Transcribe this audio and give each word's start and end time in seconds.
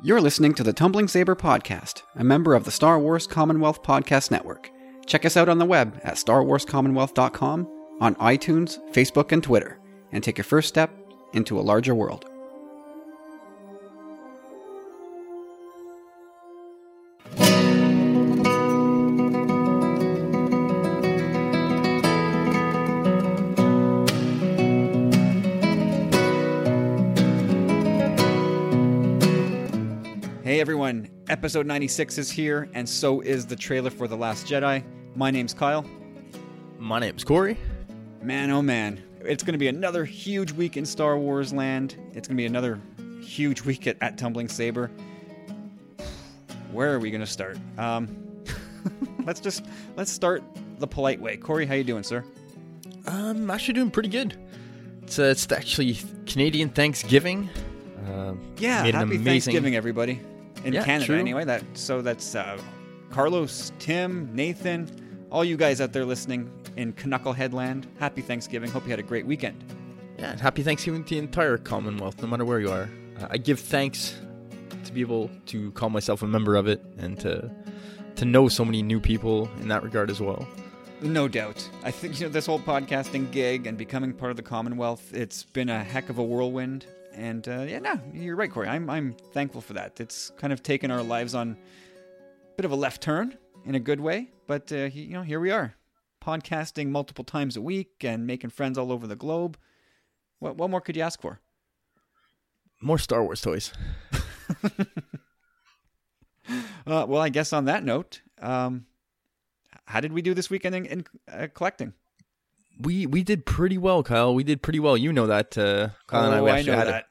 You're 0.00 0.20
listening 0.20 0.54
to 0.54 0.62
the 0.62 0.72
Tumbling 0.72 1.08
Saber 1.08 1.34
Podcast, 1.34 2.02
a 2.14 2.22
member 2.22 2.54
of 2.54 2.64
the 2.64 2.70
Star 2.70 3.00
Wars 3.00 3.26
Commonwealth 3.26 3.82
Podcast 3.82 4.30
Network. 4.30 4.70
Check 5.06 5.24
us 5.24 5.36
out 5.36 5.48
on 5.48 5.58
the 5.58 5.64
web 5.64 6.00
at 6.04 6.14
starwarscommonwealth.com, 6.14 7.68
on 8.00 8.14
iTunes, 8.14 8.78
Facebook, 8.92 9.32
and 9.32 9.42
Twitter, 9.42 9.80
and 10.12 10.22
take 10.22 10.38
your 10.38 10.44
first 10.44 10.68
step 10.68 10.94
into 11.32 11.58
a 11.58 11.62
larger 11.62 11.96
world. 11.96 12.26
Episode 31.38 31.66
96 31.66 32.18
is 32.18 32.30
here, 32.32 32.68
and 32.74 32.88
so 32.88 33.20
is 33.20 33.46
the 33.46 33.54
trailer 33.54 33.90
for 33.90 34.08
The 34.08 34.16
Last 34.16 34.46
Jedi. 34.48 34.82
My 35.14 35.30
name's 35.30 35.54
Kyle. 35.54 35.84
My 36.80 36.98
name's 36.98 37.22
Corey. 37.22 37.56
Man, 38.22 38.50
oh 38.50 38.60
man, 38.60 39.00
it's 39.20 39.44
going 39.44 39.52
to 39.52 39.58
be 39.58 39.68
another 39.68 40.04
huge 40.04 40.50
week 40.50 40.76
in 40.76 40.84
Star 40.84 41.16
Wars 41.16 41.52
land. 41.52 41.94
It's 42.12 42.26
going 42.26 42.36
to 42.36 42.42
be 42.42 42.46
another 42.46 42.80
huge 43.22 43.62
week 43.62 43.86
at, 43.86 43.96
at 44.00 44.18
Tumbling 44.18 44.48
Saber. 44.48 44.90
Where 46.72 46.92
are 46.92 46.98
we 46.98 47.08
going 47.12 47.20
to 47.20 47.26
start? 47.26 47.56
Um, 47.78 48.42
let's 49.24 49.38
just 49.38 49.64
let's 49.96 50.10
start 50.10 50.42
the 50.80 50.88
polite 50.88 51.20
way. 51.20 51.36
Corey, 51.36 51.66
how 51.66 51.74
you 51.74 51.84
doing, 51.84 52.02
sir? 52.02 52.24
I'm 53.06 53.48
actually 53.48 53.74
doing 53.74 53.92
pretty 53.92 54.08
good. 54.08 54.36
It's, 55.04 55.20
uh, 55.20 55.22
it's 55.22 55.50
actually 55.52 55.98
Canadian 56.26 56.68
Thanksgiving. 56.70 57.48
Uh, 58.08 58.34
Yeah, 58.56 58.82
happy 58.82 58.90
amazing- 58.98 59.24
Thanksgiving, 59.24 59.76
everybody. 59.76 60.20
In 60.68 60.74
Yeah, 60.74 60.84
Canada, 60.84 61.06
true. 61.06 61.18
anyway. 61.18 61.44
That 61.44 61.64
so 61.74 62.02
that's 62.02 62.34
uh, 62.34 62.60
Carlos, 63.10 63.72
Tim, 63.78 64.28
Nathan, 64.34 65.26
all 65.30 65.44
you 65.44 65.56
guys 65.56 65.80
out 65.80 65.92
there 65.92 66.04
listening 66.04 66.50
in 66.76 66.92
Knucklehead 66.92 67.52
land. 67.52 67.86
Happy 67.98 68.20
Thanksgiving. 68.22 68.70
Hope 68.70 68.84
you 68.84 68.90
had 68.90 69.00
a 69.00 69.02
great 69.04 69.26
weekend. 69.26 69.64
Yeah, 70.18 70.32
and 70.32 70.40
happy 70.40 70.62
Thanksgiving 70.62 71.04
to 71.04 71.10
the 71.10 71.18
entire 71.18 71.56
Commonwealth, 71.58 72.20
no 72.20 72.28
matter 72.28 72.44
where 72.44 72.60
you 72.60 72.70
are. 72.70 72.88
Uh, 73.20 73.28
I 73.30 73.38
give 73.38 73.60
thanks 73.60 74.14
to 74.84 74.92
be 74.92 75.00
able 75.00 75.30
to 75.46 75.70
call 75.72 75.90
myself 75.90 76.22
a 76.22 76.26
member 76.26 76.54
of 76.56 76.66
it 76.68 76.82
and 76.98 77.18
to 77.20 77.50
to 78.16 78.24
know 78.24 78.48
so 78.48 78.64
many 78.64 78.82
new 78.82 79.00
people 79.00 79.48
in 79.60 79.68
that 79.68 79.82
regard 79.82 80.10
as 80.10 80.20
well. 80.20 80.46
No 81.00 81.28
doubt. 81.28 81.68
I 81.84 81.92
think 81.92 82.18
you 82.18 82.26
know 82.26 82.32
this 82.32 82.46
whole 82.46 82.58
podcasting 82.58 83.30
gig 83.30 83.66
and 83.68 83.78
becoming 83.78 84.12
part 84.12 84.30
of 84.32 84.36
the 84.36 84.42
Commonwealth. 84.42 85.14
It's 85.14 85.44
been 85.44 85.68
a 85.68 85.82
heck 85.84 86.10
of 86.10 86.18
a 86.18 86.24
whirlwind, 86.24 86.84
and 87.18 87.48
uh, 87.48 87.62
yeah, 87.62 87.80
no, 87.80 88.00
you're 88.12 88.36
right, 88.36 88.50
Corey. 88.50 88.68
I'm 88.68 88.88
I'm 88.88 89.14
thankful 89.32 89.60
for 89.60 89.74
that. 89.74 90.00
It's 90.00 90.30
kind 90.38 90.52
of 90.52 90.62
taken 90.62 90.90
our 90.90 91.02
lives 91.02 91.34
on 91.34 91.52
a 91.52 92.56
bit 92.56 92.64
of 92.64 92.70
a 92.70 92.76
left 92.76 93.02
turn 93.02 93.36
in 93.64 93.74
a 93.74 93.80
good 93.80 94.00
way, 94.00 94.30
but 94.46 94.70
uh, 94.72 94.84
you 94.92 95.14
know 95.14 95.22
here 95.22 95.40
we 95.40 95.50
are, 95.50 95.74
podcasting 96.22 96.88
multiple 96.88 97.24
times 97.24 97.56
a 97.56 97.60
week 97.60 98.04
and 98.04 98.26
making 98.26 98.50
friends 98.50 98.78
all 98.78 98.92
over 98.92 99.06
the 99.06 99.16
globe. 99.16 99.58
What 100.38 100.56
what 100.56 100.70
more 100.70 100.80
could 100.80 100.96
you 100.96 101.02
ask 101.02 101.20
for? 101.20 101.40
More 102.80 102.98
Star 102.98 103.24
Wars 103.24 103.40
toys. 103.40 103.72
Uh, 106.86 107.04
well, 107.06 107.20
I 107.20 107.28
guess 107.28 107.52
on 107.52 107.66
that 107.66 107.84
note, 107.84 108.22
um, 108.40 108.86
how 109.84 110.00
did 110.00 110.10
we 110.10 110.22
do 110.22 110.32
this 110.32 110.48
weekend 110.48 110.74
in, 110.74 110.86
in 110.86 111.04
uh, 111.30 111.46
collecting? 111.52 111.92
We 112.80 113.06
we 113.06 113.22
did 113.22 113.44
pretty 113.44 113.76
well, 113.78 114.02
Kyle. 114.02 114.34
We 114.34 114.44
did 114.44 114.62
pretty 114.62 114.78
well. 114.80 114.96
You 114.96 115.12
know 115.12 115.26
that. 115.26 115.56
Uh, 115.58 115.90
Kyle 116.06 116.26
and 116.26 116.34
I, 116.34 116.38
oh, 116.38 116.44
we 116.44 116.50
I 116.50 116.58
actually 116.58 116.72
know 116.72 116.78
had 116.78 116.88
a- 116.88 116.90
that. 116.92 117.06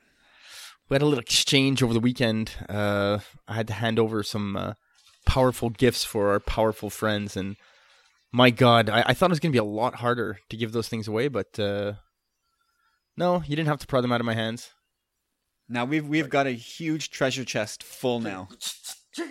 we 0.89 0.95
had 0.95 1.01
a 1.01 1.05
little 1.05 1.19
exchange 1.19 1.83
over 1.83 1.93
the 1.93 1.99
weekend. 1.99 2.51
Uh, 2.69 3.19
I 3.47 3.55
had 3.55 3.67
to 3.67 3.73
hand 3.73 3.99
over 3.99 4.23
some 4.23 4.55
uh, 4.55 4.73
powerful 5.25 5.69
gifts 5.69 6.03
for 6.05 6.29
our 6.31 6.39
powerful 6.39 6.89
friends, 6.89 7.35
and 7.35 7.57
my 8.31 8.49
God, 8.49 8.89
I, 8.89 9.03
I 9.07 9.13
thought 9.13 9.29
it 9.29 9.31
was 9.31 9.39
going 9.39 9.51
to 9.51 9.55
be 9.55 9.59
a 9.59 9.63
lot 9.63 9.95
harder 9.95 10.39
to 10.49 10.57
give 10.57 10.71
those 10.71 10.87
things 10.87 11.07
away, 11.07 11.27
but 11.27 11.59
uh, 11.59 11.93
no, 13.17 13.41
you 13.45 13.55
didn't 13.55 13.67
have 13.67 13.79
to 13.79 13.87
pry 13.87 13.99
them 14.01 14.11
out 14.11 14.21
of 14.21 14.25
my 14.25 14.35
hands. 14.35 14.69
Now 15.67 15.83
we've 15.83 16.07
we've 16.07 16.29
got 16.29 16.47
a 16.47 16.51
huge 16.51 17.09
treasure 17.09 17.43
chest 17.43 17.83
full 17.83 18.21
now. 18.21 18.47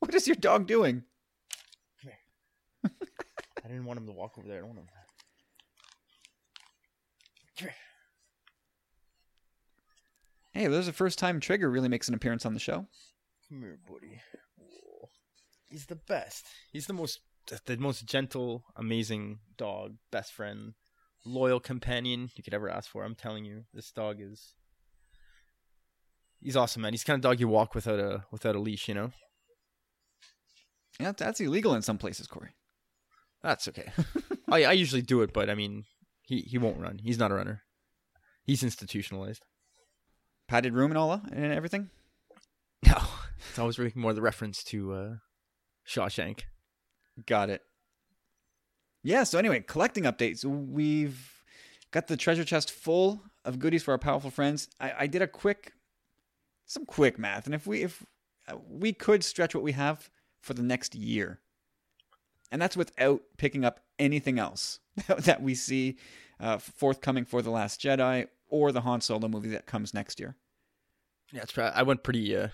what 0.00 0.14
is 0.14 0.26
your 0.26 0.34
dog 0.36 0.66
doing? 0.66 1.04
I 3.66 3.68
didn't 3.68 3.84
want 3.84 3.98
him 3.98 4.06
to 4.06 4.12
walk 4.12 4.38
over 4.38 4.46
there. 4.46 4.58
I 4.58 4.60
don't 4.60 4.68
want 4.68 4.78
him. 4.78 4.86
Hey, 10.52 10.68
there's 10.68 10.86
the 10.86 10.92
first 10.92 11.18
time 11.18 11.38
Trigger 11.38 11.68
really 11.68 11.88
makes 11.88 12.08
an 12.08 12.14
appearance 12.14 12.46
on 12.46 12.54
the 12.54 12.60
show. 12.60 12.86
Come 13.48 13.60
here, 13.60 13.78
buddy. 13.86 14.22
He's 15.68 15.84
the 15.84 15.96
best. 15.96 16.46
He's 16.72 16.86
the 16.86 16.94
most, 16.94 17.20
the 17.66 17.76
most 17.76 18.06
gentle, 18.06 18.64
amazing 18.74 19.40
dog, 19.58 19.96
best 20.10 20.32
friend, 20.32 20.72
loyal 21.26 21.60
companion 21.60 22.30
you 22.36 22.42
could 22.42 22.54
ever 22.54 22.70
ask 22.70 22.88
for. 22.88 23.04
I'm 23.04 23.14
telling 23.14 23.44
you, 23.44 23.64
this 23.74 23.90
dog 23.90 24.18
is. 24.20 24.54
He's 26.40 26.56
awesome, 26.56 26.80
man. 26.80 26.94
He's 26.94 27.02
the 27.02 27.08
kind 27.08 27.18
of 27.18 27.28
dog 27.28 27.38
you 27.38 27.48
walk 27.48 27.74
without 27.74 27.98
a 27.98 28.24
without 28.30 28.56
a 28.56 28.60
leash. 28.60 28.88
You 28.88 28.94
know. 28.94 29.10
Yeah, 30.98 31.12
that's 31.12 31.40
illegal 31.40 31.74
in 31.74 31.82
some 31.82 31.98
places, 31.98 32.26
Corey. 32.26 32.52
That's 33.42 33.68
okay. 33.68 33.90
I 34.50 34.64
I 34.64 34.72
usually 34.72 35.02
do 35.02 35.22
it, 35.22 35.32
but 35.32 35.50
I 35.50 35.54
mean, 35.54 35.84
he 36.22 36.40
he 36.40 36.58
won't 36.58 36.80
run. 36.80 36.98
He's 36.98 37.18
not 37.18 37.30
a 37.30 37.34
runner. 37.34 37.62
He's 38.42 38.62
institutionalized. 38.62 39.44
Padded 40.48 40.74
room 40.74 40.90
and 40.90 40.98
all 40.98 41.10
that 41.16 41.32
and 41.32 41.52
everything. 41.52 41.90
No, 42.86 42.98
it's 43.48 43.58
always 43.58 43.78
making 43.78 44.00
more 44.00 44.12
the 44.12 44.22
reference 44.22 44.62
to 44.64 44.92
uh, 44.92 45.14
Shawshank. 45.88 46.42
Got 47.26 47.50
it. 47.50 47.62
Yeah. 49.02 49.24
So 49.24 49.38
anyway, 49.38 49.60
collecting 49.60 50.04
updates. 50.04 50.44
We've 50.44 51.42
got 51.90 52.06
the 52.06 52.16
treasure 52.16 52.44
chest 52.44 52.70
full 52.70 53.22
of 53.44 53.58
goodies 53.58 53.82
for 53.82 53.92
our 53.92 53.98
powerful 53.98 54.30
friends. 54.30 54.68
I, 54.80 54.92
I 55.00 55.06
did 55.06 55.22
a 55.22 55.26
quick, 55.26 55.72
some 56.66 56.84
quick 56.84 57.18
math, 57.18 57.46
and 57.46 57.54
if 57.54 57.66
we 57.66 57.82
if 57.82 58.04
uh, 58.48 58.56
we 58.68 58.92
could 58.92 59.24
stretch 59.24 59.54
what 59.54 59.64
we 59.64 59.72
have 59.72 60.10
for 60.40 60.54
the 60.54 60.62
next 60.62 60.94
year, 60.94 61.40
and 62.50 62.60
that's 62.60 62.76
without 62.76 63.22
picking 63.38 63.64
up 63.64 63.80
anything 63.98 64.38
else 64.38 64.80
that 65.18 65.42
we 65.42 65.54
see 65.54 65.96
uh, 66.40 66.58
forthcoming 66.58 67.24
for 67.24 67.42
the 67.42 67.50
Last 67.50 67.80
Jedi 67.80 68.28
or 68.48 68.72
the 68.72 68.82
Han 68.82 69.00
Solo 69.00 69.28
movie 69.28 69.50
that 69.50 69.66
comes 69.66 69.94
next 69.94 70.20
year. 70.20 70.36
Yeah. 71.32 71.44
I 71.74 71.82
went 71.82 72.04
pretty 72.04 72.36
uh 72.36 72.48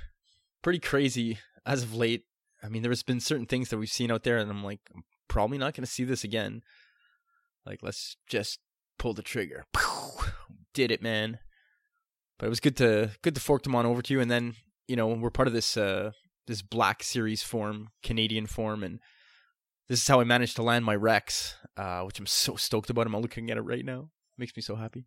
pretty 0.63 0.79
crazy 0.79 1.39
as 1.67 1.83
of 1.83 1.95
late. 1.95 2.25
I 2.63 2.69
mean, 2.69 2.83
there's 2.83 3.03
been 3.03 3.21
certain 3.21 3.47
things 3.47 3.69
that 3.69 3.79
we've 3.79 3.89
seen 3.89 4.11
out 4.11 4.23
there, 4.23 4.39
and 4.39 4.51
I'm 4.51 4.65
like, 4.65 4.81
I'm 4.95 5.03
probably 5.29 5.59
not 5.59 5.75
going 5.75 5.85
to 5.85 5.91
see 5.91 6.05
this 6.05 6.23
again. 6.23 6.63
Like, 7.67 7.81
let's 7.83 8.17
just 8.29 8.61
pull 8.99 9.15
the 9.15 9.23
trigger. 9.23 9.65
Did 10.75 10.91
it, 10.91 11.03
man. 11.03 11.39
But 12.39 12.47
it 12.47 12.51
was 12.51 12.61
good 12.61 12.77
to 12.79 13.11
good 13.23 13.35
to 13.35 13.41
fork 13.41 13.63
them 13.63 13.75
on 13.75 13.87
over 13.87 14.03
to 14.03 14.15
you, 14.15 14.21
and 14.21 14.31
then 14.31 14.55
you 14.89 14.97
know 14.97 15.07
we're 15.09 15.31
part 15.31 15.49
of 15.49 15.55
this 15.55 15.77
uh 15.77 16.13
this 16.47 16.63
Black 16.63 17.03
Series 17.03 17.43
form, 17.43 17.91
Canadian 18.03 18.47
form, 18.47 18.83
and 18.83 19.01
this 19.93 20.01
is 20.01 20.09
how 20.09 20.21
I 20.21 20.25
managed 20.25 20.57
to 20.57 20.63
land 20.63 20.87
my 20.87 20.97
Rex, 20.97 21.55
uh, 21.77 22.01
which 22.05 22.19
I'm 22.19 22.25
so 22.25 22.57
stoked 22.57 22.89
about. 22.89 23.07
I'm 23.07 23.15
looking 23.15 23.51
at 23.51 23.59
it 23.59 23.61
right 23.61 23.85
now. 23.85 24.09
Makes 24.39 24.57
me 24.57 24.63
so 24.63 24.75
happy. 24.75 25.05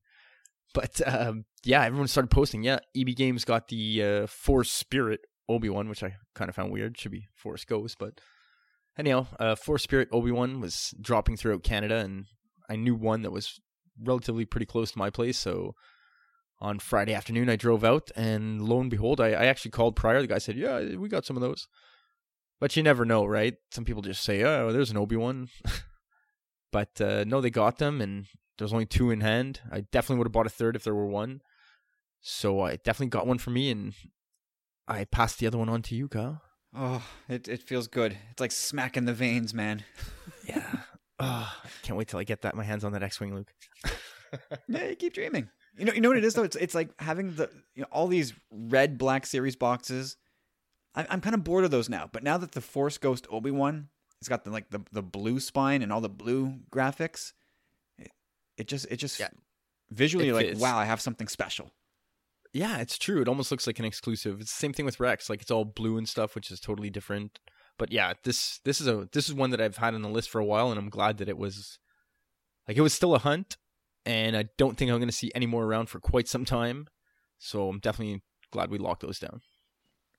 But 0.76 1.02
um, 1.08 1.46
yeah, 1.64 1.84
everyone 1.84 2.08
started 2.08 2.30
posting. 2.30 2.62
Yeah, 2.62 2.78
EB 2.96 3.16
Games 3.16 3.46
got 3.46 3.68
the 3.68 4.04
uh, 4.04 4.28
Force 4.28 4.72
Spirit 4.72 5.22
Obi 5.50 5.70
Wan, 5.70 5.90
which 5.90 6.04
I 6.04 6.14
kind 6.36 6.50
of 6.50 6.56
found 6.56 6.72
weird. 6.72 7.00
Should 7.00 7.14
be 7.14 7.26
Force 7.34 7.66
Ghost, 7.66 7.96
but 7.98 8.22
anyhow, 8.96 9.26
uh, 9.40 9.56
Force 9.56 9.82
Spirit 9.82 10.08
Obi 10.12 10.30
Wan 10.30 10.62
was 10.62 10.94
dropping 11.02 11.36
throughout 11.36 11.64
Canada, 11.64 11.98
and 11.98 12.26
I 12.70 12.76
knew 12.76 12.94
one 12.94 13.24
that 13.24 13.32
was 13.32 13.60
relatively 14.00 14.46
pretty 14.46 14.68
close 14.68 14.92
to 14.92 15.00
my 15.00 15.10
place. 15.10 15.40
So 15.40 15.74
on 16.60 16.78
Friday 16.78 17.16
afternoon, 17.16 17.50
I 17.50 17.56
drove 17.56 17.84
out, 17.84 18.12
and 18.16 18.62
lo 18.62 18.82
and 18.82 18.92
behold, 18.92 19.20
I, 19.20 19.30
I 19.30 19.46
actually 19.46 19.72
called 19.72 19.96
prior. 19.96 20.22
The 20.22 20.28
guy 20.28 20.38
said, 20.38 20.58
"Yeah, 20.58 20.96
we 20.96 21.10
got 21.10 21.26
some 21.26 21.38
of 21.38 21.42
those." 21.42 21.68
But 22.60 22.76
you 22.76 22.84
never 22.84 23.06
know, 23.06 23.26
right? 23.26 23.56
Some 23.72 23.86
people 23.86 24.02
just 24.02 24.24
say, 24.24 24.44
"Oh, 24.44 24.72
there's 24.72 24.92
an 24.92 24.98
Obi 24.98 25.16
Wan," 25.16 25.50
but 26.72 27.00
uh, 27.02 27.24
no, 27.28 27.42
they 27.42 27.50
got 27.50 27.78
them, 27.78 28.02
and 28.02 28.26
there's 28.58 28.74
only 28.74 28.86
two 28.86 29.12
in 29.12 29.22
hand. 29.22 29.60
I 29.72 29.82
definitely 29.82 30.20
would 30.20 30.28
have 30.28 30.32
bought 30.34 30.46
a 30.48 30.50
third 30.50 30.76
if 30.76 30.84
there 30.84 30.96
were 30.96 31.06
one. 31.06 31.42
So 32.22 32.62
I 32.62 32.78
definitely 32.78 33.08
got 33.08 33.28
one 33.28 33.38
for 33.38 33.52
me, 33.52 33.70
and 33.70 33.94
I 34.88 35.04
passed 35.06 35.40
the 35.40 35.48
other 35.48 35.58
one 35.58 35.70
on 35.70 35.82
to 35.84 35.96
you, 35.96 36.08
Kyle. 36.08 36.42
Oh, 36.76 37.04
it 37.30 37.48
it 37.48 37.64
feels 37.64 37.88
good. 37.88 38.18
It's 38.32 38.40
like 38.42 38.52
smacking 38.52 39.06
the 39.06 39.14
veins, 39.14 39.54
man. 39.54 39.84
Yeah. 40.48 40.72
oh, 41.20 41.52
I 41.64 41.68
can't 41.82 41.98
wait 41.98 42.08
till 42.08 42.20
I 42.20 42.24
get 42.24 42.44
that 42.44 42.56
my 42.56 42.64
hands 42.64 42.84
on 42.84 42.92
that 42.92 43.02
X-wing, 43.02 43.34
Luke. 43.34 43.52
Yeah, 44.68 44.90
you 44.90 44.96
keep 44.96 45.14
dreaming. 45.14 45.50
You 45.78 45.86
know, 45.86 45.94
you 45.94 46.02
know 46.02 46.10
what 46.10 46.18
it 46.18 46.24
is 46.24 46.34
though. 46.34 46.44
It's 46.44 46.56
it's 46.56 46.76
like 46.76 46.90
having 47.00 47.36
the 47.36 47.50
you 47.74 47.82
know 47.82 47.88
all 47.92 48.08
these 48.08 48.34
red 48.52 48.98
Black 48.98 49.26
Series 49.26 49.56
boxes. 49.56 50.18
I, 50.96 51.06
I'm 51.10 51.22
kind 51.22 51.34
of 51.36 51.44
bored 51.44 51.66
of 51.66 51.72
those 51.72 51.90
now. 51.90 52.10
But 52.12 52.24
now 52.24 52.38
that 52.38 52.54
the 52.54 52.62
Force 52.62 52.98
Ghost 52.98 53.28
Obi 53.30 53.52
Wan, 53.52 53.90
it's 54.22 54.30
got 54.30 54.44
the 54.46 54.52
like 54.52 54.70
the 54.70 54.82
the 54.92 55.02
blue 55.04 55.40
spine 55.40 55.82
and 55.82 55.92
all 55.92 56.02
the 56.02 56.10
blue 56.10 56.60
graphics. 56.72 57.34
It, 57.98 58.12
it 58.58 58.68
just 58.68 58.88
it 58.90 58.98
just 58.98 59.20
Yeah. 59.20 59.30
visually 59.90 60.30
It 60.30 60.34
like 60.34 60.48
fits. 60.48 60.60
wow, 60.60 60.78
I 60.78 60.86
have 60.86 61.02
something 61.02 61.28
special. 61.28 61.72
Yeah, 62.54 62.78
it's 62.80 62.98
true. 62.98 63.22
It 63.22 63.28
almost 63.28 63.52
looks 63.52 63.68
like 63.68 63.80
an 63.80 63.86
exclusive. 63.86 64.40
It's 64.40 64.52
the 64.54 64.60
same 64.60 64.72
thing 64.72 64.86
with 64.86 65.00
Rex. 65.02 65.30
Like 65.30 65.42
it's 65.42 65.52
all 65.52 65.66
blue 65.66 65.98
and 65.98 66.08
stuff, 66.08 66.36
which 66.36 66.50
is 66.50 66.60
totally 66.62 66.90
different. 66.90 67.40
But 67.78 67.92
yeah, 67.92 68.14
this 68.24 68.60
this 68.64 68.80
is 68.80 68.88
a 68.88 69.10
this 69.12 69.28
is 69.28 69.34
one 69.36 69.50
that 69.52 69.60
I've 69.60 69.78
had 69.78 69.94
on 69.94 70.02
the 70.02 70.10
list 70.10 70.30
for 70.30 70.40
a 70.40 70.46
while, 70.46 70.70
and 70.72 70.80
I'm 70.80 70.90
glad 70.90 71.18
that 71.18 71.28
it 71.28 71.38
was 71.38 71.78
like 72.68 72.78
it 72.78 72.82
was 72.82 72.94
still 72.94 73.14
a 73.14 73.20
hunt, 73.20 73.58
and 74.06 74.38
I 74.38 74.46
don't 74.58 74.78
think 74.78 74.90
I'm 74.90 74.98
going 75.00 75.10
to 75.10 75.16
see 75.16 75.32
any 75.36 75.46
more 75.46 75.66
around 75.66 75.88
for 75.90 76.00
quite 76.00 76.30
some 76.30 76.46
time. 76.46 76.88
So 77.38 77.68
I'm 77.68 77.80
definitely 77.80 78.22
glad 78.52 78.72
we 78.72 78.78
locked 78.78 79.02
those 79.02 79.20
down. 79.20 79.42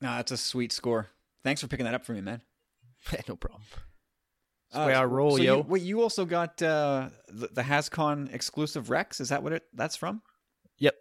Ah, 0.02 0.16
that's 0.16 0.32
a 0.32 0.37
sweet 0.37 0.72
score. 0.72 1.08
Thanks 1.43 1.60
for 1.60 1.69
picking 1.69 1.84
that 1.84 1.94
up 1.94 2.04
for 2.04 2.12
me, 2.12 2.20
man. 2.20 2.43
no 3.28 3.37
problem. 3.37 3.62
That's 4.70 4.82
the 4.82 4.87
way 4.88 4.94
I 4.94 5.04
roll, 5.04 5.37
so 5.37 5.43
yo. 5.43 5.56
You, 5.58 5.62
wait, 5.62 5.82
you 5.82 6.02
also 6.02 6.25
got 6.25 6.60
uh, 6.60 7.10
the, 7.28 7.48
the 7.48 7.62
HasCon 7.62 8.32
exclusive 8.34 8.90
Rex. 8.90 9.20
Is 9.20 9.28
that 9.28 9.43
what 9.43 9.52
it 9.52 9.62
that's 9.72 9.96
from? 9.96 10.22
Yep. 10.78 10.94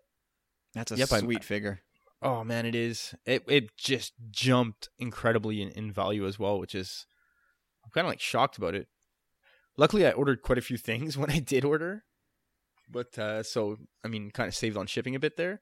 That's 0.75 0.91
a 0.91 0.97
Yep, 0.97 1.09
sweet 1.09 1.43
figure. 1.43 1.81
Oh 2.21 2.43
man, 2.43 2.65
it 2.65 2.75
is. 2.75 3.15
It 3.25 3.43
it 3.47 3.75
just 3.77 4.13
jumped 4.29 4.89
incredibly 4.99 5.61
in, 5.61 5.69
in 5.69 5.91
value 5.91 6.25
as 6.27 6.39
well, 6.39 6.59
which 6.59 6.75
is 6.75 7.05
I'm 7.83 7.91
kind 7.91 8.05
of 8.05 8.09
like 8.09 8.21
shocked 8.21 8.57
about 8.57 8.75
it. 8.75 8.87
Luckily, 9.77 10.05
I 10.05 10.11
ordered 10.11 10.41
quite 10.41 10.57
a 10.57 10.61
few 10.61 10.77
things 10.89 11.17
when 11.17 11.31
I 11.31 11.39
did 11.39 11.65
order, 11.65 12.03
but 12.89 13.17
uh, 13.17 13.43
so 13.43 13.77
I 14.03 14.07
mean, 14.07 14.31
kind 14.31 14.47
of 14.47 14.55
saved 14.55 14.77
on 14.77 14.87
shipping 14.87 15.15
a 15.15 15.19
bit 15.19 15.37
there. 15.37 15.59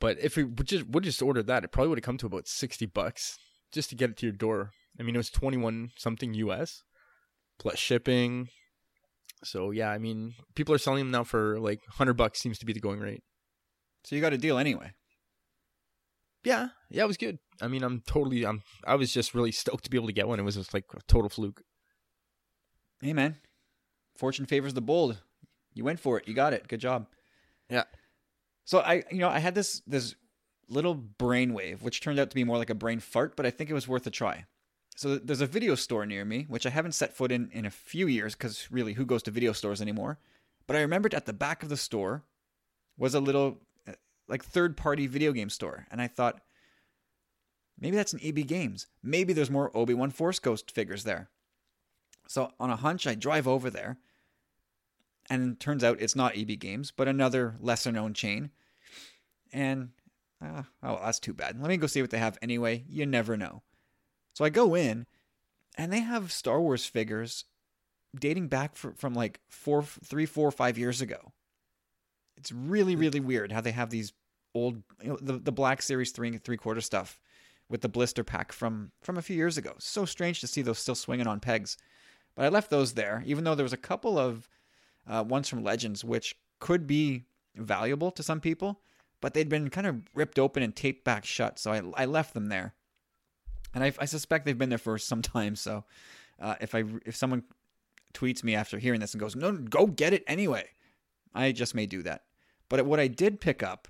But 0.00 0.18
if 0.20 0.36
we 0.36 0.44
would 0.44 0.66
just 0.66 0.86
would 0.88 1.04
just 1.04 1.22
ordered 1.22 1.46
that, 1.46 1.64
it 1.64 1.72
probably 1.72 1.88
would 1.88 1.98
have 1.98 2.04
come 2.04 2.18
to 2.18 2.26
about 2.26 2.48
sixty 2.48 2.86
bucks 2.86 3.38
just 3.72 3.90
to 3.90 3.96
get 3.96 4.10
it 4.10 4.16
to 4.18 4.26
your 4.26 4.34
door. 4.34 4.70
I 4.98 5.02
mean, 5.02 5.14
it 5.14 5.18
was 5.18 5.30
twenty 5.30 5.56
one 5.56 5.90
something 5.96 6.34
US 6.34 6.82
plus 7.58 7.78
shipping. 7.78 8.48
So 9.44 9.70
yeah, 9.70 9.90
I 9.90 9.98
mean, 9.98 10.34
people 10.54 10.74
are 10.74 10.78
selling 10.78 11.00
them 11.00 11.10
now 11.10 11.24
for 11.24 11.58
like 11.58 11.80
hundred 11.88 12.14
bucks. 12.14 12.40
Seems 12.40 12.58
to 12.58 12.66
be 12.66 12.72
the 12.72 12.80
going 12.80 13.00
rate. 13.00 13.22
So 14.04 14.14
you 14.14 14.22
got 14.22 14.32
a 14.32 14.38
deal 14.38 14.58
anyway. 14.58 14.92
Yeah, 16.44 16.68
yeah, 16.90 17.02
it 17.02 17.08
was 17.08 17.16
good. 17.16 17.38
I 17.60 17.66
mean, 17.66 17.82
I'm 17.82 18.02
totally, 18.06 18.46
I'm, 18.46 18.62
I 18.86 18.94
was 18.94 19.12
just 19.12 19.34
really 19.34 19.50
stoked 19.50 19.82
to 19.82 19.90
be 19.90 19.96
able 19.96 20.06
to 20.06 20.12
get 20.12 20.28
one. 20.28 20.38
It 20.38 20.44
was 20.44 20.54
just 20.54 20.72
like 20.72 20.84
a 20.94 21.00
total 21.08 21.28
fluke. 21.28 21.62
Hey, 23.00 23.12
man. 23.12 23.38
Fortune 24.16 24.46
favors 24.46 24.72
the 24.72 24.80
bold. 24.80 25.20
You 25.74 25.82
went 25.82 25.98
for 25.98 26.18
it. 26.18 26.28
You 26.28 26.34
got 26.34 26.52
it. 26.52 26.68
Good 26.68 26.78
job. 26.78 27.08
Yeah. 27.68 27.82
So 28.66 28.80
I, 28.80 29.04
you 29.10 29.18
know, 29.18 29.28
I 29.28 29.38
had 29.38 29.54
this 29.54 29.80
this 29.86 30.14
little 30.68 30.96
brainwave, 30.96 31.80
which 31.80 32.00
turned 32.00 32.18
out 32.18 32.28
to 32.30 32.34
be 32.34 32.44
more 32.44 32.58
like 32.58 32.70
a 32.70 32.74
brain 32.74 33.00
fart, 33.00 33.36
but 33.36 33.46
I 33.46 33.50
think 33.50 33.70
it 33.70 33.74
was 33.74 33.88
worth 33.88 34.06
a 34.06 34.10
try. 34.10 34.44
So 34.96 35.16
there's 35.16 35.40
a 35.40 35.46
video 35.46 35.74
store 35.76 36.04
near 36.04 36.24
me, 36.24 36.46
which 36.48 36.66
I 36.66 36.70
haven't 36.70 36.92
set 36.92 37.14
foot 37.14 37.32
in 37.32 37.48
in 37.52 37.64
a 37.64 37.70
few 37.70 38.08
years, 38.08 38.34
because 38.34 38.68
really, 38.70 38.94
who 38.94 39.06
goes 39.06 39.22
to 39.24 39.30
video 39.30 39.52
stores 39.52 39.80
anymore? 39.80 40.18
But 40.66 40.76
I 40.76 40.80
remembered 40.80 41.14
at 41.14 41.26
the 41.26 41.32
back 41.32 41.62
of 41.62 41.68
the 41.68 41.76
store 41.76 42.24
was 42.98 43.14
a 43.14 43.20
little 43.20 43.58
uh, 43.88 43.92
like 44.28 44.44
third 44.44 44.76
party 44.76 45.06
video 45.06 45.32
game 45.32 45.50
store, 45.50 45.86
and 45.90 46.02
I 46.02 46.08
thought 46.08 46.40
maybe 47.78 47.96
that's 47.96 48.14
an 48.14 48.20
EB 48.22 48.46
Games. 48.48 48.88
Maybe 49.00 49.32
there's 49.32 49.50
more 49.50 49.70
Obi 49.76 49.94
Wan 49.94 50.10
Force 50.10 50.40
Ghost 50.40 50.72
figures 50.72 51.04
there. 51.04 51.30
So 52.26 52.50
on 52.58 52.70
a 52.70 52.76
hunch, 52.76 53.06
I 53.06 53.14
drive 53.14 53.46
over 53.46 53.70
there, 53.70 53.98
and 55.28 55.52
it 55.52 55.60
turns 55.60 55.82
out 55.82 56.00
it's 56.00 56.16
not 56.16 56.36
EB 56.36 56.58
Games, 56.58 56.90
but 56.90 57.08
another 57.08 57.56
lesser 57.60 57.92
known 57.92 58.14
chain. 58.14 58.50
And 59.52 59.90
uh, 60.44 60.62
oh, 60.82 61.00
that's 61.02 61.20
too 61.20 61.32
bad. 61.32 61.60
Let 61.60 61.68
me 61.68 61.76
go 61.76 61.86
see 61.86 62.02
what 62.02 62.10
they 62.10 62.18
have 62.18 62.38
anyway. 62.42 62.84
You 62.88 63.06
never 63.06 63.36
know. 63.36 63.62
So 64.34 64.44
I 64.44 64.50
go 64.50 64.74
in, 64.74 65.06
and 65.78 65.92
they 65.92 66.00
have 66.00 66.32
Star 66.32 66.60
Wars 66.60 66.86
figures 66.86 67.44
dating 68.18 68.48
back 68.48 68.76
for, 68.76 68.92
from 68.92 69.14
like 69.14 69.40
four, 69.48 69.82
three, 69.82 70.26
four, 70.26 70.50
five 70.50 70.78
years 70.78 71.00
ago. 71.00 71.32
It's 72.36 72.52
really, 72.52 72.96
really 72.96 73.20
weird 73.20 73.52
how 73.52 73.60
they 73.60 73.72
have 73.72 73.90
these 73.90 74.12
old, 74.54 74.82
you 75.02 75.10
know, 75.10 75.18
the 75.20 75.34
the 75.34 75.52
Black 75.52 75.80
Series 75.82 76.12
three 76.12 76.28
and 76.28 76.42
three 76.42 76.56
quarter 76.56 76.80
stuff 76.80 77.18
with 77.68 77.80
the 77.80 77.88
blister 77.88 78.24
pack 78.24 78.52
from 78.52 78.92
from 79.02 79.16
a 79.16 79.22
few 79.22 79.36
years 79.36 79.56
ago. 79.56 79.72
So 79.78 80.04
strange 80.04 80.40
to 80.40 80.46
see 80.46 80.62
those 80.62 80.78
still 80.78 80.94
swinging 80.94 81.26
on 81.26 81.40
pegs. 81.40 81.76
But 82.34 82.44
I 82.44 82.48
left 82.48 82.68
those 82.68 82.92
there, 82.92 83.22
even 83.26 83.44
though 83.44 83.54
there 83.54 83.64
was 83.64 83.72
a 83.72 83.78
couple 83.78 84.18
of 84.18 84.48
uh, 85.06 85.24
ones 85.26 85.48
from 85.48 85.62
Legends 85.62 86.04
which 86.04 86.36
could 86.58 86.86
be 86.86 87.24
valuable 87.54 88.10
to 88.10 88.22
some 88.22 88.40
people, 88.40 88.80
but 89.20 89.34
they'd 89.34 89.48
been 89.48 89.70
kind 89.70 89.86
of 89.86 90.02
ripped 90.14 90.38
open 90.38 90.62
and 90.62 90.74
taped 90.74 91.04
back 91.04 91.24
shut. 91.24 91.58
So 91.58 91.72
I, 91.72 91.82
I 92.02 92.04
left 92.06 92.34
them 92.34 92.46
there, 92.48 92.74
and 93.74 93.82
I, 93.84 93.92
I 93.98 94.04
suspect 94.04 94.44
they've 94.44 94.58
been 94.58 94.68
there 94.68 94.78
for 94.78 94.98
some 94.98 95.22
time. 95.22 95.56
So 95.56 95.84
uh, 96.40 96.56
if 96.60 96.74
I 96.74 96.84
if 97.04 97.16
someone 97.16 97.44
tweets 98.14 98.42
me 98.42 98.54
after 98.54 98.78
hearing 98.78 99.00
this 99.00 99.14
and 99.14 99.20
goes, 99.20 99.36
"No, 99.36 99.52
go 99.52 99.86
get 99.86 100.12
it 100.12 100.24
anyway," 100.26 100.66
I 101.34 101.52
just 101.52 101.74
may 101.74 101.86
do 101.86 102.02
that. 102.02 102.22
But 102.68 102.84
what 102.86 103.00
I 103.00 103.06
did 103.06 103.40
pick 103.40 103.62
up 103.62 103.88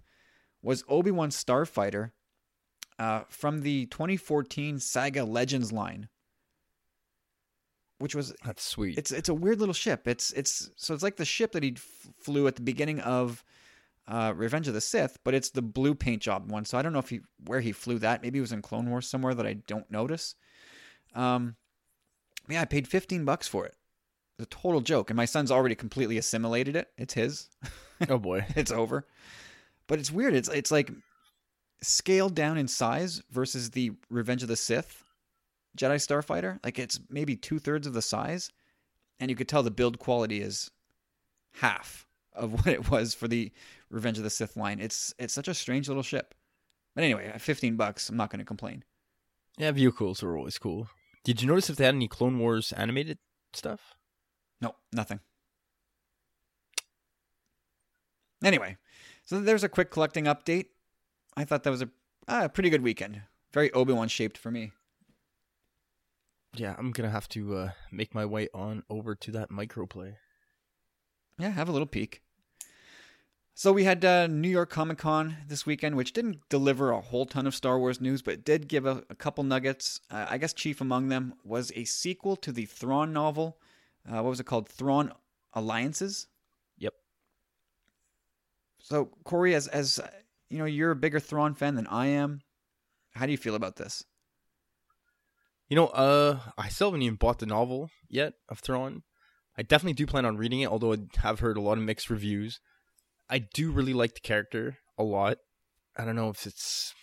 was 0.62 0.84
Obi 0.88 1.10
Wan 1.10 1.30
Starfighter 1.30 2.10
uh, 2.98 3.22
from 3.28 3.62
the 3.62 3.86
2014 3.86 4.78
Saga 4.78 5.24
Legends 5.24 5.72
line, 5.72 6.08
which 7.98 8.14
was 8.14 8.34
That's 8.44 8.62
sweet. 8.62 8.98
it's 8.98 9.12
it's 9.12 9.28
a 9.28 9.34
weird 9.34 9.58
little 9.60 9.74
ship. 9.74 10.06
It's 10.06 10.32
it's 10.32 10.70
so 10.76 10.94
it's 10.94 11.02
like 11.02 11.16
the 11.16 11.24
ship 11.24 11.52
that 11.52 11.62
he 11.62 11.74
f- 11.76 12.08
flew 12.20 12.46
at 12.46 12.56
the 12.56 12.62
beginning 12.62 13.00
of 13.00 13.42
uh, 14.08 14.32
Revenge 14.36 14.68
of 14.68 14.74
the 14.74 14.80
Sith, 14.80 15.18
but 15.24 15.34
it's 15.34 15.50
the 15.50 15.62
blue 15.62 15.94
paint 15.94 16.22
job 16.22 16.50
one. 16.50 16.64
So 16.64 16.78
I 16.78 16.82
don't 16.82 16.92
know 16.92 16.98
if 17.00 17.08
he 17.10 17.20
where 17.46 17.60
he 17.60 17.72
flew 17.72 17.98
that. 18.00 18.22
Maybe 18.22 18.38
it 18.38 18.42
was 18.42 18.52
in 18.52 18.62
Clone 18.62 18.88
Wars 18.90 19.08
somewhere 19.08 19.34
that 19.34 19.46
I 19.46 19.54
don't 19.54 19.90
notice. 19.90 20.34
Um, 21.14 21.56
yeah, 22.48 22.60
I 22.60 22.64
paid 22.66 22.86
fifteen 22.86 23.24
bucks 23.24 23.48
for 23.48 23.66
it. 23.66 23.74
It's 24.38 24.46
a 24.46 24.50
total 24.50 24.80
joke, 24.82 25.10
and 25.10 25.16
my 25.16 25.24
son's 25.24 25.50
already 25.50 25.74
completely 25.74 26.18
assimilated 26.18 26.76
it. 26.76 26.88
It's 26.98 27.14
his. 27.14 27.48
oh 28.08 28.18
boy. 28.18 28.44
it's 28.56 28.70
over. 28.70 29.06
But 29.86 29.98
it's 29.98 30.12
weird. 30.12 30.34
It's 30.34 30.48
it's 30.48 30.70
like 30.70 30.90
scaled 31.82 32.34
down 32.34 32.58
in 32.58 32.68
size 32.68 33.22
versus 33.30 33.70
the 33.70 33.92
Revenge 34.10 34.42
of 34.42 34.48
the 34.48 34.56
Sith 34.56 35.02
Jedi 35.76 35.96
Starfighter. 35.96 36.58
Like 36.64 36.78
it's 36.78 37.00
maybe 37.08 37.36
two 37.36 37.58
thirds 37.58 37.86
of 37.86 37.92
the 37.92 38.02
size, 38.02 38.50
and 39.20 39.30
you 39.30 39.36
could 39.36 39.48
tell 39.48 39.62
the 39.62 39.70
build 39.70 39.98
quality 39.98 40.40
is 40.40 40.70
half 41.54 42.06
of 42.32 42.52
what 42.64 42.66
it 42.66 42.90
was 42.90 43.14
for 43.14 43.28
the 43.28 43.52
Revenge 43.90 44.18
of 44.18 44.24
the 44.24 44.30
Sith 44.30 44.56
line. 44.56 44.80
It's 44.80 45.14
it's 45.18 45.34
such 45.34 45.48
a 45.48 45.54
strange 45.54 45.88
little 45.88 46.02
ship. 46.02 46.34
But 46.94 47.04
anyway, 47.04 47.26
at 47.26 47.40
fifteen 47.40 47.76
bucks, 47.76 48.08
I'm 48.08 48.16
not 48.16 48.30
going 48.30 48.40
to 48.40 48.44
complain. 48.44 48.84
Yeah, 49.58 49.70
vehicles 49.70 50.22
are 50.22 50.36
always 50.36 50.58
cool. 50.58 50.88
Did 51.24 51.40
you 51.40 51.48
notice 51.48 51.70
if 51.70 51.76
they 51.76 51.84
had 51.84 51.94
any 51.94 52.08
Clone 52.08 52.38
Wars 52.38 52.72
animated 52.72 53.18
stuff? 53.52 53.96
No, 54.60 54.74
nothing. 54.92 55.20
Anyway, 58.44 58.76
so 59.24 59.40
there's 59.40 59.64
a 59.64 59.68
quick 59.68 59.90
collecting 59.90 60.26
update. 60.26 60.66
I 61.36 61.44
thought 61.44 61.64
that 61.64 61.70
was 61.70 61.82
a 61.82 61.88
uh, 62.28 62.48
pretty 62.48 62.70
good 62.70 62.82
weekend. 62.82 63.22
Very 63.52 63.72
Obi 63.72 63.92
Wan 63.92 64.08
shaped 64.08 64.36
for 64.36 64.50
me. 64.50 64.72
Yeah, 66.58 66.74
I'm 66.78 66.92
gonna 66.92 67.10
have 67.10 67.28
to 67.30 67.56
uh, 67.56 67.70
make 67.90 68.14
my 68.14 68.24
way 68.24 68.48
on 68.54 68.82
over 68.88 69.14
to 69.14 69.30
that 69.32 69.50
microplay. 69.50 70.16
Yeah, 71.38 71.50
have 71.50 71.68
a 71.68 71.72
little 71.72 71.86
peek. 71.86 72.22
So 73.54 73.72
we 73.72 73.84
had 73.84 74.04
uh, 74.04 74.26
New 74.26 74.48
York 74.50 74.68
Comic 74.70 74.98
Con 74.98 75.36
this 75.48 75.64
weekend, 75.64 75.96
which 75.96 76.12
didn't 76.12 76.40
deliver 76.48 76.90
a 76.90 77.00
whole 77.00 77.24
ton 77.24 77.46
of 77.46 77.54
Star 77.54 77.78
Wars 77.78 78.00
news, 78.00 78.20
but 78.20 78.44
did 78.44 78.68
give 78.68 78.84
a, 78.84 79.02
a 79.08 79.14
couple 79.14 79.44
nuggets. 79.44 80.00
Uh, 80.10 80.26
I 80.28 80.38
guess 80.38 80.52
chief 80.52 80.80
among 80.80 81.08
them 81.08 81.34
was 81.42 81.72
a 81.74 81.84
sequel 81.84 82.36
to 82.36 82.52
the 82.52 82.66
Thrawn 82.66 83.12
novel. 83.12 83.58
Uh, 84.06 84.22
what 84.22 84.30
was 84.30 84.40
it 84.40 84.44
called? 84.44 84.68
Thrawn 84.68 85.12
Alliances. 85.54 86.26
Yep. 86.78 86.94
So 88.78 89.10
Corey, 89.24 89.54
as 89.54 89.68
as 89.68 90.00
you 90.50 90.58
know, 90.58 90.64
you're 90.64 90.90
a 90.92 90.96
bigger 90.96 91.20
Thrawn 91.20 91.54
fan 91.54 91.74
than 91.74 91.86
I 91.86 92.06
am. 92.06 92.40
How 93.14 93.26
do 93.26 93.32
you 93.32 93.38
feel 93.38 93.54
about 93.54 93.76
this? 93.76 94.04
You 95.68 95.76
know, 95.76 95.86
uh, 95.88 96.38
I 96.56 96.68
still 96.68 96.88
haven't 96.88 97.02
even 97.02 97.16
bought 97.16 97.40
the 97.40 97.46
novel 97.46 97.90
yet 98.08 98.34
of 98.48 98.60
Thrawn. 98.60 99.02
I 99.58 99.62
definitely 99.62 99.94
do 99.94 100.06
plan 100.06 100.26
on 100.26 100.36
reading 100.36 100.60
it, 100.60 100.68
although 100.68 100.92
I 100.92 100.98
have 101.18 101.40
heard 101.40 101.56
a 101.56 101.62
lot 101.62 101.78
of 101.78 101.84
mixed 101.84 102.10
reviews. 102.10 102.60
I 103.28 103.38
do 103.38 103.72
really 103.72 103.94
like 103.94 104.14
the 104.14 104.20
character 104.20 104.78
a 104.98 105.02
lot. 105.02 105.38
I 105.96 106.04
don't 106.04 106.16
know 106.16 106.28
if 106.28 106.46
it's 106.46 106.94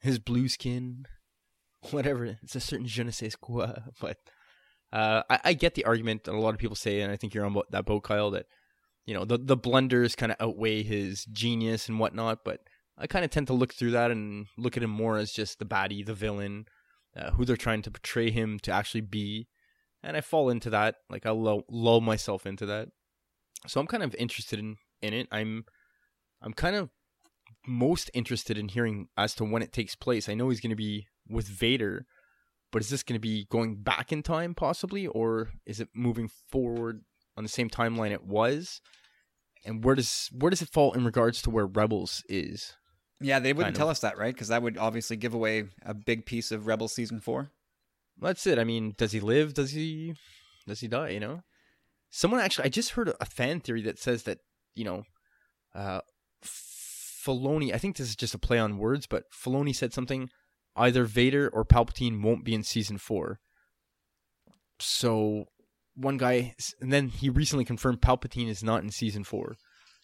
his 0.00 0.18
blue 0.18 0.48
skin, 0.48 1.04
whatever. 1.90 2.38
It's 2.42 2.56
a 2.56 2.60
certain 2.60 2.86
je 2.86 3.04
ne 3.04 3.10
sais 3.10 3.36
quoi, 3.36 3.72
but 4.00 4.16
uh, 4.92 5.22
I, 5.28 5.40
I 5.44 5.52
get 5.52 5.74
the 5.74 5.84
argument 5.84 6.24
that 6.24 6.34
a 6.34 6.40
lot 6.40 6.54
of 6.54 6.60
people 6.60 6.76
say, 6.76 7.00
and 7.00 7.12
I 7.12 7.16
think 7.16 7.34
you're 7.34 7.44
on 7.44 7.56
that 7.70 7.84
boat, 7.84 8.02
Kyle. 8.04 8.30
That 8.30 8.46
you 9.06 9.14
know 9.14 9.24
the 9.24 9.38
the 9.38 9.56
blunders 9.56 10.16
kind 10.16 10.32
of 10.32 10.38
outweigh 10.40 10.82
his 10.82 11.26
genius 11.26 11.88
and 11.88 12.00
whatnot, 12.00 12.44
but 12.44 12.60
I 12.96 13.06
kind 13.06 13.24
of 13.24 13.30
tend 13.30 13.48
to 13.48 13.52
look 13.52 13.74
through 13.74 13.90
that 13.92 14.10
and 14.10 14.46
look 14.56 14.76
at 14.76 14.82
him 14.82 14.90
more 14.90 15.16
as 15.16 15.32
just 15.32 15.58
the 15.58 15.64
baddie, 15.64 16.04
the 16.06 16.14
villain, 16.14 16.66
uh, 17.16 17.30
who 17.32 17.44
they're 17.44 17.56
trying 17.56 17.82
to 17.82 17.90
portray 17.90 18.30
him 18.30 18.58
to 18.60 18.72
actually 18.72 19.00
be. 19.00 19.48
And 20.02 20.16
I 20.16 20.20
fall 20.20 20.50
into 20.50 20.70
that, 20.70 20.96
like 21.08 21.26
I 21.26 21.30
lull, 21.30 21.62
lull 21.70 22.00
myself 22.00 22.46
into 22.46 22.66
that. 22.66 22.88
So 23.66 23.80
I'm 23.80 23.86
kind 23.86 24.02
of 24.02 24.14
interested 24.16 24.58
in, 24.58 24.76
in 25.00 25.14
it. 25.14 25.28
I'm 25.32 25.64
I'm 26.42 26.52
kind 26.52 26.76
of 26.76 26.90
most 27.66 28.10
interested 28.12 28.58
in 28.58 28.68
hearing 28.68 29.08
as 29.16 29.34
to 29.36 29.44
when 29.44 29.62
it 29.62 29.72
takes 29.72 29.94
place. 29.94 30.28
I 30.28 30.34
know 30.34 30.50
he's 30.50 30.60
going 30.60 30.70
to 30.70 30.76
be 30.76 31.06
with 31.26 31.48
Vader, 31.48 32.04
but 32.70 32.82
is 32.82 32.90
this 32.90 33.02
going 33.02 33.16
to 33.16 33.20
be 33.20 33.46
going 33.50 33.76
back 33.76 34.12
in 34.12 34.22
time 34.22 34.54
possibly, 34.54 35.06
or 35.06 35.50
is 35.64 35.80
it 35.80 35.88
moving 35.94 36.28
forward 36.50 37.02
on 37.36 37.44
the 37.44 37.48
same 37.48 37.70
timeline 37.70 38.10
it 38.10 38.24
was? 38.24 38.82
and 39.64 39.82
where 39.82 39.94
does 39.94 40.28
where 40.32 40.50
does 40.50 40.62
it 40.62 40.68
fall 40.68 40.92
in 40.92 41.04
regards 41.04 41.42
to 41.42 41.50
where 41.50 41.66
Rebels 41.66 42.22
is? 42.28 42.74
Yeah, 43.24 43.38
they 43.38 43.54
wouldn't 43.54 43.74
tell 43.74 43.88
of. 43.88 43.92
us 43.92 44.00
that, 44.00 44.18
right? 44.18 44.34
Because 44.34 44.48
that 44.48 44.62
would 44.62 44.76
obviously 44.76 45.16
give 45.16 45.32
away 45.32 45.64
a 45.82 45.94
big 45.94 46.26
piece 46.26 46.52
of 46.52 46.66
Rebel 46.66 46.88
season 46.88 47.20
four. 47.20 47.50
That's 48.20 48.46
it. 48.46 48.58
I 48.58 48.64
mean, 48.64 48.94
does 48.98 49.12
he 49.12 49.20
live? 49.20 49.54
Does 49.54 49.70
he 49.70 50.14
does 50.66 50.80
he 50.80 50.88
die? 50.88 51.08
You 51.08 51.20
know, 51.20 51.42
someone 52.10 52.40
actually. 52.40 52.66
I 52.66 52.68
just 52.68 52.90
heard 52.90 53.10
a 53.18 53.24
fan 53.24 53.60
theory 53.60 53.80
that 53.82 53.98
says 53.98 54.24
that 54.24 54.38
you 54.74 54.84
know, 54.84 55.04
uh, 55.74 56.00
Filoni. 56.44 57.72
I 57.72 57.78
think 57.78 57.96
this 57.96 58.08
is 58.08 58.16
just 58.16 58.34
a 58.34 58.38
play 58.38 58.58
on 58.58 58.78
words, 58.78 59.06
but 59.06 59.24
Filoni 59.32 59.74
said 59.74 59.94
something. 59.94 60.28
Either 60.76 61.04
Vader 61.04 61.48
or 61.48 61.64
Palpatine 61.64 62.22
won't 62.22 62.44
be 62.44 62.54
in 62.54 62.62
season 62.62 62.98
four. 62.98 63.38
So 64.80 65.46
one 65.94 66.18
guy, 66.18 66.54
and 66.80 66.92
then 66.92 67.08
he 67.08 67.30
recently 67.30 67.64
confirmed 67.64 68.02
Palpatine 68.02 68.48
is 68.48 68.62
not 68.62 68.82
in 68.82 68.90
season 68.90 69.24
four. 69.24 69.56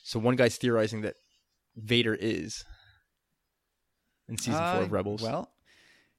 So 0.03 0.19
one 0.19 0.37
guy's 0.37 0.57
theorizing 0.57 1.03
that 1.03 1.17
Vader 1.77 2.15
is 2.15 2.65
in 4.31 4.39
season 4.39 4.55
four 4.55 4.81
Uh, 4.81 4.83
of 4.83 4.93
Rebels. 4.93 5.23
Well, 5.23 5.51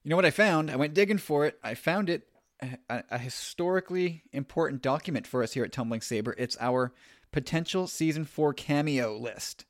you 0.04 0.10
know 0.10 0.16
what 0.16 0.26
I 0.26 0.32
found? 0.32 0.70
I 0.70 0.76
went 0.76 0.94
digging 0.94 1.18
for 1.18 1.46
it. 1.46 1.58
I 1.64 1.74
found 1.74 2.10
it 2.10 2.28
a, 2.90 3.04
a 3.10 3.18
historically 3.18 4.24
important 4.32 4.82
document 4.82 5.26
for 5.26 5.42
us 5.42 5.54
here 5.54 5.64
at 5.64 5.72
Tumbling 5.72 6.02
Saber. 6.02 6.36
It's 6.38 6.58
our 6.60 6.94
potential 7.32 7.88
season 7.88 8.26
four 8.26 8.54
cameo 8.54 9.18
list 9.18 9.66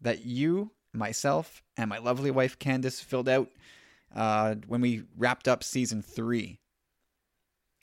that 0.00 0.24
you, 0.24 0.72
myself, 0.92 1.62
and 1.76 1.88
my 1.88 1.98
lovely 1.98 2.30
wife 2.30 2.58
Candace 2.58 3.00
filled 3.00 3.28
out 3.28 3.48
uh, 4.14 4.54
when 4.66 4.80
we 4.80 5.02
wrapped 5.16 5.46
up 5.46 5.62
season 5.62 6.02
three. 6.02 6.58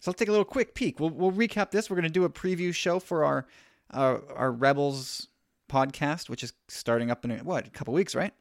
So 0.02 0.12
let's 0.12 0.20
take 0.20 0.28
a 0.30 0.32
little 0.32 0.46
quick 0.46 0.76
peek. 0.76 1.00
We'll 1.00 1.10
we'll 1.10 1.32
recap 1.32 1.72
this. 1.72 1.90
We're 1.90 1.96
going 1.96 2.04
to 2.04 2.10
do 2.10 2.26
a 2.26 2.30
preview 2.30 2.74
show 2.74 3.00
for 3.00 3.24
our 3.26 3.46
our, 3.92 4.22
our 4.36 4.52
Rebels 4.52 5.28
podcast, 5.70 6.30
which 6.30 6.44
is 6.44 6.54
starting 6.68 7.12
up 7.12 7.26
in 7.26 7.32
a, 7.32 7.38
what 7.38 7.68
a 7.68 7.70
couple 7.72 7.94
weeks, 7.94 8.16
right? 8.16 8.34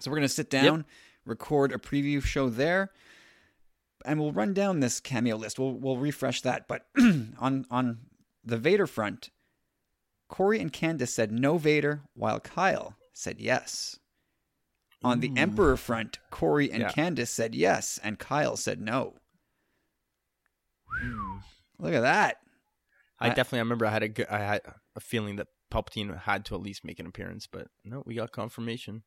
So 0.00 0.10
we're 0.10 0.16
going 0.16 0.28
to 0.28 0.34
sit 0.34 0.50
down, 0.50 0.84
record 1.24 1.72
a 1.72 1.78
preview 1.78 2.22
show 2.22 2.48
there, 2.48 2.90
and 4.04 4.18
we'll 4.18 4.32
run 4.32 4.54
down 4.54 4.80
this 4.80 5.00
cameo 5.00 5.36
list. 5.36 5.58
We'll 5.58 5.74
we'll 5.74 5.96
refresh 5.98 6.42
that. 6.42 6.66
But 6.68 6.86
on 6.98 7.66
on 7.70 7.98
the 8.44 8.56
Vader 8.56 8.86
front, 8.86 9.30
Corey 10.28 10.58
and 10.60 10.72
Candace 10.72 11.12
said 11.12 11.30
no 11.32 11.58
Vader, 11.58 12.02
while 12.14 12.40
Kyle 12.40 12.96
said 13.12 13.38
yes. 13.40 13.98
On 15.02 15.20
the 15.20 15.32
Emperor 15.34 15.76
front, 15.78 16.18
Corey 16.30 16.70
and 16.70 16.82
Yeah. 16.82 16.90
Candace 16.92 17.30
said 17.30 17.54
yes, 17.54 17.98
and 18.02 18.18
Kyle 18.18 18.56
said 18.56 18.80
no. 18.82 19.14
Hmm. 21.00 21.36
Look 21.78 21.94
at 21.94 22.00
that. 22.00 22.36
I, 23.18 23.26
I- 23.30 23.34
definitely 23.34 23.60
I 23.60 23.62
remember 23.62 23.86
I 23.86 23.90
had 23.90 24.02
a 24.02 24.08
good, 24.08 24.26
I 24.28 24.38
had 24.38 24.60
a 24.96 25.00
feeling 25.00 25.36
that 25.36 25.48
Palpatine 25.72 26.14
had 26.22 26.44
to 26.46 26.54
at 26.54 26.62
least 26.62 26.84
make 26.84 26.98
an 26.98 27.06
appearance, 27.06 27.46
but 27.46 27.68
no, 27.84 28.02
we 28.04 28.14
got 28.14 28.32
confirmation. 28.32 29.02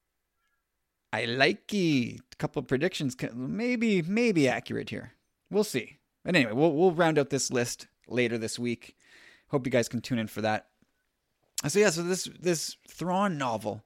I 1.13 1.25
like 1.25 1.71
A 1.71 2.17
couple 2.39 2.59
of 2.59 2.67
predictions, 2.67 3.15
maybe 3.35 4.01
maybe 4.01 4.49
accurate 4.49 4.89
here. 4.89 5.13
We'll 5.51 5.63
see. 5.63 5.99
But 6.25 6.35
anyway, 6.35 6.53
we'll 6.53 6.73
we'll 6.73 6.91
round 6.91 7.19
out 7.19 7.29
this 7.29 7.51
list 7.51 7.85
later 8.07 8.39
this 8.39 8.57
week. 8.57 8.97
Hope 9.49 9.67
you 9.67 9.71
guys 9.71 9.87
can 9.87 10.01
tune 10.01 10.17
in 10.17 10.25
for 10.25 10.41
that. 10.41 10.69
So 11.67 11.77
yeah, 11.77 11.91
so 11.91 12.01
this 12.01 12.27
this 12.39 12.77
Thrawn 12.89 13.37
novel, 13.37 13.83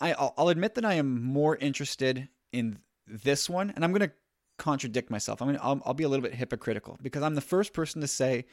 I 0.00 0.14
I'll, 0.14 0.32
I'll 0.38 0.48
admit 0.48 0.74
that 0.76 0.86
I 0.86 0.94
am 0.94 1.22
more 1.22 1.54
interested 1.56 2.28
in 2.50 2.78
this 3.06 3.50
one, 3.50 3.70
and 3.76 3.84
I'm 3.84 3.92
going 3.92 4.08
to 4.08 4.14
contradict 4.56 5.10
myself. 5.10 5.42
I'm 5.42 5.48
gonna 5.48 5.60
I'll, 5.62 5.82
I'll 5.84 5.94
be 5.94 6.04
a 6.04 6.08
little 6.08 6.22
bit 6.22 6.34
hypocritical 6.34 6.98
because 7.02 7.22
I'm 7.22 7.34
the 7.34 7.42
first 7.42 7.74
person 7.74 8.00
to 8.00 8.06
say 8.06 8.46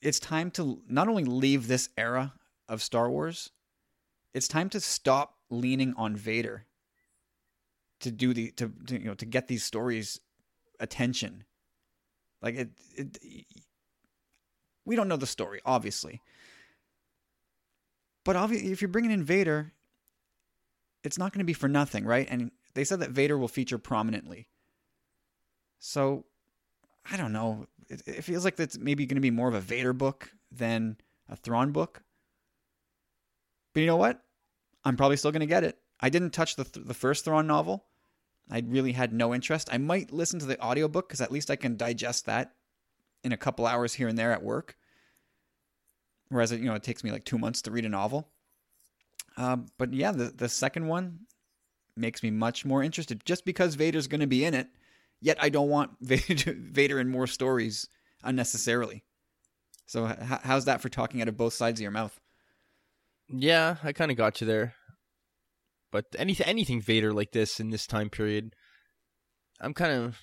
it's 0.00 0.20
time 0.20 0.52
to 0.52 0.80
not 0.88 1.08
only 1.08 1.24
leave 1.24 1.66
this 1.66 1.88
era 1.98 2.34
of 2.68 2.82
Star 2.82 3.10
Wars, 3.10 3.50
it's 4.32 4.46
time 4.46 4.68
to 4.70 4.80
stop 4.80 5.38
leaning 5.52 5.94
on 5.96 6.16
Vader 6.16 6.66
to 8.00 8.10
do 8.10 8.34
the 8.34 8.50
to, 8.52 8.72
to 8.86 8.98
you 8.98 9.06
know 9.06 9.14
to 9.14 9.26
get 9.26 9.48
these 9.48 9.62
stories 9.62 10.20
attention. 10.80 11.44
Like 12.40 12.56
it, 12.56 12.70
it 12.94 13.18
we 14.84 14.96
don't 14.96 15.08
know 15.08 15.16
the 15.16 15.26
story 15.26 15.60
obviously. 15.64 16.20
But 18.24 18.36
obviously 18.36 18.72
if 18.72 18.80
you're 18.82 18.88
bringing 18.88 19.10
in 19.10 19.22
Vader, 19.22 19.72
it's 21.04 21.18
not 21.18 21.32
going 21.32 21.40
to 21.40 21.44
be 21.44 21.52
for 21.52 21.68
nothing, 21.68 22.04
right? 22.04 22.26
And 22.30 22.50
they 22.74 22.84
said 22.84 23.00
that 23.00 23.10
Vader 23.10 23.36
will 23.36 23.48
feature 23.48 23.78
prominently. 23.78 24.48
So 25.78 26.24
I 27.10 27.16
don't 27.16 27.32
know. 27.32 27.66
It, 27.88 28.02
it 28.06 28.24
feels 28.24 28.44
like 28.44 28.56
that's 28.56 28.78
maybe 28.78 29.06
going 29.06 29.16
to 29.16 29.20
be 29.20 29.30
more 29.30 29.48
of 29.48 29.54
a 29.54 29.60
Vader 29.60 29.92
book 29.92 30.32
than 30.50 30.96
a 31.28 31.36
Thrawn 31.36 31.72
book. 31.72 32.02
But 33.72 33.80
you 33.80 33.86
know 33.86 33.96
what? 33.96 34.22
I'm 34.84 34.96
probably 34.96 35.16
still 35.16 35.32
going 35.32 35.40
to 35.40 35.46
get 35.46 35.64
it. 35.64 35.78
I 36.00 36.08
didn't 36.08 36.30
touch 36.30 36.56
the 36.56 36.64
the 36.74 36.94
first 36.94 37.24
Thrawn 37.24 37.46
novel. 37.46 37.86
I 38.50 38.62
really 38.66 38.92
had 38.92 39.12
no 39.12 39.34
interest. 39.34 39.68
I 39.72 39.78
might 39.78 40.12
listen 40.12 40.40
to 40.40 40.46
the 40.46 40.60
audiobook 40.60 41.08
cuz 41.08 41.20
at 41.20 41.30
least 41.30 41.50
I 41.50 41.56
can 41.56 41.76
digest 41.76 42.26
that 42.26 42.54
in 43.22 43.32
a 43.32 43.36
couple 43.36 43.66
hours 43.66 43.94
here 43.94 44.08
and 44.08 44.18
there 44.18 44.32
at 44.32 44.42
work. 44.42 44.76
Whereas 46.28 46.50
it, 46.50 46.60
you 46.60 46.66
know, 46.66 46.74
it 46.74 46.82
takes 46.82 47.04
me 47.04 47.12
like 47.12 47.24
2 47.24 47.38
months 47.38 47.62
to 47.62 47.70
read 47.70 47.84
a 47.84 47.88
novel. 47.88 48.32
Um, 49.36 49.66
but 49.78 49.92
yeah, 49.92 50.10
the 50.12 50.24
the 50.24 50.48
second 50.48 50.86
one 50.88 51.20
makes 51.96 52.22
me 52.22 52.30
much 52.30 52.64
more 52.64 52.82
interested 52.82 53.24
just 53.24 53.44
because 53.44 53.74
Vader's 53.74 54.06
going 54.06 54.20
to 54.20 54.26
be 54.26 54.44
in 54.44 54.54
it. 54.54 54.68
Yet 55.20 55.38
I 55.40 55.50
don't 55.50 55.68
want 55.68 55.92
Vader, 56.00 56.54
Vader 56.58 56.98
in 56.98 57.08
more 57.08 57.26
stories 57.26 57.88
unnecessarily. 58.22 59.04
So 59.86 60.08
h- 60.08 60.40
how's 60.42 60.64
that 60.64 60.80
for 60.80 60.88
talking 60.88 61.22
out 61.22 61.28
of 61.28 61.36
both 61.36 61.52
sides 61.52 61.80
of 61.80 61.82
your 61.82 61.90
mouth? 61.90 62.18
Yeah, 63.28 63.76
I 63.82 63.92
kind 63.92 64.10
of 64.10 64.16
got 64.16 64.40
you 64.40 64.46
there. 64.46 64.74
But 65.90 66.06
anything 66.18 66.46
anything 66.46 66.80
Vader 66.80 67.12
like 67.12 67.32
this 67.32 67.60
in 67.60 67.70
this 67.70 67.86
time 67.86 68.08
period, 68.10 68.54
I'm 69.60 69.74
kind 69.74 69.92
of 69.92 70.18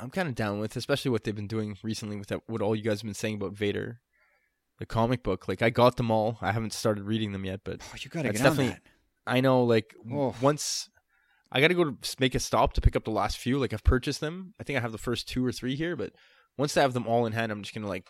I'm 0.00 0.10
kind 0.10 0.28
of 0.28 0.34
down 0.34 0.60
with, 0.60 0.76
especially 0.76 1.10
what 1.10 1.24
they've 1.24 1.34
been 1.34 1.46
doing 1.46 1.76
recently 1.82 2.16
with 2.16 2.28
that, 2.28 2.40
what 2.46 2.62
all 2.62 2.74
you 2.74 2.82
guys 2.82 3.00
have 3.00 3.06
been 3.06 3.14
saying 3.14 3.34
about 3.36 3.52
Vader. 3.52 4.00
The 4.78 4.86
comic 4.86 5.22
book, 5.22 5.46
like 5.46 5.60
I 5.60 5.68
got 5.68 5.98
them 5.98 6.10
all. 6.10 6.38
I 6.40 6.52
haven't 6.52 6.72
started 6.72 7.04
reading 7.04 7.32
them 7.32 7.44
yet, 7.44 7.60
but 7.64 7.82
Oh, 7.82 7.96
you 8.00 8.08
got 8.08 8.22
to 8.22 8.32
get 8.32 8.46
on 8.46 8.56
that. 8.56 8.80
I 9.26 9.42
know 9.42 9.62
like 9.64 9.94
Oh. 10.10 10.34
once 10.40 10.88
I 11.52 11.60
got 11.60 11.68
to 11.68 11.74
go 11.74 11.84
to 11.84 11.96
make 12.18 12.34
a 12.34 12.40
stop 12.40 12.72
to 12.74 12.80
pick 12.80 12.96
up 12.96 13.04
the 13.04 13.10
last 13.10 13.36
few. 13.36 13.58
Like 13.58 13.74
I've 13.74 13.84
purchased 13.84 14.20
them. 14.20 14.54
I 14.58 14.64
think 14.64 14.78
I 14.78 14.80
have 14.82 14.92
the 14.92 14.98
first 14.98 15.28
two 15.28 15.44
or 15.44 15.52
three 15.52 15.76
here, 15.76 15.96
but 15.96 16.12
once 16.56 16.76
I 16.78 16.80
have 16.80 16.94
them 16.94 17.06
all 17.06 17.26
in 17.26 17.32
hand, 17.34 17.52
I'm 17.52 17.62
just 17.62 17.74
gonna 17.74 17.88
like 17.88 18.06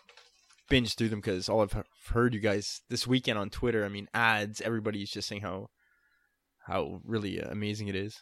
binge 0.71 0.95
through 0.95 1.09
them 1.09 1.19
because 1.19 1.49
all 1.49 1.61
I've 1.61 1.83
heard 2.07 2.33
you 2.33 2.39
guys 2.39 2.81
this 2.89 3.05
weekend 3.05 3.37
on 3.37 3.49
Twitter. 3.49 3.85
I 3.85 3.89
mean, 3.89 4.07
ads. 4.13 4.61
Everybody's 4.61 5.11
just 5.11 5.27
saying 5.27 5.41
how 5.41 5.69
how 6.65 7.01
really 7.03 7.41
uh, 7.41 7.49
amazing 7.51 7.89
it 7.89 7.95
is. 7.95 8.19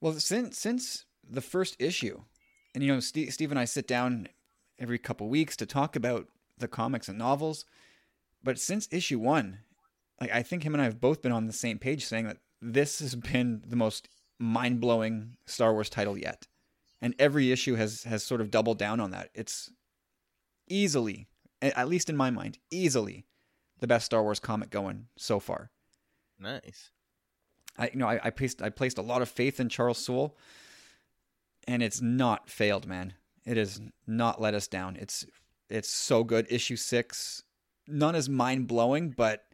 Well, 0.00 0.14
since 0.14 0.58
since 0.58 1.04
the 1.28 1.40
first 1.40 1.76
issue, 1.78 2.22
and 2.74 2.82
you 2.82 2.92
know, 2.92 3.00
Steve, 3.00 3.32
Steve 3.32 3.50
and 3.50 3.60
I 3.60 3.64
sit 3.64 3.86
down 3.86 4.28
every 4.78 4.98
couple 4.98 5.28
weeks 5.28 5.56
to 5.56 5.66
talk 5.66 5.96
about 5.96 6.26
the 6.58 6.68
comics 6.68 7.08
and 7.08 7.18
novels. 7.18 7.64
But 8.42 8.58
since 8.58 8.88
issue 8.90 9.18
one, 9.18 9.60
like 10.20 10.32
I 10.32 10.42
think 10.42 10.64
him 10.64 10.74
and 10.74 10.82
I 10.82 10.86
have 10.86 11.00
both 11.00 11.22
been 11.22 11.32
on 11.32 11.46
the 11.46 11.52
same 11.52 11.78
page, 11.78 12.04
saying 12.04 12.26
that 12.26 12.38
this 12.60 12.98
has 12.98 13.14
been 13.14 13.62
the 13.66 13.76
most 13.76 14.08
mind 14.38 14.80
blowing 14.80 15.36
Star 15.46 15.72
Wars 15.72 15.88
title 15.88 16.18
yet, 16.18 16.46
and 17.00 17.14
every 17.18 17.52
issue 17.52 17.76
has 17.76 18.02
has 18.04 18.24
sort 18.24 18.40
of 18.40 18.50
doubled 18.50 18.78
down 18.78 19.00
on 19.00 19.12
that. 19.12 19.30
It's 19.34 19.70
easily, 20.68 21.28
at 21.62 21.88
least 21.88 22.10
in 22.10 22.16
my 22.16 22.30
mind, 22.30 22.58
easily 22.70 23.26
the 23.80 23.86
best 23.86 24.06
Star 24.06 24.22
Wars 24.22 24.40
comic 24.40 24.70
going 24.70 25.06
so 25.16 25.40
far. 25.40 25.70
Nice. 26.38 26.90
I 27.78 27.90
you 27.92 27.98
know 27.98 28.08
I, 28.08 28.20
I 28.24 28.30
placed 28.30 28.62
I 28.62 28.70
placed 28.70 28.98
a 28.98 29.02
lot 29.02 29.22
of 29.22 29.28
faith 29.28 29.60
in 29.60 29.68
Charles 29.68 29.98
Soule, 29.98 30.36
and 31.66 31.82
it's 31.82 32.00
not 32.00 32.48
failed, 32.50 32.86
man. 32.86 33.14
It 33.44 33.56
has 33.56 33.80
not 34.06 34.40
let 34.40 34.54
us 34.54 34.66
down. 34.66 34.96
It's 34.96 35.26
it's 35.68 35.90
so 35.90 36.24
good. 36.24 36.46
Issue 36.50 36.76
six, 36.76 37.42
none 37.86 38.14
is 38.14 38.28
mind 38.28 38.66
blowing, 38.66 39.10
but 39.10 39.44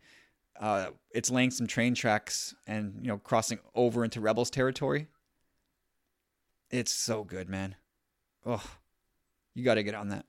uh, 0.61 0.88
it's 1.11 1.30
laying 1.30 1.50
some 1.50 1.66
train 1.66 1.94
tracks 1.94 2.54
and 2.66 2.99
you 3.00 3.09
know 3.09 3.18
crossing 3.18 3.59
over 3.75 4.04
into 4.04 4.21
Rebels 4.21 4.50
territory. 4.50 5.09
It's 6.71 6.92
so 6.92 7.25
good, 7.25 7.49
man. 7.49 7.76
Oh, 8.47 8.64
you 9.54 9.64
got 9.64 9.75
to 9.75 9.82
get 9.82 9.94
on 9.94 10.09
that. 10.09 10.25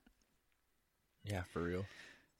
Yeah, 1.23 1.43
for 1.51 1.63
real. 1.63 1.85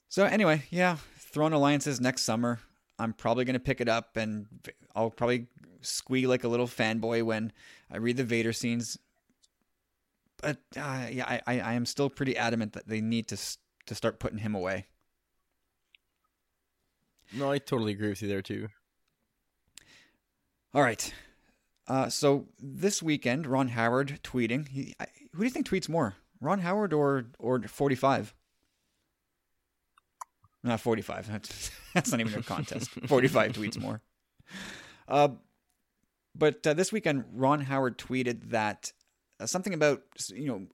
So 0.09 0.25
anyway, 0.25 0.63
yeah, 0.69 0.97
Thrawn 1.17 1.53
Alliances 1.53 1.99
next 1.99 2.23
summer. 2.23 2.59
I'm 2.99 3.13
probably 3.13 3.45
gonna 3.45 3.59
pick 3.59 3.81
it 3.81 3.89
up, 3.89 4.17
and 4.17 4.45
I'll 4.95 5.09
probably 5.09 5.47
squeal 5.81 6.29
like 6.29 6.43
a 6.43 6.47
little 6.47 6.67
fanboy 6.67 7.23
when 7.23 7.51
I 7.91 7.97
read 7.97 8.17
the 8.17 8.23
Vader 8.23 8.53
scenes. 8.53 8.97
But 10.41 10.57
uh, 10.77 11.07
yeah, 11.11 11.25
I, 11.27 11.41
I 11.47 11.59
I 11.59 11.73
am 11.73 11.85
still 11.85 12.09
pretty 12.09 12.37
adamant 12.37 12.73
that 12.73 12.87
they 12.87 13.01
need 13.01 13.27
to 13.29 13.37
to 13.87 13.95
start 13.95 14.19
putting 14.19 14.39
him 14.39 14.55
away. 14.55 14.87
No, 17.33 17.51
I 17.51 17.57
totally 17.57 17.93
agree 17.93 18.09
with 18.09 18.21
you 18.21 18.27
there 18.27 18.41
too. 18.41 18.69
All 20.73 20.81
right. 20.81 21.13
Uh, 21.87 22.09
so 22.09 22.47
this 22.59 23.03
weekend, 23.03 23.45
Ron 23.45 23.69
Howard 23.69 24.19
tweeting. 24.23 24.67
He, 24.67 24.95
I, 24.99 25.07
who 25.33 25.39
do 25.39 25.43
you 25.45 25.49
think 25.49 25.67
tweets 25.67 25.89
more, 25.89 26.15
Ron 26.39 26.59
Howard 26.59 26.93
or 26.93 27.25
or 27.39 27.61
45? 27.61 28.33
Not 30.63 30.79
45. 30.79 31.27
That's, 31.32 31.72
that's 31.93 32.12
not 32.12 32.20
even 32.20 32.39
a 32.39 32.43
contest. 32.43 32.89
45 33.08 33.53
tweets 33.53 33.79
more. 33.79 34.01
Uh, 35.08 35.29
but 36.36 36.65
uh, 36.65 36.74
this 36.74 36.91
weekend, 36.91 37.25
Ron 37.34 37.62
Howard 37.62 37.98
tweeted 37.98 38.50
that 38.50 38.91
uh, 39.39 39.46
something 39.46 39.74
about 39.74 40.01
you 40.34 40.48
know 40.48 40.67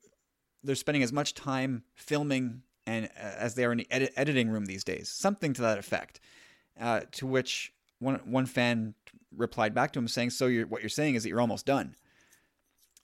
they're 0.63 0.75
spending 0.75 1.03
as 1.03 1.11
much 1.11 1.33
time 1.33 1.83
filming 1.95 2.61
and 2.85 3.05
uh, 3.05 3.35
as 3.37 3.55
they 3.55 3.65
are 3.65 3.71
in 3.71 3.79
the 3.79 3.87
edit- 3.91 4.13
editing 4.15 4.49
room 4.49 4.65
these 4.65 4.83
days, 4.83 5.09
something 5.09 5.53
to 5.53 5.61
that 5.61 5.77
effect. 5.77 6.19
Uh, 6.79 7.01
to 7.11 7.27
which 7.27 7.73
one 7.99 8.15
one 8.25 8.45
fan 8.45 8.93
replied 9.35 9.73
back 9.73 9.91
to 9.93 9.99
him 9.99 10.07
saying, 10.07 10.29
"So 10.29 10.47
you're, 10.47 10.67
what 10.67 10.81
you're 10.81 10.89
saying 10.89 11.15
is 11.15 11.23
that 11.23 11.29
you're 11.29 11.41
almost 11.41 11.65
done." 11.65 11.95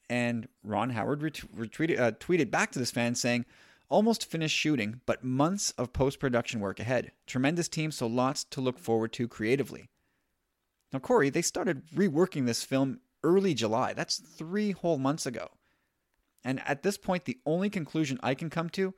And 0.09 0.47
Ron 0.63 0.91
Howard 0.91 1.23
ret- 1.23 1.41
retweeted, 1.57 1.99
uh, 1.99 2.11
tweeted 2.11 2.51
back 2.51 2.71
to 2.71 2.79
this 2.79 2.91
fan 2.91 3.15
saying, 3.15 3.45
"Almost 3.89 4.25
finished 4.25 4.57
shooting, 4.57 5.01
but 5.05 5.23
months 5.23 5.71
of 5.71 5.93
post 5.93 6.19
production 6.19 6.59
work 6.59 6.79
ahead. 6.79 7.11
Tremendous 7.27 7.67
team, 7.67 7.91
so 7.91 8.07
lots 8.07 8.43
to 8.45 8.61
look 8.61 8.79
forward 8.79 9.13
to 9.13 9.27
creatively." 9.27 9.89
Now, 10.91 10.99
Corey, 10.99 11.29
they 11.29 11.41
started 11.41 11.85
reworking 11.93 12.45
this 12.45 12.63
film 12.63 12.99
early 13.23 13.53
July. 13.53 13.93
That's 13.93 14.17
three 14.17 14.71
whole 14.71 14.97
months 14.97 15.25
ago. 15.25 15.49
And 16.43 16.61
at 16.65 16.83
this 16.83 16.97
point, 16.97 17.25
the 17.25 17.39
only 17.45 17.69
conclusion 17.69 18.19
I 18.21 18.35
can 18.35 18.49
come 18.49 18.69
to 18.69 18.93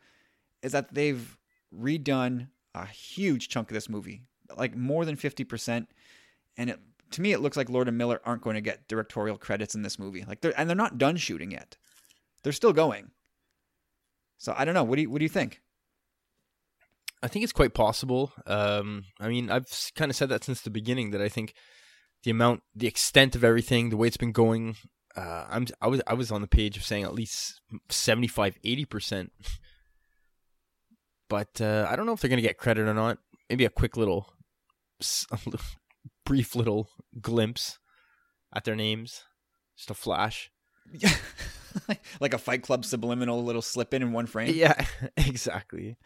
is 0.62 0.74
that 0.74 0.94
they've 0.94 1.38
redone 1.74 2.50
a 2.76 2.86
huge 2.86 3.48
chunk 3.48 3.72
of 3.72 3.74
this 3.74 3.90
movie, 3.90 4.22
like 4.56 4.76
more 4.76 5.06
than 5.06 5.16
50%. 5.16 5.88
And 6.58 6.70
it, 6.70 6.80
to 7.12 7.22
me, 7.22 7.32
it 7.32 7.40
looks 7.40 7.58
like 7.58 7.70
Lord 7.70 7.88
and 7.88 7.98
Miller 7.98 8.22
aren't 8.26 8.42
going 8.42 8.56
to 8.56 8.62
get 8.62 8.88
directorial 8.88 9.38
credits 9.38 9.76
in 9.76 9.82
this 9.82 9.98
movie. 9.98 10.26
Like, 10.28 10.42
they're, 10.42 10.60
and 10.60 10.70
they're 10.70 10.76
not 10.76 10.98
done 10.98 11.16
shooting 11.16 11.52
yet. 11.52 11.78
They're 12.44 12.54
still 12.54 12.74
going. 12.74 13.12
So 14.38 14.54
I 14.58 14.66
don't 14.66 14.74
know. 14.74 14.84
What 14.84 14.96
do 14.96 15.02
you 15.04 15.10
What 15.10 15.20
do 15.20 15.26
you 15.26 15.30
think? 15.30 15.62
I 17.24 17.28
think 17.28 17.44
it's 17.44 17.54
quite 17.54 17.74
possible. 17.74 18.32
Um, 18.46 19.06
I 19.20 19.28
mean, 19.28 19.50
I've 19.50 19.68
kind 19.96 20.12
of 20.12 20.16
said 20.16 20.30
that 20.30 20.44
since 20.44 20.62
the 20.62 20.70
beginning 20.70 21.12
that 21.12 21.22
I 21.22 21.30
think 21.30 21.56
the 22.24 22.32
amount, 22.32 22.62
the 22.76 22.88
extent 22.88 23.36
of 23.36 23.44
everything, 23.44 23.90
the 23.90 23.98
way 23.98 24.08
it's 24.08 24.18
been 24.18 24.32
going, 24.32 24.76
uh, 25.16 25.46
I'm 25.50 25.66
I 25.82 25.88
was 25.88 26.02
I 26.06 26.14
was 26.14 26.32
on 26.32 26.42
the 26.42 26.48
page 26.48 26.78
of 26.78 26.84
saying 26.84 27.04
at 27.04 27.16
least 27.16 27.60
75 27.90 28.58
80%. 28.64 29.30
But 31.30 31.60
uh, 31.60 31.88
I 31.90 31.96
don't 31.96 32.06
know 32.06 32.14
if 32.14 32.22
they're 32.22 32.30
going 32.30 32.42
to 32.42 32.48
get 32.48 32.58
credit 32.58 32.88
or 32.88 32.94
not. 32.94 33.18
Maybe 33.50 33.66
a 33.66 33.70
quick 33.70 33.98
little, 33.98 34.34
a 35.32 35.40
little 35.46 35.66
brief 36.26 36.56
little 36.56 36.90
glimpse 37.20 37.80
at 38.54 38.64
their 38.64 38.76
names, 38.76 39.24
just 39.76 39.90
a 39.90 39.94
flash. 39.94 40.52
Like 42.20 42.34
a 42.34 42.38
Fight 42.38 42.64
Club 42.64 42.86
subliminal 42.86 43.44
little 43.44 43.62
slip 43.62 43.94
in 43.94 44.02
in 44.02 44.12
one 44.12 44.26
frame. 44.26 44.54
Yeah, 44.56 44.86
exactly. 45.18 45.98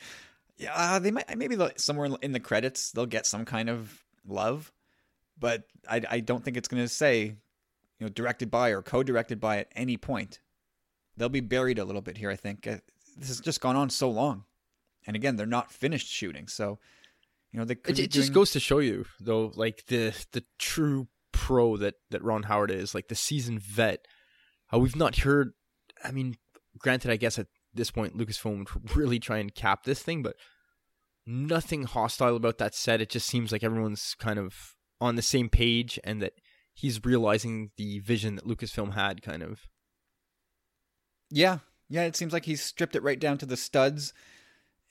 Yeah, 0.58 0.74
uh, 0.76 1.00
they 1.00 1.12
might 1.12 1.38
maybe 1.38 1.58
somewhere 1.78 2.10
in 2.22 2.34
the 2.34 2.40
credits 2.40 2.92
they'll 2.92 3.06
get 3.06 3.26
some 3.26 3.46
kind 3.46 3.70
of 3.70 4.04
love, 4.28 4.72
but 5.40 5.64
I 5.90 6.02
I 6.10 6.20
don't 6.20 6.44
think 6.44 6.58
it's 6.58 6.68
going 6.68 6.84
to 6.84 6.90
say, 6.90 7.24
you 7.24 7.36
know, 8.00 8.10
directed 8.10 8.52
by 8.52 8.70
or 8.70 8.82
co-directed 8.82 9.40
by 9.40 9.58
at 9.60 9.72
any 9.76 9.98
point. 9.98 10.40
They'll 11.18 11.30
be 11.30 11.40
buried 11.40 11.80
a 11.80 11.86
little 11.86 12.02
bit 12.02 12.18
here. 12.18 12.30
I 12.30 12.36
think 12.36 12.68
uh, 12.68 12.78
this 13.18 13.30
has 13.30 13.40
just 13.40 13.62
gone 13.62 13.76
on 13.76 13.90
so 13.90 14.10
long, 14.10 14.46
and 15.08 15.16
again, 15.16 15.36
they're 15.36 15.46
not 15.46 15.72
finished 15.72 16.08
shooting, 16.08 16.48
so 16.48 16.80
you 17.52 17.60
know 17.60 17.66
they. 17.66 17.78
It, 17.88 18.00
it 18.00 18.12
just 18.12 18.34
goes 18.34 18.52
to 18.52 18.60
show 18.60 18.80
you 18.80 19.06
though, 19.20 19.52
like 19.56 19.86
the 19.88 20.14
the 20.32 20.44
true 20.60 21.08
pro 21.32 21.78
that 21.78 21.96
that 22.12 22.24
Ron 22.24 22.44
Howard 22.44 22.72
is, 22.72 22.94
like 22.94 23.08
the 23.08 23.16
seasoned 23.16 23.62
vet. 23.62 24.08
How 24.68 24.78
we've 24.78 24.96
not 24.96 25.18
heard. 25.18 25.54
I 26.04 26.12
mean, 26.12 26.38
granted, 26.78 27.12
I 27.12 27.16
guess 27.16 27.40
at 27.40 27.48
this 27.74 27.92
point 27.92 28.18
Lucasfilm 28.18 28.74
would 28.74 28.96
really 28.96 29.20
try 29.20 29.38
and 29.38 29.54
cap 29.54 29.84
this 29.84 30.02
thing, 30.02 30.24
but 30.24 30.36
nothing 31.26 31.84
hostile 31.84 32.36
about 32.36 32.58
that 32.58 32.76
set. 32.76 33.02
It 33.02 33.10
just 33.10 33.28
seems 33.28 33.52
like 33.52 33.64
everyone's 33.64 34.16
kind 34.20 34.40
of 34.40 34.76
on 35.00 35.16
the 35.16 35.22
same 35.22 35.50
page 35.50 36.00
and 36.04 36.22
that 36.22 36.34
he's 36.74 37.04
realizing 37.04 37.72
the 37.78 38.00
vision 38.00 38.36
that 38.36 38.48
Lucasfilm 38.48 38.94
had 38.94 39.22
kind 39.22 39.44
of. 39.44 39.62
Yeah. 41.30 41.60
Yeah, 41.90 42.04
it 42.04 42.16
seems 42.16 42.34
like 42.34 42.46
he's 42.46 42.62
stripped 42.62 42.96
it 42.96 43.04
right 43.04 43.20
down 43.20 43.38
to 43.40 43.46
the 43.46 43.58
studs 43.58 44.14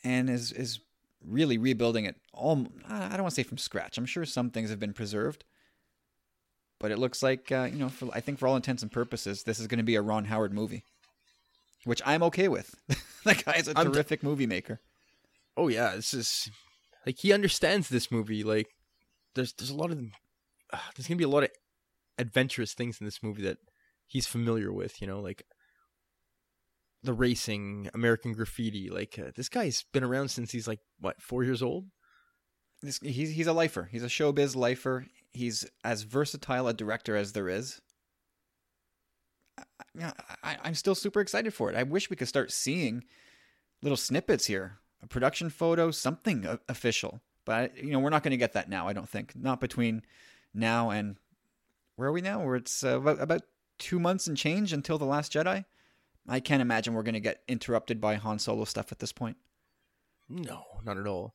and 0.05 0.29
is 0.29 0.53
is 0.53 0.81
really 1.27 1.59
rebuilding 1.59 2.07
it 2.07 2.17
all 2.33 2.67
I 2.89 3.11
don't 3.11 3.23
want 3.23 3.35
to 3.35 3.35
say 3.35 3.43
from 3.43 3.59
scratch. 3.59 3.99
I'm 3.99 4.07
sure 4.07 4.25
some 4.25 4.51
things 4.51 4.71
have 4.71 4.81
been 4.81 4.93
preserved. 4.93 5.45
But 6.79 6.91
it 6.91 6.99
looks 6.99 7.23
like 7.23 7.53
uh, 7.53 7.69
you 7.71 7.79
know, 7.79 7.89
for, 7.89 8.09
I 8.13 8.21
think 8.21 8.39
for 8.39 8.49
all 8.49 8.57
intents 8.57 8.83
and 8.83 8.91
purposes, 8.91 9.43
this 9.43 9.59
is 9.59 9.67
going 9.67 9.79
to 9.79 9.85
be 9.85 9.97
a 9.97 10.03
Ron 10.03 10.27
Howard 10.27 10.53
movie 10.53 10.85
which 11.85 12.03
I'm 12.05 12.23
okay 12.25 12.49
with. 12.49 12.75
that 13.25 13.45
guy's 13.45 13.69
a 13.69 13.75
terrific 13.75 14.23
movie 14.23 14.47
maker. 14.47 14.81
Oh 15.57 15.69
yeah, 15.69 15.97
this 15.97 16.15
is 16.15 16.51
like 17.07 17.19
he 17.19 17.33
understands 17.33 17.89
this 17.89 18.11
movie. 18.11 18.43
Like 18.43 18.69
there's 19.35 19.53
there's 19.55 19.71
a 19.71 19.77
lot 19.77 19.91
of 19.91 19.99
uh, 20.73 20.79
there's 20.97 21.07
gonna 21.09 21.19
be 21.19 21.25
a 21.25 21.29
lot 21.29 21.45
of 21.45 21.51
adventurous 22.19 22.75
things 22.75 22.99
in 23.01 23.07
this 23.07 23.23
movie 23.23 23.43
that 23.43 23.59
he's 24.07 24.27
familiar 24.27 24.73
with. 24.73 25.01
You 25.01 25.07
know, 25.07 25.21
like 25.21 25.45
the 27.03 27.13
racing, 27.13 27.89
American 27.95 28.33
Graffiti. 28.33 28.91
Like 28.91 29.19
uh, 29.19 29.31
this 29.37 29.49
guy's 29.49 29.85
been 29.93 30.05
around 30.05 30.29
since 30.29 30.53
he's 30.53 30.69
like 30.69 30.81
what 30.99 31.21
four 31.21 31.45
years 31.45 31.63
old. 31.63 31.87
This, 32.83 32.99
he's 33.03 33.31
he's 33.31 33.47
a 33.47 33.53
lifer. 33.53 33.89
He's 33.91 34.05
a 34.05 34.09
showbiz 34.09 34.57
lifer. 34.57 35.07
He's 35.33 35.67
as 35.85 36.03
versatile 36.03 36.69
a 36.69 36.75
director 36.75 37.17
as 37.17 37.33
there 37.33 37.49
is. 37.49 37.81
I, 40.43 40.57
I'm 40.63 40.75
still 40.75 40.95
super 40.95 41.21
excited 41.21 41.53
for 41.53 41.71
it. 41.71 41.77
I 41.77 41.83
wish 41.83 42.11
we 42.11 42.17
could 42.17 42.29
start 42.29 42.53
seeing 42.53 43.05
little 43.83 43.97
snippets 43.97 44.47
here, 44.47 44.79
a 45.03 45.07
production 45.07 45.51
photo, 45.51 45.91
something 45.91 46.47
official. 46.69 47.21
But 47.45 47.77
you 47.77 47.91
know, 47.91 47.99
we're 47.99 48.11
not 48.11 48.23
going 48.23 48.33
to 48.33 48.37
get 48.37 48.53
that 48.53 48.69
now. 48.69 48.89
I 48.89 48.93
don't 48.93 49.09
think. 49.09 49.35
Not 49.35 49.61
between 49.61 50.03
now 50.55 50.91
and 50.91 51.17
where 51.97 52.09
are 52.09 52.13
we 52.13 52.21
now? 52.21 52.45
Where 52.45 52.57
it's 52.57 52.85
uh, 52.85 53.01
about, 53.01 53.21
about 53.21 53.43
two 53.79 53.99
months 53.99 54.27
and 54.27 54.37
change 54.37 54.73
until 54.73 54.99
the 54.99 55.05
Last 55.05 55.33
Jedi. 55.33 55.65
I 56.29 56.41
can't 56.41 56.63
imagine 56.63 56.95
we're 56.95 57.03
going 57.03 57.15
to 57.15 57.21
get 57.21 57.43
interrupted 57.49 58.01
by 58.01 58.15
Han 58.15 58.39
Solo 58.39 58.65
stuff 58.65 58.93
at 58.93 59.01
this 59.01 59.13
point. 59.13 59.37
No, 60.29 60.65
not 60.85 60.99
at 60.99 61.07
all. 61.07 61.35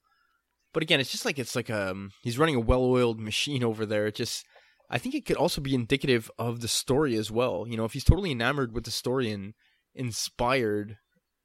But 0.72 0.84
again, 0.84 1.00
it's 1.00 1.12
just 1.12 1.26
like 1.26 1.40
it's 1.40 1.56
like 1.56 1.70
um 1.70 2.12
he's 2.22 2.38
running 2.38 2.56
a 2.56 2.60
well-oiled 2.60 3.20
machine 3.20 3.64
over 3.64 3.86
there. 3.86 4.08
It 4.08 4.16
just 4.16 4.46
I 4.90 4.98
think 4.98 5.16
it 5.16 5.26
could 5.26 5.38
also 5.38 5.62
be 5.62 5.74
indicative 5.74 6.30
of 6.38 6.62
the 6.62 6.68
story 6.68 7.16
as 7.16 7.32
well. 7.32 7.66
You 7.68 7.78
know, 7.78 7.86
if 7.86 7.94
he's 7.94 8.04
totally 8.04 8.32
enamored 8.32 8.74
with 8.74 8.86
the 8.86 8.92
story 8.92 9.32
and 9.32 9.54
inspired, 9.94 10.98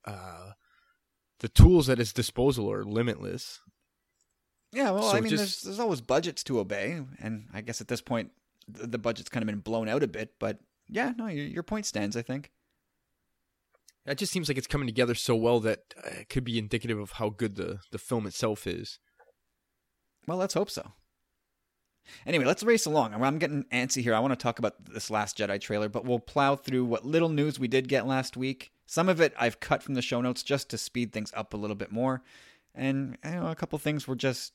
uh, 0.05 0.53
the 1.39 1.49
tools 1.49 1.89
at 1.89 1.99
his 1.99 2.13
disposal 2.13 2.71
are 2.71 2.85
limitless. 2.85 3.61
Yeah, 4.73 4.91
well, 4.91 5.11
so 5.11 5.17
I 5.17 5.21
mean, 5.21 5.31
just... 5.31 5.41
there's, 5.41 5.61
there's 5.63 5.81
always 5.81 6.01
budgets 6.01 6.45
to 6.45 6.61
obey, 6.61 7.01
and 7.19 7.47
I 7.53 7.61
guess 7.61 7.81
at 7.81 7.89
this 7.89 8.01
point, 8.01 8.31
the, 8.69 8.87
the 8.87 8.99
budget's 8.99 9.29
kind 9.29 9.43
of 9.43 9.49
been 9.49 9.61
blown 9.61 9.89
out 9.89 10.03
a 10.03 10.09
bit. 10.09 10.35
But 10.39 10.59
yeah, 10.89 11.13
no, 11.17 11.27
your, 11.27 11.47
your 11.47 11.63
point 11.63 11.87
stands. 11.87 12.17
I 12.17 12.23
think. 12.23 12.51
It 14.07 14.19
just 14.19 14.33
seems 14.33 14.49
like 14.49 14.59
it's 14.59 14.67
coming 14.67 14.87
together 14.87 15.15
so 15.15 15.37
well 15.37 15.61
that 15.61 15.81
uh, 15.97 16.21
it 16.21 16.29
could 16.29 16.45
be 16.45 16.59
indicative 16.59 16.99
of 16.99 17.13
how 17.13 17.29
good 17.29 17.57
the, 17.57 17.81
the 17.93 17.99
film 17.99 18.27
itself 18.27 18.67
is. 18.67 18.99
Well, 20.27 20.39
let's 20.39 20.55
hope 20.55 20.71
so. 20.71 20.93
Anyway, 22.27 22.45
let's 22.45 22.63
race 22.63 22.87
along. 22.87 23.15
I'm 23.15 23.39
getting 23.39 23.65
antsy 23.65 24.03
here. 24.03 24.15
I 24.15 24.21
want 24.21 24.33
to 24.33 24.43
talk 24.43 24.59
about 24.59 24.85
this 24.85 25.11
Last 25.11 25.39
Jedi 25.39 25.61
trailer, 25.61 25.89
but 25.89 26.05
we'll 26.05 26.19
plow 26.19 26.57
through 26.57 26.85
what 26.85 27.05
little 27.05 27.29
news 27.29 27.59
we 27.59 27.69
did 27.69 27.89
get 27.89 28.07
last 28.07 28.37
week. 28.37 28.73
Some 28.87 29.09
of 29.09 29.21
it 29.21 29.33
I've 29.39 29.61
cut 29.61 29.83
from 29.83 29.95
the 29.95 30.03
show 30.03 30.21
notes 30.21 30.43
just 30.43 30.69
to 30.71 30.79
speed 30.79 31.13
things 31.13 31.33
up 31.37 31.55
a 31.55 31.57
little 31.57 31.77
bit 31.77 31.93
more. 31.93 32.23
And 32.75 33.19
you 33.25 33.31
know, 33.31 33.49
a 33.49 33.55
couple 33.55 33.79
things 33.79 34.07
were 34.07 34.17
just 34.17 34.53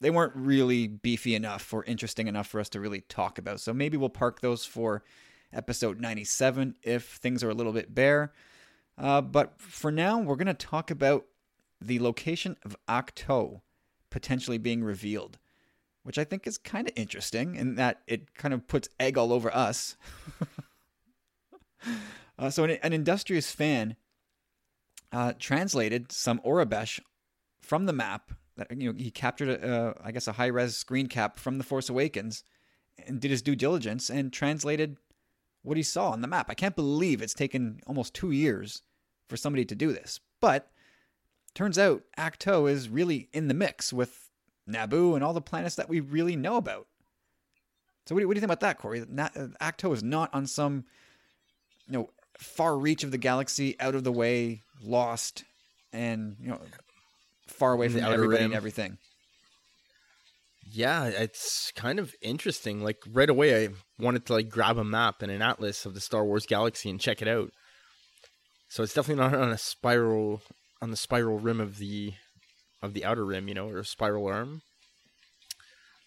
they 0.00 0.10
weren't 0.10 0.34
really 0.34 0.88
beefy 0.88 1.34
enough 1.34 1.72
or 1.72 1.84
interesting 1.84 2.26
enough 2.26 2.48
for 2.48 2.60
us 2.60 2.68
to 2.70 2.80
really 2.80 3.02
talk 3.02 3.38
about. 3.38 3.60
So 3.60 3.72
maybe 3.72 3.96
we'll 3.96 4.08
park 4.08 4.40
those 4.40 4.64
for 4.64 5.04
episode 5.52 6.00
97 6.00 6.74
if 6.82 7.04
things 7.04 7.44
are 7.44 7.50
a 7.50 7.54
little 7.54 7.72
bit 7.72 7.94
bare. 7.94 8.32
Uh, 8.98 9.20
but 9.20 9.60
for 9.60 9.92
now, 9.92 10.18
we're 10.18 10.36
going 10.36 10.46
to 10.46 10.54
talk 10.54 10.90
about 10.90 11.26
the 11.80 11.98
location 11.98 12.56
of 12.64 12.76
Ahch-To 12.88 13.60
potentially 14.10 14.58
being 14.58 14.84
revealed 14.84 15.38
which 16.02 16.18
I 16.18 16.24
think 16.24 16.46
is 16.46 16.58
kind 16.58 16.88
of 16.88 16.94
interesting 16.96 17.54
in 17.54 17.76
that 17.76 18.02
it 18.06 18.34
kind 18.34 18.52
of 18.52 18.66
puts 18.66 18.88
egg 18.98 19.16
all 19.16 19.32
over 19.32 19.54
us. 19.54 19.96
uh, 22.38 22.50
so, 22.50 22.64
an, 22.64 22.70
an, 22.82 22.92
industrious 22.92 23.52
fan 23.52 23.96
uh, 25.12 25.32
translated 25.38 26.10
some 26.10 26.40
Aurebesh 26.40 27.00
from 27.60 27.86
the 27.86 27.92
map. 27.92 28.32
That 28.56 28.76
you 28.76 28.92
know, 28.92 28.98
he 28.98 29.10
captured, 29.10 29.48
a, 29.48 29.96
I 30.02 30.12
guess, 30.12 30.28
a 30.28 30.32
high 30.32 30.46
res 30.46 30.76
screen 30.76 31.06
cap 31.06 31.38
from 31.38 31.58
The 31.58 31.64
Force 31.64 31.88
Awakens, 31.88 32.44
and 33.06 33.20
did 33.20 33.30
his 33.30 33.42
due 33.42 33.56
diligence 33.56 34.10
and 34.10 34.32
translated 34.32 34.96
what 35.62 35.76
he 35.76 35.82
saw 35.82 36.10
on 36.10 36.20
the 36.20 36.28
map. 36.28 36.50
I 36.50 36.54
can't 36.54 36.76
believe 36.76 37.22
it's 37.22 37.34
taken 37.34 37.80
almost 37.86 38.14
two 38.14 38.32
years 38.32 38.82
for 39.28 39.36
somebody 39.36 39.64
to 39.64 39.74
do 39.74 39.92
this, 39.92 40.20
but 40.40 40.70
turns 41.54 41.78
out 41.78 42.02
Ahch-To 42.18 42.66
is 42.66 42.88
really 42.88 43.28
in 43.32 43.48
the 43.48 43.54
mix 43.54 43.92
with 43.92 44.21
Naboo, 44.68 45.14
and 45.14 45.24
all 45.24 45.32
the 45.32 45.40
planets 45.40 45.76
that 45.76 45.88
we 45.88 46.00
really 46.00 46.36
know 46.36 46.56
about. 46.56 46.86
So 48.06 48.14
what 48.14 48.20
do 48.20 48.22
you, 48.22 48.28
what 48.28 48.34
do 48.34 48.38
you 48.38 48.40
think 48.40 48.52
about 48.52 48.60
that, 48.60 48.78
Corey? 48.78 49.04
Not, 49.08 49.36
uh, 49.36 49.48
Ahch-To 49.60 49.92
is 49.92 50.02
not 50.02 50.32
on 50.34 50.46
some, 50.46 50.84
you 51.86 51.94
know, 51.94 52.10
far 52.38 52.76
reach 52.76 53.04
of 53.04 53.10
the 53.10 53.18
galaxy, 53.18 53.78
out 53.80 53.94
of 53.94 54.04
the 54.04 54.12
way, 54.12 54.62
lost, 54.82 55.44
and 55.92 56.36
you 56.40 56.48
know, 56.48 56.60
far 57.46 57.72
away 57.72 57.88
from 57.88 58.00
everybody 58.00 58.38
Rim. 58.38 58.44
and 58.46 58.54
everything. 58.54 58.98
Yeah, 60.70 61.06
it's 61.06 61.70
kind 61.76 61.98
of 61.98 62.14
interesting. 62.22 62.82
Like 62.82 62.98
right 63.10 63.28
away, 63.28 63.66
I 63.66 63.68
wanted 63.98 64.26
to 64.26 64.32
like 64.32 64.48
grab 64.48 64.78
a 64.78 64.84
map 64.84 65.20
and 65.20 65.30
an 65.30 65.42
atlas 65.42 65.84
of 65.84 65.94
the 65.94 66.00
Star 66.00 66.24
Wars 66.24 66.46
galaxy 66.46 66.88
and 66.88 66.98
check 67.00 67.20
it 67.20 67.28
out. 67.28 67.50
So 68.68 68.82
it's 68.82 68.94
definitely 68.94 69.22
not 69.22 69.34
on 69.34 69.50
a 69.50 69.58
spiral 69.58 70.40
on 70.80 70.90
the 70.90 70.96
spiral 70.96 71.38
rim 71.38 71.60
of 71.60 71.78
the 71.78 72.14
of 72.82 72.94
the 72.94 73.04
outer 73.04 73.24
rim, 73.24 73.48
you 73.48 73.54
know, 73.54 73.68
or 73.68 73.78
a 73.78 73.84
spiral 73.84 74.26
arm. 74.26 74.62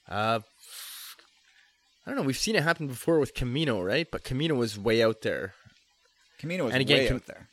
Uh, 0.08 0.40
I 2.06 2.10
don't 2.12 2.18
know. 2.18 2.24
We've 2.24 2.38
seen 2.38 2.56
it 2.56 2.64
happen 2.64 2.88
before 2.88 3.20
with 3.20 3.34
Camino, 3.34 3.82
right? 3.82 4.08
But 4.12 4.24
Camino 4.24 4.56
was 4.56 4.78
way 4.78 5.02
out 5.02 5.22
there, 5.22 5.54
Camino 6.40 6.66
was 6.66 6.74
And 6.74 6.82
again, 6.82 7.00
way 7.00 7.08
Cam- 7.08 7.16
out 7.16 7.26
there. 7.26 7.50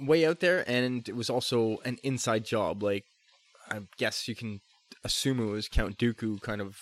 way 0.00 0.24
out 0.26 0.40
there, 0.40 0.64
and 0.68 1.06
it 1.08 1.14
was 1.16 1.28
also 1.28 1.78
an 1.84 1.98
inside 2.02 2.44
job. 2.44 2.82
Like, 2.82 3.04
I 3.70 3.80
guess 3.98 4.26
you 4.28 4.34
can 4.34 4.60
assume 5.02 5.40
it 5.40 5.50
was 5.50 5.68
Count 5.68 5.98
Dooku 5.98 6.40
kind 6.40 6.60
of 6.62 6.78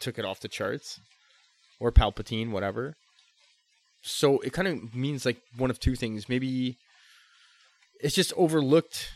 took 0.00 0.18
it 0.18 0.24
off 0.24 0.40
the 0.40 0.48
charts, 0.48 1.00
or 1.80 1.90
Palpatine, 1.90 2.50
whatever. 2.50 2.94
So 4.02 4.40
it 4.40 4.52
kind 4.52 4.68
of 4.68 4.94
means 4.94 5.24
like 5.24 5.38
one 5.56 5.70
of 5.70 5.80
two 5.80 5.94
things. 5.94 6.28
Maybe 6.28 6.76
it's 8.00 8.14
just 8.14 8.34
overlooked 8.36 9.08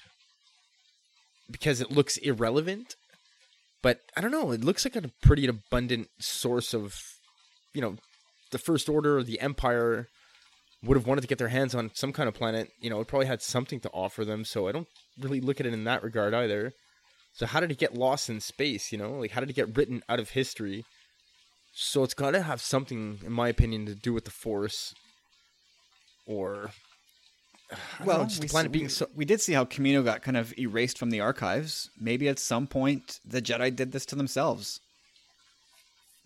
because 1.51 1.81
it 1.81 1.91
looks 1.91 2.17
irrelevant. 2.19 2.95
But 3.83 4.01
I 4.17 4.21
don't 4.21 4.33
know. 4.33 4.51
It 4.51 4.65
looks 4.65 4.85
like 4.85 4.97
a 4.97 5.11
pretty 5.23 5.47
abundant 5.47 6.09
source 6.19 6.75
of, 6.75 6.97
you 7.73 7.81
know, 7.81 7.97
the 8.51 8.59
First 8.59 8.89
Order, 8.89 9.19
or 9.19 9.23
the 9.23 9.41
Empire 9.41 10.09
would 10.83 10.97
have 10.97 11.07
wanted 11.07 11.21
to 11.23 11.27
get 11.27 11.39
their 11.39 11.49
hands 11.49 11.75
on 11.75 11.91
some 11.95 12.13
kind 12.13 12.29
of 12.29 12.35
planet, 12.35 12.71
you 12.81 12.89
know, 12.89 13.01
it 13.01 13.09
probably 13.09 13.27
had 13.27 13.43
something 13.43 13.81
to 13.81 13.91
offer 13.91 14.25
them. 14.25 14.45
So 14.45 14.69
I 14.69 14.73
don't 14.73 14.87
really 15.21 15.41
look 15.41 15.61
at 15.61 15.67
it 15.67 15.73
in 15.73 15.85
that 15.85 16.03
regard 16.03 16.35
either. 16.35 16.73
So 17.35 17.47
how 17.47 17.61
did 17.61 17.71
it 17.71 17.79
get 17.79 17.95
lost 17.95 18.29
in 18.29 18.41
space? 18.41 18.91
You 18.91 18.99
know, 18.99 19.13
like 19.13 19.33
how 19.33 19.41
did 19.41 19.51
it 19.51 19.57
get 19.57 19.77
written 19.77 20.03
out 20.09 20.21
of 20.21 20.31
history? 20.31 20.85
So 21.73 22.03
it's 22.03 22.15
got 22.15 22.33
to 22.33 22.43
have 22.43 22.61
something, 22.61 23.21
in 23.25 23.33
my 23.33 23.49
opinion, 23.49 23.87
to 23.87 23.95
do 23.95 24.13
with 24.13 24.25
the 24.25 24.31
Force, 24.31 24.95
or 26.27 26.71
Well, 28.05 28.19
know, 28.19 28.25
just 28.25 28.41
we, 28.41 28.47
the 28.47 28.51
planet 28.51 28.71
s- 28.71 28.73
being 28.73 28.85
we, 28.87 28.89
so. 28.91 29.07
we 29.15 29.25
did 29.25 29.41
see 29.41 29.53
how 29.53 29.65
Camino 29.65 30.03
got 30.03 30.23
kind 30.23 30.37
of 30.37 30.57
erased 30.59 30.99
from 30.99 31.11
the 31.11 31.21
archives. 31.21 31.91
Maybe 32.01 32.29
at 32.29 32.39
some 32.39 32.67
point 32.67 33.21
the 33.25 33.43
Jedi 33.43 33.75
did 33.75 33.93
this 33.93 34.07
to 34.07 34.17
themselves. 34.17 34.81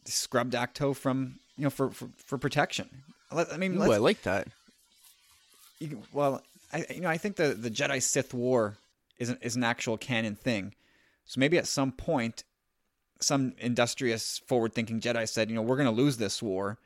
They 0.04 0.10
scrubbed 0.10 0.54
Ahch-To 0.54 0.94
from 0.94 1.36
you 1.56 1.64
know 1.64 1.70
for 1.70 1.90
for, 1.90 2.08
for 2.24 2.38
protection. 2.38 2.88
Let- 3.32 3.52
I 3.52 3.56
mean, 3.56 3.76
Ooh, 3.76 3.90
I 3.90 3.98
like 3.98 4.22
that. 4.22 4.48
you 5.80 6.02
well, 6.12 6.42
I 6.72 6.84
you 6.90 7.00
know 7.00 7.08
I 7.08 7.18
think 7.18 7.36
the 7.36 7.48
the 7.54 7.70
Jedi 7.70 8.00
Sith 8.02 8.32
War 8.34 8.76
is 9.18 9.28
an, 9.30 9.38
is 9.42 9.56
an 9.56 9.64
actual 9.64 9.96
canon 9.96 10.36
thing. 10.36 10.74
So 11.24 11.38
maybe 11.38 11.56
at 11.58 11.66
some 11.68 11.92
point, 11.92 12.42
some 13.20 13.54
industrious, 13.58 14.40
forward-thinking 14.48 15.00
Jedi 15.00 15.28
said, 15.28 15.48
you 15.48 15.54
know, 15.54 15.62
we're 15.62 15.76
going 15.76 15.86
to 15.88 15.92
lose 16.02 16.16
this 16.16 16.42
war. 16.42 16.78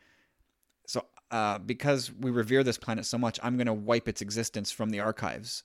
Uh, 1.31 1.59
because 1.59 2.13
we 2.13 2.31
revere 2.31 2.63
this 2.63 2.79
planet 2.79 3.05
so 3.05 3.19
much, 3.19 3.41
I'm 3.43 3.57
going 3.57 3.67
to 3.67 3.73
wipe 3.73 4.07
its 4.07 4.23
existence 4.23 4.71
from 4.71 4.91
the 4.91 5.01
archives, 5.01 5.65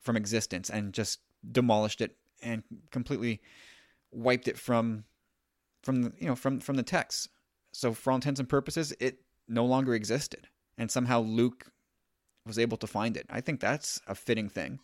from 0.00 0.16
existence, 0.16 0.68
and 0.68 0.92
just 0.92 1.20
demolished 1.50 2.00
it 2.00 2.16
and 2.42 2.62
completely 2.90 3.40
wiped 4.12 4.48
it 4.48 4.58
from 4.58 5.04
from 5.82 6.02
the 6.02 6.12
you 6.18 6.26
know 6.26 6.34
from 6.34 6.60
from 6.60 6.76
the 6.76 6.82
text. 6.82 7.28
So 7.72 7.92
for 7.92 8.10
all 8.10 8.16
intents 8.16 8.40
and 8.40 8.48
purposes, 8.48 8.92
it 9.00 9.20
no 9.48 9.64
longer 9.64 9.94
existed, 9.94 10.48
and 10.76 10.90
somehow 10.90 11.20
Luke 11.20 11.72
was 12.46 12.58
able 12.58 12.76
to 12.78 12.86
find 12.86 13.16
it. 13.16 13.26
I 13.30 13.40
think 13.40 13.60
that's 13.60 14.00
a 14.06 14.14
fitting 14.14 14.48
thing. 14.48 14.80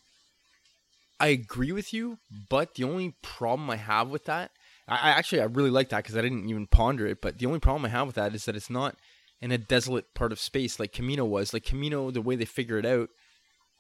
I 1.21 1.29
agree 1.29 1.73
with 1.73 1.93
you, 1.93 2.19
but 2.51 2.75
the 2.75 2.85
only 2.85 3.15
problem 3.23 3.71
I 3.71 3.77
have 3.77 4.09
with 4.09 4.25
that, 4.25 4.51
I, 4.89 4.95
I 4.95 5.11
actually 5.11 5.41
I 5.43 5.45
really 5.45 5.71
like 5.71 5.91
that 5.91 6.03
because 6.03 6.17
I 6.17 6.23
didn't 6.23 6.49
even 6.49 6.67
ponder 6.67 7.07
it. 7.07 7.21
But 7.21 7.39
the 7.39 7.47
only 7.47 7.61
problem 7.61 7.85
I 7.85 7.89
have 7.89 8.07
with 8.07 8.17
that 8.17 8.35
is 8.35 8.45
that 8.47 8.57
it's 8.57 8.71
not 8.71 8.97
in 9.41 9.53
a 9.53 9.59
desolate 9.59 10.15
part 10.15 10.33
of 10.33 10.41
space 10.41 10.79
like 10.79 10.93
Camino 10.93 11.25
was. 11.25 11.53
Like 11.53 11.65
Camino, 11.65 12.11
the 12.11 12.23
way 12.23 12.37
they 12.37 12.45
figure 12.45 12.79
it 12.79 12.87
out, 12.87 13.09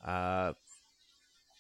uh, 0.05 0.53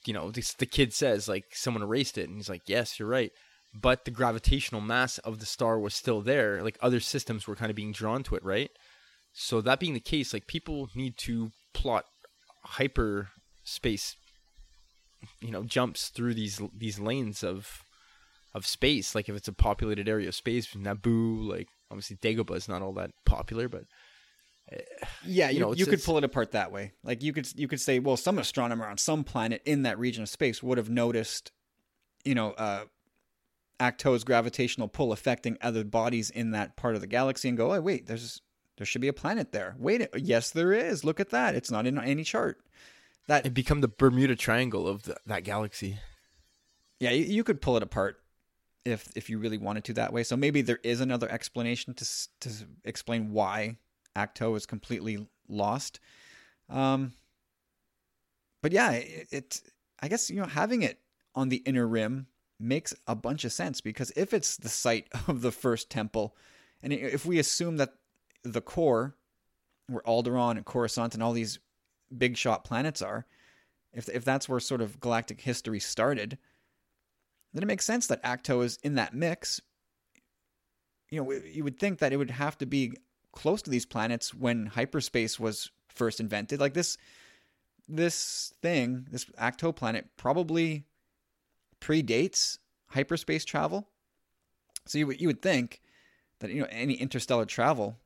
you 0.05 0.13
know, 0.13 0.31
this, 0.31 0.53
the 0.55 0.67
kid 0.67 0.93
says 0.93 1.29
like 1.29 1.47
someone 1.53 1.83
erased 1.83 2.19
it, 2.19 2.29
and 2.29 2.37
he's 2.37 2.51
like, 2.51 2.63
yes, 2.67 2.99
you're 2.99 3.09
right. 3.09 3.33
But 3.75 4.05
the 4.05 4.11
gravitational 4.11 4.81
mass 4.81 5.19
of 5.19 5.41
the 5.41 5.47
star 5.47 5.79
was 5.79 5.95
still 5.95 6.21
there. 6.21 6.63
Like 6.63 6.79
other 6.81 7.01
systems 7.01 7.47
were 7.47 7.57
kind 7.57 7.71
of 7.71 7.77
being 7.77 7.93
drawn 7.93 8.23
to 8.25 8.37
it, 8.37 8.45
right? 8.45 8.71
So 9.33 9.61
that 9.63 9.81
being 9.81 9.95
the 9.95 10.01
case, 10.01 10.33
like 10.33 10.47
people 10.47 10.91
need 10.95 11.17
to 11.19 11.51
plot 11.73 12.05
hyperspace 12.65 14.17
you 15.41 15.51
know 15.51 15.63
jumps 15.63 16.09
through 16.09 16.35
these 16.35 16.61
these 16.77 16.99
lanes 16.99 17.43
of 17.43 17.83
of 18.55 18.67
space 18.67 19.15
like 19.15 19.29
if 19.29 19.37
it's 19.37 19.49
a 19.49 19.53
populated 19.53 20.09
area 20.09 20.29
of 20.29 20.35
space 20.35 20.75
naboo 20.75 21.47
like 21.47 21.69
obviously 21.91 22.17
dagobah 22.17 22.57
is 22.57 22.69
not 22.69 22.83
all 22.83 22.93
that 22.93 23.11
popular 23.25 23.69
but 23.69 23.85
Yeah, 25.25 25.51
You 25.51 25.55
you, 25.55 25.61
know, 25.61 25.75
you, 25.75 25.87
could 25.87 26.03
pull 26.03 26.19
it 26.19 26.25
apart 26.25 26.53
that 26.53 26.73
way. 26.73 26.93
Like 27.03 27.23
you 27.23 27.33
could 27.33 27.47
you 27.55 27.69
could 27.69 27.81
say, 27.81 27.99
well, 27.99 28.17
some 28.17 28.39
astronomer 28.39 28.87
on 28.87 28.99
some 28.99 29.25
planet 29.25 29.63
in 29.65 29.83
that 29.83 29.99
region 29.99 30.23
of 30.23 30.29
space 30.29 30.63
would 30.63 30.79
have 30.79 30.89
noticed, 30.89 31.53
you 32.25 32.35
know, 32.35 32.53
uh, 32.53 32.85
Ahch-To's 33.79 34.25
gravitational 34.25 34.89
pull 34.89 35.13
affecting 35.13 35.59
other 35.61 35.85
bodies 35.85 36.31
in 36.31 36.53
that 36.53 36.77
part 36.77 36.95
of 36.95 37.03
the 37.03 37.07
galaxy, 37.07 37.49
and 37.49 37.59
go, 37.59 37.75
oh 37.75 37.81
wait, 37.81 38.07
there's 38.07 38.41
there 38.79 38.87
should 38.87 39.03
be 39.03 39.09
a 39.09 39.13
planet 39.13 39.53
there. 39.53 39.77
Wait, 39.79 40.09
yes, 40.17 40.51
there 40.51 40.73
is. 40.73 41.05
Look 41.05 41.21
at 41.21 41.31
that. 41.31 41.55
It's 41.55 41.71
not 41.71 41.87
in 41.87 41.99
any 41.99 42.25
chart. 42.25 42.59
That 43.29 43.45
it 43.47 43.55
become 43.55 43.83
the 43.83 43.89
bermuda 43.89 44.35
triangle 44.35 44.89
of 44.89 45.03
the, 45.03 45.17
that 45.27 45.45
galaxy 45.45 45.99
yeah, 47.01 47.11
you, 47.11 47.25
you 47.25 47.45
could 47.45 47.61
pull 47.61 47.77
it 47.77 47.83
apart 47.83 48.17
if 48.85 49.11
if 49.17 49.31
you 49.31 49.39
really 49.39 49.59
wanted 49.59 49.85
to 49.85 49.95
that 49.95 50.13
way. 50.13 50.23
So 50.23 50.37
maybe 50.37 50.63
there 50.63 50.81
is 50.83 51.01
another 51.01 51.31
explanation 51.31 51.95
to 51.95 52.07
to 52.41 52.51
explain 52.85 53.33
why 53.33 53.77
Ahch-To 54.17 54.55
is 54.57 54.67
completely 54.67 55.27
lost. 55.49 56.01
Um, 56.69 57.13
but 58.63 58.73
yeah, 58.73 58.93
it, 58.93 59.29
it 59.31 59.63
I 60.01 60.09
guess 60.09 60.31
you 60.31 60.41
know 60.41 60.47
having 60.47 60.83
it 60.83 61.01
on 61.35 61.49
the 61.49 61.59
inner 61.59 61.87
rim 61.87 62.27
makes 62.61 62.95
a 63.07 63.15
bunch 63.15 63.45
of 63.45 63.53
sense 63.53 63.81
because 63.81 64.13
if 64.17 64.33
it's 64.33 64.57
the 64.57 64.69
site 64.69 65.09
of 65.29 65.41
the 65.43 65.53
first 65.53 65.91
temple, 65.91 66.37
and 66.83 66.93
if 66.93 67.27
we 67.27 67.39
assume 67.39 67.77
that 67.79 67.95
the 68.43 68.61
core, 68.61 69.17
where 69.89 70.03
Alderaan 70.03 70.57
and 70.57 70.65
Coruscant 70.65 71.15
and 71.15 71.23
all 71.23 71.33
these 71.33 71.59
big 72.17 72.37
shot 72.37 72.65
planets 72.65 73.03
are, 73.03 73.27
if 73.93 74.09
if 74.09 74.25
that's 74.25 74.49
where 74.49 74.61
sort 74.61 74.81
of 74.83 75.01
galactic 75.01 75.41
history 75.41 75.81
started, 75.81 76.39
then 77.55 77.63
it 77.63 77.67
makes 77.67 77.85
sense 77.85 78.07
that 78.09 78.23
Ahch-To 78.23 78.61
is 78.63 78.79
in 78.83 78.97
that 78.97 79.15
mix. 79.15 79.61
You 81.11 81.23
know, 81.23 81.33
you 81.33 81.65
would 81.65 81.79
think 81.79 82.01
that 82.01 82.13
it 82.13 82.17
would 82.17 82.31
have 82.31 82.59
to 82.59 82.67
be 82.67 82.95
close 83.33 83.63
to 83.63 83.71
these 83.71 83.87
planets 83.87 84.35
when 84.35 84.67
hyperspace 84.67 85.39
was 85.39 85.71
first 85.89 86.21
invented. 86.21 86.61
Like 86.61 86.75
this, 86.75 86.97
this 87.89 88.53
thing, 88.61 89.07
this 89.11 89.25
Ahch-To 89.39 89.73
planet, 89.73 90.09
probably 90.17 90.85
predates 91.81 92.59
hyperspace 92.89 93.45
travel. 93.45 93.89
So 94.87 94.99
you 94.99 95.07
would 95.07 95.21
you 95.21 95.29
would 95.29 95.43
think 95.43 95.81
that 96.41 96.51
you 96.51 96.61
know 96.61 96.69
any 96.71 96.95
interstellar 96.95 97.47
travel 97.47 97.97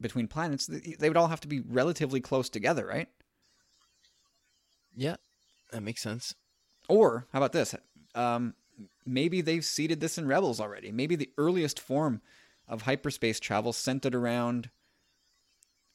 between 0.00 0.26
planets, 0.26 0.66
they 0.66 1.08
would 1.08 1.16
all 1.16 1.28
have 1.28 1.40
to 1.40 1.48
be 1.48 1.60
relatively 1.60 2.20
close 2.20 2.48
together, 2.48 2.86
right? 2.86 3.08
yeah 4.96 5.16
that 5.72 5.82
makes 5.82 6.02
sense 6.02 6.34
Or 6.88 7.26
how 7.32 7.38
about 7.38 7.52
this? 7.52 7.74
Um, 8.14 8.54
maybe 9.06 9.40
they've 9.40 9.64
seeded 9.64 10.00
this 10.00 10.18
in 10.18 10.26
Rebels 10.26 10.60
already. 10.60 10.92
Maybe 10.92 11.16
the 11.16 11.30
earliest 11.38 11.78
form 11.80 12.20
of 12.68 12.82
hyperspace 12.82 13.40
travel 13.40 13.72
centered 13.72 14.14
around, 14.14 14.70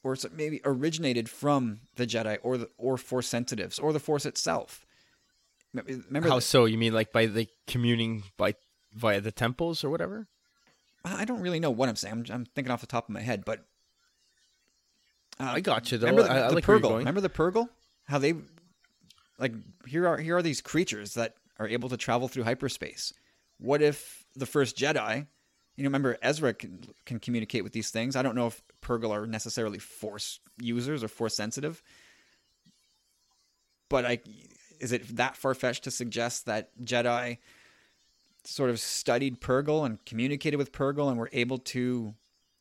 or 0.02 0.16
maybe 0.32 0.60
originated 0.64 1.28
from 1.28 1.80
the 1.96 2.06
Jedi 2.06 2.38
or 2.42 2.58
the 2.58 2.70
or 2.78 2.96
Force 2.96 3.26
sensitives 3.28 3.78
or 3.78 3.92
the 3.92 4.00
Force 4.00 4.24
itself. 4.26 4.86
Remember, 5.72 6.28
how 6.28 6.36
the- 6.36 6.40
so 6.40 6.64
you 6.64 6.78
mean 6.78 6.92
like 6.92 7.12
by 7.12 7.26
the 7.26 7.48
communing 7.66 8.24
by 8.36 8.54
via 8.92 9.20
the 9.20 9.30
temples 9.32 9.84
or 9.84 9.90
whatever 9.90 10.26
I 11.04 11.24
don't 11.24 11.40
really 11.40 11.60
know 11.60 11.70
what 11.70 11.88
I'm 11.88 11.96
saying. 11.96 12.26
I'm, 12.28 12.34
I'm 12.34 12.44
thinking 12.44 12.70
off 12.70 12.80
the 12.80 12.86
top 12.86 13.08
of 13.08 13.14
my 13.14 13.20
head, 13.20 13.44
but 13.44 13.64
uh, 15.38 15.52
i 15.54 15.60
got 15.60 15.90
you 15.90 15.98
though 15.98 16.08
Remember 16.08 16.22
the, 16.24 16.30
I, 16.30 16.46
I 16.46 16.48
the 16.48 16.54
like 16.56 16.64
Purrgil? 16.64 16.98
Remember 16.98 17.20
the 17.20 17.30
Purrgil? 17.30 17.68
How 18.04 18.18
they 18.18 18.34
like 19.38 19.52
here 19.86 20.06
are 20.06 20.18
here 20.18 20.36
are 20.36 20.42
these 20.42 20.60
creatures 20.60 21.14
that 21.14 21.34
are 21.60 21.68
able 21.68 21.90
to 21.90 21.96
travel 21.96 22.26
through 22.26 22.42
hyperspace. 22.44 23.12
What 23.58 23.82
if 23.82 24.24
the 24.34 24.46
first 24.46 24.76
Jedi? 24.76 25.26
You 25.76 25.84
know, 25.84 25.88
remember 25.88 26.16
Ezra 26.22 26.54
can 26.54 26.80
can 27.04 27.20
communicate 27.20 27.62
with 27.62 27.72
these 27.72 27.90
things. 27.90 28.16
I 28.16 28.22
don't 28.22 28.34
know 28.34 28.48
if 28.48 28.60
Purrgil 28.82 29.10
are 29.10 29.26
necessarily 29.26 29.78
Force 29.78 30.40
users 30.58 31.04
or 31.04 31.08
Force 31.08 31.36
sensitive, 31.36 31.82
but 33.88 34.04
I 34.04 34.18
is 34.80 34.92
it 34.92 35.16
that 35.16 35.36
far 35.36 35.54
fetched 35.54 35.84
to 35.84 35.90
suggest 35.90 36.46
that 36.46 36.70
Jedi 36.82 37.38
sort 38.44 38.70
of 38.70 38.80
studied 38.80 39.40
Purrgil 39.40 39.84
and 39.84 40.04
communicated 40.06 40.56
with 40.56 40.72
Purrgil 40.72 41.10
and 41.10 41.18
were 41.18 41.30
able 41.32 41.58
to 41.58 42.14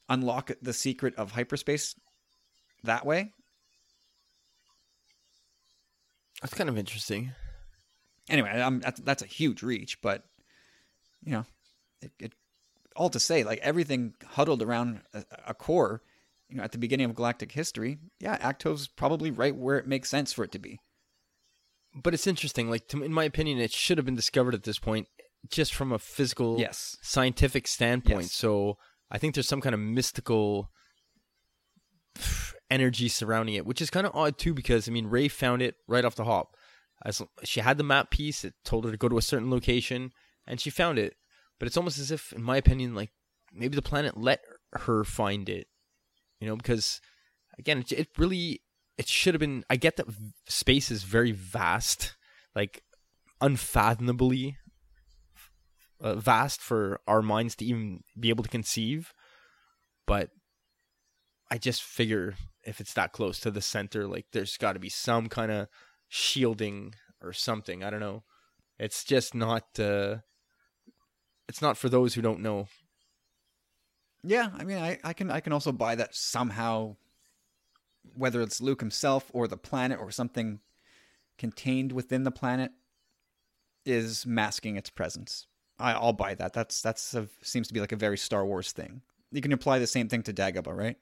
unlock 0.10 0.52
the 0.62 0.74
secret 0.74 1.16
of 1.16 1.32
hyperspace 1.32 1.96
that 2.84 3.06
way? 3.06 3.32
that's 6.42 6.54
kind 6.54 6.70
of 6.70 6.78
interesting 6.78 7.34
Anyway, 8.30 8.50
I'm, 8.50 8.80
that's, 8.80 9.00
that's 9.02 9.24
a 9.24 9.28
huge 9.28 9.64
reach, 9.64 10.02
but 10.02 10.24
you 11.24 11.32
know, 11.32 11.46
it, 12.02 12.12
it 12.20 12.34
all 12.96 13.10
to 13.10 13.20
say, 13.20 13.44
like 13.44 13.60
everything 13.60 14.14
huddled 14.26 14.62
around 14.62 15.02
a, 15.14 15.24
a 15.48 15.54
core, 15.54 16.02
you 16.50 16.58
know, 16.58 16.64
at 16.64 16.72
the 16.72 16.78
beginning 16.78 17.06
of 17.06 17.16
galactic 17.16 17.52
history, 17.52 17.98
yeah, 18.20 18.38
Ahch-To's 18.38 18.88
probably 18.88 19.32
right 19.32 19.56
where 19.56 19.78
it 19.78 19.88
makes 19.88 20.10
sense 20.10 20.34
for 20.34 20.44
it 20.44 20.52
to 20.54 20.60
be. 20.60 20.80
But 21.96 22.14
it's 22.14 22.28
interesting. 22.28 22.70
Like, 22.70 22.88
to, 22.90 23.04
in 23.04 23.14
my 23.14 23.24
opinion, 23.24 23.60
it 23.60 23.72
should 23.72 23.98
have 23.98 24.06
been 24.06 24.16
discovered 24.16 24.54
at 24.54 24.64
this 24.64 24.80
point, 24.80 25.08
just 25.50 25.74
from 25.74 25.92
a 25.92 26.00
physical, 26.00 26.60
Yes. 26.60 26.98
scientific 27.02 27.68
standpoint. 27.68 28.24
Yes. 28.24 28.32
So 28.34 28.78
I 29.10 29.18
think 29.18 29.34
there's 29.34 29.48
some 29.48 29.62
kind 29.62 29.74
of 29.74 29.80
mystical 29.80 30.70
energy 32.72 33.08
surrounding 33.08 33.56
it, 33.56 33.66
which 33.66 33.82
is 33.82 33.90
kind 33.90 34.06
of 34.06 34.16
odd 34.16 34.38
too, 34.38 34.54
because 34.54 34.88
I 34.88 34.92
mean, 34.92 35.08
Rey 35.08 35.28
found 35.28 35.62
it 35.62 35.76
right 35.88 36.06
off 36.06 36.16
the 36.16 36.26
hop. 36.26 36.56
As 37.04 37.22
she 37.44 37.62
had 37.62 37.78
the 37.78 37.84
map 37.84 38.12
piece, 38.12 38.44
it 38.44 38.54
told 38.66 38.86
her 38.86 38.92
to 38.92 38.98
go 38.98 39.08
to 39.08 39.18
a 39.18 39.22
certain 39.22 39.50
location, 39.50 40.12
and 40.46 40.60
she 40.60 40.70
found 40.70 41.00
it. 41.00 41.16
But 41.60 41.68
it's 41.68 41.78
almost 41.78 42.00
as 42.00 42.12
if, 42.12 42.34
in 42.34 42.44
my 42.44 42.58
opinion, 42.58 42.96
like 42.96 43.12
maybe 43.54 43.76
the 43.76 43.82
planet 43.82 44.18
let 44.18 44.42
her 44.74 45.04
find 45.04 45.48
it. 45.50 45.68
You 46.40 46.48
know, 46.48 46.56
because 46.56 47.02
again, 47.58 47.84
it, 47.90 48.10
really 48.18 48.62
it 48.98 49.08
should 49.08 49.34
have 49.34 49.40
been. 49.40 49.64
I 49.70 49.76
get 49.76 49.98
that 49.98 50.08
space 50.48 50.92
is 50.92 51.04
very 51.04 51.32
vast, 51.32 52.16
like 52.56 52.84
unfathomably 53.42 54.58
uh, 56.02 56.16
vast 56.16 56.62
for 56.62 57.00
our 57.08 57.22
minds 57.22 57.56
to 57.56 57.66
even 57.66 58.02
be 58.20 58.30
able 58.30 58.44
to 58.44 58.50
conceive. 58.50 59.14
But 60.06 60.32
I 61.52 61.58
just 61.58 61.84
figure 61.84 62.36
if 62.64 62.80
it's 62.80 62.94
that 62.94 63.14
close 63.14 63.40
to 63.42 63.52
the 63.52 63.62
center, 63.62 64.08
like 64.08 64.28
there's 64.32 64.58
got 64.58 64.74
to 64.74 64.80
be 64.80 64.90
some 64.90 65.28
kind 65.28 65.52
of 65.52 65.68
shielding 66.10 66.96
or 67.22 67.32
something. 67.32 67.84
I 67.84 67.90
don't 67.90 68.02
know. 68.02 68.24
It's 68.78 69.04
just 69.04 69.34
not. 69.34 69.80
Uh, 69.80 70.18
it's 71.48 71.62
not 71.62 71.78
for 71.78 71.88
those 71.88 72.14
who 72.14 72.22
don't 72.22 72.42
know. 72.42 72.68
Yeah, 74.24 74.50
I 74.58 74.64
mean, 74.66 74.78
I, 74.78 75.00
I 75.04 75.14
can 75.14 75.32
I 75.32 75.40
can 75.40 75.54
also 75.54 75.72
buy 75.72 75.96
that 75.96 76.14
somehow, 76.14 76.98
whether 78.16 78.42
it's 78.42 78.60
Luke 78.60 78.82
himself 78.82 79.32
or 79.34 79.48
the 79.48 79.58
planet 79.58 80.00
or 80.00 80.12
something 80.12 80.60
contained 81.38 81.94
within 81.94 82.24
the 82.24 82.32
planet 82.32 82.72
is 83.86 84.26
masking 84.26 84.76
its 84.76 84.90
presence. 84.90 85.48
I, 85.80 85.94
I'll 85.94 86.14
buy 86.14 86.36
that. 86.36 86.54
That's 86.54 86.82
that's 86.82 87.14
a, 87.14 87.30
seems 87.42 87.68
to 87.70 87.74
be 87.74 87.80
like 87.80 87.94
a 87.94 87.98
very 87.98 88.18
Star 88.18 88.46
Wars 88.46 88.72
thing. 88.72 89.02
You 89.32 89.42
can 89.42 89.54
apply 89.54 89.80
the 89.80 89.88
same 89.88 90.10
thing 90.10 90.24
to 90.24 90.34
Dagobah, 90.34 90.76
right? 90.76 90.98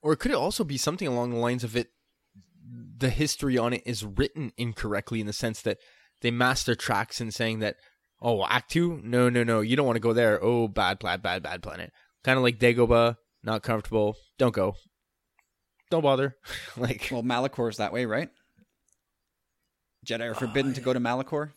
Or 0.00 0.14
could 0.16 0.30
it 0.30 0.36
also 0.36 0.64
be 0.64 0.76
something 0.76 1.08
along 1.08 1.30
the 1.30 1.38
lines 1.38 1.64
of 1.64 1.76
it? 1.76 1.90
The 2.96 3.10
history 3.10 3.58
on 3.58 3.72
it 3.74 3.82
is 3.84 4.04
written 4.04 4.52
incorrectly 4.56 5.20
in 5.20 5.26
the 5.26 5.32
sense 5.32 5.60
that 5.62 5.78
they 6.22 6.30
master 6.30 6.74
tracks 6.74 7.20
in 7.20 7.30
saying 7.30 7.58
that, 7.58 7.76
oh, 8.22 8.42
Ahch-To, 8.42 9.00
no, 9.04 9.28
no, 9.28 9.44
no, 9.44 9.60
you 9.60 9.76
don't 9.76 9.84
want 9.86 9.96
to 9.96 10.00
go 10.00 10.12
there. 10.14 10.42
Oh, 10.42 10.68
bad, 10.68 10.98
bad, 11.00 11.20
bad, 11.22 11.42
bad 11.42 11.62
planet. 11.62 11.92
Kind 12.22 12.38
of 12.38 12.42
like 12.42 12.58
Dagobah, 12.58 13.16
not 13.42 13.62
comfortable. 13.62 14.16
Don't 14.38 14.54
go. 14.54 14.76
Don't 15.90 16.02
bother. 16.02 16.36
like, 16.78 17.08
Well, 17.12 17.22
Malachor's 17.22 17.76
that 17.76 17.92
way, 17.92 18.06
right? 18.06 18.30
Jedi 20.06 20.30
are 20.30 20.34
forbidden 20.34 20.72
to 20.74 20.80
go 20.80 20.92
to 20.92 21.00
Malachor. 21.00 21.50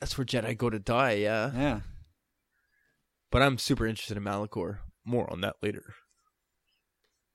that's 0.00 0.16
where 0.18 0.24
Jedi 0.24 0.56
go 0.56 0.70
to 0.70 0.78
die. 0.78 1.12
Yeah, 1.12 1.50
Yeah. 1.54 1.80
but 3.32 3.42
I'm 3.42 3.58
super 3.58 3.86
interested 3.86 4.16
in 4.16 4.22
Malachor. 4.24 4.78
More 5.04 5.30
on 5.32 5.40
that 5.40 5.56
later. 5.62 5.94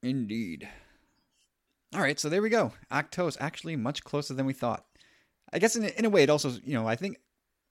Indeed. 0.03 0.67
All 1.93 2.01
right, 2.01 2.19
so 2.19 2.29
there 2.29 2.41
we 2.41 2.49
go. 2.49 2.71
Ahch-To 2.89 3.27
is 3.27 3.37
actually 3.41 3.75
much 3.75 4.03
closer 4.03 4.33
than 4.33 4.45
we 4.45 4.53
thought. 4.53 4.85
I 5.51 5.59
guess 5.59 5.75
in 5.75 5.83
in 5.83 6.05
a 6.05 6.09
way, 6.09 6.23
it 6.23 6.29
also, 6.29 6.51
you 6.63 6.73
know, 6.73 6.87
I 6.87 6.95
think 6.95 7.17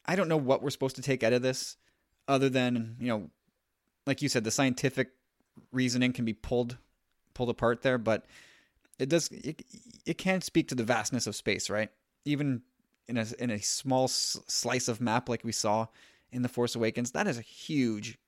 I 0.05 0.15
don't 0.15 0.29
know 0.29 0.37
what 0.37 0.63
we're 0.63 0.71
supposed 0.71 0.97
to 0.97 1.03
take 1.03 1.23
out 1.23 1.33
of 1.33 1.41
this, 1.41 1.77
other 2.29 2.51
than 2.51 2.97
you 3.01 3.09
know, 3.09 3.31
like 4.07 4.21
you 4.21 4.29
said, 4.29 4.45
the 4.45 4.51
scientific 4.51 5.13
reasoning 5.73 6.13
can 6.13 6.27
be 6.27 6.35
pulled 6.35 6.77
pulled 7.33 7.49
apart 7.49 7.81
there, 7.83 7.97
but 7.97 8.27
it 8.99 9.09
does 9.09 9.29
it, 9.29 9.63
it 10.05 10.19
can 10.19 10.43
speak 10.43 10.69
to 10.69 10.75
the 10.75 10.85
vastness 10.85 11.27
of 11.27 11.35
space, 11.35 11.71
right? 11.71 11.91
Even 12.27 12.63
in 13.09 13.17
a 13.17 13.27
in 13.39 13.51
a 13.51 13.61
small 13.61 14.05
s- 14.05 14.39
slice 14.47 14.89
of 14.89 15.01
map 15.01 15.31
like 15.31 15.43
we 15.43 15.53
saw 15.53 15.87
in 16.31 16.43
the 16.43 16.49
Force 16.49 16.75
Awakens, 16.75 17.13
that 17.13 17.27
is 17.27 17.39
a 17.39 17.43
huge, 17.43 18.19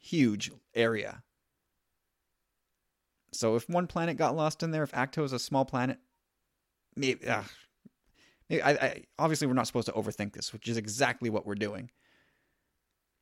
huge 0.00 0.50
area. 0.74 1.22
So 3.36 3.54
if 3.56 3.68
one 3.68 3.86
planet 3.86 4.16
got 4.16 4.34
lost 4.34 4.62
in 4.62 4.70
there, 4.70 4.82
if 4.82 4.92
Ahch-To 4.92 5.22
is 5.24 5.32
a 5.32 5.38
small 5.38 5.64
planet, 5.64 5.98
maybe, 6.96 7.26
uh, 7.26 7.42
maybe 8.48 8.62
I, 8.62 8.70
I 8.70 9.04
obviously 9.18 9.46
we're 9.46 9.54
not 9.54 9.66
supposed 9.66 9.86
to 9.86 9.92
overthink 9.92 10.32
this, 10.32 10.52
which 10.52 10.68
is 10.68 10.76
exactly 10.76 11.30
what 11.30 11.46
we're 11.46 11.54
doing. 11.54 11.90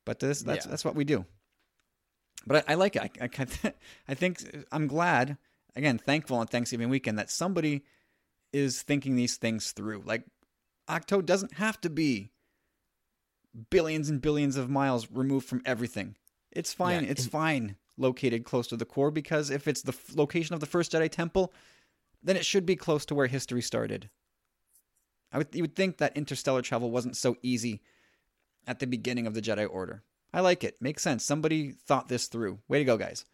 But 0.07 0.21
this 0.21 0.43
that's 0.43 0.67
Yeah. 0.67 0.71
that's 0.71 0.85
what 0.85 0.95
we 0.95 1.05
do. 1.05 1.25
But 2.47 2.69
I, 2.69 2.73
I 2.73 2.75
like 2.75 2.97
it. 2.97 3.03
I, 3.03 3.11
I, 3.25 3.73
I 4.09 4.15
think 4.15 4.43
I'm 4.71 4.87
glad 4.87 5.37
again, 5.77 5.99
thankful 5.99 6.37
on 6.37 6.47
Thanksgiving 6.47 6.89
weekend 6.89 7.19
that 7.19 7.31
somebody 7.31 7.83
is 8.53 8.83
thinking 8.83 9.17
these 9.17 9.37
things 9.37 9.73
through. 9.73 10.03
Like 10.05 10.25
Ahch-To 10.89 11.23
doesn't 11.23 11.55
have 11.55 11.81
to 11.81 11.91
be 11.91 12.31
billions 13.71 14.09
and 14.11 14.21
billions 14.21 14.57
of 14.57 14.69
miles 14.71 15.11
removed 15.11 15.49
from 15.49 15.63
everything. 15.65 16.17
It's 16.53 16.73
fine. 16.73 17.05
Yeah, 17.05 17.11
it's 17.11 17.25
and- 17.25 17.33
fine 17.33 17.77
located 17.97 18.45
close 18.45 18.67
to 18.69 18.77
the 18.77 18.85
core 18.85 19.11
because 19.11 19.51
if 19.51 19.69
it's 19.69 19.83
the 19.83 19.93
f- 19.93 20.17
location 20.17 20.55
of 20.55 20.61
the 20.61 20.67
first 20.67 20.93
Jedi 20.93 21.11
temple, 21.11 21.53
then 22.23 22.37
it 22.37 22.47
should 22.47 22.67
be 22.67 22.77
close 22.77 23.05
to 23.07 23.15
where 23.15 23.27
history 23.27 23.63
started. 23.63 24.11
I 25.33 25.39
would 25.39 25.49
you 25.53 25.63
would 25.63 25.77
think 25.77 25.99
that 25.99 26.17
interstellar 26.17 26.63
travel 26.63 26.91
wasn't 26.91 27.17
so 27.17 27.37
easy 27.43 27.83
at 28.67 28.79
the 28.79 28.87
beginning 28.87 29.27
of 29.27 29.35
the 29.35 29.43
Jedi 29.43 29.69
Order. 29.69 30.03
I 30.33 30.41
like 30.41 30.65
it. 30.65 30.81
Makes 30.81 31.03
sense. 31.03 31.25
Somebody 31.25 31.73
thought 31.73 32.09
this 32.09 32.27
through. 32.27 32.59
Way 32.69 32.79
to 32.79 32.85
go, 32.85 32.97
guys. 32.97 33.25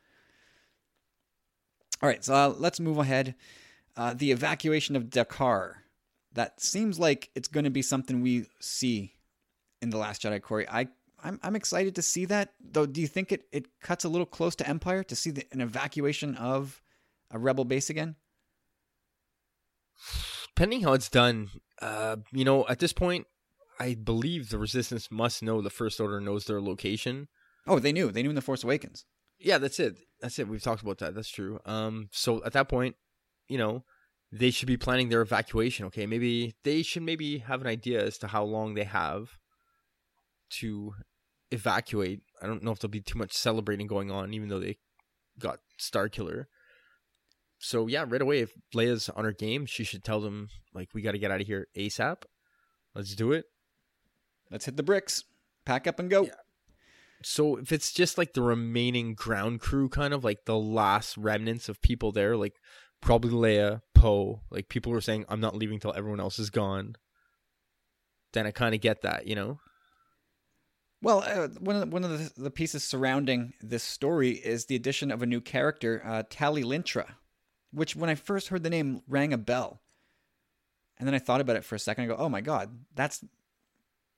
All 2.02 2.08
right, 2.08 2.24
so 2.24 2.34
uh, 2.34 2.54
let's 2.56 2.80
move 2.80 2.98
ahead. 2.98 3.34
Uh, 3.96 4.14
the 4.14 4.32
evacuation 4.32 4.96
of 4.96 5.10
D'Qar. 5.10 5.74
That 6.32 6.60
seems 6.60 6.98
like 6.98 7.30
it's 7.34 7.48
going 7.48 7.64
to 7.64 7.70
be 7.70 7.82
something 7.82 8.20
we 8.20 8.46
see 8.60 9.14
in 9.82 9.90
the 9.90 9.98
Last 9.98 10.22
Jedi, 10.22 10.40
Corey. 10.40 10.66
I 10.68 10.88
I'm 11.22 11.38
I'm 11.42 11.56
excited 11.56 11.94
to 11.94 12.02
see 12.02 12.24
that. 12.26 12.54
Though, 12.60 12.86
do 12.86 13.00
you 13.00 13.06
think 13.06 13.32
it 13.32 13.44
it 13.52 13.66
cuts 13.80 14.04
a 14.04 14.08
little 14.08 14.26
close 14.26 14.54
to 14.56 14.68
Empire 14.68 15.02
to 15.04 15.16
see 15.16 15.30
the, 15.30 15.46
an 15.52 15.60
evacuation 15.60 16.34
of 16.36 16.82
a 17.30 17.38
rebel 17.38 17.64
base 17.64 17.90
again? 17.90 18.16
depending 20.60 20.82
how 20.82 20.92
it's 20.92 21.08
done, 21.08 21.48
uh, 21.80 22.16
you 22.32 22.44
know, 22.44 22.66
at 22.68 22.80
this 22.80 22.92
point, 22.92 23.26
I 23.78 23.94
believe 23.94 24.50
the 24.50 24.58
Resistance 24.58 25.10
must 25.10 25.42
know 25.42 25.62
the 25.62 25.70
First 25.70 25.98
Order 26.00 26.20
knows 26.20 26.44
their 26.44 26.60
location. 26.60 27.28
Oh, 27.66 27.78
they 27.78 27.92
knew. 27.92 28.10
They 28.10 28.22
knew 28.22 28.28
in 28.28 28.34
the 28.34 28.42
Force 28.42 28.62
Awakens. 28.62 29.06
Yeah, 29.38 29.56
that's 29.56 29.80
it. 29.80 29.96
That's 30.20 30.38
it. 30.38 30.48
We've 30.48 30.62
talked 30.62 30.82
about 30.82 30.98
that. 30.98 31.14
That's 31.14 31.30
true. 31.30 31.60
Um, 31.64 32.10
so 32.12 32.44
at 32.44 32.52
that 32.52 32.68
point, 32.68 32.96
you 33.48 33.56
know, 33.56 33.84
they 34.30 34.50
should 34.50 34.68
be 34.68 34.76
planning 34.76 35.08
their 35.08 35.22
evacuation. 35.22 35.86
Okay, 35.86 36.04
maybe 36.04 36.54
they 36.62 36.82
should 36.82 37.04
maybe 37.04 37.38
have 37.38 37.62
an 37.62 37.66
idea 37.66 38.04
as 38.04 38.18
to 38.18 38.26
how 38.26 38.44
long 38.44 38.74
they 38.74 38.84
have 38.84 39.38
to 40.50 40.92
evacuate. 41.50 42.20
I 42.42 42.46
don't 42.46 42.62
know 42.62 42.70
if 42.70 42.78
there'll 42.78 42.90
be 42.90 43.00
too 43.00 43.18
much 43.18 43.32
celebrating 43.32 43.86
going 43.86 44.10
on, 44.10 44.34
even 44.34 44.48
though 44.48 44.60
they 44.60 44.78
got 45.38 45.58
Star 45.78 46.08
Killer. 46.08 46.48
So 47.58 47.86
yeah, 47.86 48.04
right 48.08 48.22
away, 48.22 48.40
if 48.40 48.52
Leia's 48.74 49.08
on 49.10 49.24
her 49.24 49.32
game, 49.32 49.66
she 49.66 49.84
should 49.84 50.02
tell 50.02 50.20
them 50.20 50.48
like 50.74 50.88
we 50.94 51.02
got 51.02 51.12
to 51.12 51.18
get 51.18 51.30
out 51.30 51.40
of 51.40 51.46
here 51.46 51.68
asap. 51.76 52.22
Let's 52.94 53.14
do 53.14 53.32
it. 53.32 53.44
Let's 54.50 54.64
hit 54.64 54.76
the 54.76 54.82
bricks. 54.82 55.24
Pack 55.64 55.86
up 55.86 55.98
and 55.98 56.10
go. 56.10 56.22
Yeah. 56.22 56.30
So 57.22 57.56
if 57.56 57.70
it's 57.70 57.92
just 57.92 58.16
like 58.16 58.32
the 58.32 58.42
remaining 58.42 59.14
ground 59.14 59.60
crew, 59.60 59.88
kind 59.88 60.14
of 60.14 60.24
like 60.24 60.46
the 60.46 60.58
last 60.58 61.18
remnants 61.18 61.68
of 61.68 61.82
people 61.82 62.12
there, 62.12 62.36
like 62.36 62.54
probably 63.02 63.30
Leia, 63.30 63.82
Poe, 63.94 64.40
like 64.50 64.70
people 64.70 64.90
were 64.90 65.02
saying, 65.02 65.26
"I'm 65.28 65.40
not 65.40 65.54
leaving 65.54 65.78
till 65.78 65.92
everyone 65.94 66.20
else 66.20 66.38
is 66.38 66.48
gone." 66.48 66.96
Then 68.32 68.46
I 68.46 68.52
kind 68.52 68.74
of 68.74 68.80
get 68.80 69.02
that, 69.02 69.26
you 69.26 69.34
know. 69.34 69.60
Well, 71.02 71.22
uh, 71.26 71.48
one 71.60 71.76
of 71.76 71.80
the, 71.80 71.86
one 71.86 72.04
of 72.04 72.10
the, 72.34 72.42
the 72.42 72.50
pieces 72.50 72.84
surrounding 72.84 73.54
this 73.62 73.82
story 73.82 74.32
is 74.32 74.66
the 74.66 74.76
addition 74.76 75.10
of 75.10 75.22
a 75.22 75.26
new 75.26 75.40
character, 75.40 76.02
uh, 76.04 76.24
Tallie 76.28 76.62
Lintra, 76.62 77.16
which 77.72 77.96
when 77.96 78.10
I 78.10 78.14
first 78.14 78.48
heard 78.48 78.62
the 78.62 78.70
name 78.70 79.02
rang 79.08 79.32
a 79.32 79.38
bell, 79.38 79.80
and 80.98 81.06
then 81.08 81.14
I 81.14 81.18
thought 81.18 81.40
about 81.40 81.56
it 81.56 81.64
for 81.64 81.74
a 81.74 81.78
second. 81.78 82.04
I 82.04 82.06
go, 82.08 82.16
"Oh 82.16 82.28
my 82.28 82.42
god, 82.42 82.70
that's 82.94 83.24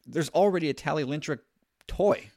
there's 0.05 0.31
already 0.31 0.68
a 0.68 0.75
Tallie 0.75 1.05
Lintra 1.05 1.38
toy 1.87 2.31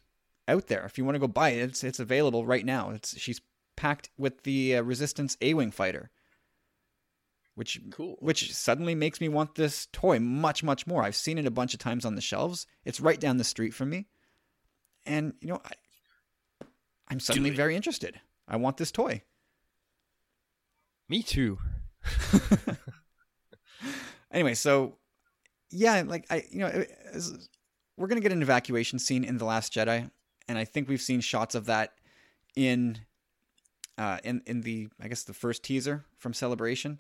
out 0.47 0.67
there. 0.67 0.86
If 0.86 0.99
you 0.99 1.05
want 1.05 1.15
to 1.15 1.19
go 1.19 1.27
buy 1.27 1.49
it, 1.49 1.62
it's 1.69 1.84
it's 1.84 1.99
available 1.99 2.45
right 2.45 2.65
now. 2.65 2.91
It's 2.91 3.17
she's 3.19 3.41
packed 3.75 4.12
with 4.15 4.43
the 4.43 4.75
uh, 4.77 4.81
Resistance 4.84 5.36
A-wing 5.41 5.71
fighter, 5.71 6.12
which 7.55 7.81
Cool. 7.89 8.17
which 8.19 8.53
suddenly 8.53 8.93
makes 8.93 9.19
me 9.19 9.27
want 9.27 9.55
this 9.55 9.88
toy 9.91 10.19
much 10.19 10.63
much 10.63 10.86
more. 10.86 11.01
I've 11.01 11.15
seen 11.15 11.39
it 11.39 11.47
a 11.47 11.51
bunch 11.51 11.73
of 11.73 11.79
times 11.79 12.05
on 12.05 12.13
the 12.13 12.21
shelves. 12.21 12.67
It's 12.84 12.99
right 12.99 13.19
down 13.19 13.38
the 13.38 13.43
street 13.43 13.73
from 13.73 13.89
me, 13.89 14.05
and 15.05 15.33
you 15.41 15.49
know 15.49 15.61
I, 15.63 16.65
I'm 17.07 17.19
suddenly 17.19 17.51
very 17.51 17.75
interested. 17.75 18.19
I 18.47 18.57
want 18.57 18.77
this 18.77 18.91
toy. 18.91 19.23
Me 21.07 21.21
too. 21.21 21.59
Anyway, 24.35 24.53
so 24.53 24.97
yeah, 25.71 26.03
like 26.05 26.25
I, 26.29 26.43
you 26.51 26.59
know, 26.59 26.85
we're 27.95 28.07
gonna 28.07 28.19
get 28.19 28.33
an 28.33 28.41
evacuation 28.41 28.99
scene 28.99 29.23
in 29.23 29.37
the 29.37 29.45
Last 29.45 29.73
Jedi, 29.73 30.11
and 30.49 30.57
I 30.57 30.65
think 30.65 30.89
we've 30.89 31.01
seen 31.01 31.21
shots 31.21 31.55
of 31.55 31.67
that 31.67 31.93
in, 32.53 32.99
uh, 33.97 34.17
in 34.25 34.41
in 34.45 34.61
the 34.61 34.89
I 35.01 35.07
guess 35.07 35.23
the 35.23 35.33
first 35.33 35.63
teaser 35.63 36.03
from 36.17 36.33
Celebration. 36.33 36.99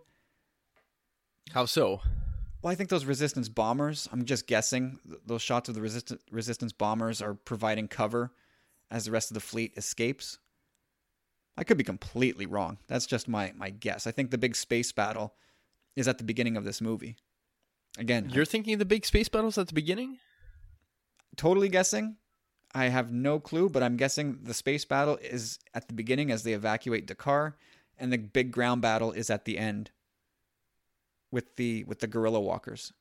How 1.51 1.65
so? 1.65 1.99
Well, 2.65 2.71
I 2.71 2.75
think 2.75 2.89
those 2.89 3.05
resistance 3.05 3.47
bombers. 3.47 4.09
I'm 4.11 4.25
just 4.25 4.47
guessing. 4.47 4.97
Those 5.27 5.43
shots 5.43 5.69
of 5.69 5.75
the 5.75 5.81
resist- 5.81 6.15
resistance 6.31 6.73
bombers 6.73 7.21
are 7.21 7.35
providing 7.35 7.87
cover 7.87 8.31
as 8.89 9.05
the 9.05 9.11
rest 9.11 9.29
of 9.29 9.35
the 9.35 9.39
fleet 9.39 9.73
escapes. 9.77 10.39
I 11.55 11.63
could 11.63 11.77
be 11.77 11.83
completely 11.83 12.47
wrong. 12.47 12.79
That's 12.87 13.05
just 13.05 13.27
my 13.27 13.53
my 13.55 13.69
guess. 13.69 14.07
I 14.07 14.11
think 14.11 14.31
the 14.31 14.39
big 14.39 14.55
space 14.55 14.91
battle 14.91 15.35
is 15.95 16.07
at 16.07 16.17
the 16.17 16.23
beginning 16.23 16.57
of 16.57 16.63
this 16.63 16.81
movie. 16.81 17.17
Again, 17.99 18.31
You're 18.31 18.45
thinking 18.45 18.73
of 18.73 18.79
the 18.79 18.85
big 18.85 19.05
space 19.05 19.29
battles 19.29 19.59
at 19.59 19.67
the 19.67 19.75
beginning? 19.75 20.17
totally 21.37 21.69
guessing. 21.69 22.17
I 22.73 22.85
have 22.85 23.11
no 23.11 23.39
clue, 23.39 23.69
but 23.69 23.83
I'm 23.83 23.95
guessing 23.95 24.39
the 24.41 24.55
space 24.55 24.85
battle 24.85 25.19
is 25.21 25.59
at 25.75 25.87
the 25.87 25.93
beginning 25.93 26.31
as 26.31 26.41
they 26.41 26.53
evacuate 26.53 27.05
D'Qar, 27.05 27.53
and 27.99 28.11
the 28.11 28.17
big 28.17 28.51
ground 28.51 28.81
battle 28.81 29.11
is 29.11 29.29
at 29.29 29.45
the 29.45 29.59
end 29.59 29.91
with 31.31 31.55
the 31.55 31.83
with 31.85 31.99
the 31.99 32.07
gorilla 32.07 32.39
walkers. 32.39 32.91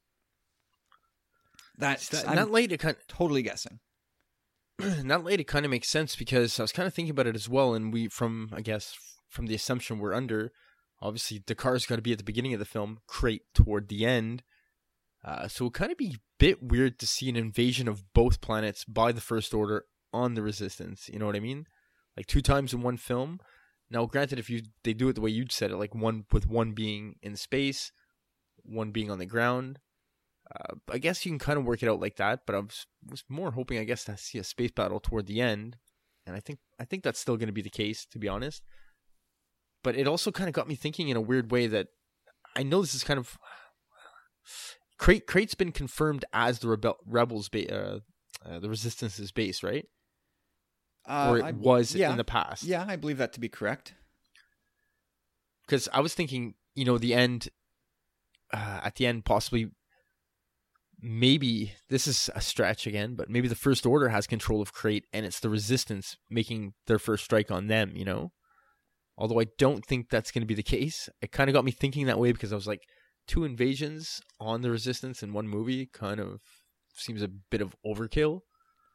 That's 1.77 2.09
That, 2.09 2.29
I'm 2.29 2.53
late, 2.53 2.73
it 2.73 2.79
kind 2.79 2.97
of, 2.97 3.07
totally 3.09 3.43
guessing. 3.43 3.81
that 4.79 5.25
late, 5.25 5.41
it 5.41 5.49
kind 5.49 5.65
of 5.65 5.71
makes 5.71 5.89
sense 5.89 6.17
because 6.17 6.59
I 6.59 6.63
was 6.63 6.73
kind 6.73 6.87
of 6.87 6.95
thinking 6.95 7.11
about 7.11 7.27
it 7.27 7.35
as 7.35 7.49
well, 7.49 7.75
and 7.75 7.93
we 7.93 8.09
from 8.09 8.51
I 8.53 8.61
guess 8.61 8.95
from 9.29 9.47
the 9.47 9.55
assumption 9.55 9.99
we're 9.99 10.15
under, 10.15 10.53
obviously 11.01 11.43
D'Qar's 11.45 11.87
got 11.87 11.97
to 11.97 12.03
be 12.03 12.13
at 12.13 12.19
the 12.19 12.25
beginning 12.25 12.55
of 12.55 12.61
the 12.61 12.65
film, 12.65 12.99
Crait 13.07 13.43
toward 13.55 13.89
the 13.89 14.07
end. 14.07 14.43
Uh, 15.25 15.49
so 15.49 15.67
it 15.67 15.73
kind 15.73 15.91
of 15.91 15.99
be 15.99 16.17
a 16.17 16.21
bit 16.39 16.63
weird 16.63 16.99
to 16.99 17.07
see 17.07 17.29
an 17.29 17.37
invasion 17.37 17.89
of 17.89 18.13
both 18.13 18.41
planets 18.41 18.85
by 18.85 19.11
the 19.11 19.23
First 19.23 19.55
Order 19.55 19.87
on 20.13 20.35
the 20.35 20.43
Resistance. 20.43 21.09
You 21.11 21.19
know 21.19 21.27
what 21.27 21.37
I 21.37 21.41
mean? 21.41 21.67
Like 22.17 22.27
two 22.27 22.43
times 22.43 22.73
in 22.73 22.83
one 22.83 22.99
film. 22.99 23.41
Now, 23.91 24.07
granted, 24.07 24.39
if 24.39 24.49
you 24.49 24.63
they 24.83 24.93
do 24.93 25.09
it 25.09 25.15
the 25.15 25.21
way 25.21 25.31
you 25.31 25.47
said 25.51 25.71
it, 25.71 25.77
like 25.77 25.95
one 25.95 26.25
with 26.33 26.49
one 26.49 26.73
being 26.73 27.17
in 27.23 27.37
space, 27.37 27.93
one 28.65 28.91
being 28.91 29.11
on 29.11 29.19
the 29.19 29.27
ground. 29.27 29.79
Uh, 30.55 30.75
I 30.91 30.99
guess 30.99 31.25
you 31.25 31.33
can 31.33 31.39
kind 31.39 31.59
of 31.59 31.65
work 31.65 31.83
it 31.83 31.89
out 31.89 32.01
like 32.01 32.17
that, 32.17 32.41
but 32.47 32.55
I 32.55 32.59
was, 32.59 32.87
was 33.09 33.25
more 33.29 33.53
hoping, 33.53 33.79
I 33.79 33.85
guess, 33.85 34.05
to 34.05 34.17
see 34.17 34.39
a 34.39 34.45
space 34.45 34.71
battle 34.73 35.01
toward 35.01 35.27
the 35.27 35.41
end, 35.41 35.77
and 36.27 36.37
I 36.37 36.41
think 36.41 36.59
I 36.79 36.85
think 36.85 37.03
that's 37.03 37.19
still 37.19 37.37
going 37.37 37.47
to 37.49 37.53
be 37.53 37.63
the 37.63 37.71
case, 37.71 38.05
to 38.13 38.19
be 38.19 38.29
honest. 38.29 38.63
But 39.83 39.97
it 39.97 40.07
also 40.07 40.31
kind 40.31 40.49
of 40.49 40.55
got 40.55 40.69
me 40.69 40.75
thinking 40.75 41.09
in 41.09 41.17
a 41.17 41.21
weird 41.21 41.51
way 41.51 41.67
that 41.67 41.89
I 42.57 42.63
know 42.63 42.81
this 42.83 42.95
is 42.95 43.05
kind 43.05 43.19
of 43.19 43.39
Crait. 44.99 45.27
Crait's 45.27 45.55
been 45.55 45.73
confirmed 45.73 46.25
as 46.33 46.59
the 46.61 46.69
rebel 46.69 46.97
rebels, 47.07 47.49
ba- 47.49 47.75
uh, 47.75 47.99
uh, 48.47 48.59
the 48.59 48.69
Resistance's 48.69 49.33
base, 49.33 49.63
right? 49.63 49.87
Uh, 51.07 51.29
or 51.31 51.39
it 51.39 51.45
I- 51.45 51.53
was 51.53 51.95
yeah, 51.95 52.11
in 52.11 52.17
the 52.19 52.25
past. 52.25 52.65
Yeah, 52.65 52.85
I 52.87 52.97
believe 52.97 53.19
that 53.19 53.33
to 53.35 53.41
be 53.41 53.49
correct. 53.49 53.95
because 55.67 55.89
I 55.93 56.01
was 56.01 56.15
thinking, 56.15 56.55
you 56.75 56.85
know, 56.85 56.99
the 56.99 57.15
end, 57.15 57.49
uh, 58.53 58.81
at 58.85 58.97
the 58.97 59.07
end, 59.07 59.25
possibly, 59.25 59.69
maybe 61.01 61.73
this 61.89 62.07
is 62.07 62.31
a 62.35 62.41
stretch 62.41 62.87
again, 62.87 63.15
but 63.15 63.29
maybe 63.29 63.49
the 63.49 63.55
First 63.55 63.87
Order 63.87 64.09
has 64.09 64.27
control 64.27 64.61
of 64.61 64.73
Crait, 64.73 65.05
and 65.13 65.27
it's 65.27 65.41
the 65.41 65.51
Resistance 65.51 66.17
making 66.31 66.75
their 66.87 66.99
first 66.99 67.25
strike 67.25 67.51
on 67.51 67.67
them. 67.67 67.93
You 67.95 68.05
know, 68.05 68.33
although 69.17 69.41
I 69.41 69.47
don't 69.59 69.85
think 69.85 70.11
that's 70.11 70.31
going 70.31 70.43
to 70.43 70.47
be 70.47 70.55
the 70.55 70.63
case. 70.63 71.09
It 71.21 71.33
kind 71.33 71.49
of 71.49 71.55
got 71.55 71.65
me 71.65 71.73
thinking 71.73 72.07
that 72.07 72.19
way 72.19 72.33
because 72.33 72.53
I 72.53 72.57
was 72.57 72.67
like, 72.67 72.83
two 73.27 73.45
invasions 73.45 74.21
on 74.41 74.63
the 74.63 74.71
Resistance 74.71 75.23
in 75.23 75.33
one 75.33 75.49
movie 75.49 75.87
kind 75.87 76.21
of 76.21 76.41
seems 76.95 77.23
a 77.23 77.29
bit 77.29 77.61
of 77.61 77.75
overkill. 77.87 78.41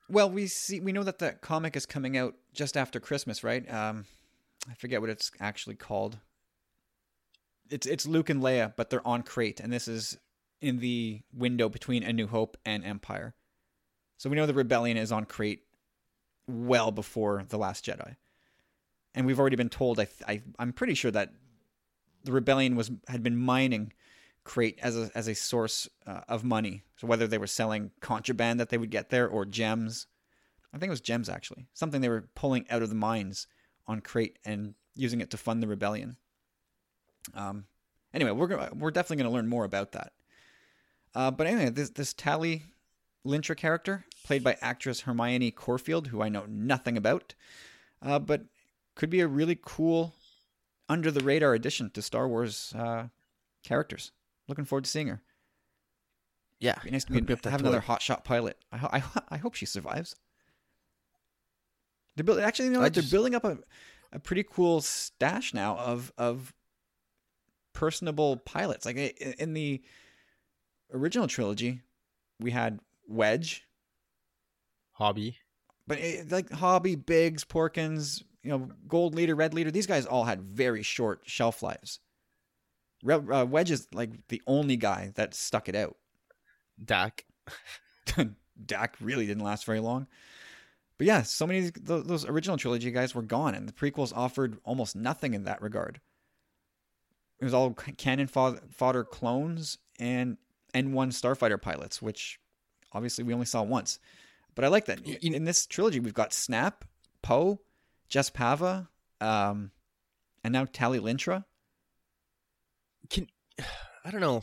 Well, 0.10 0.30
we 0.30 0.48
see 0.48 0.80
we 0.80 0.92
know 0.92 1.04
that 1.04 1.20
the 1.20 1.34
comic 1.34 1.76
is 1.76 1.86
coming 1.86 2.18
out 2.18 2.34
just 2.54 2.76
after 2.76 3.00
Christmas, 3.00 3.44
right? 3.44 3.72
Um, 3.72 4.06
I 4.70 4.74
forget 4.74 5.02
what 5.02 5.10
it's 5.10 5.32
actually 5.40 5.76
called. 5.76 6.18
It's 7.70 7.86
it's 7.88 8.06
Luke 8.08 8.30
and 8.30 8.42
Leia, 8.42 8.74
but 8.76 8.90
they're 8.90 9.08
on 9.08 9.24
Crait, 9.24 9.60
and 9.60 9.72
this 9.72 9.88
is 9.88 10.18
in 10.62 10.80
the 10.80 11.22
window 11.34 11.70
between 11.70 12.04
A 12.04 12.14
New 12.14 12.28
Hope 12.28 12.58
and 12.66 12.84
Empire. 12.84 13.34
So 14.18 14.30
we 14.30 14.36
know 14.36 14.46
the 14.46 14.54
rebellion 14.54 14.98
is 14.98 15.12
on 15.12 15.26
Crait 15.26 15.64
well 16.48 16.92
before 16.92 17.46
the 17.48 17.58
Last 17.58 17.86
Jedi, 17.86 18.16
and 19.16 19.26
we've 19.26 19.40
already 19.40 19.56
been 19.56 19.70
told. 19.70 20.00
I, 20.00 20.08
I 20.28 20.42
I'm 20.58 20.74
pretty 20.74 20.94
sure 20.94 21.12
that 21.12 21.34
the 22.24 22.32
rebellion 22.32 22.76
was 22.76 22.92
had 23.08 23.24
been 23.24 23.38
mining 23.38 23.94
Crait 24.44 24.80
as 24.82 24.98
a 24.98 25.12
as 25.16 25.28
a 25.28 25.36
source 25.36 25.88
uh, 26.08 26.22
of 26.28 26.44
money. 26.44 26.84
So 26.98 27.08
whether 27.08 27.28
they 27.28 27.38
were 27.38 27.48
selling 27.48 27.92
contraband 28.02 28.60
that 28.60 28.70
they 28.70 28.78
would 28.78 28.92
get 28.92 29.10
there 29.10 29.28
or 29.28 29.46
gems, 29.46 30.08
I 30.74 30.78
think 30.78 30.90
it 30.90 30.92
was 30.92 31.02
gems 31.02 31.30
actually, 31.30 31.68
something 31.74 32.02
they 32.02 32.10
were 32.10 32.30
pulling 32.36 32.66
out 32.70 32.82
of 32.82 32.90
the 32.90 32.96
mines 32.96 33.48
on 33.88 34.02
Crait 34.02 34.38
and 34.44 34.74
using 34.96 35.22
it 35.22 35.30
to 35.32 35.38
fund 35.38 35.64
the 35.64 35.68
rebellion. 35.68 36.18
Um, 37.34 37.66
anyway, 38.14 38.32
we're 38.32 38.48
gonna, 38.48 38.70
we're 38.74 38.92
definitely 38.92 39.24
going 39.24 39.32
to 39.32 39.36
learn 39.36 39.48
more 39.48 39.66
about 39.66 39.92
that. 39.94 40.14
Uh, 41.16 41.32
but 41.32 41.48
anyway, 41.48 41.70
this 41.70 41.90
this 41.92 42.14
Tallie 42.14 42.64
Lintra 43.24 43.56
character, 43.56 44.06
played 44.26 44.44
by 44.44 44.58
actress 44.62 45.02
Hermione 45.02 45.52
Corfield, 45.52 46.08
who 46.08 46.22
I 46.22 46.30
know 46.30 46.46
nothing 46.48 46.98
about, 46.98 47.34
uh, 48.02 48.20
but 48.20 48.44
could 48.96 49.10
be 49.10 49.20
a 49.22 49.28
really 49.28 49.58
cool 49.62 50.14
under 50.88 51.12
the 51.12 51.24
radar 51.24 51.54
addition 51.54 51.90
to 51.92 52.02
Star 52.02 52.28
Wars 52.28 52.74
uh, 52.78 53.08
characters. 53.64 54.12
Looking 54.48 54.66
forward 54.66 54.86
to 54.86 54.90
seeing 54.90 55.08
her. 55.08 55.22
Yeah, 56.60 56.76
Be 56.84 56.92
nice 56.92 57.06
to 57.06 57.14
hook 57.14 57.26
be, 57.26 57.34
me 57.34 57.40
have 57.44 57.62
toy. 57.62 57.68
another 57.68 57.82
hotshot 57.82 58.24
pilot. 58.24 58.58
I, 58.72 58.78
ho- 58.78 58.90
I, 58.92 59.00
ho- 59.00 59.22
I 59.30 59.38
hope 59.38 59.54
she 59.56 59.66
survives. 59.66 60.16
They're 62.16 62.24
building. 62.26 62.44
Actually, 62.44 62.66
you 62.66 62.72
know 62.72 62.80
I 62.80 62.84
what? 62.84 62.94
They're 62.94 63.04
building 63.04 63.34
up 63.36 63.46
a, 63.46 63.58
a 64.12 64.20
pretty 64.20 64.44
cool 64.44 64.82
stash 64.82 65.54
now 65.54 65.78
of 65.78 66.12
of 66.18 66.54
personable 67.80 68.36
pilots. 68.36 68.86
Like 68.86 68.98
in 68.98 69.54
the 69.54 69.82
original 70.94 71.28
trilogy, 71.28 71.82
we 72.38 72.52
had 72.52 72.82
Wedge, 73.08 73.66
Hobbie. 74.92 75.38
but 75.88 75.98
it, 75.98 76.30
like 76.30 76.52
Hobbie, 76.52 76.96
Biggs, 76.96 77.46
Porkins, 77.46 78.22
you 78.44 78.52
know, 78.52 78.70
Gold 78.90 79.16
Leader, 79.16 79.34
Red 79.34 79.54
Leader. 79.54 79.72
These 79.72 79.88
guys 79.88 80.06
all 80.06 80.26
had 80.26 80.42
very 80.42 80.84
short 80.84 81.22
shelf 81.24 81.64
lives. 81.64 82.00
Re- 83.02 83.16
uh, 83.16 83.46
Wedge 83.46 83.72
is 83.72 83.88
like 83.94 84.28
the 84.28 84.42
only 84.46 84.76
guy 84.76 85.14
that 85.16 85.34
stuck 85.34 85.70
it 85.70 85.76
out. 85.76 85.96
Dak. 86.84 87.26
Dak 88.66 88.98
really 89.00 89.26
didn't 89.26 89.46
last 89.46 89.64
very 89.64 89.80
long. 89.80 90.08
But 90.98 91.08
yeah, 91.08 91.22
so 91.22 91.48
many 91.48 91.68
of 91.68 91.86
those, 91.86 92.04
those 92.04 92.26
original 92.26 92.58
trilogy 92.58 92.92
guys 92.92 93.16
were 93.16 93.22
gone, 93.22 93.56
and 93.56 93.70
the 93.70 93.74
prequels 93.74 94.12
offered 94.14 94.58
almost 94.66 94.98
nothing 94.98 95.34
in 95.34 95.46
that 95.46 95.62
regard. 95.62 96.02
It 97.40 97.46
was 97.46 97.54
all 97.54 97.74
cannon 97.74 98.28
fodder 98.28 99.04
clones 99.04 99.78
and 100.00 100.38
N1 100.74 101.10
starfighter 101.14 101.62
pilots, 101.62 102.02
which 102.02 102.40
obviously 102.92 103.24
we 103.24 103.34
only 103.34 103.46
saw 103.46 103.64
once. 103.64 104.00
But 104.56 104.66
I 104.66 104.68
like 104.68 104.86
that. 104.86 105.06
You- 105.08 105.18
In 105.34 105.46
this 105.46 105.66
trilogy, 105.66 106.00
we've 106.00 106.14
got 106.14 106.34
Snap, 106.34 106.84
Poe, 107.22 107.62
Jess 108.10 108.30
Pava, 108.30 108.88
um, 109.22 109.72
and 110.44 110.52
now 110.52 110.66
Tallie 110.66 111.00
Lintra. 111.00 111.46
can 113.10 113.28
I 114.06 114.12
don't 114.12 114.22
know. 114.22 114.42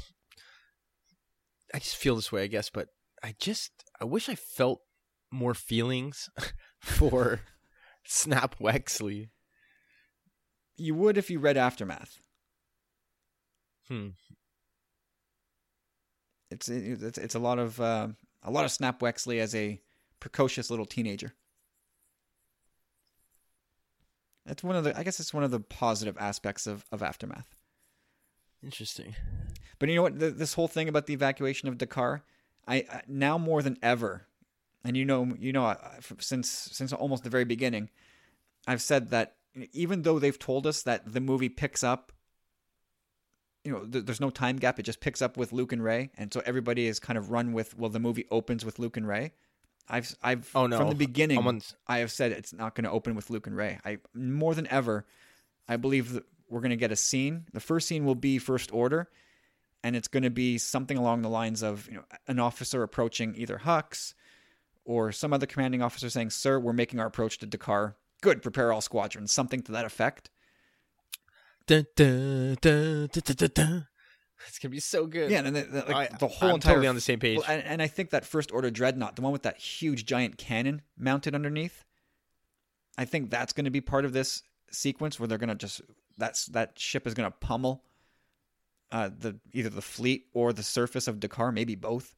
I 1.75 1.79
just 1.79 1.97
feel 1.97 2.17
this 2.17 2.31
way, 2.33 2.45
I 2.45 2.47
guess, 2.47 2.71
but 2.71 2.89
I 3.23 3.35
just 3.39 3.73
I 4.01 4.05
wish 4.05 4.29
I 4.29 4.35
felt 4.37 4.81
more 5.31 5.55
feelings 5.55 6.31
for 6.81 7.41
Snap 8.05 8.57
Wexley. 8.59 9.29
You 10.77 10.95
would 10.95 11.19
if 11.19 11.31
you 11.31 11.39
read 11.41 11.57
Aftermath. 11.57 12.21
Hmm. 13.89 14.09
It's 16.51 16.69
it's 16.69 17.19
it's 17.19 17.35
a 17.35 17.39
lot 17.41 17.59
of 17.59 17.81
uh, 17.81 18.09
a 18.43 18.51
lot 18.51 18.65
of 18.65 18.71
Snap 18.71 19.01
Wexley 19.01 19.41
as 19.41 19.55
a 19.55 19.81
precocious 20.21 20.71
little 20.71 20.87
teenager. 20.87 21.35
That's 24.45 24.63
one 24.63 24.77
of 24.77 24.85
the 24.85 24.97
I 24.97 25.03
guess 25.03 25.19
it's 25.21 25.35
one 25.35 25.45
of 25.45 25.51
the 25.51 25.61
positive 25.61 26.17
aspects 26.19 26.67
of, 26.67 26.85
of 26.93 27.03
Aftermath. 27.03 27.55
Interesting. 28.63 29.15
But 29.79 29.89
you 29.89 29.97
know 29.97 30.03
what? 30.03 30.19
Th 30.19 30.35
this 30.35 30.55
whole 30.55 30.69
thing 30.69 30.89
about 30.89 31.07
the 31.07 31.15
evacuation 31.15 31.69
of 31.69 31.79
D'Qar, 31.79 32.23
I 32.67 32.77
I- 32.77 33.03
now 33.09 33.39
more 33.39 33.61
than 33.63 33.77
ever, 33.83 34.27
and 34.85 34.97
you 34.97 35.05
know, 35.05 35.35
you 35.39 35.53
know, 35.53 35.65
I- 35.67 35.99
since 36.19 36.49
since 36.49 36.93
almost 36.93 37.25
the 37.25 37.31
very 37.31 37.45
beginning, 37.45 37.91
I've 38.67 38.83
said 38.83 39.11
that 39.11 39.37
even 39.73 40.03
though 40.03 40.19
they've 40.19 40.39
told 40.39 40.67
us 40.67 40.83
that 40.85 41.13
the 41.13 41.21
movie 41.21 41.49
picks 41.49 41.83
up, 41.83 42.13
you 43.67 43.73
know, 43.73 43.85
th- 43.85 44.05
there's 44.07 44.21
no 44.21 44.31
time 44.31 44.57
gap; 44.57 44.79
it 44.79 44.85
just 44.85 45.01
picks 45.01 45.21
up 45.21 45.37
with 45.37 45.53
Luke 45.53 45.73
and 45.73 45.83
Rey, 45.83 46.11
and 46.17 46.33
so 46.33 46.41
everybody 46.47 46.87
is 46.87 46.99
kind 47.01 47.19
of 47.19 47.31
run 47.31 47.53
with. 47.53 47.77
Well, 47.77 47.91
the 47.91 47.99
movie 48.01 48.27
opens 48.31 48.65
with 48.65 48.79
Luke 48.79 48.97
and 48.97 49.07
Rey. 49.07 49.33
I've 49.89 50.15
I've 50.23 50.51
Oh, 50.55 50.67
no. 50.67 50.79
from 50.79 50.89
the 50.89 50.95
beginning. 50.95 51.39
On- 51.39 51.61
I 51.87 51.99
have 51.99 52.11
said 52.11 52.33
it's 52.33 52.53
not 52.53 52.75
going 52.75 52.85
to 52.85 52.91
open 52.91 53.15
with 53.15 53.29
Luke 53.31 53.47
and 53.47 53.57
Rey. 53.57 53.79
I 53.85 53.99
more 54.15 54.55
than 54.55 54.67
ever, 54.69 55.05
I 55.69 55.77
believe 55.77 56.13
that 56.15 56.25
we're 56.49 56.61
going 56.61 56.71
to 56.71 56.77
get 56.77 56.93
a 56.93 56.97
scene. 56.97 57.45
The 57.53 57.61
first 57.61 57.89
scene 57.89 58.05
will 58.05 58.15
be 58.15 58.39
First 58.39 58.73
Order, 58.73 59.09
and 59.85 59.95
it's 59.97 60.09
going 60.09 60.23
to 60.23 60.31
be 60.31 60.59
something 60.59 60.97
along 60.97 61.23
the 61.23 61.29
lines 61.29 61.63
of 61.63 61.87
you 61.89 61.95
know 61.97 62.05
an 62.29 62.39
officer 62.39 62.83
approaching 62.83 63.35
either 63.37 63.59
Hux 63.65 64.15
or 64.85 65.11
some 65.13 65.33
other 65.33 65.47
commanding 65.47 65.83
officer 65.83 66.09
saying, 66.11 66.31
"Sir, 66.31 66.59
we're 66.59 66.73
making 66.73 67.01
our 67.01 67.07
approach 67.07 67.39
to 67.39 67.47
D'Qar. 67.47 67.95
Good, 68.23 68.43
prepare 68.43 68.73
all 68.73 68.81
squadrons." 68.81 69.33
Something 69.33 69.63
to 69.63 69.73
that 69.73 69.85
effect. 69.85 70.31
Dun, 71.67 71.87
dun, 71.97 72.57
dun, 72.61 73.09
dun, 73.13 73.23
dun, 73.25 73.37
dun, 73.37 73.51
dun. 73.55 73.87
It's 74.47 74.59
gonna 74.59 74.71
be 74.71 74.81
so 74.81 75.07
good. 75.07 75.31
Yeah, 75.31 75.43
and 75.45 75.57
the, 75.57 75.63
the, 75.63 75.79
like, 75.81 76.13
I- 76.13 76.17
the 76.17 76.29
whole 76.29 76.51
I'm 76.51 76.55
entire 76.57 76.75
totally 76.75 76.89
on 76.89 76.95
the 76.95 77.01
same 77.01 77.19
page. 77.19 77.39
Well, 77.39 77.47
and, 77.49 77.63
and 77.65 77.83
I 77.83 77.89
think 77.89 78.11
that 78.11 78.25
first 78.25 78.53
order 78.53 78.71
dreadnought, 78.71 79.17
the 79.17 79.23
one 79.23 79.33
with 79.33 79.43
that 79.43 79.59
huge 79.59 80.05
giant 80.07 80.39
cannon 80.39 80.83
mounted 80.97 81.35
underneath, 81.35 81.85
I 82.97 83.05
think 83.07 83.31
that's 83.31 83.53
going 83.53 83.65
to 83.65 83.71
be 83.71 83.81
part 83.81 84.05
of 84.05 84.13
this 84.13 84.43
sequence 84.71 85.19
where 85.19 85.27
they're 85.27 85.39
going 85.39 85.49
to 85.49 85.55
just 85.55 85.81
that's 86.19 86.47
that 86.47 86.79
ship 86.79 87.07
is 87.07 87.15
going 87.15 87.31
to 87.31 87.37
pummel 87.39 87.83
uh, 88.93 89.11
the 89.19 89.37
either 89.53 89.69
the 89.69 89.83
fleet 89.83 90.27
or 90.33 90.53
the 90.53 90.63
surface 90.63 91.09
of 91.09 91.19
D'Qar, 91.19 91.53
maybe 91.53 91.75
both. 91.75 92.15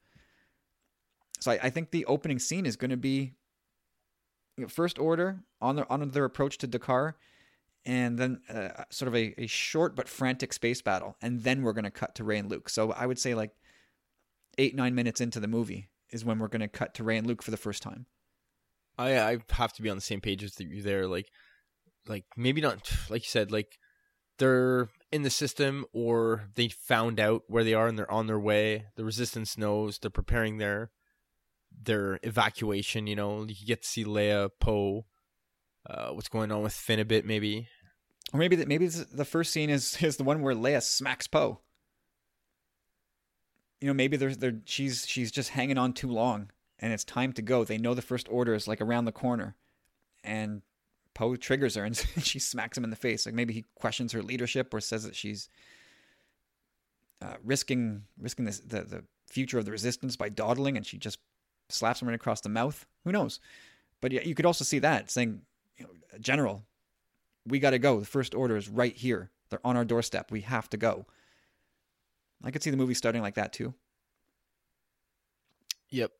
So 1.41 1.53
I, 1.53 1.59
I 1.65 1.71
think 1.71 1.91
the 1.91 2.05
opening 2.07 2.39
scene 2.39 2.67
is 2.67 2.77
going 2.77 2.91
to 2.91 2.97
be 2.97 3.33
you 4.57 4.65
know, 4.65 4.69
first 4.69 4.99
order 4.99 5.41
on 5.61 5.77
their 5.77 5.91
on 5.91 6.09
their 6.11 6.25
approach 6.25 6.59
to 6.59 6.67
D'Qar, 6.67 7.15
and 7.89 8.19
then 8.19 8.43
uh, 8.51 8.85
sort 8.91 9.09
of 9.09 9.17
a, 9.17 9.35
a 9.39 9.47
short 9.47 9.97
but 9.97 10.11
frantic 10.11 10.53
space 10.53 10.83
battle, 10.83 11.17
and 11.23 11.43
then 11.43 11.63
we're 11.63 11.73
going 11.73 11.85
to 11.85 11.91
cut 11.91 12.15
to 12.17 12.25
Rey 12.25 12.37
and 12.37 12.51
Luke. 12.51 12.69
So 12.69 12.93
I 12.93 13.07
would 13.07 13.19
say 13.19 13.35
like 13.35 13.53
eight 14.59 14.77
nine 14.77 14.95
minutes 14.95 15.23
into 15.23 15.41
the 15.41 15.49
movie 15.49 15.89
is 16.11 16.23
when 16.25 16.39
we're 16.39 16.49
going 16.49 16.61
to 16.61 16.69
cut 16.69 16.95
to 16.95 17.05
Rey 17.05 17.17
and 17.17 17.27
Luke 17.27 17.43
for 17.43 17.51
the 17.51 17.57
first 17.57 17.83
time. 17.83 18.05
I 18.99 19.19
I 19.19 19.39
have 19.53 19.73
to 19.73 19.83
be 19.83 19.89
on 19.89 19.97
the 19.97 20.03
same 20.03 20.21
page 20.21 20.43
with 20.43 20.61
you 20.61 20.83
there. 20.83 21.07
Like, 21.07 21.31
like 22.07 22.25
maybe 22.37 22.61
not 22.61 22.93
like 23.11 23.23
you 23.23 23.29
said. 23.29 23.51
Like 23.51 23.79
they're 24.39 24.91
in 25.11 25.23
the 25.23 25.31
system, 25.31 25.87
or 25.95 26.51
they 26.57 26.69
found 26.69 27.19
out 27.19 27.45
where 27.49 27.65
they 27.65 27.73
are 27.73 27.87
and 27.87 27.99
they're 27.99 28.11
on 28.11 28.27
their 28.27 28.39
way. 28.39 28.85
The 28.97 29.05
resistance 29.05 29.57
knows 29.57 29.99
they're 29.99 30.11
preparing 30.11 30.59
their 30.59 30.91
their 31.73 32.21
evacuation. 32.23 33.07
You 33.07 33.17
know, 33.17 33.47
you 33.49 33.67
get 33.67 33.81
to 33.81 33.89
see 33.89 34.05
Leia, 34.05 34.51
Poe. 34.61 35.07
Uh, 35.89 36.11
what's 36.11 36.29
going 36.29 36.53
on 36.53 36.63
with 36.63 36.75
Finn 36.75 36.99
a 36.99 37.05
bit, 37.05 37.25
maybe. 37.25 37.67
Or 38.33 38.39
maybe 38.39 38.57
that 38.57 38.69
maybe 38.69 38.87
the 38.87 39.25
first 39.25 39.53
scene 39.53 39.71
is 39.71 39.97
is 40.03 40.17
the 40.17 40.25
one 40.25 40.43
where 40.43 40.55
Leia 40.55 40.83
smacks 40.83 41.27
Poe. 41.27 41.61
You 43.81 43.87
know, 43.87 43.95
maybe 43.95 44.17
there's 44.17 44.39
there 44.39 44.61
she's 44.65 45.07
she's 45.07 45.31
just 45.31 45.51
hanging 45.51 45.79
on 45.79 45.93
too 45.93 46.11
long, 46.11 46.51
and 46.79 46.93
it's 46.93 47.05
time 47.05 47.33
to 47.35 47.43
go. 47.43 47.65
They 47.65 47.79
know 47.79 47.95
the 47.95 48.03
first 48.03 48.29
order 48.31 48.55
is 48.55 48.69
like 48.69 48.81
around 48.81 49.05
the 49.05 49.13
corner, 49.13 49.55
and 50.25 50.63
Poe 51.15 51.37
triggers 51.37 51.77
her, 51.77 51.85
and 51.85 51.97
she 52.23 52.39
smacks 52.39 52.77
him 52.77 52.85
in 52.85 52.91
the 52.91 52.97
face. 52.97 53.25
Like 53.25 53.35
maybe 53.35 53.55
he 53.55 53.65
questions 53.77 54.13
her 54.13 54.23
leadership 54.23 54.75
or 54.75 54.81
says 54.81 55.05
that 55.05 55.17
she's 55.17 55.49
uh, 57.23 57.35
risking 57.43 58.03
risking 58.21 58.45
this, 58.45 58.61
the 58.61 58.83
the 58.83 59.05
future 59.27 59.59
of 59.59 59.65
the 59.65 59.71
resistance 59.71 60.17
by 60.17 60.29
dawdling, 60.29 60.77
and 60.77 60.85
she 60.85 60.99
just 60.99 61.19
slaps 61.69 62.03
him 62.03 62.09
right 62.09 62.15
across 62.15 62.41
the 62.41 62.49
mouth. 62.49 62.87
Who 63.05 63.13
knows? 63.13 63.41
But 64.01 64.13
yeah, 64.13 64.23
you 64.23 64.35
could 64.35 64.47
also 64.47 64.65
see 64.65 64.79
that 64.81 65.11
saying, 65.11 65.43
you 65.77 65.85
know, 65.85 65.91
General, 66.21 66.65
we 67.49 67.59
got 67.59 67.71
to 67.71 67.79
go. 67.79 67.99
The 68.01 68.07
first 68.07 68.35
order 68.35 68.57
is 68.57 68.69
right 68.69 68.95
here. 68.97 69.31
They're 69.51 69.65
on 69.67 69.77
our 69.77 69.85
doorstep. 69.85 70.31
We 70.31 70.43
have 70.43 70.69
to 70.71 70.77
go. 70.77 71.07
I 72.45 72.51
could 72.51 72.63
see 72.63 72.71
the 72.71 72.77
movie 72.77 72.95
starting 72.95 73.23
like 73.23 73.35
that 73.35 73.53
too. 73.53 73.75
Yep. 75.91 76.13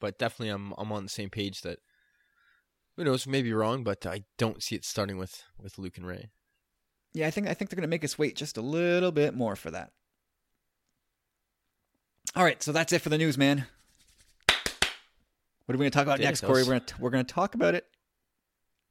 But 0.00 0.18
definitely, 0.18 0.50
I'm 0.50 0.74
I'm 0.78 0.92
on 0.92 1.02
the 1.04 1.08
same 1.08 1.30
page 1.30 1.62
that. 1.62 1.78
Who 2.96 3.04
knows? 3.04 3.26
Maybe 3.28 3.52
wrong, 3.52 3.84
but 3.84 4.04
I 4.06 4.24
don't 4.38 4.62
see 4.62 4.74
it 4.74 4.84
starting 4.84 5.18
with 5.18 5.44
with 5.60 5.78
Luke 5.78 5.96
and 5.98 6.06
Rey. 6.06 6.30
Yeah, 7.12 7.26
I 7.26 7.30
think 7.30 7.48
I 7.48 7.54
think 7.54 7.70
they're 7.70 7.76
going 7.76 7.82
to 7.82 7.88
make 7.88 8.04
us 8.04 8.18
wait 8.18 8.36
just 8.36 8.56
a 8.56 8.60
little 8.60 9.12
bit 9.12 9.34
more 9.34 9.56
for 9.56 9.70
that. 9.70 9.92
All 12.36 12.44
right, 12.44 12.62
so 12.62 12.72
that's 12.72 12.92
it 12.92 13.00
for 13.00 13.08
the 13.08 13.18
news, 13.18 13.38
man. 13.38 13.66
What 14.48 15.74
are 15.74 15.78
we 15.78 15.82
going 15.84 15.90
to 15.90 15.96
talk 15.96 16.04
about 16.06 16.20
Yeah, 16.20 16.26
next, 16.26 16.40
Corey? 16.42 16.60
was- 16.60 16.68
We're 16.68 16.72
going 16.74 16.84
to 16.86 16.94
we're 17.00 17.10
going 17.10 17.24
to 17.24 17.32
talk 17.34 17.54
about 17.54 17.74
it. 17.74 17.86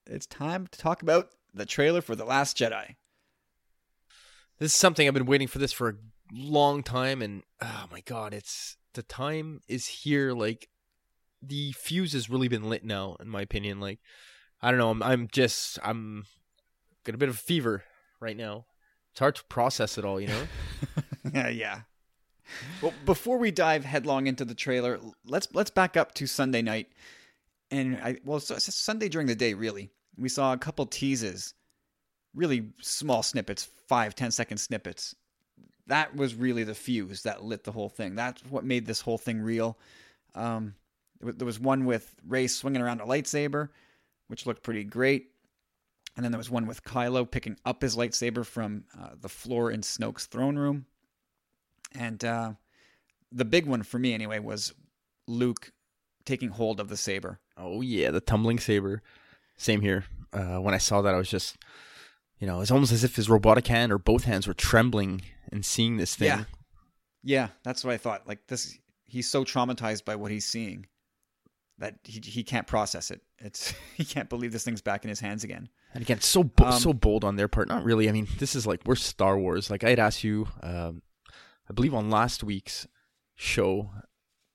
It's 0.10 0.26
time 0.26 0.68
to 0.68 0.80
talk 0.80 1.02
about 1.02 1.30
the 1.54 1.66
trailer 1.66 2.02
for 2.02 2.16
the 2.16 2.26
Last 2.26 2.58
Jedi. 2.58 2.96
This 4.60 4.72
is 4.72 4.78
something 4.78 5.08
I've 5.08 5.14
been 5.14 5.26
waiting 5.26 5.48
for 5.48 5.60
this 5.60 5.74
for 5.74 5.90
a 5.90 5.96
long 6.34 6.82
time, 6.82 7.22
and 7.22 7.44
oh 7.62 7.86
my 7.92 8.02
god, 8.02 8.34
it's 8.34 8.78
the 8.94 9.04
time 9.04 9.62
is 9.68 9.88
here. 9.88 10.34
Like 10.34 10.70
the 11.42 11.74
fuse 11.74 12.14
has 12.14 12.30
really 12.30 12.48
been 12.48 12.70
lit 12.70 12.84
now, 12.84 13.18
in 13.20 13.30
my 13.30 13.42
opinion. 13.42 13.80
Like 13.80 14.00
I 14.62 14.72
don't 14.72 14.80
know, 14.80 14.90
I'm 14.90 15.04
I'm 15.04 15.28
just 15.32 15.78
I'm 15.84 16.26
got 17.04 17.16
a 17.16 17.18
bit 17.18 17.30
of 17.30 17.36
a 17.36 17.40
fever 17.40 17.84
right 18.20 18.38
now. 18.38 18.66
It's 19.12 19.20
hard 19.20 19.36
to 19.36 19.44
process 19.46 19.98
it 19.98 20.06
all, 20.06 20.20
you 20.20 20.28
know. 20.28 20.44
yeah, 21.34 21.50
yeah. 21.50 21.80
Well, 22.82 22.94
before 23.06 23.38
we 23.38 23.52
dive 23.52 23.84
headlong 23.84 24.28
into 24.28 24.46
the 24.46 24.56
trailer, 24.56 25.00
let's 25.26 25.50
let's 25.54 25.70
back 25.70 25.98
up 25.98 26.14
to 26.16 26.28
Sunday 26.28 26.62
night, 26.62 26.88
and 27.70 27.98
I 27.98 28.18
well, 28.24 28.40
so 28.40 28.56
it's 28.56 28.74
Sunday 28.74 29.10
during 29.10 29.28
the 29.28 29.36
day. 29.36 29.54
Really, 29.54 29.92
we 30.18 30.30
saw 30.30 30.54
a 30.54 30.58
couple 30.58 30.86
teases, 30.86 31.54
really 32.36 32.70
small 32.82 33.24
snippets, 33.24 33.70
five, 33.88 34.16
ten 34.16 34.32
second 34.32 34.58
snippets. 34.58 35.16
That 35.88 36.16
was 36.16 36.36
really 36.36 36.64
the 36.64 36.76
fuse 36.76 37.24
that 37.24 37.44
lit 37.44 37.64
the 37.64 37.72
whole 37.72 37.90
thing. 37.90 38.16
That's 38.16 38.42
what 38.50 38.66
made 38.66 38.86
this 38.86 39.02
whole 39.02 39.18
thing 39.18 39.42
real. 39.42 39.78
Um, 40.36 40.76
there 41.22 41.46
was- 41.46 41.60
one 41.60 41.86
with 41.86 42.14
Rey 42.28 42.48
swinging 42.48 42.82
around 42.82 43.02
a 43.02 43.06
lightsaber, 43.06 43.70
which 44.28 44.46
looked 44.46 44.64
pretty 44.64 44.84
great. 44.84 45.32
And 46.16 46.24
then 46.24 46.32
there 46.32 46.38
was 46.40 46.50
one 46.50 46.66
with 46.68 46.84
Kylo 46.84 47.30
picking 47.30 47.58
up 47.64 47.82
his 47.82 47.96
lightsaber 47.96 48.46
from 48.46 48.86
uh, 49.00 49.12
the 49.22 49.30
floor 49.30 49.72
in 49.72 49.82
Snoke's 49.82 50.26
throne 50.26 50.58
room. 50.58 50.86
And 51.94 52.24
uh, 52.26 52.54
the 53.32 53.46
big 53.46 53.66
one 53.66 53.84
for 53.84 54.00
me, 54.00 54.14
anyway, 54.14 54.40
was 54.40 54.74
Luke 55.28 55.72
taking 56.26 56.50
hold 56.50 56.80
of 56.80 56.90
the 56.90 56.98
saber. 56.98 57.40
oh 57.56 57.82
yeah, 57.82 58.12
the 58.12 58.20
tumbling 58.20 58.60
saber. 58.60 59.02
Same 59.58 59.82
here. 59.82 60.06
Uh, 60.34 60.58
when 60.58 60.74
I 60.74 60.78
saw 60.78 61.02
that, 61.02 61.14
I 61.14 61.18
was 61.18 61.30
just, 61.30 61.58
you 62.40 62.48
know, 62.48 62.62
it's 62.62 62.72
almost 62.72 62.92
as 62.92 63.04
if 63.04 63.16
his 63.16 63.30
robotic 63.30 63.68
hand 63.68 63.92
or 63.92 63.98
both 63.98 64.24
hands 64.26 64.48
were 64.48 64.54
trembling 64.54 65.22
and 65.52 65.66
seeing 65.66 65.98
this 65.98 66.16
thing. 66.16 66.28
Yeah. 66.28 66.44
Yeah, 67.24 67.48
that's 67.64 67.84
what 67.84 67.94
I 67.94 67.98
thought. 67.98 68.28
Like 68.28 68.48
this, 68.48 68.78
he's 69.06 69.30
so 69.30 69.44
traumatized 69.44 70.06
by 70.06 70.16
what 70.16 70.32
he's 70.32 70.46
seeing 70.46 70.86
that 71.80 71.96
he 72.04 72.22
he 72.24 72.44
can't 72.44 72.66
process 72.68 73.12
it. 73.12 73.22
It's 73.40 73.74
he 73.96 74.06
can't 74.06 74.30
believe 74.30 74.52
this 74.52 74.64
thing's 74.64 74.82
back 74.82 75.04
in 75.04 75.10
his 75.10 75.20
hands 75.20 75.44
again. 75.44 75.68
And 75.94 76.02
again, 76.04 76.22
so 76.22 76.44
bo- 76.44 76.66
Um, 76.66 76.80
so 76.80 76.94
bold 76.94 77.24
on 77.24 77.36
their 77.36 77.48
part. 77.48 77.68
Not 77.68 77.84
really. 77.84 78.08
I 78.08 78.12
mean, 78.12 78.28
this 78.40 78.56
is 78.56 78.66
like 78.68 78.82
we're 78.86 78.96
Star 78.96 79.38
Wars. 79.38 79.70
Like 79.70 79.84
I 79.84 79.90
had 79.90 80.00
asked 80.00 80.24
you, 80.24 80.48
um, 80.62 81.02
I 81.70 81.74
believe 81.74 81.94
on 81.94 82.10
last 82.10 82.44
week's 82.44 82.88
show, 83.36 83.90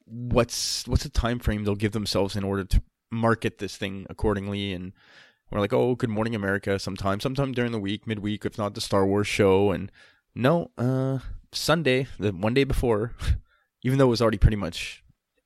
what's 0.05 0.87
what's 0.87 1.03
the 1.03 1.09
time 1.11 1.39
frame 1.39 1.65
they'll 1.65 1.75
give 1.75 1.93
themselves 1.93 2.37
in 2.37 2.45
order 2.45 2.65
to 2.65 2.83
market 3.13 3.59
this 3.59 3.77
thing 3.77 4.07
accordingly? 4.11 4.73
And 4.73 4.93
we're 5.51 5.61
like, 5.61 5.73
oh, 5.73 5.95
Good 5.95 6.11
Morning 6.11 6.35
America, 6.35 6.79
sometime, 6.79 7.21
sometime 7.21 7.53
during 7.53 7.73
the 7.73 7.79
week, 7.79 8.07
midweek, 8.07 8.45
if 8.45 8.59
not 8.59 8.75
the 8.75 8.81
Star 8.81 9.07
Wars 9.07 9.27
show. 9.27 9.71
And 9.71 9.93
no, 10.35 10.71
uh, 10.79 11.19
Sunday, 11.53 12.07
the 12.19 12.33
one 12.33 12.55
day 12.55 12.65
before, 12.65 13.13
even 13.83 13.99
though 13.99 14.07
it 14.07 14.11
was 14.11 14.23
already 14.23 14.39
pretty 14.39 14.57
much 14.57 15.05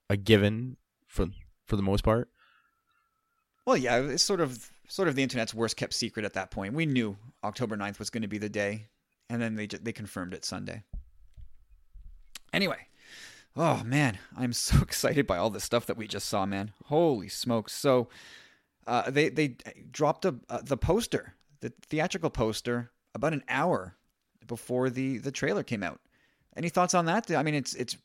a 0.08 0.16
given 0.16 0.76
for 1.08 1.26
for 1.66 1.76
the 1.76 1.82
most 1.82 2.04
part. 2.04 2.28
Well, 3.66 3.76
yeah, 3.76 3.96
it's 3.96 4.22
sort 4.22 4.40
of 4.40 4.70
sort 4.88 5.08
of 5.08 5.16
the 5.16 5.22
internet's 5.22 5.52
worst 5.52 5.76
kept 5.76 5.92
secret 5.92 6.24
at 6.24 6.34
that 6.34 6.50
point. 6.50 6.74
We 6.74 6.86
knew 6.86 7.16
October 7.42 7.76
9th 7.76 7.98
was 7.98 8.10
going 8.10 8.22
to 8.22 8.28
be 8.28 8.38
the 8.38 8.48
day, 8.48 8.86
and 9.28 9.42
then 9.42 9.56
they 9.56 9.66
they 9.66 9.92
confirmed 9.92 10.34
it 10.34 10.44
Sunday. 10.44 10.84
Anyway, 12.52 12.78
oh 13.56 13.82
man, 13.84 14.18
I'm 14.36 14.52
so 14.52 14.78
excited 14.82 15.26
by 15.26 15.38
all 15.38 15.50
the 15.50 15.60
stuff 15.60 15.86
that 15.86 15.96
we 15.96 16.06
just 16.06 16.28
saw, 16.28 16.46
man. 16.46 16.72
Holy 16.86 17.28
smokes! 17.28 17.72
So, 17.72 18.08
uh, 18.86 19.10
they 19.10 19.28
they 19.28 19.56
dropped 19.90 20.24
a, 20.24 20.36
uh, 20.48 20.60
the 20.62 20.76
poster, 20.76 21.34
the 21.60 21.72
theatrical 21.88 22.30
poster, 22.30 22.90
about 23.14 23.32
an 23.32 23.44
hour 23.48 23.96
before 24.46 24.90
the 24.90 25.18
the 25.18 25.32
trailer 25.32 25.62
came 25.62 25.82
out. 25.82 26.00
Any 26.56 26.68
thoughts 26.68 26.94
on 26.94 27.06
that? 27.06 27.30
I 27.30 27.42
mean, 27.42 27.54
it's 27.54 27.74
it's 27.74 27.96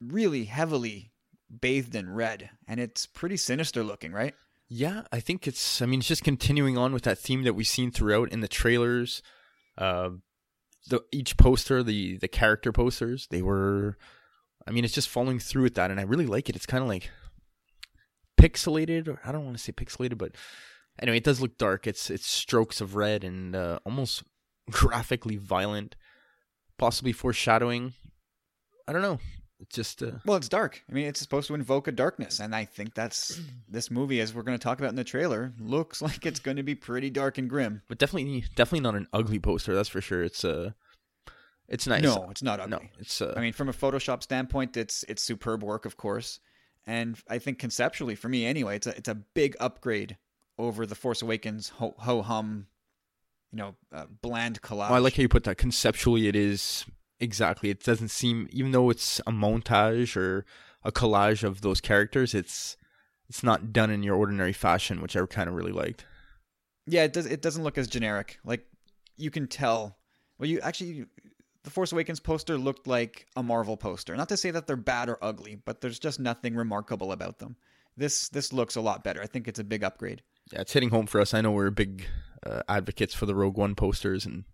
really 0.00 0.44
heavily 0.44 1.12
bathed 1.60 1.94
in 1.94 2.10
red, 2.10 2.50
and 2.66 2.80
it's 2.80 3.06
pretty 3.06 3.36
sinister 3.36 3.82
looking, 3.84 4.12
right? 4.12 4.34
Yeah, 4.68 5.02
I 5.12 5.20
think 5.20 5.46
it's. 5.46 5.80
I 5.80 5.86
mean, 5.86 6.00
it's 6.00 6.08
just 6.08 6.24
continuing 6.24 6.76
on 6.76 6.92
with 6.92 7.04
that 7.04 7.18
theme 7.18 7.44
that 7.44 7.54
we've 7.54 7.66
seen 7.66 7.90
throughout 7.90 8.32
in 8.32 8.40
the 8.40 8.48
trailers. 8.48 9.22
Uh, 9.78 10.10
the 10.88 11.04
each 11.12 11.36
poster, 11.36 11.82
the 11.82 12.16
the 12.16 12.28
character 12.28 12.72
posters, 12.72 13.28
they 13.30 13.42
were. 13.42 13.96
I 14.66 14.72
mean, 14.72 14.84
it's 14.84 14.94
just 14.94 15.08
following 15.08 15.38
through 15.38 15.62
with 15.62 15.74
that, 15.76 15.90
and 15.90 16.00
I 16.00 16.04
really 16.04 16.26
like 16.26 16.48
it. 16.48 16.56
It's 16.56 16.66
kind 16.66 16.82
of 16.82 16.88
like 16.88 17.10
pixelated, 18.40 19.08
or 19.08 19.20
I 19.24 19.32
don't 19.32 19.44
want 19.44 19.56
to 19.56 19.62
say 19.62 19.72
pixelated, 19.72 20.18
but 20.18 20.32
anyway, 21.00 21.18
it 21.18 21.24
does 21.24 21.40
look 21.40 21.58
dark. 21.58 21.86
It's 21.86 22.10
it's 22.10 22.26
strokes 22.26 22.80
of 22.80 22.94
red 22.96 23.24
and 23.24 23.54
uh, 23.54 23.78
almost 23.84 24.22
graphically 24.70 25.36
violent, 25.36 25.96
possibly 26.78 27.12
foreshadowing. 27.12 27.94
I 28.88 28.92
don't 28.92 29.02
know. 29.02 29.18
It's 29.58 29.74
just 29.74 30.02
uh, 30.02 30.10
Well, 30.26 30.36
it's 30.36 30.50
dark. 30.50 30.82
I 30.88 30.92
mean, 30.92 31.06
it's 31.06 31.18
supposed 31.18 31.48
to 31.48 31.54
invoke 31.54 31.88
a 31.88 31.92
darkness, 31.92 32.40
and 32.40 32.54
I 32.54 32.66
think 32.66 32.94
that's 32.94 33.40
this 33.68 33.90
movie, 33.90 34.20
as 34.20 34.34
we're 34.34 34.42
going 34.42 34.58
to 34.58 34.62
talk 34.62 34.78
about 34.78 34.90
in 34.90 34.96
the 34.96 35.04
trailer, 35.04 35.54
looks 35.58 36.02
like 36.02 36.26
it's 36.26 36.40
going 36.40 36.58
to 36.58 36.62
be 36.62 36.74
pretty 36.74 37.08
dark 37.08 37.38
and 37.38 37.48
grim. 37.48 37.82
but 37.88 37.98
definitely 37.98 38.44
definitely 38.54 38.80
not 38.80 38.94
an 38.96 39.06
ugly 39.12 39.38
poster 39.38 39.74
that's 39.74 39.88
for 39.88 40.00
sure 40.02 40.22
it's 40.22 40.44
uh 40.44 40.70
It's 41.68 41.86
nice. 41.86 42.02
No, 42.02 42.28
it's 42.30 42.42
not 42.42 42.60
ugly. 42.60 42.70
no, 42.70 42.80
it's. 42.98 43.20
Uh, 43.20 43.34
I 43.36 43.40
mean, 43.40 43.52
from 43.52 43.68
a 43.68 43.72
Photoshop 43.72 44.22
standpoint, 44.22 44.76
it's 44.76 45.04
it's 45.08 45.22
superb 45.22 45.62
work, 45.62 45.84
of 45.84 45.96
course, 45.96 46.38
and 46.86 47.18
I 47.28 47.38
think 47.38 47.58
conceptually, 47.58 48.14
for 48.14 48.28
me 48.28 48.46
anyway, 48.46 48.76
it's 48.76 48.86
a 48.86 48.96
it's 48.96 49.08
a 49.08 49.14
big 49.14 49.56
upgrade 49.58 50.16
over 50.58 50.86
the 50.86 50.94
Force 50.94 51.22
Awakens 51.22 51.70
ho 51.70 52.22
hum, 52.22 52.66
you 53.52 53.58
know, 53.58 53.74
uh, 53.92 54.06
bland 54.22 54.62
collage. 54.62 54.90
well, 54.90 54.94
I 54.94 54.98
like 54.98 55.16
how 55.16 55.22
you 55.22 55.28
put 55.28 55.44
that. 55.44 55.58
Conceptually, 55.58 56.28
it 56.28 56.36
is 56.36 56.86
exactly. 57.18 57.70
It 57.70 57.82
doesn't 57.82 58.08
seem, 58.08 58.48
even 58.52 58.70
though 58.72 58.90
it's 58.90 59.20
a 59.26 59.32
montage 59.32 60.16
or 60.16 60.44
a 60.84 60.92
collage 60.92 61.42
of 61.42 61.62
those 61.62 61.80
characters, 61.80 62.32
it's 62.32 62.76
it's 63.28 63.42
not 63.42 63.72
done 63.72 63.90
in 63.90 64.04
your 64.04 64.14
ordinary 64.14 64.52
fashion, 64.52 65.00
which 65.02 65.16
I 65.16 65.26
kind 65.26 65.48
of 65.48 65.54
really 65.56 65.72
liked. 65.72 66.04
yeah, 66.86 67.02
it 67.02 67.12
does. 67.12 67.26
It 67.26 67.42
doesn't 67.42 67.64
look 67.64 67.76
as 67.76 67.88
generic. 67.88 68.38
Like 68.44 68.64
you 69.16 69.30
can 69.32 69.48
tell. 69.48 69.98
Well, 70.38 70.48
you 70.48 70.60
actually, 70.60 71.06
the 71.66 71.70
Force 71.70 71.90
Awakens 71.90 72.20
poster 72.20 72.56
looked 72.56 72.86
like 72.86 73.26
a 73.34 73.42
Marvel 73.42 73.76
poster. 73.76 74.14
Not 74.16 74.28
to 74.28 74.36
say 74.36 74.52
that 74.52 74.68
they're 74.68 74.76
bad 74.76 75.08
or 75.08 75.18
ugly, 75.20 75.56
but 75.56 75.80
there's 75.80 75.98
just 75.98 76.20
nothing 76.20 76.54
remarkable 76.54 77.10
about 77.10 77.40
them. 77.40 77.56
This 77.96 78.28
this 78.28 78.52
looks 78.52 78.76
a 78.76 78.80
lot 78.80 79.02
better. 79.02 79.20
I 79.20 79.26
think 79.26 79.48
it's 79.48 79.58
a 79.58 79.64
big 79.64 79.82
upgrade. 79.82 80.22
Yeah, 80.52 80.60
it's 80.60 80.72
hitting 80.72 80.90
home 80.90 81.06
for 81.06 81.20
us. 81.20 81.34
I 81.34 81.40
know 81.40 81.50
we're 81.50 81.70
big 81.70 82.06
uh, 82.46 82.62
advocates 82.68 83.14
for 83.14 83.26
the 83.26 83.34
Rogue 83.34 83.56
One 83.58 83.74
posters, 83.74 84.24
and 84.24 84.44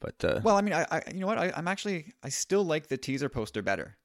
but 0.00 0.24
uh, 0.24 0.40
Well, 0.42 0.56
I 0.56 0.60
mean, 0.62 0.74
I, 0.74 0.84
I 0.90 1.02
you 1.14 1.20
know 1.20 1.28
what? 1.28 1.38
I, 1.38 1.52
I'm 1.54 1.68
actually 1.68 2.12
I 2.24 2.30
still 2.30 2.64
like 2.64 2.88
the 2.88 2.96
teaser 2.96 3.28
poster 3.28 3.62
better. 3.62 3.96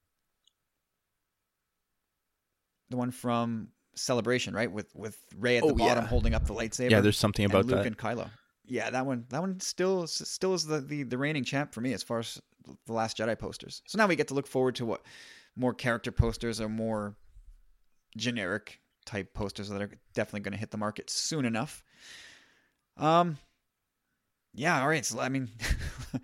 The 2.92 2.98
one 2.98 3.10
from 3.12 3.70
Celebration, 3.96 4.54
right? 4.54 4.72
With 4.72 4.94
with 4.96 5.18
Rey 5.36 5.58
at 5.58 5.64
the 5.64 5.72
Oh, 5.74 5.76
bottom 5.76 6.04
yeah. 6.04 6.08
holding 6.10 6.36
up 6.36 6.46
the 6.46 6.54
lightsaber. 6.54 6.92
yeah, 6.92 7.02
there's 7.02 7.18
something 7.18 7.44
and 7.46 7.52
about 7.52 7.66
Luke 7.66 7.78
that. 7.80 7.88
and 7.88 7.98
Kylo. 7.98 8.30
Yeah, 8.68 8.90
that 8.90 9.06
one 9.06 9.26
that 9.30 9.40
one 9.42 9.60
still 9.60 10.04
is- 10.04 10.12
still 10.30 10.54
is 10.54 10.66
the, 10.66 10.82
the 10.82 11.04
the 11.04 11.18
reigning 11.18 11.44
champ 11.44 11.74
for 11.74 11.82
me 11.82 11.94
as 11.94 12.04
far 12.04 12.20
as 12.20 12.40
the 12.86 12.94
Last 12.94 13.18
Jedi 13.18 13.38
posters. 13.40 13.82
So 13.88 13.98
now 13.98 14.08
we 14.08 14.16
get 14.18 14.28
to 14.28 14.34
look 14.34 14.48
forward 14.48 14.76
to 14.76 14.86
what 14.86 15.06
more 15.56 15.74
character 15.74 16.12
posters 16.12 16.60
or 16.60 16.68
more 16.70 17.16
generic 18.18 18.80
type 19.06 19.34
posters 19.34 19.70
that 19.70 19.82
are 19.82 19.90
definitely 20.14 20.42
going 20.42 20.52
to 20.54 20.60
hit 20.60 20.72
the 20.72 20.78
market 20.78 21.10
soon 21.10 21.46
enough. 21.46 21.84
Um, 22.98 23.38
yeah, 24.54 24.82
all 24.82 24.88
right. 24.90 25.06
So 25.06 25.20
I 25.20 25.30
mean, 25.30 25.50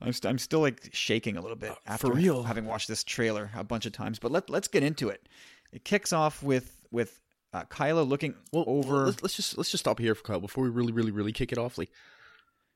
I'm 0.00 0.12
st- 0.12 0.30
I'm 0.30 0.38
still 0.38 0.60
like 0.60 0.88
shaking 0.92 1.36
a 1.36 1.40
little 1.40 1.56
bit 1.56 1.72
Uh, 1.72 1.74
after 1.86 2.08
having 2.42 2.64
watched 2.64 2.88
this 2.88 3.02
trailer 3.04 3.50
a 3.56 3.64
bunch 3.64 3.86
of 3.86 3.92
times. 3.92 4.18
But 4.18 4.30
let 4.30 4.48
let's 4.48 4.68
get 4.68 4.82
into 4.82 5.08
it. 5.08 5.28
It 5.72 5.84
kicks 5.84 6.12
off 6.12 6.42
with 6.42 6.86
with 6.90 7.20
uh, 7.52 7.64
Kylo 7.64 8.06
looking 8.06 8.34
well, 8.52 8.64
over. 8.66 9.06
Let's, 9.06 9.22
let's 9.22 9.36
just 9.36 9.58
let's 9.58 9.70
just 9.70 9.82
stop 9.82 9.98
here 9.98 10.14
for 10.14 10.22
Kyle 10.22 10.40
before 10.40 10.64
we 10.64 10.70
really, 10.70 10.92
really, 10.92 11.10
really 11.10 11.32
kick 11.32 11.52
it 11.52 11.58
off. 11.58 11.78
Like, 11.78 11.90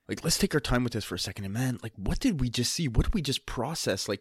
like 0.08 0.24
let's 0.24 0.38
take 0.38 0.54
our 0.54 0.60
time 0.60 0.84
with 0.84 0.94
this 0.94 1.04
for 1.04 1.14
a 1.14 1.18
second. 1.18 1.44
And 1.44 1.54
man, 1.54 1.78
like, 1.82 1.92
what 1.96 2.20
did 2.20 2.40
we 2.40 2.48
just 2.48 2.72
see? 2.72 2.88
What 2.88 3.06
did 3.06 3.14
we 3.14 3.22
just 3.22 3.44
process? 3.44 4.08
Like, 4.08 4.20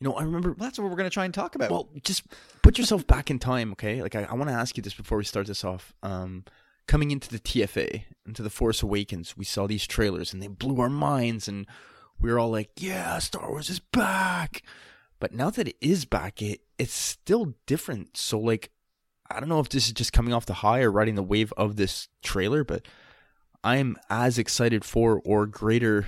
you 0.00 0.08
know, 0.08 0.14
I 0.14 0.22
remember. 0.22 0.50
Well, 0.50 0.66
that's 0.66 0.78
what 0.78 0.88
we're 0.88 0.96
going 0.96 1.10
to 1.10 1.14
try 1.14 1.24
and 1.24 1.34
talk 1.34 1.54
about. 1.54 1.70
Well, 1.70 1.88
just 2.02 2.24
put 2.62 2.78
yourself 2.78 3.06
back 3.06 3.30
in 3.30 3.38
time, 3.38 3.72
okay? 3.72 4.02
Like, 4.02 4.14
I, 4.14 4.24
I 4.24 4.34
want 4.34 4.48
to 4.48 4.56
ask 4.56 4.76
you 4.76 4.82
this 4.82 4.94
before 4.94 5.18
we 5.18 5.24
start 5.24 5.46
this 5.46 5.64
off. 5.64 5.92
Um, 6.02 6.44
coming 6.86 7.10
into 7.10 7.28
the 7.28 7.38
TFA, 7.38 8.04
into 8.26 8.42
the 8.42 8.50
Force 8.50 8.82
Awakens, 8.82 9.36
we 9.36 9.44
saw 9.44 9.66
these 9.66 9.86
trailers 9.86 10.32
and 10.32 10.42
they 10.42 10.48
blew 10.48 10.80
our 10.80 10.88
minds, 10.88 11.46
and 11.46 11.66
we 12.18 12.32
were 12.32 12.38
all 12.38 12.50
like, 12.50 12.70
"Yeah, 12.78 13.18
Star 13.18 13.50
Wars 13.50 13.68
is 13.68 13.80
back." 13.80 14.62
But 15.20 15.34
now 15.34 15.50
that 15.50 15.68
it 15.68 15.76
is 15.80 16.04
back, 16.04 16.40
it 16.40 16.60
it's 16.78 16.94
still 16.94 17.54
different. 17.66 18.16
So, 18.16 18.38
like, 18.38 18.70
I 19.30 19.40
don't 19.40 19.48
know 19.48 19.60
if 19.60 19.68
this 19.68 19.86
is 19.86 19.92
just 19.92 20.12
coming 20.12 20.32
off 20.32 20.46
the 20.46 20.54
high 20.54 20.80
or 20.80 20.90
riding 20.90 21.14
the 21.14 21.22
wave 21.22 21.52
of 21.56 21.76
this 21.76 22.08
trailer, 22.22 22.64
but 22.64 22.86
I'm 23.62 23.96
as 24.08 24.38
excited 24.38 24.84
for 24.84 25.20
or 25.24 25.46
greater 25.46 26.06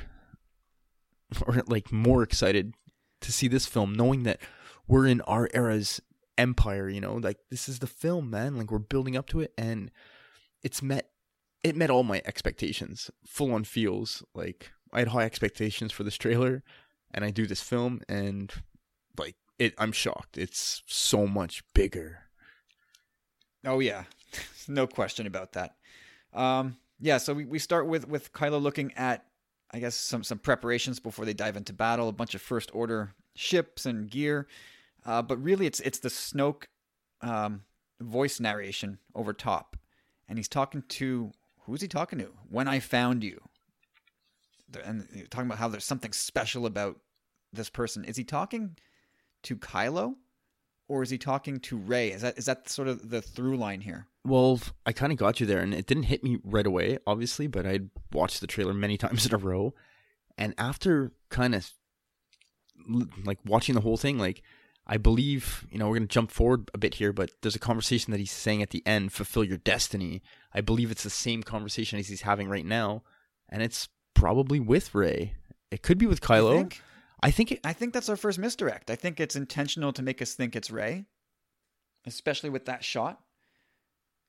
or 1.46 1.62
like 1.66 1.92
more 1.92 2.22
excited 2.22 2.74
to 3.20 3.32
see 3.32 3.48
this 3.48 3.66
film 3.66 3.94
knowing 3.94 4.22
that 4.22 4.40
we're 4.88 5.06
in 5.06 5.20
our 5.22 5.48
era's 5.52 6.00
empire, 6.38 6.88
you 6.88 7.00
know? 7.00 7.14
Like 7.14 7.38
this 7.50 7.68
is 7.68 7.80
the 7.80 7.86
film, 7.86 8.30
man. 8.30 8.56
Like 8.56 8.70
we're 8.70 8.78
building 8.78 9.16
up 9.16 9.26
to 9.28 9.40
it 9.40 9.52
and 9.58 9.90
it's 10.62 10.82
met 10.82 11.10
it 11.62 11.76
met 11.76 11.90
all 11.90 12.02
my 12.02 12.22
expectations. 12.24 13.10
Full 13.26 13.52
on 13.52 13.64
feels 13.64 14.24
like 14.34 14.70
I 14.92 15.00
had 15.00 15.08
high 15.08 15.24
expectations 15.24 15.92
for 15.92 16.04
this 16.04 16.16
trailer 16.16 16.62
and 17.12 17.24
I 17.24 17.30
do 17.30 17.46
this 17.46 17.60
film 17.60 18.00
and 18.08 18.52
like 19.18 19.36
it 19.58 19.74
I'm 19.76 19.92
shocked. 19.92 20.38
It's 20.38 20.82
so 20.86 21.26
much 21.26 21.62
bigger. 21.74 22.29
Oh 23.64 23.80
yeah, 23.80 24.04
no 24.68 24.86
question 24.86 25.26
about 25.26 25.52
that. 25.52 25.76
Um, 26.32 26.76
yeah, 26.98 27.18
so 27.18 27.34
we, 27.34 27.44
we 27.44 27.58
start 27.58 27.86
with 27.86 28.08
with 28.08 28.32
Kylo 28.32 28.61
looking 28.61 28.92
at, 28.94 29.24
I 29.72 29.80
guess 29.80 29.94
some 29.94 30.22
some 30.22 30.38
preparations 30.38 31.00
before 31.00 31.24
they 31.24 31.34
dive 31.34 31.56
into 31.56 31.72
battle. 31.72 32.08
A 32.08 32.12
bunch 32.12 32.34
of 32.34 32.42
first 32.42 32.70
order 32.74 33.14
ships 33.34 33.86
and 33.86 34.11
gear, 34.11 34.46
uh, 35.04 35.22
but 35.22 35.42
really 35.42 35.66
it's 35.66 35.80
it's 35.80 35.98
the 35.98 36.08
Snoke 36.08 36.64
um, 37.22 37.62
voice 38.00 38.40
narration 38.40 38.98
over 39.14 39.32
top, 39.32 39.76
and 40.28 40.38
he's 40.38 40.48
talking 40.48 40.82
to 40.88 41.32
who's 41.64 41.80
he 41.80 41.88
talking 41.88 42.18
to? 42.18 42.30
When 42.48 42.68
I 42.68 42.80
found 42.80 43.24
you, 43.24 43.40
and 44.84 45.06
talking 45.30 45.46
about 45.46 45.58
how 45.58 45.68
there's 45.68 45.84
something 45.84 46.12
special 46.12 46.66
about 46.66 47.00
this 47.52 47.70
person. 47.70 48.04
Is 48.04 48.16
he 48.16 48.24
talking 48.24 48.76
to 49.42 49.56
Kylo? 49.56 50.14
Or 50.91 51.05
is 51.05 51.11
he 51.11 51.18
talking 51.18 51.61
to 51.61 51.76
Rey? 51.76 52.11
Is 52.11 52.22
that 52.22 52.36
is 52.36 52.47
that 52.47 52.68
sort 52.68 52.88
of 52.88 53.11
the 53.11 53.22
through 53.22 53.57
line 53.57 53.80
here? 53.80 54.09
Well, 54.24 54.61
I 54.84 54.91
kind 54.91 55.12
of 55.12 55.18
got 55.18 55.38
you 55.38 55.47
there, 55.47 55.61
and 55.61 55.72
it 55.72 55.86
didn't 55.86 56.03
hit 56.03 56.24
me 56.24 56.38
right 56.43 56.66
away, 56.66 56.99
obviously, 57.07 57.47
but 57.47 57.64
I'd 57.64 57.91
watched 58.12 58.41
the 58.41 58.49
trailer 58.49 58.74
many 58.74 58.97
times 59.05 59.24
in 59.24 59.32
a 59.32 59.38
row. 59.38 59.72
And 60.36 60.53
after 60.59 61.12
kind 61.28 61.55
of 61.55 61.70
like 63.24 63.38
watching 63.47 63.76
the 63.76 63.82
whole 63.82 63.97
thing, 63.97 64.18
like, 64.18 64.43
I 64.84 64.97
believe, 64.97 65.64
you 65.70 65.78
know, 65.78 65.86
we're 65.86 65.99
going 65.99 66.09
to 66.09 66.12
jump 66.12 66.32
forward 66.32 66.72
a 66.74 66.78
bit 66.78 66.95
here, 66.95 67.12
but 67.12 67.30
there's 67.41 67.55
a 67.55 67.61
conversation 67.61 68.11
that 68.11 68.18
he's 68.18 68.32
saying 68.32 68.61
at 68.61 68.70
the 68.70 68.82
end, 68.84 69.12
fulfill 69.12 69.45
your 69.45 69.59
destiny. 69.59 70.22
I 70.53 70.61
believe 70.61 70.91
it's 70.91 71.05
the 71.05 71.11
same 71.11 71.45
conversation 71.45 72.01
as 72.01 72.09
he's 72.09 72.22
having 72.22 72.49
right 72.49 72.66
now, 72.66 73.05
and 73.49 73.62
it's 73.62 73.88
probably 74.14 74.59
with 74.59 74.93
Rey. 74.93 75.34
It 75.70 75.82
could 75.82 75.99
be 75.99 76.07
with 76.07 76.20
Kylo. 76.20 76.62
I 77.22 77.30
think 77.30 77.52
it, 77.52 77.60
I 77.64 77.72
think 77.72 77.92
that's 77.92 78.08
our 78.08 78.16
first 78.16 78.38
misdirect. 78.38 78.90
I 78.90 78.96
think 78.96 79.20
it's 79.20 79.36
intentional 79.36 79.92
to 79.92 80.02
make 80.02 80.22
us 80.22 80.34
think 80.34 80.56
it's 80.56 80.70
Rey, 80.70 81.04
especially 82.06 82.50
with 82.50 82.64
that 82.66 82.84
shot. 82.84 83.20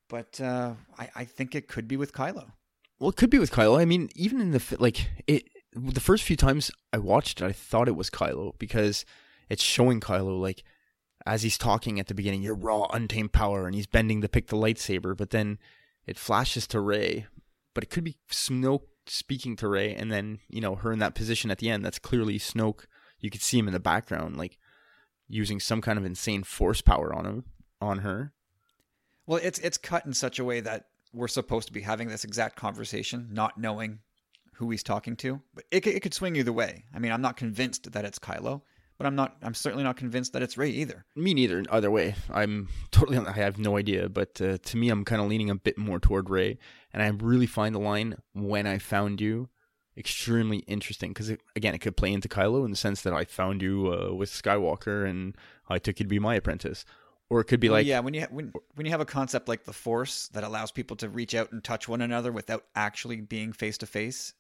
But 0.10 0.42
uh, 0.42 0.74
I, 1.00 1.10
I 1.16 1.26
think 1.26 1.56
it 1.56 1.70
could 1.70 1.88
be 1.88 1.96
with 1.96 2.14
Kylo. 2.14 2.52
Well, 3.00 3.10
it 3.10 3.16
could 3.16 3.30
be 3.30 3.40
with 3.40 3.52
Kylo. 3.52 3.80
I 3.80 3.86
mean, 3.86 4.10
even 4.16 4.42
in 4.42 4.52
the 4.52 4.78
like 4.80 5.10
it, 5.26 5.46
the 5.74 6.02
first 6.02 6.24
few 6.24 6.36
times 6.36 6.70
I 6.92 6.98
watched 6.98 7.42
it, 7.42 7.46
I 7.46 7.54
thought 7.54 7.88
it 7.88 7.96
was 7.96 8.10
Kylo 8.10 8.58
because 8.60 9.06
it's 9.50 9.64
showing 9.64 10.02
Kylo 10.02 10.40
like 10.40 10.64
as 11.26 11.44
he's 11.44 11.58
talking 11.58 12.00
at 12.00 12.08
the 12.08 12.14
beginning, 12.14 12.42
your 12.42 12.56
raw, 12.56 12.88
untamed 12.92 13.32
power, 13.32 13.66
and 13.66 13.76
he's 13.76 13.88
bending 13.88 14.22
to 14.22 14.30
pick 14.30 14.48
the 14.48 14.58
lightsaber. 14.58 15.16
But 15.16 15.30
then 15.30 15.60
it 16.06 16.18
flashes 16.18 16.68
to 16.68 16.80
Rey, 16.82 17.28
but 17.74 17.84
it 17.84 17.90
could 17.90 18.04
be 18.04 18.18
Snoke 18.30 18.88
speaking 19.08 19.56
to 19.58 19.68
Rey, 19.68 19.94
and 19.96 20.12
then 20.12 20.40
you 20.50 20.62
know 20.62 20.76
her 20.76 20.92
in 20.92 21.00
that 21.00 21.16
position 21.16 21.52
at 21.52 21.58
the 21.60 21.70
end. 21.70 21.84
That's 21.86 22.00
clearly 22.00 22.38
Snoke. 22.40 22.86
You 23.20 23.30
could 23.30 23.42
see 23.42 23.60
him 23.60 23.68
in 23.68 23.74
the 23.74 23.80
background, 23.80 24.38
like 24.38 24.58
using 25.28 25.60
some 25.60 25.82
kind 25.82 25.98
of 26.00 26.06
insane 26.06 26.44
force 26.44 26.82
power 26.82 27.14
on 27.14 27.26
him, 27.26 27.46
on 27.80 28.00
her. 28.00 28.34
Well, 29.28 29.40
it's 29.42 29.60
it's 29.60 29.78
cut 29.78 30.06
in 30.06 30.14
such 30.14 30.40
a 30.40 30.44
way 30.44 30.60
that 30.62 30.86
we're 31.14 31.28
supposed 31.28 31.68
to 31.68 31.74
be 31.74 31.82
having 31.82 32.08
this 32.08 32.24
exact 32.24 32.56
conversation, 32.56 33.30
not 33.32 33.58
knowing 33.58 34.00
who 34.56 34.70
he's 34.72 34.84
talking 34.84 35.16
to. 35.18 35.42
But 35.54 35.66
it 35.72 35.82
could- 35.82 35.94
it 35.96 36.02
could 36.02 36.14
swing 36.14 36.36
either 36.36 36.54
way. 36.54 36.86
I 36.94 37.00
mean, 37.00 37.12
I'm 37.12 37.22
not 37.22 37.36
convinced 37.38 37.92
that 37.92 38.06
it's 38.06 38.20
Kylo, 38.20 38.62
but 38.98 39.08
I'm 39.08 39.16
not. 39.16 39.38
I'm 39.42 39.54
certainly 39.54 39.84
not 39.84 39.98
convinced 39.98 40.34
that 40.34 40.42
it's 40.42 40.58
Rey 40.58 40.70
either. 40.70 41.06
Me 41.16 41.34
neither. 41.34 41.64
Either 41.70 41.90
way, 41.92 42.16
I'm 42.30 42.70
totally. 42.92 43.18
I 43.20 43.32
have 43.34 43.58
no 43.58 43.78
idea, 43.78 44.10
but 44.10 44.40
uh, 44.42 44.58
to 44.58 44.78
me, 44.78 44.90
I'm 44.90 45.04
kind 45.06 45.22
of 45.22 45.28
leaning 45.28 45.50
a 45.50 45.56
bit 45.56 45.78
more 45.78 46.00
toward 46.00 46.30
Rey, 46.30 46.58
and 46.94 47.02
I 47.04 47.08
really 47.08 47.48
find 47.48 47.74
the 47.74 47.80
line 47.80 48.16
"When 48.34 48.68
I 48.68 48.78
found 48.78 49.22
you" 49.22 49.50
extremely 49.98 50.60
interesting 50.60 51.12
because, 51.12 51.32
again, 51.56 51.76
it 51.76 51.80
could 51.80 51.98
play 51.98 52.14
into 52.14 52.28
Kylo 52.28 52.64
in 52.66 52.72
the 52.72 52.78
sense 52.78 53.02
that 53.02 53.14
I 53.14 53.26
found 53.26 53.62
you 53.62 53.94
uh, 53.94 54.14
with 54.14 54.30
Skywalker 54.30 55.08
and 55.08 55.36
I 55.70 55.80
took 55.80 56.00
you 56.00 56.06
to 56.06 56.10
be 56.10 56.20
my 56.20 56.36
apprentice, 56.36 56.86
or 57.30 57.42
it 57.42 57.46
could 57.46 57.60
be 57.60 57.70
like, 57.70 57.86
yeah, 57.86 58.00
when 58.00 58.14
you 58.14 58.22
ha- 58.22 58.28
when 58.32 58.54
when 58.76 58.86
you 58.86 58.92
have 58.92 59.02
a 59.02 59.06
concept 59.06 59.48
like 59.48 59.64
the 59.64 59.74
Force 59.74 60.28
that 60.30 60.44
allows 60.44 60.72
people 60.72 60.98
to 60.98 61.10
reach 61.10 61.36
out 61.36 61.52
and 61.52 61.64
touch 61.64 61.88
one 61.88 62.02
another 62.02 62.32
without 62.32 62.66
actually 62.76 63.22
being 63.22 63.54
face 63.54 63.78
to 63.80 63.86
face, 63.86 64.34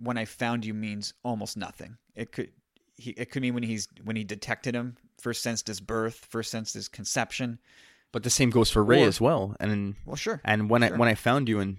when 0.00 0.18
I 0.18 0.24
found 0.24 0.64
you 0.64 0.74
means 0.74 1.14
almost 1.22 1.56
nothing. 1.56 1.96
It 2.14 2.32
could 2.32 2.50
he, 2.96 3.10
it 3.10 3.30
could 3.30 3.42
mean 3.42 3.54
when 3.54 3.62
he's 3.62 3.88
when 4.04 4.16
he 4.16 4.24
detected 4.24 4.74
him, 4.74 4.96
first 5.20 5.42
sensed 5.42 5.66
his 5.66 5.80
birth, 5.80 6.26
first 6.28 6.50
sensed 6.50 6.74
his 6.74 6.88
conception. 6.88 7.58
But 8.12 8.22
the 8.22 8.30
same 8.30 8.50
goes 8.50 8.70
for 8.70 8.82
Rey 8.82 9.04
Or- 9.04 9.08
as 9.08 9.20
well. 9.20 9.56
And 9.60 9.96
Well, 10.06 10.16
sure. 10.16 10.40
and 10.44 10.70
when 10.70 10.82
I 10.82 10.88
Sure. 10.88 10.96
when 10.98 11.08
I 11.08 11.14
found 11.14 11.48
you 11.48 11.60
and 11.60 11.78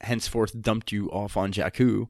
henceforth 0.00 0.60
dumped 0.60 0.92
you 0.92 1.10
off 1.10 1.36
on 1.36 1.52
Jakku, 1.52 2.08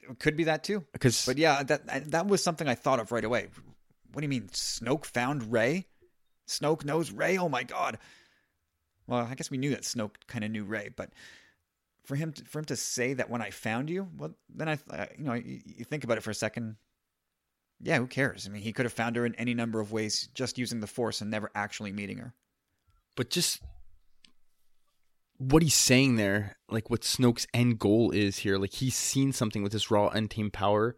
It 0.00 0.18
could 0.18 0.36
be 0.36 0.44
that 0.44 0.64
too. 0.64 0.86
because 0.92 1.26
But 1.26 1.36
yeah, 1.38 1.62
that 1.64 2.10
that 2.10 2.26
was 2.26 2.42
something 2.42 2.66
I 2.66 2.74
thought 2.74 3.00
of 3.00 3.12
right 3.12 3.24
away. 3.24 3.48
What 4.12 4.20
do 4.20 4.24
you 4.24 4.28
mean 4.28 4.48
Snoke 4.48 5.04
found 5.04 5.52
Rey? 5.52 5.86
Snoke 6.46 6.84
knows 6.84 7.10
Rey? 7.10 7.36
Oh 7.36 7.48
my 7.50 7.62
god. 7.62 7.98
Well, 9.06 9.26
I 9.26 9.34
guess 9.34 9.50
we 9.50 9.58
knew 9.58 9.70
that 9.70 9.82
Snoke 9.82 10.14
kind 10.26 10.44
of 10.44 10.50
knew 10.50 10.64
Rey, 10.64 10.88
but 10.94 11.12
for 12.04 12.16
him 12.16 12.32
to, 12.32 12.44
for 12.46 12.58
him 12.60 12.64
to 12.66 12.76
say 12.76 13.12
that 13.14 13.28
when 13.28 13.42
I 13.42 13.50
found 13.50 13.90
you, 13.90 14.08
well, 14.16 14.34
then 14.48 14.68
I, 14.68 14.78
I 14.90 15.08
you 15.18 15.24
know, 15.24 15.34
you, 15.34 15.60
you 15.64 15.84
think 15.84 16.04
about 16.04 16.16
it 16.16 16.22
for 16.22 16.30
a 16.30 16.34
second. 16.34 16.76
Yeah, 17.80 17.98
who 17.98 18.06
cares? 18.06 18.46
I 18.46 18.50
mean, 18.50 18.62
he 18.62 18.72
could 18.72 18.86
have 18.86 18.92
found 18.92 19.16
her 19.16 19.24
in 19.24 19.34
any 19.36 19.54
number 19.54 19.80
of 19.80 19.92
ways 19.92 20.28
just 20.34 20.58
using 20.58 20.80
the 20.80 20.86
Force 20.86 21.20
and 21.20 21.30
never 21.30 21.50
actually 21.54 21.92
meeting 21.92 22.18
her. 22.18 22.34
But 23.14 23.30
just 23.30 23.62
what 25.38 25.62
he's 25.62 25.74
saying 25.74 26.16
there, 26.16 26.56
like 26.68 26.90
what 26.90 27.02
Snoke's 27.02 27.46
end 27.54 27.78
goal 27.78 28.10
is 28.10 28.38
here, 28.38 28.58
like 28.58 28.74
he's 28.74 28.96
seen 28.96 29.32
something 29.32 29.62
with 29.62 29.72
this 29.72 29.90
raw 29.90 30.08
untamed 30.08 30.52
power 30.52 30.96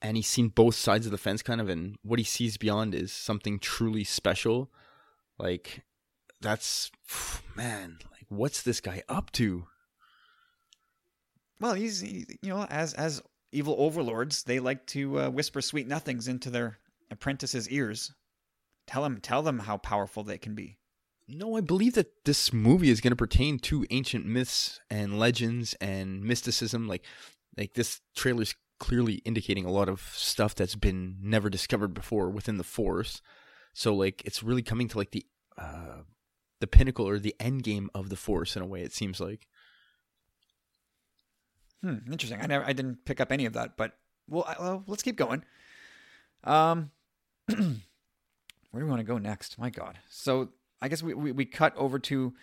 and 0.00 0.16
he's 0.16 0.28
seen 0.28 0.48
both 0.48 0.74
sides 0.74 1.06
of 1.06 1.12
the 1.12 1.18
fence 1.18 1.42
kind 1.42 1.60
of 1.60 1.68
and 1.68 1.96
what 2.02 2.18
he 2.18 2.24
sees 2.24 2.56
beyond 2.56 2.94
is 2.94 3.12
something 3.12 3.58
truly 3.58 4.04
special. 4.04 4.70
Like 5.38 5.82
that's 6.40 6.90
man, 7.56 7.98
like 8.12 8.26
what's 8.28 8.62
this 8.62 8.80
guy 8.80 9.02
up 9.08 9.32
to? 9.32 9.66
Well, 11.58 11.74
he's 11.74 12.00
he, 12.00 12.26
you 12.42 12.50
know, 12.50 12.64
as 12.64 12.94
as 12.94 13.22
evil 13.56 13.74
overlords, 13.78 14.42
they 14.42 14.60
like 14.60 14.86
to 14.86 15.20
uh, 15.20 15.30
whisper 15.30 15.60
sweet 15.60 15.88
nothings 15.88 16.28
into 16.28 16.50
their 16.50 16.78
apprentices' 17.10 17.68
ears. 17.70 18.12
Tell 18.86 19.02
them 19.02 19.20
tell 19.20 19.42
them 19.42 19.60
how 19.60 19.78
powerful 19.78 20.22
they 20.22 20.38
can 20.38 20.54
be. 20.54 20.76
No, 21.28 21.56
I 21.56 21.60
believe 21.60 21.94
that 21.94 22.24
this 22.24 22.52
movie 22.52 22.90
is 22.90 23.00
going 23.00 23.10
to 23.10 23.16
pertain 23.16 23.58
to 23.60 23.84
ancient 23.90 24.26
myths 24.26 24.78
and 24.88 25.18
legends 25.18 25.74
and 25.80 26.22
mysticism. 26.22 26.86
Like, 26.86 27.04
like 27.56 27.74
this 27.74 28.00
trailer 28.14 28.42
is 28.42 28.54
clearly 28.78 29.14
indicating 29.24 29.64
a 29.64 29.72
lot 29.72 29.88
of 29.88 30.00
stuff 30.14 30.54
that's 30.54 30.76
been 30.76 31.16
never 31.20 31.50
discovered 31.50 31.94
before 31.94 32.30
within 32.30 32.58
the 32.58 32.64
Force. 32.64 33.22
So, 33.74 33.92
like, 33.92 34.22
it's 34.24 34.42
really 34.42 34.62
coming 34.62 34.86
to 34.88 34.98
like 34.98 35.10
the 35.10 35.26
uh, 35.58 36.02
the 36.60 36.68
pinnacle 36.68 37.08
or 37.08 37.18
the 37.18 37.34
end 37.40 37.64
game 37.64 37.90
of 37.94 38.08
the 38.08 38.16
Force 38.16 38.54
in 38.54 38.62
a 38.62 38.66
way. 38.66 38.82
It 38.82 38.92
seems 38.92 39.18
like. 39.18 39.48
Hmm, 41.82 41.98
interesting. 42.10 42.40
I 42.40 42.46
never, 42.46 42.64
I 42.64 42.72
didn't 42.72 43.04
pick 43.04 43.20
up 43.20 43.30
any 43.30 43.46
of 43.46 43.52
that, 43.54 43.76
but 43.76 43.92
well, 44.28 44.44
I, 44.46 44.56
well 44.60 44.84
let's 44.86 45.02
keep 45.02 45.16
going. 45.16 45.44
Um, 46.44 46.90
where 47.46 47.56
do 47.56 47.78
we 48.72 48.84
want 48.84 49.00
to 49.00 49.04
go 49.04 49.18
next? 49.18 49.58
My 49.58 49.70
God. 49.70 49.98
So 50.08 50.50
I 50.80 50.88
guess 50.88 51.02
we, 51.02 51.14
we, 51.14 51.32
we 51.32 51.44
cut 51.44 51.76
over 51.76 51.98
to 52.00 52.34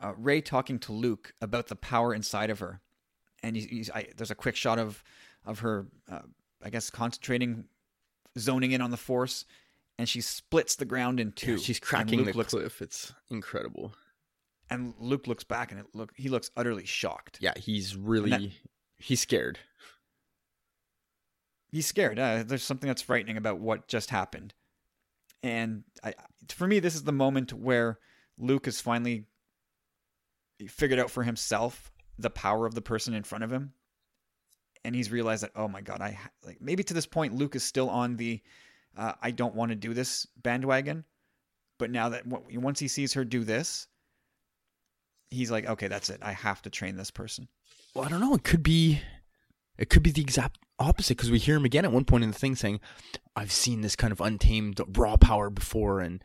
uh, 0.00 0.12
Rey 0.16 0.40
talking 0.40 0.78
to 0.80 0.92
Luke 0.92 1.34
about 1.40 1.68
the 1.68 1.76
power 1.76 2.14
inside 2.14 2.50
of 2.50 2.58
her, 2.60 2.80
and 3.42 3.56
he's, 3.56 3.66
he's, 3.66 3.90
I, 3.90 4.08
there's 4.16 4.30
a 4.30 4.36
quick 4.36 4.56
shot 4.56 4.78
of 4.78 5.02
of 5.44 5.60
her, 5.60 5.86
uh, 6.10 6.20
I 6.62 6.70
guess, 6.70 6.90
concentrating, 6.90 7.64
zoning 8.38 8.72
in 8.72 8.80
on 8.80 8.90
the 8.90 8.96
Force, 8.96 9.44
and 9.98 10.08
she 10.08 10.20
splits 10.20 10.76
the 10.76 10.84
ground 10.84 11.20
in 11.20 11.32
two. 11.32 11.52
Yeah, 11.52 11.58
she's 11.58 11.80
cracking 11.80 12.24
the 12.24 12.32
looks, 12.32 12.52
cliff. 12.52 12.80
It's 12.80 13.12
incredible. 13.30 13.94
And 14.70 14.94
Luke 14.98 15.26
looks 15.26 15.44
back, 15.44 15.70
and 15.70 15.80
it 15.80 15.86
look 15.94 16.12
he 16.16 16.28
looks 16.28 16.50
utterly 16.56 16.86
shocked. 16.86 17.38
Yeah, 17.40 17.52
he's 17.56 17.96
really 17.96 18.30
that, 18.30 18.42
he's 19.02 19.20
scared. 19.20 19.58
He's 21.70 21.86
scared. 21.86 22.18
Uh, 22.18 22.42
there's 22.46 22.62
something 22.62 22.88
that's 22.88 23.02
frightening 23.02 23.36
about 23.36 23.58
what 23.58 23.88
just 23.88 24.10
happened 24.10 24.54
and 25.42 25.82
I, 26.04 26.14
for 26.48 26.66
me, 26.66 26.78
this 26.78 26.94
is 26.94 27.04
the 27.04 27.12
moment 27.12 27.52
where 27.52 27.98
Luke 28.38 28.66
has 28.66 28.80
finally 28.80 29.26
figured 30.68 31.00
out 31.00 31.10
for 31.10 31.24
himself 31.24 31.90
the 32.18 32.30
power 32.30 32.66
of 32.66 32.74
the 32.74 32.82
person 32.82 33.14
in 33.14 33.24
front 33.24 33.42
of 33.42 33.52
him, 33.52 33.72
and 34.84 34.94
he's 34.94 35.10
realized 35.10 35.42
that 35.42 35.52
oh 35.56 35.68
my 35.68 35.80
god, 35.80 36.00
I 36.00 36.18
like 36.44 36.60
maybe 36.60 36.84
to 36.84 36.94
this 36.94 37.06
point 37.06 37.34
Luke 37.34 37.56
is 37.56 37.64
still 37.64 37.90
on 37.90 38.16
the 38.16 38.40
uh, 38.96 39.14
I 39.20 39.30
don't 39.30 39.54
want 39.54 39.70
to 39.70 39.76
do 39.76 39.94
this 39.94 40.26
bandwagon, 40.36 41.04
but 41.78 41.90
now 41.90 42.10
that 42.10 42.26
once 42.26 42.78
he 42.78 42.88
sees 42.88 43.14
her 43.14 43.24
do 43.24 43.42
this, 43.42 43.88
he's 45.32 45.50
like 45.50 45.66
okay, 45.66 45.88
that's 45.88 46.10
it. 46.10 46.20
I 46.22 46.32
have 46.32 46.62
to 46.62 46.70
train 46.70 46.96
this 46.96 47.10
person. 47.10 47.48
Well, 47.94 48.04
I 48.04 48.08
don't 48.08 48.20
know. 48.20 48.34
It 48.34 48.44
could 48.44 48.62
be, 48.62 49.00
it 49.76 49.90
could 49.90 50.02
be 50.02 50.10
the 50.12 50.22
exact 50.22 50.58
opposite 50.78 51.16
because 51.16 51.30
we 51.30 51.38
hear 51.38 51.56
him 51.56 51.64
again 51.64 51.84
at 51.84 51.92
one 51.92 52.04
point 52.04 52.24
in 52.24 52.30
the 52.30 52.38
thing 52.38 52.56
saying, 52.56 52.80
"I've 53.36 53.52
seen 53.52 53.80
this 53.80 53.96
kind 53.96 54.12
of 54.12 54.20
untamed 54.20 54.80
raw 54.96 55.16
power 55.16 55.50
before," 55.50 56.00
and 56.00 56.22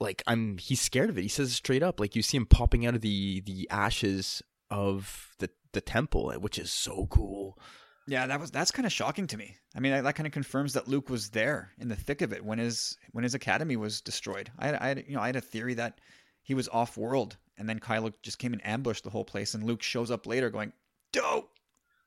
like 0.00 0.22
I'm, 0.26 0.58
he's 0.58 0.80
scared 0.80 1.10
of 1.10 1.18
it. 1.18 1.22
He 1.22 1.28
says 1.28 1.50
it 1.50 1.54
straight 1.54 1.82
up. 1.82 2.00
Like 2.00 2.16
you 2.16 2.22
see 2.22 2.36
him 2.36 2.46
popping 2.46 2.86
out 2.86 2.94
of 2.94 3.00
the 3.00 3.40
the 3.40 3.68
ashes 3.70 4.42
of 4.70 5.34
the 5.38 5.50
the 5.72 5.80
temple, 5.80 6.32
eh, 6.32 6.36
which 6.36 6.58
is 6.58 6.72
so 6.72 7.06
cool. 7.10 7.58
Yeah, 8.06 8.26
that 8.26 8.40
was 8.40 8.50
that's 8.50 8.70
kind 8.70 8.86
of 8.86 8.92
shocking 8.92 9.26
to 9.28 9.36
me. 9.36 9.56
I 9.74 9.80
mean, 9.80 10.02
that 10.02 10.14
kind 10.14 10.26
of 10.26 10.32
confirms 10.32 10.74
that 10.74 10.88
Luke 10.88 11.08
was 11.08 11.30
there 11.30 11.72
in 11.78 11.88
the 11.88 11.96
thick 11.96 12.22
of 12.22 12.32
it 12.32 12.44
when 12.44 12.58
his 12.58 12.96
when 13.12 13.24
his 13.24 13.34
academy 13.34 13.76
was 13.76 14.00
destroyed. 14.00 14.50
I 14.58 14.76
I 14.76 14.88
had 14.88 15.04
you 15.08 15.14
know 15.14 15.22
I 15.22 15.26
had 15.26 15.36
a 15.36 15.40
theory 15.40 15.74
that 15.74 16.00
he 16.42 16.54
was 16.54 16.68
off 16.68 16.96
world, 16.96 17.36
and 17.56 17.68
then 17.68 17.80
Kylo 17.80 18.12
just 18.22 18.38
came 18.38 18.52
and 18.52 18.64
ambushed 18.66 19.04
the 19.04 19.10
whole 19.10 19.24
place, 19.24 19.54
and 19.54 19.64
Luke 19.64 19.82
shows 19.82 20.10
up 20.10 20.26
later 20.26 20.50
going, 20.50 20.72
"Dope." 21.12 21.50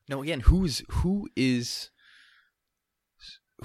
No, 0.08 0.22
again, 0.22 0.40
who's 0.40 0.82
who 0.88 1.28
is 1.36 1.90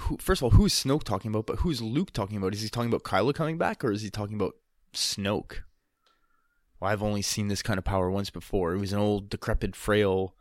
who? 0.00 0.18
First 0.18 0.40
of 0.40 0.44
all, 0.44 0.50
who 0.50 0.66
is 0.66 0.72
Snoke 0.72 1.04
talking 1.04 1.30
about? 1.30 1.46
But 1.46 1.60
who's 1.60 1.80
Luke 1.80 2.12
talking 2.12 2.36
about? 2.36 2.54
Is 2.54 2.62
he 2.62 2.68
talking 2.68 2.90
about 2.90 3.04
Kylo 3.04 3.34
coming 3.34 3.58
back, 3.58 3.84
or 3.84 3.92
is 3.92 4.02
he 4.02 4.10
talking 4.10 4.34
about 4.34 4.54
Snoke? 4.92 5.62
Well, 6.80 6.90
I've 6.90 7.02
only 7.02 7.22
seen 7.22 7.48
this 7.48 7.62
kind 7.62 7.78
of 7.78 7.84
power 7.84 8.10
once 8.10 8.30
before. 8.30 8.74
It 8.74 8.78
was 8.78 8.92
an 8.92 8.98
old, 8.98 9.30
decrepit, 9.30 9.74
frail, 9.74 10.34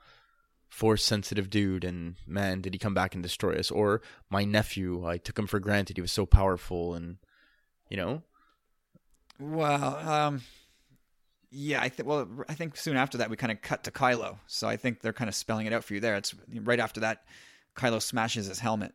force-sensitive 0.68 1.50
dude, 1.50 1.84
and 1.84 2.16
man, 2.26 2.60
did 2.62 2.74
he 2.74 2.80
come 2.80 2.96
back 2.96 3.14
and 3.14 3.22
destroy 3.22 3.54
us? 3.56 3.70
Or 3.70 4.02
my 4.30 4.44
nephew, 4.44 5.06
I 5.06 5.18
took 5.18 5.38
him 5.38 5.48
for 5.48 5.60
granted. 5.60 5.98
He 5.98 6.02
was 6.02 6.12
so 6.12 6.26
powerful, 6.26 6.96
and 6.96 7.18
you 7.90 7.96
know. 7.96 8.24
Well, 9.40 9.96
um, 10.10 10.42
yeah, 11.54 11.82
I 11.82 11.90
think. 11.90 12.10
Well, 12.10 12.28
I 12.50 12.56
think 12.56 12.76
soon 12.76 12.98
after 12.98 13.20
that 13.20 13.30
we 13.30 13.38
kind 13.38 13.52
of 13.52 13.62
cut 13.62 13.84
to 13.84 13.92
Kylo, 13.92 14.38
so 14.48 14.68
I 14.68 14.76
think 14.76 15.02
they're 15.02 15.14
kind 15.14 15.30
of 15.30 15.36
spelling 15.36 15.68
it 15.68 15.74
out 15.74 15.84
for 15.84 15.94
you 15.94 16.00
there. 16.00 16.16
It's 16.16 16.34
right 16.52 16.80
after 16.80 17.02
that, 17.02 17.26
Kylo 17.78 18.02
smashes 18.02 18.48
his 18.48 18.60
helmet, 18.60 18.94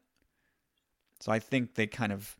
so 1.20 1.30
I 1.30 1.38
think 1.38 1.76
they 1.76 1.86
kind 1.86 2.12
of 2.12 2.36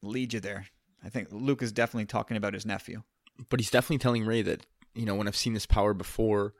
lead 0.00 0.32
you 0.32 0.40
there. 0.40 0.66
I 1.04 1.10
think 1.10 1.28
Luke 1.30 1.62
is 1.62 1.72
definitely 1.72 2.06
talking 2.06 2.38
about 2.38 2.54
his 2.54 2.64
nephew, 2.64 3.02
but 3.50 3.60
he's 3.60 3.70
definitely 3.70 3.98
telling 3.98 4.24
Rey 4.24 4.40
that 4.42 4.64
you 4.94 5.04
know 5.04 5.14
when 5.14 5.28
I've 5.28 5.36
seen 5.36 5.52
this 5.52 5.66
power 5.66 5.92
before, 5.92 6.54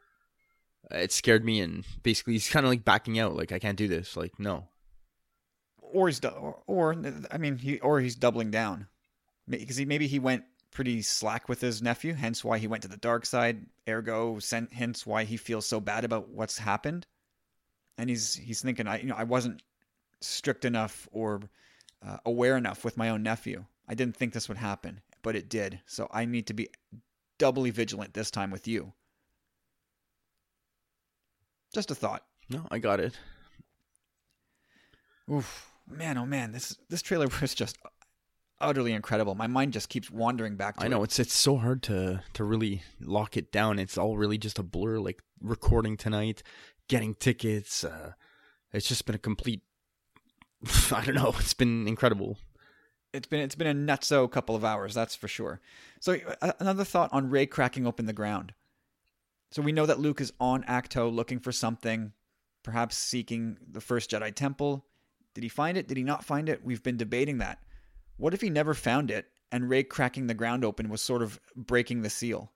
uh, 0.92 0.98
it 0.98 1.12
scared 1.12 1.46
me, 1.46 1.60
and 1.60 1.86
basically 2.02 2.34
he's 2.34 2.50
kind 2.50 2.66
of 2.66 2.70
like 2.70 2.84
backing 2.84 3.18
out, 3.18 3.34
like 3.34 3.50
I 3.52 3.58
can't 3.58 3.78
do 3.78 3.88
this, 3.88 4.14
like 4.14 4.38
no. 4.38 4.68
Or 5.80 6.08
he's 6.08 6.22
or, 6.22 6.58
or 6.66 6.96
I 7.30 7.38
mean 7.38 7.56
he 7.56 7.80
or 7.80 8.00
he's 8.00 8.14
doubling 8.14 8.50
down 8.50 8.88
because 9.48 9.76
he 9.76 9.86
maybe 9.86 10.06
he 10.06 10.18
went 10.18 10.44
pretty 10.72 11.02
slack 11.02 11.48
with 11.48 11.60
his 11.60 11.82
nephew, 11.82 12.14
hence 12.14 12.42
why 12.42 12.58
he 12.58 12.66
went 12.66 12.82
to 12.82 12.88
the 12.88 12.96
dark 12.96 13.26
side. 13.26 13.66
Ergo, 13.88 14.38
hence 14.72 15.06
why 15.06 15.24
he 15.24 15.36
feels 15.36 15.66
so 15.66 15.80
bad 15.80 16.04
about 16.04 16.28
what's 16.28 16.58
happened. 16.58 17.06
And 17.98 18.08
he's 18.10 18.34
he's 18.34 18.62
thinking, 18.62 18.86
I 18.88 19.00
you 19.00 19.08
know 19.08 19.14
I 19.16 19.24
wasn't 19.24 19.62
strict 20.20 20.64
enough 20.64 21.08
or 21.12 21.42
uh, 22.04 22.18
aware 22.24 22.56
enough 22.56 22.84
with 22.84 22.96
my 22.96 23.10
own 23.10 23.22
nephew. 23.22 23.64
I 23.88 23.94
didn't 23.94 24.16
think 24.16 24.32
this 24.32 24.48
would 24.48 24.58
happen, 24.58 25.00
but 25.22 25.36
it 25.36 25.48
did. 25.48 25.80
So 25.86 26.08
I 26.10 26.24
need 26.24 26.46
to 26.46 26.54
be 26.54 26.68
doubly 27.38 27.70
vigilant 27.70 28.14
this 28.14 28.30
time 28.30 28.50
with 28.50 28.66
you. 28.66 28.92
Just 31.74 31.90
a 31.90 31.94
thought. 31.94 32.24
No, 32.48 32.66
I 32.70 32.78
got 32.78 33.00
it. 33.00 33.18
Oof, 35.30 35.70
man, 35.88 36.18
oh 36.18 36.26
man, 36.26 36.52
this 36.52 36.76
this 36.88 37.02
trailer 37.02 37.28
was 37.40 37.54
just 37.54 37.78
utterly 38.62 38.92
incredible. 38.92 39.34
My 39.34 39.46
mind 39.46 39.72
just 39.72 39.88
keeps 39.88 40.10
wandering 40.10 40.56
back 40.56 40.76
to 40.76 40.84
I 40.84 40.88
know 40.88 41.00
it. 41.02 41.04
it's 41.04 41.18
it's 41.18 41.34
so 41.34 41.56
hard 41.58 41.82
to 41.84 42.22
to 42.34 42.44
really 42.44 42.82
lock 43.00 43.36
it 43.36 43.52
down. 43.52 43.78
It's 43.78 43.98
all 43.98 44.16
really 44.16 44.38
just 44.38 44.58
a 44.58 44.62
blur 44.62 44.98
like 44.98 45.22
recording 45.40 45.96
tonight, 45.96 46.42
getting 46.88 47.14
tickets, 47.14 47.84
uh 47.84 48.12
it's 48.72 48.88
just 48.88 49.04
been 49.04 49.14
a 49.14 49.18
complete 49.18 49.62
I 50.92 51.04
don't 51.04 51.14
know, 51.14 51.34
it's 51.38 51.54
been 51.54 51.86
incredible. 51.88 52.38
It's 53.12 53.26
been 53.26 53.40
it's 53.40 53.54
been 53.54 53.66
a 53.66 53.92
nutso 53.92 54.30
couple 54.30 54.56
of 54.56 54.64
hours, 54.64 54.94
that's 54.94 55.14
for 55.14 55.28
sure. 55.28 55.60
So 56.00 56.16
uh, 56.40 56.52
another 56.60 56.84
thought 56.84 57.10
on 57.12 57.28
Rey 57.28 57.46
cracking 57.46 57.86
open 57.86 58.06
the 58.06 58.12
ground. 58.12 58.54
So 59.50 59.60
we 59.60 59.72
know 59.72 59.84
that 59.84 60.00
Luke 60.00 60.22
is 60.22 60.32
on 60.40 60.62
Ahch-To 60.62 61.04
looking 61.04 61.38
for 61.38 61.52
something, 61.52 62.12
perhaps 62.62 62.96
seeking 62.96 63.58
the 63.70 63.82
first 63.82 64.10
Jedi 64.10 64.34
temple. 64.34 64.86
Did 65.34 65.44
he 65.44 65.50
find 65.50 65.76
it? 65.76 65.88
Did 65.88 65.98
he 65.98 66.02
not 66.04 66.24
find 66.24 66.48
it? 66.48 66.64
We've 66.64 66.82
been 66.82 66.96
debating 66.96 67.38
that. 67.38 67.58
What 68.22 68.34
if 68.34 68.40
he 68.40 68.50
never 68.50 68.72
found 68.72 69.10
it 69.10 69.26
and 69.50 69.68
Rey 69.68 69.82
cracking 69.82 70.28
the 70.28 70.34
ground 70.34 70.64
open 70.64 70.88
was 70.88 71.02
sort 71.02 71.22
of 71.22 71.40
breaking 71.56 72.02
the 72.02 72.08
seal? 72.08 72.52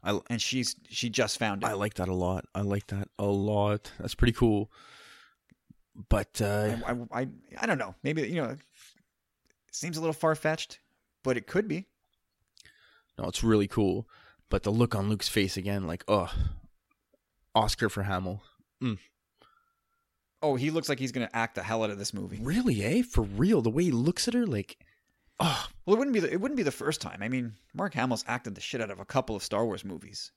I, 0.00 0.20
and 0.30 0.40
she's 0.40 0.76
she 0.90 1.10
just 1.10 1.40
found 1.40 1.64
it. 1.64 1.66
I 1.66 1.72
like 1.72 1.94
that 1.94 2.06
a 2.06 2.14
lot. 2.14 2.44
I 2.54 2.60
like 2.60 2.86
that 2.86 3.08
a 3.18 3.24
lot. 3.24 3.90
That's 3.98 4.14
pretty 4.14 4.32
cool. 4.32 4.70
But 6.08 6.40
uh, 6.40 6.76
I, 6.86 6.92
I, 6.92 7.22
I, 7.22 7.28
I 7.62 7.66
don't 7.66 7.78
know. 7.78 7.96
Maybe 8.04 8.22
you 8.28 8.36
know, 8.36 8.50
it 8.50 8.60
seems 9.72 9.96
a 9.96 10.00
little 10.00 10.14
far 10.14 10.36
fetched, 10.36 10.78
but 11.24 11.36
it 11.36 11.48
could 11.48 11.66
be. 11.66 11.86
No, 13.18 13.24
it's 13.24 13.42
really 13.42 13.66
cool. 13.66 14.08
But 14.50 14.62
the 14.62 14.70
look 14.70 14.94
on 14.94 15.08
Luke's 15.08 15.28
face 15.28 15.56
again, 15.56 15.84
like, 15.84 16.04
oh, 16.06 16.32
Oscar 17.56 17.88
for 17.88 18.04
Hamill. 18.04 18.40
Mm. 18.80 18.98
Oh, 20.42 20.54
he 20.54 20.70
looks 20.70 20.88
like 20.88 21.00
he's 21.00 21.10
gonna 21.10 21.30
act 21.32 21.56
the 21.56 21.64
hell 21.64 21.82
out 21.82 21.90
of 21.90 21.98
this 21.98 22.14
movie. 22.14 22.38
Really, 22.40 22.84
eh? 22.84 23.02
For 23.02 23.22
real, 23.22 23.62
the 23.62 23.68
way 23.70 23.82
he 23.82 23.90
looks 23.90 24.28
at 24.28 24.34
her, 24.34 24.46
like, 24.46 24.78
oh. 25.42 25.68
Well, 25.84 25.96
it 25.96 25.98
wouldn't 25.98 26.14
be 26.14 26.20
the, 26.20 26.32
it 26.32 26.40
wouldn't 26.40 26.56
be 26.56 26.62
the 26.62 26.70
first 26.70 27.00
time. 27.00 27.18
I 27.22 27.28
mean, 27.28 27.54
Mark 27.74 27.94
Hamill's 27.94 28.24
acted 28.26 28.54
the 28.54 28.60
shit 28.60 28.80
out 28.80 28.90
of 28.90 29.00
a 29.00 29.04
couple 29.04 29.34
of 29.36 29.42
Star 29.42 29.64
Wars 29.64 29.84
movies. 29.84 30.32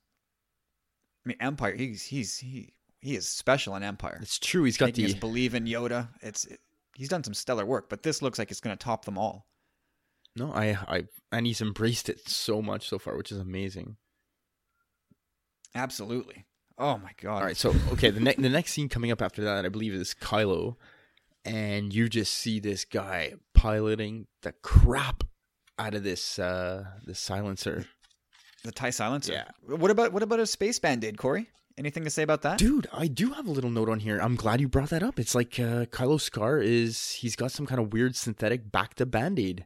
I 1.25 1.29
mean, 1.29 1.37
Empire. 1.39 1.75
He's 1.75 2.03
he's 2.03 2.37
he 2.37 2.73
he 3.01 3.15
is 3.15 3.27
special 3.27 3.75
in 3.75 3.83
Empire. 3.83 4.19
It's 4.21 4.39
true. 4.39 4.63
He's 4.63 4.77
got 4.77 4.87
Making 4.87 5.07
the 5.07 5.15
believe 5.15 5.53
in 5.55 5.65
Yoda. 5.65 6.09
It's 6.21 6.45
it, 6.45 6.59
he's 6.95 7.09
done 7.09 7.23
some 7.23 7.33
stellar 7.33 7.65
work, 7.65 7.89
but 7.89 8.03
this 8.03 8.21
looks 8.21 8.39
like 8.39 8.51
it's 8.51 8.59
going 8.59 8.75
to 8.75 8.83
top 8.83 9.05
them 9.05 9.17
all. 9.17 9.47
no. 10.35 10.51
I 10.51 10.77
I 10.87 11.03
and 11.31 11.45
he's 11.45 11.61
embraced 11.61 12.09
it 12.09 12.27
so 12.27 12.61
much 12.61 12.87
so 12.87 12.97
far, 12.99 13.15
which 13.17 13.31
is 13.31 13.39
amazing. 13.39 13.97
Absolutely. 15.73 16.45
Oh 16.77 16.97
my 16.97 17.11
god. 17.21 17.37
All 17.37 17.43
right, 17.45 17.57
so 17.57 17.73
okay, 17.93 18.09
the 18.09 18.19
next 18.19 18.41
the 18.41 18.49
next 18.49 18.73
scene 18.73 18.89
coming 18.89 19.11
up 19.11 19.21
after 19.21 19.43
that, 19.43 19.65
I 19.65 19.69
believe, 19.69 19.93
is 19.93 20.13
Kylo, 20.19 20.75
and 21.43 21.93
you 21.93 22.09
just 22.09 22.33
see 22.33 22.59
this 22.59 22.85
guy 22.85 23.35
piloting 23.65 24.27
the 24.43 24.51
crap 24.61 25.23
out 25.79 25.95
of 25.95 26.03
this 26.03 26.37
uh 26.37 26.83
this 27.03 27.19
silencer. 27.19 27.85
The 28.63 28.71
Tie 28.71 28.91
Silencer. 28.91 29.33
Yeah. 29.33 29.75
What 29.75 29.89
about 29.89 30.13
what 30.13 30.21
about 30.21 30.39
a 30.39 30.45
space 30.45 30.77
band-aid, 30.77 31.17
Corey? 31.17 31.49
Anything 31.77 32.03
to 32.03 32.09
say 32.11 32.21
about 32.21 32.43
that? 32.43 32.59
Dude, 32.59 32.87
I 32.93 33.07
do 33.07 33.31
have 33.31 33.47
a 33.47 33.51
little 33.51 33.71
note 33.71 33.89
on 33.89 33.99
here. 33.99 34.19
I'm 34.19 34.35
glad 34.35 34.61
you 34.61 34.67
brought 34.67 34.89
that 34.89 35.03
up. 35.03 35.19
It's 35.19 35.33
like 35.35 35.59
uh, 35.59 35.85
Kylo 35.85 36.21
Scar 36.21 36.59
is 36.59 37.11
he's 37.11 37.35
got 37.35 37.51
some 37.51 37.65
kind 37.65 37.81
of 37.81 37.91
weird 37.91 38.15
synthetic 38.15 38.71
bacta 38.71 39.09
band-aid. 39.09 39.65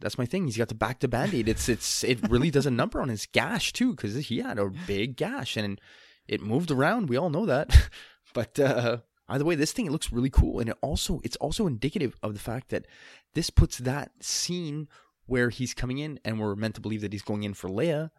That's 0.00 0.18
my 0.18 0.26
thing. 0.26 0.44
He's 0.44 0.58
got 0.58 0.68
the 0.68 0.74
bacta 0.74 1.08
band-aid. 1.08 1.48
It's 1.48 1.70
it's 1.70 2.04
it 2.04 2.18
really 2.28 2.50
does 2.50 2.66
a 2.66 2.70
number 2.70 3.00
on 3.00 3.08
his 3.08 3.26
gash 3.26 3.72
too, 3.72 3.92
because 3.92 4.14
he 4.14 4.38
had 4.38 4.58
a 4.58 4.70
big 4.86 5.16
gash 5.16 5.56
and 5.56 5.80
it 6.28 6.42
moved 6.42 6.70
around. 6.70 7.08
We 7.08 7.16
all 7.16 7.30
know 7.30 7.46
that. 7.46 7.88
but 8.34 8.60
uh 8.60 8.98
either 9.28 9.44
way, 9.44 9.54
this 9.54 9.72
thing 9.72 9.86
it 9.86 9.92
looks 9.92 10.12
really 10.12 10.30
cool, 10.30 10.60
and 10.60 10.68
it 10.70 10.76
also 10.80 11.20
it's 11.24 11.36
also 11.36 11.66
indicative 11.66 12.16
of 12.22 12.34
the 12.34 12.40
fact 12.40 12.68
that 12.70 12.86
this 13.34 13.50
puts 13.50 13.78
that 13.78 14.12
scene 14.20 14.88
where 15.26 15.50
he's 15.50 15.74
coming 15.74 15.98
in, 15.98 16.20
and 16.24 16.38
we're 16.38 16.54
meant 16.54 16.74
to 16.74 16.80
believe 16.80 17.00
that 17.00 17.12
he's 17.12 17.22
going 17.22 17.42
in 17.42 17.54
for 17.54 17.68
Leia 17.68 18.10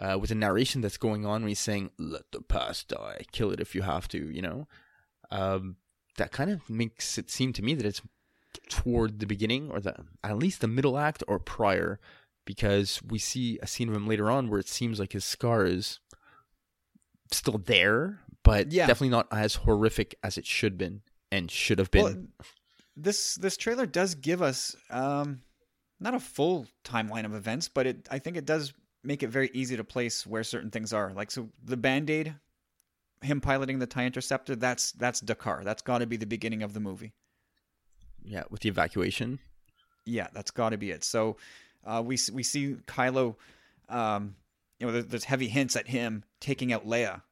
uh, 0.00 0.18
with 0.20 0.30
a 0.30 0.34
narration 0.34 0.80
that's 0.80 0.96
going 0.96 1.26
on 1.26 1.42
where 1.42 1.48
he's 1.48 1.60
saying, 1.60 1.90
"Let 1.98 2.30
the 2.32 2.40
past 2.40 2.88
die, 2.88 3.22
kill 3.32 3.50
it 3.50 3.60
if 3.60 3.74
you 3.74 3.82
have 3.82 4.08
to," 4.08 4.30
you 4.30 4.42
know. 4.42 4.68
Um, 5.30 5.76
that 6.18 6.32
kind 6.32 6.50
of 6.50 6.68
makes 6.68 7.18
it 7.18 7.30
seem 7.30 7.52
to 7.54 7.62
me 7.62 7.74
that 7.74 7.86
it's 7.86 8.02
toward 8.68 9.18
the 9.18 9.26
beginning 9.26 9.70
or 9.70 9.80
the 9.80 9.94
at 10.22 10.38
least 10.38 10.60
the 10.60 10.68
middle 10.68 10.98
act 10.98 11.22
or 11.26 11.38
prior, 11.38 11.98
because 12.44 13.00
we 13.02 13.18
see 13.18 13.58
a 13.62 13.66
scene 13.66 13.88
of 13.88 13.96
him 13.96 14.06
later 14.06 14.30
on 14.30 14.48
where 14.48 14.60
it 14.60 14.68
seems 14.68 15.00
like 15.00 15.12
his 15.12 15.24
scar 15.24 15.64
is 15.64 16.00
still 17.30 17.58
there, 17.58 18.20
but 18.44 18.72
Yeah. 18.72 18.86
definitely 18.86 19.10
not 19.10 19.28
as 19.30 19.54
horrific 19.56 20.14
as 20.22 20.36
it 20.38 20.46
should 20.46 20.76
been 20.78 21.02
and 21.30 21.50
should 21.50 21.78
have 21.78 21.90
been. 21.90 22.02
Well, 22.04 22.46
this 22.96 23.36
this 23.36 23.56
trailer 23.56 23.86
does 23.86 24.14
give 24.14 24.42
us 24.42 24.76
um, 24.90 25.42
not 26.00 26.14
a 26.14 26.20
full 26.20 26.66
timeline 26.84 27.24
of 27.24 27.34
events, 27.34 27.68
but 27.68 27.86
it 27.86 28.08
I 28.10 28.18
think 28.18 28.36
it 28.36 28.44
does 28.44 28.72
make 29.04 29.22
it 29.22 29.28
very 29.28 29.50
easy 29.54 29.76
to 29.76 29.84
place 29.84 30.26
where 30.26 30.44
certain 30.44 30.70
things 30.70 30.92
are. 30.92 31.12
Like 31.12 31.30
so, 31.30 31.48
the 31.64 31.76
Band 31.76 32.10
Aid, 32.10 32.34
him 33.22 33.40
piloting 33.40 33.78
the 33.78 33.86
Tie 33.86 34.04
Interceptor. 34.06 34.56
That's 34.56 34.92
that's 34.92 35.20
D'Qar. 35.20 35.64
That's 35.64 35.82
got 35.82 35.98
to 35.98 36.06
be 36.06 36.16
the 36.16 36.26
beginning 36.26 36.62
of 36.62 36.74
the 36.74 36.80
movie. 36.80 37.12
yeah, 38.24 38.44
with 38.50 38.60
the 38.60 38.68
evacuation. 38.68 39.38
Yeah, 40.04 40.28
that's 40.32 40.50
got 40.50 40.70
to 40.70 40.76
be 40.76 40.90
it. 40.90 41.02
So 41.04 41.36
uh, 41.84 42.02
we 42.04 42.18
we 42.32 42.42
see 42.42 42.76
Kylo. 42.86 43.36
Um, 43.88 44.36
you 44.78 44.86
know, 44.86 45.00
there's 45.00 45.24
heavy 45.24 45.48
hints 45.48 45.76
at 45.76 45.86
him 45.88 46.24
taking 46.40 46.72
out 46.72 46.86
Leia 46.86 47.22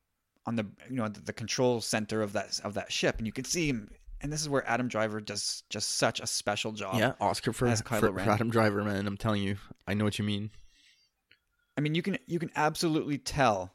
on 0.47 0.57
the 0.57 0.66
you 0.88 0.97
know 0.97 1.09
the, 1.09 1.20
the 1.20 1.32
control 1.32 1.80
center 1.80 2.22
of 2.22 2.32
that 2.32 2.61
of 2.64 2.74
that 2.74 2.93
ship, 2.93 3.18
and 3.18 3.26
you 3.26 3.32
can 3.32 3.45
see 3.45 3.68
him. 3.68 3.91
And 4.22 4.30
this 4.30 4.43
is 4.43 4.51
where 4.51 4.68
Adam 4.68 4.86
Driver 4.88 5.18
does 5.20 5.62
just 5.70 5.97
such 5.97 6.20
a 6.20 6.26
special 6.26 6.72
job. 6.72 6.99
yeah, 6.99 7.12
Oscar 7.22 7.55
for, 7.55 7.74
for, 7.74 7.99
for 7.99 8.20
Adam 8.20 8.51
Driver, 8.51 8.84
man. 8.84 9.07
I'm 9.07 9.16
telling 9.16 9.43
you, 9.43 9.57
I 9.86 9.95
know 9.95 10.05
what 10.05 10.18
you 10.18 10.26
mean. 10.26 10.51
I 11.78 11.80
mean, 11.80 11.95
you 11.95 12.03
can 12.03 12.18
you 12.26 12.38
can 12.38 12.51
absolutely 12.55 13.16
tell 13.16 13.72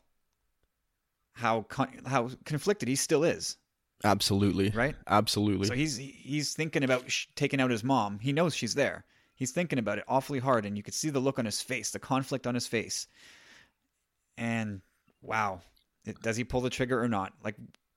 how 1.33 1.63
con- 1.63 2.01
how 2.05 2.29
conflicted 2.45 2.87
he 2.87 2.95
still 2.95 3.23
is, 3.23 3.57
Absolutely, 4.03 4.69
right? 4.69 4.95
absolutely. 5.07 5.67
So 5.67 5.73
he's 5.73 5.97
he's 5.97 6.53
thinking 6.53 6.83
about 6.83 7.09
sh- 7.09 7.25
taking 7.35 7.59
out 7.59 7.71
his 7.71 7.83
mom. 7.83 8.19
He 8.19 8.31
knows 8.31 8.53
she's 8.55 8.75
there. 8.75 9.03
He's 9.33 9.51
thinking 9.51 9.79
about 9.79 9.97
it 9.97 10.05
awfully 10.07 10.39
hard, 10.39 10.65
and 10.65 10.77
you 10.77 10.83
could 10.83 10.93
see 10.93 11.09
the 11.09 11.19
look 11.19 11.39
on 11.39 11.45
his 11.45 11.61
face, 11.61 11.89
the 11.89 11.99
conflict 11.99 12.45
on 12.45 12.53
his 12.53 12.67
face. 12.67 13.07
And 14.37 14.81
wow, 15.21 15.61
does 16.21 16.37
he 16.37 16.43
pull 16.43 16.61
the 16.61 16.69
trigger 16.69 17.01
or 17.01 17.07
not? 17.07 17.33
Like 17.43 17.55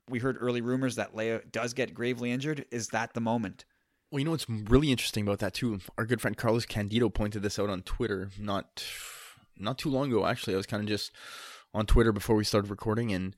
we 0.08 0.18
heard 0.18 0.36
early 0.40 0.60
rumors 0.60 0.96
that 0.96 1.14
Leia 1.14 1.50
does 1.50 1.74
get 1.74 1.94
gravely 1.94 2.30
injured. 2.30 2.64
Is 2.70 2.88
that 2.88 3.14
the 3.14 3.20
moment? 3.20 3.64
Well, 4.10 4.20
you 4.20 4.24
know 4.24 4.30
what's 4.30 4.48
really 4.48 4.90
interesting 4.90 5.24
about 5.24 5.40
that 5.40 5.54
too? 5.54 5.80
Our 5.98 6.06
good 6.06 6.20
friend 6.20 6.36
Carlos 6.36 6.64
Candido 6.64 7.10
pointed 7.10 7.42
this 7.42 7.58
out 7.58 7.68
on 7.68 7.82
Twitter 7.82 8.30
not 8.38 8.84
not 9.58 9.78
too 9.78 9.90
long 9.90 10.08
ago. 10.10 10.24
Actually, 10.26 10.54
I 10.54 10.56
was 10.56 10.66
kind 10.66 10.82
of 10.82 10.88
just 10.88 11.12
on 11.74 11.84
Twitter 11.84 12.12
before 12.12 12.36
we 12.36 12.44
started 12.44 12.70
recording, 12.70 13.12
and 13.12 13.36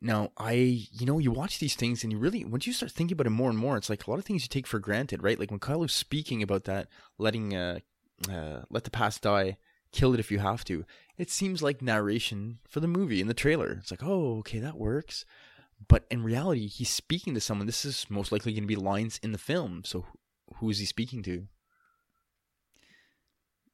now 0.00 0.30
I, 0.38 0.52
you 0.92 1.06
know, 1.06 1.18
you 1.18 1.30
watch 1.30 1.58
these 1.58 1.74
things 1.74 2.02
and 2.02 2.12
you 2.12 2.18
really, 2.18 2.44
once 2.44 2.66
you 2.66 2.72
start 2.72 2.92
thinking 2.92 3.14
about 3.14 3.26
it 3.26 3.30
more 3.30 3.50
and 3.50 3.58
more, 3.58 3.76
it's 3.76 3.90
like 3.90 4.06
a 4.06 4.10
lot 4.10 4.18
of 4.18 4.24
things 4.24 4.42
you 4.42 4.48
take 4.48 4.66
for 4.66 4.78
granted, 4.78 5.22
right? 5.22 5.38
Like 5.38 5.50
when 5.50 5.60
Kylo's 5.60 5.92
speaking 5.92 6.42
about 6.42 6.64
that, 6.64 6.88
letting 7.18 7.54
uh, 7.54 7.80
uh 8.30 8.62
let 8.70 8.84
the 8.84 8.90
past 8.90 9.22
die, 9.22 9.56
kill 9.92 10.14
it 10.14 10.20
if 10.20 10.30
you 10.30 10.38
have 10.38 10.64
to. 10.64 10.84
It 11.20 11.28
seems 11.28 11.60
like 11.60 11.82
narration 11.82 12.60
for 12.66 12.80
the 12.80 12.88
movie 12.88 13.20
in 13.20 13.26
the 13.26 13.34
trailer. 13.34 13.72
It's 13.72 13.90
like, 13.90 14.02
oh, 14.02 14.38
okay, 14.38 14.58
that 14.60 14.78
works. 14.78 15.26
But 15.86 16.06
in 16.10 16.22
reality, 16.22 16.66
he's 16.66 16.88
speaking 16.88 17.34
to 17.34 17.42
someone. 17.42 17.66
This 17.66 17.84
is 17.84 18.06
most 18.08 18.32
likely 18.32 18.54
going 18.54 18.62
to 18.62 18.66
be 18.66 18.74
lines 18.74 19.20
in 19.22 19.32
the 19.32 19.36
film. 19.36 19.82
So 19.84 20.06
who 20.56 20.70
is 20.70 20.78
he 20.78 20.86
speaking 20.86 21.22
to? 21.24 21.46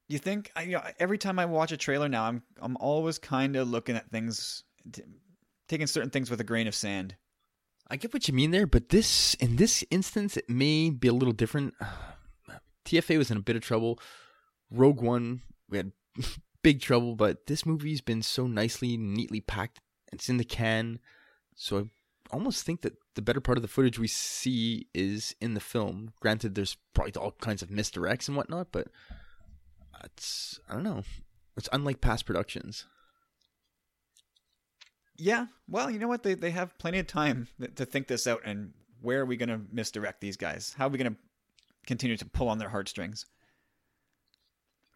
You 0.09 0.19
think? 0.19 0.51
I, 0.57 0.63
you 0.63 0.73
know, 0.73 0.83
every 0.99 1.19
time 1.19 1.39
I 1.39 1.45
watch 1.45 1.71
a 1.71 1.77
trailer 1.77 2.09
now, 2.09 2.25
I'm 2.25 2.43
I'm 2.61 2.77
always 2.79 3.17
kind 3.17 3.55
of 3.55 3.69
looking 3.69 3.95
at 3.95 4.11
things, 4.11 4.65
t- 4.91 5.03
taking 5.69 5.87
certain 5.87 6.11
things 6.11 6.29
with 6.29 6.41
a 6.41 6.45
grain 6.45 6.67
of 6.67 6.75
sand. 6.75 7.15
I 7.89 7.95
get 7.95 8.13
what 8.13 8.27
you 8.27 8.35
mean 8.35 8.51
there, 8.51 8.67
but 8.67 8.89
this 8.89 9.35
in 9.35 9.55
this 9.55 9.85
instance, 9.93 10.37
it 10.37 10.51
may 10.51 10.91
be 10.91 11.07
a 11.07 11.13
little 11.13 11.33
different. 11.33 11.75
TFA 12.85 13.19
was 13.19 13.31
in 13.31 13.37
a 13.37 13.41
bit 13.41 13.55
of 13.55 13.63
trouble. 13.63 14.01
Rogue 14.69 15.01
One, 15.01 15.43
we 15.69 15.77
had 15.77 15.93
big 16.67 16.81
trouble, 16.81 17.15
but 17.15 17.47
this 17.47 17.65
movie's 17.65 18.01
been 18.01 18.23
so 18.23 18.49
nicely, 18.49 18.97
neatly 18.97 19.41
packed. 19.41 19.79
It's 20.13 20.29
in 20.29 20.37
the 20.37 20.45
can, 20.45 20.99
so 21.55 21.79
I 21.79 21.83
almost 22.33 22.65
think 22.65 22.81
that 22.81 22.95
the 23.15 23.23
better 23.23 23.41
part 23.41 23.57
of 23.57 23.63
the 23.63 23.69
footage 23.69 24.01
we 24.01 24.09
see 24.09 24.89
is 24.93 25.33
in 25.41 25.55
the 25.55 25.61
film. 25.61 26.13
Granted, 26.19 26.57
there's 26.57 26.77
probably 26.93 27.13
all 27.13 27.37
kinds 27.41 27.63
of 27.63 27.69
misdirects 27.69 28.27
and 28.27 28.37
whatnot, 28.37 28.73
but 28.73 28.89
it's 30.03 30.59
I 30.69 30.75
don't 30.75 30.83
know. 30.83 31.05
It's 31.57 31.69
unlike 31.73 32.01
past 32.01 32.27
productions. 32.27 32.85
Yeah, 35.17 35.47
well, 35.69 35.89
you 35.89 36.01
know 36.01 36.09
what? 36.09 36.25
They 36.25 36.35
they 36.35 36.51
have 36.51 36.77
plenty 36.79 36.99
of 36.99 37.07
time 37.07 37.47
to 37.77 37.87
think 37.87 38.09
this 38.09 38.27
out. 38.27 38.41
And 38.45 38.73
where 39.01 39.21
are 39.21 39.25
we 39.25 39.37
going 39.37 39.51
to 39.51 39.61
misdirect 39.71 40.21
these 40.21 40.37
guys? 40.37 40.75
How 40.77 40.87
are 40.87 40.91
we 40.91 40.99
going 40.99 41.13
to 41.13 41.19
continue 41.87 42.17
to 42.17 42.27
pull 42.27 42.49
on 42.49 42.59
their 42.59 42.71
heartstrings? 42.71 43.25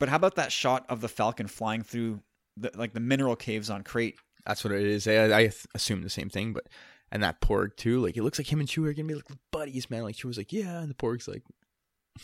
But 0.00 0.08
how 0.08 0.16
about 0.16 0.34
that 0.34 0.50
shot 0.50 0.84
of 0.88 1.00
the 1.00 1.08
Falcon 1.08 1.46
flying 1.46 1.82
through 1.82 2.20
the 2.56 2.72
like 2.74 2.92
the 2.94 3.00
mineral 3.00 3.36
caves 3.36 3.70
on 3.70 3.84
Crait? 3.84 4.16
That's 4.44 4.64
what 4.64 4.72
it 4.72 4.84
is. 4.84 5.06
I, 5.06 5.26
I 5.38 5.52
assume 5.74 6.02
the 6.02 6.10
same 6.10 6.28
thing, 6.30 6.52
but 6.52 6.66
and 7.12 7.22
that 7.22 7.40
Porg 7.40 7.76
too. 7.76 8.00
Like 8.04 8.16
it 8.16 8.22
looks 8.24 8.38
like 8.38 8.50
him 8.52 8.58
and 8.60 8.68
Chewie 8.68 8.88
are 8.88 8.92
gonna 8.94 9.06
be 9.06 9.14
like 9.14 9.28
buddies, 9.52 9.88
man. 9.90 10.02
Like 10.02 10.16
Chewie's 10.16 10.38
like, 10.38 10.52
yeah, 10.52 10.80
and 10.80 10.90
the 10.90 10.94
Porg's 10.94 11.28
like, 11.28 11.42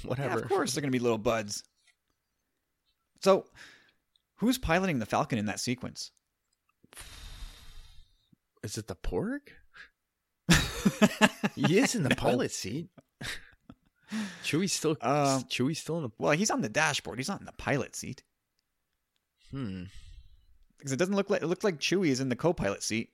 whatever. 0.04 0.30
Yeah, 0.38 0.42
of 0.44 0.48
course 0.48 0.72
they're 0.74 0.80
going 0.82 0.90
to 0.90 0.98
be 0.98 1.02
little 1.02 1.18
buds. 1.18 1.62
So, 3.22 3.46
who's 4.36 4.58
piloting 4.58 4.98
the 4.98 5.06
Falcon 5.06 5.38
in 5.38 5.46
that 5.46 5.60
sequence? 5.60 6.10
Is 8.62 8.78
it 8.78 8.86
the 8.88 8.96
Porg? 8.96 9.40
He 11.54 11.78
is 11.78 11.94
in 11.94 12.02
the 12.04 12.10
No. 12.10 12.16
pilot 12.16 12.52
seat. 12.52 12.88
Chewie's 14.44 14.72
still 14.72 14.96
Um, 15.00 15.44
Chewie's 15.44 15.78
still 15.78 15.96
in 15.96 16.02
the 16.04 16.10
Well, 16.18 16.32
he's 16.32 16.50
on 16.50 16.60
the 16.60 16.68
dashboard. 16.68 17.18
He's 17.18 17.28
not 17.28 17.40
in 17.40 17.46
the 17.46 17.52
pilot 17.52 17.96
seat 17.96 18.22
hmm. 19.50 19.84
because 20.78 20.92
it 20.92 20.96
doesn't 20.96 21.14
look 21.14 21.30
like 21.30 21.42
it 21.42 21.46
looks 21.46 21.64
like 21.64 21.78
Chewie 21.78 22.08
is 22.08 22.20
in 22.20 22.28
the 22.28 22.36
co-pilot 22.36 22.82
seat. 22.82 23.10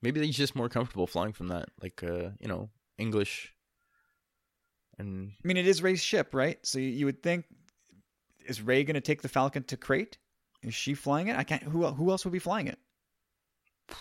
Maybe 0.00 0.24
he's 0.24 0.36
just 0.36 0.56
more 0.56 0.68
comfortable 0.68 1.06
flying 1.06 1.32
from 1.32 1.48
that, 1.48 1.68
like 1.80 2.02
uh, 2.02 2.30
you 2.40 2.48
know, 2.48 2.70
English. 2.98 3.54
And 4.98 5.32
I 5.42 5.46
mean, 5.46 5.56
it 5.56 5.66
is 5.66 5.82
Rey's 5.82 6.02
ship, 6.02 6.34
right? 6.34 6.58
So 6.66 6.78
you, 6.78 6.88
you 6.88 7.06
would 7.06 7.22
think, 7.22 7.44
is 8.46 8.60
Rey 8.60 8.84
going 8.84 8.94
to 8.94 9.00
take 9.00 9.22
the 9.22 9.28
Falcon 9.28 9.62
to 9.64 9.76
Crait? 9.76 10.18
Is 10.62 10.74
she 10.74 10.94
flying 10.94 11.28
it? 11.28 11.36
I 11.36 11.44
can't. 11.44 11.62
Who 11.62 11.86
who 11.86 12.10
else 12.10 12.24
would 12.24 12.32
be 12.32 12.38
flying 12.38 12.66
it 12.68 12.78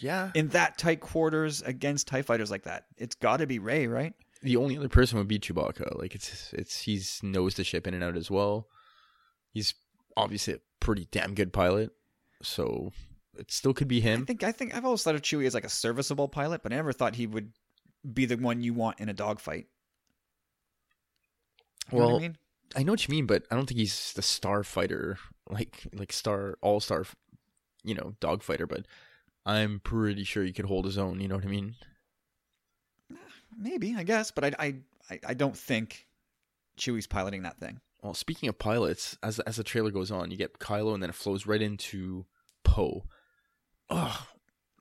yeah, 0.00 0.30
in 0.34 0.48
that 0.48 0.78
tight 0.78 1.00
quarters 1.00 1.62
against 1.62 2.08
Tie 2.08 2.22
fighters 2.22 2.50
like 2.50 2.64
that? 2.64 2.86
It's 2.96 3.14
got 3.14 3.38
to 3.38 3.46
be 3.46 3.58
Rey, 3.58 3.86
right? 3.86 4.14
The 4.42 4.56
only 4.56 4.76
other 4.76 4.88
person 4.88 5.18
would 5.18 5.28
be 5.28 5.38
Chewbacca. 5.38 5.98
Like 5.98 6.14
it's 6.14 6.52
it's 6.52 6.82
he's 6.82 7.20
knows 7.22 7.54
the 7.54 7.64
ship 7.64 7.86
in 7.86 7.94
and 7.94 8.04
out 8.04 8.16
as 8.16 8.30
well. 8.30 8.68
He's 9.52 9.74
obviously 10.16 10.54
a 10.54 10.60
pretty 10.80 11.08
damn 11.10 11.34
good 11.34 11.52
pilot, 11.52 11.90
so 12.42 12.92
it 13.38 13.50
still 13.50 13.74
could 13.74 13.88
be 13.88 14.00
him. 14.00 14.22
I 14.22 14.24
think 14.24 14.42
I 14.44 14.52
think 14.52 14.74
I've 14.74 14.84
always 14.84 15.02
thought 15.02 15.14
of 15.14 15.22
Chewie 15.22 15.46
as 15.46 15.54
like 15.54 15.64
a 15.64 15.70
serviceable 15.70 16.28
pilot, 16.28 16.62
but 16.62 16.72
I 16.72 16.76
never 16.76 16.92
thought 16.92 17.16
he 17.16 17.26
would 17.26 17.52
be 18.12 18.26
the 18.26 18.36
one 18.36 18.62
you 18.62 18.74
want 18.74 19.00
in 19.00 19.08
a 19.08 19.14
dogfight. 19.14 19.66
You 21.92 21.98
Well, 21.98 22.16
I 22.16 22.20
mean? 22.20 22.36
I 22.76 22.82
know 22.82 22.92
what 22.92 23.06
you 23.06 23.12
mean, 23.12 23.26
but 23.26 23.44
I 23.50 23.54
don't 23.54 23.66
think 23.66 23.80
he's 23.80 24.12
the 24.12 24.22
star 24.22 24.62
fighter, 24.62 25.18
like 25.48 25.86
like 25.92 26.12
star 26.12 26.58
all 26.60 26.80
star, 26.80 27.06
you 27.82 27.94
know, 27.94 28.14
dogfighter, 28.20 28.68
but 28.68 28.86
I'm 29.46 29.80
pretty 29.80 30.24
sure 30.24 30.44
he 30.44 30.52
could 30.52 30.66
hold 30.66 30.84
his 30.84 30.98
own. 30.98 31.20
You 31.20 31.28
know 31.28 31.36
what 31.36 31.44
I 31.44 31.48
mean? 31.48 31.76
Maybe, 33.56 33.94
I 33.96 34.02
guess, 34.02 34.30
but 34.30 34.44
I, 34.44 34.74
I, 35.10 35.20
I, 35.26 35.34
don't 35.34 35.56
think 35.56 36.06
Chewie's 36.78 37.06
piloting 37.06 37.42
that 37.42 37.58
thing. 37.58 37.80
Well, 38.02 38.14
speaking 38.14 38.48
of 38.48 38.58
pilots, 38.58 39.18
as 39.22 39.40
as 39.40 39.56
the 39.56 39.64
trailer 39.64 39.90
goes 39.90 40.10
on, 40.10 40.30
you 40.30 40.36
get 40.36 40.58
Kylo, 40.58 40.94
and 40.94 41.02
then 41.02 41.10
it 41.10 41.16
flows 41.16 41.46
right 41.46 41.60
into 41.60 42.26
Poe. 42.62 43.04
Oh 43.90 44.26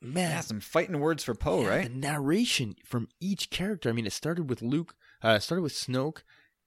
man, 0.02 0.32
Yeah, 0.32 0.42
some 0.42 0.60
fighting 0.60 1.00
words 1.00 1.24
for 1.24 1.34
Poe, 1.34 1.62
Yeah, 1.64 1.70
right? 1.70 1.84
The 1.92 1.98
narration 1.98 2.76
from 2.86 3.08
each 3.20 3.50
character. 3.50 3.90
I 3.90 3.94
mean, 3.94 4.06
it 4.06 4.14
started 4.14 4.50
with 4.50 4.62
Luke, 4.62 4.96
uh, 5.24 5.40
started 5.40 5.64
with 5.64 5.74
Snoke, 5.74 6.22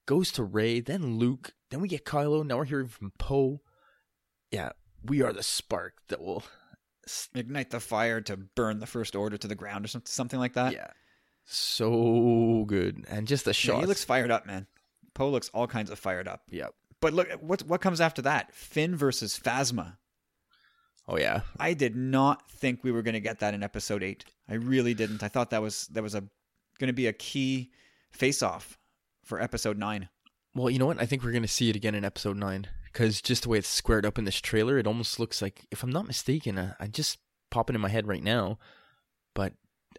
goes 0.07 0.33
to 0.33 0.43
Rey, 0.43 0.81
then 0.81 1.19
Luke, 1.19 1.53
then 1.71 1.81
we 1.81 1.89
get 1.89 2.05
Kylo. 2.05 2.45
Now 2.45 2.57
we're 2.57 2.65
hearing 2.65 2.89
from 2.89 3.13
Poe. 3.19 3.61
Yeah, 4.51 4.71
we 5.05 5.23
are 5.23 5.33
the 5.33 5.43
spark 5.43 5.99
that 6.09 6.21
will. 6.21 6.43
Ignite 7.35 7.71
the 7.71 7.81
fire 7.81 8.21
to 8.23 8.37
burn 8.37 8.79
the 8.79 8.87
First 8.87 9.17
Order 9.17 9.37
to 9.37 9.49
the 9.49 9.55
ground 9.55 9.85
or 9.85 10.01
something 10.05 10.39
like 10.39 10.53
that. 10.55 10.73
yeah, 10.73 10.89
so 11.55 12.65
good, 12.67 13.05
and 13.09 13.27
just 13.29 13.45
the 13.45 13.51
Yeah, 13.51 13.55
shot. 13.55 13.81
he 13.81 13.87
looks 13.87 14.05
fired 14.05 14.31
up, 14.31 14.47
man. 14.47 14.67
Poe 15.15 15.29
looks 15.31 15.49
all 15.55 15.67
kinds 15.67 15.91
of 15.91 15.99
fired 15.99 16.29
up. 16.29 16.43
Yep. 16.51 16.75
But 17.01 17.13
look, 17.15 17.29
what 17.41 17.63
what 17.63 17.81
comes 17.81 18.01
after 18.01 18.23
that? 18.23 18.55
Finn 18.55 18.95
versus 18.97 19.39
Phasma. 19.39 19.97
Oh 21.09 21.17
yeah, 21.19 21.41
I 21.59 21.75
did 21.75 21.97
not 21.97 22.51
think 22.51 22.85
we 22.85 22.93
were 22.93 23.03
going 23.03 23.15
to 23.15 23.21
get 23.21 23.41
that 23.41 23.55
in 23.55 23.63
episode 23.63 24.03
eight. 24.03 24.25
I 24.49 24.55
really 24.55 24.95
didn't. 24.95 25.23
I 25.23 25.29
thought 25.29 25.51
that 25.51 25.63
was 25.63 25.87
that 25.89 26.03
was 26.03 26.15
a 26.15 26.21
going 26.79 26.89
to 26.89 26.93
be 26.93 27.07
a 27.07 27.13
key 27.13 27.73
face 28.13 28.43
off 28.43 28.79
for 29.25 29.41
episode 29.41 29.79
nine. 29.79 30.09
Well, 30.55 30.71
you 30.71 30.79
know 30.79 30.87
what? 30.87 31.01
I 31.01 31.07
think 31.07 31.23
we're 31.23 31.31
going 31.33 31.43
to 31.43 31.49
see 31.49 31.71
it 31.71 31.77
again 31.77 31.95
in 31.95 32.05
episode 32.05 32.37
9 32.37 32.67
because 32.87 33.23
just 33.23 33.45
the 33.45 33.49
way 33.51 33.59
it's 33.59 33.69
squared 33.69 34.05
up 34.05 34.19
in 34.19 34.25
this 34.25 34.41
trailer, 34.41 34.79
it 34.79 34.87
almost 34.87 35.21
looks 35.21 35.41
like, 35.41 35.65
if 35.71 35.85
I'm 35.85 35.93
not 35.93 36.09
mistaken, 36.09 36.59
uh, 36.59 36.75
I 36.81 36.89
just 36.89 37.19
popping 37.53 37.77
in 37.77 37.81
my 37.81 37.89
head 37.89 38.09
right 38.09 38.23
now, 38.23 38.59
but 39.33 39.53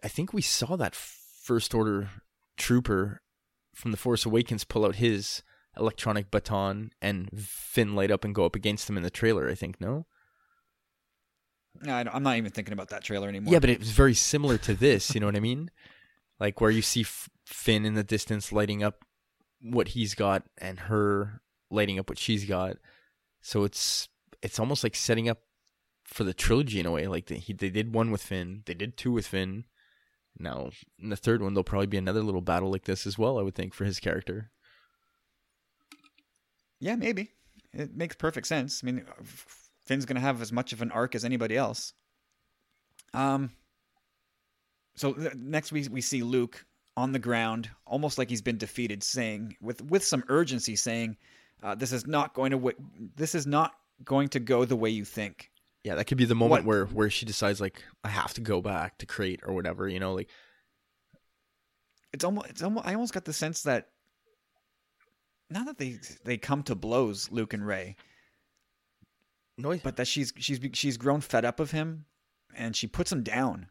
I 0.04 0.08
think 0.08 0.34
we 0.34 0.42
saw 0.42 0.76
that 0.76 0.94
First 1.42 1.74
Order 1.74 2.08
trooper 2.56 3.20
from 3.74 3.90
The 3.90 3.96
Force 3.96 4.24
Awakens 4.24 4.64
pull 4.64 4.84
out 4.84 4.96
his 4.96 5.42
electronic 5.76 6.30
baton 6.30 6.92
and 7.00 7.28
Finn 7.36 7.94
light 7.94 8.10
up 8.10 8.24
and 8.24 8.34
go 8.34 8.44
up 8.44 8.54
against 8.54 8.88
him 8.88 8.96
in 8.96 9.02
the 9.02 9.10
trailer, 9.10 9.48
I 9.48 9.54
think, 9.54 9.80
no? 9.80 10.06
No, 11.80 11.94
I 11.96 12.02
don't- 12.02 12.14
I'm 12.14 12.22
not 12.22 12.36
even 12.36 12.52
thinking 12.52 12.72
about 12.74 12.90
that 12.90 13.02
trailer 13.02 13.28
anymore. 13.28 13.52
Yeah, 13.52 13.58
but 13.58 13.70
it 13.70 13.78
was 13.80 13.90
very 13.90 14.14
similar 14.14 14.58
to 14.58 14.74
this, 14.74 15.14
you 15.14 15.20
know 15.20 15.26
what 15.26 15.36
I 15.36 15.40
mean? 15.40 15.70
Like 16.38 16.60
where 16.60 16.70
you 16.70 16.82
see 16.82 17.00
F- 17.02 17.28
Finn 17.46 17.84
in 17.86 17.94
the 17.94 18.04
distance 18.04 18.52
lighting 18.52 18.82
up 18.82 19.04
what 19.62 19.88
he's 19.88 20.14
got 20.14 20.44
and 20.58 20.78
her 20.80 21.40
lighting 21.70 21.98
up 21.98 22.08
what 22.08 22.18
she's 22.18 22.44
got. 22.44 22.76
So 23.40 23.64
it's 23.64 24.08
it's 24.42 24.58
almost 24.58 24.82
like 24.84 24.94
setting 24.96 25.28
up 25.28 25.38
for 26.04 26.24
the 26.24 26.34
trilogy 26.34 26.78
in 26.80 26.86
a 26.86 26.90
way. 26.90 27.06
Like 27.06 27.26
they, 27.26 27.38
he, 27.38 27.52
they 27.52 27.70
did 27.70 27.94
one 27.94 28.10
with 28.10 28.22
Finn, 28.22 28.62
they 28.66 28.74
did 28.74 28.96
two 28.96 29.12
with 29.12 29.26
Finn. 29.26 29.64
Now 30.38 30.70
in 30.98 31.10
the 31.10 31.16
third 31.16 31.42
one, 31.42 31.54
there'll 31.54 31.64
probably 31.64 31.86
be 31.86 31.98
another 31.98 32.22
little 32.22 32.40
battle 32.40 32.70
like 32.70 32.84
this 32.84 33.06
as 33.06 33.18
well. 33.18 33.38
I 33.38 33.42
would 33.42 33.54
think 33.54 33.74
for 33.74 33.84
his 33.84 34.00
character. 34.00 34.50
yeah, 36.80 36.96
maybe 36.96 37.30
it 37.72 37.94
makes 37.96 38.16
perfect 38.16 38.46
sense. 38.46 38.82
I 38.82 38.86
mean, 38.86 39.04
Finn's 39.86 40.04
going 40.04 40.16
to 40.16 40.20
have 40.20 40.42
as 40.42 40.52
much 40.52 40.72
of 40.72 40.82
an 40.82 40.90
arc 40.90 41.14
as 41.14 41.24
anybody 41.24 41.56
else. 41.56 41.92
Um. 43.14 43.50
So 44.96 45.12
th- 45.12 45.34
next 45.34 45.72
we 45.72 45.86
we 45.88 46.00
see 46.00 46.22
Luke 46.22 46.66
on 46.96 47.12
the 47.12 47.18
ground, 47.18 47.70
almost 47.86 48.18
like 48.18 48.28
he's 48.28 48.42
been 48.42 48.58
defeated, 48.58 49.02
saying 49.02 49.56
with 49.60 49.80
with 49.82 50.04
some 50.04 50.24
urgency, 50.28 50.76
saying, 50.76 51.16
uh, 51.62 51.74
"This 51.74 51.92
is 51.92 52.06
not 52.06 52.34
going 52.34 52.50
to 52.50 52.56
w- 52.56 52.76
this 53.16 53.34
is 53.34 53.46
not 53.46 53.74
going 54.04 54.28
to 54.30 54.40
go 54.40 54.64
the 54.64 54.76
way 54.76 54.90
you 54.90 55.04
think." 55.04 55.51
Yeah, 55.84 55.96
that 55.96 56.04
could 56.04 56.18
be 56.18 56.24
the 56.24 56.34
moment 56.34 56.64
What- 56.64 56.66
where 56.66 56.86
where 56.86 57.10
she 57.10 57.26
decides 57.26 57.60
like 57.60 57.82
I 58.04 58.08
have 58.08 58.34
to 58.34 58.40
go 58.40 58.60
back 58.60 58.98
to 58.98 59.06
Crait 59.06 59.40
or 59.44 59.52
whatever. 59.52 59.88
You 59.88 59.98
know, 60.00 60.14
like 60.14 60.28
it's 62.12 62.24
almost 62.24 62.50
it's 62.50 62.62
almost 62.62 62.86
I 62.86 62.94
almost 62.94 63.12
got 63.14 63.24
the 63.24 63.32
sense 63.32 63.62
that 63.62 63.88
now 65.50 65.64
that 65.64 65.78
they 65.78 65.98
they 66.24 66.38
come 66.38 66.62
to 66.64 66.74
blows, 66.74 67.30
Luke 67.30 67.52
and 67.52 67.66
Rey, 67.66 67.96
no, 69.58 69.76
but 69.78 69.96
that 69.96 70.06
she's 70.06 70.32
she's 70.36 70.60
she's 70.72 70.96
grown 70.96 71.20
fed 71.20 71.44
up 71.44 71.58
of 71.60 71.70
him, 71.72 72.04
and 72.54 72.76
she 72.76 72.86
puts 72.86 73.10
him 73.10 73.22
down, 73.22 73.66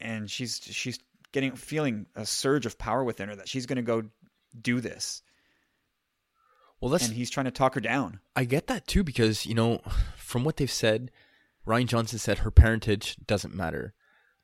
and 0.00 0.30
she's 0.30 0.60
she's 0.62 0.98
getting 1.32 1.56
feeling 1.56 2.06
a 2.14 2.24
surge 2.26 2.66
of 2.66 2.78
power 2.78 3.02
within 3.02 3.28
her 3.28 3.36
that 3.36 3.48
she's 3.48 3.66
going 3.66 3.76
to 3.76 3.82
go 3.82 4.04
do 4.60 4.80
this, 4.80 5.22
well 6.80 6.90
that's 6.90 7.06
and 7.06 7.14
he's 7.14 7.30
trying 7.30 7.44
to 7.44 7.50
talk 7.50 7.74
her 7.74 7.80
down. 7.80 8.20
I 8.34 8.44
get 8.44 8.66
that 8.68 8.86
too 8.86 9.02
because 9.02 9.46
you 9.46 9.54
know, 9.54 9.80
from 10.16 10.44
what 10.44 10.56
they've 10.56 10.70
said, 10.70 11.10
Rian 11.66 11.86
Johnson 11.86 12.18
said 12.18 12.38
her 12.38 12.50
parentage 12.50 13.16
doesn't 13.26 13.54
matter. 13.54 13.94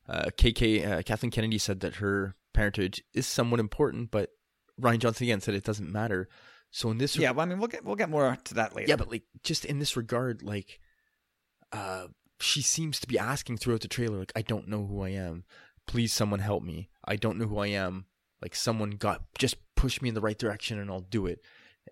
Uh, 0.09 0.27
KK 0.37 0.87
uh, 0.91 1.03
Kathleen 1.03 1.31
Kennedy 1.31 1.59
said 1.59 1.81
that 1.81 1.97
her 1.97 2.35
parentage 2.53 3.03
is 3.15 3.27
somewhat 3.27 3.61
important, 3.61 4.11
but 4.11 4.31
Rian 4.81 4.99
Johnson 4.99 5.25
again 5.25 5.41
said 5.41 5.55
it 5.55 5.65
doesn't 5.65 5.91
matter. 5.91 6.29
So 6.71 6.91
in 6.91 6.99
this, 6.99 7.17
Yeah, 7.17 7.31
well, 7.33 7.47
I 7.47 7.49
mean 7.49 7.59
we'll 7.59 7.69
get 7.69 7.85
we'll 7.85 7.97
get 7.97 8.09
more 8.11 8.37
to 8.45 8.55
that 8.55 8.75
later. 8.75 8.89
yeah, 8.89 8.97
but 8.97 9.11
like 9.11 9.25
just 9.45 9.65
in 9.65 9.79
this 9.79 9.97
regard, 9.97 10.43
like, 10.43 10.81
uh, 11.71 12.07
she 12.41 12.63
seems 12.63 12.99
to 13.01 13.07
be 13.07 13.19
asking 13.19 13.59
throughout 13.59 13.83
the 13.83 13.89
trailer, 13.89 14.19
like, 14.19 14.33
I 14.35 14.43
don't 14.43 14.69
know 14.69 14.85
who 14.87 15.03
I 15.03 15.11
am. 15.11 15.45
Please, 15.87 16.13
someone 16.13 16.41
help 16.41 16.63
me. 16.63 16.89
I 17.05 17.17
don't 17.17 17.39
know 17.39 17.47
who 17.47 17.59
I 17.59 17.69
am. 17.69 18.07
Like, 18.41 18.55
someone 18.57 18.91
got 18.93 19.23
just 19.39 19.57
push 19.77 20.01
me 20.03 20.09
in 20.09 20.15
the 20.15 20.21
right 20.21 20.39
direction, 20.39 20.79
and 20.79 20.91
I'll 20.91 21.01
do 21.01 21.27
it. 21.27 21.41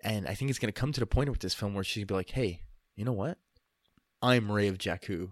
And 0.03 0.27
I 0.27 0.33
think 0.33 0.49
it's 0.49 0.59
gonna 0.59 0.71
come 0.73 0.91
to 0.91 0.99
the 0.99 1.05
point 1.05 1.29
with 1.29 1.39
this 1.39 1.53
film 1.53 1.73
where 1.73 1.83
she's 1.83 2.01
gonna 2.01 2.07
be 2.07 2.13
like, 2.15 2.31
Hey, 2.31 2.63
you 2.95 3.05
know 3.05 3.13
what? 3.13 3.37
I'm 4.21 4.51
Rey 4.51 4.67
of 4.67 4.77
Jakku. 4.77 5.31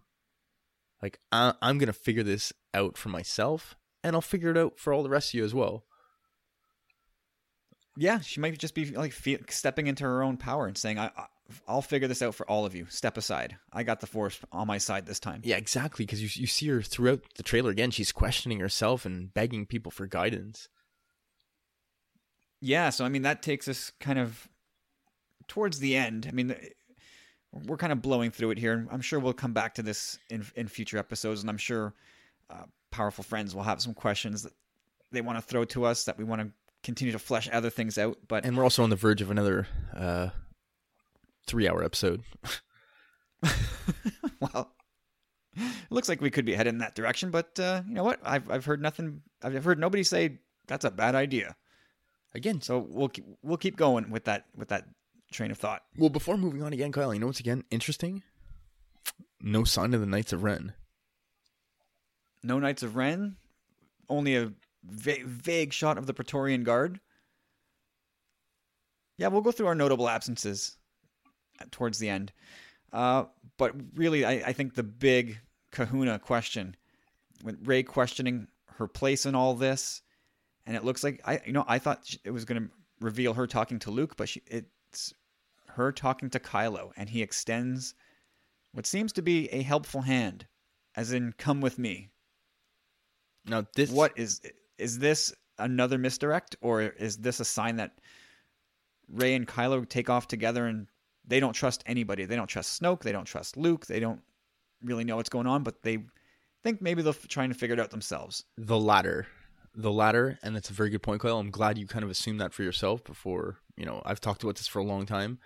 Like, 1.01 1.19
I- 1.31 1.53
I'm 1.61 1.77
gonna 1.77 1.93
figure 1.93 2.23
this 2.23 2.51
out 2.73 2.97
for 2.97 3.09
myself, 3.09 3.75
and 4.03 4.15
I'll 4.15 4.21
figure 4.21 4.51
it 4.51 4.57
out 4.57 4.79
for 4.79 4.91
all 4.93 5.03
the 5.03 5.09
rest 5.09 5.29
of 5.29 5.33
you 5.35 5.43
as 5.45 5.53
well. 5.53 5.85
yeah, 7.97 8.19
she 8.21 8.39
might 8.39 8.57
just 8.57 8.75
be 8.75 8.85
like 8.91 9.11
fe- 9.11 9.41
stepping 9.49 9.87
into 9.87 10.05
her 10.05 10.23
own 10.23 10.37
power 10.37 10.67
and 10.67 10.77
saying, 10.77 10.97
I, 10.97 11.07
I 11.17 11.25
I'll 11.67 11.81
figure 11.81 12.07
this 12.07 12.21
out 12.21 12.33
for 12.35 12.49
all 12.49 12.65
of 12.65 12.73
you. 12.75 12.85
Step 12.89 13.17
aside. 13.17 13.57
I 13.73 13.83
got 13.83 13.99
the 13.99 14.07
force 14.07 14.39
on 14.53 14.67
my 14.67 14.77
side 14.77 15.05
this 15.05 15.19
time. 15.19 15.41
Yeah, 15.43 15.57
exactly. 15.57 16.05
Because 16.05 16.21
you 16.21 16.41
you 16.41 16.47
see 16.47 16.67
her 16.69 16.81
throughout 16.81 17.21
the 17.35 17.43
trailer 17.43 17.71
again. 17.71 17.91
She's 17.91 18.11
questioning 18.13 18.59
herself 18.59 19.03
and 19.05 19.33
begging 19.33 19.65
people 19.65 19.91
for 19.91 20.05
guidance. 20.07 20.69
Yeah, 22.61 22.89
so 22.89 23.03
I 23.03 23.09
mean 23.09 23.23
that 23.23 23.41
takes 23.41 23.67
us 23.67 23.91
kind 23.99 24.19
of 24.19 24.47
towards 25.47 25.79
the 25.79 25.95
end. 25.97 26.25
I 26.29 26.31
mean, 26.31 26.55
we're 27.51 27.77
kind 27.77 27.91
of 27.91 28.01
blowing 28.01 28.31
through 28.31 28.51
it 28.51 28.57
here. 28.57 28.87
I'm 28.91 29.01
sure 29.01 29.19
we'll 29.19 29.33
come 29.33 29.53
back 29.53 29.75
to 29.75 29.83
this 29.83 30.19
in 30.29 30.45
in 30.55 30.67
future 30.67 30.97
episodes, 30.97 31.41
and 31.41 31.49
I'm 31.49 31.57
sure 31.57 31.93
uh, 32.49 32.63
powerful 32.91 33.23
friends 33.23 33.55
will 33.55 33.63
have 33.63 33.81
some 33.81 33.93
questions 33.93 34.43
that 34.43 34.53
they 35.11 35.21
want 35.21 35.37
to 35.37 35.41
throw 35.41 35.65
to 35.65 35.85
us 35.85 36.05
that 36.05 36.17
we 36.17 36.23
want 36.23 36.41
to 36.41 36.51
continue 36.83 37.11
to 37.11 37.19
flesh 37.19 37.49
other 37.51 37.69
things 37.69 37.97
out. 37.97 38.17
But 38.27 38.45
And 38.45 38.55
we're 38.55 38.63
also 38.63 38.83
on 38.83 38.89
the 38.89 38.95
verge 38.95 39.21
of 39.21 39.31
another 39.31 39.67
uh, 39.95 40.29
three-hour 41.47 41.83
episode. 41.83 42.21
well, 44.39 44.71
it 45.55 45.63
looks 45.89 46.09
like 46.09 46.21
we 46.21 46.29
could 46.29 46.45
be 46.45 46.53
headed 46.53 46.73
in 46.73 46.79
that 46.79 46.95
direction. 46.95 47.31
But 47.31 47.59
uh, 47.59 47.81
you 47.87 47.95
know 47.95 48.03
what? 48.03 48.19
I've 48.23 48.49
I've 48.49 48.65
heard 48.65 48.81
nothing. 48.81 49.21
I've 49.41 49.63
heard 49.63 49.79
nobody 49.79 50.03
say 50.03 50.39
that's 50.67 50.85
a 50.85 50.91
bad 50.91 51.15
idea. 51.15 51.55
Again, 52.35 52.61
So 52.61 52.77
we'll 52.77 53.09
keep, 53.09 53.25
we'll 53.41 53.57
keep 53.57 53.75
going 53.75 54.11
with 54.11 54.25
that 54.25 54.45
with 54.55 54.67
that 54.67 54.85
train 55.31 55.51
of 55.51 55.57
thought. 55.57 55.83
well, 55.97 56.09
before 56.09 56.37
moving 56.37 56.63
on 56.63 56.73
again, 56.73 56.91
Kyle, 56.91 57.13
you 57.13 57.19
know 57.19 57.27
what's 57.27 57.39
again 57.39 57.63
interesting? 57.71 58.23
No 59.41 59.63
sign 59.63 59.93
of 59.93 60.01
the 60.01 60.05
Knights 60.05 60.33
of 60.33 60.43
Ren. 60.43 60.73
No 62.43 62.59
Knights 62.59 62.83
of 62.83 62.95
Ren. 62.95 63.37
Only 64.09 64.35
a 64.35 64.51
va- 64.83 65.23
vague 65.25 65.73
shot 65.73 65.97
of 65.97 66.07
the 66.07 66.13
Praetorian 66.13 66.63
Guard. 66.63 66.99
Yeah, 69.17 69.27
we'll 69.27 69.41
go 69.41 69.51
through 69.51 69.67
our 69.67 69.75
notable 69.75 70.09
absences 70.09 70.77
towards 71.71 71.99
the 71.99 72.09
end. 72.09 72.31
Uh, 72.91 73.25
but 73.57 73.75
really, 73.95 74.25
I, 74.25 74.31
I 74.47 74.53
think 74.53 74.73
the 74.73 74.83
big 74.83 75.39
kahuna 75.71 76.19
question, 76.19 76.75
with 77.43 77.67
Rey 77.67 77.83
questioning 77.83 78.47
her 78.77 78.87
place 78.87 79.25
in 79.25 79.35
all 79.35 79.53
this, 79.53 80.01
and 80.65 80.75
it 80.75 80.83
looks 80.83 81.03
like 81.03 81.21
I, 81.25 81.41
you 81.45 81.53
know, 81.53 81.65
I 81.67 81.79
thought 81.79 82.15
it 82.23 82.31
was 82.31 82.45
going 82.45 82.63
to 82.63 82.69
reveal 82.99 83.33
her 83.33 83.47
talking 83.47 83.79
to 83.79 83.91
Luke, 83.91 84.15
but 84.17 84.29
she, 84.29 84.41
it's 84.47 84.69
her 85.67 85.91
talking 85.91 86.29
to 86.31 86.39
Kylo, 86.39 86.91
and 86.97 87.09
he 87.09 87.21
extends 87.21 87.93
what 88.71 88.85
seems 88.85 89.11
to 89.13 89.21
be 89.21 89.47
a 89.49 89.61
helpful 89.61 90.01
hand, 90.01 90.47
as 90.95 91.11
in, 91.11 91.33
"Come 91.33 91.61
with 91.61 91.79
me." 91.79 92.11
Now 93.45 93.65
this 93.75 93.89
what 93.89 94.17
is 94.17 94.41
is 94.77 94.99
this 94.99 95.33
another 95.57 95.97
misdirect 95.97 96.55
or 96.61 96.81
is 96.81 97.17
this 97.17 97.39
a 97.39 97.45
sign 97.45 97.77
that 97.77 97.99
Rey 99.07 99.35
and 99.35 99.47
Kylo 99.47 99.87
take 99.87 100.09
off 100.09 100.27
together 100.27 100.67
and 100.67 100.87
they 101.25 101.39
don't 101.39 101.53
trust 101.53 101.83
anybody. 101.85 102.25
They 102.25 102.35
don't 102.35 102.47
trust 102.47 102.81
Snoke, 102.81 103.01
they 103.01 103.11
don't 103.11 103.25
trust 103.25 103.57
Luke, 103.57 103.85
they 103.85 103.99
don't 103.99 104.21
really 104.83 105.03
know 105.03 105.15
what's 105.15 105.29
going 105.29 105.47
on, 105.47 105.63
but 105.63 105.81
they 105.83 106.05
think 106.63 106.81
maybe 106.81 107.01
they'll 107.01 107.11
f- 107.11 107.27
try 107.27 107.43
and 107.43 107.55
figure 107.55 107.73
it 107.73 107.79
out 107.79 107.91
themselves. 107.91 108.45
the 108.57 108.77
latter, 108.77 109.27
the 109.75 109.91
latter, 109.91 110.39
and 110.43 110.55
that's 110.55 110.69
a 110.69 110.73
very 110.73 110.89
good 110.89 111.03
point, 111.03 111.21
Kyle. 111.21 111.39
I'm 111.39 111.51
glad 111.51 111.77
you 111.77 111.87
kind 111.87 112.03
of 112.03 112.11
assumed 112.11 112.41
that 112.41 112.53
for 112.53 112.63
yourself 112.63 113.03
before. 113.03 113.57
You 113.77 113.85
know, 113.85 114.01
I've 114.05 114.19
talked 114.19 114.43
about 114.43 114.55
this 114.55 114.67
for 114.67 114.79
a 114.79 114.85
long 114.85 115.05
time. 115.05 115.39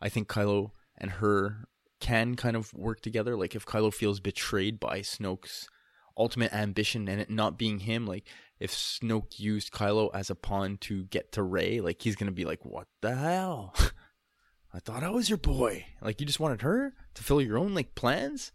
I 0.00 0.08
think 0.08 0.28
Kylo 0.28 0.70
and 0.96 1.10
her 1.12 1.66
can 2.00 2.34
kind 2.34 2.56
of 2.56 2.72
work 2.74 3.00
together. 3.00 3.36
Like 3.36 3.54
if 3.54 3.66
Kylo 3.66 3.92
feels 3.92 4.20
betrayed 4.20 4.80
by 4.80 5.00
Snoke's 5.00 5.68
ultimate 6.16 6.52
ambition 6.52 7.08
and 7.08 7.20
it 7.20 7.30
not 7.30 7.58
being 7.58 7.80
him, 7.80 8.06
like 8.06 8.26
if 8.58 8.72
Snoke 8.72 9.38
used 9.38 9.72
Kylo 9.72 10.10
as 10.14 10.30
a 10.30 10.34
pawn 10.34 10.78
to 10.82 11.04
get 11.04 11.32
to 11.32 11.42
Rey, 11.42 11.80
like 11.80 12.02
he's 12.02 12.16
gonna 12.16 12.32
be 12.32 12.44
like, 12.44 12.64
"What 12.64 12.88
the 13.00 13.14
hell? 13.14 13.74
I 14.72 14.78
thought 14.78 15.02
I 15.02 15.10
was 15.10 15.28
your 15.28 15.38
boy. 15.38 15.86
Like 16.00 16.20
you 16.20 16.26
just 16.26 16.40
wanted 16.40 16.62
her 16.62 16.94
to 17.14 17.22
fill 17.22 17.40
your 17.40 17.58
own 17.58 17.74
like 17.74 17.94
plans? 17.94 18.52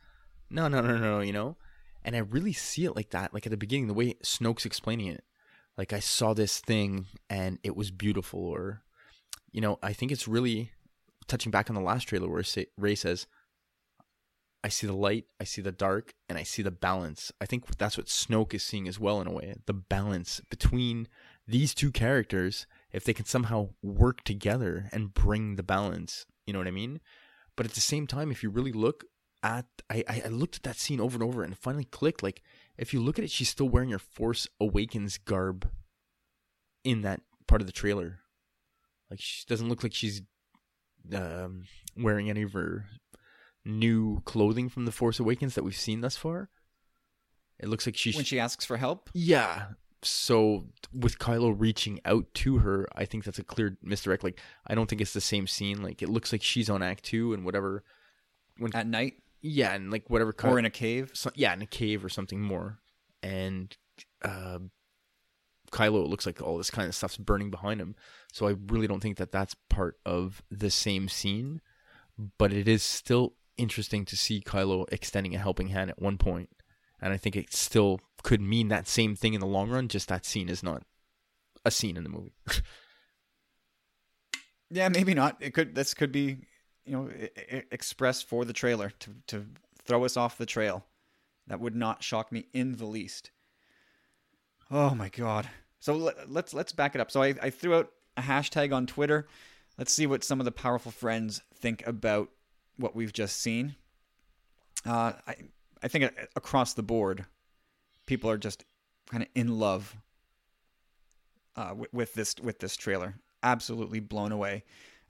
No, 0.49 0.67
no, 0.67 0.81
no, 0.81 0.97
no. 0.97 1.19
You 1.19 1.33
know." 1.33 1.57
And 2.05 2.15
I 2.15 2.19
really 2.19 2.53
see 2.53 2.85
it 2.85 2.95
like 2.95 3.09
that. 3.09 3.33
Like 3.33 3.45
at 3.45 3.49
the 3.49 3.57
beginning, 3.57 3.87
the 3.87 3.93
way 3.93 4.13
Snoke's 4.23 4.65
explaining 4.65 5.07
it, 5.07 5.23
like 5.77 5.91
I 5.91 5.99
saw 5.99 6.33
this 6.33 6.59
thing 6.59 7.07
and 7.29 7.59
it 7.63 7.75
was 7.75 7.91
beautiful, 7.91 8.39
or 8.39 8.83
you 9.51 9.59
know, 9.59 9.79
I 9.81 9.91
think 9.91 10.11
it's 10.11 10.27
really 10.27 10.71
touching 11.27 11.51
back 11.51 11.69
on 11.69 11.75
the 11.75 11.81
last 11.81 12.03
trailer 12.03 12.29
where 12.29 12.43
Rey 12.77 12.95
says, 12.95 13.25
I 14.63 14.69
see 14.69 14.87
the 14.87 14.93
light, 14.93 15.25
I 15.39 15.43
see 15.43 15.61
the 15.61 15.71
dark, 15.71 16.13
and 16.29 16.37
I 16.37 16.43
see 16.43 16.61
the 16.61 16.71
balance. 16.71 17.31
I 17.41 17.45
think 17.45 17.77
that's 17.77 17.97
what 17.97 18.07
Snoke 18.07 18.53
is 18.53 18.63
seeing 18.63 18.87
as 18.87 18.99
well, 18.99 19.21
in 19.21 19.27
a 19.27 19.31
way. 19.31 19.55
The 19.65 19.73
balance 19.73 20.41
between 20.49 21.07
these 21.47 21.73
two 21.73 21.91
characters, 21.91 22.65
if 22.91 23.03
they 23.03 23.13
can 23.13 23.25
somehow 23.25 23.69
work 23.83 24.23
together 24.23 24.89
and 24.91 25.13
bring 25.13 25.55
the 25.55 25.63
balance, 25.63 26.25
you 26.45 26.53
know 26.53 26.59
what 26.59 26.67
I 26.67 26.71
mean? 26.71 26.99
But 27.55 27.65
at 27.65 27.73
the 27.73 27.81
same 27.81 28.07
time, 28.07 28.31
if 28.31 28.41
you 28.41 28.49
really 28.49 28.71
look 28.71 29.05
at, 29.45 29.65
I, 29.89 30.03
I 30.25 30.27
looked 30.29 30.55
at 30.57 30.63
that 30.63 30.77
scene 30.77 30.99
over 30.99 31.15
and 31.15 31.23
over 31.23 31.43
and 31.43 31.57
finally 31.57 31.85
clicked. 31.85 32.23
Like, 32.23 32.41
if 32.77 32.93
you 32.93 32.99
look 32.99 33.19
at 33.19 33.25
it, 33.25 33.31
she's 33.31 33.49
still 33.49 33.69
wearing 33.69 33.91
her 33.91 33.99
Force 33.99 34.47
Awakens 34.59 35.17
garb 35.17 35.69
in 36.83 37.01
that 37.01 37.21
part 37.47 37.61
of 37.61 37.67
the 37.67 37.73
trailer. 37.73 38.19
Like, 39.09 39.19
she 39.21 39.45
doesn't 39.47 39.69
look 39.69 39.83
like 39.83 39.93
she's 39.93 40.21
um, 41.13 41.65
wearing 41.95 42.29
any 42.29 42.41
of 42.41 42.53
her 42.53 42.85
new 43.63 44.21
clothing 44.21 44.69
from 44.69 44.85
the 44.85 44.91
Force 44.91 45.19
Awakens 45.19 45.55
that 45.55 45.63
we've 45.63 45.75
seen 45.75 46.01
thus 46.01 46.17
far. 46.17 46.49
It 47.59 47.67
looks 47.67 47.85
like 47.85 47.95
she 47.95 48.11
when 48.11 48.25
she 48.25 48.39
asks 48.39 48.65
for 48.65 48.77
help. 48.77 49.09
Yeah. 49.13 49.67
So 50.03 50.65
with 50.93 51.19
Kylo 51.19 51.55
reaching 51.57 51.99
out 52.05 52.25
to 52.35 52.59
her, 52.59 52.87
I 52.95 53.05
think 53.05 53.23
that's 53.23 53.39
a 53.39 53.43
clear 53.43 53.77
misdirect. 53.81 54.23
Like 54.23 54.39
I 54.67 54.75
don't 54.75 54.87
think 54.87 55.01
it's 55.01 55.13
the 55.13 55.21
same 55.21 55.47
scene. 55.47 55.81
Like 55.81 56.01
it 56.01 56.09
looks 56.09 56.31
like 56.31 56.43
she's 56.43 56.69
on 56.69 56.81
Ahch-To 56.81 57.33
and 57.33 57.45
whatever. 57.45 57.83
When 58.57 58.75
at 58.75 58.87
night. 58.87 59.15
Yeah, 59.47 59.73
and 59.73 59.91
like 59.91 60.09
whatever. 60.09 60.33
Ky- 60.33 60.47
or 60.47 60.57
in 60.57 60.65
a 60.65 60.71
cave. 60.71 61.11
So, 61.13 61.29
yeah, 61.35 61.53
in 61.53 61.61
a 61.61 61.67
cave 61.67 62.03
or 62.03 62.09
something 62.09 62.41
more. 62.41 62.79
And 63.21 63.75
uh, 64.23 64.57
Kylo, 65.71 66.03
it 66.03 66.09
looks 66.09 66.25
like 66.25 66.41
all 66.41 66.57
this 66.57 66.71
kind 66.71 66.87
of 66.87 66.95
stuff's 66.95 67.17
burning 67.17 67.51
behind 67.51 67.79
him. 67.79 67.95
So 68.33 68.47
I 68.47 68.55
really 68.67 68.87
don't 68.87 69.01
think 69.01 69.17
that 69.17 69.31
that's 69.31 69.55
part 69.69 69.97
of 70.03 70.41
the 70.49 70.71
same 70.71 71.07
scene. 71.07 71.61
But 72.39 72.53
it 72.53 72.67
is 72.67 72.81
still 72.81 73.33
interesting 73.55 74.03
to 74.05 74.17
see 74.17 74.41
Kylo 74.41 74.85
extending 74.91 75.35
a 75.35 75.39
helping 75.39 75.67
hand 75.67 75.91
at 75.91 76.01
one 76.01 76.17
point. 76.17 76.49
And 76.99 77.13
I 77.13 77.17
think 77.17 77.35
it 77.35 77.53
still 77.53 77.99
could 78.23 78.41
mean 78.41 78.69
that 78.69 78.87
same 78.87 79.15
thing 79.15 79.35
in 79.35 79.41
the 79.41 79.45
long 79.45 79.69
run, 79.69 79.89
just 79.89 80.07
that 80.07 80.25
scene 80.25 80.49
is 80.49 80.63
not 80.63 80.81
a 81.63 81.69
scene 81.69 81.97
in 81.97 82.03
the 82.03 82.09
movie. 82.09 82.33
yeah, 84.71 84.89
maybe 84.89 85.13
not. 85.13 85.37
It 85.39 85.53
could 85.53 85.75
this 85.75 85.93
could 85.93 86.11
be, 86.11 86.37
you 86.85 86.93
know, 86.93 87.09
expressed 87.71 88.27
for 88.27 88.45
the 88.45 88.53
trailer 88.53 88.91
to 88.99 89.11
to 89.27 89.45
throw 89.83 90.05
us 90.05 90.17
off 90.17 90.37
the 90.37 90.45
trail. 90.45 90.85
That 91.47 91.59
would 91.59 91.75
not 91.75 92.03
shock 92.03 92.31
me 92.31 92.47
in 92.53 92.77
the 92.77 92.85
least. 92.85 93.31
Oh 94.71 94.95
my 94.95 95.09
god. 95.09 95.49
So 95.79 95.95
let, 95.95 96.31
let's 96.31 96.53
let's 96.53 96.71
back 96.71 96.95
it 96.95 97.01
up. 97.01 97.11
So 97.11 97.21
I, 97.21 97.35
I 97.41 97.49
threw 97.49 97.75
out 97.75 97.91
a 98.17 98.21
hashtag 98.21 98.73
on 98.73 98.87
Twitter. 98.87 99.27
Let's 99.77 99.93
see 99.93 100.07
what 100.07 100.23
some 100.23 100.39
of 100.39 100.45
the 100.45 100.51
powerful 100.51 100.91
friends 100.91 101.41
think 101.53 101.85
about 101.85 102.29
what 102.77 102.95
we've 102.95 103.13
just 103.13 103.39
seen. 103.39 103.75
Uh, 104.85 105.13
I 105.27 105.35
I 105.83 105.87
think 105.87 106.11
across 106.35 106.73
the 106.73 106.83
board, 106.83 107.25
people 108.05 108.29
are 108.29 108.37
just 108.37 108.65
kind 109.09 109.21
of 109.21 109.29
in 109.35 109.59
love 109.59 109.95
uh, 111.55 111.73
with, 111.75 111.93
with, 111.93 112.13
this 112.15 112.35
with 112.41 112.59
this 112.59 112.75
trailer. 112.75 113.15
Absolutely 113.43 113.99
blown 113.99 114.31
away. 114.31 114.63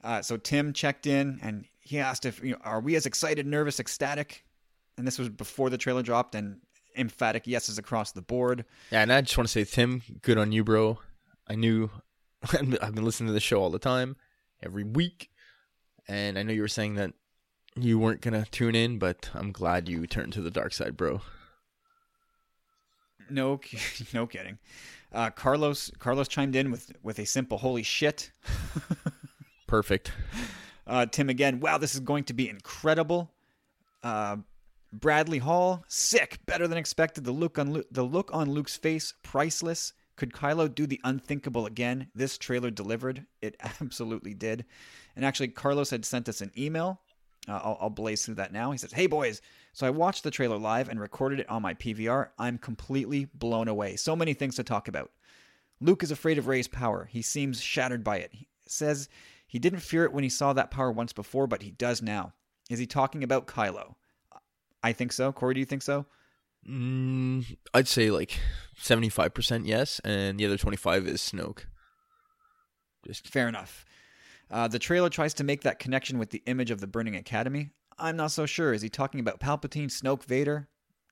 Uh, 0.05 0.21
so 0.21 0.37
Tim 0.37 0.71
checked 0.71 1.07
in 1.07 1.39
and 1.41 1.65
he 1.81 1.99
asked 1.99 2.25
if 2.25 2.41
you 2.43 2.51
know, 2.51 2.59
are 2.63 2.79
we 2.79 2.95
as 2.95 3.05
excited, 3.05 3.45
nervous, 3.47 3.79
ecstatic? 3.79 4.45
And 4.97 5.05
this 5.05 5.19
was 5.19 5.27
before 5.29 5.69
the 5.69 5.77
trailer 5.77 6.03
dropped, 6.03 6.35
and 6.35 6.61
emphatic 6.95 7.47
yeses 7.47 7.77
across 7.77 8.11
the 8.11 8.21
board. 8.21 8.65
Yeah, 8.91 9.01
and 9.01 9.11
I 9.11 9.21
just 9.21 9.37
want 9.37 9.49
to 9.49 9.51
say, 9.51 9.63
Tim, 9.65 10.01
good 10.21 10.37
on 10.37 10.51
you, 10.51 10.63
bro. 10.63 10.99
I 11.47 11.55
knew 11.55 11.89
I've 12.53 12.95
been 12.95 13.03
listening 13.03 13.27
to 13.27 13.33
the 13.33 13.39
show 13.39 13.61
all 13.61 13.69
the 13.69 13.79
time, 13.79 14.15
every 14.63 14.83
week, 14.83 15.29
and 16.07 16.39
I 16.39 16.43
know 16.43 16.53
you 16.53 16.61
were 16.61 16.67
saying 16.67 16.95
that 16.95 17.13
you 17.75 17.99
weren't 17.99 18.21
gonna 18.21 18.45
tune 18.51 18.75
in, 18.75 18.99
but 18.99 19.29
I'm 19.33 19.51
glad 19.51 19.89
you 19.89 20.07
turned 20.07 20.33
to 20.33 20.41
the 20.41 20.51
dark 20.51 20.73
side, 20.73 20.95
bro. 20.95 21.21
No, 23.29 23.59
no 24.13 24.27
kidding. 24.27 24.59
Uh, 25.11 25.29
Carlos 25.29 25.91
Carlos 25.99 26.27
chimed 26.27 26.55
in 26.55 26.71
with 26.71 26.91
with 27.03 27.19
a 27.19 27.25
simple 27.25 27.57
"Holy 27.57 27.83
shit!" 27.83 28.31
Perfect. 29.67 30.11
Uh, 30.87 31.05
Tim 31.05 31.29
again. 31.29 31.59
Wow, 31.59 31.77
this 31.77 31.95
is 31.95 31.99
going 31.99 32.25
to 32.25 32.33
be 32.33 32.49
incredible. 32.49 33.31
Uh, 34.03 34.37
Bradley 34.93 35.39
Hall, 35.39 35.83
sick, 35.87 36.39
better 36.45 36.67
than 36.67 36.77
expected. 36.77 37.23
The 37.23 37.31
look 37.31 37.57
on 37.57 37.83
the 37.91 38.03
look 38.03 38.29
on 38.33 38.51
Luke's 38.51 38.77
face, 38.77 39.13
priceless. 39.23 39.93
Could 40.15 40.31
Kylo 40.31 40.73
do 40.73 40.87
the 40.87 41.01
unthinkable 41.03 41.65
again? 41.65 42.07
This 42.15 42.37
trailer 42.37 42.71
delivered. 42.71 43.25
It 43.41 43.57
absolutely 43.81 44.33
did. 44.33 44.65
And 45.15 45.25
actually, 45.25 45.49
Carlos 45.49 45.89
had 45.89 46.05
sent 46.05 46.29
us 46.29 46.41
an 46.41 46.51
email 46.57 47.01
uh, 47.47 47.59
I'll, 47.63 47.77
I'll 47.81 47.89
blaze 47.89 48.25
through 48.25 48.35
that 48.35 48.53
now. 48.53 48.71
He 48.71 48.77
says, 48.77 48.91
Hey, 48.91 49.07
boys. 49.07 49.41
So 49.73 49.85
I 49.85 49.89
watched 49.89 50.23
the 50.23 50.31
trailer 50.31 50.57
live 50.57 50.89
and 50.89 50.99
recorded 50.99 51.39
it 51.39 51.49
on 51.49 51.61
my 51.61 51.73
PVR. 51.73 52.29
I'm 52.39 52.57
completely 52.57 53.25
blown 53.33 53.67
away. 53.67 53.97
So 53.97 54.15
many 54.15 54.33
things 54.33 54.55
to 54.55 54.63
talk 54.63 54.87
about. 54.87 55.11
Luke 55.81 56.03
is 56.03 56.11
afraid 56.11 56.37
of 56.37 56.47
Rey's 56.47 56.67
power. 56.67 57.09
He 57.11 57.21
seems 57.21 57.61
shattered 57.61 58.03
by 58.03 58.17
it. 58.17 58.31
He 58.33 58.47
says 58.65 59.09
he 59.55 59.59
didn't 59.59 59.79
fear 59.79 60.03
it 60.03 60.11
when 60.11 60.25
he 60.25 60.29
saw 60.29 60.51
that 60.51 60.69
power 60.69 60.91
once 60.91 61.13
before, 61.13 61.47
but 61.47 61.61
he 61.61 61.71
does 61.71 62.01
now. 62.01 62.33
Is 62.69 62.77
he 62.77 62.85
talking 62.85 63.23
about 63.23 63.47
Kylo? 63.47 63.95
I 64.83 64.91
think 64.91 65.13
so. 65.13 65.31
Corey, 65.31 65.53
do 65.53 65.61
you 65.61 65.65
think 65.65 65.81
so? 65.81 66.05
Mm, 66.69 67.55
I'd 67.73 67.87
say 67.87 68.11
like 68.11 68.37
75% 68.77 69.65
yes, 69.65 70.01
and 70.03 70.37
the 70.37 70.45
other 70.45 70.57
25 70.57 71.07
is 71.07 71.21
Snoke. 71.21 71.67
Just 73.07 73.29
fair 73.29 73.47
enough. 73.47 73.85
Uh, 74.51 74.67
the 74.67 74.77
trailer 74.77 75.09
tries 75.09 75.33
to 75.35 75.45
make 75.45 75.61
that 75.61 75.79
connection 75.79 76.19
with 76.19 76.31
the 76.31 76.43
image 76.47 76.69
of 76.69 76.81
the 76.81 76.87
Burning 76.87 77.15
Academy. 77.15 77.69
I'm 77.97 78.17
not 78.17 78.31
so 78.31 78.45
sure. 78.45 78.73
Is 78.73 78.81
he 78.81 78.89
talking 78.89 79.21
about 79.21 79.39
Palpatine, 79.39 79.87
Snoke, 79.87 80.25
Vader? 80.25 80.67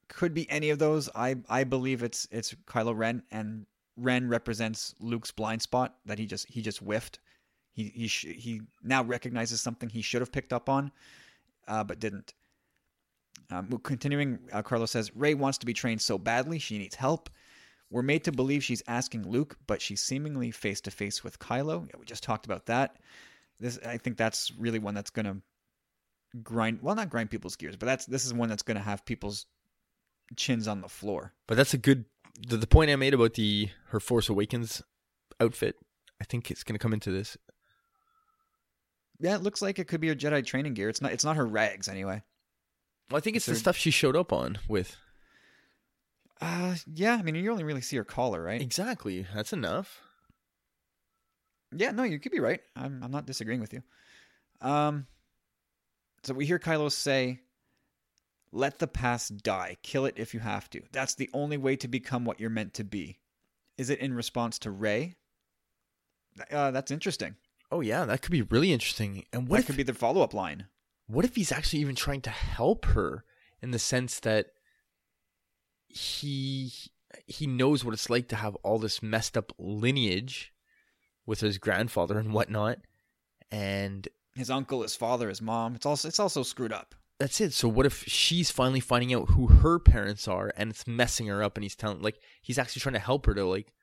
Could 0.09 0.33
be 0.33 0.51
any 0.51 0.69
of 0.69 0.79
those. 0.79 1.07
I 1.15 1.37
I 1.47 1.63
believe 1.63 2.03
it's 2.03 2.27
it's 2.29 2.53
Kylo 2.67 2.93
Ren, 2.93 3.23
and 3.31 3.67
Ren 3.95 4.27
represents 4.27 4.93
Luke's 4.99 5.31
blind 5.31 5.61
spot 5.61 5.95
that 6.05 6.19
he 6.19 6.25
just 6.25 6.45
he 6.49 6.61
just 6.61 6.79
whiffed. 6.79 7.19
He 7.73 7.91
he 7.95 8.07
sh- 8.07 8.35
he 8.37 8.61
now 8.83 9.03
recognizes 9.03 9.61
something 9.61 9.89
he 9.89 10.01
should 10.01 10.21
have 10.21 10.31
picked 10.31 10.53
up 10.53 10.69
on, 10.69 10.91
uh, 11.67 11.83
but 11.83 11.99
didn't. 11.99 12.33
Um, 13.51 13.67
continuing, 13.83 14.39
uh, 14.51 14.61
Carlos 14.61 14.91
says 14.91 15.15
Rey 15.15 15.33
wants 15.33 15.57
to 15.59 15.65
be 15.65 15.73
trained 15.73 16.01
so 16.01 16.17
badly 16.17 16.59
she 16.59 16.77
needs 16.77 16.95
help. 16.95 17.29
We're 17.89 18.01
made 18.01 18.23
to 18.23 18.31
believe 18.31 18.63
she's 18.63 18.81
asking 18.87 19.29
Luke, 19.29 19.57
but 19.67 19.81
she's 19.81 20.01
seemingly 20.01 20.49
face 20.49 20.81
to 20.81 20.91
face 20.91 21.23
with 21.23 21.37
Kylo. 21.39 21.87
Yeah, 21.87 21.99
we 21.99 22.05
just 22.05 22.23
talked 22.23 22.45
about 22.45 22.65
that. 22.65 22.97
This, 23.59 23.77
I 23.85 23.97
think, 23.97 24.17
that's 24.17 24.51
really 24.57 24.79
one 24.79 24.95
that's 24.95 25.11
going 25.11 25.25
to 25.25 25.37
grind. 26.41 26.79
Well, 26.81 26.95
not 26.95 27.09
grind 27.09 27.29
people's 27.29 27.55
gears, 27.55 27.75
but 27.75 27.85
that's 27.85 28.05
this 28.05 28.25
is 28.25 28.33
one 28.33 28.49
that's 28.49 28.63
going 28.63 28.77
to 28.77 28.83
have 28.83 29.05
people's 29.05 29.45
chins 30.35 30.67
on 30.67 30.81
the 30.81 30.89
floor. 30.89 31.33
But 31.47 31.57
that's 31.57 31.73
a 31.73 31.77
good. 31.77 32.05
The, 32.47 32.57
the 32.57 32.67
point 32.67 32.89
I 32.89 32.95
made 32.95 33.13
about 33.13 33.35
the 33.35 33.69
her 33.89 33.99
Force 33.99 34.27
Awakens 34.27 34.81
outfit, 35.39 35.75
I 36.19 36.23
think 36.23 36.49
it's 36.49 36.63
going 36.63 36.75
to 36.75 36.79
come 36.79 36.93
into 36.93 37.11
this. 37.11 37.37
Yeah, 39.23 39.35
it 39.35 39.41
looks 39.41 39.61
like 39.61 39.79
it 39.79 39.87
could 39.87 40.01
be 40.01 40.09
her 40.09 40.15
Jedi 40.15 40.45
training 40.45 40.73
gear. 40.73 40.89
It's 40.89 41.01
not. 41.01 41.13
It's 41.13 41.23
not 41.23 41.37
her 41.37 41.45
rags 41.45 41.87
anyway. 41.87 42.21
Well, 43.09 43.17
I 43.17 43.21
think 43.21 43.37
it's, 43.37 43.47
it's 43.47 43.47
the 43.47 43.51
her... 43.53 43.59
stuff 43.59 43.77
she 43.77 43.89
showed 43.89 44.17
up 44.17 44.33
on 44.33 44.57
with. 44.67 44.97
Uh, 46.41 46.75
yeah. 46.93 47.15
I 47.15 47.21
mean, 47.21 47.35
you 47.35 47.49
only 47.49 47.63
really 47.63 47.79
see 47.79 47.95
her 47.95 48.03
collar, 48.03 48.43
right? 48.43 48.61
Exactly. 48.61 49.25
That's 49.33 49.53
enough. 49.53 50.01
Yeah, 51.73 51.91
no, 51.91 52.03
you 52.03 52.19
could 52.19 52.33
be 52.33 52.41
right. 52.41 52.59
I'm, 52.75 53.01
I'm 53.01 53.11
not 53.11 53.25
disagreeing 53.25 53.61
with 53.61 53.71
you. 53.71 53.81
Um, 54.59 55.07
so 56.23 56.33
we 56.33 56.45
hear 56.45 56.59
Kylo 56.59 56.91
say, 56.91 57.39
"Let 58.51 58.79
the 58.79 58.87
past 58.87 59.37
die. 59.41 59.77
Kill 59.83 60.05
it 60.05 60.15
if 60.17 60.33
you 60.33 60.41
have 60.41 60.69
to. 60.71 60.81
That's 60.91 61.15
the 61.15 61.29
only 61.33 61.55
way 61.55 61.77
to 61.77 61.87
become 61.87 62.25
what 62.25 62.41
you're 62.41 62.49
meant 62.49 62.73
to 62.73 62.83
be." 62.83 63.19
Is 63.77 63.89
it 63.89 63.99
in 63.99 64.13
response 64.13 64.59
to 64.59 64.69
Rey? 64.69 65.15
Uh, 66.51 66.71
that's 66.71 66.91
interesting. 66.91 67.37
Oh 67.73 67.81
yeah, 67.81 68.05
that 68.05 68.21
could 68.21 68.31
be 68.31 68.43
really 68.43 68.71
interesting. 68.71 69.25
And 69.33 69.47
what 69.47 69.57
that 69.57 69.61
if, 69.61 69.65
could 69.65 69.77
be 69.77 69.83
the 69.83 69.95
follow-up 69.95 70.31
line? 70.35 70.67
What 71.07 71.25
if 71.25 71.35
he's 71.35 71.51
actually 71.51 71.79
even 71.79 71.95
trying 71.95 72.21
to 72.21 72.29
help 72.29 72.85
her 72.85 73.25
in 73.63 73.71
the 73.71 73.79
sense 73.79 74.19
that 74.19 74.51
he 75.87 76.71
he 77.25 77.47
knows 77.47 77.83
what 77.83 77.95
it's 77.95 78.11
like 78.11 78.27
to 78.27 78.35
have 78.35 78.55
all 78.57 78.77
this 78.77 79.01
messed 79.01 79.35
up 79.35 79.51
lineage 79.57 80.53
with 81.25 81.39
his 81.39 81.57
grandfather 81.57 82.19
and 82.19 82.31
whatnot, 82.31 82.77
and 83.49 84.07
his 84.35 84.51
uncle, 84.51 84.83
his 84.83 84.95
father, 84.95 85.27
his 85.29 85.41
mom. 85.41 85.73
It's 85.73 85.85
also 85.87 86.07
it's 86.07 86.19
also 86.19 86.43
screwed 86.43 86.73
up. 86.73 86.93
that's 87.19 87.39
it. 87.41 87.53
So 87.53 87.67
what 87.69 87.85
if 87.85 88.03
she's 88.05 88.51
finally 88.51 88.81
finding 88.81 89.13
out 89.13 89.29
who 89.29 89.47
her 89.47 89.79
parents 89.79 90.27
are 90.27 90.51
and 90.57 90.69
it's 90.69 90.85
messing 90.85 91.27
her 91.27 91.41
up 91.41 91.55
and 91.57 91.63
he's 91.63 91.75
telling 91.75 92.01
like 92.01 92.19
he's 92.41 92.57
actually 92.57 92.81
trying 92.81 92.93
to 92.93 92.99
help 92.99 93.25
her 93.25 93.33
to 93.33 93.45
like 93.45 93.73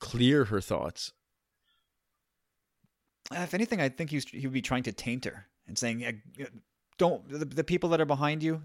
clear 0.00 0.46
her 0.46 0.60
thoughts. 0.60 1.12
If 3.32 3.54
anything, 3.54 3.80
I 3.80 3.88
think 3.88 4.10
he's 4.10 4.28
he 4.28 4.46
would 4.46 4.52
be 4.52 4.62
trying 4.62 4.82
to 4.84 4.92
taint 4.92 5.24
her 5.24 5.46
and 5.66 5.78
saying, 5.78 6.04
"Uh, 6.04 6.44
"Don't 6.98 7.28
the, 7.28 7.44
the 7.44 7.64
people 7.64 7.90
that 7.90 8.00
are 8.00 8.06
behind 8.06 8.42
you, 8.42 8.62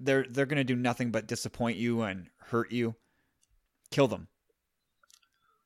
they're 0.00 0.26
they're 0.28 0.46
going 0.46 0.58
to 0.58 0.64
do 0.64 0.76
nothing 0.76 1.10
but 1.10 1.26
disappoint 1.26 1.76
you 1.76 2.02
and 2.02 2.28
hurt 2.38 2.72
you. 2.72 2.94
Kill 3.90 4.08
them." 4.08 4.28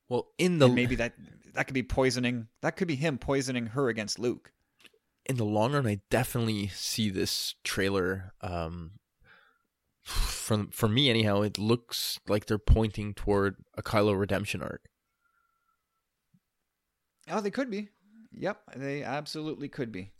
Well, 0.09 0.27
in 0.37 0.59
the 0.59 0.65
And 0.65 0.75
maybe 0.75 0.95
that 0.95 1.13
that 1.53 1.67
could 1.67 1.73
be 1.73 1.83
poisoning. 1.83 2.47
That 2.61 2.75
could 2.75 2.87
be 2.87 2.95
him 2.95 3.17
poisoning 3.17 3.67
her 3.67 3.89
against 3.89 4.19
Luke. 4.19 4.51
in 5.25 5.37
the 5.37 5.45
long 5.45 5.71
run, 5.73 5.87
I 5.87 6.01
definitely 6.09 6.67
see 6.67 7.09
this 7.09 7.55
trailer. 7.63 8.33
Um, 8.41 8.99
from 10.03 10.67
for 10.67 10.89
me, 10.89 11.09
anyhow, 11.09 11.41
it 11.41 11.57
looks 11.57 12.19
like 12.27 12.45
they're 12.45 12.57
pointing 12.57 13.13
toward 13.13 13.55
a 13.77 13.81
Kylo 13.81 14.19
redemption 14.19 14.61
arc. 14.61 14.89
Oh, 17.29 17.39
they 17.39 17.51
could 17.51 17.71
be. 17.71 17.87
Yep, 18.37 18.61
they 18.75 19.03
absolutely 19.03 19.69
could 19.69 19.91
be. 19.91 20.11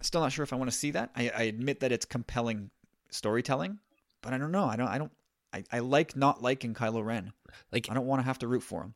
Still 0.00 0.20
not 0.20 0.32
sure 0.32 0.42
if 0.42 0.52
I 0.52 0.56
want 0.56 0.70
to 0.70 0.76
see 0.76 0.92
that. 0.92 1.10
I, 1.16 1.30
I 1.30 1.42
admit 1.42 1.80
that 1.80 1.92
it's 1.92 2.04
compelling 2.04 2.70
storytelling, 3.10 3.78
but 4.22 4.32
I 4.32 4.38
don't 4.38 4.52
know. 4.52 4.64
I 4.64 4.76
don't. 4.76 4.88
I 4.88 4.98
don't. 4.98 5.12
I, 5.52 5.64
I 5.72 5.78
like 5.80 6.14
not 6.14 6.42
liking 6.42 6.74
Kylo 6.74 7.04
Ren. 7.04 7.32
Like 7.72 7.88
I 7.90 7.94
don't 7.94 8.06
want 8.06 8.20
to 8.20 8.26
have 8.26 8.38
to 8.40 8.48
root 8.48 8.62
for 8.62 8.82
him. 8.82 8.94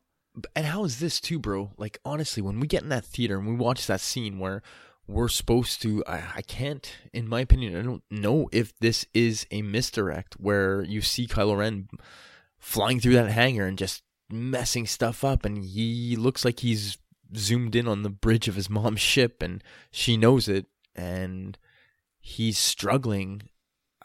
and 0.55 0.65
how 0.65 0.83
is 0.83 0.99
this 0.99 1.19
too, 1.19 1.39
bro? 1.39 1.71
Like 1.77 1.99
honestly, 2.05 2.41
when 2.41 2.59
we 2.59 2.67
get 2.67 2.83
in 2.83 2.89
that 2.89 3.05
theater 3.05 3.37
and 3.37 3.47
we 3.47 3.55
watch 3.55 3.87
that 3.87 4.01
scene 4.01 4.39
where 4.39 4.61
we're 5.07 5.27
supposed 5.27 5.81
to, 5.81 6.03
I, 6.07 6.23
I 6.37 6.41
can't, 6.41 6.89
in 7.11 7.27
my 7.27 7.41
opinion, 7.41 7.75
I 7.75 7.81
don't 7.81 8.03
know 8.09 8.47
if 8.51 8.77
this 8.79 9.05
is 9.13 9.45
a 9.51 9.61
misdirect 9.61 10.35
where 10.35 10.81
you 10.83 11.01
see 11.01 11.27
Kylo 11.27 11.57
Ren 11.57 11.89
flying 12.57 12.99
through 13.01 13.13
that 13.13 13.29
hangar 13.29 13.65
and 13.65 13.77
just 13.77 14.03
messing 14.33 14.85
stuff 14.85 15.23
up, 15.23 15.45
and 15.45 15.63
he 15.63 16.15
looks 16.15 16.43
like 16.43 16.59
he's 16.59 16.97
zoomed 17.35 17.75
in 17.75 17.87
on 17.87 18.03
the 18.03 18.09
bridge 18.09 18.47
of 18.47 18.55
his 18.55 18.69
mom's 18.69 19.01
ship, 19.01 19.41
and 19.41 19.63
she 19.91 20.17
knows 20.17 20.47
it, 20.47 20.65
and 20.95 21.57
he's 22.19 22.57
struggling. 22.57 23.43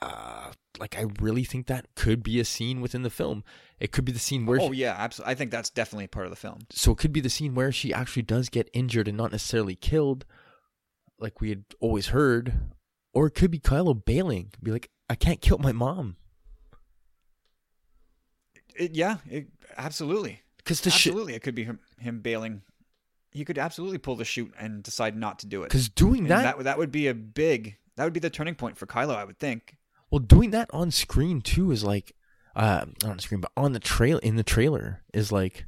Uh, 0.00 0.52
like 0.78 0.96
I 0.96 1.06
really 1.20 1.44
think 1.44 1.66
that 1.66 1.86
could 1.96 2.22
be 2.22 2.38
a 2.38 2.44
scene 2.44 2.80
within 2.80 3.02
the 3.02 3.10
film. 3.10 3.42
It 3.80 3.90
could 3.90 4.04
be 4.04 4.12
the 4.12 4.18
scene 4.18 4.46
where 4.46 4.60
Oh 4.60 4.72
yeah, 4.72 4.94
absolutely. 4.96 5.32
I 5.32 5.34
think 5.34 5.50
that's 5.50 5.70
definitely 5.70 6.06
part 6.06 6.26
of 6.26 6.30
the 6.30 6.36
film. 6.36 6.60
so 6.70 6.92
it 6.92 6.98
could 6.98 7.12
be 7.12 7.20
the 7.20 7.30
scene 7.30 7.54
where 7.54 7.72
she 7.72 7.92
actually 7.92 8.22
does 8.22 8.48
get 8.48 8.70
injured 8.72 9.08
and 9.08 9.16
not 9.16 9.32
necessarily 9.32 9.74
killed, 9.74 10.24
like 11.18 11.40
we 11.40 11.48
had 11.48 11.64
always 11.80 12.08
heard, 12.08 12.54
or 13.12 13.26
it 13.26 13.34
could 13.34 13.50
be 13.50 13.58
Kylo 13.58 14.04
bailing, 14.04 14.52
be 14.62 14.70
like, 14.70 14.90
"I 15.10 15.16
can't 15.16 15.40
kill 15.40 15.58
my 15.58 15.72
mom," 15.72 16.16
It, 18.76 18.94
yeah, 18.94 19.16
it, 19.28 19.48
absolutely, 19.76 20.42
because 20.58 20.80
the 20.80 20.88
absolutely. 20.90 21.34
It 21.34 21.42
could 21.42 21.54
be 21.54 21.64
him, 21.64 21.80
him 21.98 22.20
bailing. 22.20 22.62
He 23.30 23.44
could 23.44 23.58
absolutely 23.58 23.98
pull 23.98 24.16
the 24.16 24.24
shoot 24.24 24.52
and 24.58 24.82
decide 24.82 25.16
not 25.16 25.38
to 25.40 25.46
do 25.46 25.62
it. 25.62 25.66
because 25.66 25.88
doing 25.88 26.20
And 26.22 26.30
that, 26.30 26.56
that 26.56 26.64
that 26.64 26.78
would 26.78 26.90
be 26.90 27.08
a 27.08 27.14
big. 27.14 27.76
That 27.96 28.04
would 28.04 28.12
be 28.12 28.20
the 28.20 28.30
turning 28.30 28.54
point 28.54 28.78
for 28.78 28.86
Kylo, 28.86 29.14
I 29.16 29.24
would 29.24 29.38
think. 29.38 29.76
well, 30.10 30.20
doing 30.20 30.50
that 30.50 30.70
on 30.72 30.90
screen 30.90 31.40
too 31.40 31.70
is 31.72 31.84
like, 31.84 32.14
uh, 32.56 32.86
not 33.02 33.10
on 33.10 33.18
screen, 33.18 33.40
but 33.40 33.52
on 33.56 33.72
the 33.72 33.80
trail 33.80 34.18
in 34.18 34.36
the 34.36 34.42
trailer 34.44 35.02
is 35.12 35.30
like, 35.32 35.66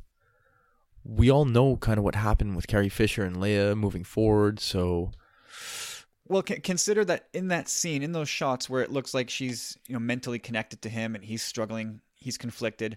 we 1.04 1.30
all 1.30 1.44
know 1.44 1.76
kind 1.76 1.98
of 1.98 2.04
what 2.04 2.14
happened 2.14 2.56
with 2.56 2.66
Carrie 2.66 2.88
Fisher 2.88 3.24
and 3.24 3.36
Leia 3.36 3.76
moving 3.76 4.04
forward, 4.04 4.60
so 4.60 5.10
Well, 6.28 6.44
c- 6.46 6.60
consider 6.60 7.04
that 7.06 7.28
in 7.32 7.48
that 7.48 7.68
scene, 7.68 8.02
in 8.02 8.12
those 8.12 8.28
shots 8.28 8.70
where 8.70 8.82
it 8.82 8.90
looks 8.92 9.12
like 9.12 9.28
she's 9.28 9.76
you 9.88 9.94
know 9.94 10.00
mentally 10.00 10.38
connected 10.38 10.82
to 10.82 10.88
him 10.88 11.14
and 11.14 11.24
he's 11.24 11.42
struggling, 11.42 12.00
he's 12.16 12.38
conflicted. 12.38 12.96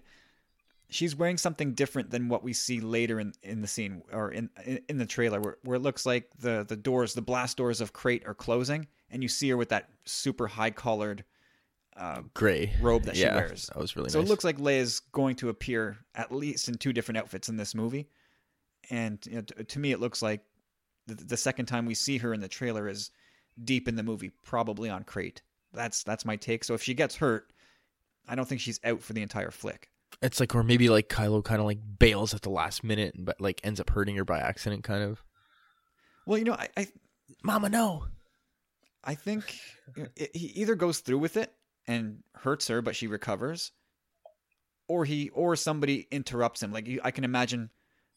She's 0.94 1.16
wearing 1.16 1.38
something 1.38 1.74
different 1.74 2.12
than 2.12 2.28
what 2.28 2.44
we 2.44 2.52
see 2.52 2.80
later 2.80 3.18
in, 3.18 3.32
in 3.42 3.62
the 3.62 3.66
scene 3.66 4.02
or 4.12 4.30
in, 4.30 4.48
in 4.64 4.80
in 4.88 4.98
the 4.98 5.06
trailer, 5.06 5.40
where, 5.40 5.56
where 5.64 5.74
it 5.74 5.80
looks 5.80 6.06
like 6.06 6.30
the 6.38 6.64
the 6.68 6.76
doors, 6.76 7.14
the 7.14 7.20
blast 7.20 7.56
doors 7.56 7.80
of 7.80 7.92
Crait 7.92 8.24
are 8.26 8.34
closing, 8.34 8.86
and 9.10 9.20
you 9.20 9.28
see 9.28 9.48
her 9.50 9.56
with 9.56 9.70
that 9.70 9.88
super 10.04 10.46
high 10.46 10.70
collared 10.70 11.24
uh, 11.96 12.22
gray 12.32 12.72
robe 12.80 13.02
that 13.06 13.16
she 13.16 13.24
wears. 13.24 13.66
That 13.66 13.78
was 13.78 13.96
really 13.96 14.10
so 14.10 14.20
nice. 14.20 14.28
it 14.28 14.30
looks 14.30 14.44
like 14.44 14.58
Leia's 14.58 15.00
going 15.00 15.34
to 15.36 15.48
appear 15.48 15.98
at 16.14 16.30
least 16.30 16.68
in 16.68 16.76
two 16.76 16.92
different 16.92 17.18
outfits 17.18 17.48
in 17.48 17.56
this 17.56 17.74
movie, 17.74 18.08
and 18.88 19.18
you 19.26 19.34
know, 19.34 19.40
t- 19.40 19.64
to 19.64 19.78
me, 19.80 19.90
it 19.90 19.98
looks 19.98 20.22
like 20.22 20.42
the, 21.08 21.16
the 21.16 21.36
second 21.36 21.66
time 21.66 21.86
we 21.86 21.94
see 21.94 22.18
her 22.18 22.32
in 22.32 22.40
the 22.40 22.46
trailer 22.46 22.88
is 22.88 23.10
deep 23.64 23.88
in 23.88 23.96
the 23.96 24.04
movie, 24.04 24.30
probably 24.44 24.90
on 24.90 25.02
Crait. 25.02 25.42
That's 25.72 26.04
that's 26.04 26.24
my 26.24 26.36
take. 26.36 26.62
So 26.62 26.74
if 26.74 26.84
she 26.84 26.94
gets 26.94 27.16
hurt, 27.16 27.52
I 28.28 28.36
don't 28.36 28.48
think 28.48 28.60
she's 28.60 28.78
out 28.84 29.02
for 29.02 29.12
the 29.12 29.22
entire 29.22 29.50
flick. 29.50 29.90
It's 30.22 30.40
like, 30.40 30.54
or 30.54 30.62
maybe 30.62 30.88
like 30.88 31.08
Kylo 31.08 31.44
kind 31.44 31.60
of 31.60 31.66
like 31.66 31.80
bails 31.98 32.34
at 32.34 32.42
the 32.42 32.50
last 32.50 32.84
minute, 32.84 33.14
and 33.14 33.24
but 33.24 33.40
like 33.40 33.60
ends 33.64 33.80
up 33.80 33.90
hurting 33.90 34.16
her 34.16 34.24
by 34.24 34.38
accident, 34.38 34.84
kind 34.84 35.02
of. 35.02 35.22
Well, 36.26 36.38
you 36.38 36.44
know, 36.44 36.54
I 36.54 36.68
I, 36.76 36.88
Mama, 37.42 37.68
no. 37.68 38.06
I 39.02 39.14
think 39.14 39.58
it, 40.16 40.34
he 40.34 40.46
either 40.46 40.74
goes 40.74 41.00
through 41.00 41.18
with 41.18 41.36
it 41.36 41.52
and 41.86 42.22
hurts 42.34 42.68
her, 42.68 42.80
but 42.80 42.96
she 42.96 43.06
recovers, 43.06 43.72
or 44.88 45.04
he 45.04 45.28
or 45.30 45.56
somebody 45.56 46.06
interrupts 46.10 46.62
him. 46.62 46.72
Like 46.72 46.86
you, 46.86 47.00
I 47.04 47.10
can 47.10 47.24
imagine 47.24 47.70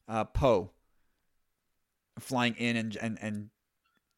uh, 0.08 0.24
Poe 0.24 0.72
flying 2.20 2.56
in 2.56 2.78
and 2.78 2.96
and 2.98 3.18
and 3.22 3.50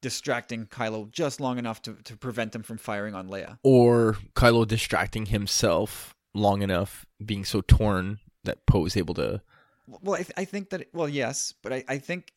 distracting 0.02 0.66
Kylo 0.66 1.12
just 1.12 1.42
long 1.42 1.58
enough 1.58 1.82
to, 1.82 1.94
to 2.06 2.16
prevent 2.16 2.56
him 2.56 2.64
from 2.64 2.78
firing 2.78 3.16
on 3.16 3.28
Leia. 3.28 3.58
Or 3.64 4.18
Kylo 4.36 4.68
distracting 4.68 5.26
himself 5.26 6.16
long 6.34 6.62
enough, 6.62 7.06
being 7.24 7.46
so 7.46 7.62
torn 7.62 8.20
that 8.44 8.66
Poe 8.66 8.86
is 8.86 8.98
able 8.98 9.14
to. 9.16 9.42
Well, 9.88 10.16
I, 10.16 10.20
th- 10.20 10.32
I 10.38 10.46
think 10.46 10.70
that 10.70 10.88
well, 10.94 11.10
yes, 11.10 11.54
but 11.62 11.74
I, 11.74 11.84
I 11.88 11.98
think 11.98 12.34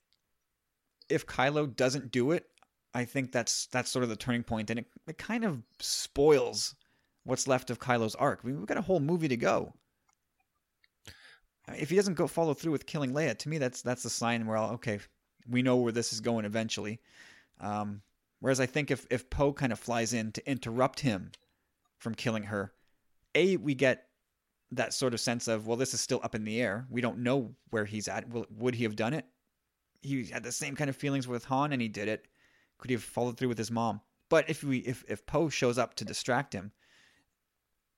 if 1.08 1.26
Kylo 1.26 1.74
doesn't 1.74 2.10
do 2.10 2.32
it, 2.32 2.46
I 2.94 3.04
think 3.04 3.32
that's 3.32 3.66
that's 3.66 3.90
sort 3.90 4.02
of 4.02 4.08
the 4.08 4.16
turning 4.16 4.42
point, 4.42 4.70
and 4.70 4.80
it, 4.80 4.86
it 5.06 5.18
kind 5.18 5.44
of 5.44 5.62
spoils 5.78 6.74
what's 7.24 7.46
left 7.46 7.70
of 7.70 7.78
Kylo's 7.78 8.14
arc. 8.14 8.40
I 8.42 8.46
mean, 8.46 8.58
we've 8.58 8.66
got 8.66 8.76
a 8.76 8.82
whole 8.82 9.00
movie 9.00 9.28
to 9.28 9.36
go. 9.36 9.74
If 11.68 11.90
he 11.90 11.96
doesn't 11.96 12.14
go 12.14 12.26
follow 12.26 12.54
through 12.54 12.72
with 12.72 12.86
killing 12.86 13.12
Leia, 13.12 13.38
to 13.38 13.48
me 13.48 13.58
that's 13.58 13.82
that's 13.82 14.02
the 14.02 14.10
sign 14.10 14.46
where 14.46 14.56
I'll, 14.56 14.72
okay, 14.72 15.00
we 15.48 15.62
know 15.62 15.76
where 15.76 15.92
this 15.92 16.12
is 16.12 16.20
going 16.20 16.44
eventually. 16.44 17.00
Um, 17.60 18.02
whereas 18.40 18.60
I 18.60 18.66
think 18.66 18.90
if 18.90 19.06
if 19.10 19.30
Poe 19.30 19.52
kind 19.52 19.72
of 19.72 19.78
flies 19.78 20.12
in 20.12 20.32
to 20.32 20.50
interrupt 20.50 21.00
him 21.00 21.30
from 21.98 22.14
killing 22.14 22.44
her, 22.44 22.72
a 23.34 23.56
we 23.56 23.74
get 23.74 24.06
that 24.72 24.94
sort 24.94 25.14
of 25.14 25.20
sense 25.20 25.48
of 25.48 25.66
well 25.66 25.76
this 25.76 25.94
is 25.94 26.00
still 26.00 26.20
up 26.22 26.34
in 26.34 26.44
the 26.44 26.60
air. 26.60 26.86
We 26.90 27.00
don't 27.00 27.18
know 27.18 27.54
where 27.70 27.84
he's 27.84 28.08
at. 28.08 28.28
Will, 28.28 28.46
would 28.56 28.74
he 28.74 28.84
have 28.84 28.96
done 28.96 29.14
it? 29.14 29.26
He 30.00 30.24
had 30.24 30.42
the 30.42 30.52
same 30.52 30.74
kind 30.74 30.90
of 30.90 30.96
feelings 30.96 31.28
with 31.28 31.44
han 31.44 31.72
and 31.72 31.82
he 31.82 31.88
did 31.88 32.08
it. 32.08 32.26
Could 32.78 32.90
he 32.90 32.94
have 32.94 33.04
followed 33.04 33.36
through 33.36 33.48
with 33.48 33.58
his 33.58 33.70
mom? 33.70 34.00
But 34.28 34.48
if 34.48 34.64
we 34.64 34.78
if, 34.78 35.04
if 35.08 35.26
poe 35.26 35.48
shows 35.48 35.78
up 35.78 35.94
to 35.94 36.04
distract 36.04 36.54
him 36.54 36.72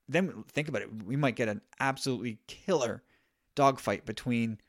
then 0.07 0.43
think 0.51 0.67
about 0.67 0.83
it. 0.83 1.03
We 1.03 1.15
might 1.15 1.35
get 1.35 1.49
an 1.49 1.61
absolutely 1.79 2.39
killer 2.47 3.03
dogfight 3.55 4.05
between 4.05 4.59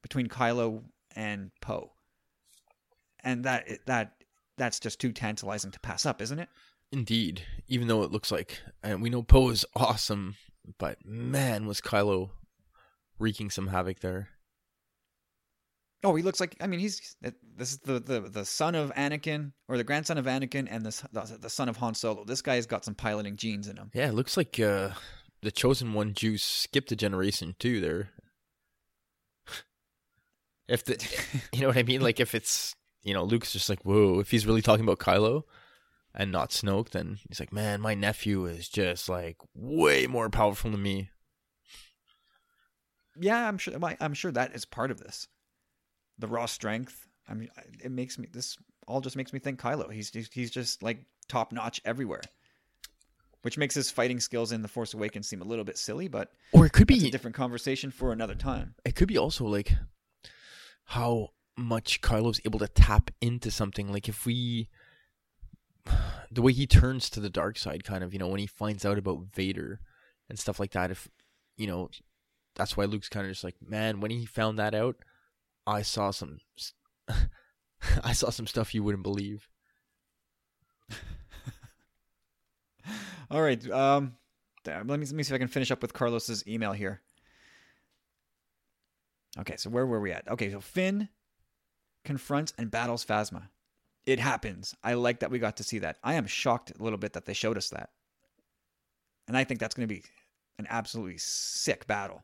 between 0.00 0.28
kylo 0.28 0.82
and 1.14 1.50
poe. 1.60 1.92
And 3.22 3.44
that 3.44 3.68
that 3.86 4.14
that's 4.56 4.80
just 4.80 5.00
too 5.00 5.12
tantalizing 5.12 5.70
to 5.72 5.80
pass 5.80 6.06
up 6.06 6.20
isn't 6.22 6.38
it 6.38 6.48
Indeed, 6.92 7.42
even 7.68 7.88
though 7.88 8.02
it 8.02 8.12
looks 8.12 8.30
like, 8.30 8.60
and 8.82 9.00
we 9.00 9.08
know 9.08 9.22
Poe 9.22 9.48
is 9.48 9.64
awesome, 9.76 10.36
but 10.78 10.98
man, 11.04 11.66
was 11.66 11.80
Kylo 11.80 12.30
wreaking 13.18 13.48
some 13.48 13.68
havoc 13.68 14.00
there. 14.00 14.28
Oh, 16.04 16.14
he 16.14 16.22
looks 16.22 16.40
like. 16.40 16.56
I 16.60 16.66
mean, 16.66 16.80
he's 16.80 17.16
this 17.56 17.72
is 17.72 17.78
the 17.78 18.00
the, 18.00 18.20
the 18.20 18.44
son 18.44 18.74
of 18.74 18.92
Anakin 18.94 19.52
or 19.68 19.76
the 19.76 19.84
grandson 19.84 20.18
of 20.18 20.26
Anakin 20.26 20.66
and 20.68 20.84
this 20.84 21.02
the 21.12 21.38
the 21.40 21.48
son 21.48 21.68
of 21.68 21.76
Han 21.78 21.94
Solo. 21.94 22.24
This 22.24 22.42
guy's 22.42 22.66
got 22.66 22.84
some 22.84 22.94
piloting 22.94 23.36
genes 23.36 23.68
in 23.68 23.76
him. 23.76 23.90
Yeah, 23.94 24.08
it 24.08 24.14
looks 24.14 24.36
like 24.36 24.58
uh, 24.58 24.90
the 25.42 25.52
chosen 25.52 25.94
one 25.94 26.12
juice 26.12 26.42
skipped 26.42 26.90
a 26.92 26.96
generation 26.96 27.54
too. 27.60 27.80
There, 27.80 28.10
if 30.68 30.84
the, 30.84 30.94
you 31.52 31.60
know 31.60 31.68
what 31.68 31.78
I 31.78 31.84
mean, 31.84 32.00
like 32.00 32.18
if 32.18 32.34
it's 32.34 32.74
you 33.04 33.14
know 33.14 33.22
Luke's 33.22 33.52
just 33.52 33.70
like 33.70 33.84
whoa, 33.84 34.18
if 34.18 34.30
he's 34.32 34.46
really 34.46 34.62
talking 34.62 34.84
about 34.84 34.98
Kylo 34.98 35.44
and 36.14 36.30
not 36.30 36.50
Snoke, 36.50 36.90
then 36.90 37.18
he's 37.28 37.40
like, 37.40 37.52
man, 37.52 37.80
my 37.80 37.94
nephew 37.94 38.44
is 38.46 38.68
just 38.68 39.08
like 39.08 39.36
way 39.54 40.06
more 40.06 40.28
powerful 40.30 40.70
than 40.70 40.82
me. 40.82 41.10
Yeah, 43.20 43.46
I'm 43.46 43.58
sure. 43.58 43.74
I'm 44.00 44.14
sure 44.14 44.32
that 44.32 44.54
is 44.54 44.64
part 44.64 44.90
of 44.90 44.98
this. 44.98 45.28
The 46.18 46.26
raw 46.26 46.46
strength. 46.46 47.08
I 47.28 47.34
mean, 47.34 47.48
it 47.82 47.90
makes 47.92 48.18
me. 48.18 48.28
This 48.32 48.56
all 48.86 49.00
just 49.00 49.16
makes 49.16 49.32
me 49.32 49.38
think 49.38 49.60
Kylo. 49.60 49.92
He's 49.92 50.10
he's, 50.10 50.28
he's 50.32 50.50
just 50.50 50.82
like 50.82 51.04
top 51.28 51.52
notch 51.52 51.80
everywhere, 51.84 52.22
which 53.42 53.58
makes 53.58 53.74
his 53.74 53.90
fighting 53.90 54.18
skills 54.18 54.50
in 54.52 54.62
the 54.62 54.68
Force 54.68 54.94
Awakens 54.94 55.28
seem 55.28 55.42
a 55.42 55.46
little 55.46 55.64
bit 55.64 55.76
silly. 55.78 56.08
But 56.08 56.30
Or 56.52 56.64
it 56.66 56.72
could 56.72 56.86
be 56.86 57.06
a 57.06 57.10
different 57.10 57.36
conversation 57.36 57.90
for 57.90 58.12
another 58.12 58.34
time. 58.34 58.74
it 58.84 58.94
could 58.96 59.08
be 59.08 59.18
also 59.18 59.44
like 59.46 59.74
how 60.86 61.28
much 61.56 62.00
Kylo's 62.00 62.40
able 62.46 62.58
to 62.60 62.68
tap 62.68 63.10
into 63.20 63.50
something. 63.50 63.92
Like 63.92 64.08
if 64.08 64.24
we 64.24 64.68
the 66.30 66.42
way 66.42 66.52
he 66.52 66.66
turns 66.66 67.10
to 67.10 67.20
the 67.20 67.30
dark 67.30 67.58
side, 67.58 67.84
kind 67.84 68.02
of, 68.02 68.12
you 68.12 68.18
know, 68.18 68.28
when 68.28 68.40
he 68.40 68.46
finds 68.46 68.84
out 68.84 68.98
about 68.98 69.26
Vader 69.34 69.80
and 70.28 70.38
stuff 70.38 70.58
like 70.60 70.72
that. 70.72 70.90
If 70.90 71.08
you 71.56 71.66
know, 71.66 71.90
that's 72.54 72.76
why 72.76 72.84
Luke's 72.84 73.08
kind 73.08 73.26
of 73.26 73.32
just 73.32 73.44
like, 73.44 73.56
man, 73.66 74.00
when 74.00 74.10
he 74.10 74.26
found 74.26 74.58
that 74.58 74.74
out, 74.74 74.96
I 75.66 75.82
saw 75.82 76.10
some, 76.10 76.38
I 78.04 78.12
saw 78.12 78.30
some 78.30 78.46
stuff 78.46 78.74
you 78.74 78.82
wouldn't 78.82 79.02
believe. 79.02 79.48
All 83.30 83.42
right. 83.42 83.70
Um, 83.70 84.14
let 84.66 84.86
me 84.86 84.96
let 84.96 85.12
me 85.12 85.22
see 85.22 85.32
if 85.32 85.36
I 85.36 85.38
can 85.38 85.48
finish 85.48 85.70
up 85.70 85.82
with 85.82 85.92
Carlos's 85.92 86.46
email 86.46 86.72
here. 86.72 87.02
Okay, 89.38 89.56
so 89.56 89.70
where 89.70 89.86
were 89.86 90.00
we 90.00 90.12
at? 90.12 90.28
Okay, 90.28 90.50
so 90.50 90.60
Finn 90.60 91.08
confronts 92.04 92.52
and 92.58 92.70
battles 92.70 93.04
Phasma. 93.04 93.48
It 94.06 94.18
happens. 94.18 94.74
I 94.82 94.94
like 94.94 95.20
that 95.20 95.30
we 95.30 95.38
got 95.38 95.56
to 95.58 95.64
see 95.64 95.78
that. 95.80 95.98
I 96.02 96.14
am 96.14 96.26
shocked 96.26 96.72
a 96.78 96.82
little 96.82 96.98
bit 96.98 97.12
that 97.12 97.24
they 97.24 97.34
showed 97.34 97.56
us 97.56 97.70
that. 97.70 97.90
And 99.28 99.36
I 99.36 99.44
think 99.44 99.60
that's 99.60 99.74
going 99.74 99.88
to 99.88 99.94
be 99.94 100.02
an 100.58 100.66
absolutely 100.68 101.18
sick 101.18 101.86
battle. 101.86 102.22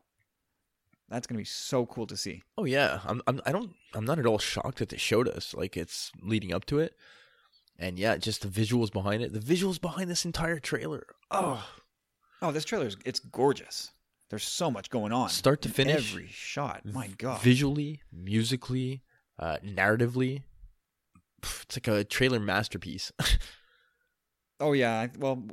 That's 1.09 1.25
going 1.25 1.35
to 1.35 1.41
be 1.41 1.45
so 1.45 1.85
cool 1.85 2.05
to 2.07 2.17
see. 2.17 2.43
Oh 2.57 2.65
yeah, 2.65 2.99
I'm, 3.05 3.21
I'm 3.25 3.41
I 3.45 3.51
don't 3.51 3.71
I'm 3.95 4.05
not 4.05 4.19
at 4.19 4.27
all 4.27 4.37
shocked 4.37 4.77
that 4.77 4.89
they 4.89 4.97
showed 4.97 5.27
us 5.27 5.55
like 5.55 5.75
it's 5.75 6.11
leading 6.21 6.53
up 6.53 6.65
to 6.65 6.79
it. 6.79 6.95
And 7.79 7.97
yeah, 7.97 8.17
just 8.17 8.41
the 8.41 8.47
visuals 8.47 8.91
behind 8.91 9.23
it. 9.23 9.33
The 9.33 9.39
visuals 9.39 9.81
behind 9.81 10.09
this 10.09 10.25
entire 10.25 10.59
trailer. 10.59 11.07
Oh. 11.31 11.65
Oh, 12.41 12.51
this 12.51 12.65
trailer 12.65 12.85
is 12.85 12.97
it's 13.05 13.19
gorgeous. 13.19 13.91
There's 14.29 14.43
so 14.43 14.69
much 14.69 14.91
going 14.91 15.11
on. 15.11 15.29
Start 15.29 15.63
to 15.63 15.69
finish. 15.69 16.11
Every 16.11 16.27
shot. 16.27 16.81
My 16.85 17.07
god. 17.17 17.41
Visually, 17.41 18.01
musically, 18.13 19.01
uh, 19.39 19.57
narratively, 19.65 20.43
it's 21.43 21.77
like 21.77 21.87
a 21.87 22.03
trailer 22.03 22.39
masterpiece. 22.39 23.11
oh 24.59 24.73
yeah, 24.73 25.07
well, 25.17 25.43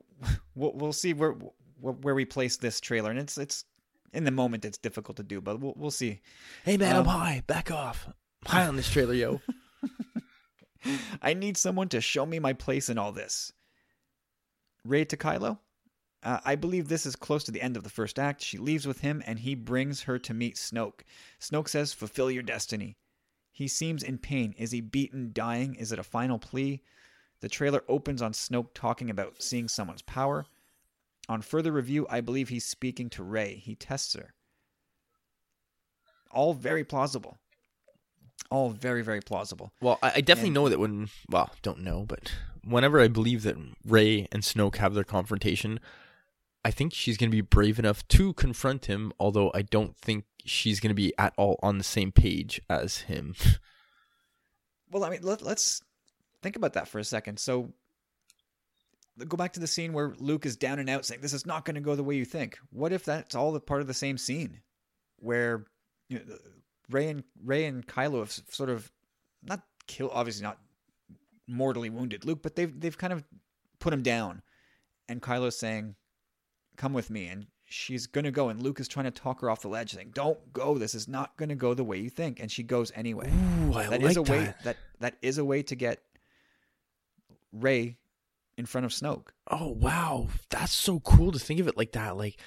we'll 0.55 0.93
see 0.93 1.13
where 1.13 1.37
where 1.81 2.15
we 2.15 2.25
place 2.25 2.57
this 2.57 2.81
trailer, 2.81 3.11
and 3.11 3.19
it's 3.19 3.39
it's 3.39 3.65
in 4.13 4.25
the 4.25 4.31
moment 4.31 4.65
it's 4.65 4.79
difficult 4.79 5.17
to 5.19 5.23
do, 5.23 5.41
but 5.41 5.61
we'll 5.61 5.75
we'll 5.77 5.91
see. 5.91 6.21
Hey 6.65 6.77
man, 6.77 6.97
um, 6.97 7.09
I'm 7.09 7.19
high. 7.19 7.43
Back 7.47 7.71
off. 7.71 8.09
I'm 8.47 8.51
high 8.53 8.67
on 8.67 8.77
this 8.77 8.91
trailer, 8.91 9.15
yo. 9.15 9.41
I 11.23 11.35
need 11.35 11.57
someone 11.57 11.89
to 11.91 12.01
show 12.01 12.27
me 12.27 12.39
my 12.39 12.53
place 12.53 12.89
in 12.89 12.99
all 12.99 13.13
this. 13.13 13.53
Rey 14.85 15.05
to 15.07 15.17
Kylo. 15.17 15.59
Uh, 16.23 16.41
I 16.45 16.57
believe 16.57 16.89
this 16.89 17.07
is 17.07 17.15
close 17.15 17.45
to 17.45 17.53
the 17.53 17.63
end 17.63 17.77
of 17.77 17.85
the 17.85 17.91
first 17.91 18.19
act. 18.19 18.43
She 18.43 18.59
leaves 18.59 18.87
with 18.87 19.01
him, 19.01 19.23
and 19.27 19.39
he 19.39 19.55
brings 19.55 20.03
her 20.03 20.19
to 20.21 20.35
meet 20.35 20.57
Snoke. 20.57 21.01
Snoke 21.41 21.69
says, 21.69 21.93
"Fulfill 21.93 22.31
your 22.31 22.43
destiny." 22.43 22.97
He 23.57 23.69
seems 23.69 24.03
in 24.03 24.19
pain. 24.19 24.55
Is 24.59 24.71
he 24.71 24.83
beaten, 24.83 25.31
dying? 25.33 25.77
Is 25.77 25.91
it 25.91 25.99
a 25.99 26.03
final 26.03 26.39
plea? 26.39 26.83
The 27.41 27.49
trailer 27.49 27.83
opens 27.89 28.21
on 28.21 28.33
Snoke 28.33 28.75
talking 28.75 29.09
about 29.09 29.43
seeing 29.43 29.67
someone's 29.67 30.03
power. 30.03 30.45
On 31.31 31.41
further 31.41 31.73
review, 31.73 32.07
I 32.11 32.21
believe 32.21 32.51
he's 32.51 32.67
speaking 32.67 33.09
to 33.09 33.23
Rey. 33.23 33.55
He 33.55 33.75
tests 33.75 34.13
her. 34.13 34.35
All 36.31 36.53
very 36.53 36.85
plausible. 36.85 37.39
All 38.51 38.69
very, 38.69 39.01
very 39.01 39.23
plausible. 39.23 39.73
Well, 39.81 39.99
I, 40.03 40.21
definitely 40.21 40.49
and, 40.49 40.55
know 40.55 40.69
that 40.69 40.79
when, 40.79 41.09
well, 41.31 41.49
don't 41.63 41.81
know, 41.81 42.05
but 42.07 42.33
whenever 42.63 43.01
I 43.01 43.09
believe 43.09 43.43
that 43.45 43.57
Rey 43.87 44.29
and 44.33 44.43
Snoke 44.43 44.77
have 44.77 44.93
their 44.93 45.03
confrontation, 45.03 45.81
I 46.67 46.73
think 46.73 46.93
she's 46.93 47.17
going 47.17 47.31
to 47.31 47.37
be 47.37 47.43
brave 47.43 47.79
enough 47.79 48.07
to 48.09 48.33
confront 48.33 48.87
him, 48.87 49.13
although 49.21 49.53
I 49.55 49.63
don't 49.63 49.97
think 49.97 50.25
she's 50.45 50.81
going 50.81 50.91
to 50.91 50.97
be 50.97 51.13
at 51.17 51.33
all 51.37 51.61
on 51.63 51.79
the 51.79 51.85
same 51.85 52.11
page 52.11 52.61
as 52.69 53.03
him. 53.03 53.37
well, 54.91 55.05
I 55.05 55.11
mean, 55.11 55.21
let, 55.23 55.43
let's 55.43 55.81
think 56.43 56.57
about 56.57 56.73
that 56.73 56.89
for 56.89 56.99
a 56.99 57.05
second. 57.05 57.39
So, 57.39 57.73
go 59.29 59.37
back 59.37 59.53
to 59.53 59.61
the 59.61 59.69
scene 59.69 59.93
where 59.93 60.15
Luke 60.19 60.45
is 60.45 60.57
down 60.57 60.81
and 60.81 60.91
out 60.91 61.07
saying, 61.07 61.21
This 61.21 61.33
is 61.33 61.47
not 61.47 61.65
going 61.65 61.77
to 61.77 61.81
go 61.81 61.95
the 61.95 62.03
way 62.03 62.17
you 62.17 62.25
think. 62.25 62.59
What 62.71 62.93
if 62.93 63.05
that's 63.05 63.37
all 63.37 63.57
part 63.61 63.81
of 63.81 63.87
the 63.87 63.95
same 63.95 64.19
scene 64.19 64.59
where 65.21 65.67
you 66.09 66.19
know, 66.19 66.35
Rey 66.91 67.11
and 67.11 67.23
Rey 67.45 67.67
and 67.67 67.87
Kylo 67.87 68.19
have 68.19 68.33
sort 68.49 68.71
of 68.71 68.91
not 69.41 69.63
killed, 69.87 70.11
obviously 70.13 70.43
not 70.43 70.59
mortally 71.47 71.91
wounded 71.91 72.25
Luke, 72.25 72.43
but 72.43 72.57
they've 72.57 72.81
they've 72.81 72.99
kind 72.99 73.13
of 73.13 73.23
put 73.79 73.93
him 73.93 74.03
down, 74.03 74.43
and 75.09 75.23
Kylo's 75.23 75.57
saying, 75.57 75.95
"Come 76.77 76.93
with 76.93 77.11
me," 77.11 77.27
and 77.29 77.47
she's 77.65 78.07
gonna 78.07 78.31
go, 78.31 78.49
and 78.49 78.63
Luke 78.63 78.81
is 78.81 78.89
trying 78.89 79.05
to 79.07 79.11
talk 79.11 79.41
her 79.41 79.51
off 79.51 79.63
the 79.63 79.69
ledge, 79.69 79.93
saying, 79.93 80.13
"Don't 80.15 80.53
go. 80.53 80.79
This 80.79 80.95
is 80.95 81.09
not 81.09 81.37
gonna 81.37 81.57
go 81.57 81.75
the 81.75 81.85
way 81.85 81.99
you 81.99 82.11
think." 82.11 82.41
And 82.41 82.51
she 82.51 82.63
goes 82.63 82.93
anyway. 82.95 83.31
Ooh, 83.31 83.75
I 83.75 83.89
that 83.89 84.03
like 84.03 84.11
is 84.11 84.17
a 84.17 84.23
that. 84.23 84.31
way 84.31 84.55
that 84.65 84.77
that 85.01 85.17
is 85.23 85.39
a 85.39 85.45
way 85.45 85.63
to 85.65 85.75
get 85.75 86.03
Rey 87.53 87.97
in 88.57 88.67
front 88.67 88.85
of 88.85 88.93
Snoke. 88.93 89.29
Oh 89.49 89.69
wow, 89.69 90.29
that's 90.51 90.73
so 90.73 91.01
cool 91.01 91.33
to 91.33 91.39
think 91.39 91.61
of 91.61 91.69
it 91.69 91.77
like 91.77 91.93
that. 91.93 92.17
Like 92.17 92.39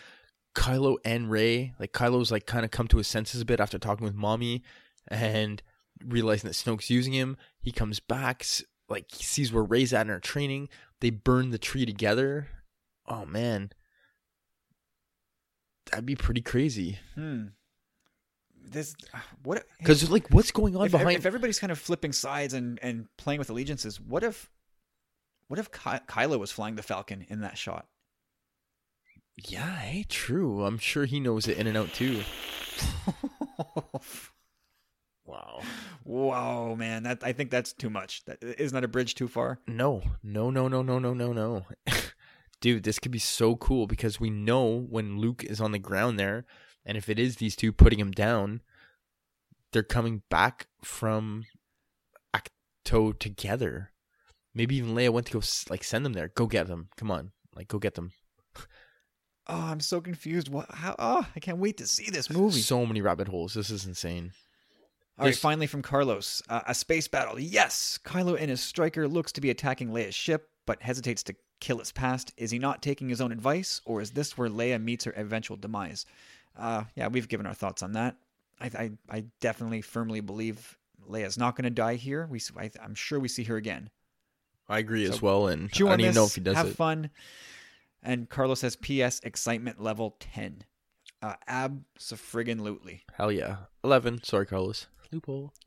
Kylo 0.56 0.98
and 1.06 1.30
Rey, 1.30 1.74
like 1.80 1.94
Kylo's 1.94 2.32
like 2.32 2.46
kind 2.46 2.66
of 2.66 2.72
come 2.72 2.88
to 2.90 2.98
his 2.98 3.08
senses 3.08 3.42
a 3.42 3.46
bit 3.46 3.60
after 3.60 3.78
talking 3.78 4.06
with 4.06 4.16
mommy 4.16 4.64
and 5.08 5.62
realizing 6.06 6.48
that 6.48 6.56
Snoke's 6.56 6.90
using 6.90 7.14
him. 7.14 7.38
He 7.62 7.72
comes 7.72 8.00
back, 8.00 8.46
like 8.88 9.12
he 9.12 9.24
sees 9.24 9.52
where 9.52 9.64
Rey's 9.64 9.94
at 9.94 10.02
in 10.02 10.10
her 10.10 10.20
training. 10.20 10.70
They 11.02 11.10
burn 11.10 11.52
the 11.52 11.58
tree 11.58 11.86
together. 11.86 12.48
Oh 13.08 13.26
man, 13.26 13.72
that'd 15.90 16.06
be 16.06 16.16
pretty 16.16 16.41
crazy. 16.41 16.99
Hmm. 17.16 17.48
This 18.72 18.95
what? 19.44 19.64
Because 19.80 20.10
like, 20.10 20.30
what's 20.30 20.52
going 20.52 20.76
on 20.76 20.86
if, 20.86 20.91
behind? 20.91 21.18
If 21.18 21.26
everybody's 21.26 21.60
kind 21.60 21.72
of 21.72 21.80
flipping 21.80 22.14
sides 22.14 22.53
and 22.53 22.80
and 22.82 23.07
playing 23.18 23.40
with 23.40 23.49
allegiances, 23.49 23.99
what 23.99 24.24
if, 24.24 24.49
what 25.48 25.60
if 25.60 25.72
Ky- 25.72 26.06
Kylo 26.07 26.40
was 26.40 26.52
flying 26.52 26.76
the 26.76 26.84
Falcon 26.84 27.26
in 27.30 27.41
that 27.41 27.57
shot? 27.57 27.88
Yeah, 29.48 29.76
hey, 29.78 30.06
true. 30.07 30.66
I'm 30.66 30.78
sure 30.78 31.06
he 31.06 31.20
knows 31.20 31.48
it 31.48 31.57
in 31.57 31.68
and 31.68 31.78
out 31.78 31.94
too. 31.94 32.22
wow. 35.26 35.61
Wow, 36.03 36.76
man. 36.76 37.03
That 37.03 37.24
I 37.24 37.32
think 37.32 37.49
that's 37.49 37.74
too 37.74 37.90
much. 37.90 38.26
That 38.26 38.44
isn't 38.44 38.76
that 38.76 38.84
a 38.84 38.90
bridge 38.90 39.16
too 39.16 39.28
far? 39.28 39.60
No. 39.66 40.03
No, 40.22 40.49
no, 40.49 40.68
no, 40.68 40.82
no, 40.82 40.99
no, 40.99 41.14
no, 41.14 41.34
no. 41.34 41.66
Dude, 42.61 42.84
this 42.84 42.99
could 42.99 43.11
be 43.11 43.19
so 43.19 43.56
cool 43.56 43.88
because 43.88 44.19
we 44.19 44.30
know 44.30 44.86
when 44.90 45.19
Luke 45.19 45.44
is 45.44 45.61
on 45.61 45.72
the 45.72 45.80
ground 45.80 46.19
there, 46.19 46.45
and 46.86 46.98
if 46.98 47.07
it 47.07 47.18
is 47.18 47.38
these 47.38 47.56
two 47.56 47.72
putting 47.72 47.99
him 47.99 48.11
down, 48.11 48.61
they're 49.72 49.84
coming 49.84 50.23
back 50.30 50.68
from 50.84 51.45
Ahch-To 52.36 53.14
together. 53.14 53.91
Maybe 54.53 54.76
even 54.76 54.95
Leia 54.95 55.11
went 55.11 55.27
to 55.27 55.34
go 55.34 55.41
like 55.69 55.84
send 55.84 56.06
them 56.06 56.14
there. 56.14 56.30
Go 56.30 56.48
get 56.48 56.68
them. 56.68 56.90
Come 56.98 57.11
on, 57.11 57.31
like 57.56 57.68
go 57.68 57.80
get 57.80 57.95
them. 57.95 58.11
Oh, 59.52 59.61
I'm 59.72 59.80
so 59.80 59.99
confused. 59.99 60.48
What? 60.48 60.69
How? 60.69 60.95
Oh, 60.99 61.26
I 61.36 61.40
can't 61.40 61.57
wait 61.57 61.77
to 61.77 61.88
see 61.88 62.11
this 62.11 62.30
movie. 62.30 62.60
So 62.60 62.86
many 62.86 63.02
rabbit 63.02 63.27
holes. 63.27 63.56
This 63.56 63.72
is 63.72 63.88
insane. 63.88 64.31
All 65.18 65.26
right, 65.26 65.36
finally 65.36 65.65
from 65.65 65.81
Carlos, 65.81 66.44
uh, 66.49 66.61
a 66.68 66.76
space 66.76 67.07
battle. 67.07 67.40
Yes, 67.40 67.98
Kylo 68.06 68.40
and 68.40 68.52
his 68.52 68.61
striker 68.61 69.07
looks 69.07 69.31
to 69.34 69.41
be 69.41 69.49
attacking 69.49 69.90
Leia's 69.90 70.14
ship, 70.14 70.49
but 70.68 70.84
hesitates 70.84 71.23
to 71.23 71.36
kill 71.60 71.80
its 71.80 71.91
past. 71.91 72.34
Is 72.38 72.52
he 72.52 72.60
not 72.60 72.81
taking 72.81 73.10
his 73.10 73.22
own 73.22 73.31
advice, 73.31 73.81
or 73.86 74.02
is 74.02 74.11
this 74.11 74.38
where 74.38 74.49
Leia 74.49 74.81
meets 74.81 75.06
her 75.06 75.14
eventual 75.15 75.57
demise? 75.57 76.06
Uh, 76.57 76.84
yeah, 76.95 77.07
we've 77.07 77.27
given 77.27 77.45
our 77.45 77.53
thoughts 77.53 77.84
on 77.84 77.94
that. 77.94 78.15
I, 78.60 78.65
I, 78.65 78.91
I 79.10 79.23
definitely 79.40 79.81
firmly 79.81 80.19
believe 80.22 80.77
Leia's 81.10 81.38
not 81.38 81.56
going 81.56 81.64
to 81.64 81.69
die 81.69 81.95
here. 81.95 82.27
We, 82.30 82.41
I, 82.57 82.72
am 82.81 82.95
sure 82.95 83.19
we 83.19 83.27
see 83.27 83.44
her 83.45 83.56
again. 83.56 83.90
I 84.68 84.80
agree 84.80 85.06
so, 85.07 85.14
as 85.14 85.22
well, 85.22 85.48
and 85.48 85.69
I 85.73 85.77
don't 85.77 85.99
even 85.99 86.15
know 86.15 86.26
if 86.26 86.36
he 86.36 86.41
does 86.41 86.56
have 86.56 86.68
it. 86.68 86.76
fun. 86.76 87.10
And 88.03 88.30
Carlos 88.30 88.60
says, 88.60 88.76
P.S. 88.76 89.19
Excitement 89.23 89.81
level 89.81 90.15
10. 90.19 90.64
Uh, 91.22 91.34
abso-friggin-lutely. 91.49 93.03
Hell 93.14 93.31
yeah. 93.31 93.57
11. 93.84 94.23
Sorry, 94.23 94.45
Carlos. 94.45 94.88
Loophole. 95.11 95.53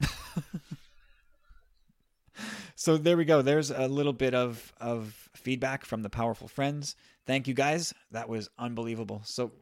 so 2.74 2.96
there 2.96 3.16
we 3.16 3.24
go. 3.24 3.42
There's 3.42 3.70
a 3.70 3.88
little 3.88 4.12
bit 4.12 4.34
of, 4.34 4.72
of 4.80 5.28
feedback 5.34 5.84
from 5.84 6.02
the 6.02 6.10
powerful 6.10 6.48
friends. 6.48 6.96
Thank 7.26 7.48
you 7.48 7.54
guys. 7.54 7.94
That 8.10 8.28
was 8.28 8.48
unbelievable. 8.58 9.22
So, 9.24 9.52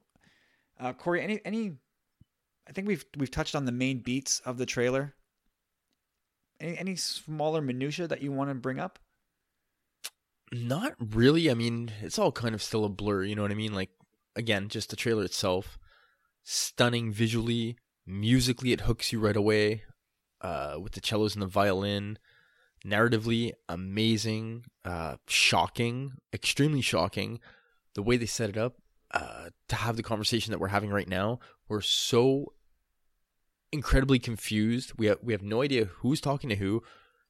uh, 0.78 0.92
Corey, 0.92 1.22
any, 1.22 1.40
any, 1.44 1.72
I 2.68 2.72
think 2.72 2.88
we've, 2.88 3.04
we've 3.16 3.30
touched 3.30 3.54
on 3.54 3.64
the 3.64 3.72
main 3.72 3.98
beats 3.98 4.40
of 4.40 4.58
the 4.58 4.66
trailer. 4.66 5.14
Any, 6.60 6.78
any 6.78 6.96
smaller 6.96 7.60
minutia 7.60 8.06
that 8.08 8.22
you 8.22 8.32
want 8.32 8.50
to 8.50 8.54
bring 8.54 8.78
up? 8.78 8.98
Not 10.52 10.94
really. 10.98 11.50
I 11.50 11.54
mean, 11.54 11.92
it's 12.02 12.18
all 12.18 12.32
kind 12.32 12.54
of 12.54 12.62
still 12.62 12.84
a 12.84 12.88
blur. 12.88 13.24
You 13.24 13.36
know 13.36 13.42
what 13.42 13.52
I 13.52 13.54
mean? 13.54 13.72
Like, 13.72 13.90
again, 14.34 14.68
just 14.68 14.90
the 14.90 14.96
trailer 14.96 15.24
itself, 15.24 15.78
stunning 16.42 17.12
visually, 17.12 17.76
musically, 18.06 18.72
it 18.72 18.82
hooks 18.82 19.12
you 19.12 19.20
right 19.20 19.36
away. 19.36 19.82
Uh, 20.40 20.78
with 20.80 20.92
the 20.92 21.00
cellos 21.04 21.34
and 21.34 21.42
the 21.42 21.46
violin, 21.46 22.18
narratively 22.84 23.52
amazing, 23.68 24.64
uh, 24.84 25.16
shocking, 25.26 26.12
extremely 26.32 26.80
shocking. 26.80 27.40
The 27.94 28.02
way 28.02 28.16
they 28.16 28.26
set 28.26 28.50
it 28.50 28.56
up, 28.56 28.76
uh, 29.12 29.50
to 29.68 29.76
have 29.76 29.96
the 29.96 30.02
conversation 30.02 30.52
that 30.52 30.58
we're 30.58 30.68
having 30.68 30.90
right 30.90 31.08
now, 31.08 31.40
we're 31.68 31.80
so 31.80 32.52
incredibly 33.72 34.18
confused. 34.18 34.92
We 34.96 35.06
have 35.06 35.18
we 35.22 35.32
have 35.32 35.42
no 35.42 35.62
idea 35.62 35.86
who's 35.86 36.20
talking 36.20 36.50
to 36.50 36.56
who, 36.56 36.82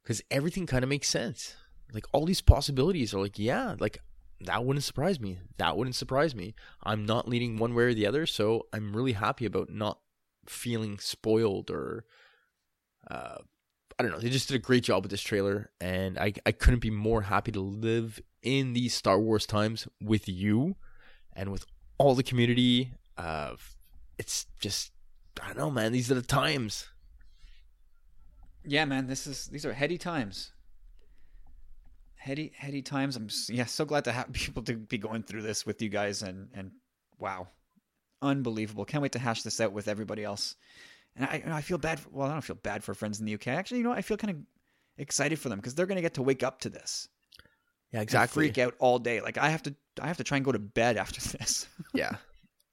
because 0.03 0.23
everything 0.31 0.67
kind 0.67 0.85
of 0.85 0.91
makes 0.91 1.09
sense 1.09 1.57
like 1.93 2.07
all 2.13 2.27
these 2.27 2.41
possibilities 2.41 3.15
are 3.15 3.21
like, 3.21 3.39
yeah, 3.39 3.77
like 3.79 3.99
that 4.41 4.65
wouldn't 4.65 4.85
surprise 4.85 5.21
me. 5.21 5.39
That 5.59 5.77
wouldn't 5.77 5.97
surprise 5.97 6.35
me. 6.35 6.55
I'm 6.83 7.05
not 7.05 7.29
leaning 7.29 7.59
one 7.59 7.75
way 7.75 7.85
or 7.85 7.95
the 7.95 8.07
other, 8.07 8.27
so 8.27 8.67
I'm 8.73 8.95
really 8.95 9.13
happy 9.13 9.45
about 9.45 9.71
not 9.71 9.99
feeling 10.47 10.99
spoiled 10.99 11.71
or 11.71 12.05
uh 13.11 13.39
I 14.01 14.03
don't 14.03 14.13
know. 14.13 14.19
They 14.19 14.31
just 14.31 14.49
did 14.49 14.55
a 14.55 14.59
great 14.59 14.83
job 14.83 15.03
with 15.03 15.11
this 15.11 15.21
trailer 15.21 15.69
and 15.79 16.19
I 16.19 16.33
I 16.47 16.53
couldn't 16.53 16.81
be 16.81 16.89
more 16.89 17.21
happy 17.21 17.53
to 17.53 17.61
live 17.61 18.19
in 18.43 18.73
these 18.73 18.95
Star 18.95 19.21
Wars 19.21 19.45
times 19.45 19.87
with 20.01 20.27
you 20.27 20.77
and 21.35 21.53
with 21.53 21.67
all 21.99 22.15
the 22.15 22.23
community. 22.23 22.93
Uh 23.19 23.57
it's 24.17 24.47
just 24.59 24.93
I 25.43 25.49
don't 25.49 25.59
know, 25.59 25.71
man. 25.71 25.93
These 25.93 26.11
are 26.11 26.15
the 26.15 26.23
times. 26.23 26.89
Yeah, 28.65 28.87
man. 28.87 29.07
This 29.07 29.27
is 29.27 29.49
these 29.49 29.67
are 29.67 29.75
heady 29.75 29.99
times. 29.99 30.53
Heady, 32.17 32.53
heady 32.57 32.81
times. 32.81 33.17
I'm 33.17 33.29
yeah, 33.51 33.67
so 33.67 33.85
glad 33.85 34.05
to 34.05 34.13
have 34.13 34.33
people 34.33 34.63
to 34.63 34.77
be 34.77 34.97
going 34.97 35.25
through 35.25 35.43
this 35.43 35.67
with 35.67 35.83
you 35.83 35.91
guys, 35.91 36.23
and 36.23 36.49
and 36.55 36.71
wow, 37.19 37.49
unbelievable. 38.23 38.87
Can't 38.87 39.03
wait 39.03 39.13
to 39.13 39.19
hash 39.19 39.43
this 39.43 39.61
out 39.61 39.73
with 39.73 39.89
everybody 39.89 40.25
else. 40.25 40.57
And 41.17 41.25
I, 41.25 41.43
I 41.47 41.61
feel 41.61 41.79
bad. 41.79 42.01
For, 42.01 42.09
well, 42.11 42.29
I 42.29 42.33
don't 42.33 42.43
feel 42.43 42.57
bad 42.57 42.85
for 42.85 42.95
friends 42.95 43.21
in 43.21 43.27
the 43.27 43.35
UK. 43.35 43.49
Actually, 43.49 43.79
you 43.79 43.85
know, 43.85 43.93
I 43.93 44.03
feel 44.03 44.17
kind 44.17 44.31
of 44.31 44.37
excited 44.97 45.39
for 45.39 45.49
them 45.49 45.59
because 45.59 45.75
they're 45.75 45.87
going 45.87 45.97
to 45.97 46.03
get 46.03 46.15
to 46.15 46.23
wake 46.23 46.43
up 46.43 46.61
to 46.61 46.71
this. 46.71 47.09
Yeah, 47.93 48.03
exactly. 48.03 48.47
Freak 48.47 48.59
out 48.59 48.75
all 48.79 48.99
day. 48.99 49.21
Like 49.21 49.39
I 49.39 49.51
have 49.51 49.63
to, 49.65 49.75
I 50.01 50.07
have 50.07 50.19
to 50.19 50.25
try 50.25 50.37
and 50.37 50.45
go 50.45 50.53
to 50.53 50.59
bed 50.59 50.97
after 50.97 51.21
this. 51.39 51.67
yeah, 51.93 52.17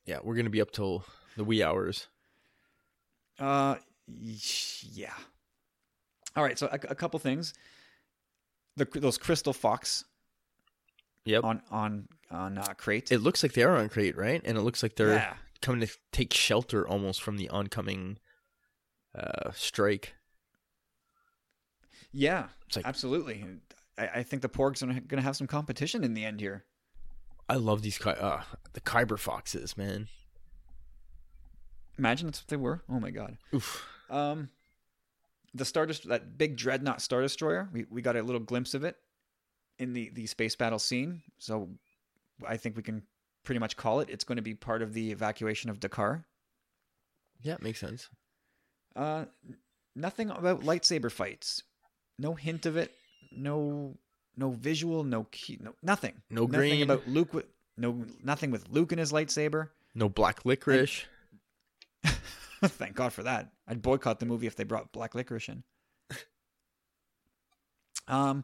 yeah. 0.06 0.20
We're 0.24 0.36
gonna 0.36 0.50
be 0.50 0.62
up 0.62 0.72
till 0.72 1.04
the 1.36 1.44
wee 1.44 1.64
hours. 1.64 2.08
Uh, 3.40 3.76
yeah. 4.08 5.14
All 6.36 6.44
right, 6.44 6.58
so 6.58 6.68
a, 6.68 6.76
a 6.92 6.96
couple 6.96 7.20
things. 7.20 7.54
The 8.76 8.86
those 8.94 9.18
crystal 9.18 9.54
fox. 9.54 10.06
Yep. 11.26 11.44
On 11.44 11.62
on 11.72 12.08
on 12.30 12.58
uh, 12.58 12.74
Crait. 12.78 13.12
It 13.12 13.20
looks 13.20 13.42
like 13.42 13.54
they 13.54 13.64
are 13.64 13.76
on 13.76 13.90
Crait, 13.90 14.16
right? 14.16 14.42
And 14.46 14.58
it 14.58 14.62
looks 14.62 14.84
like 14.84 14.96
they're 14.96 15.16
yeah. 15.16 15.34
coming 15.62 15.82
to 15.86 15.92
take 16.12 16.34
shelter 16.34 16.88
almost 16.88 17.22
from 17.22 17.38
the 17.38 17.50
oncoming 17.50 18.20
uh, 19.16 19.52
strike. 19.54 20.16
Yeah, 22.12 22.48
like, 22.76 22.86
absolutely. 22.86 23.46
I, 23.98 24.08
I, 24.08 24.24
think 24.24 24.42
the 24.42 24.50
Porgs 24.50 24.82
are 24.82 24.88
going 24.88 25.18
to 25.18 25.22
have 25.22 25.36
some 25.36 25.48
competition 25.48 26.04
in 26.04 26.14
the 26.14 26.26
end 26.26 26.40
here. 26.40 26.64
I 27.50 27.56
love 27.56 27.82
these 27.82 28.04
uh, 28.06 28.42
the 28.74 28.82
Kyber 28.82 29.20
foxes, 29.20 29.78
man. 29.78 30.08
Imagine 31.98 32.28
that's 32.28 32.42
what 32.42 32.48
they 32.48 32.58
were. 32.58 32.84
Oh 32.90 33.00
my 33.00 33.12
god. 33.12 33.38
Oof. 33.54 33.86
Um, 34.10 34.50
the 35.54 35.66
star 35.66 35.86
Dest- 35.86 36.08
that 36.10 36.38
big 36.38 36.58
dreadnought 36.58 37.02
star 37.02 37.22
destroyer. 37.22 37.70
We 37.72 37.86
we 37.90 38.02
got 38.02 38.16
a 38.16 38.22
little 38.22 38.42
glimpse 38.42 38.74
of 38.74 38.84
it 38.84 38.98
in 39.80 39.94
the 39.94 40.10
the 40.10 40.28
space 40.28 40.56
battle 40.56 40.80
scene. 40.80 41.22
So 41.38 41.70
I 42.48 42.58
think 42.58 42.76
we 42.76 42.84
can 42.84 43.04
pretty 43.44 43.60
much 43.60 43.78
call 43.78 44.02
it. 44.02 44.10
It's 44.10 44.24
going 44.24 44.36
to 44.36 44.42
be 44.42 44.54
part 44.54 44.82
of 44.82 44.94
the 44.94 45.12
evacuation 45.12 45.70
of 45.70 45.80
D'Qar. 45.80 46.26
Yeah, 47.42 47.54
it 47.54 47.64
makes 47.64 47.80
sense. 47.80 48.10
Uh, 48.98 49.26
nothing 49.96 50.32
about 50.32 50.62
lightsaber 50.62 51.12
fights. 51.12 51.62
No 52.18 52.34
hint 52.34 52.66
of 52.66 52.76
it. 52.78 52.92
No 53.32 53.96
no 54.36 54.50
visual. 54.50 55.04
No 55.04 55.28
key. 55.32 55.60
No 55.62 55.76
nothing. 55.84 56.14
No 56.32 56.46
nothing 56.46 56.60
green. 56.60 56.84
about 56.84 57.08
Luke. 57.08 57.34
With, 57.34 57.46
no 57.78 58.06
nothing 58.24 58.50
with 58.50 58.68
Luke 58.70 58.92
and 58.92 59.00
his 59.00 59.12
lightsaber. 59.12 59.70
No 59.94 60.10
black 60.10 60.46
licorice. 60.46 61.06
Thank 62.64 62.96
God 62.96 63.14
for 63.14 63.22
that. 63.24 63.52
I'd 63.68 63.84
boycott 63.84 64.20
the 64.20 64.26
movie 64.26 64.48
if 64.48 64.56
they 64.56 64.64
brought 64.64 64.92
black 64.92 65.14
licorice 65.14 65.50
in. 65.50 65.64
um, 68.08 68.44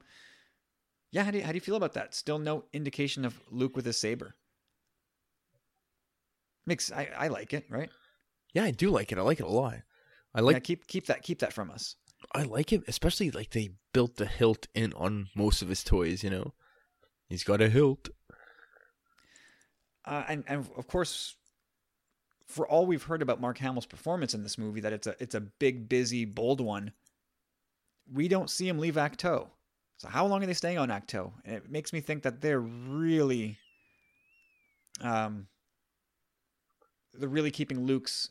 yeah. 1.11 1.23
How 1.23 1.31
do 1.31 1.39
you, 1.39 1.43
how 1.43 1.51
do 1.51 1.55
you 1.55 1.61
feel 1.61 1.75
about 1.75 1.93
that? 1.93 2.13
Still 2.13 2.37
no 2.37 2.65
indication 2.73 3.25
of 3.25 3.39
Luke 3.49 3.75
with 3.75 3.85
his 3.85 3.97
saber. 3.97 4.35
Makes 6.67 6.91
I, 6.91 7.09
I 7.17 7.27
like 7.29 7.53
it, 7.53 7.65
right? 7.69 7.89
Yeah, 8.53 8.65
I 8.65 8.71
do 8.71 8.91
like 8.91 9.11
it. 9.11 9.17
I 9.17 9.21
like 9.21 9.39
it 9.39 9.45
a 9.45 9.49
lot. 9.49 9.77
I 10.35 10.41
like 10.41 10.55
yeah, 10.55 10.59
keep 10.59 10.87
keep 10.87 11.05
that 11.07 11.21
keep 11.21 11.39
that 11.39 11.53
from 11.53 11.69
us. 11.69 11.95
I 12.33 12.43
like 12.43 12.71
it, 12.73 12.83
especially 12.87 13.31
like 13.31 13.51
they 13.51 13.71
built 13.93 14.15
the 14.15 14.25
hilt 14.25 14.67
in 14.73 14.93
on 14.93 15.27
most 15.35 15.61
of 15.61 15.69
his 15.69 15.83
toys. 15.83 16.23
You 16.23 16.29
know, 16.29 16.53
he's 17.29 17.43
got 17.43 17.61
a 17.61 17.69
hilt. 17.69 18.09
Uh, 20.05 20.23
and 20.27 20.43
and 20.47 20.67
of 20.75 20.87
course, 20.87 21.35
for 22.47 22.67
all 22.67 22.85
we've 22.85 23.03
heard 23.03 23.21
about 23.21 23.41
Mark 23.41 23.57
Hamill's 23.59 23.85
performance 23.85 24.33
in 24.33 24.43
this 24.43 24.57
movie, 24.57 24.81
that 24.81 24.93
it's 24.93 25.07
a 25.07 25.15
it's 25.19 25.35
a 25.35 25.41
big, 25.41 25.87
busy, 25.87 26.25
bold 26.25 26.61
one. 26.61 26.91
We 28.11 28.27
don't 28.27 28.49
see 28.49 28.67
him 28.67 28.79
leave 28.79 28.95
Ahch-To. 28.95 29.47
So 29.97 30.07
how 30.09 30.25
long 30.25 30.43
are 30.43 30.45
they 30.45 30.53
staying 30.53 30.77
on 30.77 30.89
Ahch-To? 30.89 31.31
And 31.45 31.55
it 31.55 31.71
makes 31.71 31.93
me 31.93 32.01
think 32.01 32.23
that 32.23 32.41
they're 32.41 32.59
really, 32.59 33.57
um, 34.99 35.47
they're 37.13 37.29
really 37.29 37.51
keeping 37.51 37.85
Luke's 37.85 38.29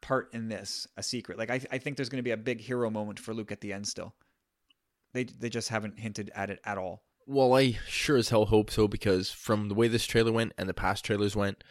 part 0.00 0.32
in 0.32 0.48
this 0.48 0.86
a 0.96 1.02
secret. 1.02 1.38
Like 1.38 1.50
I, 1.50 1.60
I 1.70 1.78
think 1.78 1.96
there's 1.96 2.08
going 2.08 2.18
to 2.18 2.22
be 2.22 2.30
a 2.30 2.36
big 2.36 2.60
hero 2.60 2.90
moment 2.90 3.18
for 3.18 3.34
Luke 3.34 3.52
at 3.52 3.60
the 3.60 3.72
end. 3.72 3.86
Still, 3.86 4.14
they 5.12 5.24
they 5.24 5.48
just 5.48 5.68
haven't 5.68 5.98
hinted 5.98 6.30
at 6.34 6.50
it 6.50 6.60
at 6.64 6.78
all. 6.78 7.02
Well, 7.26 7.54
I 7.54 7.78
sure 7.86 8.16
as 8.16 8.30
hell 8.30 8.46
hope 8.46 8.70
so 8.70 8.88
because 8.88 9.30
from 9.30 9.68
the 9.68 9.74
way 9.74 9.88
this 9.88 10.06
trailer 10.06 10.32
went 10.32 10.52
and 10.58 10.68
the 10.68 10.74
past 10.74 11.04
trailers 11.04 11.36
went, 11.36 11.62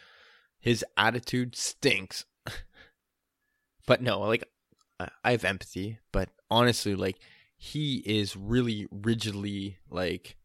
his 0.58 0.84
attitude 0.96 1.56
stinks. 1.56 2.24
but 3.86 4.02
no, 4.02 4.20
like 4.20 4.44
I 5.24 5.32
have 5.32 5.44
empathy, 5.44 5.98
but 6.12 6.30
honestly, 6.50 6.94
like 6.94 7.18
he 7.56 8.02
is 8.06 8.36
really 8.36 8.86
rigidly 8.90 9.78
like 9.90 10.36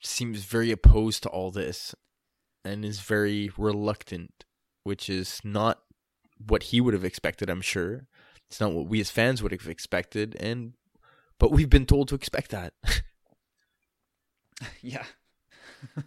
seems 0.00 0.44
very 0.44 0.70
opposed 0.70 1.22
to 1.22 1.28
all 1.28 1.50
this 1.50 1.94
and 2.64 2.84
is 2.84 3.00
very 3.00 3.50
reluctant, 3.56 4.44
which 4.84 5.08
is 5.08 5.40
not 5.44 5.80
what 6.44 6.64
he 6.64 6.80
would 6.80 6.94
have 6.94 7.04
expected, 7.04 7.48
I'm 7.48 7.60
sure. 7.60 8.06
It's 8.48 8.60
not 8.60 8.72
what 8.72 8.86
we 8.86 9.00
as 9.00 9.10
fans 9.10 9.42
would 9.42 9.52
have 9.52 9.68
expected 9.68 10.36
and 10.38 10.74
but 11.38 11.50
we've 11.50 11.68
been 11.68 11.84
told 11.86 12.08
to 12.08 12.14
expect 12.14 12.50
that. 12.52 12.72
yeah. 14.80 15.04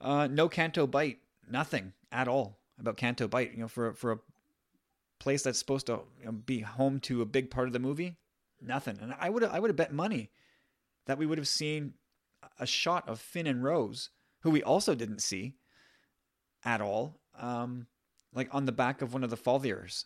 uh 0.00 0.28
no 0.30 0.48
Canto 0.48 0.86
Bight, 0.86 1.18
nothing 1.50 1.92
at 2.12 2.28
all 2.28 2.58
about 2.78 2.96
Canto 2.96 3.26
Bight. 3.26 3.52
You 3.52 3.60
know, 3.60 3.68
for 3.68 3.92
for 3.94 4.12
a 4.12 4.18
place 5.18 5.42
that's 5.42 5.58
supposed 5.58 5.86
to 5.86 6.00
you 6.20 6.26
know, 6.26 6.32
be 6.32 6.60
home 6.60 7.00
to 7.00 7.22
a 7.22 7.26
big 7.26 7.50
part 7.50 7.66
of 7.66 7.72
the 7.72 7.78
movie, 7.78 8.18
nothing. 8.60 8.98
And 9.00 9.14
I 9.18 9.30
would 9.30 9.42
I 9.44 9.58
would 9.58 9.70
have 9.70 9.76
bet 9.76 9.92
money 9.92 10.30
that 11.06 11.18
we 11.18 11.26
would 11.26 11.38
have 11.38 11.48
seen 11.48 11.94
a 12.58 12.66
shot 12.66 13.08
of 13.08 13.20
Finn 13.20 13.46
and 13.46 13.62
Rose, 13.64 14.10
who 14.40 14.50
we 14.50 14.62
also 14.62 14.94
didn't 14.94 15.22
see 15.22 15.56
at 16.64 16.80
all, 16.80 17.20
um, 17.38 17.86
like 18.34 18.54
on 18.54 18.64
the 18.64 18.72
back 18.72 19.02
of 19.02 19.12
one 19.12 19.24
of 19.24 19.30
the 19.30 19.36
fathiers. 19.36 20.04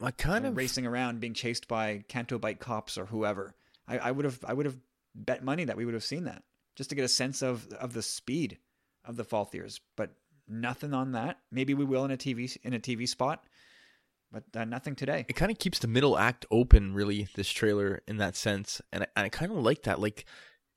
I 0.00 0.12
kind 0.12 0.46
of 0.46 0.56
racing 0.56 0.86
around, 0.86 1.18
being 1.18 1.34
chased 1.34 1.66
by 1.66 2.04
Canto 2.08 2.38
Bight 2.38 2.60
cops 2.60 2.96
or 2.96 3.06
whoever. 3.06 3.54
I, 3.88 3.98
I 3.98 4.10
would 4.10 4.24
have 4.24 4.38
I 4.46 4.52
would 4.52 4.66
have 4.66 4.76
bet 5.14 5.42
money 5.42 5.64
that 5.64 5.76
we 5.76 5.84
would 5.84 5.94
have 5.94 6.04
seen 6.04 6.24
that 6.24 6.44
just 6.76 6.90
to 6.90 6.96
get 6.96 7.04
a 7.04 7.08
sense 7.08 7.42
of 7.42 7.66
of 7.72 7.92
the 7.94 8.02
speed 8.02 8.58
of 9.04 9.16
the 9.16 9.24
fathiers. 9.24 9.80
But 9.96 10.14
Nothing 10.48 10.94
on 10.94 11.12
that. 11.12 11.38
Maybe 11.52 11.74
we 11.74 11.84
will 11.84 12.04
in 12.04 12.10
a 12.10 12.16
TV 12.16 12.56
in 12.62 12.72
a 12.72 12.78
TV 12.78 13.06
spot, 13.06 13.44
but 14.32 14.44
uh, 14.56 14.64
nothing 14.64 14.94
today. 14.94 15.26
It 15.28 15.36
kind 15.36 15.50
of 15.50 15.58
keeps 15.58 15.78
the 15.78 15.88
middle 15.88 16.16
act 16.16 16.46
open, 16.50 16.94
really. 16.94 17.28
This 17.34 17.50
trailer, 17.50 18.00
in 18.08 18.16
that 18.16 18.34
sense, 18.34 18.80
and 18.90 19.06
I, 19.14 19.24
I 19.24 19.28
kind 19.28 19.52
of 19.52 19.58
like 19.58 19.82
that. 19.82 20.00
Like 20.00 20.24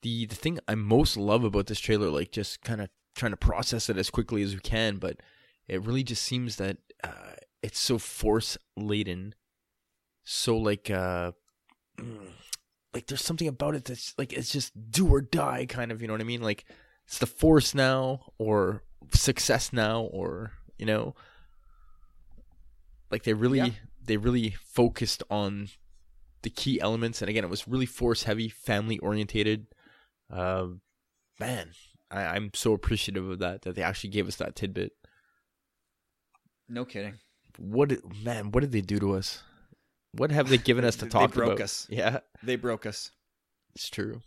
the 0.02 0.26
the 0.26 0.34
thing 0.34 0.58
I 0.68 0.74
most 0.74 1.16
love 1.16 1.42
about 1.42 1.68
this 1.68 1.80
trailer, 1.80 2.10
like 2.10 2.32
just 2.32 2.62
kind 2.62 2.82
of 2.82 2.90
trying 3.16 3.32
to 3.32 3.36
process 3.38 3.88
it 3.88 3.96
as 3.96 4.10
quickly 4.10 4.42
as 4.42 4.52
we 4.54 4.60
can, 4.60 4.96
but 4.96 5.20
it 5.72 5.82
really 5.84 6.02
just 6.02 6.22
seems 6.22 6.56
that 6.56 6.76
uh, 7.02 7.34
it's 7.62 7.78
so 7.78 7.98
force 7.98 8.58
laden, 8.76 9.34
so 10.22 10.56
like 10.56 10.90
uh, 10.90 11.32
like 12.94 13.06
there's 13.06 13.24
something 13.24 13.48
about 13.48 13.74
it 13.74 13.86
that's 13.86 14.14
like 14.18 14.32
it's 14.32 14.50
just 14.50 14.72
do 14.90 15.08
or 15.08 15.20
die 15.22 15.64
kind 15.66 15.90
of. 15.90 16.02
You 16.02 16.08
know 16.08 16.14
what 16.14 16.20
I 16.20 16.24
mean? 16.24 16.42
Like 16.42 16.66
it's 17.06 17.18
the 17.18 17.26
force 17.26 17.74
now 17.74 18.32
or 18.38 18.82
success 19.12 19.72
now 19.72 20.02
or 20.02 20.52
you 20.78 20.86
know 20.86 21.14
like 23.10 23.24
they 23.24 23.34
really 23.34 23.58
yeah. 23.58 23.70
they 24.02 24.16
really 24.16 24.50
focused 24.64 25.22
on 25.30 25.68
the 26.42 26.50
key 26.50 26.80
elements 26.80 27.20
and 27.20 27.28
again 27.28 27.44
it 27.44 27.50
was 27.50 27.68
really 27.68 27.86
force 27.86 28.22
heavy 28.24 28.48
family 28.48 28.98
orientated 29.00 29.66
uh, 30.30 30.66
man 31.38 31.70
I, 32.10 32.24
i'm 32.24 32.50
so 32.54 32.72
appreciative 32.72 33.28
of 33.28 33.38
that 33.40 33.62
that 33.62 33.74
they 33.74 33.82
actually 33.82 34.10
gave 34.10 34.28
us 34.28 34.36
that 34.36 34.56
tidbit 34.56 34.92
no 36.72 36.84
kidding 36.84 37.14
what 37.58 37.90
did, 37.90 38.00
man 38.24 38.50
what 38.50 38.60
did 38.62 38.72
they 38.72 38.80
do 38.80 38.98
to 38.98 39.12
us 39.12 39.42
what 40.12 40.30
have 40.30 40.48
they 40.48 40.58
given 40.58 40.84
us 40.84 40.96
to 40.96 41.06
talk 41.14 41.30
they 41.30 41.36
broke 41.36 41.52
about 41.52 41.64
us 41.64 41.86
yeah 41.90 42.18
they 42.42 42.56
broke 42.56 42.86
us 42.86 43.10
it's 43.74 43.88
true 43.90 44.20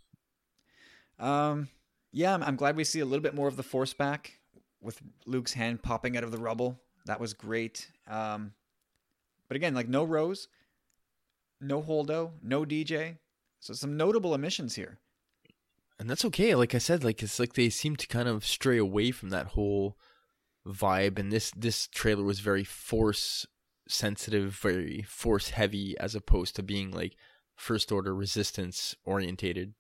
um 1.20 1.68
yeah 2.12 2.34
I'm, 2.34 2.44
I'm 2.44 2.56
glad 2.56 2.76
we 2.76 2.84
see 2.84 3.00
a 3.00 3.06
little 3.06 3.24
bit 3.24 3.36
more 3.36 3.48
of 3.48 3.56
the 3.58 3.64
force 3.64 3.94
back 3.94 4.40
with 4.82 5.02
Luke's 5.26 5.54
hand 5.54 5.82
popping 5.82 6.16
out 6.16 6.24
of 6.24 6.32
the 6.32 6.38
rubble. 6.38 6.80
That 7.08 7.20
was 7.20 7.34
great. 7.34 7.90
Um, 8.08 8.54
but 9.48 9.56
again, 9.58 9.74
like 9.74 9.90
no 9.90 10.04
Rose, 10.04 10.48
no 11.60 11.82
Holdo, 11.82 12.32
no 12.44 12.64
DJ. 12.66 13.18
So 13.60 13.74
some 13.74 13.98
notable 13.98 14.34
omissions 14.34 14.76
here. 14.76 15.00
and 16.00 16.08
that's 16.10 16.26
okay. 16.26 16.54
Like 16.54 16.76
I 16.76 16.78
said, 16.78 17.04
like 17.04 17.24
it's 17.24 17.40
like 17.40 17.54
they 17.54 17.70
seem 17.70 17.96
to 17.96 18.08
kind 18.08 18.28
of 18.28 18.46
stray 18.46 18.78
away 18.78 19.10
from 19.12 19.30
that 19.30 19.48
whole 19.48 19.98
vibe, 20.68 21.20
and 21.20 21.32
this 21.32 21.52
this 21.52 21.88
trailer 21.88 22.24
was 22.24 22.40
very 22.40 22.64
force 22.64 23.46
sensitive, 23.88 24.54
very 24.54 25.04
force 25.04 25.50
heavy, 25.50 25.96
as 26.00 26.16
opposed 26.16 26.56
to 26.56 26.64
being 26.64 26.92
like 26.92 27.16
first 27.56 27.92
order 27.92 28.14
resistance 28.14 28.96
orientated. 29.06 29.74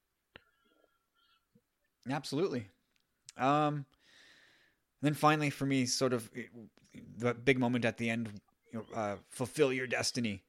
Absolutely. 2.09 2.67
Um, 3.37 3.85
then 5.01 5.13
finally, 5.13 5.49
for 5.49 5.65
me, 5.65 5.85
sort 5.85 6.13
of 6.13 6.29
the 7.17 7.33
big 7.33 7.59
moment 7.59 7.85
at 7.85 7.97
the 7.97 8.09
end, 8.09 8.29
you 8.71 8.79
know, 8.79 8.97
uh, 8.97 9.15
fulfill 9.29 9.73
your 9.73 9.87
destiny. 9.87 10.43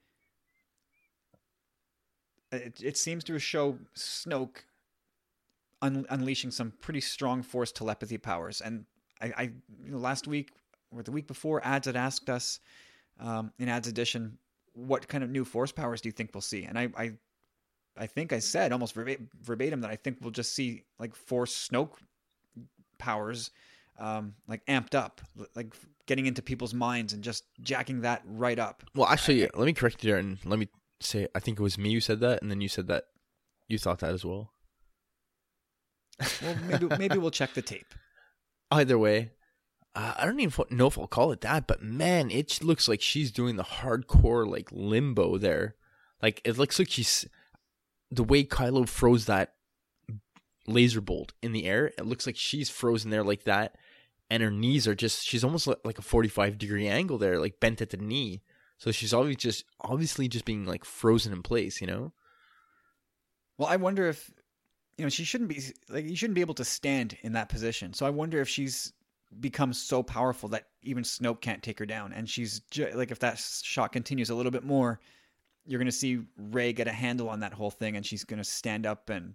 It, 2.52 2.80
it 2.82 2.96
seems 2.96 3.24
to 3.24 3.38
show 3.38 3.78
Snoke 3.96 4.64
un- 5.82 6.06
unleashing 6.08 6.50
some 6.50 6.72
pretty 6.80 7.00
strong 7.00 7.42
force 7.42 7.72
telepathy 7.72 8.18
powers. 8.18 8.60
And 8.60 8.84
I, 9.20 9.26
I 9.36 9.43
you 9.84 9.93
know, 9.93 9.98
last 9.98 10.26
week 10.26 10.51
or 10.90 11.02
the 11.02 11.12
week 11.12 11.26
before, 11.26 11.64
ads 11.64 11.86
had 11.86 11.97
asked 11.97 12.30
us 12.30 12.60
um, 13.20 13.52
in 13.59 13.68
ads 13.68 13.88
edition, 13.88 14.38
what 14.74 15.09
kind 15.09 15.24
of 15.24 15.30
new 15.30 15.44
force 15.44 15.72
powers 15.72 16.01
do 16.01 16.09
you 16.09 16.12
think 16.12 16.30
we'll 16.34 16.40
see? 16.43 16.64
And 16.64 16.78
I, 16.78 16.88
I 16.97 17.12
I 17.98 18.06
think 18.06 18.32
I 18.32 18.40
said 18.40 18.72
almost 18.72 18.94
verbatim 18.94 19.80
that 19.80 19.90
I 19.90 19.97
think 19.97 20.18
we'll 20.20 20.30
just 20.30 20.55
see 20.55 20.82
like 20.98 21.14
force 21.14 21.68
Snoke 21.68 21.94
powers, 22.98 23.51
um, 23.98 24.34
like 24.47 24.64
amped 24.66 24.94
up, 24.94 25.20
like 25.55 25.74
getting 26.06 26.26
into 26.26 26.43
people's 26.43 26.74
minds 26.74 27.12
and 27.12 27.24
just 27.24 27.44
jacking 27.60 28.02
that 28.02 28.22
right 28.26 28.59
up. 28.59 28.82
Well, 28.94 29.09
actually, 29.09 29.47
I, 29.47 29.51
let 29.55 29.66
me 29.66 29.72
correct 29.72 30.05
you 30.05 30.10
there 30.10 30.18
and 30.18 30.38
let 30.44 30.59
me 30.59 30.68
say 31.01 31.26
I 31.34 31.40
think 31.40 31.59
it 31.59 31.62
was 31.62 31.78
me 31.78 31.94
who 31.94 32.01
said 32.01 32.20
that, 32.20 32.43
and 32.43 32.51
then 32.51 32.60
you 32.60 32.68
said 32.68 32.86
that 32.88 33.05
you 33.68 33.78
thought 33.78 34.01
that 34.01 34.12
as 34.12 34.24
well. 34.24 34.52
Well, 36.43 36.56
maybe 36.68 36.97
maybe 36.98 37.18
we'll 37.18 37.30
check 37.30 37.55
the 37.55 37.62
tape. 37.62 37.94
Either 38.70 38.98
way, 38.98 39.30
uh, 39.94 40.14
I 40.18 40.24
don't 40.26 40.40
even 40.40 40.64
know 40.70 40.88
if 40.88 40.98
I'll 40.98 41.06
call 41.06 41.32
it 41.32 41.40
that, 41.43 41.66
but 41.66 41.82
man, 41.82 42.30
it 42.30 42.62
looks 42.62 42.88
like 42.88 43.01
she's 43.01 43.30
doing 43.30 43.56
the 43.56 43.64
hardcore 43.64 44.48
like 44.48 44.68
limbo 44.72 45.38
there. 45.38 45.76
Like 46.22 46.40
it 46.44 46.59
looks 46.59 46.78
like 46.78 46.90
she's 46.90 47.26
the 48.10 48.24
way 48.24 48.44
Kylo 48.44 48.88
froze 48.88 49.26
that 49.26 49.55
laser 50.66 51.01
bolt 51.01 51.32
in 51.43 51.52
the 51.52 51.64
air, 51.64 51.86
it 51.98 52.06
looks 52.06 52.26
like 52.26 52.36
she's 52.36 52.68
frozen 52.68 53.10
there 53.10 53.24
like 53.24 53.44
that, 53.44 53.76
and 54.28 54.43
her 54.43 54.51
knees 54.51 54.86
are 54.86 54.94
just 54.94 55.24
she's 55.26 55.44
almost 55.44 55.68
like 55.84 55.98
a 55.98 56.02
forty 56.02 56.28
five 56.28 56.59
degree 56.59 56.88
angle 56.88 57.18
there, 57.18 57.38
like 57.38 57.60
bent 57.60 57.80
at 57.80 57.90
the 57.90 57.97
knee. 57.97 58.43
So 58.78 58.90
she's 58.90 59.14
always 59.14 59.36
just 59.36 59.64
obviously 59.80 60.28
just 60.28 60.44
being 60.44 60.66
like 60.66 60.84
frozen 60.84 61.32
in 61.32 61.43
place, 61.43 61.80
you 61.80 61.86
know. 61.86 62.12
Well, 63.56 63.68
I 63.68 63.76
wonder 63.76 64.06
if 64.06 64.30
you 64.97 65.05
know 65.05 65.09
she 65.09 65.24
shouldn't 65.24 65.51
be 65.51 65.62
like 65.89 66.05
you 66.05 66.16
shouldn't 66.16 66.35
be 66.35 66.40
able 66.40 66.55
to 66.55 66.64
stand 66.64 67.16
in 67.23 67.32
that 67.32 67.48
position. 67.48 67.93
So 67.93 68.06
I 68.06 68.10
wonder 68.10 68.40
if 68.40 68.48
she's 68.48 68.93
become 69.40 69.73
so 69.73 70.02
powerful 70.02 70.48
that 70.51 70.68
even 70.82 71.02
Snoke 71.02 71.40
can't 71.40 71.62
take 71.62 71.78
her 71.78 71.86
down, 71.86 72.12
and 72.12 72.28
she's 72.28 72.60
ju- 72.70 72.90
like 72.94 73.10
if 73.10 73.18
that 73.20 73.39
shot 73.39 73.93
continues 73.93 74.31
a 74.31 74.35
little 74.35 74.52
bit 74.52 74.64
more, 74.64 75.01
you're 75.66 75.78
going 75.78 75.86
to 75.86 75.93
see 75.93 76.20
Rey 76.36 76.73
get 76.73 76.89
a 76.89 76.93
handle 76.93 77.28
on 77.28 77.40
that 77.40 77.52
whole 77.52 77.70
thing, 77.70 77.97
and 77.97 78.06
she's 78.06 78.24
going 78.24 78.39
to 78.39 78.44
stand 78.44 78.86
up 78.86 79.10
and 79.10 79.35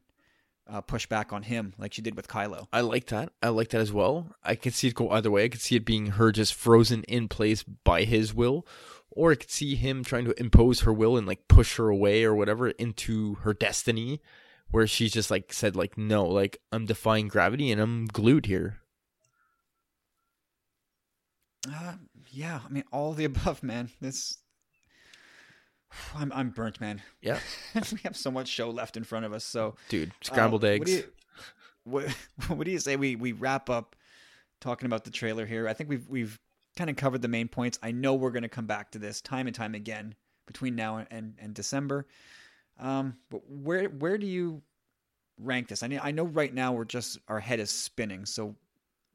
uh, 0.70 0.82
push 0.82 1.06
back 1.06 1.34
on 1.34 1.44
him 1.44 1.74
like 1.78 1.94
she 1.94 2.02
did 2.02 2.16
with 2.16 2.28
Kylo. 2.28 2.68
I 2.72 2.82
like 2.82 3.08
that. 3.08 3.34
I 3.42 3.50
like 3.50 3.70
that 3.70 3.82
as 3.82 3.92
well. 3.92 4.28
I 4.44 4.56
could 4.56 4.74
see 4.74 4.88
it 4.88 4.96
go 4.96 5.10
either 5.10 5.32
way. 5.32 5.44
I 5.44 5.50
could 5.50 5.62
see 5.62 5.76
it 5.76 5.86
being 5.86 6.08
her 6.08 6.32
just 6.32 6.54
frozen 6.54 7.04
in 7.04 7.28
place 7.28 7.64
by 7.64 8.04
his 8.04 8.34
will, 8.34 8.66
or 9.10 9.32
I 9.32 9.36
could 9.36 9.52
see 9.52 9.76
him 9.76 10.04
trying 10.04 10.26
to 10.26 10.40
impose 10.40 10.82
her 10.82 10.94
will 10.94 11.18
and 11.18 11.28
like 11.28 11.48
push 11.48 11.76
her 11.78 11.90
away 11.90 12.24
or 12.24 12.34
whatever 12.34 12.70
into 12.70 13.36
her 13.36 13.54
destiny, 13.54 14.22
where 14.72 14.88
she's 14.88 15.12
just 15.12 15.30
like 15.30 15.54
said 15.54 15.76
like 15.76 15.98
no, 15.98 16.26
like 16.26 16.58
I'm 16.72 16.86
defying 16.86 17.28
gravity 17.28 17.72
and 17.72 17.80
I'm 17.80 18.08
glued 18.08 18.46
here. 18.46 18.78
Uh, 21.72 21.94
yeah, 22.32 22.62
I 22.66 22.70
mean 22.70 22.84
all 22.92 23.14
the 23.14 23.26
above, 23.26 23.64
man. 23.64 23.90
This 24.00 24.40
I'm 26.16 26.32
I'm 26.34 26.50
burnt, 26.50 26.80
man. 26.80 27.02
Yeah, 27.22 27.40
we 27.76 28.00
have 28.04 28.16
so 28.16 28.32
much 28.32 28.48
show 28.48 28.70
left 28.70 28.98
in 28.98 29.04
front 29.04 29.26
of 29.26 29.34
us. 29.34 29.44
So, 29.44 29.76
dude, 29.90 30.12
scrambled 30.22 30.64
uh, 30.64 30.68
eggs. 30.68 30.80
What 31.84 32.06
do, 32.06 32.08
you, 32.08 32.16
what, 32.48 32.58
what 32.58 32.66
do 32.66 32.72
you 32.72 32.80
say 32.80 32.96
we 32.96 33.16
we 33.16 33.34
wrap 33.34 33.70
up 33.70 33.96
talking 34.60 34.86
about 34.86 35.04
the 35.04 35.12
trailer 35.12 35.46
here? 35.46 35.68
I 35.68 35.74
think 35.74 35.90
we've 35.90 36.08
we've 36.08 36.40
kind 36.78 36.90
of 36.90 36.96
covered 36.96 37.22
the 37.22 37.28
main 37.28 37.48
points. 37.48 37.78
I 37.84 37.92
know 37.92 38.16
we're 38.16 38.32
going 38.32 38.44
to 38.44 38.50
come 38.50 38.68
back 38.68 38.92
to 38.92 39.00
this 39.00 39.22
time 39.22 39.48
and 39.48 39.56
time 39.56 39.76
again 39.76 40.16
between 40.48 40.76
now 40.76 41.06
and 41.12 41.36
and 41.40 41.54
December. 41.54 42.08
Um, 42.80 43.18
but 43.30 43.42
where 43.48 43.86
where 43.86 44.18
do 44.18 44.26
you 44.26 44.62
rank 45.40 45.68
this? 45.68 45.84
I 45.84 45.88
mean, 45.88 46.00
I 46.02 46.12
know 46.12 46.24
right 46.26 46.54
now 46.54 46.74
we're 46.74 46.86
just 46.86 47.20
our 47.28 47.40
head 47.40 47.60
is 47.60 47.70
spinning, 47.70 48.26
so 48.26 48.56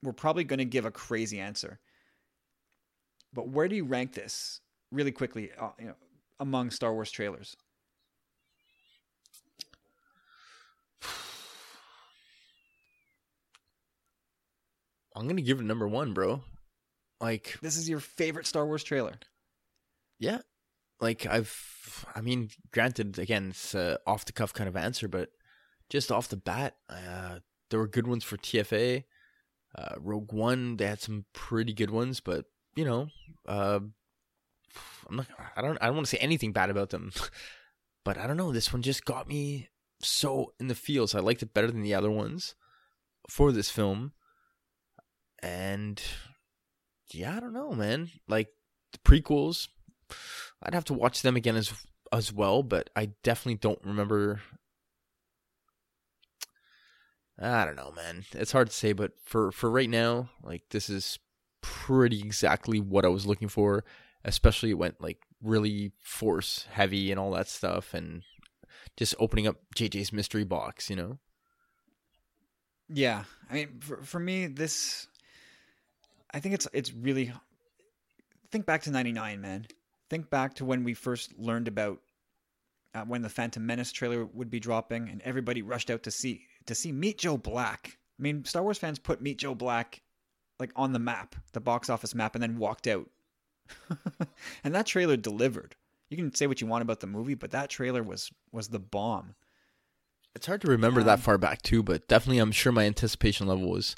we're 0.02 0.12
probably 0.12 0.44
going 0.44 0.58
to 0.58 0.64
give 0.64 0.84
a 0.84 0.90
crazy 0.90 1.40
answer. 1.40 1.80
But 3.32 3.48
where 3.48 3.68
do 3.68 3.76
you 3.76 3.84
rank 3.84 4.12
this 4.12 4.60
really 4.92 5.12
quickly? 5.12 5.50
Uh, 5.58 5.70
you 5.78 5.86
know, 5.86 5.94
among 6.40 6.70
Star 6.70 6.92
Wars 6.92 7.10
trailers? 7.10 7.56
I'm 15.16 15.26
gonna 15.26 15.40
give 15.40 15.60
it 15.60 15.64
number 15.64 15.88
one, 15.88 16.12
bro. 16.12 16.42
Like 17.20 17.56
this 17.62 17.78
is 17.78 17.88
your 17.88 18.00
favorite 18.00 18.46
Star 18.46 18.66
Wars 18.66 18.84
trailer. 18.84 19.14
Yeah, 20.18 20.40
like 21.00 21.26
I've, 21.26 22.06
I 22.14 22.20
mean, 22.20 22.50
granted, 22.72 23.18
again, 23.18 23.48
it's 23.50 23.74
a 23.74 23.98
off 24.06 24.24
the 24.24 24.32
cuff 24.32 24.52
kind 24.52 24.68
of 24.68 24.76
answer, 24.76 25.08
but 25.08 25.30
just 25.88 26.10
off 26.10 26.28
the 26.28 26.36
bat, 26.36 26.76
uh, 26.88 27.40
there 27.70 27.80
were 27.80 27.88
good 27.88 28.06
ones 28.06 28.24
for 28.24 28.36
TFA. 28.36 29.04
Uh, 29.76 29.94
Rogue 29.98 30.32
One, 30.32 30.76
they 30.76 30.86
had 30.86 31.00
some 31.00 31.26
pretty 31.32 31.72
good 31.74 31.90
ones, 31.90 32.20
but 32.20 32.46
you 32.74 32.84
know, 32.84 33.08
uh, 33.46 33.80
I'm 35.08 35.16
not. 35.16 35.26
I 35.56 35.62
don't. 35.62 35.78
I 35.80 35.86
don't 35.86 35.96
want 35.96 36.06
to 36.06 36.10
say 36.16 36.22
anything 36.22 36.52
bad 36.52 36.70
about 36.70 36.90
them, 36.90 37.12
but 38.04 38.18
I 38.18 38.26
don't 38.26 38.36
know. 38.36 38.52
This 38.52 38.72
one 38.72 38.82
just 38.82 39.04
got 39.04 39.28
me 39.28 39.68
so 40.00 40.52
in 40.58 40.68
the 40.68 40.74
feels. 40.74 41.14
I 41.14 41.20
liked 41.20 41.42
it 41.42 41.54
better 41.54 41.70
than 41.70 41.82
the 41.82 41.94
other 41.94 42.10
ones 42.10 42.54
for 43.28 43.52
this 43.52 43.70
film, 43.70 44.12
and 45.42 46.02
yeah, 47.12 47.36
I 47.36 47.40
don't 47.40 47.52
know, 47.52 47.72
man. 47.72 48.10
Like 48.28 48.48
the 48.92 48.98
prequels, 48.98 49.68
I'd 50.62 50.74
have 50.74 50.84
to 50.86 50.94
watch 50.94 51.22
them 51.22 51.36
again 51.36 51.56
as 51.56 51.72
as 52.12 52.32
well, 52.32 52.62
but 52.62 52.90
I 52.96 53.10
definitely 53.22 53.58
don't 53.58 53.80
remember. 53.84 54.40
I 57.38 57.64
don't 57.64 57.76
know, 57.76 57.92
man. 57.94 58.24
It's 58.32 58.52
hard 58.52 58.68
to 58.68 58.76
say, 58.76 58.92
but 58.92 59.12
for 59.24 59.52
for 59.52 59.70
right 59.70 59.90
now, 59.90 60.30
like 60.42 60.62
this 60.70 60.88
is 60.88 61.18
pretty 61.60 62.20
exactly 62.20 62.80
what 62.80 63.04
I 63.04 63.08
was 63.08 63.26
looking 63.26 63.48
for 63.48 63.84
especially 64.26 64.70
it 64.70 64.78
went 64.78 65.00
like 65.00 65.22
really 65.40 65.92
force 66.02 66.66
heavy 66.72 67.10
and 67.10 67.18
all 67.18 67.30
that 67.30 67.48
stuff 67.48 67.94
and 67.94 68.22
just 68.96 69.14
opening 69.18 69.46
up 69.46 69.56
JJ's 69.74 70.12
mystery 70.12 70.44
box, 70.44 70.90
you 70.90 70.96
know. 70.96 71.18
Yeah. 72.88 73.24
I 73.48 73.54
mean 73.54 73.80
for 73.80 74.02
for 74.02 74.18
me 74.18 74.48
this 74.48 75.06
I 76.32 76.40
think 76.40 76.54
it's 76.54 76.68
it's 76.72 76.92
really 76.92 77.32
think 78.50 78.66
back 78.66 78.82
to 78.82 78.90
99, 78.90 79.40
man. 79.40 79.66
Think 80.08 80.30
back 80.30 80.54
to 80.54 80.64
when 80.64 80.84
we 80.84 80.94
first 80.94 81.38
learned 81.38 81.68
about 81.68 82.00
uh, 82.94 83.04
when 83.04 83.22
the 83.22 83.28
Phantom 83.28 83.64
Menace 83.64 83.92
trailer 83.92 84.24
would 84.24 84.50
be 84.50 84.60
dropping 84.60 85.08
and 85.08 85.20
everybody 85.22 85.62
rushed 85.62 85.90
out 85.90 86.02
to 86.04 86.10
see 86.10 86.46
to 86.66 86.74
see 86.74 86.92
Meet 86.92 87.18
Joe 87.18 87.36
Black. 87.36 87.98
I 88.18 88.22
mean, 88.22 88.44
Star 88.44 88.62
Wars 88.62 88.78
fans 88.78 88.98
put 88.98 89.20
Meet 89.20 89.38
Joe 89.38 89.54
Black 89.54 90.02
like 90.58 90.72
on 90.76 90.92
the 90.92 90.98
map, 90.98 91.36
the 91.52 91.60
box 91.60 91.90
office 91.90 92.14
map 92.14 92.34
and 92.34 92.42
then 92.42 92.58
walked 92.58 92.86
out 92.86 93.10
and 94.64 94.74
that 94.74 94.86
trailer 94.86 95.16
delivered. 95.16 95.76
You 96.08 96.16
can 96.16 96.34
say 96.34 96.46
what 96.46 96.60
you 96.60 96.66
want 96.66 96.82
about 96.82 97.00
the 97.00 97.06
movie, 97.06 97.34
but 97.34 97.50
that 97.50 97.70
trailer 97.70 98.02
was 98.02 98.30
was 98.52 98.68
the 98.68 98.78
bomb. 98.78 99.34
It's 100.34 100.46
hard 100.46 100.60
to 100.62 100.68
remember 100.68 101.00
um, 101.00 101.06
that 101.06 101.20
far 101.20 101.38
back 101.38 101.62
too, 101.62 101.82
but 101.82 102.06
definitely 102.08 102.38
I'm 102.38 102.52
sure 102.52 102.72
my 102.72 102.84
anticipation 102.84 103.46
level 103.46 103.70
was 103.70 103.96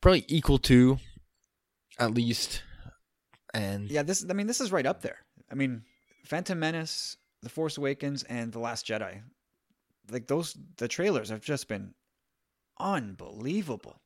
probably 0.00 0.24
equal 0.28 0.58
to 0.58 0.98
at 1.98 2.14
least 2.14 2.62
and 3.54 3.90
Yeah, 3.90 4.02
this 4.02 4.24
I 4.28 4.32
mean 4.32 4.46
this 4.46 4.60
is 4.60 4.72
right 4.72 4.86
up 4.86 5.02
there. 5.02 5.18
I 5.50 5.54
mean, 5.54 5.82
Phantom 6.24 6.58
Menace, 6.58 7.16
The 7.42 7.48
Force 7.48 7.78
Awakens 7.78 8.22
and 8.24 8.52
The 8.52 8.58
Last 8.58 8.86
Jedi. 8.86 9.22
Like 10.10 10.26
those 10.26 10.56
the 10.76 10.88
trailers 10.88 11.30
have 11.30 11.40
just 11.40 11.68
been 11.68 11.94
unbelievable. 12.78 14.00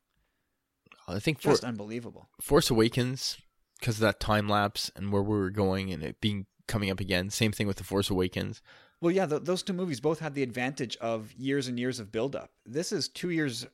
I 1.08 1.18
think 1.18 1.40
for, 1.40 1.50
just 1.50 1.64
unbelievable. 1.64 2.28
Force 2.40 2.70
Awakens 2.70 3.38
because 3.78 3.96
of 3.96 4.02
that 4.02 4.20
time 4.20 4.48
lapse 4.48 4.90
and 4.94 5.12
where 5.12 5.22
we 5.22 5.36
were 5.36 5.50
going 5.50 5.92
and 5.92 6.02
it 6.02 6.20
being 6.20 6.46
coming 6.68 6.90
up 6.90 7.00
again. 7.00 7.30
Same 7.30 7.52
thing 7.52 7.66
with 7.66 7.76
the 7.76 7.84
Force 7.84 8.10
Awakens. 8.10 8.62
Well, 9.00 9.10
yeah, 9.10 9.26
th- 9.26 9.42
those 9.42 9.64
two 9.64 9.72
movies 9.72 10.00
both 10.00 10.20
had 10.20 10.34
the 10.34 10.44
advantage 10.44 10.96
of 10.98 11.32
years 11.32 11.66
and 11.66 11.78
years 11.78 11.98
of 11.98 12.12
buildup. 12.12 12.50
This 12.64 12.92
is 12.92 13.08
two 13.08 13.30
years 13.30 13.66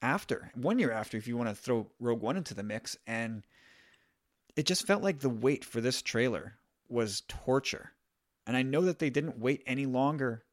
after, 0.00 0.50
one 0.54 0.78
year 0.78 0.90
after, 0.90 1.18
if 1.18 1.28
you 1.28 1.36
want 1.36 1.50
to 1.50 1.54
throw 1.54 1.90
Rogue 2.00 2.22
One 2.22 2.38
into 2.38 2.54
the 2.54 2.62
mix, 2.62 2.96
and 3.06 3.44
it 4.56 4.66
just 4.66 4.86
felt 4.86 5.02
like 5.02 5.20
the 5.20 5.28
wait 5.28 5.64
for 5.64 5.80
this 5.80 6.02
trailer 6.02 6.54
was 6.88 7.22
torture. 7.28 7.92
And 8.46 8.56
I 8.56 8.62
know 8.62 8.82
that 8.82 8.98
they 8.98 9.10
didn't 9.10 9.38
wait 9.38 9.62
any 9.66 9.86
longer 9.86 10.44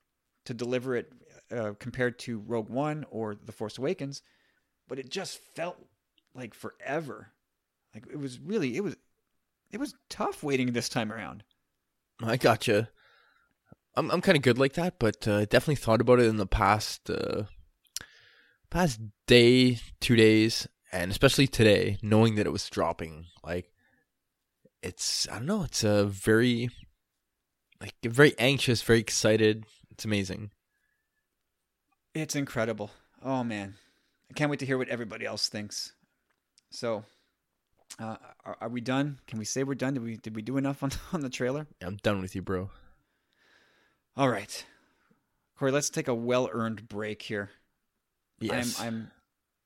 to 0.45 0.53
deliver 0.53 0.95
it 0.95 1.11
uh, 1.51 1.73
compared 1.79 2.17
to 2.19 2.39
Rogue 2.39 2.69
One 2.69 3.05
or 3.11 3.35
The 3.35 3.51
Force 3.51 3.77
Awakens, 3.77 4.21
but 4.87 4.99
it 4.99 5.09
just 5.09 5.39
felt 5.55 5.77
like 6.33 6.53
forever. 6.53 7.31
Like 7.93 8.05
it 8.11 8.19
was 8.19 8.39
really 8.39 8.77
it 8.77 8.83
was 8.83 8.95
it 9.71 9.79
was 9.79 9.95
tough 10.09 10.43
waiting 10.43 10.71
this 10.71 10.89
time 10.89 11.11
around. 11.11 11.43
I 12.23 12.37
gotcha. 12.37 12.89
I'm 13.95 14.09
I'm 14.09 14.21
kind 14.21 14.37
of 14.37 14.43
good 14.43 14.57
like 14.57 14.73
that, 14.73 14.99
but 14.99 15.27
uh, 15.27 15.45
definitely 15.45 15.75
thought 15.75 16.01
about 16.01 16.19
it 16.19 16.27
in 16.27 16.37
the 16.37 16.47
past 16.47 17.09
uh, 17.09 17.43
past 18.69 19.01
day, 19.27 19.79
two 19.99 20.15
days, 20.15 20.67
and 20.91 21.11
especially 21.11 21.47
today, 21.47 21.97
knowing 22.01 22.35
that 22.35 22.47
it 22.47 22.51
was 22.51 22.69
dropping. 22.69 23.25
Like, 23.43 23.71
it's 24.81 25.27
I 25.29 25.35
don't 25.35 25.45
know. 25.45 25.63
It's 25.63 25.83
a 25.83 26.05
very 26.05 26.69
like 27.79 27.93
very 28.03 28.33
anxious, 28.37 28.81
very 28.81 28.99
excited. 28.99 29.65
It's 29.91 30.05
amazing. 30.05 30.51
It's 32.13 32.35
incredible. 32.35 32.91
Oh 33.23 33.43
man, 33.43 33.75
I 34.29 34.33
can't 34.33 34.49
wait 34.49 34.59
to 34.59 34.65
hear 34.65 34.77
what 34.77 34.89
everybody 34.89 35.25
else 35.25 35.47
thinks. 35.49 35.93
So, 36.71 37.03
uh, 37.99 38.15
are, 38.45 38.57
are, 38.61 38.69
we 38.69 38.81
done? 38.81 39.19
Can 39.27 39.39
we 39.39 39.45
say 39.45 39.63
we're 39.63 39.75
done? 39.75 39.93
Did 39.93 40.03
we 40.03 40.17
did 40.17 40.35
we 40.35 40.41
do 40.41 40.57
enough 40.57 40.83
on 40.83 40.91
on 41.13 41.21
the 41.21 41.29
trailer? 41.29 41.67
Yeah, 41.81 41.87
I'm 41.87 41.97
done 41.97 42.21
with 42.21 42.35
you, 42.35 42.41
bro. 42.41 42.69
All 44.15 44.29
right, 44.29 44.65
Corey. 45.57 45.71
Let's 45.71 45.89
take 45.89 46.07
a 46.07 46.15
well 46.15 46.49
earned 46.51 46.87
break 46.87 47.21
here. 47.21 47.49
Yes, 48.39 48.79
I'm, 48.79 48.87
I'm. 48.87 49.11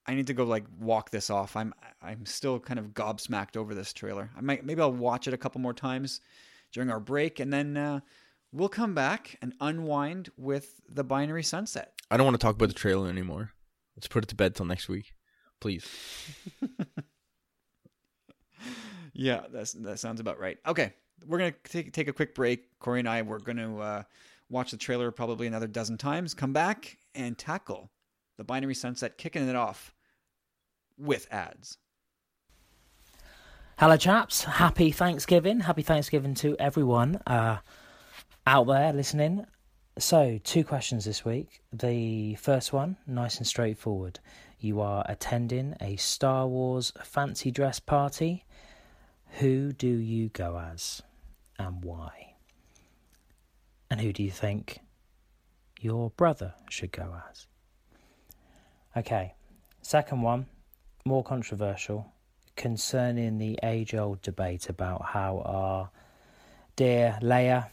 I 0.07 0.13
need 0.13 0.27
to 0.27 0.33
go 0.33 0.43
like 0.43 0.65
walk 0.79 1.09
this 1.09 1.29
off. 1.29 1.55
I'm. 1.55 1.73
I'm 2.01 2.25
still 2.25 2.59
kind 2.59 2.79
of 2.79 2.93
gobsmacked 2.93 3.57
over 3.57 3.73
this 3.73 3.91
trailer. 3.91 4.29
I 4.37 4.41
might 4.41 4.65
maybe 4.65 4.81
I'll 4.81 4.91
watch 4.91 5.27
it 5.27 5.33
a 5.33 5.37
couple 5.37 5.59
more 5.61 5.73
times 5.73 6.21
during 6.71 6.91
our 6.91 6.99
break, 6.99 7.39
and 7.39 7.51
then 7.51 7.75
uh, 7.75 7.99
we'll 8.51 8.69
come 8.69 8.93
back 8.93 9.37
and 9.41 9.53
unwind 9.59 10.29
with 10.37 10.81
the 10.87 11.03
binary 11.03 11.43
sunset. 11.43 11.93
I 12.11 12.17
don't 12.17 12.25
want 12.25 12.35
to 12.39 12.45
talk 12.45 12.55
about 12.55 12.67
the 12.67 12.75
trailer 12.75 13.09
anymore. 13.09 13.51
Let's 13.95 14.07
put 14.07 14.23
it 14.23 14.27
to 14.27 14.35
bed 14.35 14.55
till 14.55 14.65
next 14.67 14.87
week, 14.87 15.13
please. 15.59 15.89
yeah, 19.13 19.45
that's 19.51 19.73
that 19.73 19.99
sounds 19.99 20.19
about 20.19 20.39
right. 20.39 20.57
Okay, 20.67 20.93
we're 21.25 21.39
gonna 21.39 21.55
take 21.63 21.91
take 21.93 22.07
a 22.07 22.13
quick 22.13 22.35
break. 22.35 22.77
Corey 22.79 22.99
and 22.99 23.09
I 23.09 23.23
we're 23.23 23.39
gonna 23.39 23.77
uh, 23.79 24.03
watch 24.49 24.69
the 24.69 24.77
trailer 24.77 25.09
probably 25.09 25.47
another 25.47 25.67
dozen 25.67 25.97
times. 25.97 26.35
Come 26.35 26.53
back 26.53 26.97
and 27.15 27.35
tackle 27.35 27.89
the 28.37 28.43
binary 28.43 28.75
sunset, 28.75 29.17
kicking 29.17 29.47
it 29.47 29.55
off 29.55 29.94
with 30.97 31.27
ads. 31.31 31.77
Hello, 33.77 33.97
chaps. 33.97 34.43
Happy 34.45 34.91
Thanksgiving. 34.91 35.59
Happy 35.59 35.81
Thanksgiving 35.81 36.33
to 36.35 36.55
everyone 36.57 37.19
uh, 37.27 37.57
out 38.47 38.67
there 38.67 38.93
listening. 38.93 39.45
So, 39.97 40.39
two 40.43 40.63
questions 40.63 41.05
this 41.05 41.25
week. 41.25 41.61
The 41.73 42.35
first 42.35 42.71
one, 42.73 42.97
nice 43.05 43.37
and 43.37 43.47
straightforward. 43.47 44.19
You 44.59 44.81
are 44.81 45.05
attending 45.07 45.75
a 45.81 45.95
Star 45.97 46.47
Wars 46.47 46.93
fancy 47.03 47.51
dress 47.51 47.79
party. 47.79 48.45
Who 49.39 49.73
do 49.73 49.87
you 49.87 50.29
go 50.29 50.57
as 50.57 51.01
and 51.59 51.83
why? 51.83 52.35
And 53.89 53.99
who 54.01 54.13
do 54.13 54.23
you 54.23 54.31
think 54.31 54.79
your 55.79 56.11
brother 56.11 56.53
should 56.69 56.91
go 56.91 57.21
as? 57.29 57.47
Okay, 58.97 59.33
second 59.81 60.21
one, 60.21 60.47
more 61.07 61.23
controversial, 61.23 62.11
concerning 62.55 63.37
the 63.37 63.59
age 63.61 63.93
old 63.93 64.19
debate 64.23 64.69
about 64.69 65.05
how 65.05 65.39
our 65.45 65.89
dear 66.75 67.19
Leia, 67.21 67.67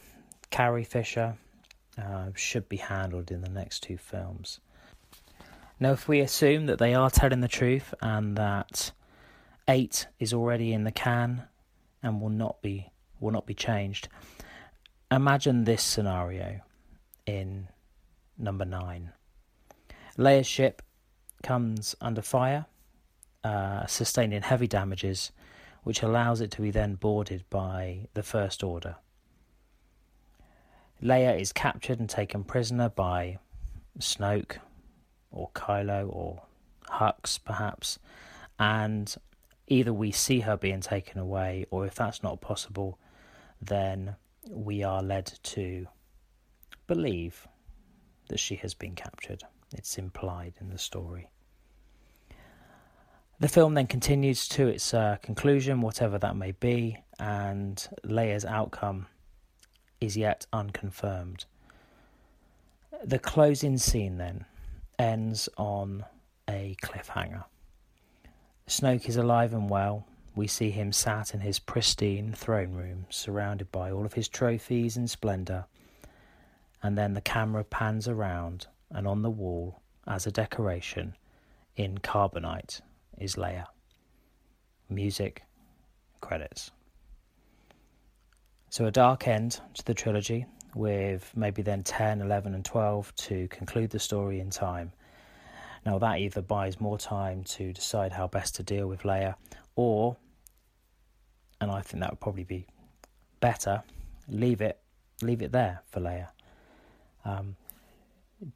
Carrie 0.51 0.83
Fisher, 0.83 1.35
uh, 1.97 2.27
should 2.35 2.69
be 2.69 2.77
handled 2.77 3.31
in 3.31 3.41
the 3.41 3.49
next 3.49 3.81
two 3.81 3.97
films. 3.97 4.59
Now, 5.79 5.93
if 5.93 6.07
we 6.07 6.19
assume 6.19 6.67
that 6.67 6.77
they 6.77 6.93
are 6.93 7.09
telling 7.09 7.41
the 7.41 7.47
truth 7.47 7.91
and 8.01 8.37
that 8.37 8.91
eight 9.67 10.05
is 10.19 10.31
already 10.31 10.71
in 10.71 10.83
the 10.83 10.91
can 10.91 11.43
and 12.03 12.21
will 12.21 12.29
not 12.29 12.61
be 12.61 12.91
will 13.19 13.31
not 13.31 13.47
be 13.47 13.55
changed, 13.55 14.09
imagine 15.09 15.63
this 15.63 15.81
scenario 15.81 16.59
in 17.25 17.67
number 18.37 18.65
nine. 18.65 19.11
Leia's 20.19 20.45
ship 20.45 20.83
comes 21.41 21.95
under 21.99 22.21
fire, 22.21 22.67
uh, 23.43 23.85
sustaining 23.85 24.41
heavy 24.41 24.67
damages, 24.67 25.31
which 25.83 26.01
allows 26.01 26.41
it 26.41 26.51
to 26.51 26.61
be 26.61 26.71
then 26.71 26.95
boarded 26.95 27.43
by 27.49 28.07
the 28.13 28.23
First 28.23 28.63
Order. 28.63 28.95
Leia 31.01 31.39
is 31.39 31.51
captured 31.51 31.99
and 31.99 32.09
taken 32.09 32.43
prisoner 32.43 32.89
by 32.89 33.37
Snoke 33.99 34.57
or 35.31 35.49
Kylo 35.53 36.07
or 36.09 36.43
Hux, 36.87 37.37
perhaps, 37.43 37.99
and 38.57 39.13
either 39.67 39.93
we 39.93 40.11
see 40.11 40.41
her 40.41 40.55
being 40.55 40.81
taken 40.81 41.19
away, 41.19 41.65
or 41.71 41.85
if 41.85 41.95
that's 41.95 42.23
not 42.23 42.39
possible, 42.39 42.99
then 43.61 44.15
we 44.49 44.83
are 44.83 45.01
led 45.01 45.33
to 45.43 45.87
believe 46.87 47.47
that 48.29 48.39
she 48.39 48.55
has 48.55 48.73
been 48.73 48.95
captured. 48.95 49.43
It's 49.73 49.97
implied 49.97 50.53
in 50.61 50.69
the 50.69 50.77
story. 50.77 51.29
The 53.39 53.47
film 53.47 53.73
then 53.73 53.87
continues 53.87 54.47
to 54.49 54.67
its 54.67 54.93
uh, 54.93 55.17
conclusion, 55.21 55.81
whatever 55.81 56.17
that 56.19 56.35
may 56.35 56.51
be, 56.51 56.97
and 57.19 57.85
Leia's 58.03 58.45
outcome 58.45 59.07
is 59.99 60.15
yet 60.15 60.45
unconfirmed. 60.53 61.45
The 63.03 63.19
closing 63.19 63.77
scene 63.77 64.17
then 64.17 64.45
ends 64.97 65.49
on 65.57 66.05
a 66.49 66.75
cliffhanger. 66.81 67.43
Snoke 68.67 69.09
is 69.09 69.17
alive 69.17 69.53
and 69.53 69.69
well. 69.69 70.05
We 70.35 70.47
see 70.47 70.71
him 70.71 70.91
sat 70.91 71.33
in 71.33 71.41
his 71.41 71.59
pristine 71.59 72.33
throne 72.33 72.73
room, 72.73 73.05
surrounded 73.09 73.71
by 73.71 73.91
all 73.91 74.05
of 74.05 74.13
his 74.13 74.27
trophies 74.27 74.95
and 74.95 75.09
splendour. 75.09 75.65
And 76.81 76.97
then 76.97 77.13
the 77.13 77.21
camera 77.21 77.63
pans 77.63 78.07
around, 78.07 78.67
and 78.89 79.07
on 79.07 79.21
the 79.21 79.29
wall, 79.29 79.81
as 80.07 80.25
a 80.25 80.31
decoration, 80.31 81.15
in 81.75 81.97
carbonite, 81.97 82.81
is 83.17 83.35
Leia. 83.35 83.65
Music, 84.89 85.43
credits. 86.21 86.71
So 88.69 88.85
a 88.85 88.91
dark 88.91 89.27
end 89.27 89.59
to 89.75 89.85
the 89.85 89.93
trilogy, 89.93 90.45
with 90.75 91.31
maybe 91.35 91.61
then 91.61 91.83
10, 91.83 92.21
11, 92.21 92.53
and 92.55 92.65
12 92.65 93.15
to 93.15 93.47
conclude 93.49 93.89
the 93.89 93.99
story 93.99 94.39
in 94.39 94.49
time. 94.49 94.91
Now, 95.85 95.99
that 95.99 96.19
either 96.19 96.41
buys 96.41 96.79
more 96.79 96.97
time 96.97 97.43
to 97.43 97.73
decide 97.73 98.11
how 98.11 98.27
best 98.27 98.55
to 98.55 98.63
deal 98.63 98.87
with 98.87 99.03
Leia, 99.03 99.35
or, 99.75 100.15
and 101.59 101.69
I 101.69 101.81
think 101.81 102.01
that 102.01 102.11
would 102.11 102.19
probably 102.19 102.45
be 102.45 102.65
better, 103.39 103.83
leave 104.29 104.61
it, 104.61 104.79
leave 105.21 105.41
it 105.41 105.51
there 105.51 105.81
for 105.91 105.99
Leia. 105.99 106.29
Um, 107.25 107.55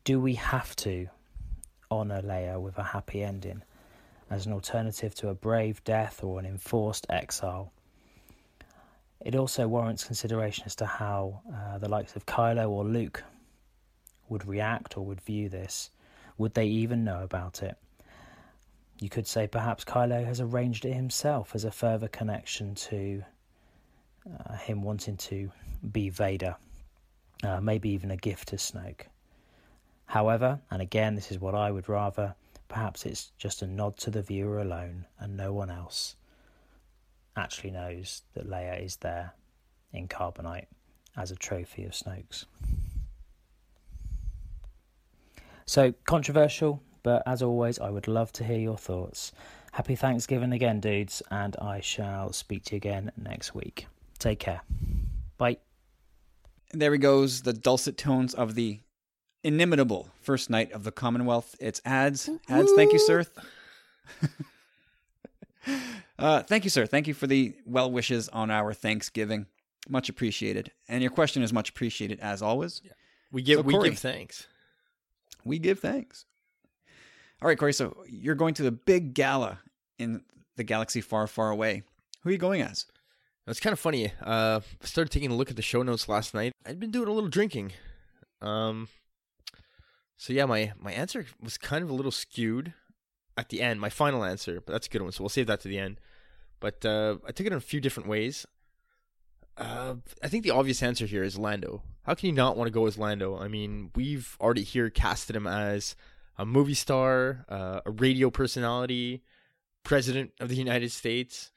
do 0.03 0.19
we 0.19 0.35
have 0.35 0.75
to 0.77 1.07
honour 1.91 2.21
Leia 2.21 2.59
with 2.59 2.77
a 2.77 2.84
happy 2.84 3.23
ending 3.23 3.61
as 4.29 4.45
an 4.45 4.53
alternative 4.53 5.15
to 5.15 5.29
a 5.29 5.33
brave 5.33 5.83
death 5.83 6.23
or 6.23 6.39
an 6.39 6.45
enforced 6.45 7.05
exile? 7.09 7.71
It 9.19 9.35
also 9.35 9.67
warrants 9.67 10.03
consideration 10.03 10.63
as 10.65 10.75
to 10.75 10.85
how 10.85 11.41
uh, 11.53 11.77
the 11.79 11.89
likes 11.89 12.15
of 12.15 12.25
Kylo 12.25 12.69
or 12.69 12.83
Luke 12.83 13.23
would 14.29 14.47
react 14.47 14.97
or 14.97 15.05
would 15.05 15.21
view 15.21 15.49
this. 15.49 15.89
Would 16.37 16.53
they 16.53 16.67
even 16.67 17.03
know 17.03 17.23
about 17.23 17.63
it? 17.63 17.77
You 18.99 19.09
could 19.09 19.27
say 19.27 19.47
perhaps 19.47 19.83
Kylo 19.85 20.25
has 20.25 20.41
arranged 20.41 20.85
it 20.85 20.93
himself 20.93 21.53
as 21.55 21.63
a 21.63 21.71
further 21.71 22.07
connection 22.07 22.75
to 22.75 23.23
uh, 24.27 24.55
him 24.57 24.81
wanting 24.81 25.17
to 25.17 25.51
be 25.91 26.09
Vader, 26.09 26.55
uh, 27.43 27.61
maybe 27.61 27.89
even 27.89 28.11
a 28.11 28.17
gift 28.17 28.49
to 28.49 28.55
Snoke. 28.55 29.07
However, 30.05 30.59
and 30.71 30.81
again, 30.81 31.15
this 31.15 31.31
is 31.31 31.39
what 31.39 31.53
I 31.53 31.69
would 31.69 31.89
rather, 31.89 32.35
perhaps 32.68 33.06
it's 33.06 33.31
just 33.38 33.61
a 33.61 33.68
nod 33.68 33.98
to 33.98 34.10
the 34.10 34.22
viewer 34.22 34.60
alone 34.60 35.06
and 35.19 35.38
no 35.38 35.53
one 35.53 35.69
else 35.69 36.15
actually 37.35 37.72
knows 37.72 38.23
that 38.34 38.49
Leia 38.49 38.84
is 38.84 38.98
there 38.98 39.34
in 39.94 40.07
carbonite 40.07 40.65
as 41.15 41.31
a 41.31 41.35
trophy 41.35 41.84
of 41.85 41.91
Snoke's. 41.91 42.45
So 45.65 45.94
controversial, 46.06 46.81
but 47.03 47.23
as 47.26 47.41
always, 47.41 47.80
I 47.80 47.89
would 47.89 48.07
love 48.07 48.31
to 48.34 48.44
hear 48.44 48.60
your 48.60 48.77
thoughts. 48.77 49.31
Happy 49.73 49.95
Thanksgiving 49.95 50.53
again, 50.53 50.80
dudes, 50.80 51.22
and 51.30 51.56
I 51.61 51.81
shall 51.81 52.31
speak 52.31 52.65
to 52.65 52.76
you 52.76 52.77
again 52.77 53.11
next 53.18 53.53
week. 53.53 53.88
Take 54.18 54.39
care. 54.39 54.61
Bye. 55.38 55.57
There 56.72 56.91
he 56.91 56.98
goes, 56.98 57.41
the 57.41 57.53
dulcet 57.53 57.98
tones 57.98 58.34
of 58.34 58.56
the 58.56 58.80
inimitable 59.48 60.10
first 60.22 60.49
knight 60.49 60.72
of 60.74 60.84
the 60.84 60.91
Commonwealth. 60.91 61.56
It's 61.60 61.82
ads. 61.86 62.30
Ads, 62.49 62.72
thank 62.76 62.91
you, 62.94 62.99
sir. 62.99 63.26
Uh, 66.19 66.41
thank 66.41 66.64
you, 66.64 66.69
sir. 66.69 66.86
Thank 66.88 67.07
you 67.07 67.14
for 67.14 67.28
the 67.28 67.53
well 67.65 67.91
wishes 67.91 68.28
on 68.30 68.49
our 68.49 68.74
Thanksgiving. 68.74 69.45
Much 69.88 70.10
appreciated. 70.10 70.72
And 70.88 71.03
your 71.03 71.11
question 71.11 71.44
is 71.44 71.53
much 71.53 71.69
appreciated 71.69 72.19
as 72.22 72.41
always. 72.41 72.82
Yeah. 72.84 72.94
We 73.32 73.41
give 73.44 73.57
So, 73.60 73.61
we 73.64 73.74
Corey. 73.74 73.90
give 73.90 73.99
thanks. 73.99 74.48
We 75.44 75.60
give 75.60 75.80
thanks. 75.80 76.26
All 77.41 77.48
right, 77.48 77.57
Corey. 77.57 77.74
So 77.74 77.98
you're 78.07 78.34
going 78.34 78.56
to 78.56 78.64
the 78.64 78.72
big 78.72 79.14
gala 79.14 79.60
in 79.99 80.24
the 80.56 80.64
galaxy 80.64 81.02
far, 81.02 81.28
far 81.28 81.52
away. 81.52 81.84
Who 82.24 82.30
are 82.30 82.32
you 82.32 82.40
going 82.40 82.61
as? 82.61 82.86
It's 83.45 83.60
kind 83.60 83.74
of 83.74 83.80
funny. 83.80 84.11
Uh, 84.19 84.61
I 84.82 84.86
started 84.86 85.11
taking 85.11 85.30
a 85.32 85.36
look 85.36 85.52
at 85.52 85.56
the 85.56 85.61
show 85.61 85.84
notes 85.84 86.10
last 86.10 86.34
night. 86.34 86.52
I'd 86.65 86.80
been 86.80 86.91
doing 86.91 87.07
a 87.10 87.11
little 87.11 87.30
drinking. 87.30 87.74
Um, 88.41 88.88
so 90.18 90.34
yeah, 90.34 90.45
my 90.45 90.73
my 90.80 90.91
answer 90.91 91.26
was 91.41 91.57
kind 91.57 91.84
of 91.84 91.89
a 91.89 91.94
little 91.94 92.11
skewed 92.11 92.73
at 93.38 93.49
the 93.49 93.61
end. 93.61 93.80
My 93.80 93.89
final 93.89 94.23
answer, 94.23 94.61
but 94.65 94.73
that's 94.73 94.88
a 94.88 94.89
good 94.89 95.02
one. 95.03 95.11
So 95.11 95.23
we'll 95.23 95.30
save 95.30 95.48
that 95.48 95.61
to 95.61 95.68
the 95.68 95.77
end. 95.77 95.99
But 96.60 96.84
uh, 96.85 97.18
I 97.26 97.31
took 97.31 97.45
it 97.45 97.52
in 97.52 97.57
a 97.57 97.61
few 97.61 97.80
different 97.80 98.10
ways. 98.10 98.45
Uh, 99.57 99.95
I 100.23 100.27
think 100.27 100.44
the 100.44 100.52
obvious 100.52 100.84
answer 100.84 101.06
here 101.06 101.23
is 101.23 101.38
Lando. 101.38 101.84
How 102.03 102.15
can 102.15 102.27
you 102.27 102.34
not 102.34 102.57
want 102.57 102.68
to 102.68 102.72
go 102.72 102.88
as 102.88 102.98
Lando? 102.98 103.38
I 103.38 103.48
mean, 103.48 103.91
we've 103.95 104.38
already 104.39 104.64
here 104.64 104.89
casted 104.89 105.35
him 105.35 105.48
as 105.48 105.95
a 106.38 106.45
movie 106.45 106.73
star, 106.73 107.45
uh, 107.49 107.81
a 107.85 107.91
radio 107.91 108.30
personality, 108.30 109.23
president 109.84 110.31
of 110.39 110.49
the 110.49 110.56
United 110.56 110.91
States. 110.91 111.52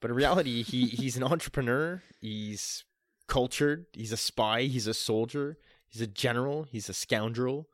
But 0.00 0.10
in 0.10 0.16
reality, 0.16 0.62
he 0.62 0.86
he's 0.86 1.16
an 1.16 1.24
entrepreneur. 1.24 2.02
He's 2.20 2.84
cultured. 3.28 3.86
He's 3.92 4.12
a 4.12 4.16
spy. 4.16 4.62
He's 4.62 4.86
a 4.86 4.94
soldier. 4.94 5.58
He's 5.88 6.02
a 6.02 6.06
general. 6.06 6.64
He's 6.64 6.88
a 6.88 6.94
scoundrel. 6.94 7.68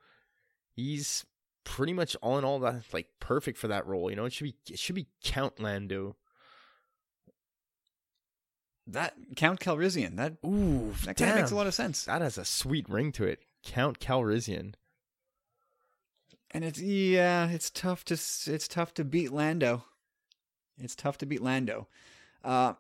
He's 0.77 1.25
pretty 1.65 1.93
much 1.93 2.15
all 2.23 2.39
in 2.39 2.45
all 2.45 2.61
that 2.61 2.85
like 2.93 3.09
perfect 3.19 3.59
for 3.59 3.69
that 3.69 3.87
role. 3.87 4.09
You 4.09 4.17
know, 4.17 4.25
it 4.25 4.33
should 4.33 4.45
be 4.45 4.55
it 4.71 4.79
should 4.79 4.95
be 4.95 5.09
Count 5.25 5.59
Lando. 5.59 6.17
That 8.87 9.15
Count 9.35 9.59
Calrissian. 9.59 10.17
That 10.17 10.37
Ooh, 10.47 10.95
that 11.05 11.17
kind 11.17 11.33
of 11.33 11.37
makes 11.37 11.51
a 11.51 11.57
lot 11.57 11.67
of 11.67 11.75
sense. 11.75 12.05
That 12.05 12.23
has 12.23 12.39
a 12.39 12.45
sweet 12.45 12.89
ring 12.89 13.11
to 13.13 13.25
it. 13.25 13.41
Count 13.65 13.99
Calrissian. 13.99 14.75
And 16.53 16.65
it's 16.65 16.81
yeah, 16.81 17.49
it's 17.49 17.71
tough 17.71 18.05
to 18.07 18.15
it's 18.15 18.69
tough 18.69 18.95
to 18.95 19.05
beat 19.05 19.33
Lando. 19.33 19.85
It's 20.79 20.95
tough 20.95 21.19
to 21.19 21.27
beat 21.27 21.43
Lando. 21.43 21.89
Uh, 22.45 22.75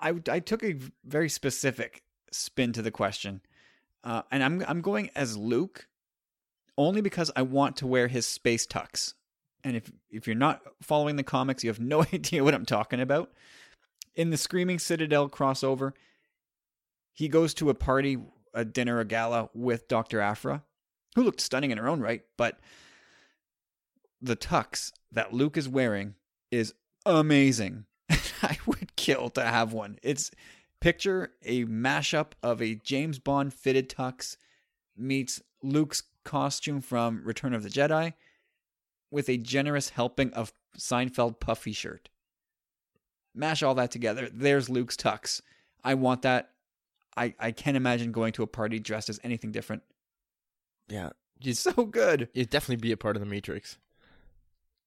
I 0.00 0.14
I 0.28 0.40
took 0.40 0.64
a 0.64 0.76
very 1.04 1.28
specific 1.28 2.02
spin 2.32 2.72
to 2.72 2.82
the 2.82 2.90
question, 2.90 3.42
uh, 4.02 4.22
and 4.32 4.42
I'm 4.42 4.64
I'm 4.66 4.80
going 4.80 5.10
as 5.14 5.36
Luke, 5.36 5.86
only 6.76 7.00
because 7.00 7.30
I 7.34 7.42
want 7.42 7.76
to 7.78 7.86
wear 7.86 8.08
his 8.08 8.26
space 8.26 8.66
tux. 8.66 9.14
And 9.62 9.76
if 9.76 9.90
if 10.10 10.26
you're 10.26 10.36
not 10.36 10.62
following 10.82 11.16
the 11.16 11.22
comics, 11.22 11.62
you 11.62 11.70
have 11.70 11.80
no 11.80 12.02
idea 12.14 12.44
what 12.44 12.54
I'm 12.54 12.66
talking 12.66 13.00
about. 13.00 13.32
In 14.14 14.30
the 14.30 14.36
Screaming 14.36 14.78
Citadel 14.78 15.28
crossover, 15.28 15.92
he 17.12 17.28
goes 17.28 17.54
to 17.54 17.70
a 17.70 17.74
party, 17.74 18.18
a 18.54 18.64
dinner, 18.64 19.00
a 19.00 19.04
gala 19.04 19.50
with 19.54 19.88
Doctor 19.88 20.20
Aphra, 20.20 20.62
who 21.14 21.22
looked 21.22 21.40
stunning 21.40 21.70
in 21.70 21.78
her 21.78 21.88
own 21.88 22.00
right, 22.00 22.22
but 22.36 22.58
the 24.20 24.36
tux 24.36 24.92
that 25.12 25.32
Luke 25.32 25.56
is 25.56 25.68
wearing 25.68 26.14
is 26.50 26.74
amazing. 27.06 27.84
I 28.42 28.58
would 28.66 28.96
kill 28.96 29.30
to 29.30 29.42
have 29.42 29.72
one. 29.72 29.98
It's 30.02 30.30
picture 30.80 31.32
a 31.44 31.64
mashup 31.66 32.32
of 32.42 32.60
a 32.60 32.74
James 32.74 33.18
Bond 33.18 33.52
fitted 33.54 33.88
tux 33.88 34.36
meets 34.96 35.42
Luke's 35.62 36.02
costume 36.30 36.80
from 36.80 37.22
Return 37.24 37.54
of 37.54 37.64
the 37.64 37.68
Jedi 37.68 38.12
with 39.10 39.28
a 39.28 39.36
generous 39.36 39.88
helping 39.88 40.32
of 40.32 40.52
Seinfeld 40.78 41.40
puffy 41.40 41.72
shirt. 41.72 42.08
Mash 43.34 43.64
all 43.64 43.74
that 43.74 43.90
together. 43.90 44.28
There's 44.32 44.68
Luke's 44.68 44.94
tux. 44.96 45.42
I 45.82 45.94
want 45.94 46.22
that. 46.22 46.50
I, 47.16 47.34
I 47.40 47.50
can't 47.50 47.76
imagine 47.76 48.12
going 48.12 48.32
to 48.34 48.44
a 48.44 48.46
party 48.46 48.78
dressed 48.78 49.08
as 49.08 49.18
anything 49.24 49.50
different. 49.50 49.82
Yeah, 50.88 51.10
It's 51.40 51.58
so 51.58 51.72
good. 51.84 52.28
it'd 52.32 52.50
definitely 52.50 52.76
be 52.80 52.92
a 52.92 52.96
part 52.96 53.16
of 53.16 53.20
the 53.20 53.26
Matrix. 53.26 53.78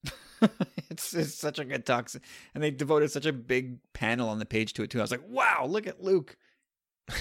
it's, 0.89 1.13
it's 1.13 1.35
such 1.35 1.59
a 1.59 1.65
good 1.65 1.85
tux. 1.85 2.17
And 2.53 2.63
they 2.63 2.71
devoted 2.71 3.11
such 3.11 3.25
a 3.25 3.33
big 3.33 3.79
panel 3.91 4.29
on 4.29 4.39
the 4.39 4.45
page 4.45 4.71
to 4.73 4.83
it, 4.83 4.89
too. 4.91 4.99
I 4.99 5.01
was 5.01 5.11
like, 5.11 5.27
wow, 5.27 5.65
look 5.67 5.87
at 5.87 6.01
Luke. 6.01 6.37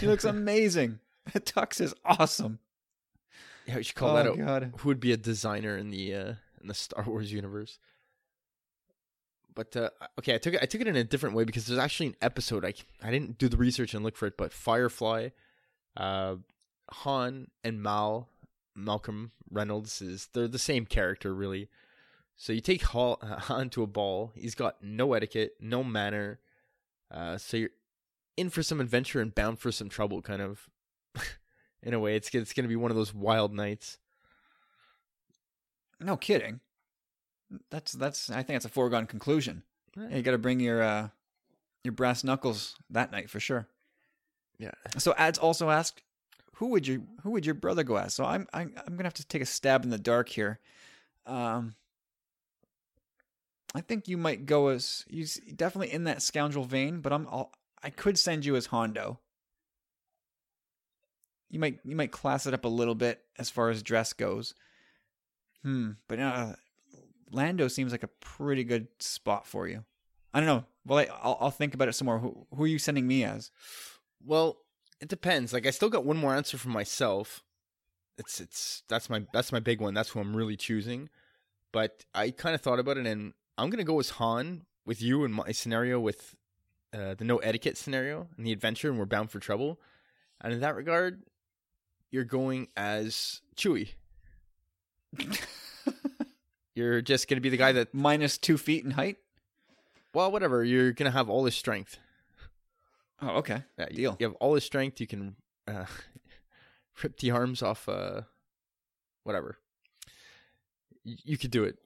He 0.00 0.06
looks 0.06 0.24
amazing. 0.36 1.00
The 1.32 1.40
tux 1.40 1.80
is 1.80 1.92
awesome. 2.04 2.60
Yeah, 3.66 3.76
we 3.76 3.82
should 3.82 3.94
call 3.94 4.10
oh, 4.10 4.16
that 4.16 4.26
out. 4.26 4.38
God. 4.38 4.72
Who 4.78 4.88
would 4.88 5.00
be 5.00 5.12
a 5.12 5.16
designer 5.16 5.76
in 5.76 5.90
the 5.90 6.14
uh, 6.14 6.34
in 6.60 6.68
the 6.68 6.74
Star 6.74 7.04
Wars 7.04 7.32
universe? 7.32 7.78
But 9.54 9.76
uh, 9.76 9.90
okay, 10.18 10.34
I 10.34 10.38
took 10.38 10.54
it. 10.54 10.60
I 10.62 10.66
took 10.66 10.80
it 10.80 10.86
in 10.88 10.96
a 10.96 11.04
different 11.04 11.34
way 11.34 11.44
because 11.44 11.66
there's 11.66 11.78
actually 11.78 12.08
an 12.08 12.16
episode. 12.22 12.64
I 12.64 12.74
I 13.02 13.10
didn't 13.10 13.38
do 13.38 13.48
the 13.48 13.56
research 13.56 13.94
and 13.94 14.04
look 14.04 14.16
for 14.16 14.26
it, 14.26 14.36
but 14.36 14.52
Firefly, 14.52 15.28
uh, 15.96 16.36
Han 16.90 17.48
and 17.62 17.82
Mal, 17.82 18.28
Malcolm 18.74 19.32
Reynolds 19.50 20.00
is 20.00 20.28
they're 20.32 20.48
the 20.48 20.58
same 20.58 20.86
character 20.86 21.34
really. 21.34 21.68
So 22.36 22.52
you 22.52 22.60
take 22.60 22.82
Han, 22.82 23.16
Han 23.22 23.70
to 23.70 23.82
a 23.82 23.86
ball. 23.86 24.32
He's 24.34 24.54
got 24.54 24.82
no 24.82 25.12
etiquette, 25.12 25.54
no 25.60 25.84
manner. 25.84 26.40
Uh, 27.10 27.36
so 27.36 27.56
you're 27.58 27.70
in 28.36 28.50
for 28.50 28.62
some 28.62 28.80
adventure 28.80 29.20
and 29.20 29.34
bound 29.34 29.58
for 29.58 29.70
some 29.70 29.88
trouble, 29.88 30.22
kind 30.22 30.42
of. 30.42 30.68
in 31.82 31.94
a 31.94 32.00
way, 32.00 32.16
it's 32.16 32.34
it's 32.34 32.52
going 32.52 32.64
to 32.64 32.68
be 32.68 32.76
one 32.76 32.90
of 32.90 32.96
those 32.96 33.14
wild 33.14 33.52
nights. 33.52 33.98
No 36.00 36.16
kidding. 36.16 36.60
That's 37.70 37.92
that's. 37.92 38.30
I 38.30 38.36
think 38.36 38.48
that's 38.48 38.64
a 38.64 38.70
foregone 38.70 39.06
conclusion. 39.06 39.62
Yeah, 39.96 40.16
you 40.16 40.22
got 40.22 40.32
to 40.32 40.38
bring 40.38 40.60
your 40.60 40.82
uh, 40.82 41.08
your 41.84 41.92
brass 41.92 42.24
knuckles 42.24 42.76
that 42.90 43.12
night 43.12 43.30
for 43.30 43.40
sure. 43.40 43.68
Yeah. 44.58 44.72
So 44.98 45.14
ads 45.18 45.38
also 45.38 45.70
asked, 45.70 46.02
who 46.54 46.68
would 46.68 46.86
you 46.86 47.06
who 47.22 47.30
would 47.30 47.44
your 47.44 47.54
brother 47.54 47.82
go 47.82 47.96
as? 47.96 48.14
So 48.14 48.24
I'm 48.24 48.46
I'm 48.52 48.72
I'm 48.86 48.96
gonna 48.96 49.04
have 49.04 49.14
to 49.14 49.26
take 49.26 49.42
a 49.42 49.46
stab 49.46 49.84
in 49.84 49.90
the 49.90 49.98
dark 49.98 50.28
here. 50.28 50.60
Um, 51.26 51.74
I 53.74 53.80
think 53.80 54.06
you 54.06 54.16
might 54.16 54.46
go 54.46 54.68
as 54.68 55.04
you 55.08 55.26
definitely 55.56 55.92
in 55.92 56.04
that 56.04 56.22
scoundrel 56.22 56.64
vein, 56.64 57.00
but 57.00 57.12
I'm 57.12 57.26
I'll, 57.30 57.52
I 57.82 57.90
could 57.90 58.18
send 58.18 58.44
you 58.44 58.54
as 58.54 58.66
Hondo. 58.66 59.18
You 61.52 61.60
might 61.60 61.78
you 61.84 61.94
might 61.94 62.10
class 62.10 62.46
it 62.46 62.54
up 62.54 62.64
a 62.64 62.68
little 62.68 62.94
bit 62.94 63.20
as 63.38 63.50
far 63.50 63.68
as 63.68 63.82
dress 63.82 64.14
goes. 64.14 64.54
Hmm, 65.62 65.90
but 66.08 66.18
uh, 66.18 66.54
Lando 67.30 67.68
seems 67.68 67.92
like 67.92 68.02
a 68.02 68.08
pretty 68.08 68.64
good 68.64 68.88
spot 68.98 69.46
for 69.46 69.68
you. 69.68 69.84
I 70.32 70.40
don't 70.40 70.46
know. 70.46 70.64
Well, 70.86 70.98
I, 70.98 71.08
I'll 71.22 71.36
I'll 71.40 71.50
think 71.50 71.74
about 71.74 71.88
it 71.88 71.92
some 71.92 72.06
more. 72.06 72.18
Who 72.18 72.46
who 72.56 72.64
are 72.64 72.68
you 72.68 72.78
sending 72.78 73.06
me 73.06 73.22
as? 73.22 73.50
Well, 74.24 74.56
it 74.98 75.08
depends. 75.08 75.52
Like 75.52 75.66
I 75.66 75.70
still 75.70 75.90
got 75.90 76.06
one 76.06 76.16
more 76.16 76.34
answer 76.34 76.56
for 76.56 76.70
myself. 76.70 77.44
It's 78.16 78.40
it's 78.40 78.82
that's 78.88 79.10
my 79.10 79.26
that's 79.34 79.52
my 79.52 79.60
big 79.60 79.82
one. 79.82 79.92
That's 79.92 80.08
who 80.08 80.20
I'm 80.20 80.34
really 80.34 80.56
choosing. 80.56 81.10
But 81.70 82.06
I 82.14 82.30
kind 82.30 82.54
of 82.54 82.62
thought 82.62 82.78
about 82.78 82.96
it, 82.96 83.06
and 83.06 83.34
I'm 83.58 83.68
gonna 83.68 83.84
go 83.84 84.00
as 84.00 84.10
Han 84.10 84.64
with 84.86 85.02
you 85.02 85.24
in 85.24 85.32
my 85.32 85.52
scenario 85.52 86.00
with 86.00 86.34
uh, 86.94 87.12
the 87.12 87.24
no 87.24 87.36
etiquette 87.38 87.76
scenario 87.76 88.28
and 88.38 88.46
the 88.46 88.52
adventure, 88.52 88.88
and 88.88 88.98
we're 88.98 89.04
bound 89.04 89.30
for 89.30 89.38
trouble. 89.38 89.78
And 90.40 90.52
in 90.52 90.60
that 90.60 90.74
regard, 90.74 91.22
you're 92.12 92.24
going 92.24 92.68
as 92.76 93.40
Chewie. 93.56 93.88
You're 96.74 97.02
just 97.02 97.28
gonna 97.28 97.40
be 97.40 97.50
the 97.50 97.56
guy 97.56 97.72
that, 97.72 97.92
Minus 97.92 98.38
two 98.38 98.56
feet 98.56 98.84
in 98.84 98.92
height. 98.92 99.16
well, 100.14 100.32
whatever. 100.32 100.64
You're 100.64 100.92
gonna 100.92 101.10
have 101.10 101.28
all 101.28 101.44
his 101.44 101.54
strength. 101.54 101.98
Oh, 103.20 103.36
okay. 103.38 103.64
Yeah, 103.78 103.86
you, 103.90 103.96
Deal. 103.96 104.16
You 104.20 104.26
have 104.28 104.36
all 104.36 104.54
his 104.54 104.64
strength. 104.64 105.00
You 105.00 105.06
can 105.06 105.36
uh, 105.68 105.84
rip 107.02 107.18
the 107.18 107.30
arms 107.30 107.62
off. 107.62 107.88
Uh, 107.88 108.22
whatever. 109.24 109.58
You, 111.04 111.16
you 111.24 111.38
could 111.38 111.50
do 111.50 111.64
it, 111.64 111.76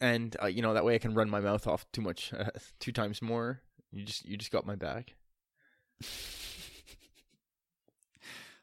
and 0.00 0.36
uh, 0.40 0.46
you 0.46 0.62
know 0.62 0.74
that 0.74 0.84
way 0.84 0.94
I 0.94 0.98
can 0.98 1.14
run 1.14 1.28
my 1.28 1.40
mouth 1.40 1.66
off 1.66 1.84
too 1.92 2.00
much, 2.00 2.32
uh, 2.38 2.50
two 2.78 2.92
times 2.92 3.20
more. 3.22 3.60
You 3.90 4.04
just 4.04 4.24
you 4.24 4.36
just 4.36 4.52
got 4.52 4.66
my 4.66 4.76
back. 4.76 5.14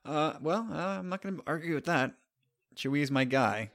Uh, 0.09 0.33
well, 0.41 0.67
uh, 0.71 0.97
I'm 0.97 1.07
not 1.07 1.21
going 1.21 1.37
to 1.37 1.43
argue 1.45 1.75
with 1.75 1.85
that. 1.85 2.13
Chewie 2.75 3.01
is 3.01 3.11
my 3.11 3.25
guy. 3.25 3.69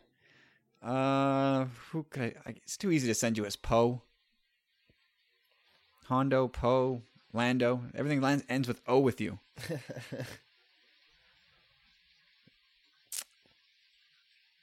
Uh, 0.83 1.67
who 1.93 2.05
could 2.11 2.23
I, 2.23 2.35
I? 2.45 2.55
It's 2.57 2.77
too 2.77 2.91
easy 2.91 3.07
to 3.07 3.15
send 3.15 3.39
you 3.39 3.45
as 3.45 3.55
Poe. 3.55 4.03
Hondo, 6.07 6.49
Poe, 6.49 7.03
Lando. 7.33 7.83
Everything 7.95 8.21
lands, 8.21 8.43
ends 8.49 8.67
with 8.67 8.81
O 8.89 8.99
with 8.99 9.21
you. 9.21 9.39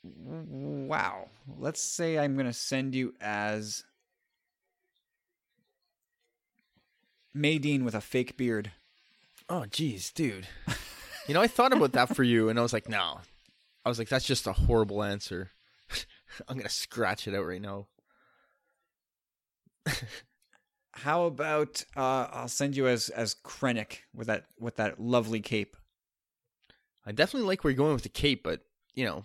Wow. 0.03 1.27
Let's 1.59 1.79
say 1.79 2.17
I'm 2.17 2.33
going 2.33 2.47
to 2.47 2.53
send 2.53 2.95
you 2.95 3.13
as 3.21 3.83
Madine 7.35 7.83
with 7.83 7.93
a 7.93 8.01
fake 8.01 8.35
beard. 8.35 8.71
oh, 9.47 9.65
jeez, 9.69 10.11
dude. 10.11 10.47
you 11.31 11.33
know, 11.35 11.41
I 11.41 11.47
thought 11.47 11.71
about 11.71 11.93
that 11.93 12.13
for 12.13 12.23
you, 12.23 12.49
and 12.49 12.59
I 12.59 12.61
was 12.61 12.73
like, 12.73 12.89
no. 12.89 13.21
I 13.85 13.89
was 13.89 13.97
like, 13.97 14.09
that's 14.09 14.25
just 14.25 14.47
a 14.47 14.51
horrible 14.51 15.01
answer. 15.01 15.51
I'm 16.49 16.57
gonna 16.57 16.67
scratch 16.67 17.25
it 17.25 17.33
out 17.33 17.45
right 17.45 17.61
now. 17.61 17.87
How 20.91 21.23
about 21.23 21.85
uh, 21.95 22.27
I'll 22.33 22.49
send 22.49 22.75
you 22.75 22.89
as 22.89 23.07
as 23.07 23.33
Krennic 23.33 23.99
with 24.13 24.27
that 24.27 24.47
with 24.59 24.75
that 24.75 24.99
lovely 24.99 25.39
cape. 25.39 25.77
I 27.05 27.13
definitely 27.13 27.47
like 27.47 27.63
where 27.63 27.71
you're 27.71 27.77
going 27.77 27.93
with 27.93 28.03
the 28.03 28.09
cape, 28.09 28.43
but 28.43 28.65
you 28.93 29.05
know, 29.05 29.23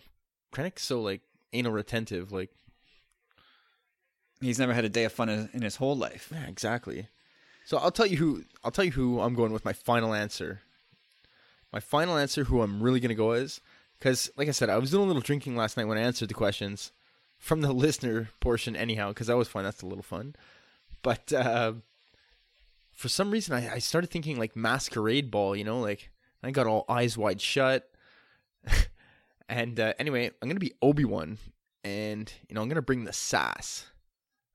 Krennic's 0.54 0.82
so 0.82 1.02
like 1.02 1.22
anal 1.52 1.72
retentive. 1.72 2.30
Like, 2.30 2.50
He's 4.40 4.60
never 4.60 4.74
had 4.74 4.84
a 4.84 4.88
day 4.88 5.02
of 5.02 5.12
fun 5.12 5.28
in 5.28 5.50
in 5.52 5.62
his 5.62 5.74
whole 5.74 5.96
life. 5.96 6.28
yeah, 6.32 6.46
exactly. 6.46 7.08
So 7.64 7.78
I'll 7.78 7.90
tell 7.90 8.06
you 8.06 8.16
who 8.16 8.44
I'll 8.62 8.70
tell 8.70 8.84
you 8.84 8.92
who 8.92 9.18
I'm 9.20 9.34
going 9.34 9.52
with 9.52 9.64
my 9.64 9.72
final 9.72 10.14
answer. 10.14 10.60
My 11.76 11.80
final 11.80 12.16
answer, 12.16 12.44
who 12.44 12.62
I'm 12.62 12.82
really 12.82 13.00
gonna 13.00 13.14
go 13.14 13.32
is, 13.32 13.60
because 13.98 14.30
like 14.34 14.48
I 14.48 14.52
said, 14.52 14.70
I 14.70 14.78
was 14.78 14.92
doing 14.92 15.02
a 15.02 15.06
little 15.08 15.20
drinking 15.20 15.56
last 15.56 15.76
night 15.76 15.84
when 15.84 15.98
I 15.98 16.00
answered 16.00 16.30
the 16.30 16.34
questions 16.34 16.90
from 17.36 17.60
the 17.60 17.70
listener 17.84 18.30
portion, 18.40 18.74
anyhow, 18.74 19.08
because 19.10 19.26
that 19.26 19.36
was 19.36 19.46
fun. 19.46 19.64
That's 19.64 19.82
a 19.82 19.86
little 19.86 20.02
fun, 20.02 20.36
but 21.02 21.30
uh, 21.34 21.74
for 22.94 23.10
some 23.10 23.30
reason, 23.30 23.54
I, 23.54 23.74
I 23.74 23.78
started 23.78 24.08
thinking 24.08 24.38
like 24.38 24.56
masquerade 24.56 25.30
ball. 25.30 25.54
You 25.54 25.64
know, 25.64 25.78
like 25.78 26.08
I 26.42 26.50
got 26.50 26.66
all 26.66 26.86
eyes 26.88 27.18
wide 27.18 27.42
shut. 27.42 27.90
and 29.50 29.78
uh, 29.78 29.92
anyway, 29.98 30.30
I'm 30.40 30.48
gonna 30.48 30.58
be 30.58 30.72
Obi 30.80 31.04
Wan, 31.04 31.36
and 31.84 32.32
you 32.48 32.54
know 32.54 32.62
I'm 32.62 32.70
gonna 32.70 32.80
bring 32.80 33.04
the 33.04 33.12
sass. 33.12 33.84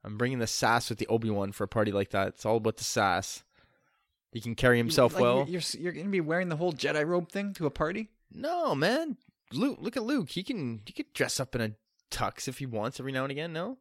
I'm 0.03 0.17
bringing 0.17 0.39
the 0.39 0.47
sass 0.47 0.89
with 0.89 0.97
the 0.97 1.05
Obi 1.05 1.29
Wan 1.29 1.51
for 1.51 1.65
a 1.65 1.67
party 1.67 1.91
like 1.91 2.09
that. 2.09 2.29
It's 2.29 2.47
all 2.47 2.57
about 2.57 2.77
the 2.77 2.83
sass. 2.83 3.43
He 4.31 4.39
can 4.39 4.55
carry 4.55 4.77
himself 4.77 5.13
Like, 5.13 5.21
well. 5.21 5.45
You're, 5.47 5.61
you're 5.77 5.91
going 5.91 6.05
to 6.05 6.11
be 6.11 6.21
wearing 6.21 6.49
the 6.49 6.55
whole 6.55 6.71
Jedi 6.73 7.05
robe 7.05 7.29
thing 7.31 7.53
to 7.55 7.65
a 7.65 7.69
party? 7.71 8.09
No, 8.33 8.73
man. 8.73 9.17
Luke, 9.51 9.79
look 9.81 9.97
at 9.97 10.03
Luke. 10.03 10.29
He 10.29 10.43
can 10.43 10.81
he 10.85 10.93
could 10.93 11.11
dress 11.13 11.39
up 11.39 11.55
in 11.55 11.61
a 11.61 11.71
tux 12.09 12.47
if 12.47 12.59
he 12.59 12.65
wants 12.65 12.99
every 12.99 13.11
now 13.11 13.23
and 13.23 13.31
again. 13.31 13.51
No, 13.51 13.77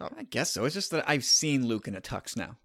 I 0.00 0.24
guess 0.24 0.50
so. 0.52 0.64
It's 0.64 0.74
just 0.74 0.90
that 0.90 1.08
I've 1.08 1.24
seen 1.24 1.66
Luke 1.66 1.88
in 1.88 1.94
a 1.94 2.00
tux 2.00 2.36
now. 2.36 2.56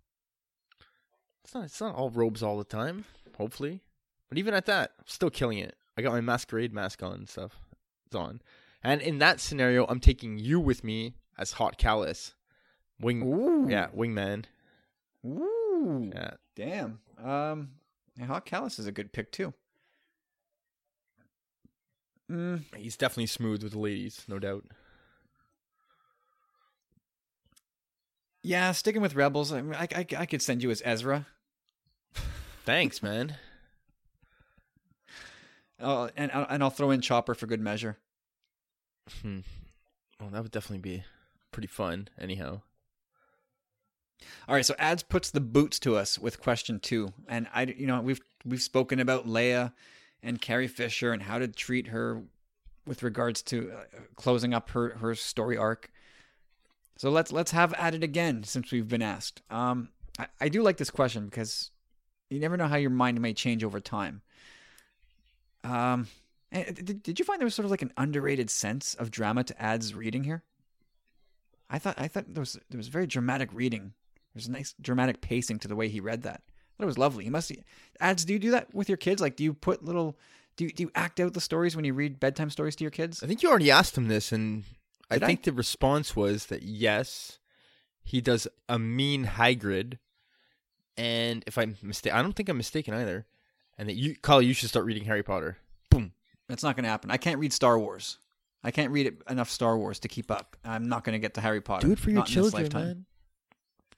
it's 1.43 1.53
not. 1.53 1.65
It's 1.65 1.79
not 1.81 1.95
all 1.95 2.09
robes 2.09 2.41
all 2.43 2.57
the 2.57 2.63
time. 2.63 3.05
Hopefully, 3.37 3.81
but 4.29 4.37
even 4.37 4.53
at 4.53 4.65
that, 4.65 4.91
I'm 4.99 5.05
still 5.07 5.29
killing 5.29 5.59
it. 5.59 5.75
I 5.97 6.01
got 6.01 6.13
my 6.13 6.21
masquerade 6.21 6.73
mask 6.73 7.03
on 7.03 7.13
and 7.13 7.29
stuff. 7.29 7.59
It's 8.07 8.15
on, 8.15 8.41
and 8.83 9.01
in 9.01 9.19
that 9.19 9.39
scenario, 9.39 9.85
I'm 9.85 9.99
taking 9.99 10.39
you 10.39 10.59
with 10.59 10.83
me 10.83 11.13
as 11.37 11.53
Hot 11.53 11.77
Kallus, 11.77 12.33
wing. 12.99 13.21
Ooh. 13.21 13.69
Yeah, 13.69 13.87
wingman. 13.95 14.45
Ooh. 15.25 15.60
Yeah, 15.81 16.31
Damn. 16.55 16.99
Um, 17.23 17.69
Hot 18.25 18.45
Kallus 18.45 18.79
is 18.79 18.87
a 18.87 18.91
good 18.91 19.13
pick 19.13 19.31
too. 19.31 19.53
Mm, 22.31 22.63
he's 22.77 22.95
definitely 22.95 23.25
smooth 23.25 23.63
with 23.63 23.73
the 23.73 23.79
ladies, 23.79 24.23
no 24.27 24.39
doubt. 24.39 24.65
yeah, 28.43 28.71
sticking 28.71 29.01
with 29.01 29.15
Rebels. 29.15 29.51
I, 29.51 29.61
mean, 29.61 29.75
I, 29.75 29.87
I, 29.95 30.05
I 30.17 30.25
could 30.25 30.41
send 30.41 30.63
you 30.63 30.71
as 30.71 30.81
Ezra. 30.85 31.27
Thanks, 32.65 33.03
man. 33.03 33.35
Oh, 35.79 36.09
and 36.15 36.31
and 36.31 36.63
I'll 36.63 36.69
throw 36.69 36.91
in 36.91 37.01
Chopper 37.01 37.33
for 37.33 37.47
good 37.47 37.59
measure. 37.59 37.97
Hmm. 39.21 39.39
Well, 40.19 40.29
that 40.29 40.43
would 40.43 40.51
definitely 40.51 40.77
be 40.77 41.03
pretty 41.51 41.67
fun. 41.67 42.07
Anyhow. 42.19 42.61
All 44.47 44.55
right, 44.55 44.65
so 44.65 44.75
ads 44.77 45.03
puts 45.03 45.31
the 45.31 45.41
boots 45.41 45.79
to 45.79 45.95
us 45.95 46.19
with 46.19 46.41
question 46.41 46.79
two, 46.79 47.13
and 47.27 47.47
I, 47.53 47.63
you 47.63 47.87
know, 47.87 48.01
we've 48.01 48.21
we've 48.45 48.61
spoken 48.61 48.99
about 48.99 49.27
Leia 49.27 49.73
and 50.23 50.41
Carrie 50.41 50.67
Fisher 50.67 51.13
and 51.13 51.23
how 51.23 51.39
to 51.39 51.47
treat 51.47 51.87
her 51.87 52.23
with 52.85 53.03
regards 53.03 53.41
to 53.43 53.71
uh, 53.71 53.83
closing 54.15 54.53
up 54.53 54.71
her 54.71 54.89
her 54.97 55.15
story 55.15 55.57
arc. 55.57 55.91
So 56.97 57.09
let's 57.09 57.31
let's 57.31 57.51
have 57.51 57.73
at 57.73 57.95
it 57.95 58.03
again 58.03 58.43
since 58.43 58.71
we've 58.71 58.87
been 58.87 59.01
asked. 59.01 59.41
Um, 59.49 59.89
I, 60.19 60.27
I 60.39 60.49
do 60.49 60.61
like 60.61 60.77
this 60.77 60.91
question 60.91 61.25
because 61.25 61.71
you 62.29 62.39
never 62.39 62.57
know 62.57 62.67
how 62.67 62.77
your 62.77 62.89
mind 62.89 63.19
may 63.21 63.33
change 63.33 63.63
over 63.63 63.79
time. 63.79 64.21
Um, 65.63 66.07
did, 66.51 67.03
did 67.03 67.19
you 67.19 67.25
find 67.25 67.39
there 67.39 67.45
was 67.45 67.55
sort 67.55 67.65
of 67.65 67.71
like 67.71 67.81
an 67.81 67.93
underrated 67.97 68.49
sense 68.49 68.93
of 68.95 69.11
drama 69.11 69.43
to 69.45 69.61
ads 69.61 69.93
reading 69.93 70.23
here? 70.23 70.43
I 71.69 71.79
thought 71.79 71.95
I 71.97 72.07
thought 72.07 72.25
there 72.27 72.41
was 72.41 72.59
there 72.69 72.77
was 72.77 72.89
very 72.89 73.07
dramatic 73.07 73.49
reading. 73.53 73.93
There's 74.33 74.47
a 74.47 74.51
nice 74.51 74.73
dramatic 74.81 75.21
pacing 75.21 75.59
to 75.59 75.67
the 75.67 75.75
way 75.75 75.89
he 75.89 75.99
read 75.99 76.23
that. 76.23 76.41
That 76.79 76.85
was 76.85 76.97
lovely. 76.97 77.23
He 77.25 77.29
must 77.29 77.51
ads. 77.99 78.25
Do 78.25 78.33
you 78.33 78.39
do 78.39 78.51
that 78.51 78.73
with 78.73 78.89
your 78.89 78.97
kids? 78.97 79.21
Like, 79.21 79.35
do 79.35 79.43
you 79.43 79.53
put 79.53 79.83
little? 79.85 80.17
Do 80.57 80.65
you, 80.65 80.71
do 80.71 80.83
you 80.83 80.91
act 80.95 81.19
out 81.19 81.33
the 81.33 81.41
stories 81.41 81.75
when 81.75 81.85
you 81.85 81.93
read 81.93 82.19
bedtime 82.19 82.49
stories 82.49 82.75
to 82.77 82.83
your 82.83 82.91
kids? 82.91 83.23
I 83.23 83.27
think 83.27 83.41
you 83.43 83.49
already 83.49 83.69
asked 83.71 83.97
him 83.97 84.07
this, 84.07 84.31
and 84.31 84.63
I 85.09 85.15
Did 85.15 85.23
I? 85.23 85.27
think 85.27 85.43
the 85.43 85.53
response 85.53 86.15
was 86.15 86.47
that 86.47 86.63
yes, 86.63 87.39
he 88.03 88.19
does 88.19 88.47
a 88.67 88.77
mean 88.79 89.25
Hagrid, 89.25 89.97
and 90.97 91.43
if 91.47 91.57
I'm 91.57 91.77
mistaken, 91.81 92.17
I 92.17 92.21
don't 92.21 92.33
think 92.35 92.49
I'm 92.49 92.57
mistaken 92.57 92.93
either, 92.93 93.25
and 93.77 93.87
that 93.87 93.95
you, 93.95 94.15
Kyle, 94.21 94.41
you 94.41 94.53
should 94.53 94.69
start 94.69 94.85
reading 94.85 95.05
Harry 95.05 95.23
Potter. 95.23 95.57
Boom. 95.89 96.11
That's 96.49 96.63
not 96.63 96.75
going 96.75 96.83
to 96.83 96.89
happen. 96.89 97.11
I 97.11 97.17
can't 97.17 97.39
read 97.39 97.53
Star 97.53 97.79
Wars. 97.79 98.17
I 98.63 98.71
can't 98.71 98.91
read 98.91 99.17
enough 99.29 99.49
Star 99.49 99.77
Wars 99.77 99.99
to 99.99 100.07
keep 100.07 100.29
up. 100.29 100.57
I'm 100.65 100.89
not 100.89 101.03
going 101.03 101.13
to 101.13 101.19
get 101.19 101.33
to 101.35 101.41
Harry 101.41 101.61
Potter. 101.61 101.87
Do 101.87 101.93
it 101.93 101.99
for 101.99 102.09
your 102.09 102.19
Not 102.19 102.29
in 102.29 102.35
this 102.35 102.51
children, 102.51 102.63
lifetime. 102.63 102.83
man. 102.85 103.05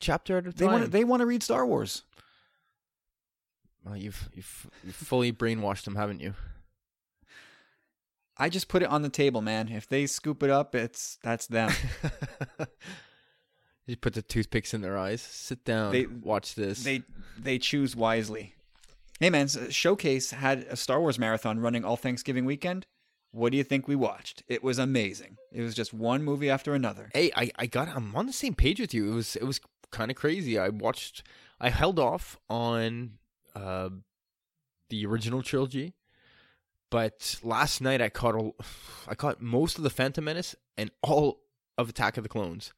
Chapter 0.04 0.38
at 0.38 0.48
a 0.48 0.52
They 0.52 0.66
time. 0.66 0.74
want 0.74 0.92
they 0.92 1.04
want 1.04 1.22
to 1.22 1.26
read 1.26 1.42
Star 1.42 1.66
Wars. 1.66 2.04
Well, 3.86 3.96
you've 3.98 4.30
you've 4.34 4.68
you've 4.84 4.96
fully 4.96 5.32
brainwashed 5.32 5.86
them, 5.86 5.96
haven't 5.96 6.20
you? 6.20 6.34
I 8.38 8.50
just 8.50 8.68
put 8.68 8.82
it 8.82 8.90
on 8.90 9.02
the 9.02 9.10
table, 9.10 9.42
man. 9.42 9.70
If 9.70 9.88
they 9.88 10.06
scoop 10.06 10.44
it 10.44 10.50
up, 10.50 10.76
it's 10.76 11.18
that's 11.24 11.48
them. 11.48 11.72
you 13.86 13.96
put 13.96 14.14
the 14.14 14.22
toothpicks 14.22 14.74
in 14.74 14.82
their 14.82 14.98
eyes. 14.98 15.22
Sit 15.22 15.64
down. 15.64 15.92
They- 15.92 16.06
watch 16.08 16.56
this. 16.56 16.84
they 16.84 17.04
they 17.38 17.58
choose 17.60 17.96
wisely. 17.96 18.56
Hey 19.20 19.30
man, 19.30 19.48
Showcase 19.48 20.32
had 20.32 20.60
a 20.70 20.76
Star 20.76 21.00
Wars 21.00 21.18
marathon 21.20 21.60
running 21.60 21.86
all 21.86 21.96
Thanksgiving 21.96 22.46
weekend. 22.46 22.88
What 23.32 23.52
do 23.52 23.58
you 23.58 23.64
think 23.64 23.88
we 23.88 23.96
watched? 23.96 24.44
It 24.48 24.64
was 24.64 24.78
amazing. 24.78 25.38
It 25.52 25.62
was 25.62 25.74
just 25.74 25.94
one 25.94 26.24
movie 26.24 26.50
after 26.50 26.76
another. 26.76 27.10
Hey, 27.14 27.32
I, 27.36 27.52
I 27.58 27.66
got 27.68 27.88
I'm 27.88 28.16
on 28.16 28.28
the 28.28 28.34
same 28.34 28.54
page 28.54 28.80
with 28.80 28.94
you. 28.94 29.12
It 29.12 29.16
was 29.16 29.36
it 29.36 29.44
was 29.46 29.60
kind 29.94 30.12
of 30.12 30.18
crazy. 30.18 30.60
I 30.60 30.70
watched 30.70 31.24
I 31.62 31.70
held 31.70 32.00
off 32.00 32.38
on 32.50 33.14
uh 33.56 33.90
the 34.90 35.06
original 35.06 35.42
trilogy, 35.42 35.94
but 36.92 37.40
last 37.44 37.80
night 37.82 38.02
I 38.02 38.10
caught 38.10 38.36
a, 38.36 38.52
I 39.08 39.16
caught 39.16 39.42
most 39.42 39.78
of 39.78 39.84
the 39.84 39.90
Phantom 39.90 40.24
Menace 40.26 40.56
and 40.78 40.92
all 41.02 41.40
of 41.78 41.90
Attack 41.90 42.18
of 42.18 42.24
the 42.24 42.30
Clones. 42.30 42.74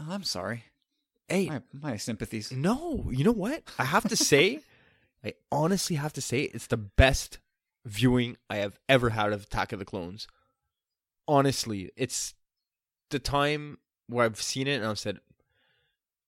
Oh, 0.00 0.06
I'm 0.10 0.24
sorry. 0.24 0.64
Hey, 1.28 1.46
My, 1.46 1.62
my 1.72 1.96
sympathies. 1.96 2.52
no, 2.52 3.08
you 3.10 3.24
know 3.24 3.32
what? 3.32 3.62
I 3.78 3.84
have 3.84 4.06
to 4.08 4.16
say, 4.16 4.60
I 5.24 5.32
honestly 5.50 5.96
have 5.96 6.12
to 6.14 6.20
say 6.20 6.42
it's 6.42 6.66
the 6.66 6.76
best 6.76 7.38
viewing 7.84 8.36
I 8.50 8.56
have 8.56 8.78
ever 8.88 9.10
had 9.10 9.32
of 9.32 9.44
Attack 9.44 9.72
of 9.72 9.78
the 9.78 9.84
Clones. 9.84 10.28
Honestly, 11.26 11.90
it's 11.96 12.34
the 13.10 13.18
time 13.18 13.78
where 14.08 14.24
I've 14.24 14.40
seen 14.40 14.66
it 14.68 14.76
and 14.76 14.84
I've 14.86 14.98
said, 14.98 15.18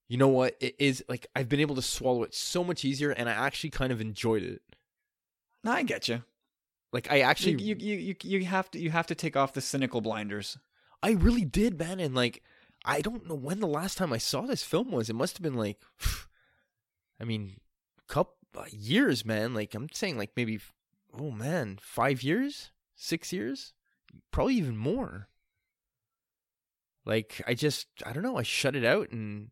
you 0.09 0.17
know 0.17 0.29
what? 0.29 0.57
It 0.61 0.75
is 0.79 1.05
like 1.09 1.27
I've 1.37 1.49
been 1.49 1.61
able 1.61 1.75
to 1.77 1.83
swallow 1.83 2.23
it 2.23 2.35
so 2.35 2.65
much 2.65 2.85
easier, 2.85 3.11
and 3.11 3.29
I 3.29 3.33
actually 3.33 3.71
kind 3.71 3.93
of 3.93 4.01
enjoyed 4.01 4.43
it. 4.43 4.63
No, 5.63 5.73
I 5.73 5.83
get 5.83 6.09
you. 6.09 6.23
Like 6.93 7.11
I 7.11 7.21
actually, 7.21 7.63
You, 7.63 7.77
you, 7.79 7.97
you, 7.97 8.17
you, 8.23 8.45
have 8.47 8.71
to 8.71 8.79
you 8.79 8.91
have 8.91 9.07
to 9.09 9.15
take 9.15 9.37
off 9.37 9.53
the 9.53 9.61
cynical 9.61 10.01
blinders. 10.01 10.57
I 11.03 11.11
really 11.13 11.45
did, 11.45 11.79
man. 11.79 12.01
And 12.01 12.15
like, 12.15 12.43
I 12.85 13.03
don't 13.03 13.29
know 13.29 13.35
when 13.35 13.61
the 13.61 13.67
last 13.67 13.99
time 13.99 14.13
I 14.13 14.19
saw 14.19 14.43
this 14.43 14.63
film 14.63 14.91
was. 14.91 15.11
It 15.11 15.17
must 15.17 15.37
have 15.37 15.43
been 15.43 15.57
like, 15.57 15.79
I 17.21 17.25
mean, 17.25 17.57
couple 18.09 18.35
uh, 18.57 18.65
years, 18.71 19.27
man. 19.27 19.53
Like 19.53 19.75
I'm 19.75 19.89
saying, 19.93 20.17
like 20.17 20.31
maybe, 20.35 20.61
oh 21.19 21.31
man, 21.31 21.79
five 21.83 22.23
years, 22.23 22.71
six 22.97 23.33
years, 23.33 23.75
probably 24.31 24.55
even 24.55 24.79
more. 24.79 25.29
Like 27.05 27.43
I 27.47 27.53
just, 27.53 27.89
I 28.07 28.13
don't 28.13 28.23
know. 28.23 28.39
I 28.39 28.43
shut 28.43 28.75
it 28.75 28.85
out, 28.85 29.11
and 29.11 29.51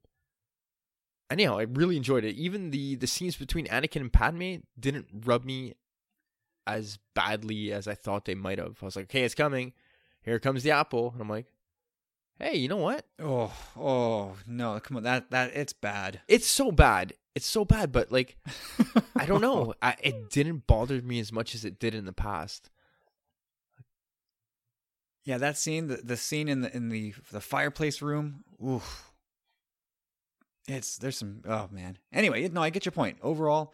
anyhow, 1.30 1.58
I 1.58 1.62
really 1.62 1.96
enjoyed 1.96 2.24
it. 2.24 2.36
Even 2.36 2.70
the 2.70 2.96
the 2.96 3.06
scenes 3.06 3.36
between 3.36 3.66
Anakin 3.66 4.00
and 4.00 4.12
Padme 4.12 4.56
didn't 4.78 5.06
rub 5.24 5.44
me 5.44 5.74
as 6.66 6.98
badly 7.14 7.72
as 7.72 7.86
I 7.86 7.94
thought 7.94 8.24
they 8.24 8.34
might 8.34 8.58
have. 8.58 8.78
I 8.82 8.84
was 8.84 8.96
like, 8.96 9.06
okay, 9.06 9.22
it's 9.22 9.34
coming. 9.34 9.72
Here 10.22 10.38
comes 10.40 10.62
the 10.62 10.72
apple, 10.72 11.10
and 11.12 11.20
I'm 11.20 11.28
like, 11.28 11.46
hey, 12.38 12.56
you 12.56 12.68
know 12.68 12.76
what? 12.76 13.06
Oh, 13.20 13.52
oh 13.76 14.36
no! 14.46 14.78
Come 14.80 14.96
on, 14.96 15.02
that 15.04 15.30
that 15.30 15.54
it's 15.54 15.72
bad. 15.72 16.20
It's 16.28 16.48
so 16.48 16.72
bad. 16.72 17.14
It's 17.34 17.46
so 17.46 17.64
bad, 17.64 17.92
but 17.92 18.10
like, 18.10 18.36
I 19.16 19.26
don't 19.26 19.42
know. 19.42 19.74
I, 19.82 19.94
it 20.02 20.30
didn't 20.30 20.66
bother 20.66 21.00
me 21.02 21.20
as 21.20 21.32
much 21.32 21.54
as 21.54 21.64
it 21.64 21.78
did 21.78 21.94
in 21.94 22.06
the 22.06 22.12
past. 22.12 22.70
Yeah, 25.24 25.38
that 25.38 25.58
scene, 25.58 25.88
the, 25.88 25.96
the 25.96 26.16
scene 26.16 26.48
in 26.48 26.62
the 26.62 26.74
in 26.74 26.88
the 26.88 27.14
the 27.30 27.40
fireplace 27.40 28.00
room. 28.00 28.44
Oof. 28.64 29.10
It's 30.68 30.98
there's 30.98 31.16
some 31.16 31.42
oh 31.46 31.68
man. 31.70 31.98
Anyway, 32.12 32.48
no, 32.48 32.62
I 32.62 32.70
get 32.70 32.84
your 32.84 32.92
point. 32.92 33.18
Overall, 33.22 33.72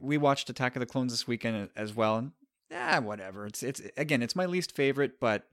we 0.00 0.16
watched 0.16 0.48
Attack 0.48 0.76
of 0.76 0.80
the 0.80 0.86
Clones 0.86 1.12
this 1.12 1.26
weekend 1.26 1.68
as 1.76 1.94
well, 1.94 2.16
and 2.16 2.32
ah, 2.72 3.00
whatever. 3.00 3.46
It's 3.46 3.62
it's 3.62 3.82
again, 3.96 4.22
it's 4.22 4.36
my 4.36 4.46
least 4.46 4.74
favorite, 4.74 5.20
but 5.20 5.48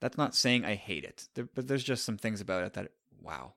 that's 0.00 0.16
not 0.16 0.34
saying 0.34 0.64
I 0.64 0.74
hate 0.74 1.04
it. 1.04 1.28
There, 1.34 1.48
but 1.54 1.68
there's 1.68 1.84
just 1.84 2.04
some 2.04 2.16
things 2.16 2.40
about 2.40 2.64
it 2.64 2.72
that 2.74 2.92
wow, 3.20 3.52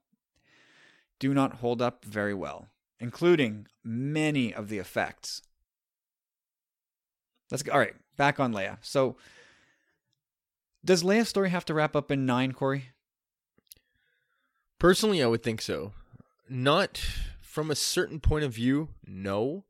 do 1.19 1.33
not 1.33 1.55
hold 1.55 1.81
up 1.81 2.03
very 2.03 2.33
well, 2.33 2.67
including 2.99 3.67
many 3.83 4.53
of 4.53 4.67
the 4.67 4.77
effects. 4.77 5.41
let's 7.51 7.63
go. 7.63 7.71
All 7.71 7.79
right, 7.79 7.95
back 8.17 8.39
on 8.39 8.53
Leia. 8.53 8.79
So, 8.81 9.15
does 10.83 11.03
Leia's 11.03 11.29
story 11.29 11.51
have 11.51 11.65
to 11.65 11.73
wrap 11.73 11.95
up 11.95 12.11
in 12.11 12.25
nine, 12.25 12.51
Corey? 12.51 12.89
Personally, 14.77 15.23
I 15.23 15.27
would 15.27 15.41
think 15.41 15.61
so. 15.61 15.93
Not 16.49 17.03
from 17.41 17.71
a 17.71 17.75
certain 17.75 18.19
point 18.19 18.43
of 18.43 18.53
view, 18.53 18.89
no. 19.05 19.65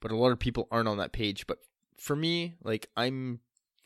But 0.00 0.10
a 0.10 0.16
lot 0.16 0.32
of 0.32 0.38
people 0.38 0.68
aren't 0.70 0.88
on 0.88 0.98
that 0.98 1.12
page. 1.12 1.46
But 1.46 1.58
for 1.96 2.16
me, 2.16 2.54
like 2.62 2.88
I'm 2.96 3.40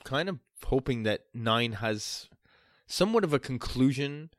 kind 0.04 0.28
of 0.28 0.38
hoping 0.64 1.02
that 1.02 1.24
nine 1.34 1.72
has 1.72 2.28
somewhat 2.86 3.24
of 3.24 3.32
a 3.32 3.38
conclusion. 3.38 4.30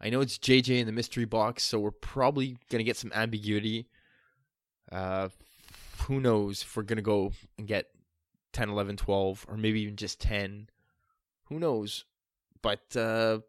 I 0.00 0.10
know 0.10 0.20
it's 0.20 0.38
JJ 0.38 0.80
in 0.80 0.86
the 0.86 0.92
mystery 0.92 1.24
box, 1.24 1.64
so 1.64 1.78
we're 1.78 1.90
probably 1.90 2.58
gonna 2.70 2.84
get 2.84 2.96
some 2.96 3.12
ambiguity. 3.14 3.88
Uh, 4.92 5.28
who 6.02 6.20
knows 6.20 6.62
if 6.62 6.76
we're 6.76 6.82
gonna 6.82 7.02
go 7.02 7.32
and 7.58 7.66
get 7.66 7.86
10, 8.52 8.68
11, 8.68 8.96
12, 8.96 9.46
or 9.48 9.56
maybe 9.56 9.80
even 9.80 9.96
just 9.96 10.20
10. 10.20 10.68
Who 11.44 11.58
knows? 11.58 12.04
But 12.62 12.96
uh, 12.96 13.40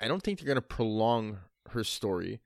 I 0.00 0.08
don't 0.08 0.22
think 0.22 0.38
they're 0.38 0.48
gonna 0.48 0.60
prolong 0.60 1.38
her 1.70 1.84
story. 1.84 2.40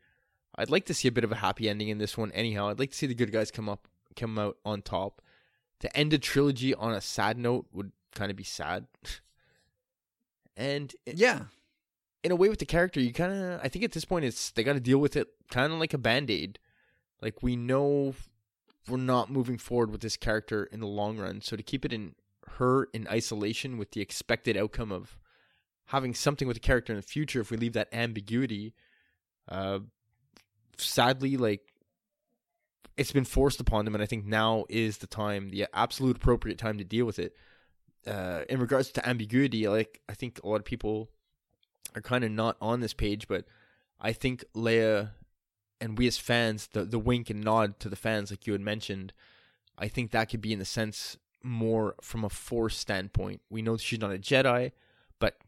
I'd 0.60 0.70
like 0.70 0.86
to 0.86 0.94
see 0.94 1.08
a 1.08 1.12
bit 1.12 1.24
of 1.24 1.32
a 1.32 1.36
happy 1.36 1.68
ending 1.68 1.88
in 1.88 1.98
this 1.98 2.16
one. 2.16 2.30
Anyhow, 2.32 2.68
I'd 2.68 2.78
like 2.78 2.90
to 2.90 2.96
see 2.96 3.06
the 3.06 3.14
good 3.14 3.32
guys 3.32 3.50
come 3.50 3.68
up, 3.68 3.88
come 4.16 4.38
out 4.38 4.56
on 4.64 4.82
top. 4.82 5.22
To 5.80 5.96
end 5.96 6.12
a 6.12 6.18
trilogy 6.18 6.74
on 6.74 6.92
a 6.92 7.00
sad 7.00 7.38
note 7.38 7.66
would 7.72 7.92
kind 8.14 8.30
of 8.30 8.36
be 8.36 8.44
sad. 8.44 8.86
and 10.56 10.94
it, 11.06 11.16
Yeah. 11.16 11.44
in 12.22 12.32
a 12.32 12.36
way, 12.36 12.48
with 12.48 12.58
the 12.58 12.66
character, 12.66 13.00
you 13.00 13.12
kind 13.12 13.32
of, 13.32 13.60
I 13.62 13.68
think 13.68 13.84
at 13.84 13.92
this 13.92 14.04
point, 14.04 14.24
it's 14.24 14.50
they 14.50 14.62
got 14.62 14.74
to 14.74 14.80
deal 14.80 14.98
with 14.98 15.16
it 15.16 15.28
kind 15.50 15.72
of 15.72 15.78
like 15.78 15.94
a 15.94 15.98
band 15.98 16.30
aid. 16.30 16.58
Like 17.22 17.42
we 17.42 17.56
know 17.56 18.14
we're 18.88 18.96
not 18.98 19.30
moving 19.30 19.58
forward 19.58 19.90
with 19.90 20.00
this 20.00 20.16
character 20.16 20.64
in 20.64 20.80
the 20.80 20.86
long 20.86 21.18
run, 21.18 21.40
so 21.40 21.56
to 21.56 21.62
keep 21.62 21.84
it 21.84 21.92
in 21.92 22.14
her 22.58 22.84
in 22.92 23.06
isolation 23.08 23.78
with 23.78 23.92
the 23.92 24.00
expected 24.00 24.56
outcome 24.56 24.90
of 24.90 25.16
having 25.86 26.14
something 26.14 26.46
with 26.48 26.56
the 26.56 26.60
character 26.60 26.92
in 26.92 26.96
the 26.98 27.02
future, 27.02 27.40
if 27.40 27.50
we 27.50 27.56
leave 27.56 27.72
that 27.74 27.88
ambiguity, 27.92 28.74
uh, 29.48 29.80
sadly, 30.82 31.36
like 31.36 31.62
it's 32.96 33.12
been 33.12 33.24
forced 33.24 33.60
upon 33.60 33.84
them, 33.84 33.94
and 33.94 34.02
I 34.02 34.06
think 34.06 34.26
now 34.26 34.64
is 34.68 34.98
the 34.98 35.06
time, 35.06 35.50
the 35.50 35.66
absolute 35.72 36.16
appropriate 36.16 36.58
time 36.58 36.78
to 36.78 36.84
deal 36.84 37.06
with 37.06 37.18
it. 37.18 37.34
Uh, 38.06 38.42
in 38.48 38.60
regards 38.60 38.90
to 38.92 39.08
ambiguity, 39.08 39.68
like 39.68 40.00
I 40.08 40.14
think 40.14 40.40
a 40.42 40.48
lot 40.48 40.56
of 40.56 40.64
people 40.64 41.10
are 41.94 42.02
kind 42.02 42.24
of 42.24 42.30
not 42.30 42.56
on 42.60 42.80
this 42.80 42.94
page, 42.94 43.28
but 43.28 43.44
I 44.00 44.12
think 44.12 44.44
Leia 44.54 45.10
and 45.80 45.96
we 45.96 46.06
as 46.06 46.18
fans, 46.18 46.68
the 46.72 46.84
the 46.84 46.98
wink 46.98 47.30
and 47.30 47.42
nod 47.42 47.80
to 47.80 47.88
the 47.88 47.96
fans, 47.96 48.30
like 48.30 48.46
you 48.46 48.52
had 48.52 48.60
mentioned, 48.60 49.12
I 49.78 49.88
think 49.88 50.10
that 50.10 50.28
could 50.28 50.40
be 50.40 50.52
in 50.52 50.58
the 50.58 50.64
sense 50.64 51.16
more 51.42 51.94
from 52.02 52.24
a 52.24 52.28
force 52.28 52.76
standpoint. 52.76 53.40
We 53.48 53.62
know 53.62 53.76
she's 53.76 54.00
not 54.00 54.12
a 54.12 54.18
Jedi, 54.18 54.72
but 55.18 55.38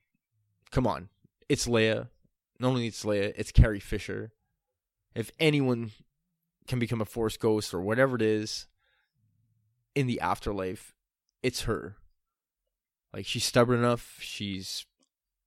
come 0.71 0.87
on, 0.87 1.09
it's 1.49 1.67
Leia. 1.67 2.09
Not 2.59 2.69
only 2.69 2.87
it's 2.87 3.05
Leia, 3.05 3.33
it's 3.37 3.53
Carrie 3.53 3.81
Fisher. 3.81 4.33
If 5.15 5.31
anyone 5.39 5.91
can 6.67 6.79
become 6.79 7.01
a 7.01 7.05
force 7.05 7.37
ghost 7.37 7.75
or 7.75 7.81
whatever 7.81 8.17
it 8.17 8.23
is 8.23 8.67
in 9.95 10.07
the 10.07 10.21
afterlife, 10.21 10.95
it's 11.43 11.63
her. 11.63 11.97
Like 13.13 13.27
she's 13.27 13.45
stubborn 13.45 13.79
enough, 13.79 14.17
she's 14.21 14.87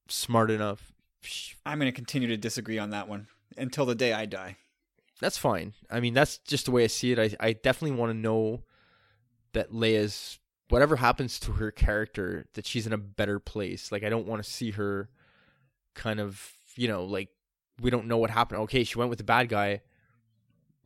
smart 0.08 0.50
enough. 0.50 0.92
She, 1.22 1.54
I'm 1.64 1.78
going 1.78 1.90
to 1.90 1.96
continue 1.96 2.28
to 2.28 2.36
disagree 2.36 2.78
on 2.78 2.90
that 2.90 3.08
one 3.08 3.26
until 3.56 3.86
the 3.86 3.94
day 3.96 4.12
I 4.12 4.26
die. 4.26 4.56
that's 5.20 5.38
fine. 5.38 5.72
I 5.90 5.98
mean, 6.00 6.14
that's 6.14 6.38
just 6.38 6.66
the 6.66 6.70
way 6.70 6.84
I 6.84 6.88
see 6.88 7.12
it. 7.12 7.18
I 7.18 7.30
I 7.40 7.52
definitely 7.54 7.98
want 7.98 8.10
to 8.12 8.18
know 8.18 8.62
that 9.52 9.72
Leia's 9.72 10.38
whatever 10.68 10.96
happens 10.96 11.40
to 11.40 11.52
her 11.52 11.70
character 11.70 12.46
that 12.54 12.66
she's 12.66 12.86
in 12.86 12.92
a 12.92 12.98
better 12.98 13.38
place. 13.40 13.90
Like 13.90 14.04
I 14.04 14.08
don't 14.08 14.26
want 14.26 14.44
to 14.44 14.48
see 14.50 14.72
her 14.72 15.08
kind 15.94 16.20
of, 16.20 16.52
you 16.76 16.86
know, 16.86 17.04
like 17.04 17.30
we 17.80 17.90
don't 17.90 18.06
know 18.06 18.18
what 18.18 18.30
happened. 18.30 18.60
Okay, 18.62 18.84
she 18.84 18.98
went 18.98 19.10
with 19.10 19.18
the 19.18 19.24
bad 19.24 19.48
guy. 19.48 19.80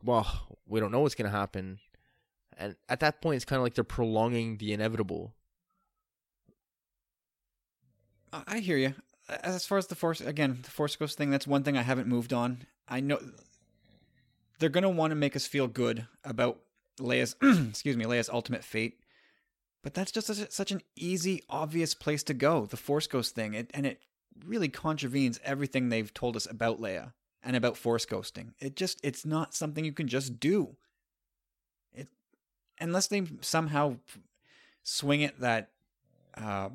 Well, 0.03 0.57
we 0.67 0.79
don't 0.79 0.91
know 0.91 1.01
what's 1.01 1.15
to 1.15 1.29
happen. 1.29 1.79
And 2.57 2.75
at 2.89 2.99
that 2.99 3.21
point 3.21 3.37
it's 3.37 3.45
kind 3.45 3.57
of 3.57 3.63
like 3.63 3.73
they're 3.73 3.83
prolonging 3.83 4.57
the 4.57 4.73
inevitable. 4.73 5.33
I 8.31 8.43
I 8.47 8.59
hear 8.59 8.77
you. 8.77 8.93
As 9.29 9.65
far 9.65 9.77
as 9.77 9.87
the 9.87 9.95
force, 9.95 10.19
again, 10.19 10.59
the 10.63 10.71
force 10.71 10.95
ghost 10.95 11.17
thing, 11.17 11.29
that's 11.29 11.47
one 11.47 11.63
thing 11.63 11.77
I 11.77 11.83
haven't 11.83 12.07
moved 12.07 12.33
on. 12.33 12.63
I 12.87 12.99
know 12.99 13.19
they're 14.59 14.69
gonna 14.69 14.89
want 14.89 15.11
to 15.11 15.15
make 15.15 15.35
us 15.35 15.47
feel 15.47 15.67
good 15.67 16.05
about 16.23 16.59
Leia's, 16.99 17.35
excuse 17.69 17.95
me, 17.95 18.05
Leia's 18.05 18.29
ultimate 18.29 18.63
fate, 18.63 18.99
but 19.83 19.93
that's 19.93 20.11
just 20.11 20.27
such, 20.27 20.51
such 20.51 20.71
an 20.71 20.81
easy, 20.95 21.43
obvious 21.49 21.93
place 21.93 22.23
to 22.23 22.33
go. 22.33 22.65
The 22.65 22.77
force 22.77 23.07
ghost 23.07 23.35
thing, 23.35 23.53
it, 23.53 23.71
and 23.73 23.85
it 23.85 24.01
really 24.45 24.69
contravenes 24.69 25.39
everything 25.43 25.89
they've 25.89 26.13
told 26.13 26.35
us 26.35 26.45
about 26.49 26.81
Leia 26.81 27.13
and 27.43 27.55
about 27.55 27.77
force 27.77 28.05
ghosting. 28.05 28.53
It 28.59 28.75
just, 28.75 28.99
it's 29.03 29.25
not 29.25 29.53
something 29.53 29.83
you 29.85 29.93
can 29.93 30.07
just 30.07 30.39
do. 30.39 30.75
It, 31.93 32.07
unless 32.79 33.07
they 33.07 33.23
somehow 33.41 33.97
swing 34.83 35.21
it 35.21 35.39
that. 35.39 35.69
Uh, 36.37 36.69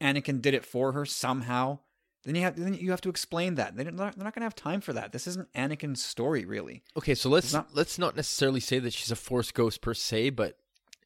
Anakin 0.00 0.40
did 0.40 0.54
it 0.54 0.64
for 0.64 0.92
her 0.92 1.04
somehow, 1.04 1.78
then 2.24 2.34
you 2.34 2.40
have 2.40 2.56
then 2.56 2.72
you 2.74 2.90
have 2.90 3.02
to 3.02 3.10
explain 3.10 3.56
that. 3.56 3.76
They're 3.76 3.90
not, 3.90 4.16
they're 4.16 4.24
not 4.24 4.34
going 4.34 4.40
to 4.40 4.46
have 4.46 4.54
time 4.54 4.80
for 4.80 4.92
that. 4.94 5.12
This 5.12 5.26
isn't 5.26 5.52
Anakin's 5.52 6.02
story, 6.02 6.44
really. 6.44 6.82
Okay, 6.96 7.14
so 7.14 7.28
let's 7.28 7.52
not- 7.52 7.74
let's 7.74 7.98
not 7.98 8.16
necessarily 8.16 8.60
say 8.60 8.78
that 8.78 8.92
she's 8.94 9.10
a 9.10 9.16
force 9.16 9.50
ghost 9.52 9.82
per 9.82 9.92
se, 9.92 10.30
but 10.30 10.56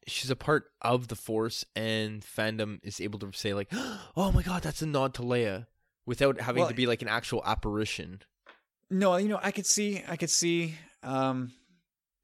she's 0.07 0.29
a 0.31 0.35
part 0.35 0.71
of 0.81 1.09
the 1.09 1.15
force 1.15 1.65
and 1.75 2.21
fandom 2.21 2.79
is 2.83 3.01
able 3.01 3.19
to 3.19 3.31
say 3.33 3.53
like, 3.53 3.69
"Oh 4.15 4.31
my 4.31 4.43
god, 4.43 4.63
that's 4.63 4.81
a 4.81 4.85
nod 4.85 5.13
to 5.15 5.21
Leia." 5.23 5.65
Without 6.05 6.39
having 6.39 6.61
Well, 6.61 6.69
to 6.69 6.75
be 6.75 6.85
like 6.85 7.01
an 7.01 7.07
actual 7.07 7.41
apparition. 7.45 8.21
No, 8.89 9.15
you 9.17 9.27
know, 9.27 9.39
I 9.41 9.51
could 9.51 9.65
see, 9.65 10.03
I 10.07 10.15
could 10.15 10.29
see, 10.29 10.75
um, 11.01 11.51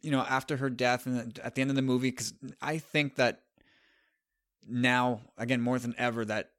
you 0.01 0.11
know, 0.11 0.21
after 0.21 0.57
her 0.57 0.69
death 0.69 1.05
and 1.05 1.39
at 1.39 1.55
the 1.55 1.61
end 1.61 1.71
of 1.71 1.75
the 1.75 1.81
movie, 1.81 2.11
because 2.11 2.33
I 2.61 2.77
think 2.77 3.15
that 3.15 3.41
now, 4.67 5.21
again, 5.37 5.61
more 5.61 5.79
than 5.79 5.95
ever, 5.97 6.23
that 6.25 6.51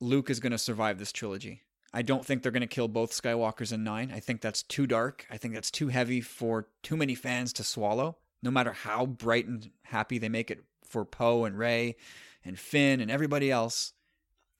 Luke 0.00 0.30
is 0.30 0.40
going 0.40 0.52
to 0.52 0.58
survive 0.58 0.98
this 0.98 1.12
trilogy. 1.12 1.62
I 1.92 2.02
don't 2.02 2.24
think 2.24 2.42
they're 2.42 2.52
going 2.52 2.60
to 2.60 2.66
kill 2.66 2.88
both 2.88 3.12
Skywalkers 3.12 3.72
in 3.72 3.82
nine. 3.82 4.12
I 4.14 4.20
think 4.20 4.40
that's 4.42 4.62
too 4.62 4.86
dark. 4.86 5.26
I 5.30 5.38
think 5.38 5.54
that's 5.54 5.70
too 5.70 5.88
heavy 5.88 6.20
for 6.20 6.68
too 6.82 6.96
many 6.96 7.14
fans 7.14 7.52
to 7.54 7.64
swallow. 7.64 8.18
No 8.42 8.50
matter 8.50 8.72
how 8.72 9.06
bright 9.06 9.46
and 9.46 9.70
happy 9.84 10.18
they 10.18 10.28
make 10.28 10.50
it 10.50 10.62
for 10.84 11.04
Poe 11.04 11.44
and 11.44 11.58
Rey 11.58 11.96
and 12.44 12.58
Finn 12.58 13.00
and 13.00 13.10
everybody 13.10 13.50
else, 13.50 13.94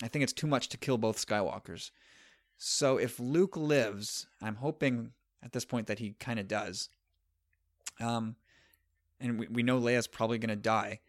I 0.03 0.09
think 0.09 0.23
it's 0.23 0.33
too 0.33 0.47
much 0.47 0.69
to 0.69 0.77
kill 0.77 0.99
both 0.99 1.25
Skywalkers. 1.25 1.91
So 2.57 2.99
if 2.99 3.19
Luke 3.19 3.57
lives, 3.57 4.27
I'm 4.43 4.57
hoping 4.57 5.13
at 5.43 5.53
this 5.53 5.65
point 5.65 5.87
that 5.87 5.99
he 5.99 6.15
kind 6.19 6.39
of 6.39 6.49
does. 6.49 6.89
Um, 8.01 8.37
and 9.21 9.39
we, 9.39 9.49
we 9.49 9.63
know 9.63 9.81
Leia's 9.81 10.07
probably 10.07 10.39
going 10.39 10.51
to 10.51 10.57
die. 10.57 11.01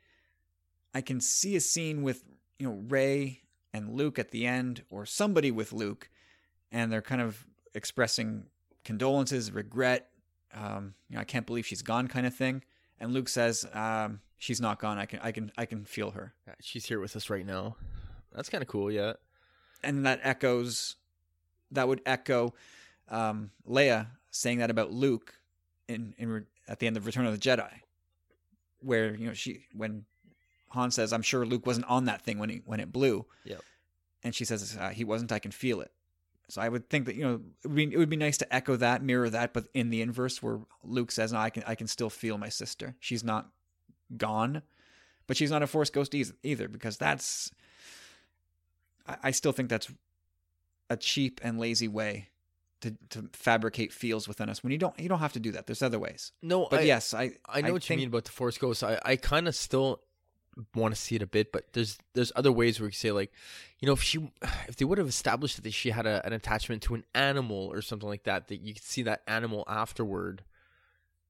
I 0.94 1.02
can 1.02 1.22
see 1.22 1.56
a 1.56 1.62
scene 1.62 2.02
with 2.02 2.24
you 2.58 2.68
know 2.68 2.84
Rey 2.88 3.42
and 3.74 3.94
Luke 3.94 4.18
at 4.18 4.32
the 4.32 4.48
end, 4.48 4.84
or 4.90 5.06
somebody 5.06 5.52
with 5.52 5.72
Luke, 5.72 6.10
and 6.72 6.92
they're 6.92 7.04
kind 7.04 7.22
of 7.22 7.46
expressing 7.76 8.46
condolences, 8.84 9.52
regret. 9.52 10.10
Um, 10.54 10.96
you 11.08 11.16
know, 11.16 11.22
I 11.22 11.26
can't 11.26 11.46
believe 11.46 11.68
she's 11.68 11.84
gone, 11.84 12.08
kind 12.08 12.26
of 12.26 12.34
thing. 12.34 12.64
And 13.00 13.14
Luke 13.14 13.30
says, 13.30 13.68
um, 13.74 14.22
"She's 14.40 14.60
not 14.60 14.80
gone. 14.80 14.98
I 14.98 15.06
can, 15.06 15.20
I 15.22 15.32
can, 15.32 15.52
I 15.58 15.66
can 15.66 15.86
feel 15.86 16.12
her." 16.12 16.34
She's 16.62 16.86
here 16.86 17.00
with 17.00 17.16
us 17.16 17.30
right 17.30 17.46
now. 17.46 17.76
That's 18.34 18.50
kind 18.50 18.62
of 18.62 18.68
cool, 18.68 18.92
yeah. 18.92 19.14
and 19.84 20.06
that 20.06 20.20
echoes 20.24 20.96
that 21.72 21.88
would 21.88 22.02
echo 22.06 22.54
um, 23.10 23.52
Leia 23.68 24.08
saying 24.32 24.60
that 24.60 24.70
about 24.70 24.92
Luke 24.92 25.34
in 25.88 26.14
in 26.18 26.46
at 26.68 26.80
the 26.80 26.88
end 26.88 26.98
of 26.98 27.06
Return 27.06 27.26
of 27.26 27.34
the 27.34 27.40
Jedi, 27.40 27.72
where 28.82 29.16
you 29.16 29.28
know 29.28 29.34
she 29.34 29.66
when 29.74 30.06
Han 30.70 30.92
says, 30.92 31.12
"I'm 31.14 31.22
sure 31.24 31.46
Luke 31.46 31.66
wasn't 31.66 31.88
on 31.88 32.06
that 32.06 32.22
thing 32.22 32.38
when 32.40 32.50
he 32.50 32.62
when 32.66 32.80
it 32.80 32.92
blew," 32.92 33.26
Yep. 33.46 33.62
and 34.24 34.36
she 34.36 34.46
says, 34.46 34.78
uh, 34.80 34.90
"He 34.90 35.04
wasn't. 35.04 35.32
I 35.32 35.40
can 35.40 35.52
feel 35.52 35.82
it." 35.82 35.92
So 36.50 36.62
I 36.62 36.70
would 36.70 36.90
think 36.90 37.06
that 37.06 37.16
you 37.16 37.24
know 37.24 37.42
it 37.64 37.68
would, 37.68 37.76
be, 37.76 37.84
it 37.94 37.98
would 37.98 38.10
be 38.10 38.16
nice 38.18 38.38
to 38.40 38.54
echo 38.54 38.76
that, 38.78 39.04
mirror 39.04 39.30
that, 39.30 39.54
but 39.54 39.68
in 39.74 39.90
the 39.90 40.02
inverse, 40.02 40.42
where 40.42 40.60
Luke 40.84 41.12
says, 41.12 41.34
"No, 41.34 41.40
I 41.40 41.50
can 41.50 41.64
I 41.66 41.76
can 41.76 41.88
still 41.88 42.10
feel 42.10 42.38
my 42.38 42.50
sister. 42.50 42.96
She's 43.00 43.24
not 43.24 43.50
gone, 44.18 44.62
but 45.28 45.38
she's 45.38 45.52
not 45.52 45.64
a 45.64 45.68
Force 45.68 45.90
ghost 45.90 46.14
either, 46.14 46.34
either 46.44 46.68
because 46.68 46.98
that's." 46.98 47.52
I, 49.08 49.18
I 49.24 49.32
still 49.32 49.52
think 49.52 49.70
that's 49.70 49.90
a 50.90 50.98
cheap 50.98 51.40
and 51.44 51.60
lazy 51.60 51.88
way 51.88 52.30
to, 52.82 52.96
to 53.10 53.30
fabricate 53.34 53.92
feels 53.94 54.28
within 54.28 54.50
us 54.50 54.64
when 54.64 54.72
you 54.72 54.78
don't 54.78 54.98
you 55.00 55.10
don't 55.10 55.20
have 55.20 55.34
to 55.34 55.40
do 55.40 55.52
that. 55.52 55.68
There's 55.68 55.82
other 55.82 56.00
ways. 56.00 56.32
No, 56.42 56.68
But 56.70 56.82
I, 56.82 56.84
yes, 56.84 57.14
I 57.14 57.32
I 57.48 57.62
know 57.62 57.74
what 57.74 57.84
think- 57.84 57.90
you 58.00 58.06
mean 58.06 58.08
about 58.08 58.26
the 58.26 58.32
Force 58.32 58.58
Ghost. 58.58 58.84
I, 58.84 59.00
I 59.06 59.16
kind 59.18 59.48
of 59.48 59.56
still 59.56 60.02
want 60.76 60.94
to 60.94 61.00
see 61.00 61.16
it 61.16 61.22
a 61.22 61.28
bit, 61.28 61.52
but 61.52 61.72
there's 61.74 61.98
there's 62.14 62.32
other 62.36 62.52
ways 62.52 62.80
where 62.80 62.88
you 62.88 62.94
say 62.94 63.12
like, 63.12 63.32
you 63.80 63.86
know, 63.86 63.94
if 63.94 64.02
she 64.02 64.32
if 64.68 64.76
they 64.78 64.86
would 64.86 64.98
have 64.98 65.08
established 65.08 65.62
that 65.62 65.74
she 65.74 65.92
had 65.92 66.06
a, 66.06 66.26
an 66.26 66.34
attachment 66.34 66.82
to 66.84 66.96
an 66.96 67.04
animal 67.14 67.70
or 67.72 67.82
something 67.82 68.10
like 68.10 68.24
that, 68.24 68.48
that 68.48 68.62
you 68.62 68.74
could 68.74 68.84
see 68.84 69.04
that 69.04 69.22
animal 69.28 69.64
afterward 69.68 70.44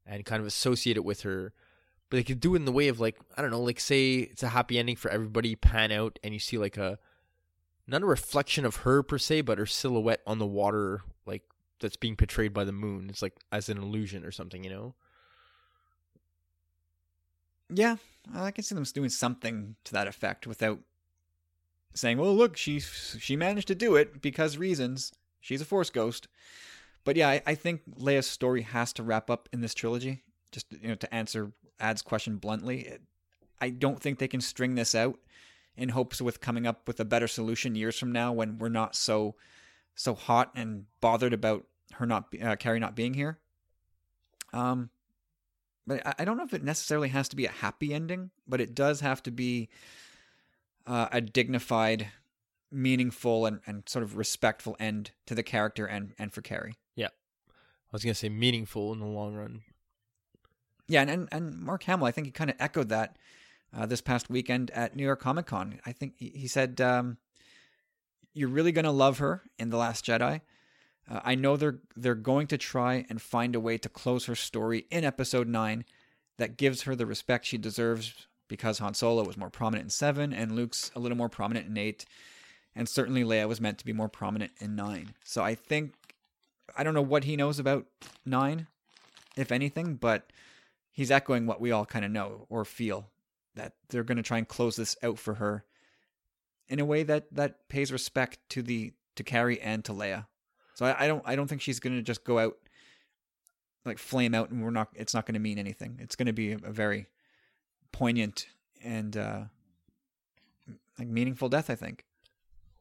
and 0.05 0.25
kind 0.25 0.39
of 0.41 0.47
associate 0.47 0.97
it 0.97 1.03
with 1.05 1.21
her. 1.21 1.53
but 2.09 2.17
they 2.17 2.23
could 2.23 2.39
do 2.39 2.53
it 2.55 2.57
in 2.57 2.65
the 2.65 2.71
way 2.71 2.87
of 2.87 2.99
like 2.99 3.19
I 3.37 3.41
don't 3.41 3.51
know, 3.51 3.61
like 3.61 3.79
say 3.79 4.17
it's 4.19 4.43
a 4.43 4.49
happy 4.49 4.77
ending 4.79 4.95
for 4.95 5.09
everybody, 5.11 5.55
pan 5.55 5.91
out, 5.91 6.17
and 6.23 6.33
you 6.33 6.39
see 6.39 6.57
like 6.57 6.77
a 6.77 6.97
not 7.89 8.03
a 8.03 8.07
reflection 8.07 8.65
of 8.65 8.77
her 8.77 9.03
per 9.03 9.17
se, 9.17 9.41
but 9.41 9.57
her 9.57 9.65
silhouette 9.65 10.21
on 10.25 10.39
the 10.39 10.45
water, 10.45 11.01
like 11.25 11.43
that's 11.79 11.95
being 11.95 12.15
portrayed 12.15 12.53
by 12.53 12.63
the 12.63 12.71
moon. 12.71 13.09
It's 13.09 13.21
like 13.21 13.35
as 13.51 13.69
an 13.69 13.77
illusion 13.77 14.23
or 14.23 14.31
something, 14.31 14.63
you 14.63 14.69
know. 14.69 14.95
Yeah, 17.69 17.97
I 18.33 18.51
can 18.51 18.63
see 18.63 18.75
them 18.75 18.83
doing 18.83 19.09
something 19.09 19.75
to 19.83 19.93
that 19.93 20.07
effect 20.07 20.47
without 20.47 20.79
saying, 21.93 22.17
"Well, 22.17 22.35
look, 22.35 22.57
she 22.57 22.79
she 22.79 23.35
managed 23.35 23.67
to 23.67 23.75
do 23.75 23.95
it 23.95 24.21
because 24.21 24.57
reasons. 24.57 25.11
She's 25.39 25.61
a 25.61 25.65
Force 25.65 25.89
ghost." 25.89 26.27
But 27.05 27.15
yeah, 27.15 27.29
I, 27.29 27.41
I 27.45 27.55
think 27.55 27.81
Leia's 27.97 28.27
story 28.27 28.61
has 28.63 28.91
to 28.93 29.03
wrap 29.03 29.29
up 29.29 29.47
in 29.53 29.61
this 29.61 29.73
trilogy. 29.73 30.23
Just 30.51 30.65
you 30.71 30.89
know, 30.89 30.95
to 30.95 31.13
answer 31.13 31.51
Ad's 31.79 32.01
question 32.01 32.37
bluntly, 32.37 32.81
it, 32.81 33.01
I 33.61 33.69
don't 33.69 34.01
think 34.01 34.19
they 34.19 34.27
can 34.27 34.41
string 34.41 34.75
this 34.75 34.95
out 34.95 35.19
in 35.79 35.89
hopes 35.89 36.21
with 36.21 36.41
coming 36.41 36.67
up 36.67 36.87
with 36.87 36.99
a 36.99 37.05
better 37.05 37.27
solution 37.27 37.73
years 37.73 37.97
from 37.97 38.11
now 38.11 38.33
when 38.33 38.57
we're 38.57 38.69
not 38.69 38.95
so 38.95 39.35
so 39.95 40.13
hot 40.13 40.51
and 40.55 40.85
bothered 41.01 41.33
about 41.33 41.65
her 41.93 42.05
not 42.05 42.33
uh, 42.41 42.55
Carrie 42.55 42.79
not 42.79 42.95
being 42.95 43.13
here. 43.13 43.39
Um, 44.53 44.89
but 45.87 46.05
I, 46.05 46.15
I 46.19 46.25
don't 46.25 46.37
know 46.37 46.43
if 46.43 46.53
it 46.53 46.63
necessarily 46.63 47.09
has 47.09 47.29
to 47.29 47.35
be 47.35 47.45
a 47.45 47.51
happy 47.51 47.93
ending, 47.93 48.31
but 48.47 48.61
it 48.61 48.75
does 48.75 48.99
have 48.99 49.23
to 49.23 49.31
be 49.31 49.69
uh, 50.85 51.07
a 51.11 51.21
dignified, 51.21 52.07
meaningful, 52.71 53.45
and, 53.45 53.61
and 53.65 53.87
sort 53.87 54.03
of 54.03 54.17
respectful 54.17 54.75
end 54.79 55.11
to 55.25 55.35
the 55.35 55.43
character 55.43 55.85
and 55.85 56.13
and 56.19 56.33
for 56.33 56.41
Carrie. 56.41 56.75
Yeah, 56.95 57.07
I 57.07 57.93
was 57.93 58.03
gonna 58.03 58.13
say 58.13 58.29
meaningful 58.29 58.91
in 58.91 58.99
the 58.99 59.05
long 59.05 59.33
run. 59.33 59.61
Yeah, 60.87 61.01
and 61.01 61.09
and, 61.09 61.29
and 61.31 61.59
Mark 61.59 61.83
Hamill, 61.83 62.07
I 62.07 62.11
think 62.11 62.27
he 62.27 62.31
kind 62.31 62.49
of 62.49 62.57
echoed 62.59 62.89
that 62.89 63.17
uh, 63.75 63.85
this 63.85 64.01
past 64.01 64.29
weekend 64.29 64.71
at 64.71 64.95
New 64.95 65.03
York 65.03 65.19
Comic 65.19 65.47
Con. 65.47 65.79
I 65.85 65.91
think 65.91 66.13
he, 66.17 66.29
he 66.29 66.47
said, 66.47 66.79
um, 66.81 67.17
"You're 68.33 68.49
really 68.49 68.71
going 68.71 68.85
to 68.85 68.91
love 68.91 69.19
her 69.19 69.43
in 69.57 69.69
the 69.69 69.77
Last 69.77 70.05
Jedi." 70.05 70.41
Uh, 71.09 71.19
I 71.23 71.35
know 71.35 71.57
they're 71.57 71.79
they're 71.95 72.15
going 72.15 72.47
to 72.47 72.57
try 72.57 73.05
and 73.09 73.21
find 73.21 73.55
a 73.55 73.59
way 73.59 73.77
to 73.77 73.89
close 73.89 74.25
her 74.25 74.35
story 74.35 74.85
in 74.91 75.03
Episode 75.03 75.47
Nine 75.47 75.85
that 76.37 76.57
gives 76.57 76.83
her 76.83 76.95
the 76.95 77.05
respect 77.05 77.45
she 77.45 77.57
deserves 77.57 78.27
because 78.47 78.79
Han 78.79 78.93
Solo 78.93 79.23
was 79.23 79.37
more 79.37 79.49
prominent 79.49 79.85
in 79.85 79.89
Seven 79.89 80.33
and 80.33 80.53
Luke's 80.53 80.91
a 80.95 80.99
little 80.99 81.17
more 81.17 81.29
prominent 81.29 81.67
in 81.67 81.77
Eight, 81.77 82.05
and 82.75 82.87
certainly 82.89 83.23
Leia 83.23 83.47
was 83.47 83.61
meant 83.61 83.77
to 83.77 83.85
be 83.85 83.93
more 83.93 84.09
prominent 84.09 84.51
in 84.59 84.75
Nine. 84.75 85.13
So 85.23 85.43
I 85.43 85.55
think 85.55 85.93
I 86.75 86.83
don't 86.83 86.93
know 86.93 87.01
what 87.01 87.25
he 87.25 87.35
knows 87.35 87.59
about 87.59 87.85
Nine, 88.25 88.67
if 89.35 89.51
anything, 89.51 89.95
but 89.95 90.31
he's 90.91 91.11
echoing 91.11 91.45
what 91.45 91.61
we 91.61 91.71
all 91.71 91.85
kind 91.85 92.05
of 92.05 92.11
know 92.11 92.45
or 92.49 92.65
feel 92.65 93.07
that 93.59 93.73
they're 93.89 94.03
going 94.03 94.17
to 94.17 94.23
try 94.23 94.37
and 94.37 94.47
close 94.47 94.77
this 94.77 94.95
out 95.03 95.19
for 95.19 95.35
her 95.35 95.65
in 96.69 96.79
a 96.79 96.85
way 96.85 97.03
that 97.03 97.33
that 97.33 97.67
pays 97.67 97.91
respect 97.91 98.39
to 98.49 98.61
the 98.61 98.93
to 99.15 99.23
Carrie 99.23 99.59
and 99.59 99.83
to 99.85 99.91
Leia. 99.91 100.27
So 100.75 100.85
I, 100.85 101.03
I 101.03 101.07
don't 101.07 101.23
I 101.25 101.35
don't 101.35 101.47
think 101.47 101.61
she's 101.61 101.79
going 101.79 101.95
to 101.95 102.01
just 102.01 102.23
go 102.23 102.39
out 102.39 102.55
like 103.85 103.97
flame 103.97 104.33
out 104.33 104.49
and 104.49 104.63
we're 104.63 104.69
not 104.71 104.89
it's 104.95 105.13
not 105.13 105.25
going 105.25 105.33
to 105.33 105.39
mean 105.39 105.59
anything. 105.59 105.99
It's 106.01 106.15
going 106.15 106.27
to 106.27 106.33
be 106.33 106.53
a, 106.53 106.57
very 106.57 107.07
poignant 107.91 108.47
and 108.81 109.17
uh 109.17 109.41
like 110.97 111.07
meaningful 111.07 111.49
death, 111.49 111.69
I 111.69 111.75
think. 111.75 112.05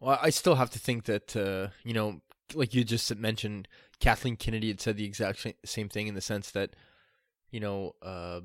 Well, 0.01 0.19
I 0.23 0.31
still 0.31 0.55
have 0.55 0.71
to 0.71 0.79
think 0.79 1.05
that 1.05 1.35
uh, 1.35 1.69
you 1.83 1.93
know, 1.93 2.21
like 2.55 2.75
you 2.75 2.85
just 2.85 3.15
mentioned, 3.17 3.67
Kathleen 4.01 4.37
Kennedy 4.37 4.69
had 4.69 4.81
said 4.81 4.97
the 4.97 5.05
exact 5.05 5.45
same 5.65 5.89
thing 5.89 6.07
in 6.07 6.15
the 6.15 6.21
sense 6.21 6.53
that, 6.53 6.71
you 7.51 7.59
know, 7.59 7.95
uh, 8.03 8.41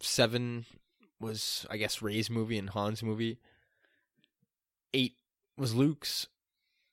seven 0.00 0.66
was 1.20 1.66
I 1.70 1.76
guess 1.76 2.02
Rey's 2.02 2.30
movie 2.30 2.58
and 2.58 2.70
Han's 2.70 3.02
movie. 3.02 3.38
Eight 4.94 5.16
was 5.56 5.74
Luke's, 5.74 6.26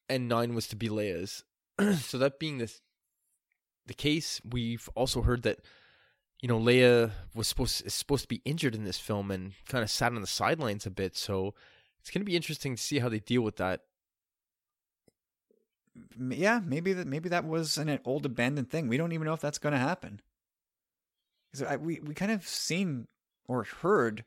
and 0.10 0.28
nine 0.28 0.54
was 0.56 0.68
to 0.70 0.76
be 0.76 0.90
Leia's. 0.90 1.44
so 2.02 2.18
that 2.18 2.40
being 2.40 2.58
the 2.58 2.74
the 3.86 3.94
case, 3.94 4.42
we've 4.50 4.90
also 4.96 5.22
heard 5.22 5.44
that 5.44 5.60
you 6.42 6.48
know 6.48 6.60
Leia 6.60 7.12
was 7.36 7.48
supposed 7.48 7.86
is 7.86 7.94
supposed 7.94 8.24
to 8.24 8.28
be 8.28 8.42
injured 8.46 8.76
in 8.76 8.84
this 8.84 9.00
film 9.00 9.32
and 9.32 9.54
kind 9.68 9.84
of 9.84 9.90
sat 9.90 10.14
on 10.14 10.22
the 10.22 10.28
sidelines 10.28 10.86
a 10.86 10.92
bit. 10.92 11.16
So 11.18 11.54
it's 12.00 12.10
going 12.10 12.22
to 12.22 12.26
be 12.30 12.36
interesting 12.36 12.76
to 12.76 12.82
see 12.82 13.00
how 13.00 13.10
they 13.10 13.20
deal 13.20 13.42
with 13.42 13.58
that 13.58 13.82
yeah, 16.20 16.60
maybe 16.64 16.94
that 16.94 17.08
maybe 17.08 17.30
that 17.30 17.46
was 17.46 17.78
an 17.78 18.00
old 18.06 18.26
abandoned 18.26 18.70
thing. 18.70 18.88
We 18.88 18.98
don't 18.98 19.12
even 19.12 19.26
know 19.26 19.34
if 19.34 19.42
that's 19.42 19.60
going 19.60 19.74
to 19.74 19.80
happen. 19.80 20.22
So 21.54 21.76
we 21.78 22.00
we 22.00 22.14
kind 22.16 22.32
of 22.32 22.48
seen 22.48 23.08
or 23.48 23.64
heard 23.64 24.24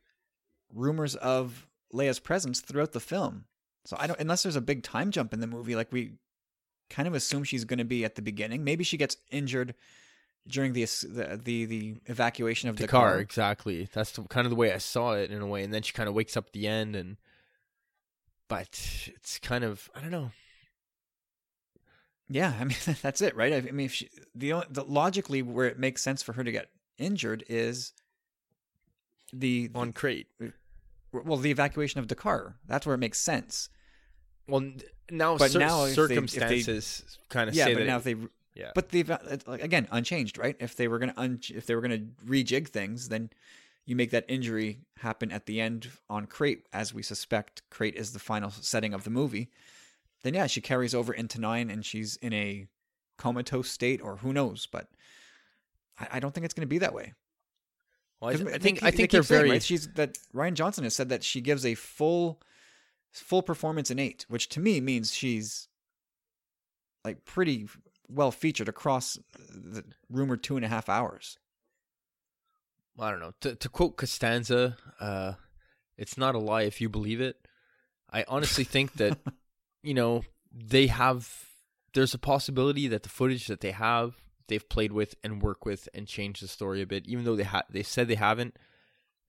rumors 0.72 1.14
of 1.16 1.66
Leia's 1.92 2.18
presence 2.18 2.60
throughout 2.60 2.92
the 2.92 3.00
film. 3.00 3.44
So 3.84 3.96
I 3.98 4.06
don't 4.06 4.20
unless 4.20 4.42
there's 4.42 4.56
a 4.56 4.60
big 4.60 4.82
time 4.82 5.10
jump 5.10 5.32
in 5.32 5.40
the 5.40 5.46
movie, 5.46 5.76
like 5.76 5.92
we 5.92 6.14
kind 6.90 7.08
of 7.08 7.14
assume 7.14 7.44
she's 7.44 7.64
going 7.64 7.78
to 7.78 7.84
be 7.84 8.04
at 8.04 8.14
the 8.14 8.22
beginning. 8.22 8.64
Maybe 8.64 8.84
she 8.84 8.96
gets 8.96 9.16
injured 9.30 9.74
during 10.46 10.72
the 10.72 10.84
the 10.84 11.40
the, 11.42 11.64
the 11.64 11.94
evacuation 12.06 12.68
of 12.68 12.76
the, 12.76 12.82
the 12.82 12.88
D'Qar. 12.88 13.14
D'Qar. 13.14 13.20
Exactly. 13.20 13.88
That's 13.92 14.12
the, 14.12 14.22
kind 14.22 14.46
of 14.46 14.50
the 14.50 14.56
way 14.56 14.72
I 14.72 14.78
saw 14.78 15.12
it 15.12 15.30
in 15.30 15.40
a 15.40 15.46
way, 15.46 15.62
and 15.62 15.72
then 15.72 15.82
she 15.82 15.92
kind 15.92 16.08
of 16.08 16.14
wakes 16.14 16.36
up 16.36 16.46
at 16.46 16.52
the 16.52 16.66
end, 16.66 16.96
and 16.96 17.16
but 18.48 19.08
it's 19.14 19.38
kind 19.38 19.64
of 19.64 19.88
I 19.94 20.00
don't 20.00 20.10
know. 20.10 20.30
Yeah, 22.28 22.52
I 22.58 22.64
mean 22.64 22.76
that's 23.02 23.20
it, 23.20 23.36
right? 23.36 23.52
I 23.52 23.60
mean, 23.60 23.86
if 23.86 23.94
she, 23.94 24.08
the, 24.34 24.66
the 24.68 24.84
logically 24.84 25.42
where 25.42 25.66
it 25.66 25.78
makes 25.78 26.02
sense 26.02 26.22
for 26.22 26.32
her 26.32 26.44
to 26.44 26.52
get 26.52 26.70
injured 26.98 27.44
is 27.48 27.92
the 29.32 29.70
on. 29.74 29.92
Uh, 30.40 30.46
well, 31.12 31.38
the 31.38 31.50
evacuation 31.50 32.00
of 32.00 32.06
D'Qar. 32.08 32.54
That's 32.66 32.86
where 32.86 32.94
it 32.94 32.98
makes 32.98 33.20
sense. 33.20 33.68
Well, 34.48 34.72
now, 35.10 35.38
but 35.38 35.50
cir- 35.50 35.58
now 35.58 35.86
circumstances 35.86 37.18
kind 37.28 37.48
of 37.48 37.54
yeah, 37.54 37.64
say 37.64 37.74
but 37.74 37.80
that. 37.80 37.86
now 37.86 37.96
if 37.96 38.04
they 38.04 38.16
yeah, 38.54 38.70
but 38.74 38.90
the 38.90 39.00
again 39.46 39.88
unchanged, 39.90 40.38
right? 40.38 40.56
If 40.60 40.76
they 40.76 40.88
were 40.88 40.98
gonna 40.98 41.14
un- 41.16 41.40
if 41.48 41.66
they 41.66 41.74
were 41.74 41.80
gonna 41.80 42.04
rejig 42.26 42.68
things, 42.68 43.08
then 43.08 43.30
you 43.84 43.96
make 43.96 44.10
that 44.10 44.24
injury 44.28 44.80
happen 44.98 45.30
at 45.30 45.46
the 45.46 45.60
end 45.60 45.90
on 46.10 46.26
Crait, 46.26 46.66
as 46.72 46.92
we 46.92 47.02
suspect 47.02 47.62
Crait 47.70 47.94
is 47.94 48.12
the 48.12 48.18
final 48.18 48.50
setting 48.50 48.92
of 48.92 49.04
the 49.04 49.10
movie 49.10 49.50
then 50.26 50.34
yeah, 50.34 50.48
she 50.48 50.60
carries 50.60 50.92
over 50.92 51.12
into 51.12 51.40
nine 51.40 51.70
and 51.70 51.86
she's 51.86 52.16
in 52.16 52.32
a 52.32 52.66
comatose 53.16 53.70
state, 53.70 54.02
or 54.02 54.16
who 54.16 54.32
knows. 54.32 54.66
But 54.66 54.88
I, 56.00 56.08
I 56.14 56.20
don't 56.20 56.34
think 56.34 56.44
it's 56.44 56.52
going 56.52 56.66
to 56.66 56.66
be 56.66 56.78
that 56.78 56.92
way. 56.92 57.14
Well, 58.20 58.30
I, 58.30 58.54
I 58.54 58.58
think 58.58 58.82
I 58.82 58.90
think 58.90 59.10
they 59.10 59.18
are 59.18 59.22
very. 59.22 59.50
Right? 59.50 59.62
She's 59.62 59.88
that 59.94 60.18
Rian 60.34 60.54
Johnson 60.54 60.84
has 60.84 60.94
said 60.94 61.10
that 61.10 61.22
she 61.22 61.40
gives 61.40 61.66
a 61.66 61.74
full 61.74 62.40
full 63.12 63.42
performance 63.42 63.90
in 63.90 63.98
eight, 63.98 64.24
which 64.28 64.48
to 64.50 64.60
me 64.60 64.80
means 64.80 65.12
she's 65.12 65.68
like 67.04 67.24
pretty 67.24 67.68
well 68.08 68.30
featured 68.30 68.68
across 68.68 69.18
the 69.50 69.84
rumored 70.10 70.42
two 70.42 70.56
and 70.56 70.64
a 70.64 70.68
half 70.68 70.88
hours. 70.88 71.38
I 72.98 73.10
don't 73.10 73.20
know. 73.20 73.32
To, 73.42 73.54
to 73.54 73.68
quote 73.68 73.96
Costanza, 73.96 74.76
uh, 75.00 75.34
it's 75.98 76.16
not 76.16 76.34
a 76.34 76.38
lie 76.38 76.62
if 76.62 76.80
you 76.80 76.88
believe 76.88 77.20
it. 77.20 77.36
I 78.10 78.24
honestly 78.28 78.64
think 78.64 78.94
that 78.94 79.18
you 79.82 79.94
know, 79.94 80.24
they 80.52 80.88
have 80.88 81.46
there's 81.94 82.12
a 82.12 82.18
possibility 82.18 82.88
that 82.88 83.02
the 83.04 83.08
footage 83.08 83.46
that 83.46 83.60
they 83.60 83.70
have 83.70 84.14
they've 84.48 84.68
played 84.68 84.92
with 84.92 85.14
and 85.22 85.42
work 85.42 85.64
with 85.64 85.88
and 85.94 86.06
changed 86.06 86.42
the 86.42 86.48
story 86.48 86.82
a 86.82 86.86
bit, 86.86 87.06
even 87.06 87.24
though 87.24 87.36
they 87.36 87.44
ha- 87.44 87.64
they 87.70 87.82
said 87.82 88.08
they 88.08 88.14
haven't. 88.14 88.56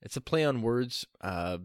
It's 0.00 0.16
a 0.16 0.20
play 0.20 0.44
on 0.44 0.62
words. 0.62 1.06
Uh, 1.20 1.58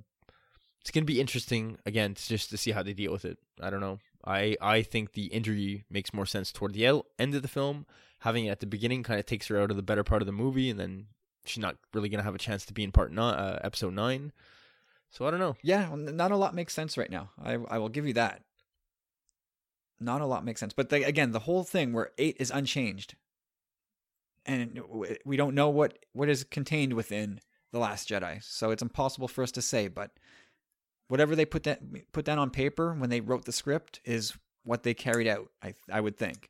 it's 0.81 0.91
gonna 0.91 1.05
be 1.05 1.21
interesting 1.21 1.77
again 1.85 2.13
to 2.15 2.27
just 2.27 2.49
to 2.49 2.57
see 2.57 2.71
how 2.71 2.83
they 2.83 2.93
deal 2.93 3.11
with 3.11 3.25
it. 3.25 3.37
I 3.61 3.69
don't 3.69 3.81
know. 3.81 3.99
I 4.25 4.57
I 4.61 4.81
think 4.81 5.13
the 5.13 5.25
injury 5.25 5.85
makes 5.89 6.13
more 6.13 6.25
sense 6.25 6.51
toward 6.51 6.73
the 6.73 7.03
end 7.19 7.35
of 7.35 7.41
the 7.41 7.47
film. 7.47 7.85
Having 8.19 8.45
it 8.45 8.49
at 8.51 8.59
the 8.59 8.65
beginning 8.65 9.03
kind 9.03 9.19
of 9.19 9.25
takes 9.25 9.47
her 9.47 9.59
out 9.59 9.69
of 9.69 9.77
the 9.77 9.83
better 9.83 10.03
part 10.03 10.21
of 10.21 10.25
the 10.25 10.31
movie, 10.31 10.69
and 10.69 10.79
then 10.79 11.07
she's 11.45 11.61
not 11.61 11.77
really 11.93 12.09
gonna 12.09 12.23
have 12.23 12.35
a 12.35 12.39
chance 12.39 12.65
to 12.65 12.73
be 12.73 12.83
in 12.83 12.91
part 12.91 13.11
nine, 13.11 13.35
uh, 13.35 13.59
episode 13.63 13.93
nine. 13.93 14.31
So 15.09 15.27
I 15.27 15.31
don't 15.31 15.39
know. 15.39 15.55
Yeah, 15.61 15.89
not 15.93 16.31
a 16.31 16.37
lot 16.37 16.55
makes 16.55 16.73
sense 16.73 16.97
right 16.97 17.11
now. 17.11 17.29
I 17.41 17.53
I 17.53 17.77
will 17.77 17.89
give 17.89 18.07
you 18.07 18.13
that 18.13 18.41
not 20.03 20.21
a 20.21 20.25
lot 20.25 20.45
makes 20.45 20.59
sense. 20.59 20.73
But 20.73 20.89
the, 20.89 21.03
again, 21.03 21.31
the 21.31 21.39
whole 21.39 21.63
thing 21.63 21.93
where 21.93 22.11
eight 22.17 22.37
is 22.39 22.51
unchanged, 22.51 23.15
and 24.45 24.79
we 25.25 25.37
don't 25.37 25.55
know 25.55 25.69
what 25.69 25.99
what 26.13 26.29
is 26.29 26.43
contained 26.43 26.93
within 26.93 27.39
the 27.71 27.79
Last 27.79 28.09
Jedi, 28.09 28.43
so 28.43 28.71
it's 28.71 28.81
impossible 28.81 29.27
for 29.27 29.43
us 29.43 29.51
to 29.51 29.61
say. 29.61 29.87
But 29.87 30.11
whatever 31.07 31.35
they 31.35 31.45
put 31.45 31.63
that 31.63 31.81
put 32.11 32.25
down 32.25 32.39
on 32.39 32.49
paper 32.49 32.93
when 32.93 33.09
they 33.09 33.21
wrote 33.21 33.45
the 33.45 33.51
script 33.51 33.99
is 34.05 34.33
what 34.63 34.83
they 34.83 34.93
carried 34.93 35.27
out. 35.27 35.49
I 35.61 35.73
I 35.91 36.01
would 36.01 36.17
think. 36.17 36.49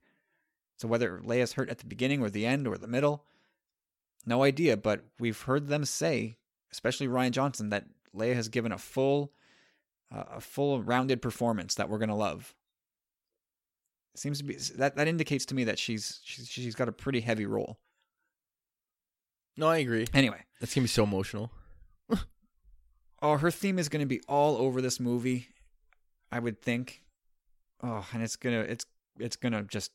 So 0.77 0.87
whether 0.87 1.19
Leia's 1.19 1.53
hurt 1.53 1.69
at 1.69 1.77
the 1.79 1.85
beginning 1.85 2.21
or 2.21 2.29
the 2.29 2.45
end 2.45 2.67
or 2.67 2.77
the 2.77 2.87
middle, 2.87 3.25
no 4.25 4.43
idea. 4.43 4.75
But 4.75 5.05
we've 5.19 5.41
heard 5.41 5.67
them 5.67 5.85
say, 5.85 6.37
especially 6.71 7.07
Rian 7.07 7.31
Johnson, 7.31 7.69
that 7.69 7.85
Leia 8.15 8.35
has 8.35 8.49
given 8.49 8.71
a 8.71 8.77
full, 8.77 9.31
uh, 10.13 10.23
a 10.35 10.41
full 10.41 10.81
rounded 10.81 11.21
performance 11.21 11.75
that 11.75 11.89
we're 11.89 11.99
gonna 11.99 12.15
love 12.15 12.55
seems 14.15 14.38
to 14.40 14.44
be 14.44 14.56
that 14.77 14.95
that 14.95 15.07
indicates 15.07 15.45
to 15.48 15.56
me 15.56 15.64
that 15.65 15.80
she's 15.80 16.19
she's 16.23 16.48
she's 16.48 16.76
got 16.76 16.88
a 16.88 16.91
pretty 16.91 17.22
heavy 17.22 17.45
role. 17.45 17.80
No, 19.56 19.68
I 19.68 19.77
agree. 19.77 20.07
Anyway, 20.14 20.44
That's 20.60 20.73
gonna 20.73 20.84
be 20.84 20.90
so 20.90 21.03
emotional. 21.03 21.52
oh, 23.22 23.38
her 23.38 23.52
theme 23.52 23.77
is 23.77 23.90
to 23.90 24.06
be 24.06 24.22
all 24.27 24.57
over 24.57 24.81
this 24.81 24.99
movie. 24.99 25.48
I 26.31 26.40
would 26.40 26.61
think. 26.61 27.03
Oh, 27.81 28.07
and 28.14 28.23
it's 28.23 28.35
gonna 28.35 28.61
it's 28.61 28.85
it's 29.19 29.35
gonna 29.35 29.64
just 29.64 29.91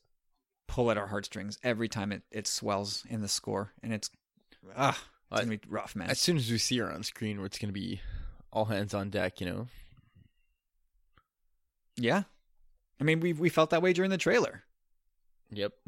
pull 0.67 0.91
at 0.91 0.97
our 0.97 1.07
heartstrings 1.07 1.57
every 1.63 1.89
time 1.89 2.11
it, 2.11 2.21
it 2.31 2.47
swells 2.47 3.03
in 3.09 3.21
the 3.21 3.27
score, 3.27 3.73
and 3.83 3.93
it's 3.93 4.09
ah, 4.77 4.97
it's 5.31 5.41
gonna 5.41 5.57
be 5.57 5.61
rough, 5.67 5.95
man. 5.95 6.09
As 6.09 6.19
soon 6.19 6.37
as 6.37 6.49
we 6.49 6.57
see 6.57 6.77
her 6.77 6.91
on 6.91 7.03
screen, 7.03 7.37
where 7.37 7.45
it's 7.45 7.57
gonna 7.57 7.73
be 7.73 7.99
all 8.53 8.65
hands 8.65 8.93
on 8.93 9.09
deck, 9.09 9.41
you 9.41 9.47
know. 9.47 9.67
Yeah, 11.97 12.23
I 12.99 13.03
mean 13.03 13.19
we 13.19 13.33
we 13.33 13.49
felt 13.49 13.69
that 13.71 13.81
way 13.81 13.93
during 13.93 14.11
the 14.11 14.17
trailer. 14.17 14.63
Yep. 15.51 15.73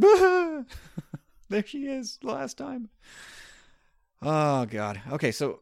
there 1.50 1.66
she 1.66 1.86
is, 1.86 2.18
last 2.24 2.58
time. 2.58 2.90
Oh 4.22 4.66
god. 4.66 5.02
Okay, 5.12 5.32
so 5.32 5.62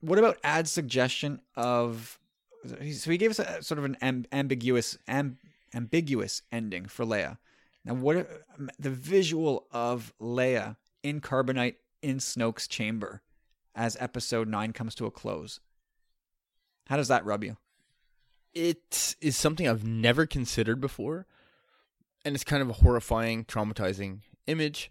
what 0.00 0.18
about 0.18 0.38
Ad's 0.44 0.70
suggestion 0.70 1.40
of? 1.56 2.18
So 2.66 3.10
he 3.10 3.18
gave 3.18 3.30
us 3.30 3.38
a 3.38 3.62
sort 3.62 3.78
of 3.78 3.84
an 3.84 3.96
am, 4.00 4.24
ambiguous, 4.32 4.98
am, 5.06 5.38
ambiguous 5.74 6.42
ending 6.50 6.86
for 6.86 7.04
Leia. 7.04 7.38
Now, 7.84 7.94
what 7.94 8.16
um, 8.58 8.70
the 8.78 8.90
visual 8.90 9.66
of 9.70 10.12
Leia 10.20 10.76
in 11.02 11.20
carbonite 11.20 11.76
in 12.02 12.18
Snoke's 12.18 12.66
chamber 12.66 13.22
as 13.74 13.96
Episode 14.00 14.48
Nine 14.48 14.72
comes 14.72 14.94
to 14.96 15.06
a 15.06 15.10
close? 15.10 15.60
How 16.88 16.96
does 16.96 17.08
that 17.08 17.24
rub 17.24 17.44
you? 17.44 17.56
It 18.54 19.16
is 19.20 19.36
something 19.36 19.68
I've 19.68 19.84
never 19.84 20.26
considered 20.26 20.80
before, 20.80 21.26
and 22.24 22.34
it's 22.34 22.44
kind 22.44 22.62
of 22.62 22.70
a 22.70 22.74
horrifying, 22.74 23.44
traumatizing 23.44 24.20
image. 24.46 24.90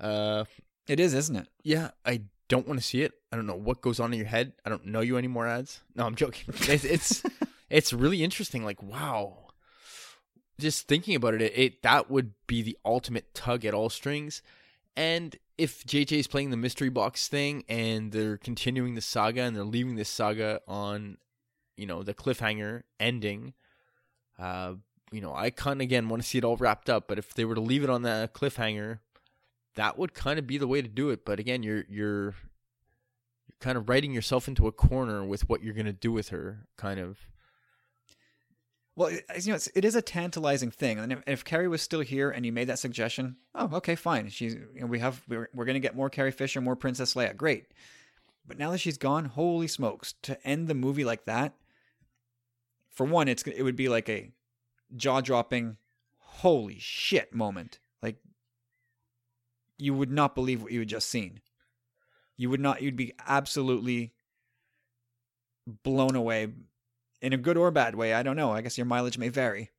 Uh, 0.00 0.44
It 0.88 0.98
is, 1.00 1.14
isn't 1.14 1.36
it? 1.36 1.48
yeah, 1.62 1.90
I 2.04 2.22
don't 2.48 2.66
want 2.66 2.78
to 2.80 2.84
see 2.86 3.02
it. 3.02 3.12
I 3.32 3.36
don't 3.36 3.46
know 3.46 3.54
what 3.56 3.80
goes 3.80 3.98
on 4.00 4.12
in 4.12 4.18
your 4.18 4.28
head. 4.28 4.52
I 4.64 4.68
don't 4.70 4.86
know 4.86 5.00
you 5.00 5.16
anymore, 5.16 5.46
ads. 5.46 5.80
No, 5.94 6.04
I'm 6.06 6.14
joking. 6.14 6.54
It's 6.68 6.84
it's, 6.84 7.22
it's 7.70 7.92
really 7.92 8.22
interesting. 8.22 8.64
Like, 8.64 8.82
wow, 8.82 9.48
just 10.60 10.86
thinking 10.88 11.14
about 11.14 11.34
it, 11.34 11.42
it, 11.42 11.52
it 11.56 11.82
that 11.82 12.10
would 12.10 12.32
be 12.46 12.62
the 12.62 12.76
ultimate 12.84 13.34
tug 13.34 13.64
at 13.64 13.74
all 13.74 13.88
strings. 13.90 14.42
And 14.96 15.36
if 15.56 15.84
JJ 15.84 16.18
is 16.18 16.26
playing 16.26 16.50
the 16.50 16.56
mystery 16.56 16.90
box 16.90 17.26
thing 17.28 17.64
and 17.68 18.12
they're 18.12 18.36
continuing 18.36 18.94
the 18.94 19.00
saga 19.00 19.42
and 19.42 19.56
they're 19.56 19.64
leaving 19.64 19.96
this 19.96 20.08
saga 20.10 20.60
on, 20.68 21.16
you 21.76 21.86
know, 21.86 22.02
the 22.02 22.14
cliffhanger 22.14 22.82
ending, 23.00 23.54
uh, 24.38 24.74
you 25.10 25.20
know, 25.20 25.34
I 25.34 25.50
kind 25.50 25.80
of 25.80 25.84
again 25.84 26.08
want 26.08 26.22
to 26.22 26.28
see 26.28 26.38
it 26.38 26.44
all 26.44 26.56
wrapped 26.56 26.88
up. 26.90 27.08
But 27.08 27.18
if 27.18 27.34
they 27.34 27.44
were 27.44 27.54
to 27.54 27.60
leave 27.60 27.84
it 27.84 27.90
on 27.90 28.02
that 28.02 28.34
cliffhanger, 28.34 28.98
that 29.74 29.98
would 29.98 30.14
kind 30.14 30.38
of 30.38 30.46
be 30.46 30.58
the 30.58 30.66
way 30.66 30.82
to 30.82 30.88
do 30.88 31.10
it. 31.10 31.24
But 31.24 31.38
again, 31.38 31.62
you're 31.62 31.84
you're 31.88 32.34
kind 33.60 33.78
of 33.78 33.88
writing 33.88 34.12
yourself 34.12 34.48
into 34.48 34.66
a 34.66 34.72
corner 34.72 35.24
with 35.24 35.48
what 35.48 35.62
you're 35.62 35.74
gonna 35.74 35.92
do 35.92 36.12
with 36.12 36.30
her, 36.30 36.66
kind 36.76 36.98
of. 36.98 37.18
Well, 38.94 39.10
you 39.10 39.20
know, 39.46 39.54
it's, 39.54 39.70
it 39.74 39.86
is 39.86 39.94
a 39.94 40.02
tantalizing 40.02 40.70
thing, 40.70 40.98
and 40.98 41.12
if, 41.12 41.22
if 41.26 41.44
Carrie 41.44 41.68
was 41.68 41.80
still 41.80 42.00
here 42.00 42.30
and 42.30 42.44
you 42.44 42.52
made 42.52 42.68
that 42.68 42.78
suggestion, 42.78 43.36
oh, 43.54 43.70
okay, 43.76 43.94
fine. 43.94 44.28
She's 44.28 44.54
you 44.54 44.80
know, 44.80 44.86
we 44.86 44.98
have 44.98 45.22
we're, 45.26 45.48
we're 45.54 45.64
going 45.64 45.74
to 45.74 45.80
get 45.80 45.96
more 45.96 46.10
Carrie 46.10 46.30
Fisher, 46.30 46.60
more 46.60 46.76
Princess 46.76 47.14
Leia, 47.14 47.34
great. 47.34 47.68
But 48.46 48.58
now 48.58 48.70
that 48.70 48.78
she's 48.78 48.98
gone, 48.98 49.24
holy 49.24 49.66
smokes! 49.66 50.12
To 50.22 50.46
end 50.46 50.68
the 50.68 50.74
movie 50.74 51.06
like 51.06 51.24
that, 51.24 51.54
for 52.92 53.06
one, 53.06 53.28
it's 53.28 53.42
it 53.42 53.62
would 53.62 53.76
be 53.76 53.88
like 53.88 54.08
a 54.08 54.30
jaw 54.94 55.20
dropping, 55.20 55.78
holy 56.18 56.78
shit 56.78 57.34
moment. 57.34 57.78
Like 58.02 58.16
you 59.78 59.94
would 59.94 60.12
not 60.12 60.34
believe 60.34 60.62
what 60.62 60.72
you 60.72 60.80
had 60.80 60.88
just 60.88 61.08
seen. 61.08 61.40
You 62.36 62.50
would 62.50 62.60
not. 62.60 62.82
You'd 62.82 62.96
be 62.96 63.14
absolutely 63.26 64.12
blown 65.82 66.14
away 66.14 66.48
in 67.20 67.32
a 67.32 67.38
good 67.38 67.56
or 67.56 67.70
bad 67.70 67.94
way. 67.94 68.12
I 68.12 68.22
don't 68.22 68.36
know. 68.36 68.52
I 68.52 68.60
guess 68.60 68.76
your 68.76 68.86
mileage 68.86 69.18
may 69.18 69.28
vary. 69.28 69.70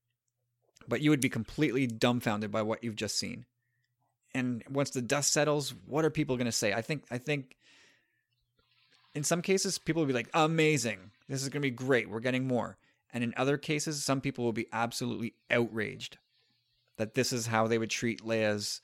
But 0.88 1.02
you 1.02 1.10
would 1.12 1.22
be 1.22 1.30
completely 1.30 1.88
dumbfounded 1.88 2.52
by 2.52 2.62
what 2.62 2.84
you've 2.84 2.96
just 2.96 3.18
seen. 3.18 3.46
And 4.34 4.64
once 4.70 4.90
the 4.90 5.02
dust 5.02 5.32
settles, 5.32 5.74
what 5.86 6.04
are 6.04 6.10
people 6.10 6.36
going 6.36 6.46
to 6.46 6.52
say? 6.52 6.74
I 6.74 6.82
think 6.82 7.04
I 7.12 7.20
think 7.20 7.58
in 9.14 9.24
some 9.24 9.44
cases 9.44 9.78
people 9.78 10.02
will 10.02 10.08
be 10.08 10.14
like, 10.14 10.30
"Amazing. 10.34 11.12
This 11.30 11.44
is 11.44 11.50
going 11.50 11.62
to 11.62 11.68
be 11.68 11.72
great. 11.72 12.10
We're 12.10 12.20
getting 12.20 12.48
more." 12.48 12.78
And 13.14 13.24
in 13.24 13.34
other 13.38 13.58
cases, 13.58 14.04
some 14.04 14.22
people 14.22 14.44
will 14.44 14.54
be 14.54 14.68
absolutely 14.74 15.36
outraged 15.52 16.18
that 16.98 17.14
this 17.14 17.32
is 17.32 17.48
how 17.48 17.68
they 17.68 17.78
would 17.78 17.90
treat 17.90 18.24
Leia's 18.24 18.82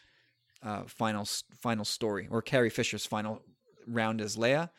uh, 0.61 0.83
final 0.87 1.25
final 1.59 1.85
story 1.85 2.27
or 2.29 2.41
Carrie 2.41 2.69
Fisher's 2.69 3.05
final 3.05 3.41
round 3.87 4.21
as 4.21 4.35
Leia. 4.35 4.69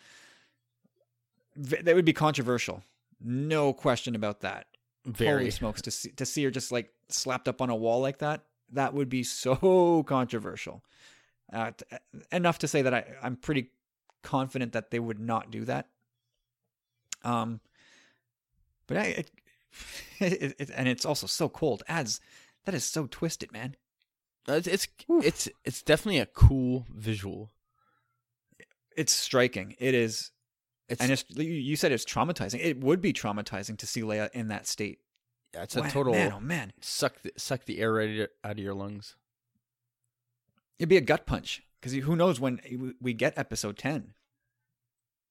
That 1.56 1.94
would 1.94 2.04
be 2.04 2.12
controversial. 2.12 2.82
No 3.20 3.72
question 3.72 4.14
about 4.14 4.40
that. 4.40 4.66
Very. 5.04 5.30
Holy 5.30 5.50
smokes! 5.50 5.82
To 5.82 5.90
see 5.90 6.10
to 6.10 6.26
see 6.26 6.44
her 6.44 6.50
just 6.50 6.70
like 6.70 6.90
slapped 7.08 7.48
up 7.48 7.60
on 7.60 7.70
a 7.70 7.76
wall 7.76 8.00
like 8.00 8.18
that, 8.18 8.44
that 8.72 8.94
would 8.94 9.08
be 9.08 9.22
so 9.22 10.02
controversial. 10.06 10.84
Uh, 11.52 11.72
t- 11.76 11.84
enough 12.30 12.58
to 12.60 12.68
say 12.68 12.82
that 12.82 12.94
I, 12.94 13.04
I'm 13.22 13.36
pretty 13.36 13.70
confident 14.22 14.72
that 14.72 14.90
they 14.90 15.00
would 15.00 15.18
not 15.18 15.50
do 15.50 15.64
that. 15.64 15.88
Um, 17.24 17.60
but 18.86 18.98
I, 18.98 19.02
it, 19.02 19.30
it, 20.20 20.54
it, 20.58 20.70
and 20.74 20.88
it's 20.88 21.04
also 21.04 21.26
so 21.26 21.48
cold. 21.48 21.82
Adds 21.88 22.20
that 22.64 22.74
is 22.74 22.84
so 22.84 23.06
twisted, 23.06 23.52
man. 23.52 23.76
Uh, 24.48 24.54
It's 24.54 24.66
it's 24.68 24.88
it's 25.22 25.48
it's 25.64 25.82
definitely 25.82 26.18
a 26.20 26.26
cool 26.26 26.86
visual. 26.94 27.50
It's 28.96 29.12
striking. 29.12 29.76
It 29.78 29.94
is, 29.94 30.30
It's 30.88 31.00
and 31.00 31.12
it's 31.12 31.24
you- 31.30 31.76
said 31.76 31.92
it's 31.92 32.04
traumatizing. 32.04 32.60
It 32.62 32.80
would 32.80 33.00
be 33.00 33.12
traumatizing 33.12 33.78
to 33.78 33.86
see 33.86 34.00
Leia 34.02 34.30
in 34.32 34.48
that 34.48 34.66
state. 34.66 34.98
yeah, 35.54 35.62
it's 35.62 35.76
a 35.76 35.82
total 35.88 36.12
man. 36.12 36.32
Oh 36.34 36.40
man, 36.40 36.72
suck 36.80 37.22
the, 37.22 37.32
suck 37.36 37.64
the 37.64 37.78
air 37.80 37.92
right 37.92 38.28
out 38.44 38.52
of 38.52 38.58
your 38.58 38.74
lungs. 38.74 39.16
It'd 40.78 40.88
be 40.88 40.96
a 40.96 41.00
gut 41.02 41.26
punch 41.26 41.62
because 41.80 41.92
who 41.92 42.16
knows 42.16 42.40
when 42.40 42.94
we 43.00 43.12
get 43.14 43.38
episode 43.38 43.78
ten. 43.78 44.14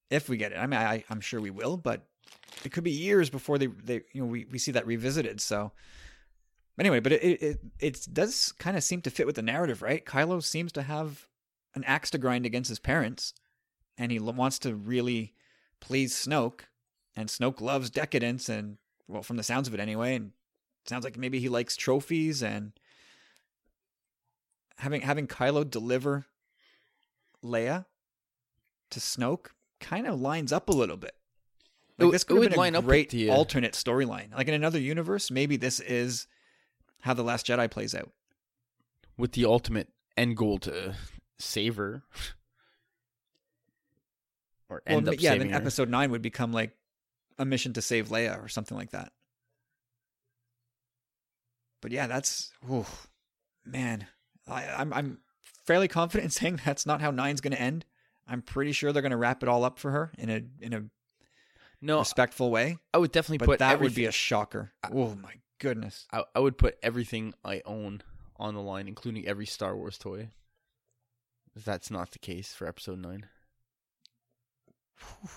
If 0.09 0.27
we 0.29 0.37
get 0.37 0.51
it, 0.53 0.57
I 0.57 0.65
mean, 0.65 0.79
I, 0.79 1.03
I'm 1.09 1.21
sure 1.21 1.39
we 1.39 1.51
will, 1.51 1.77
but 1.77 2.07
it 2.63 2.71
could 2.71 2.83
be 2.83 2.91
years 2.91 3.29
before 3.29 3.57
they, 3.57 3.67
they, 3.67 4.01
you 4.13 4.21
know, 4.21 4.25
we, 4.25 4.45
we 4.51 4.59
see 4.59 4.71
that 4.71 4.85
revisited. 4.85 5.41
So, 5.41 5.71
anyway, 6.79 6.99
but 6.99 7.13
it 7.13 7.23
it, 7.41 7.59
it, 7.79 8.07
does 8.11 8.53
kind 8.53 8.75
of 8.77 8.83
seem 8.83 9.01
to 9.01 9.09
fit 9.09 9.25
with 9.25 9.35
the 9.35 9.41
narrative, 9.41 9.81
right? 9.81 10.05
Kylo 10.05 10.43
seems 10.43 10.71
to 10.73 10.81
have 10.81 11.27
an 11.75 11.83
axe 11.85 12.09
to 12.11 12.17
grind 12.17 12.45
against 12.45 12.69
his 12.69 12.79
parents, 12.79 13.33
and 13.97 14.11
he 14.11 14.19
wants 14.19 14.59
to 14.59 14.75
really 14.75 15.33
please 15.79 16.13
Snoke, 16.13 16.61
and 17.15 17.29
Snoke 17.29 17.61
loves 17.61 17.89
decadence, 17.89 18.49
and 18.49 18.77
well, 19.07 19.23
from 19.23 19.37
the 19.37 19.43
sounds 19.43 19.67
of 19.67 19.73
it 19.73 19.79
anyway, 19.79 20.15
and 20.15 20.31
it 20.83 20.89
sounds 20.89 21.03
like 21.03 21.17
maybe 21.17 21.39
he 21.39 21.49
likes 21.49 21.75
trophies 21.75 22.43
and 22.43 22.73
having 24.77 25.01
having 25.01 25.27
Kylo 25.27 25.69
deliver 25.69 26.25
Leia 27.43 27.85
to 28.89 28.99
Snoke 28.99 29.47
kind 29.79 30.07
of 30.07 30.19
lines 30.19 30.51
up 30.51 30.69
a 30.69 30.73
little 30.73 30.97
bit. 30.97 31.15
Like 31.99 32.11
this 32.13 32.23
it 32.23 32.25
could 32.27 32.41
have 32.41 32.49
been 32.51 32.57
line 32.57 32.75
a 32.75 32.79
up 32.79 32.83
with 32.85 33.09
great 33.09 33.29
uh, 33.29 33.33
alternate 33.33 33.73
storyline. 33.73 34.33
Like 34.35 34.47
in 34.47 34.53
another 34.53 34.79
universe, 34.79 35.29
maybe 35.31 35.57
this 35.57 35.79
is 35.79 36.27
how 37.01 37.13
the 37.13 37.23
Last 37.23 37.45
Jedi 37.47 37.69
plays 37.69 37.93
out. 37.95 38.11
with 39.17 39.33
the 39.33 39.45
ultimate 39.45 39.89
end 40.17 40.37
goal 40.37 40.57
to 40.59 40.95
save 41.37 41.75
her, 41.77 42.03
or 44.69 44.81
Well, 44.87 44.97
end 44.97 45.09
up 45.09 45.15
yeah, 45.19 45.35
then 45.35 45.49
her. 45.49 45.55
Episode 45.55 45.89
Nine 45.89 46.11
would 46.11 46.21
become 46.21 46.51
like 46.51 46.75
a 47.37 47.45
mission 47.45 47.73
to 47.73 47.81
save 47.81 48.09
Leia 48.09 48.43
or 48.43 48.47
something 48.47 48.77
like 48.77 48.91
that. 48.91 49.11
But 51.81 51.91
yeah, 51.91 52.07
that's 52.07 52.51
ooh, 52.69 52.85
man. 53.65 54.07
I, 54.47 54.67
I'm 54.67 54.93
I'm 54.93 55.17
fairly 55.65 55.87
confident 55.87 56.25
in 56.25 56.29
saying 56.31 56.61
that's 56.65 56.85
not 56.85 57.01
how 57.01 57.11
Nine's 57.11 57.41
going 57.41 57.53
to 57.53 57.61
end. 57.61 57.85
I'm 58.27 58.41
pretty 58.41 58.73
sure 58.73 58.91
they're 58.91 59.01
going 59.01 59.11
to 59.11 59.17
wrap 59.17 59.41
it 59.43 59.49
all 59.49 59.63
up 59.63 59.79
for 59.79 59.91
her 59.91 60.11
in 60.17 60.29
a 60.29 60.41
in 60.59 60.73
a 60.73 60.83
no, 61.81 61.99
respectful 61.99 62.51
way. 62.51 62.77
I 62.93 62.97
would 62.97 63.11
definitely 63.11 63.39
But 63.39 63.45
put 63.45 63.59
that 63.59 63.79
would 63.79 63.95
be 63.95 64.05
a 64.05 64.11
shocker. 64.11 64.71
Oh 64.91 65.15
my 65.15 65.33
goodness. 65.59 66.07
I, 66.11 66.23
I 66.35 66.39
would 66.39 66.57
put 66.57 66.77
everything 66.83 67.33
I 67.43 67.61
own 67.65 68.01
on 68.37 68.53
the 68.53 68.61
line, 68.61 68.87
including 68.87 69.27
every 69.27 69.45
Star 69.45 69.75
Wars 69.75 69.97
toy. 69.97 70.29
If 71.55 71.65
That's 71.65 71.91
not 71.91 72.11
the 72.11 72.19
case 72.19 72.53
for 72.53 72.67
Episode 72.67 72.99
Nine. 72.99 73.27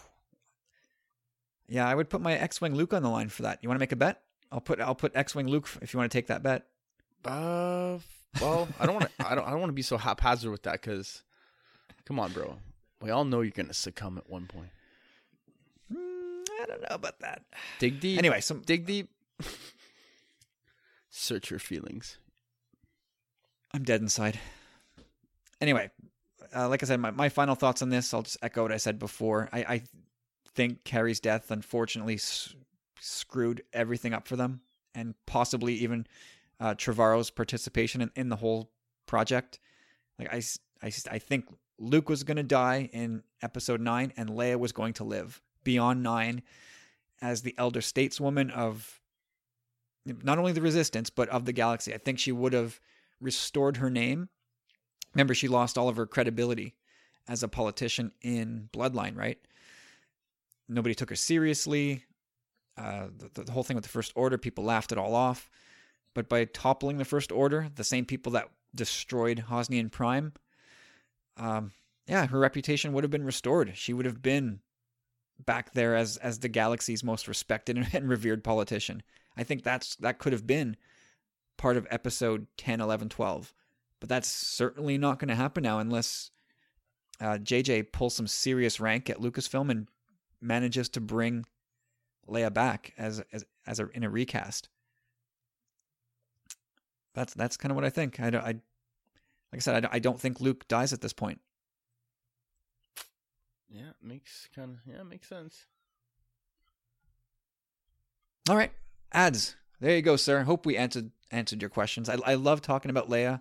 Yeah, 1.69 1.89
I 1.89 1.95
would 1.95 2.11
put 2.11 2.21
my 2.21 2.35
X-wing 2.35 2.75
Luke 2.75 2.93
on 2.93 3.03
the 3.03 3.09
line 3.09 3.31
for 3.31 3.43
that. 3.43 3.61
You 3.63 3.69
want 3.71 3.79
to 3.79 3.81
make 3.83 3.93
a 3.93 3.97
bet? 3.97 4.21
I'll 4.51 4.61
put 4.61 4.79
I'll 4.79 4.95
put 4.95 5.17
X-wing 5.17 5.47
Luke 5.47 5.67
if 5.81 5.95
you 5.95 5.99
want 5.99 6.13
to 6.13 6.19
take 6.19 6.27
that 6.27 6.43
bet. 6.43 6.67
Uh, 7.25 7.97
well, 8.43 8.69
I 8.79 8.85
don't 8.85 8.97
want 8.97 9.07
to. 9.07 9.27
I 9.31 9.35
don't. 9.35 9.47
I 9.47 9.51
don't 9.51 9.61
want 9.61 9.71
to 9.71 9.75
be 9.75 9.81
so 9.81 9.97
haphazard 9.97 10.51
with 10.51 10.65
that 10.65 10.83
because, 10.83 11.23
come 12.05 12.21
on, 12.21 12.33
bro. 12.33 12.59
We 13.01 13.11
all 13.11 13.25
know 13.25 13.41
you're 13.41 13.53
gonna 13.53 13.73
succumb 13.73 14.19
at 14.19 14.29
one 14.29 14.47
point. 14.47 14.69
I 16.63 16.67
don't 16.67 16.81
know 16.81 16.95
about 16.95 17.21
that. 17.21 17.43
Dig 17.79 18.01
deep. 18.01 18.19
Anyway, 18.19 18.41
some 18.41 18.61
dig 18.61 18.87
deep. 18.87 19.11
Search 21.11 21.51
your 21.51 21.59
feelings. 21.59 22.19
I'm 23.75 23.83
dead 23.83 24.01
inside. 24.01 24.39
Anyway, 25.61 25.91
uh, 26.55 26.69
like 26.69 26.83
I 26.83 26.87
said, 26.87 27.01
my, 27.01 27.11
my 27.11 27.29
final 27.29 27.55
thoughts 27.55 27.83
on 27.83 27.91
this, 27.91 28.13
I'll 28.13 28.23
just 28.23 28.39
echo 28.43 28.63
what 28.63 28.73
I 28.73 28.77
said 28.77 28.99
before. 28.99 29.49
I, 29.53 29.59
I 29.61 29.83
think 30.55 30.85
Carrie's 30.85 31.21
death, 31.21 31.51
unfortunately, 31.51 32.15
s- 32.15 32.55
screwed 33.01 33.63
everything 33.73 34.13
up 34.13 34.29
for 34.29 34.37
them, 34.37 34.61
and 34.95 35.15
possibly 35.27 35.75
even 35.75 36.07
uh, 36.61 36.75
Trevorrow's 36.75 37.31
participation 37.31 38.03
in, 38.03 38.11
in 38.17 38.29
the 38.29 38.37
whole 38.37 38.71
project. 39.07 39.59
Like 40.19 40.33
I, 40.33 40.43
I, 40.83 40.93
I 41.11 41.19
think 41.19 41.47
Luke 41.79 42.09
was 42.09 42.25
going 42.25 42.37
to 42.37 42.43
die 42.43 42.91
in 42.93 43.23
episode 43.41 43.81
nine, 43.81 44.13
and 44.17 44.31
Leia 44.31 44.59
was 44.59 44.73
going 44.73 44.93
to 44.95 45.05
live 45.05 45.41
beyond 45.65 46.03
nine 46.03 46.43
as 47.21 47.43
the 47.43 47.55
elder 47.57 47.81
stateswoman 47.81 48.51
of 48.51 49.01
not 50.05 50.39
only 50.39 50.53
the 50.53 50.61
resistance 50.61 51.11
but 51.11 51.29
of 51.29 51.45
the 51.45 51.53
galaxy. 51.53 51.95
I 51.95 51.99
think 51.99 52.19
she 52.19 52.33
would 52.33 52.53
have 52.53 52.81
restored 53.21 53.77
her 53.77 53.91
name. 53.91 54.29
Remember, 55.15 55.35
she 55.35 55.49
lost 55.49 55.79
all 55.79 55.89
of 55.89 55.97
her 55.97 56.07
credibility 56.07 56.75
as 57.29 57.43
a 57.43 57.49
politician 57.49 58.13
in 58.23 58.69
Bloodline, 58.73 59.17
right? 59.17 59.39
Nobody 60.69 60.95
took 60.95 61.11
her 61.11 61.17
seriously. 61.17 62.05
Uh, 62.77 63.09
the, 63.35 63.45
the 63.45 63.53
whole 63.53 63.63
thing 63.63 63.77
with 63.77 63.85
the 63.85 63.91
First 63.91 64.13
Order, 64.17 64.39
people 64.39 64.65
laughed 64.65 64.93
it 64.93 64.99
all 64.99 65.15
off. 65.15 65.51
But 66.15 66.29
by 66.29 66.45
toppling 66.47 66.99
the 66.99 67.05
First 67.05 67.31
Order, 67.31 67.69
the 67.75 67.85
same 67.85 68.05
people 68.05 68.33
that 68.33 68.49
destroyed 68.75 69.45
Hosnian 69.49 69.91
Prime, 69.91 70.33
um, 71.37 71.73
yeah, 72.07 72.27
her 72.27 72.39
reputation 72.39 72.93
would 72.93 73.05
have 73.05 73.11
been 73.11 73.25
restored. 73.25 73.73
She 73.77 73.93
would 73.93 74.07
have 74.07 74.23
been 74.23 74.61
back 75.45 75.73
there 75.73 75.97
as 75.97 76.17
as 76.19 76.39
the 76.39 76.49
galaxy's 76.49 77.05
most 77.05 77.29
respected 77.29 77.79
and 77.93 78.09
revered 78.09 78.45
politician. 78.45 79.03
I 79.37 79.45
think 79.45 79.63
that's 79.63 79.97
that 79.97 80.19
could 80.19 80.33
have 80.33 80.47
been 80.47 80.77
part 81.57 81.77
of 81.77 81.87
episode 81.91 82.47
10, 82.57 82.81
11, 82.81 83.09
12. 83.09 83.55
But 84.01 84.09
that's 84.09 84.29
certainly 84.29 84.99
not 84.99 85.19
going 85.19 85.29
to 85.29 85.35
happen 85.35 85.63
now 85.63 85.79
unless 85.79 86.31
uh, 87.21 87.39
JJ 87.39 87.93
pulls 87.93 88.17
some 88.17 88.27
serious 88.27 88.81
rank 88.81 89.09
at 89.09 89.19
Lucasfilm 89.19 89.71
and 89.71 89.89
manages 90.41 90.89
to 90.91 91.01
bring 91.01 91.45
Leia 92.29 92.53
back 92.53 92.93
as 92.99 93.23
as 93.33 93.45
as 93.67 93.79
a 93.79 93.89
in 93.91 94.03
a 94.03 94.11
recast. 94.11 94.69
That's 97.15 97.35
that's 97.35 97.57
kind 97.57 97.71
of 97.71 97.77
what 97.77 97.85
I 97.85 97.91
think. 97.91 98.19
I 98.21 98.31
don't, 98.31 98.43
I 98.43 98.47
like 98.49 98.61
I 99.55 99.59
said 99.59 99.77
I 99.77 99.81
don't, 99.81 99.95
I 99.95 99.99
don't 99.99 100.21
think 100.21 100.41
Luke 100.41 100.67
dies 100.67 100.93
at 100.93 101.01
this 101.01 101.13
point. 101.13 101.41
Yeah, 103.73 103.93
makes 104.03 104.49
kind 104.55 104.73
of 104.73 104.93
yeah 104.93 105.03
makes 105.03 105.29
sense. 105.29 105.67
All 108.49 108.57
right, 108.57 108.73
ads. 109.13 109.57
There 109.81 109.97
you 109.97 110.03
go, 110.03 110.17
sir. 110.17 110.43
Hope 110.43 110.67
we 110.67 110.77
answered 110.77 111.11
answered 111.31 111.63
your 111.63 111.71
questions. 111.71 112.09
I 112.09 112.19
I 112.25 112.35
love 112.35 112.61
talking 112.61 112.91
about 112.91 113.09
Leia. 113.09 113.41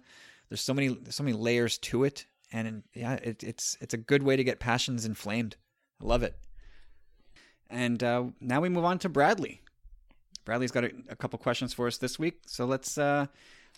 There's 0.49 0.61
so 0.61 0.73
many 0.73 0.97
so 1.09 1.23
many 1.23 1.35
layers 1.35 1.77
to 1.79 2.05
it, 2.05 2.25
and 2.51 2.83
yeah, 2.93 3.13
it, 3.15 3.43
it's 3.43 3.77
it's 3.81 3.93
a 3.93 3.97
good 3.97 4.23
way 4.23 4.37
to 4.37 4.43
get 4.43 4.59
passions 4.59 5.05
inflamed. 5.05 5.57
I 6.01 6.05
love 6.05 6.23
it. 6.23 6.35
And 7.69 8.03
uh, 8.03 8.25
now 8.39 8.61
we 8.61 8.69
move 8.69 8.85
on 8.85 8.99
to 8.99 9.09
Bradley. 9.09 9.61
Bradley's 10.43 10.71
got 10.71 10.83
a, 10.83 10.91
a 11.09 11.15
couple 11.15 11.39
questions 11.39 11.73
for 11.73 11.87
us 11.87 11.97
this 11.97 12.17
week, 12.17 12.41
so 12.47 12.65
let's 12.65 12.97
uh, 12.97 13.27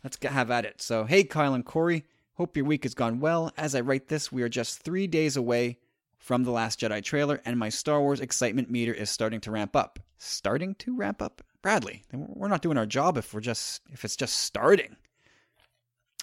let's 0.03 0.17
get, 0.17 0.31
have 0.31 0.51
at 0.51 0.65
it. 0.65 0.81
So, 0.81 1.05
hey, 1.05 1.23
Kyle 1.23 1.53
and 1.53 1.65
Corey, 1.65 2.05
hope 2.35 2.55
your 2.55 2.65
week 2.65 2.83
has 2.83 2.93
gone 2.93 3.19
well. 3.19 3.51
As 3.57 3.75
I 3.75 3.81
write 3.81 4.07
this, 4.07 4.31
we 4.31 4.43
are 4.43 4.49
just 4.49 4.83
three 4.83 5.07
days 5.07 5.35
away 5.35 5.79
from 6.23 6.45
the 6.45 6.51
Last 6.51 6.79
Jedi 6.79 7.03
trailer, 7.03 7.41
and 7.43 7.59
my 7.59 7.67
Star 7.67 7.99
Wars 7.99 8.21
excitement 8.21 8.71
meter 8.71 8.93
is 8.93 9.09
starting 9.09 9.41
to 9.41 9.51
ramp 9.51 9.75
up. 9.75 9.99
Starting 10.17 10.73
to 10.75 10.95
ramp 10.95 11.21
up, 11.21 11.43
Bradley. 11.61 12.03
We're 12.13 12.47
not 12.47 12.61
doing 12.61 12.77
our 12.77 12.85
job 12.85 13.17
if 13.17 13.33
we're 13.33 13.41
just 13.41 13.81
if 13.91 14.05
it's 14.05 14.15
just 14.15 14.37
starting. 14.37 14.95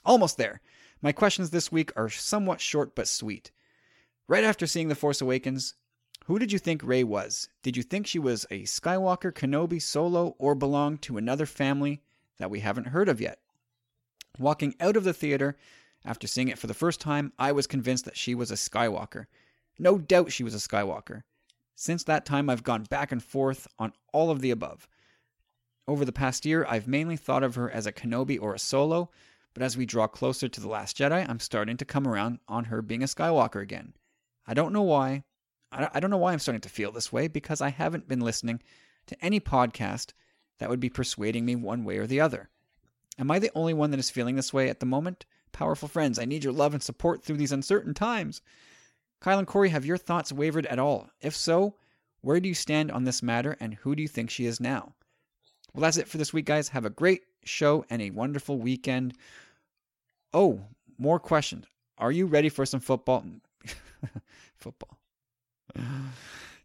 Almost 0.07 0.39
there. 0.39 0.63
My 1.03 1.13
questions 1.13 1.51
this 1.51 1.71
week 1.71 1.93
are 1.97 2.09
somewhat 2.09 2.63
short 2.63 2.95
but 2.95 3.09
sweet. 3.09 3.51
Right 4.27 4.43
after 4.43 4.67
seeing 4.67 4.89
The 4.89 4.95
Force 4.95 5.21
Awakens, 5.21 5.75
who 6.25 6.39
did 6.39 6.51
you 6.51 6.59
think 6.59 6.83
Rey 6.83 7.05
was? 7.05 7.51
Did 7.63 7.77
you 7.77 7.83
think 7.83 8.07
she 8.07 8.19
was 8.19 8.47
a 8.51 8.63
Skywalker, 8.63 9.33
Kenobi, 9.33 9.83
Solo, 9.83 10.35
or 10.39 10.55
belonged 10.55 11.03
to 11.03 11.19
another 11.19 11.45
family 11.45 12.01
that 12.39 12.51
we 12.51 12.61
haven't 12.61 12.87
heard 12.87 13.11
of 13.11 13.21
yet? 13.21 13.41
Walking 14.39 14.75
out 14.81 14.97
of 14.97 15.05
the 15.05 15.13
theater 15.13 15.59
after 16.07 16.27
seeing 16.27 16.49
it 16.49 16.59
for 16.59 16.69
the 16.69 16.73
first 16.73 17.03
time, 17.03 17.35
I 17.39 17.53
was 17.53 17.67
convinced 17.67 18.07
that 18.07 18.17
she 18.17 18.35
was 18.35 18.51
a 18.51 18.55
Skywalker. 18.55 19.27
No 19.81 19.97
doubt 19.97 20.31
she 20.31 20.45
was 20.45 20.55
a 20.55 20.59
Skywalker. 20.59 21.23
Since 21.75 22.05
that 22.05 22.27
time, 22.27 22.51
I've 22.51 22.63
gone 22.63 22.83
back 22.83 23.11
and 23.11 23.25
forth 23.25 23.67
on 23.79 23.95
all 24.13 24.31
of 24.31 24.43
the 24.43 24.51
above. 24.51 24.87
Over 25.89 26.05
the 26.05 26.13
past 26.13 26.45
year, 26.45 26.67
I've 26.69 26.87
mainly 26.87 27.17
thought 27.17 27.43
of 27.43 27.55
her 27.55 27.71
as 27.71 27.87
a 27.87 27.93
Kenobi 27.93 28.39
or 28.39 28.55
a 28.55 28.59
Solo, 28.59 29.11
but 29.55 29.63
as 29.63 29.79
we 29.79 29.87
draw 29.87 30.07
closer 30.07 30.49
to 30.49 30.61
The 30.61 30.69
Last 30.69 30.99
Jedi, 30.99 31.27
I'm 31.27 31.41
starting 31.41 31.79
to 31.79 31.87
come 31.87 32.07
around 32.07 32.41
on 32.47 32.67
her 32.67 32.83
being 32.83 33.03
a 33.03 33.07
Skywalker 33.07 33.63
again. 33.63 33.95
I 34.47 34.53
don't 34.53 34.75
know 34.75 34.83
why. 34.83 35.25
I 35.73 35.99
don't 35.99 36.11
know 36.11 36.19
why 36.19 36.35
I'm 36.35 36.41
starting 36.41 36.61
to 36.61 36.69
feel 36.69 36.93
this 36.93 37.11
way 37.11 37.27
because 37.27 37.63
I 37.63 37.71
haven't 37.71 38.07
been 38.07 38.21
listening 38.21 38.61
to 39.07 39.25
any 39.25 39.41
podcast 39.41 40.13
that 40.59 40.69
would 40.69 40.81
be 40.81 40.91
persuading 40.91 41.47
me 41.47 41.57
one 41.57 41.85
way 41.85 41.97
or 41.97 42.07
the 42.07 42.21
other. 42.21 42.51
Am 43.19 43.31
I 43.31 43.39
the 43.39 43.53
only 43.55 43.73
one 43.73 43.93
that 43.93 44.01
is 44.01 44.11
feeling 44.11 44.37
this 44.37 44.53
way 44.53 44.69
at 44.69 44.81
the 44.81 44.87
moment? 44.87 45.25
Powerful 45.53 45.89
friends, 45.89 46.19
I 46.19 46.27
need 46.27 46.45
your 46.45 46.53
love 46.53 46.75
and 46.75 46.83
support 46.83 47.23
through 47.23 47.39
these 47.39 47.53
uncertain 47.53 47.95
times. 47.95 48.43
Kyle 49.21 49.39
and 49.39 49.47
Corey, 49.47 49.69
have 49.69 49.85
your 49.85 49.99
thoughts 49.99 50.33
wavered 50.33 50.67
at 50.67 50.79
all? 50.79 51.11
If 51.21 51.37
so, 51.37 51.75
where 52.23 52.41
do 52.41 52.49
you 52.49 52.55
stand 52.55 52.91
on 52.91 53.05
this 53.05 53.23
matter 53.23 53.57
and 53.61 53.75
who 53.75 53.95
do 53.95 54.03
you 54.03 54.09
think 54.09 54.31
she 54.31 54.47
is 54.47 54.61
now? 54.61 54.95
Well, 55.75 55.83
that's 55.83 55.97
it 55.97 56.09
for 56.09 56.19
this 56.19 56.33
week, 56.33 56.47
guys. 56.47 56.69
Have 56.71 56.85
a 56.85 56.91
great 56.91 57.23
show 57.45 57.85
and 57.91 58.03
a 58.03 58.11
wonderful 58.11 58.59
weekend. 58.59 59.15
Oh, 60.33 60.61
more 60.99 61.19
questions. 61.19 61.67
Are 61.99 62.13
you 62.13 62.27
ready 62.27 62.49
for 62.49 62.65
some 62.65 62.81
football? 62.81 63.25
football. 64.57 64.97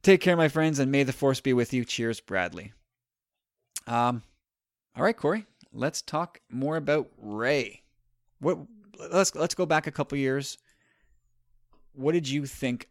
Take 0.01 0.21
care, 0.21 0.37
my 0.37 0.47
friends, 0.47 0.79
and 0.79 0.91
may 0.91 1.03
the 1.03 1.13
force 1.13 1.41
be 1.41 1.53
with 1.53 1.73
you. 1.73 1.83
Cheers, 1.83 2.19
Bradley. 2.19 2.73
Um, 3.87 4.23
all 4.95 5.03
right, 5.03 5.15
Corey. 5.15 5.45
Let's 5.73 6.01
talk 6.01 6.39
more 6.49 6.77
about 6.77 7.09
Rey. 7.17 7.81
What? 8.39 8.59
Let's 9.11 9.35
let's 9.35 9.55
go 9.55 9.65
back 9.65 9.87
a 9.87 9.91
couple 9.91 10.17
years. 10.17 10.57
What 11.95 12.13
did 12.13 12.27
you 12.27 12.45
think, 12.45 12.87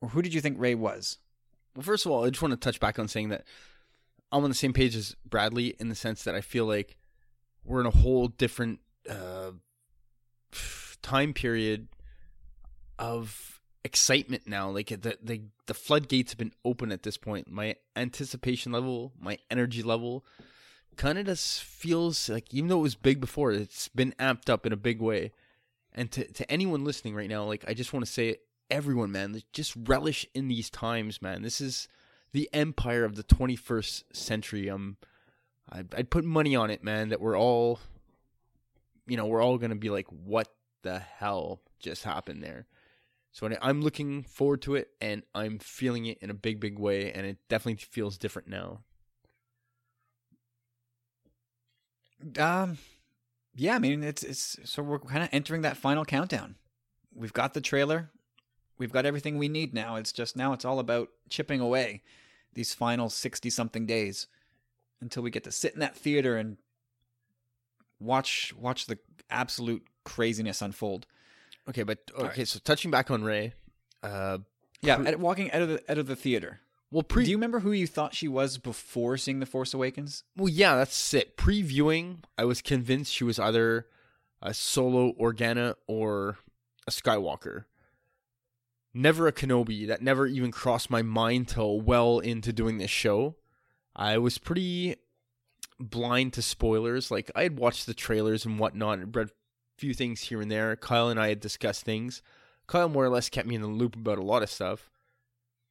or 0.00 0.10
who 0.10 0.22
did 0.22 0.34
you 0.34 0.40
think 0.40 0.58
Rey 0.58 0.74
was? 0.74 1.18
Well, 1.74 1.82
first 1.82 2.06
of 2.06 2.12
all, 2.12 2.24
I 2.24 2.30
just 2.30 2.42
want 2.42 2.52
to 2.52 2.56
touch 2.56 2.80
back 2.80 2.98
on 2.98 3.08
saying 3.08 3.30
that 3.30 3.44
I'm 4.30 4.44
on 4.44 4.50
the 4.50 4.54
same 4.54 4.72
page 4.72 4.96
as 4.96 5.16
Bradley 5.24 5.74
in 5.78 5.88
the 5.88 5.94
sense 5.94 6.24
that 6.24 6.34
I 6.34 6.40
feel 6.40 6.66
like 6.66 6.96
we're 7.64 7.80
in 7.80 7.86
a 7.86 7.90
whole 7.90 8.28
different 8.28 8.80
uh, 9.08 9.52
time 11.02 11.32
period 11.32 11.88
of 12.98 13.60
excitement 13.84 14.46
now. 14.46 14.70
Like 14.70 14.88
the 14.88 15.18
the 15.22 15.42
the 15.66 15.74
floodgates 15.74 16.32
have 16.32 16.38
been 16.38 16.52
open 16.64 16.92
at 16.92 17.02
this 17.02 17.16
point. 17.16 17.50
My 17.50 17.76
anticipation 17.96 18.72
level, 18.72 19.12
my 19.20 19.38
energy 19.50 19.82
level, 19.82 20.24
kind 20.96 21.18
of 21.18 21.26
just 21.26 21.62
feels 21.62 22.28
like 22.28 22.52
even 22.52 22.68
though 22.68 22.78
it 22.78 22.82
was 22.82 22.94
big 22.94 23.20
before, 23.20 23.52
it's 23.52 23.88
been 23.88 24.14
amped 24.18 24.48
up 24.48 24.66
in 24.66 24.72
a 24.72 24.76
big 24.76 25.00
way. 25.00 25.32
And 25.94 26.10
to 26.12 26.24
to 26.32 26.50
anyone 26.50 26.84
listening 26.84 27.14
right 27.14 27.28
now, 27.28 27.44
like 27.44 27.64
I 27.68 27.74
just 27.74 27.92
want 27.92 28.04
to 28.04 28.10
say, 28.10 28.36
everyone, 28.70 29.12
man, 29.12 29.40
just 29.52 29.74
relish 29.76 30.26
in 30.34 30.48
these 30.48 30.70
times, 30.70 31.22
man. 31.22 31.42
This 31.42 31.60
is 31.60 31.88
the 32.32 32.48
empire 32.52 33.04
of 33.04 33.14
the 33.14 33.22
21st 33.22 34.04
century. 34.12 34.68
Um, 34.68 34.96
I'd, 35.70 35.94
I'd 35.94 36.10
put 36.10 36.24
money 36.24 36.56
on 36.56 36.70
it, 36.70 36.82
man, 36.82 37.10
that 37.10 37.20
we're 37.20 37.38
all, 37.38 37.78
you 39.06 39.16
know, 39.16 39.26
we're 39.26 39.42
all 39.42 39.58
gonna 39.58 39.76
be 39.76 39.90
like, 39.90 40.08
what 40.08 40.48
the 40.82 40.98
hell 40.98 41.60
just 41.78 42.04
happened 42.04 42.42
there? 42.42 42.66
So 43.32 43.50
I'm 43.62 43.82
looking 43.82 44.22
forward 44.22 44.62
to 44.62 44.76
it, 44.76 44.90
and 45.00 45.24
I'm 45.34 45.58
feeling 45.58 46.06
it 46.06 46.18
in 46.20 46.30
a 46.30 46.34
big, 46.34 46.60
big 46.60 46.78
way, 46.78 47.10
and 47.12 47.26
it 47.26 47.38
definitely 47.48 47.84
feels 47.84 48.16
different 48.16 48.46
now. 48.46 48.80
Um, 52.38 52.78
yeah, 53.54 53.74
I 53.74 53.78
mean 53.78 54.02
it's 54.02 54.22
it's 54.22 54.58
so 54.64 54.82
we're 54.82 54.98
kind 54.98 55.22
of 55.22 55.28
entering 55.32 55.62
that 55.62 55.76
final 55.76 56.04
countdown. 56.04 56.56
We've 57.14 57.32
got 57.32 57.54
the 57.54 57.60
trailer, 57.60 58.10
we've 58.78 58.92
got 58.92 59.06
everything 59.06 59.38
we 59.38 59.48
need 59.48 59.74
now. 59.74 59.96
It's 59.96 60.12
just 60.12 60.36
now 60.36 60.52
it's 60.52 60.64
all 60.64 60.78
about 60.78 61.08
chipping 61.28 61.60
away 61.60 62.02
these 62.54 62.74
final 62.74 63.08
sixty 63.08 63.50
something 63.50 63.86
days 63.86 64.26
until 65.00 65.22
we 65.22 65.30
get 65.30 65.44
to 65.44 65.52
sit 65.52 65.74
in 65.74 65.80
that 65.80 65.96
theater 65.96 66.36
and 66.36 66.56
watch 68.00 68.52
watch 68.58 68.86
the 68.86 68.98
absolute 69.30 69.86
craziness 70.04 70.62
unfold. 70.62 71.06
Okay, 71.68 71.82
but 71.82 71.98
okay, 72.16 72.40
right. 72.40 72.48
so 72.48 72.58
touching 72.62 72.90
back 72.90 73.10
on 73.10 73.22
Rey, 73.24 73.54
uh, 74.02 74.38
Yeah, 74.82 75.00
at, 75.06 75.18
walking 75.18 75.50
out 75.52 75.62
of 75.62 75.68
the 75.68 75.90
out 75.90 75.98
of 75.98 76.06
the 76.06 76.16
theater. 76.16 76.60
Well, 76.90 77.02
pre 77.02 77.24
Do 77.24 77.30
you 77.30 77.36
remember 77.36 77.60
who 77.60 77.72
you 77.72 77.86
thought 77.86 78.14
she 78.14 78.28
was 78.28 78.58
before 78.58 79.16
seeing 79.16 79.40
The 79.40 79.46
Force 79.46 79.74
Awakens? 79.74 80.24
Well, 80.36 80.48
yeah, 80.48 80.76
that's 80.76 81.14
it. 81.14 81.36
Previewing, 81.36 82.18
I 82.38 82.44
was 82.44 82.62
convinced 82.62 83.12
she 83.12 83.24
was 83.24 83.38
either 83.38 83.86
a 84.40 84.54
solo 84.54 85.12
Organa 85.14 85.74
or 85.86 86.38
a 86.86 86.90
Skywalker. 86.90 87.64
Never 88.92 89.26
a 89.26 89.32
Kenobi. 89.32 89.86
That 89.88 90.02
never 90.02 90.26
even 90.26 90.52
crossed 90.52 90.90
my 90.90 91.02
mind 91.02 91.48
till 91.48 91.80
well 91.80 92.20
into 92.20 92.52
doing 92.52 92.78
this 92.78 92.90
show. 92.90 93.36
I 93.96 94.18
was 94.18 94.38
pretty 94.38 94.96
blind 95.80 96.32
to 96.34 96.42
spoilers. 96.42 97.10
Like 97.10 97.30
I 97.34 97.42
had 97.42 97.58
watched 97.58 97.86
the 97.86 97.94
trailers 97.94 98.44
and 98.44 98.58
whatnot 98.58 98.98
and 98.98 99.14
read 99.14 99.28
a 99.28 99.32
few 99.78 99.94
things 99.94 100.22
here 100.22 100.40
and 100.40 100.50
there. 100.50 100.76
Kyle 100.76 101.08
and 101.08 101.18
I 101.18 101.28
had 101.28 101.40
discussed 101.40 101.84
things, 101.84 102.22
Kyle 102.66 102.88
more 102.88 103.04
or 103.04 103.10
less 103.10 103.28
kept 103.28 103.48
me 103.48 103.54
in 103.54 103.62
the 103.62 103.66
loop 103.66 103.96
about 103.96 104.18
a 104.18 104.22
lot 104.22 104.42
of 104.42 104.50
stuff. 104.50 104.90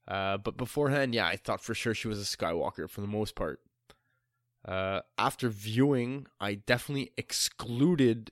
Uh, 0.08 0.38
but 0.38 0.58
beforehand, 0.58 1.16
yeah, 1.16 1.28
I 1.28 1.38
thought 1.38 1.62
for 1.62 1.74
sure 1.74 1.94
she 1.94 2.08
was 2.08 2.20
a 2.20 2.38
Skywalker 2.38 2.90
for 2.90 3.02
the 3.02 3.08
most 3.08 3.36
part. 3.36 3.62
Uh, 4.66 5.02
after 5.18 5.50
viewing, 5.50 6.28
I 6.40 6.56
definitely 6.56 7.12
excluded 7.18 8.32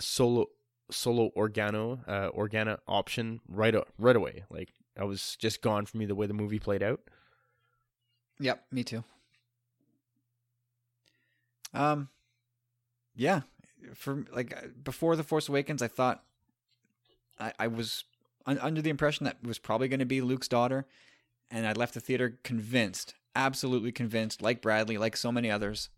solo 0.00 0.46
solo 0.90 1.30
organo 1.36 2.00
uh, 2.08 2.30
organa 2.30 2.78
option 2.86 3.40
right 3.48 3.74
right 3.98 4.16
away. 4.16 4.44
Like 4.50 4.70
I 4.98 5.04
was 5.04 5.36
just 5.38 5.60
gone 5.60 5.86
for 5.86 5.98
me 5.98 6.06
the 6.06 6.14
way 6.14 6.26
the 6.26 6.34
movie 6.34 6.58
played 6.58 6.82
out. 6.82 7.00
Yep, 8.40 8.64
me 8.70 8.84
too. 8.84 9.04
Um, 11.74 12.08
yeah, 13.14 13.42
for 13.94 14.24
like 14.32 14.56
uh, 14.56 14.68
before 14.82 15.16
the 15.16 15.22
Force 15.22 15.48
Awakens, 15.48 15.82
I 15.82 15.88
thought 15.88 16.22
I, 17.38 17.52
I 17.58 17.66
was 17.66 18.04
under 18.56 18.82
the 18.82 18.90
impression 18.90 19.24
that 19.24 19.42
was 19.42 19.58
probably 19.58 19.88
going 19.88 20.00
to 20.00 20.06
be 20.06 20.20
Luke's 20.20 20.48
daughter, 20.48 20.86
and 21.50 21.66
I 21.66 21.72
left 21.72 21.94
the 21.94 22.00
theater 22.00 22.38
convinced, 22.42 23.14
absolutely 23.34 23.92
convinced, 23.92 24.42
like 24.42 24.62
Bradley, 24.62 24.98
like 24.98 25.16
so 25.16 25.32
many 25.32 25.50
others. 25.50 25.90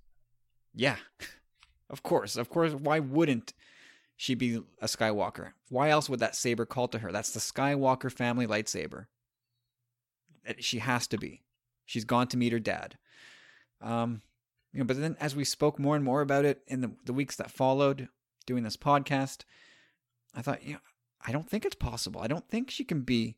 Yeah, 0.74 0.96
of 1.90 2.02
course, 2.02 2.36
of 2.36 2.48
course. 2.48 2.72
Why 2.72 2.98
wouldn't 2.98 3.52
she 4.16 4.34
be 4.34 4.62
a 4.80 4.86
Skywalker? 4.86 5.52
Why 5.68 5.90
else 5.90 6.08
would 6.08 6.20
that 6.20 6.36
saber 6.36 6.66
call 6.66 6.88
to 6.88 6.98
her? 6.98 7.12
That's 7.12 7.32
the 7.32 7.40
Skywalker 7.40 8.12
family 8.12 8.46
lightsaber. 8.46 9.06
She 10.58 10.78
has 10.78 11.06
to 11.08 11.18
be. 11.18 11.42
She's 11.86 12.04
gone 12.04 12.28
to 12.28 12.36
meet 12.36 12.52
her 12.52 12.58
dad. 12.58 12.96
Um, 13.80 14.22
you 14.72 14.78
know, 14.78 14.84
but 14.84 15.00
then 15.00 15.16
as 15.20 15.34
we 15.34 15.44
spoke 15.44 15.78
more 15.78 15.96
and 15.96 16.04
more 16.04 16.20
about 16.20 16.44
it 16.44 16.62
in 16.66 16.80
the, 16.80 16.92
the 17.04 17.12
weeks 17.12 17.36
that 17.36 17.50
followed 17.50 18.08
doing 18.46 18.62
this 18.62 18.76
podcast, 18.76 19.44
I 20.34 20.42
thought, 20.42 20.64
you 20.64 20.74
know, 20.74 20.80
I 21.26 21.32
don't 21.32 21.48
think 21.48 21.64
it's 21.64 21.74
possible. 21.74 22.20
I 22.20 22.26
don't 22.26 22.48
think 22.48 22.70
she 22.70 22.84
can 22.84 23.02
be 23.02 23.36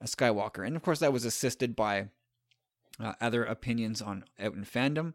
a 0.00 0.06
Skywalker. 0.06 0.66
And 0.66 0.76
of 0.76 0.82
course, 0.82 1.00
that 1.00 1.12
was 1.12 1.24
assisted 1.24 1.76
by 1.76 2.08
uh, 3.00 3.12
other 3.20 3.44
opinions 3.44 4.02
on 4.02 4.24
out 4.38 4.54
in 4.54 4.64
fandom. 4.64 5.14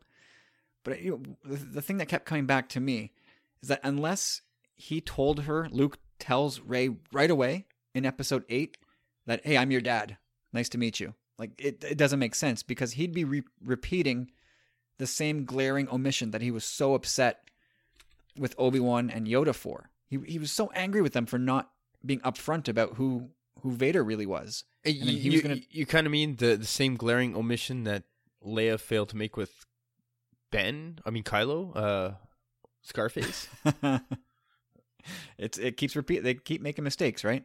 But 0.84 1.02
you 1.02 1.12
know, 1.12 1.36
the, 1.44 1.66
the 1.66 1.82
thing 1.82 1.98
that 1.98 2.08
kept 2.08 2.26
coming 2.26 2.46
back 2.46 2.70
to 2.70 2.80
me 2.80 3.12
is 3.62 3.70
that 3.70 3.82
unless 3.84 4.42
he 4.76 5.02
told 5.02 5.44
her, 5.44 5.68
Luke 5.72 5.98
tells 6.20 6.60
Rey 6.60 6.90
right 7.12 7.32
away 7.32 7.66
in 7.94 8.06
episode 8.06 8.44
8 8.50 8.78
that, 9.26 9.46
hey, 9.46 9.58
I'm 9.58 9.72
your 9.72 9.82
dad. 9.82 10.18
Nice 10.52 10.70
to 10.70 10.78
meet 10.78 11.00
you. 11.00 11.14
Like, 11.38 11.52
it, 11.58 11.84
it 11.84 11.98
doesn't 11.98 12.20
make 12.20 12.36
sense 12.36 12.64
because 12.64 12.94
he'd 12.94 13.14
be 13.14 13.24
re- 13.24 13.44
repeating 13.64 14.32
the 14.98 15.08
same 15.08 15.46
glaring 15.46 15.90
omission 15.90 16.32
that 16.32 16.42
he 16.42 16.52
was 16.52 16.64
so 16.64 16.94
upset 16.94 17.50
with 18.38 18.56
Obi-Wan 18.58 19.10
and 19.10 19.28
Yoda 19.28 19.54
for. 19.54 19.90
He, 20.14 20.34
he 20.34 20.40
was 20.40 20.52
so 20.52 20.72
angry 20.76 21.02
with 21.02 21.14
them 21.14 21.26
for 21.26 21.40
not 21.40 21.72
being 22.06 22.20
upfront 22.20 22.68
about 22.68 22.96
who 22.96 23.30
who 23.62 23.72
Vader 23.72 24.04
really 24.04 24.26
was. 24.26 24.64
And 24.86 24.94
you, 24.94 25.18
he 25.18 25.30
was 25.32 25.42
gonna... 25.42 25.58
you 25.72 25.86
kind 25.86 26.06
of 26.06 26.12
mean 26.12 26.36
the 26.36 26.56
the 26.56 26.66
same 26.66 26.96
glaring 26.96 27.36
omission 27.36 27.84
that 27.86 28.04
Leia 28.46 28.80
failed 28.80 29.10
to 29.10 29.18
make 29.18 29.36
with 29.36 29.66
Ben. 30.52 31.00
I 31.06 31.10
mean 31.10 31.24
Kylo, 31.24 31.76
uh, 31.76 32.12
Scarface. 32.82 33.48
it's 35.38 35.58
it 35.58 35.78
keeps 35.78 35.96
repeat. 35.96 36.24
They 36.24 36.36
keep 36.36 36.62
making 36.62 36.84
mistakes, 36.84 37.24
right? 37.24 37.44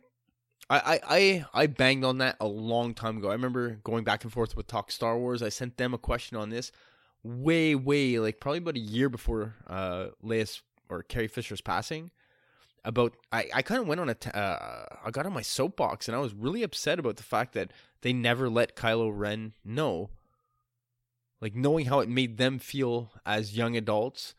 I, 0.71 1.01
I 1.09 1.63
I 1.63 1.67
banged 1.67 2.05
on 2.05 2.19
that 2.19 2.37
a 2.41 2.47
long 2.47 2.93
time 2.93 3.17
ago. 3.17 3.31
I 3.31 3.33
remember 3.33 3.81
going 3.85 4.05
back 4.05 4.25
and 4.25 4.33
forth 4.33 4.55
with 4.55 4.67
Talk 4.67 4.93
Star 4.93 5.17
Wars. 5.17 5.43
I 5.43 5.49
sent 5.49 5.79
them 5.79 5.95
a 5.95 5.99
question 5.99 6.37
on 6.37 6.51
this 6.51 6.73
way, 7.23 7.75
way 7.75 8.19
like 8.19 8.39
probably 8.39 8.59
about 8.59 8.77
a 8.77 8.81
year 8.81 9.09
before 9.09 9.55
uh 9.67 10.09
Leia's 10.23 10.61
or 10.91 11.03
Carrie 11.03 11.29
Fisher's 11.29 11.63
passing 11.63 12.11
about 12.85 13.15
I, 13.33 13.49
I 13.55 13.63
kind 13.63 13.81
of 13.81 13.87
went 13.87 14.01
on 14.01 14.09
a 14.09 14.15
t- 14.15 14.31
uh, 14.31 14.85
I 15.05 15.11
got 15.11 15.27
on 15.27 15.33
my 15.33 15.43
soapbox 15.43 16.09
and 16.09 16.17
I 16.17 16.21
was 16.21 16.35
really 16.35 16.63
upset 16.63 16.99
about 16.99 17.17
the 17.17 17.23
fact 17.23 17.53
that 17.55 17.73
they 18.03 18.13
never 18.13 18.49
let 18.49 18.77
Kylo 18.77 19.11
Ren 19.13 19.55
know 19.65 20.11
like 21.41 21.55
knowing 21.55 21.87
how 21.87 22.01
it 22.01 22.09
made 22.09 22.37
them 22.37 22.59
feel 22.59 23.13
as 23.25 23.57
young 23.57 23.77
adults 23.77 24.35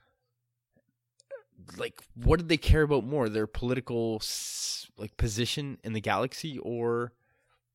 like 1.77 2.01
what 2.15 2.39
did 2.39 2.49
they 2.49 2.57
care 2.57 2.83
about 2.83 3.03
more 3.03 3.29
their 3.29 3.47
political 3.47 4.21
like 4.97 5.15
position 5.17 5.77
in 5.83 5.93
the 5.93 6.01
galaxy 6.01 6.57
or 6.59 7.11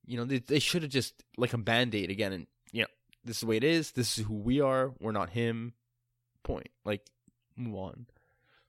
you 0.06 0.16
know 0.16 0.24
they, 0.24 0.38
they 0.38 0.58
should 0.58 0.82
have 0.82 0.90
just 0.90 1.22
like 1.36 1.52
a 1.52 1.58
band-aid 1.58 2.10
again 2.10 2.32
and 2.32 2.46
you 2.72 2.82
know 2.82 2.88
this 3.24 3.36
is 3.36 3.40
the 3.40 3.46
way 3.46 3.56
it 3.56 3.64
is 3.64 3.92
this 3.92 4.18
is 4.18 4.26
who 4.26 4.34
we 4.34 4.60
are 4.60 4.92
we're 5.00 5.12
not 5.12 5.30
him 5.30 5.74
point 6.42 6.68
like 6.84 7.02
move 7.56 7.76
on. 7.76 8.06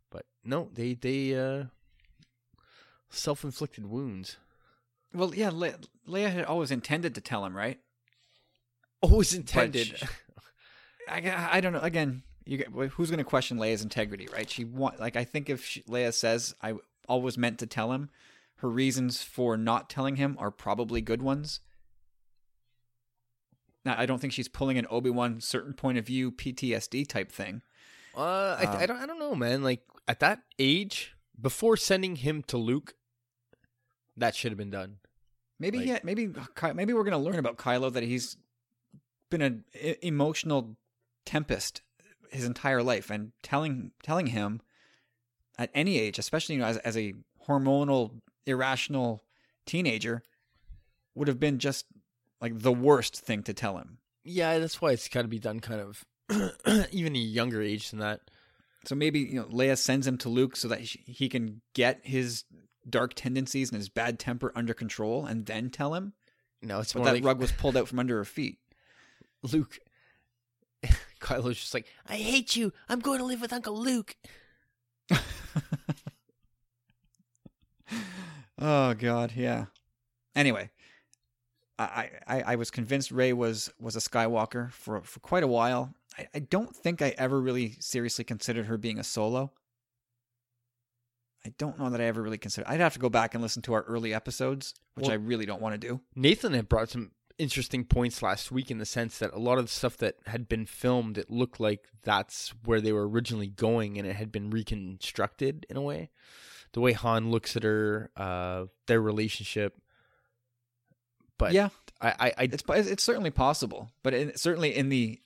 But 0.10 0.26
no 0.44 0.70
they 0.74 0.94
they 0.94 1.36
uh 1.36 1.66
self-inflicted 3.10 3.86
wounds. 3.86 4.38
Well, 5.14 5.34
yeah, 5.34 5.49
Le- 5.52 5.80
Leia 6.07 6.32
had 6.32 6.45
always 6.45 6.72
intended 6.72 7.15
to 7.15 7.22
tell 7.22 7.45
him, 7.45 7.56
right? 7.56 7.80
Always 9.02 9.34
intended. 9.34 9.98
She, 9.98 10.06
I, 11.07 11.57
I 11.57 11.61
don't 11.61 11.73
know. 11.73 11.80
Again, 11.80 12.23
you 12.45 12.64
who's 12.94 13.10
going 13.10 13.19
to 13.19 13.23
question 13.23 13.57
Leia's 13.57 13.82
integrity, 13.82 14.27
right? 14.34 14.49
She 14.49 14.65
want 14.65 14.99
like 14.99 15.15
I 15.15 15.23
think 15.23 15.49
if 15.49 15.65
she, 15.65 15.82
Leia 15.84 16.14
says 16.14 16.56
I 16.61 16.73
always 17.07 17.38
meant 17.38 17.60
to 17.60 17.68
tell 17.68 17.91
him, 17.91 18.10
her 18.57 18.69
reasons 18.69 19.22
for 19.22 19.57
not 19.57 19.90
telling 19.90 20.15
him 20.15 20.36
are 20.40 20.52
probably 20.52 21.02
good 21.02 21.22
ones. 21.22 21.60
Now, 23.84 23.95
I 23.98 24.06
don't 24.06 24.19
think 24.19 24.34
she's 24.34 24.48
pulling 24.48 24.77
an 24.77 24.88
Obi 24.90 25.11
Wan 25.11 25.40
certain 25.40 25.73
point 25.73 25.98
of 25.98 26.07
view 26.07 26.32
PTSD 26.32 27.07
type 27.07 27.32
thing. 27.32 27.61
Uh, 28.18 28.57
I, 28.60 28.65
um, 28.65 28.77
I 28.77 28.86
don't, 28.86 28.98
I 28.98 29.06
don't 29.06 29.19
know, 29.19 29.36
man. 29.36 29.64
Like 29.64 29.82
at 30.07 30.19
that 30.22 30.40
age, 30.57 31.15
before 31.40 31.78
sending 31.78 32.18
him 32.18 32.44
to 32.44 32.57
Luke, 32.57 32.95
that 34.18 34.36
should 34.36 34.52
have 34.52 34.57
been 34.57 34.72
done. 34.72 34.98
Maybe 35.60 35.80
like, 35.80 35.88
yeah, 35.88 35.99
maybe 36.03 36.30
maybe 36.74 36.94
we're 36.94 37.03
gonna 37.03 37.20
learn 37.20 37.40
about 37.40 37.57
Kylo 37.57 37.91
that 37.94 38.03
he's 38.03 38.38
been 39.30 39.41
an 39.41 39.64
emotional 40.02 40.78
tempest 41.26 41.82
his 42.32 42.45
entire 42.45 42.84
life, 42.84 43.10
and 43.10 43.32
telling 43.41 43.91
telling 44.03 44.28
him 44.28 44.62
at 45.57 45.70
any 45.74 45.98
age, 45.99 46.20
especially 46.20 46.56
you 46.56 46.62
know, 46.62 46.68
as 46.68 46.78
as 46.78 46.98
a 46.98 47.14
hormonal 47.48 48.22
irrational 48.45 49.24
teenager, 49.66 50.24
would 51.16 51.28
have 51.28 51.40
been 51.40 51.60
just 51.60 51.86
like 52.41 52.60
the 52.60 52.74
worst 52.74 53.18
thing 53.18 53.44
to 53.44 53.53
tell 53.53 53.78
him. 53.78 53.98
Yeah, 54.24 54.60
that's 54.60 54.82
why 54.82 54.91
it's 54.91 55.07
got 55.07 55.22
to 55.22 55.28
be 55.28 55.40
done 55.40 55.60
kind 55.60 55.82
of 55.82 56.06
even 56.91 57.16
a 57.16 57.20
younger 57.20 57.62
age 57.62 57.91
than 57.91 57.99
that. 57.99 58.22
So 58.86 58.95
maybe 58.95 59.20
you 59.20 59.36
know 59.36 59.45
Leia 59.45 59.78
sends 59.78 60.07
him 60.07 60.18
to 60.20 60.30
Luke 60.30 60.56
so 60.56 60.68
that 60.68 60.80
he 60.80 61.30
can 61.30 61.62
get 61.74 62.02
his 62.03 62.44
dark 62.88 63.14
tendencies 63.16 63.70
and 63.70 63.78
his 63.78 63.90
bad 63.90 64.20
temper 64.20 64.52
under 64.56 64.74
control, 64.74 65.26
and 65.26 65.45
then 65.45 65.70
tell 65.70 65.94
him. 65.94 66.14
No, 66.62 66.80
it's 66.80 66.94
but 66.94 66.99
more 66.99 67.06
that 67.07 67.16
like... 67.16 67.24
rug 67.24 67.40
was 67.40 67.52
pulled 67.52 67.78
out 67.78 67.88
from 67.88 67.99
under 67.99 68.18
her 68.18 68.26
feet. 68.26 68.57
Luke, 69.44 69.80
Kylo's 71.20 71.60
just 71.60 71.74
like, 71.74 71.88
I 72.07 72.16
hate 72.16 72.56
you. 72.56 72.74
I'm 72.90 72.99
going 72.99 73.20
to 73.20 73.26
live 73.26 73.41
with 73.41 73.53
Uncle 73.53 73.78
Luke. 73.78 74.16
oh 78.60 78.94
God, 78.95 79.34
yeah. 79.36 79.66
Anyway, 80.36 80.70
I, 81.78 82.10
I 82.28 82.41
I 82.41 82.56
was 82.56 82.72
convinced 82.72 83.12
Rey 83.12 83.34
was 83.34 83.72
was 83.80 83.95
a 83.95 83.99
Skywalker 83.99 84.72
for 84.72 85.02
for 85.02 85.20
quite 85.20 85.44
a 85.44 85.48
while. 85.48 85.94
I, 86.18 86.28
I 86.36 86.40
don't 86.40 86.76
think 86.76 87.02
I 87.02 87.14
ever 87.18 87.40
really 87.40 87.76
seriously 87.80 88.24
considered 88.24 88.68
her 88.68 88.78
being 88.78 89.00
a 89.00 89.04
solo. 89.04 89.52
I 91.46 91.54
don't 91.58 91.78
know 91.78 91.90
that 91.92 92.02
I 92.02 92.06
ever 92.06 92.24
really 92.24 92.40
considered. 92.40 92.70
I'd 92.70 92.80
have 92.80 92.94
to 92.94 93.00
go 93.00 93.10
back 93.10 93.36
and 93.36 93.44
listen 93.44 93.62
to 93.64 93.74
our 93.74 93.84
early 93.84 94.14
episodes, 94.14 94.74
which 94.96 95.04
well, 95.04 95.12
I 95.12 95.16
really 95.16 95.46
don't 95.46 95.62
want 95.62 95.80
to 95.80 95.88
do. 95.88 96.02
Nathan 96.16 96.54
had 96.54 96.68
brought 96.68 96.90
some 96.90 97.12
interesting 97.38 97.84
points 97.84 98.24
last 98.24 98.52
week 98.52 98.72
in 98.72 98.80
the 98.80 98.86
sense 98.86 99.20
that 99.20 99.34
a 99.34 99.40
lot 99.40 99.58
of 99.60 99.66
the 99.66 99.72
stuff 99.72 99.98
that 99.98 100.16
had 100.26 100.48
been 100.48 100.66
filmed, 100.66 101.18
it 101.18 101.30
looked 101.30 101.60
like 101.60 101.90
that's 102.04 102.54
where 102.64 102.82
they 102.82 102.92
were 102.92 103.08
originally 103.08 103.48
going, 103.48 103.98
and 103.98 104.08
it 104.08 104.16
had 104.16 104.32
been 104.32 104.50
reconstructed 104.50 105.66
in 105.70 105.78
a 105.78 105.82
way. 105.82 106.10
The 106.74 106.82
way 106.82 106.94
Han 106.94 107.30
looks 107.30 107.56
at 107.56 107.64
her, 107.64 108.10
uh, 108.18 108.66
their 108.88 109.02
relationship. 109.02 109.78
But 111.38 111.54
yeah, 111.54 111.70
I, 112.02 112.10
I, 112.10 112.34
I 112.38 112.44
it's 112.44 112.64
it's 112.68 113.04
certainly 113.04 113.32
possible, 113.32 113.92
but 114.04 114.14
in, 114.14 114.36
certainly 114.38 114.76
in 114.76 114.90
the 114.90 115.20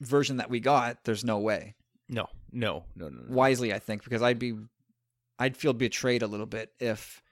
version 0.00 0.38
that 0.38 0.50
we 0.50 0.60
got, 0.60 1.04
there's 1.04 1.24
no 1.24 1.38
way. 1.38 1.74
No, 2.08 2.28
no, 2.52 2.84
no, 2.94 3.08
no, 3.08 3.22
no. 3.22 3.34
Wisely, 3.34 3.72
I 3.72 3.78
think, 3.78 4.04
because 4.04 4.22
I'd 4.22 4.38
be 4.38 4.54
I'd 5.38 5.56
feel 5.56 5.72
betrayed 5.72 6.22
a 6.22 6.26
little 6.26 6.46
bit 6.46 6.72
if 6.80 7.22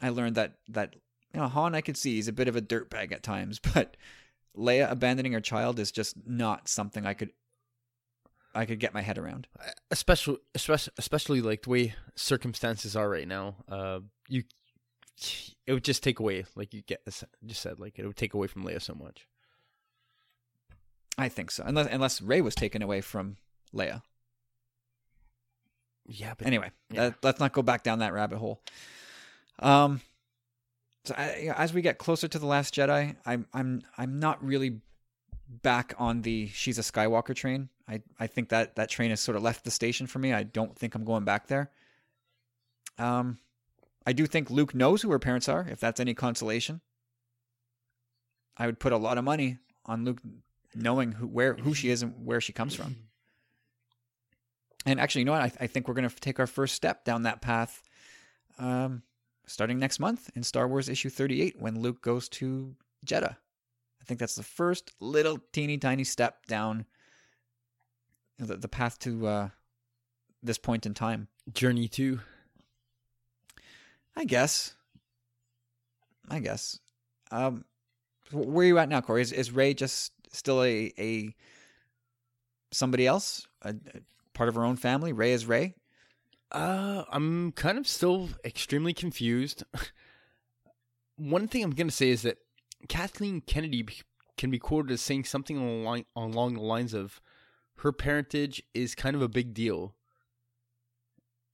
I 0.00 0.08
learned 0.10 0.36
that 0.36 0.54
that 0.68 0.94
you 1.32 1.40
know 1.40 1.48
Han 1.48 1.74
I 1.74 1.80
could 1.80 1.96
see 1.96 2.14
he's 2.14 2.28
a 2.28 2.32
bit 2.32 2.48
of 2.48 2.56
a 2.56 2.62
dirtbag 2.62 3.12
at 3.12 3.22
times, 3.22 3.58
but 3.74 3.96
Leia 4.56 4.90
abandoning 4.90 5.32
her 5.32 5.40
child 5.40 5.78
is 5.78 5.90
just 5.92 6.16
not 6.26 6.68
something 6.68 7.06
I 7.06 7.14
could 7.14 7.30
I 8.54 8.66
could 8.66 8.78
get 8.78 8.94
my 8.94 9.02
head 9.02 9.18
around. 9.18 9.48
Especially 9.90 10.38
especially 10.54 10.92
especially 10.96 11.40
like 11.42 11.62
the 11.62 11.70
way 11.70 11.94
circumstances 12.14 12.96
are 12.96 13.08
right 13.08 13.28
now. 13.28 13.56
Uh 13.68 14.00
you 14.28 14.44
it 15.66 15.72
would 15.72 15.84
just 15.84 16.02
take 16.02 16.18
away 16.18 16.44
like 16.56 16.72
you 16.74 16.82
get 16.82 17.04
just 17.46 17.62
said 17.62 17.78
like 17.78 17.98
it 17.98 18.06
would 18.06 18.16
take 18.16 18.34
away 18.34 18.46
from 18.46 18.64
Leia 18.64 18.80
so 18.80 18.94
much. 18.94 19.26
I 21.16 21.28
think 21.28 21.50
so. 21.50 21.64
Unless 21.66 21.88
unless 21.90 22.20
Rey 22.20 22.40
was 22.40 22.54
taken 22.54 22.82
away 22.82 23.00
from 23.00 23.36
Leia. 23.72 24.02
Yeah, 26.06 26.34
but 26.36 26.46
anyway, 26.46 26.70
yeah. 26.90 27.12
let's 27.22 27.40
not 27.40 27.52
go 27.52 27.62
back 27.62 27.82
down 27.82 28.00
that 28.00 28.12
rabbit 28.12 28.38
hole. 28.38 28.60
Um, 29.58 30.00
So 31.04 31.14
I, 31.16 31.52
as 31.56 31.72
we 31.72 31.82
get 31.82 31.98
closer 31.98 32.28
to 32.28 32.38
the 32.38 32.46
Last 32.46 32.74
Jedi, 32.74 33.14
I'm 33.26 33.46
I'm 33.52 33.82
I'm 33.98 34.18
not 34.18 34.42
really 34.44 34.80
back 35.48 35.94
on 35.98 36.22
the 36.22 36.48
she's 36.48 36.78
a 36.78 36.82
Skywalker 36.82 37.34
train. 37.34 37.68
I 37.86 38.00
I 38.18 38.26
think 38.26 38.48
that 38.48 38.76
that 38.76 38.88
train 38.88 39.10
has 39.10 39.20
sort 39.20 39.36
of 39.36 39.42
left 39.42 39.64
the 39.64 39.70
station 39.70 40.06
for 40.06 40.18
me. 40.18 40.32
I 40.32 40.42
don't 40.42 40.76
think 40.76 40.94
I'm 40.94 41.04
going 41.04 41.24
back 41.24 41.48
there. 41.48 41.70
Um, 42.98 43.38
I 44.06 44.12
do 44.12 44.26
think 44.26 44.50
Luke 44.50 44.74
knows 44.74 45.02
who 45.02 45.10
her 45.10 45.18
parents 45.18 45.48
are, 45.48 45.66
if 45.70 45.80
that's 45.80 46.00
any 46.00 46.14
consolation. 46.14 46.80
I 48.56 48.66
would 48.66 48.78
put 48.78 48.92
a 48.92 48.96
lot 48.96 49.18
of 49.18 49.24
money 49.24 49.58
on 49.84 50.04
Luke 50.04 50.20
knowing 50.74 51.12
who 51.12 51.26
where 51.26 51.54
who 51.54 51.74
she 51.74 51.90
is 51.90 52.02
and 52.02 52.14
where 52.24 52.40
she 52.40 52.52
comes 52.52 52.74
from. 52.74 52.96
And 54.86 55.00
actually, 55.00 55.22
you 55.22 55.24
know 55.26 55.32
what? 55.32 55.42
I, 55.42 55.52
I 55.60 55.66
think 55.66 55.88
we're 55.88 55.94
going 55.94 56.08
to 56.08 56.16
take 56.16 56.38
our 56.38 56.46
first 56.46 56.74
step 56.74 57.04
down 57.04 57.22
that 57.22 57.40
path, 57.40 57.82
um, 58.58 59.02
starting 59.46 59.78
next 59.78 59.98
month 59.98 60.30
in 60.34 60.42
Star 60.42 60.68
Wars 60.68 60.88
issue 60.88 61.08
38 61.08 61.56
when 61.58 61.80
Luke 61.80 62.02
goes 62.02 62.28
to 62.30 62.76
Jedha. 63.06 63.36
I 64.00 64.04
think 64.04 64.20
that's 64.20 64.34
the 64.34 64.42
first 64.42 64.92
little 65.00 65.38
teeny 65.52 65.78
tiny 65.78 66.04
step 66.04 66.44
down 66.46 66.84
the, 68.38 68.56
the 68.56 68.68
path 68.68 68.98
to 69.00 69.26
uh, 69.26 69.48
this 70.42 70.58
point 70.58 70.84
in 70.84 70.92
time. 70.92 71.28
Journey 71.52 71.88
two. 71.88 72.20
I 74.16 74.24
guess. 74.24 74.74
I 76.28 76.40
guess. 76.40 76.78
Um, 77.30 77.64
where 78.30 78.64
are 78.64 78.68
you 78.68 78.78
at 78.78 78.88
now, 78.88 79.00
Corey? 79.00 79.22
Is, 79.22 79.32
is 79.32 79.50
Rey 79.50 79.74
just 79.74 80.12
still 80.34 80.62
a 80.62 80.92
a 80.98 81.34
somebody 82.72 83.06
else, 83.06 83.46
a, 83.62 83.70
a 83.70 84.00
part 84.32 84.48
of 84.48 84.54
her 84.54 84.64
own 84.64 84.76
family? 84.76 85.12
Rey 85.12 85.32
is 85.32 85.46
Rey. 85.46 85.74
Uh, 86.52 87.04
I'm 87.10 87.52
kind 87.52 87.78
of 87.78 87.88
still 87.88 88.28
extremely 88.44 88.92
confused. 88.92 89.64
One 91.16 91.48
thing 91.48 91.62
I'm 91.64 91.70
gonna 91.70 91.90
say 91.90 92.10
is 92.10 92.22
that 92.22 92.38
Kathleen 92.88 93.40
Kennedy 93.40 93.86
can 94.36 94.50
be 94.50 94.58
quoted 94.58 94.92
as 94.92 95.00
saying 95.00 95.24
something 95.24 95.58
along 95.58 96.04
along 96.16 96.54
the 96.54 96.60
lines 96.60 96.94
of, 96.94 97.20
"Her 97.76 97.92
parentage 97.92 98.62
is 98.74 98.94
kind 98.94 99.16
of 99.16 99.22
a 99.22 99.28
big 99.28 99.54
deal." 99.54 99.94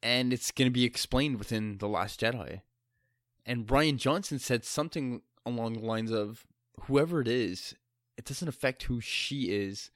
and 0.02 0.32
it's 0.32 0.50
going 0.50 0.66
to 0.66 0.72
be 0.72 0.84
explained 0.84 1.38
within 1.38 1.76
the 1.76 1.86
last 1.86 2.20
jedi 2.20 2.62
and 3.46 3.66
Rian 3.66 3.96
Johnson 3.96 4.38
said 4.38 4.64
something 4.64 5.22
along 5.44 5.74
the 5.74 5.86
lines 5.86 6.10
of 6.10 6.46
whoever 6.82 7.20
it 7.20 7.28
is 7.28 7.74
it 8.20 8.26
doesn't 8.26 8.48
affect 8.48 8.84
who 8.84 9.00
she 9.00 9.44
is 9.50 9.90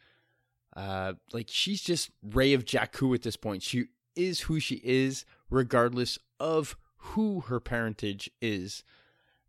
uh 0.76 1.12
like 1.32 1.46
she's 1.48 1.82
just 1.82 2.10
Rey 2.22 2.52
of 2.52 2.64
Jakku 2.64 3.14
at 3.14 3.22
this 3.22 3.36
point 3.36 3.62
she 3.62 3.86
is 4.16 4.40
who 4.40 4.58
she 4.58 4.80
is 4.82 5.24
regardless 5.50 6.18
of 6.40 6.76
who 6.96 7.40
her 7.40 7.60
parentage 7.60 8.30
is 8.40 8.82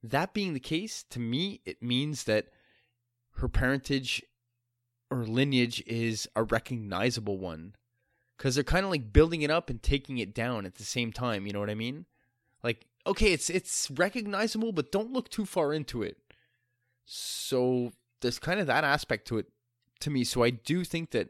that 0.04 0.34
being 0.34 0.54
the 0.54 0.60
case 0.60 1.04
to 1.10 1.20
me 1.20 1.62
it 1.66 1.82
means 1.82 2.26
that 2.26 2.48
her 3.38 3.48
parentage 3.48 4.22
or 5.10 5.26
lineage 5.26 5.84
is 5.86 6.28
a 6.36 6.44
recognizable 6.44 7.38
one 7.38 7.76
because 8.38 8.56
they're 8.56 8.64
kind 8.64 8.86
of 8.86 8.92
like 8.92 9.14
building 9.14 9.42
it 9.42 9.52
up 9.52 9.70
and 9.70 9.82
taking 9.82 10.18
it 10.18 10.34
down 10.34 10.66
at 10.66 10.76
the 10.76 10.84
same 10.84 11.12
time. 11.12 11.46
You 11.46 11.54
know 11.54 11.60
what 11.60 11.70
I 11.70 11.76
mean? 11.76 12.06
Like, 12.64 12.86
okay, 13.08 13.32
it's 13.32 13.50
it's 13.50 13.90
recognizable, 13.92 14.72
but 14.72 14.92
don't 14.92 15.14
look 15.14 15.30
too 15.30 15.46
far 15.46 15.74
into 15.74 16.04
it. 16.04 16.18
So 17.06 17.92
there's 18.22 18.40
kind 18.40 18.60
of 18.60 18.68
that 18.68 18.84
aspect 18.84 19.28
to 19.28 19.38
it 19.38 19.48
to 20.02 20.10
me. 20.10 20.24
So 20.24 20.44
I 20.44 20.50
do 20.50 20.84
think 20.84 21.12
that 21.12 21.30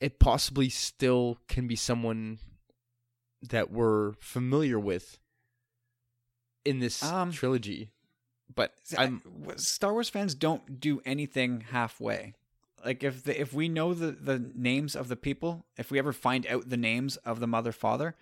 it 0.00 0.18
possibly 0.18 0.68
still 0.68 1.38
can 1.48 1.66
be 1.66 1.76
someone 1.76 2.38
that 3.42 3.70
we're 3.70 4.12
familiar 4.14 4.78
with 4.78 5.18
in 6.64 6.78
this 6.80 7.02
Um, 7.02 7.32
trilogy. 7.32 7.90
But 8.54 8.74
I'm 8.98 9.22
Star 9.56 9.92
Wars 9.92 10.08
fans 10.08 10.34
don't 10.34 10.78
do 10.80 11.00
anything 11.04 11.62
halfway. 11.70 12.34
Like 12.84 13.02
if 13.02 13.24
the, 13.24 13.40
if 13.40 13.52
we 13.52 13.68
know 13.68 13.94
the 13.94 14.10
the 14.10 14.50
names 14.54 14.94
of 14.94 15.08
the 15.08 15.16
people, 15.16 15.64
if 15.78 15.90
we 15.90 15.98
ever 15.98 16.12
find 16.12 16.46
out 16.46 16.68
the 16.68 16.76
names 16.76 17.16
of 17.18 17.40
the 17.40 17.46
mother 17.46 17.72
father, 17.72 18.14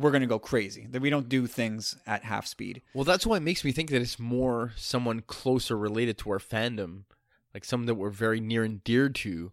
we're 0.00 0.10
gonna 0.10 0.26
go 0.26 0.38
crazy. 0.38 0.86
That 0.90 1.02
we 1.02 1.10
don't 1.10 1.28
do 1.28 1.46
things 1.46 1.96
at 2.06 2.24
half 2.24 2.46
speed. 2.46 2.82
Well, 2.94 3.04
that's 3.04 3.26
why 3.26 3.36
it 3.36 3.42
makes 3.42 3.64
me 3.64 3.72
think 3.72 3.90
that 3.90 4.00
it's 4.00 4.18
more 4.18 4.72
someone 4.76 5.20
closer 5.20 5.76
related 5.76 6.18
to 6.18 6.30
our 6.30 6.38
fandom, 6.38 7.04
like 7.54 7.64
someone 7.64 7.86
that 7.86 7.94
we're 7.94 8.10
very 8.10 8.40
near 8.40 8.64
and 8.64 8.82
dear 8.82 9.08
to. 9.08 9.52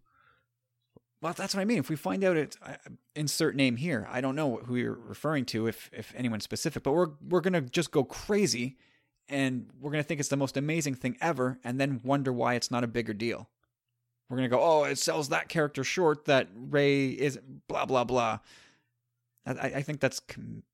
Well, 1.21 1.33
that's 1.33 1.55
what 1.55 1.61
I 1.61 1.65
mean. 1.65 1.79
If 1.79 1.89
we 1.89 1.95
find 1.95 2.23
out 2.23 2.37
it, 2.37 2.55
insert 3.15 3.55
name 3.55 3.75
here. 3.75 4.07
I 4.09 4.21
don't 4.21 4.35
know 4.35 4.57
who 4.57 4.75
you're 4.75 4.93
referring 4.93 5.45
to, 5.45 5.67
if 5.67 5.89
if 5.91 6.13
anyone 6.15 6.39
specific, 6.39 6.83
but 6.83 6.93
we're 6.93 7.09
we're 7.27 7.41
gonna 7.41 7.61
just 7.61 7.91
go 7.91 8.03
crazy, 8.03 8.77
and 9.27 9.69
we're 9.79 9.91
gonna 9.91 10.03
think 10.03 10.19
it's 10.19 10.29
the 10.29 10.37
most 10.37 10.57
amazing 10.57 10.95
thing 10.95 11.17
ever, 11.19 11.59
and 11.63 11.79
then 11.79 12.01
wonder 12.03 12.31
why 12.31 12.53
it's 12.53 12.71
not 12.71 12.83
a 12.83 12.87
bigger 12.87 13.13
deal. 13.13 13.49
We're 14.29 14.37
gonna 14.37 14.49
go, 14.49 14.61
oh, 14.61 14.83
it 14.83 14.97
sells 14.97 15.29
that 15.29 15.49
character 15.49 15.83
short 15.83 16.25
that 16.25 16.49
Rey 16.55 17.07
is 17.07 17.39
blah 17.67 17.85
blah 17.85 18.03
blah. 18.03 18.39
I, 19.47 19.71
I 19.75 19.81
think 19.81 19.99
that's 19.99 20.21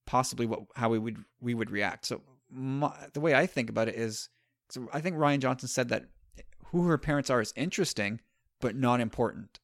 possibly 0.06 0.46
what 0.46 0.62
how 0.76 0.90
we 0.90 1.00
would 1.00 1.24
we 1.42 1.54
would 1.54 1.72
react. 1.72 2.06
So 2.06 2.22
my, 2.50 2.94
the 3.14 3.20
way 3.20 3.36
I 3.36 3.46
think 3.46 3.70
about 3.70 3.88
it 3.88 3.96
is, 3.96 4.30
so 4.70 4.88
I 4.94 5.00
think 5.02 5.16
Rian 5.16 5.40
Johnson 5.40 5.70
said 5.70 5.90
that 5.90 6.06
who 6.66 6.88
her 6.88 6.98
parents 6.98 7.30
are 7.30 7.42
is 7.42 7.54
interesting, 7.56 8.20
but 8.60 8.76
not 8.76 9.00
important. 9.00 9.60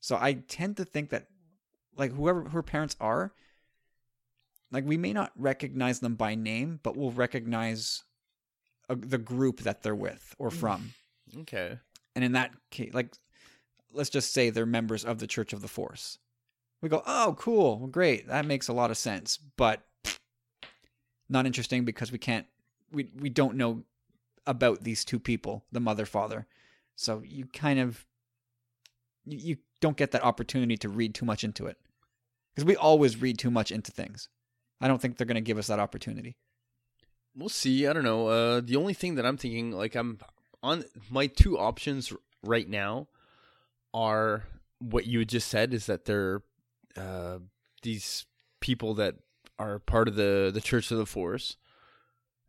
So 0.00 0.16
I 0.16 0.34
tend 0.34 0.76
to 0.78 0.84
think 0.84 1.10
that 1.10 1.28
like 1.96 2.12
whoever 2.12 2.48
her 2.48 2.62
parents 2.62 2.96
are, 3.00 3.32
like 4.70 4.84
we 4.84 4.96
may 4.96 5.12
not 5.12 5.32
recognize 5.36 6.00
them 6.00 6.16
by 6.16 6.34
name, 6.34 6.80
but 6.82 6.96
we'll 6.96 7.12
recognize 7.12 8.02
a, 8.88 8.96
the 8.96 9.18
group 9.18 9.60
that 9.60 9.82
they're 9.82 9.94
with 9.94 10.34
or 10.38 10.50
mm. 10.50 10.54
from. 10.54 10.94
Okay. 11.40 11.78
And 12.16 12.24
in 12.24 12.32
that 12.32 12.52
case, 12.70 12.92
like 12.92 13.14
let's 13.92 14.10
just 14.10 14.32
say 14.32 14.50
they're 14.50 14.66
members 14.66 15.04
of 15.04 15.18
the 15.18 15.26
Church 15.26 15.52
of 15.52 15.62
the 15.62 15.68
Force. 15.68 16.18
We 16.82 16.88
go, 16.88 17.02
"Oh, 17.06 17.34
cool. 17.38 17.78
Well, 17.78 17.88
great. 17.88 18.28
That 18.28 18.44
makes 18.44 18.68
a 18.68 18.72
lot 18.72 18.90
of 18.90 18.98
sense." 18.98 19.38
But 19.56 19.82
not 21.28 21.46
interesting 21.46 21.84
because 21.84 22.12
we 22.12 22.18
can't 22.18 22.46
we 22.92 23.08
we 23.18 23.30
don't 23.30 23.56
know 23.56 23.84
about 24.46 24.82
these 24.82 25.04
two 25.04 25.18
people, 25.18 25.64
the 25.72 25.80
mother 25.80 26.04
father. 26.04 26.46
So 26.96 27.22
you 27.24 27.46
kind 27.46 27.78
of 27.78 28.04
you, 29.24 29.56
don't 29.80 29.96
get 29.96 30.10
that 30.10 30.24
opportunity 30.24 30.76
to 30.76 30.88
read 30.88 31.14
too 31.14 31.24
much 31.24 31.44
into 31.44 31.66
it. 31.66 31.78
Cuz 32.56 32.64
we 32.64 32.76
always 32.76 33.20
read 33.20 33.38
too 33.38 33.50
much 33.50 33.70
into 33.70 33.92
things. 33.92 34.28
I 34.80 34.88
don't 34.88 35.00
think 35.00 35.16
they're 35.16 35.26
going 35.26 35.36
to 35.36 35.40
give 35.40 35.58
us 35.58 35.68
that 35.68 35.78
opportunity. 35.78 36.36
We'll 37.36 37.48
see. 37.48 37.86
I 37.86 37.92
don't 37.92 38.02
know. 38.02 38.26
Uh, 38.26 38.60
the 38.60 38.76
only 38.76 38.94
thing 38.94 39.14
that 39.14 39.24
I'm 39.24 39.36
thinking, 39.36 39.70
like, 39.70 39.94
I'm 39.94 40.18
on 40.62 40.84
my 41.08 41.28
two 41.28 41.56
options 41.56 42.12
right 42.42 42.68
now 42.68 43.06
are 43.94 44.44
what 44.80 45.06
you 45.06 45.24
just 45.24 45.48
said 45.48 45.72
is 45.72 45.86
that 45.86 46.04
they're 46.04 46.42
uh, 46.96 47.38
these 47.82 48.26
people 48.60 48.94
that 48.94 49.16
are 49.58 49.78
part 49.78 50.08
of 50.08 50.16
the 50.16 50.50
the 50.52 50.60
Church 50.60 50.90
of 50.90 50.98
the 50.98 51.06
Force 51.06 51.56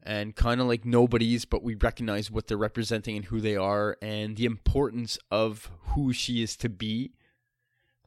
and 0.04 0.36
kind 0.36 0.60
of 0.60 0.68
like 0.68 0.86
nobodies, 0.86 1.46
but 1.46 1.64
we 1.64 1.76
recognize 1.76 2.30
what 2.30 2.48
they're 2.48 2.58
representing 2.58 3.16
and 3.16 3.26
who 3.26 3.40
they 3.40 3.56
are 3.56 3.98
and 4.02 4.36
the 4.36 4.46
importance 4.46 5.18
of 5.32 5.72
who 5.88 6.12
she 6.12 6.44
is 6.44 6.58
to 6.58 6.70
be. 6.70 7.14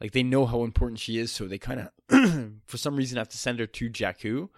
Like 0.01 0.13
they 0.13 0.23
know 0.23 0.45
how 0.45 0.63
important 0.63 1.01
she 1.01 1.19
is, 1.19 1.33
so 1.33 1.47
they 1.47 1.57
kind 1.57 1.81
of, 1.81 2.53
for 2.67 2.77
some 2.77 2.97
reason, 2.97 3.17
have 3.17 3.31
to 3.31 3.39
send 3.39 3.59
her 3.59 3.67
to 3.67 3.89
Jakku. 3.89 4.51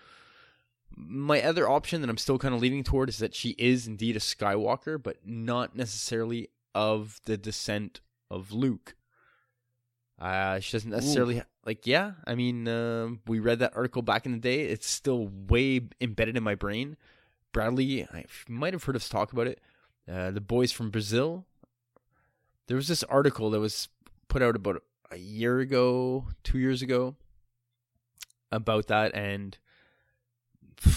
My 0.96 1.40
other 1.40 1.68
option 1.68 2.00
that 2.00 2.10
I'm 2.10 2.18
still 2.18 2.38
kind 2.38 2.55
of 2.55 2.60
leaning 2.60 2.82
toward 2.82 3.09
is 3.09 3.18
that 3.18 3.36
she 3.36 3.50
is 3.50 3.86
indeed 3.86 4.16
a 4.16 4.20
Skywalker, 4.20 5.00
but 5.00 5.18
not 5.24 5.76
necessarily 5.76 6.48
of 6.74 7.20
the 7.24 7.36
descent 7.36 8.00
of 8.28 8.50
Luke. 8.50 8.96
Uh, 10.20 10.59
she 10.61 10.73
doesn't 10.73 10.90
necessarily 10.90 11.43
like. 11.65 11.86
Yeah, 11.86 12.12
I 12.27 12.35
mean, 12.35 12.66
uh, 12.66 13.09
we 13.27 13.39
read 13.39 13.61
that 13.61 13.77
article 13.77 14.03
back 14.03 14.27
in 14.27 14.32
the 14.32 14.39
day. 14.39 14.62
It's 14.62 14.89
still 14.89 15.28
way 15.49 15.81
embedded 16.01 16.36
in 16.36 16.43
my 16.43 16.55
brain. 16.55 16.97
Bradley, 17.53 18.05
I 18.05 18.24
might 18.49 18.73
have 18.73 18.85
heard 18.85 18.97
us 18.97 19.09
talk 19.09 19.32
about 19.32 19.47
it. 19.47 19.61
Uh, 20.11 20.31
the 20.31 20.40
boys 20.40 20.73
from 20.73 20.90
Brazil. 20.90 21.45
There 22.66 22.77
was 22.77 22.89
this 22.89 23.03
article 23.05 23.51
that 23.51 23.61
was 23.61 23.89
put 24.28 24.43
out 24.43 24.57
about 24.57 24.82
a 25.11 25.16
year 25.16 25.61
ago, 25.61 26.27
two 26.43 26.59
years 26.59 26.82
ago, 26.82 27.16
about 28.53 28.89
that, 28.89 29.15
and 29.15 29.57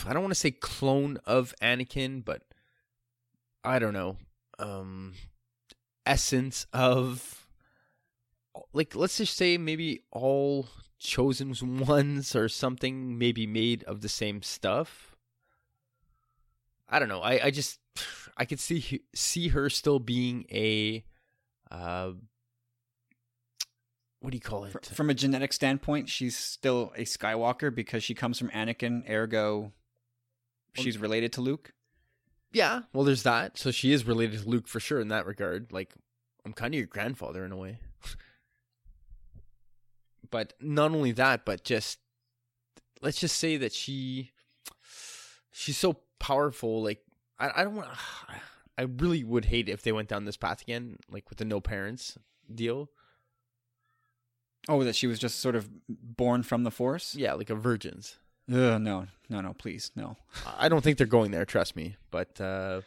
I 0.05 0.13
don't 0.13 0.21
want 0.21 0.31
to 0.31 0.39
say 0.39 0.51
clone 0.51 1.17
of 1.25 1.53
Anakin, 1.61 2.23
but 2.23 2.43
I 3.63 3.79
don't 3.79 3.93
know, 3.93 4.17
um, 4.59 5.13
essence 6.05 6.65
of 6.73 7.47
like 8.73 8.95
let's 8.95 9.17
just 9.17 9.35
say 9.35 9.57
maybe 9.57 10.03
all 10.11 10.67
chosen 10.99 11.55
ones 11.85 12.35
or 12.35 12.47
something 12.49 13.17
maybe 13.17 13.47
made 13.47 13.83
of 13.83 14.01
the 14.01 14.09
same 14.09 14.41
stuff. 14.41 15.15
I 16.89 16.99
don't 16.99 17.09
know. 17.09 17.21
I, 17.21 17.45
I 17.45 17.51
just 17.51 17.79
I 18.37 18.45
could 18.45 18.59
see 18.59 19.01
see 19.13 19.49
her 19.49 19.69
still 19.69 19.99
being 19.99 20.45
a 20.51 21.03
uh 21.69 22.11
what 24.19 24.29
do 24.29 24.37
you 24.37 24.41
call 24.41 24.65
it? 24.65 24.85
From 24.85 25.09
a 25.09 25.15
genetic 25.15 25.51
standpoint, 25.51 26.07
she's 26.07 26.37
still 26.37 26.93
a 26.95 27.05
Skywalker 27.05 27.73
because 27.73 28.03
she 28.03 28.13
comes 28.13 28.37
from 28.37 28.49
Anakin, 28.49 29.09
ergo 29.09 29.71
she's 30.73 30.97
related 30.97 31.33
to 31.33 31.41
Luke. 31.41 31.73
Yeah, 32.53 32.81
well, 32.93 33.03
there's 33.03 33.23
that. 33.23 33.57
So 33.57 33.71
she 33.71 33.93
is 33.93 34.05
related 34.05 34.41
to 34.41 34.49
Luke 34.49 34.67
for 34.67 34.79
sure 34.79 34.99
in 34.99 35.07
that 35.07 35.25
regard. 35.25 35.71
Like, 35.71 35.93
I'm 36.45 36.53
kind 36.53 36.73
of 36.73 36.77
your 36.77 36.87
grandfather 36.87 37.45
in 37.45 37.51
a 37.51 37.57
way. 37.57 37.79
but 40.31 40.53
not 40.59 40.91
only 40.91 41.11
that, 41.11 41.45
but 41.45 41.63
just 41.63 41.99
let's 43.01 43.19
just 43.19 43.37
say 43.37 43.57
that 43.57 43.73
she 43.73 44.31
she's 45.51 45.77
so 45.77 45.97
powerful. 46.19 46.81
Like, 46.81 47.03
I 47.37 47.51
I 47.55 47.63
don't 47.63 47.75
want. 47.75 47.89
I 48.77 48.83
really 48.83 49.23
would 49.23 49.45
hate 49.45 49.69
if 49.69 49.83
they 49.83 49.91
went 49.91 50.07
down 50.07 50.25
this 50.25 50.37
path 50.37 50.61
again, 50.61 50.97
like 51.11 51.29
with 51.29 51.37
the 51.37 51.45
no 51.45 51.59
parents 51.59 52.17
deal. 52.53 52.89
Oh, 54.67 54.83
that 54.83 54.95
she 54.95 55.07
was 55.07 55.19
just 55.19 55.39
sort 55.39 55.55
of 55.55 55.69
born 55.87 56.41
from 56.41 56.63
the 56.63 56.71
Force. 56.71 57.13
Yeah, 57.13 57.33
like 57.33 57.49
a 57.49 57.55
virgin's. 57.55 58.17
Ugh, 58.49 58.81
no, 58.81 59.07
no, 59.29 59.41
no, 59.41 59.53
please, 59.53 59.91
no. 59.95 60.17
I 60.57 60.69
don't 60.69 60.81
think 60.83 60.97
they're 60.97 61.05
going 61.05 61.31
there. 61.31 61.45
Trust 61.45 61.75
me, 61.75 61.95
but 62.09 62.39
uh, 62.41 62.81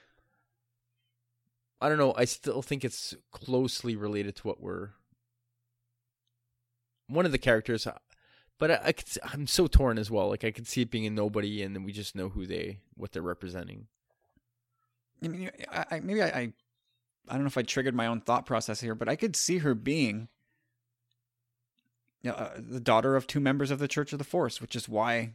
I 1.81 1.89
don't 1.89 1.99
know. 1.99 2.15
I 2.17 2.25
still 2.25 2.63
think 2.63 2.85
it's 2.85 3.15
closely 3.31 3.95
related 3.95 4.37
to 4.37 4.49
what 4.49 4.61
we're 4.61 4.91
one 7.09 7.27
of 7.27 7.33
the 7.33 7.39
characters. 7.39 7.87
uh, 7.87 7.99
But 8.59 8.71
I, 8.71 8.81
I 8.85 8.93
could, 8.93 9.07
I'm 9.33 9.47
so 9.47 9.67
torn 9.67 9.99
as 9.99 10.11
well. 10.11 10.29
Like 10.29 10.45
I 10.45 10.51
could 10.51 10.67
see 10.67 10.83
it 10.83 10.91
being 10.91 11.07
a 11.07 11.11
nobody, 11.11 11.63
and 11.63 11.75
then 11.75 11.85
we 11.85 11.93
just 11.93 12.15
know 12.15 12.29
who 12.29 12.47
they, 12.47 12.79
what 12.97 13.13
they're 13.13 13.23
representing. 13.23 13.87
I 15.23 15.29
mean, 15.29 15.51
I, 15.71 15.85
I, 15.91 16.01
maybe 16.01 16.23
I, 16.23 16.27
I, 16.27 16.53
I 17.29 17.33
don't 17.33 17.43
know 17.43 17.47
if 17.47 17.59
I 17.59 17.63
triggered 17.63 17.95
my 17.95 18.07
own 18.07 18.21
thought 18.21 18.47
process 18.47 18.81
here, 18.81 18.95
but 18.95 19.09
I 19.09 19.17
could 19.17 19.37
see 19.37 19.59
her 19.59 19.75
being 19.75 20.29
you 22.23 22.31
know, 22.31 22.37
uh, 22.37 22.55
the 22.59 22.81
daughter 22.81 23.17
of 23.17 23.27
two 23.27 23.41
members 23.41 23.71
of 23.71 23.79
the 23.79 23.89
Church 23.89 24.13
of 24.13 24.19
the 24.19 24.25
Force, 24.25 24.61
which 24.61 24.75
is 24.75 24.89
why 24.89 25.35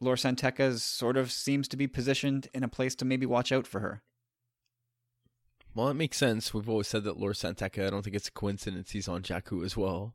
Lor 0.00 0.16
San 0.16 0.36
Tekka 0.36 0.78
sort 0.78 1.16
of 1.16 1.30
seems 1.30 1.68
to 1.68 1.76
be 1.76 1.86
positioned 1.86 2.48
in 2.52 2.64
a 2.64 2.68
place 2.68 2.94
to 2.96 3.04
maybe 3.04 3.24
watch 3.26 3.52
out 3.52 3.66
for 3.66 3.80
her. 3.80 4.02
Well, 5.74 5.88
it 5.88 5.94
makes 5.94 6.16
sense. 6.16 6.52
We've 6.52 6.68
always 6.68 6.88
said 6.88 7.04
that 7.04 7.18
Lor 7.18 7.34
San 7.34 7.54
Tekka. 7.54 7.86
I 7.86 7.90
don't 7.90 8.02
think 8.02 8.16
it's 8.16 8.28
a 8.28 8.32
coincidence 8.32 8.90
he's 8.90 9.06
on 9.08 9.22
Jakku 9.22 9.64
as 9.64 9.76
well. 9.76 10.14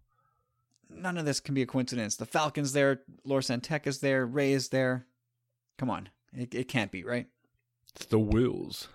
None 0.90 1.18
of 1.18 1.26
this 1.26 1.40
can 1.40 1.56
be 1.56 1.62
a 1.62 1.68
coincidence. 1.68 2.16
The 2.16 2.26
Falcon's 2.26 2.74
there, 2.74 3.02
Lor 3.26 3.40
is 3.40 4.00
there, 4.00 4.26
Rey 4.26 4.54
is 4.54 4.70
there. 4.70 5.06
Come 5.78 5.90
on, 5.90 6.10
it, 6.34 6.54
it 6.54 6.68
can't 6.68 6.92
be 6.92 7.04
right. 7.04 7.28
It's 7.96 8.06
the 8.06 8.20
Whills. 8.20 8.88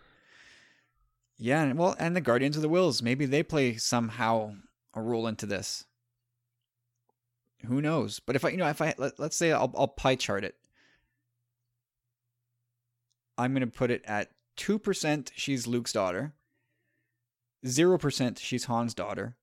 Yeah, 1.36 1.62
and- 1.62 1.78
well, 1.78 1.94
and 1.98 2.16
the 2.16 2.20
Guardians 2.20 2.56
of 2.56 2.62
the 2.62 2.68
Whills, 2.68 3.02
maybe 3.02 3.26
they 3.26 3.42
play 3.42 3.76
somehow 3.76 4.54
a 4.94 5.00
role 5.00 5.26
into 5.26 5.46
this. 5.46 5.84
Who 7.66 7.80
knows? 7.82 8.20
But 8.20 8.36
if 8.36 8.44
I, 8.44 8.50
you 8.50 8.56
know, 8.56 8.68
if 8.68 8.80
I 8.80 8.94
let, 8.98 9.18
let's 9.18 9.36
say 9.36 9.52
I'll, 9.52 9.72
I'll 9.76 9.88
pie 9.88 10.14
chart 10.14 10.44
it, 10.44 10.54
I'm 13.36 13.52
going 13.52 13.60
to 13.60 13.66
put 13.66 13.90
it 13.90 14.04
at 14.06 14.30
two 14.56 14.78
percent. 14.78 15.32
She's 15.34 15.66
Luke's 15.66 15.92
daughter. 15.92 16.34
Zero 17.66 17.98
percent. 17.98 18.38
She's 18.38 18.66
Han's 18.66 18.94
daughter. 18.94 19.36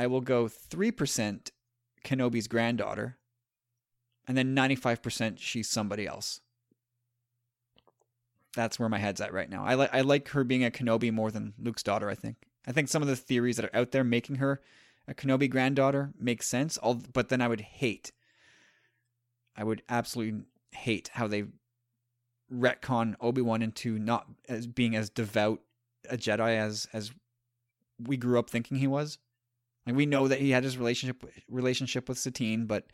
I 0.00 0.06
will 0.06 0.20
go 0.20 0.48
three 0.48 0.90
percent. 0.90 1.52
Kenobi's 2.02 2.48
granddaughter, 2.48 3.18
and 4.26 4.36
then 4.36 4.54
ninety-five 4.54 5.02
percent. 5.02 5.38
She's 5.38 5.68
somebody 5.68 6.06
else 6.06 6.40
that's 8.54 8.78
where 8.78 8.88
my 8.88 8.98
head's 8.98 9.20
at 9.20 9.32
right 9.32 9.48
now. 9.48 9.64
I 9.64 9.74
like 9.74 9.94
I 9.94 10.00
like 10.00 10.28
her 10.28 10.44
being 10.44 10.64
a 10.64 10.70
Kenobi 10.70 11.12
more 11.12 11.30
than 11.30 11.54
Luke's 11.58 11.82
daughter. 11.82 12.08
I 12.08 12.14
think. 12.14 12.36
I 12.66 12.72
think 12.72 12.88
some 12.88 13.02
of 13.02 13.08
the 13.08 13.16
theories 13.16 13.56
that 13.56 13.64
are 13.64 13.76
out 13.76 13.90
there 13.90 14.04
making 14.04 14.36
her 14.36 14.60
a 15.08 15.14
Kenobi 15.14 15.48
granddaughter 15.48 16.12
make 16.18 16.42
sense. 16.42 16.76
All, 16.78 16.94
but 16.94 17.28
then 17.28 17.40
I 17.40 17.48
would 17.48 17.60
hate. 17.60 18.12
I 19.56 19.64
would 19.64 19.82
absolutely 19.88 20.42
hate 20.72 21.10
how 21.14 21.26
they 21.26 21.44
retcon 22.52 23.14
Obi 23.20 23.40
Wan 23.40 23.62
into 23.62 23.98
not 23.98 24.26
as 24.48 24.66
being 24.66 24.96
as 24.96 25.10
devout 25.10 25.60
a 26.08 26.16
Jedi 26.16 26.56
as 26.56 26.88
as 26.92 27.12
we 27.98 28.16
grew 28.16 28.38
up 28.38 28.50
thinking 28.50 28.78
he 28.78 28.86
was. 28.86 29.18
Like 29.86 29.96
we 29.96 30.06
know 30.06 30.28
that 30.28 30.40
he 30.40 30.50
had 30.50 30.64
his 30.64 30.76
relationship 30.78 31.24
relationship 31.48 32.08
with 32.08 32.18
Satine, 32.18 32.66
but 32.66 32.86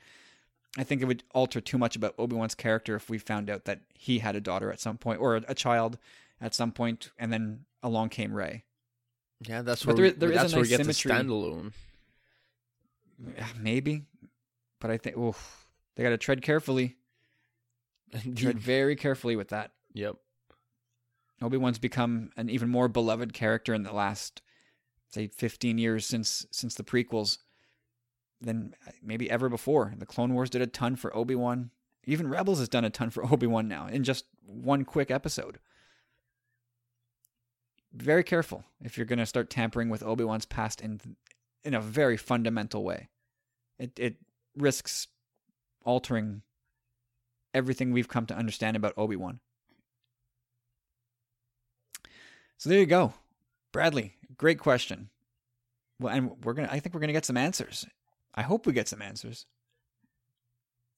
I 0.78 0.84
think 0.84 1.02
it 1.02 1.06
would 1.06 1.24
alter 1.34 1.60
too 1.60 1.78
much 1.78 1.96
about 1.96 2.14
Obi 2.18 2.36
Wan's 2.36 2.54
character 2.54 2.94
if 2.96 3.08
we 3.10 3.18
found 3.18 3.48
out 3.50 3.64
that 3.64 3.80
he 3.94 4.18
had 4.20 4.36
a 4.36 4.40
daughter 4.40 4.70
at 4.70 4.80
some 4.80 4.96
point 4.98 5.20
or 5.20 5.36
a 5.36 5.54
child 5.54 5.98
at 6.40 6.54
some 6.54 6.70
point, 6.72 7.10
and 7.18 7.32
then 7.32 7.64
along 7.82 8.10
came 8.10 8.32
Rey. 8.34 8.64
Yeah, 9.46 9.62
that's 9.62 9.84
But 9.84 9.96
where 9.96 10.10
there- 10.10 10.18
there 10.18 10.28
we, 10.30 10.34
is 10.34 10.40
a 10.40 10.42
that's 10.44 10.52
where 10.54 10.62
nice 10.62 10.70
we 10.70 10.76
get 10.76 10.96
symmetry. 10.96 11.10
the 11.12 11.14
standalone. 11.34 11.72
Maybe, 13.58 14.02
but 14.80 14.90
I 14.90 14.98
think 14.98 15.16
oof, 15.16 15.66
they 15.94 16.02
got 16.02 16.10
to 16.10 16.18
tread 16.18 16.42
carefully. 16.42 16.96
Tread 18.36 18.58
very 18.58 18.94
carefully 18.96 19.34
with 19.36 19.48
that. 19.48 19.72
Yep. 19.94 20.16
Obi 21.42 21.56
Wan's 21.56 21.78
become 21.78 22.30
an 22.36 22.48
even 22.48 22.68
more 22.68 22.88
beloved 22.88 23.32
character 23.34 23.74
in 23.74 23.82
the 23.82 23.92
last, 23.92 24.42
say, 25.10 25.28
fifteen 25.28 25.78
years 25.78 26.06
since 26.06 26.46
since 26.50 26.74
the 26.74 26.84
prequels, 26.84 27.38
than 28.40 28.74
uh, 28.86 28.92
maybe 29.02 29.30
ever 29.30 29.48
before. 29.48 29.94
The 29.96 30.06
Clone 30.06 30.34
Wars 30.34 30.50
did 30.50 30.62
a 30.62 30.66
ton 30.66 30.96
for 30.96 31.14
Obi 31.16 31.34
Wan. 31.34 31.70
Even 32.04 32.28
Rebels 32.28 32.58
has 32.58 32.68
done 32.68 32.84
a 32.84 32.90
ton 32.90 33.10
for 33.10 33.24
Obi 33.32 33.46
Wan 33.46 33.68
now 33.68 33.86
in 33.86 34.04
just 34.04 34.26
one 34.44 34.84
quick 34.84 35.10
episode. 35.10 35.58
Very 37.92 38.24
careful 38.24 38.64
if 38.82 38.96
you're 38.96 39.06
going 39.06 39.18
to 39.18 39.26
start 39.26 39.48
tampering 39.48 39.88
with 39.88 40.02
Obi 40.02 40.24
Wan's 40.24 40.44
past 40.44 40.80
in 40.80 41.00
in 41.64 41.74
a 41.74 41.80
very 41.80 42.16
fundamental 42.16 42.84
way. 42.84 43.08
It 43.78 43.98
it 43.98 44.16
risks 44.56 45.08
altering 45.84 46.42
everything 47.54 47.92
we've 47.92 48.08
come 48.08 48.26
to 48.26 48.36
understand 48.36 48.76
about 48.76 48.94
Obi 48.96 49.16
Wan. 49.16 49.40
So 52.58 52.70
there 52.70 52.80
you 52.80 52.86
go, 52.86 53.12
Bradley. 53.76 54.14
Great 54.38 54.58
question. 54.58 55.10
Well, 56.00 56.14
and 56.14 56.30
we're 56.42 56.54
gonna. 56.54 56.70
I 56.72 56.80
think 56.80 56.94
we're 56.94 57.00
gonna 57.02 57.12
get 57.12 57.26
some 57.26 57.36
answers. 57.36 57.84
I 58.34 58.40
hope 58.40 58.64
we 58.64 58.72
get 58.72 58.88
some 58.88 59.02
answers. 59.02 59.44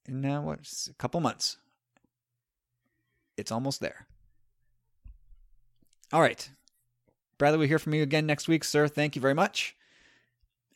In 0.07 0.25
uh, 0.25 0.41
what 0.41 0.61
a 0.89 0.95
couple 0.95 1.19
months. 1.19 1.57
It's 3.37 3.51
almost 3.51 3.81
there. 3.81 4.07
All 6.13 6.21
right, 6.21 6.49
Bradley. 7.37 7.59
We'll 7.59 7.67
hear 7.67 7.81
from 7.81 7.95
you 7.95 8.05
again 8.05 8.27
next 8.27 8.47
week, 8.47 8.63
sir. 8.63 8.87
Thank 8.87 9.17
you 9.17 9.21
very 9.21 9.35
much. 9.35 9.75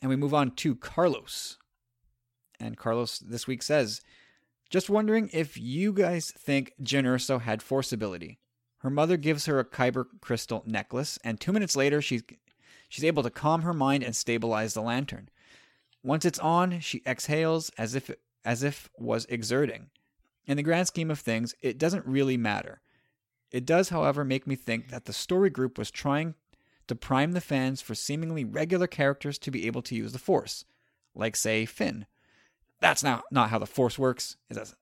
And 0.01 0.09
we 0.09 0.17
move 0.17 0.33
on 0.33 0.51
to 0.55 0.75
Carlos. 0.75 1.57
And 2.59 2.75
Carlos 2.75 3.19
this 3.19 3.47
week 3.47 3.63
says, 3.63 4.01
"Just 4.69 4.89
wondering 4.89 5.29
if 5.31 5.57
you 5.57 5.93
guys 5.93 6.31
think 6.31 6.73
Jyn 6.83 7.05
Erso 7.05 7.39
had 7.39 7.63
force 7.63 7.93
ability." 7.93 8.39
Her 8.83 8.89
mother 8.89 9.15
gives 9.15 9.45
her 9.45 9.59
a 9.59 9.65
kyber 9.65 10.05
crystal 10.19 10.61
necklace, 10.67 11.17
and 11.23 11.39
two 11.39 11.53
minutes 11.53 11.77
later, 11.77 12.01
she's 12.01 12.21
she's 12.89 13.05
able 13.05 13.23
to 13.23 13.29
calm 13.29 13.61
her 13.61 13.73
mind 13.73 14.03
and 14.03 14.13
stabilize 14.13 14.73
the 14.73 14.81
lantern. 14.81 15.29
Once 16.03 16.25
it's 16.25 16.39
on, 16.39 16.81
she 16.81 17.01
exhales 17.07 17.71
as 17.77 17.95
if 17.95 18.11
as 18.43 18.61
if 18.61 18.89
was 18.97 19.25
exerting. 19.29 19.89
In 20.45 20.57
the 20.57 20.63
grand 20.63 20.87
scheme 20.87 21.09
of 21.09 21.19
things, 21.19 21.55
it 21.61 21.77
doesn't 21.77 22.05
really 22.05 22.35
matter. 22.35 22.81
It 23.51 23.65
does, 23.65 23.87
however, 23.87 24.25
make 24.25 24.45
me 24.45 24.57
think 24.57 24.89
that 24.89 25.05
the 25.05 25.13
story 25.13 25.49
group 25.49 25.77
was 25.77 25.89
trying 25.89 26.35
to 26.87 26.95
prime 26.95 27.31
the 27.31 27.39
fans 27.39 27.81
for 27.81 27.95
seemingly 27.95 28.43
regular 28.43 28.87
characters 28.87 29.37
to 29.39 29.51
be 29.51 29.65
able 29.65 29.81
to 29.83 29.95
use 29.95 30.11
the 30.11 30.19
Force, 30.19 30.65
like 31.15 31.37
say 31.37 31.65
Finn. 31.65 32.05
That's 32.81 33.01
not 33.01 33.23
not 33.31 33.49
how 33.49 33.59
the 33.59 33.65
Force 33.65 33.97
works. 33.97 34.35
Is 34.49 34.75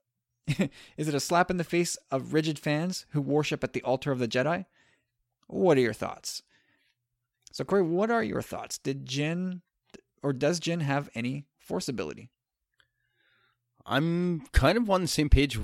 is 0.98 1.08
it 1.08 1.16
a 1.16 1.20
slap 1.20 1.50
in 1.52 1.58
the 1.58 1.64
face 1.64 1.98
of 2.10 2.34
rigid 2.34 2.60
fans 2.60 3.06
who 3.12 3.22
worship 3.22 3.64
at 3.64 3.74
the 3.74 3.84
altar 3.84 4.12
of 4.12 4.20
the 4.20 4.28
Jedi? 4.28 4.66
What 5.48 5.78
are 5.78 5.82
your 5.82 5.94
thoughts? 5.94 6.44
So, 7.52 7.64
Corey, 7.64 7.84
what 7.84 8.10
are 8.10 8.24
your 8.24 8.42
thoughts? 8.42 8.78
Did 8.78 9.06
Jyn 9.06 9.62
or 10.24 10.34
does 10.34 10.60
Jyn 10.60 10.82
have 10.82 11.10
any 11.16 11.46
force 11.60 11.90
ability? 11.90 12.30
I'm 13.86 14.42
kind 14.54 14.78
of 14.78 14.90
on 14.90 15.02
the 15.02 15.08
same 15.08 15.30
page 15.30 15.60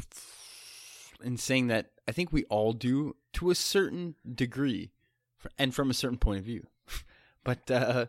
in 1.23 1.37
saying 1.37 1.67
that 1.67 1.91
I 2.07 2.11
think 2.11 2.31
we 2.31 2.43
all 2.45 2.73
do 2.73 3.15
to 3.33 3.51
a 3.51 3.55
certain 3.55 4.15
degree 4.33 4.91
and 5.57 5.73
from 5.73 5.89
a 5.89 5.93
certain 5.93 6.17
point 6.17 6.39
of 6.39 6.45
view. 6.45 6.67
but 7.43 7.69
uh 7.69 8.07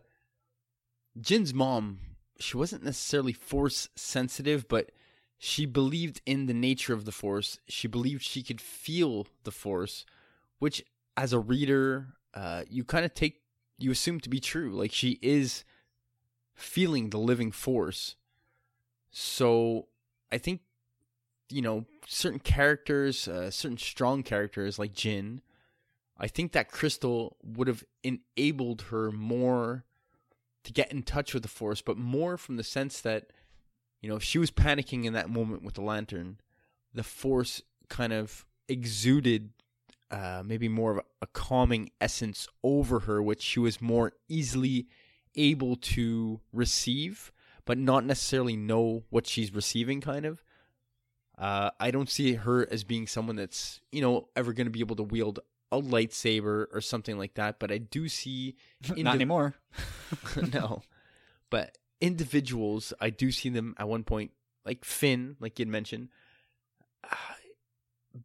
Jyn's 1.20 1.52
mom, 1.52 1.98
she 2.38 2.56
wasn't 2.56 2.84
necessarily 2.84 3.32
force 3.32 3.88
sensitive, 3.96 4.68
but 4.68 4.92
she 5.39 5.65
believed 5.66 6.20
in 6.27 6.47
the 6.47 6.55
nature 6.55 6.93
of 6.93 7.05
the 7.05 7.12
force. 7.12 7.59
She 7.69 7.86
believed 7.86 8.23
she 8.23 8.43
could 8.43 8.60
feel 8.60 9.27
the 9.44 9.52
force, 9.52 10.05
which 10.59 10.85
as 11.16 11.32
a 11.32 11.39
reader, 11.39 12.15
uh 12.35 12.65
you 12.69 12.85
kind 12.85 13.05
of 13.05 13.15
take 13.15 13.43
you 13.78 13.90
assume 13.93 14.20
to 14.20 14.28
be 14.28 14.40
true. 14.40 14.70
Like 14.70 14.93
she 14.93 15.19
is 15.23 15.65
feeling 16.55 17.10
the 17.10 17.19
living 17.19 17.52
force. 17.52 18.16
So 19.10 19.86
I 20.32 20.39
think 20.39 20.60
you 21.48 21.62
know 21.62 21.86
certain 22.06 22.40
characters, 22.40 23.28
uh, 23.28 23.51
certain 23.51 23.78
strong 23.78 24.23
characters 24.23 24.78
like 24.78 24.93
Jyn. 24.93 25.40
I 26.19 26.27
think 26.27 26.51
that 26.52 26.73
crystal 26.73 27.36
would 27.44 27.69
have 27.69 27.85
enabled 28.02 28.82
her 28.90 29.12
more 29.12 29.85
to 30.65 30.73
get 30.73 30.90
in 30.90 31.05
touch 31.05 31.32
with 31.32 31.44
the 31.44 31.48
force, 31.48 31.81
but 31.81 31.97
more 31.97 32.36
from 32.36 32.56
the 32.56 32.65
sense 32.65 33.01
that 33.02 33.31
you 34.00 34.08
know 34.08 34.16
if 34.16 34.22
she 34.22 34.38
was 34.38 34.50
panicking 34.50 35.04
in 35.04 35.12
that 35.12 35.30
moment 35.30 35.62
with 35.62 35.74
the 35.74 35.82
lantern, 35.82 36.40
the 36.94 37.02
force 37.02 37.62
kind 37.88 38.12
of 38.12 38.44
exuded 38.68 39.50
uh, 40.10 40.42
maybe 40.44 40.68
more 40.68 40.98
of 40.98 41.04
a 41.20 41.26
calming 41.26 41.90
essence 42.00 42.48
over 42.62 43.00
her, 43.00 43.22
which 43.22 43.42
she 43.42 43.60
was 43.60 43.80
more 43.80 44.12
easily 44.28 44.86
able 45.34 45.76
to 45.76 46.40
receive, 46.52 47.32
but 47.64 47.78
not 47.78 48.04
necessarily 48.04 48.56
know 48.56 49.04
what 49.10 49.26
she's 49.26 49.52
receiving, 49.52 50.00
kind 50.00 50.24
of. 50.24 50.42
Uh, 51.36 51.70
I 51.78 51.90
don't 51.90 52.10
see 52.10 52.34
her 52.34 52.66
as 52.70 52.84
being 52.84 53.06
someone 53.06 53.36
that's, 53.36 53.80
you 53.92 54.00
know, 54.00 54.28
ever 54.34 54.52
going 54.52 54.66
to 54.66 54.70
be 54.70 54.80
able 54.80 54.96
to 54.96 55.02
wield 55.02 55.40
a 55.70 55.80
lightsaber 55.80 56.66
or 56.72 56.80
something 56.80 57.18
like 57.18 57.34
that, 57.34 57.58
but 57.58 57.70
I 57.70 57.78
do 57.78 58.08
see. 58.08 58.56
Not 58.96 59.14
anymore. 59.14 59.54
no. 60.52 60.82
But 61.50 61.76
individuals, 62.00 62.92
I 63.00 63.10
do 63.10 63.30
see 63.30 63.48
them 63.48 63.74
at 63.78 63.88
one 63.88 64.04
point, 64.04 64.32
like 64.64 64.84
Finn, 64.84 65.36
like 65.40 65.58
you'd 65.58 65.68
mentioned, 65.68 66.08
uh, 67.04 67.16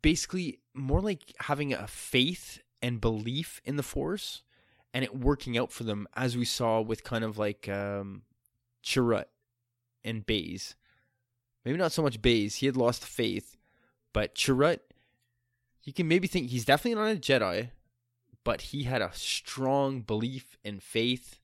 basically 0.01 0.59
more 0.73 1.01
like 1.01 1.33
having 1.39 1.73
a 1.73 1.87
faith 1.87 2.61
and 2.81 2.99
belief 2.99 3.61
in 3.63 3.75
the 3.75 3.83
Force 3.83 4.43
and 4.93 5.03
it 5.03 5.17
working 5.17 5.57
out 5.57 5.71
for 5.71 5.83
them, 5.83 6.07
as 6.15 6.37
we 6.37 6.45
saw 6.45 6.79
with 6.79 7.03
kind 7.03 7.23
of 7.23 7.37
like 7.37 7.67
um, 7.67 8.21
Chirrut 8.83 9.25
and 10.03 10.25
Baze. 10.25 10.75
Maybe 11.65 11.77
not 11.77 11.91
so 11.91 12.03
much 12.03 12.21
Baze, 12.21 12.55
he 12.55 12.65
had 12.67 12.77
lost 12.77 13.03
faith, 13.03 13.57
but 14.11 14.35
Chirrut, 14.35 14.79
you 15.83 15.93
can 15.93 16.07
maybe 16.07 16.27
think 16.27 16.49
he's 16.49 16.65
definitely 16.65 17.01
not 17.01 17.15
a 17.15 17.19
Jedi, 17.19 17.71
but 18.43 18.61
he 18.61 18.83
had 18.83 19.01
a 19.01 19.11
strong 19.13 20.01
belief 20.01 20.57
and 20.63 20.83
faith, 20.83 21.39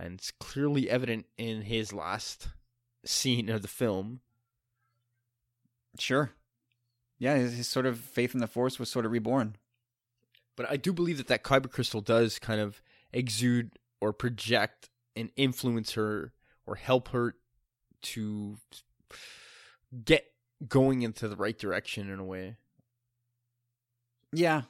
and 0.00 0.14
it's 0.14 0.30
clearly 0.30 0.88
evident 0.88 1.26
in 1.36 1.62
his 1.62 1.92
last 1.92 2.48
scene 3.04 3.48
of 3.48 3.62
the 3.62 3.68
film. 3.68 4.20
Sure. 5.98 6.32
Yeah, 7.18 7.36
his, 7.36 7.56
his 7.56 7.68
sort 7.68 7.86
of 7.86 7.98
faith 7.98 8.34
in 8.34 8.40
the 8.40 8.46
Force 8.46 8.78
was 8.78 8.90
sort 8.90 9.04
of 9.04 9.12
reborn. 9.12 9.56
But 10.56 10.70
I 10.70 10.76
do 10.76 10.92
believe 10.92 11.18
that 11.18 11.28
that 11.28 11.44
kyber 11.44 11.70
crystal 11.70 12.00
does 12.00 12.38
kind 12.38 12.60
of 12.60 12.82
exude 13.12 13.72
or 14.00 14.12
project 14.12 14.88
and 15.16 15.30
influence 15.36 15.92
her 15.92 16.32
or 16.66 16.76
help 16.76 17.08
her 17.08 17.34
to 18.02 18.56
get 20.04 20.26
going 20.66 21.02
into 21.02 21.28
the 21.28 21.36
right 21.36 21.58
direction 21.58 22.10
in 22.10 22.18
a 22.18 22.24
way. 22.24 22.56
Yeah, 24.32 24.62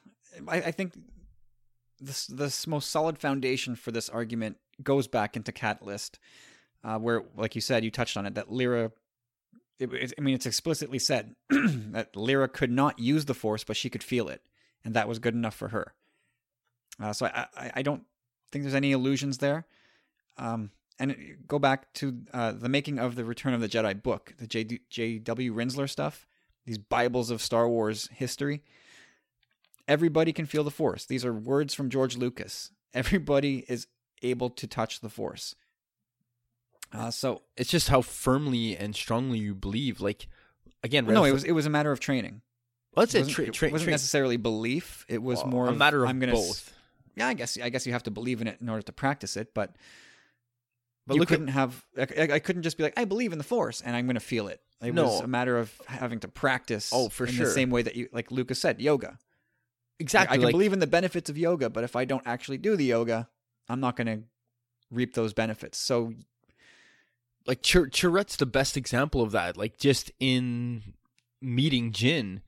I, 0.48 0.57
I 0.57 0.70
think 0.70 0.94
this 2.01 2.27
this 2.27 2.66
most 2.66 2.90
solid 2.90 3.19
foundation 3.19 3.77
for 3.77 3.93
this 3.93 4.09
argument 4.09 4.57
goes 4.82 5.07
back 5.07 5.36
into 5.36 5.52
Catalyst, 5.52 6.19
uh, 6.85 6.98
where, 6.98 7.24
like 7.36 7.55
you 7.55 7.61
said, 7.61 7.85
you 7.85 7.90
touched 7.90 8.16
on 8.16 8.27
it 8.27 8.35
that 8.35 8.51
Lyra. 8.51 8.93
It, 9.78 9.93
it, 9.93 10.12
I 10.19 10.20
mean, 10.20 10.35
it's 10.35 10.47
explicitly 10.47 10.98
said 10.98 11.35
that 11.48 12.15
Lyra 12.15 12.48
could 12.48 12.70
not 12.70 12.98
use 12.98 13.24
the 13.24 13.35
Force, 13.35 13.65
but 13.65 13.77
she 13.77 13.89
could 13.89 14.02
feel 14.02 14.28
it, 14.28 14.43
and 14.85 14.94
that 14.94 15.09
was 15.09 15.19
good 15.19 15.35
enough 15.35 15.55
for 15.55 15.69
her. 15.69 15.94
Uh, 17.02 17.12
so 17.12 17.27
I, 17.27 17.47
I, 17.57 17.73
I 17.77 17.82
don't 17.82 18.05
think 18.51 18.65
there's 18.65 18.74
any 18.74 18.93
illusions 18.93 19.39
there. 19.39 19.66
Um, 20.36 20.70
and 20.98 21.16
go 21.47 21.59
back 21.59 21.93
to 21.94 22.19
uh, 22.32 22.52
the 22.52 22.69
making 22.69 22.98
of 22.98 23.15
the 23.15 23.24
Return 23.24 23.55
of 23.55 23.61
the 23.62 23.69
Jedi 23.69 24.01
book, 24.01 24.35
the 24.39 24.47
J. 24.47 24.81
J.W. 24.90 25.55
Rinzler 25.55 25.89
stuff, 25.89 26.27
these 26.66 26.77
Bibles 26.77 27.31
of 27.31 27.40
Star 27.40 27.69
Wars 27.69 28.09
history. 28.12 28.62
Everybody 29.89 30.32
can 30.32 30.44
feel 30.44 30.62
the 30.62 30.70
Force. 30.70 31.07
These 31.07 31.24
are 31.24 31.32
words 31.32 31.73
from 31.73 31.89
George 31.89 32.16
Lucas. 32.16 32.70
Everybody 32.93 33.65
is 33.66 33.86
able 34.22 34.51
to 34.51 34.66
touch 34.66 35.01
the 35.01 35.09
Force. 35.09 35.55
Uh, 36.92 37.10
so 37.10 37.42
it's 37.56 37.70
just 37.70 37.88
how 37.88 38.02
firmly 38.02 38.76
and 38.76 38.94
strongly 38.94 39.38
you 39.38 39.55
believe. 39.55 40.01
Like 40.01 40.26
again, 40.82 41.06
no, 41.06 41.24
it 41.24 41.32
was 41.32 41.44
it 41.44 41.52
was 41.52 41.66
a 41.66 41.70
matter 41.70 41.92
of 41.92 42.01
training. 42.01 42.42
Well, 42.94 43.06
that's 43.06 43.14
it. 43.14 43.20
Wasn't, 43.20 43.34
tra- 43.34 43.51
tra- 43.51 43.68
it 43.68 43.73
wasn't 43.73 43.86
tra- 43.86 43.92
necessarily 43.92 44.36
belief. 44.36 45.07
It 45.08 45.23
was 45.23 45.39
well, 45.39 45.49
more 45.49 45.68
a 45.68 45.73
matter 45.73 46.02
of 46.02 46.10
I'm 46.10 46.18
gonna 46.18 46.32
both. 46.32 46.50
S- 46.50 46.70
yeah, 47.16 47.28
I 47.28 47.34
guess 47.34 47.58
I 47.62 47.68
guess 47.68 47.86
you 47.86 47.92
have 47.92 48.02
to 48.05 48.10
believe 48.10 48.40
in 48.40 48.49
it 48.49 48.58
in 48.60 48.68
order 48.68 48.82
to 48.82 48.92
practice 48.92 49.36
it, 49.36 49.55
but 49.55 49.76
but 51.07 51.16
you 51.16 51.26
couldn't 51.26 51.49
at, 51.49 51.55
have. 51.55 51.84
I, 51.97 52.34
I 52.34 52.39
couldn't 52.39 52.62
just 52.62 52.76
be 52.76 52.82
like, 52.84 52.99
I 52.99 53.05
believe 53.05 53.32
in 53.32 53.39
the 53.39 53.44
Force, 53.44 53.81
and 53.81 53.97
I'm 53.97 54.07
going 54.07 54.15
to 54.15 54.20
feel 54.20 54.49
it. 54.49 54.60
It 54.81 54.94
No. 54.94 55.07
was 55.07 55.20
a 55.20 55.26
matter 55.26 55.58
of 55.58 55.73
having 55.86 56.20
to 56.20 56.28
practice. 56.28 56.90
Oh, 56.92 57.08
for 57.08 57.26
in 57.26 57.32
sure. 57.32 57.47
the 57.47 57.52
same 57.52 57.70
way 57.70 57.82
that 57.82 57.97
you, 57.97 58.08
like 58.12 58.31
Lucas 58.31 58.60
said, 58.60 58.81
yoga. 58.81 59.18
exactly. 59.99 60.34
I 60.34 60.36
can 60.36 60.44
like, 60.44 60.52
believe 60.52 60.73
in 60.73 60.78
the 60.78 60.86
benefits 60.86 61.28
of 61.28 61.36
yoga, 61.36 61.68
but 61.68 61.84
if 61.84 61.97
I 61.97 62.05
don't 62.05 62.26
actually 62.26 62.58
do 62.58 62.76
the 62.76 62.84
yoga, 62.84 63.28
I'm 63.70 63.81
not 63.81 63.97
going 63.97 64.07
to 64.07 64.23
reap 64.90 65.15
those 65.15 65.32
benefits. 65.32 65.78
So 65.78 66.12
like 67.47 67.62
Chir- 67.62 67.90
the 68.36 68.47
best 68.47 68.76
example 68.76 69.23
of 69.23 69.32
that. 69.32 69.57
Like 69.57 69.78
just 69.78 70.10
in 70.18 70.94
meeting 71.40 71.92
Jyn, 71.92 72.40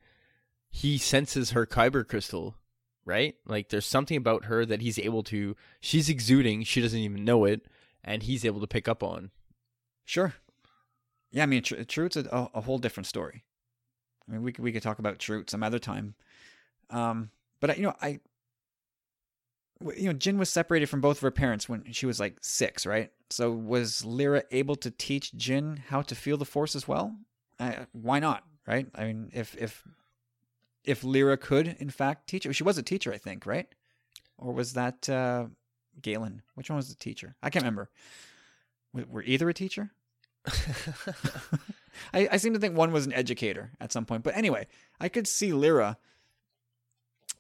he 0.71 0.99
senses 0.99 1.51
her 1.51 1.67
kyber 1.67 2.07
crystal, 2.07 2.57
right? 3.05 3.37
Like 3.47 3.69
there's 3.69 3.87
something 3.87 4.17
about 4.17 4.47
her 4.47 4.65
that 4.67 4.83
he's 4.83 4.99
able 4.99 5.23
to. 5.25 5.57
She's 5.81 6.09
exuding. 6.09 6.65
She 6.65 6.81
doesn't 6.81 6.99
even 6.99 7.25
know 7.25 7.45
it, 7.45 7.67
and 8.05 8.23
he's 8.23 8.45
able 8.45 8.61
to 8.61 8.67
pick 8.67 8.89
up 8.89 9.03
on. 9.03 9.31
Sure. 10.05 10.35
Yeah, 11.31 11.45
I 11.45 11.47
mean, 11.47 11.63
tr- 11.63 11.77
a, 12.17 12.49
a 12.55 12.61
whole 12.61 12.79
different 12.79 13.07
story. 13.07 13.45
I 14.29 14.33
mean, 14.33 14.43
we 14.43 14.53
could 14.53 14.65
we 14.65 14.73
could 14.73 14.83
talk 14.83 14.99
about 14.99 15.19
Truth 15.19 15.51
some 15.51 15.63
other 15.63 15.79
time. 15.79 16.15
Um, 16.91 17.31
but 17.61 17.71
I- 17.71 17.75
you 17.75 17.83
know, 17.83 17.95
I, 18.03 18.21
you 19.97 20.13
know, 20.13 20.15
Jyn 20.15 20.39
was 20.39 20.51
separated 20.51 20.87
from 20.87 21.01
both 21.01 21.19
of 21.19 21.23
her 21.23 21.31
parents 21.31 21.69
when 21.69 21.93
she 21.93 22.07
was 22.07 22.21
like 22.21 22.37
six, 22.41 22.87
right? 22.87 23.11
So 23.31 23.51
was 23.51 24.05
Lyra 24.05 24.45
able 24.51 24.77
to 24.77 24.91
teach 24.91 25.33
Jyn 25.33 25.79
how 25.89 26.03
to 26.03 26.15
feel 26.15 26.37
the 26.37 26.45
Force 26.45 26.77
as 26.77 26.87
well? 26.87 27.17
I, 27.59 27.87
why 27.93 28.19
not, 28.19 28.45
right? 28.67 28.87
I 28.95 29.05
mean, 29.05 29.31
if 29.33 29.57
if 29.57 29.87
if 30.85 31.05
Lyra 31.05 31.37
could 31.37 31.77
in 31.79 31.91
fact 31.91 32.29
teach 32.29 32.47
it, 32.47 32.53
she 32.55 32.65
was 32.65 32.79
a 32.79 32.83
teacher, 32.83 33.13
I 33.13 33.19
think, 33.19 33.47
right? 33.47 33.69
Or 34.39 34.53
was 34.53 34.73
that 34.75 35.09
uh, 35.09 35.47
Galen? 36.01 36.43
Which 36.55 36.71
one 36.71 36.77
was 36.77 36.89
the 36.89 36.97
teacher? 36.97 37.37
I 37.43 37.51
can't 37.51 37.65
remember. 37.65 37.91
Were 38.93 39.23
either 39.23 39.49
a 39.49 39.55
teacher? 39.55 39.93
I, 42.13 42.29
I 42.33 42.37
seem 42.37 42.53
to 42.55 42.59
think 42.59 42.77
one 42.77 42.93
was 42.93 43.07
an 43.07 43.13
educator 43.13 43.71
at 43.81 43.93
some 43.93 44.05
point. 44.05 44.23
But 44.23 44.37
anyway, 44.37 44.67
I 45.01 45.09
could 45.09 45.27
see 45.27 45.53
Lyra, 45.53 45.97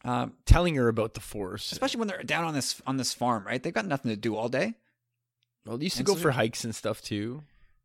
um, 0.05 0.35
Telling 0.47 0.75
her 0.77 0.89
about 0.89 1.15
the 1.15 1.21
Force. 1.21 1.71
especially 1.73 1.99
when 2.01 2.09
they're 2.09 2.23
down 2.23 2.45
on 2.45 2.55
this 2.55 2.81
on 2.87 2.97
this 2.97 3.13
farm, 3.15 3.45
right? 3.47 3.63
They've 3.63 3.73
got 3.75 3.87
nothing 3.87 4.11
to 4.11 4.17
do 4.17 4.37
all 4.37 4.49
day. 4.49 4.75
Well, 5.65 5.79
they 5.79 5.85
used 5.85 5.97
to 5.97 6.01
And 6.01 6.07
go 6.07 6.15
so 6.15 6.21
for 6.21 6.31
hikes 6.33 6.65
and 6.65 6.75
stuff 6.75 7.01
too. 7.03 7.43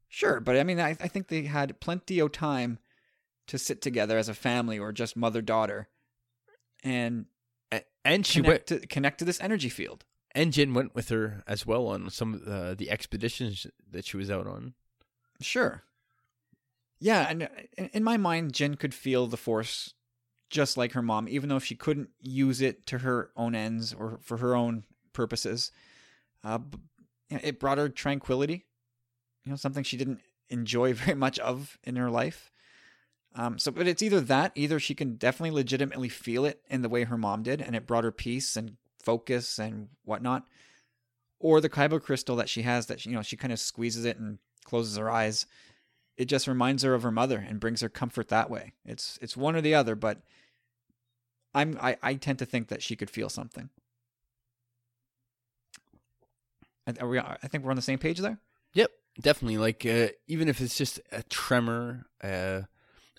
Sure, 0.09 0.39
but 0.39 0.57
I 0.57 0.63
mean, 0.63 0.79
I, 0.79 0.89
I 0.91 1.07
think 1.07 1.27
they 1.27 1.43
had 1.43 1.79
plenty 1.79 2.19
of 2.19 2.31
time 2.31 2.79
to 3.47 3.57
sit 3.57 3.81
together 3.81 4.17
as 4.17 4.29
a 4.29 4.33
family 4.33 4.79
or 4.79 4.91
just 4.91 5.15
mother 5.15 5.41
daughter, 5.41 5.87
and 6.83 7.25
And 8.03 8.25
she 8.25 8.41
went. 8.41 8.67
to, 8.67 8.79
connect 8.87 9.19
to 9.19 9.25
this 9.25 9.39
energy 9.41 9.69
field. 9.69 10.05
And 10.33 10.53
Jyn 10.53 10.73
went 10.73 10.95
with 10.95 11.09
her 11.09 11.43
as 11.47 11.65
well 11.65 11.87
on 11.87 12.09
some 12.09 12.33
of 12.33 12.45
the, 12.45 12.75
the 12.77 12.89
expeditions 12.89 13.67
that 13.91 14.05
she 14.05 14.17
was 14.17 14.29
out 14.31 14.47
on. 14.47 14.73
Sure. 15.41 15.83
Yeah, 16.99 17.27
and 17.29 17.43
uh, 17.43 17.47
in- 17.77 17.89
in 17.93 18.03
my 18.03 18.17
mind, 18.17 18.53
Jyn 18.53 18.77
could 18.79 18.93
feel 18.93 19.27
the 19.27 19.37
force 19.37 19.93
just 20.49 20.77
like 20.77 20.93
her 20.93 21.01
mom, 21.01 21.27
even 21.27 21.49
though 21.49 21.59
she 21.59 21.75
couldn't 21.75 22.09
use 22.19 22.61
it 22.61 22.85
to 22.87 22.99
her 22.99 23.31
own 23.35 23.55
ends 23.55 23.93
or 23.93 24.19
for 24.21 24.37
her 24.37 24.55
own 24.55 24.83
purposes. 25.13 25.71
Uh, 26.43 26.59
it 27.29 27.59
brought 27.59 27.77
her 27.77 27.89
tranquility, 27.89 28.65
you 29.43 29.51
know, 29.51 29.55
something 29.57 29.83
she 29.83 29.97
didn't 29.97 30.21
enjoy 30.49 30.93
very 30.93 31.15
much 31.15 31.39
of 31.39 31.77
in 31.83 31.95
her 31.95 32.09
life. 32.09 32.51
Um, 33.35 33.59
so, 33.59 33.71
but 33.71 33.87
it's 33.87 34.01
either 34.01 34.21
that, 34.21 34.51
either 34.55 34.79
she 34.79 34.95
can 34.95 35.15
definitely 35.15 35.51
legitimately 35.51 36.09
feel 36.09 36.45
it 36.45 36.61
in 36.69 36.81
the 36.81 36.89
way 36.89 37.03
her 37.03 37.17
mom 37.17 37.43
did, 37.43 37.61
and 37.61 37.75
it 37.75 37.85
brought 37.85 38.03
her 38.03 38.11
peace 38.11 38.55
and 38.55 38.77
focus 39.03 39.59
and 39.59 39.89
whatnot, 40.05 40.45
or 41.39 41.61
the 41.61 41.69
kyber 41.69 42.01
crystal 42.01 42.35
that 42.37 42.49
she 42.49 42.63
has 42.63 42.87
that 42.87 43.05
you 43.05 43.11
know 43.11 43.21
she 43.21 43.37
kind 43.37 43.53
of 43.53 43.59
squeezes 43.59 44.05
it 44.05 44.17
and 44.17 44.39
closes 44.65 44.97
her 44.97 45.11
eyes. 45.11 45.45
It 46.17 46.25
just 46.25 46.47
reminds 46.47 46.83
her 46.83 46.93
of 46.93 47.03
her 47.03 47.11
mother 47.11 47.45
and 47.47 47.59
brings 47.59 47.81
her 47.81 47.89
comfort 47.89 48.29
that 48.29 48.49
way. 48.49 48.73
It's 48.83 49.19
it's 49.21 49.37
one 49.37 49.55
or 49.55 49.61
the 49.61 49.75
other, 49.75 49.95
but 49.95 50.21
I'm 51.53 51.77
I, 51.81 51.97
I 52.01 52.15
tend 52.15 52.39
to 52.39 52.45
think 52.45 52.69
that 52.69 52.81
she 52.81 52.95
could 52.95 53.09
feel 53.09 53.29
something. 53.29 53.69
Are 56.99 57.07
we, 57.07 57.19
I 57.19 57.35
think 57.47 57.63
we're 57.63 57.71
on 57.71 57.75
the 57.75 57.81
same 57.81 57.99
page 57.99 58.19
there. 58.19 58.39
Yep, 58.73 58.91
definitely. 59.19 59.57
Like 59.57 59.85
uh, 59.85 60.07
even 60.27 60.47
if 60.47 60.61
it's 60.61 60.77
just 60.77 61.01
a 61.11 61.21
tremor, 61.23 62.05
uh, 62.23 62.61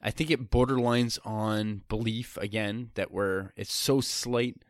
I 0.03 0.11
think 0.11 0.31
it 0.31 0.51
borderlines 0.51 1.19
on 1.25 1.83
belief 1.89 2.37
again. 2.39 2.91
That 2.95 3.13
where 3.13 3.53
it's 3.57 3.73
so 3.73 4.01
slight, 4.01 4.63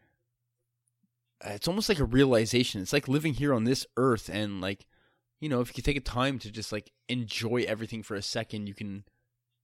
uh, 1.45 1.51
it's 1.51 1.69
almost 1.69 1.89
like 1.89 2.01
a 2.01 2.05
realization. 2.05 2.83
It's 2.83 2.93
like 2.93 3.07
living 3.07 3.35
here 3.35 3.55
on 3.55 3.65
this 3.65 3.87
earth, 3.97 4.29
and 4.29 4.61
like 4.61 4.87
you 5.41 5.49
know, 5.49 5.61
if 5.61 5.77
you 5.77 5.83
take 5.83 5.97
a 5.97 6.01
time 6.01 6.39
to 6.41 6.51
just 6.51 6.73
like 6.73 6.93
enjoy 7.09 7.65
everything 7.67 8.03
for 8.03 8.15
a 8.15 8.23
second, 8.23 8.67
you 8.67 8.75
can 8.75 9.05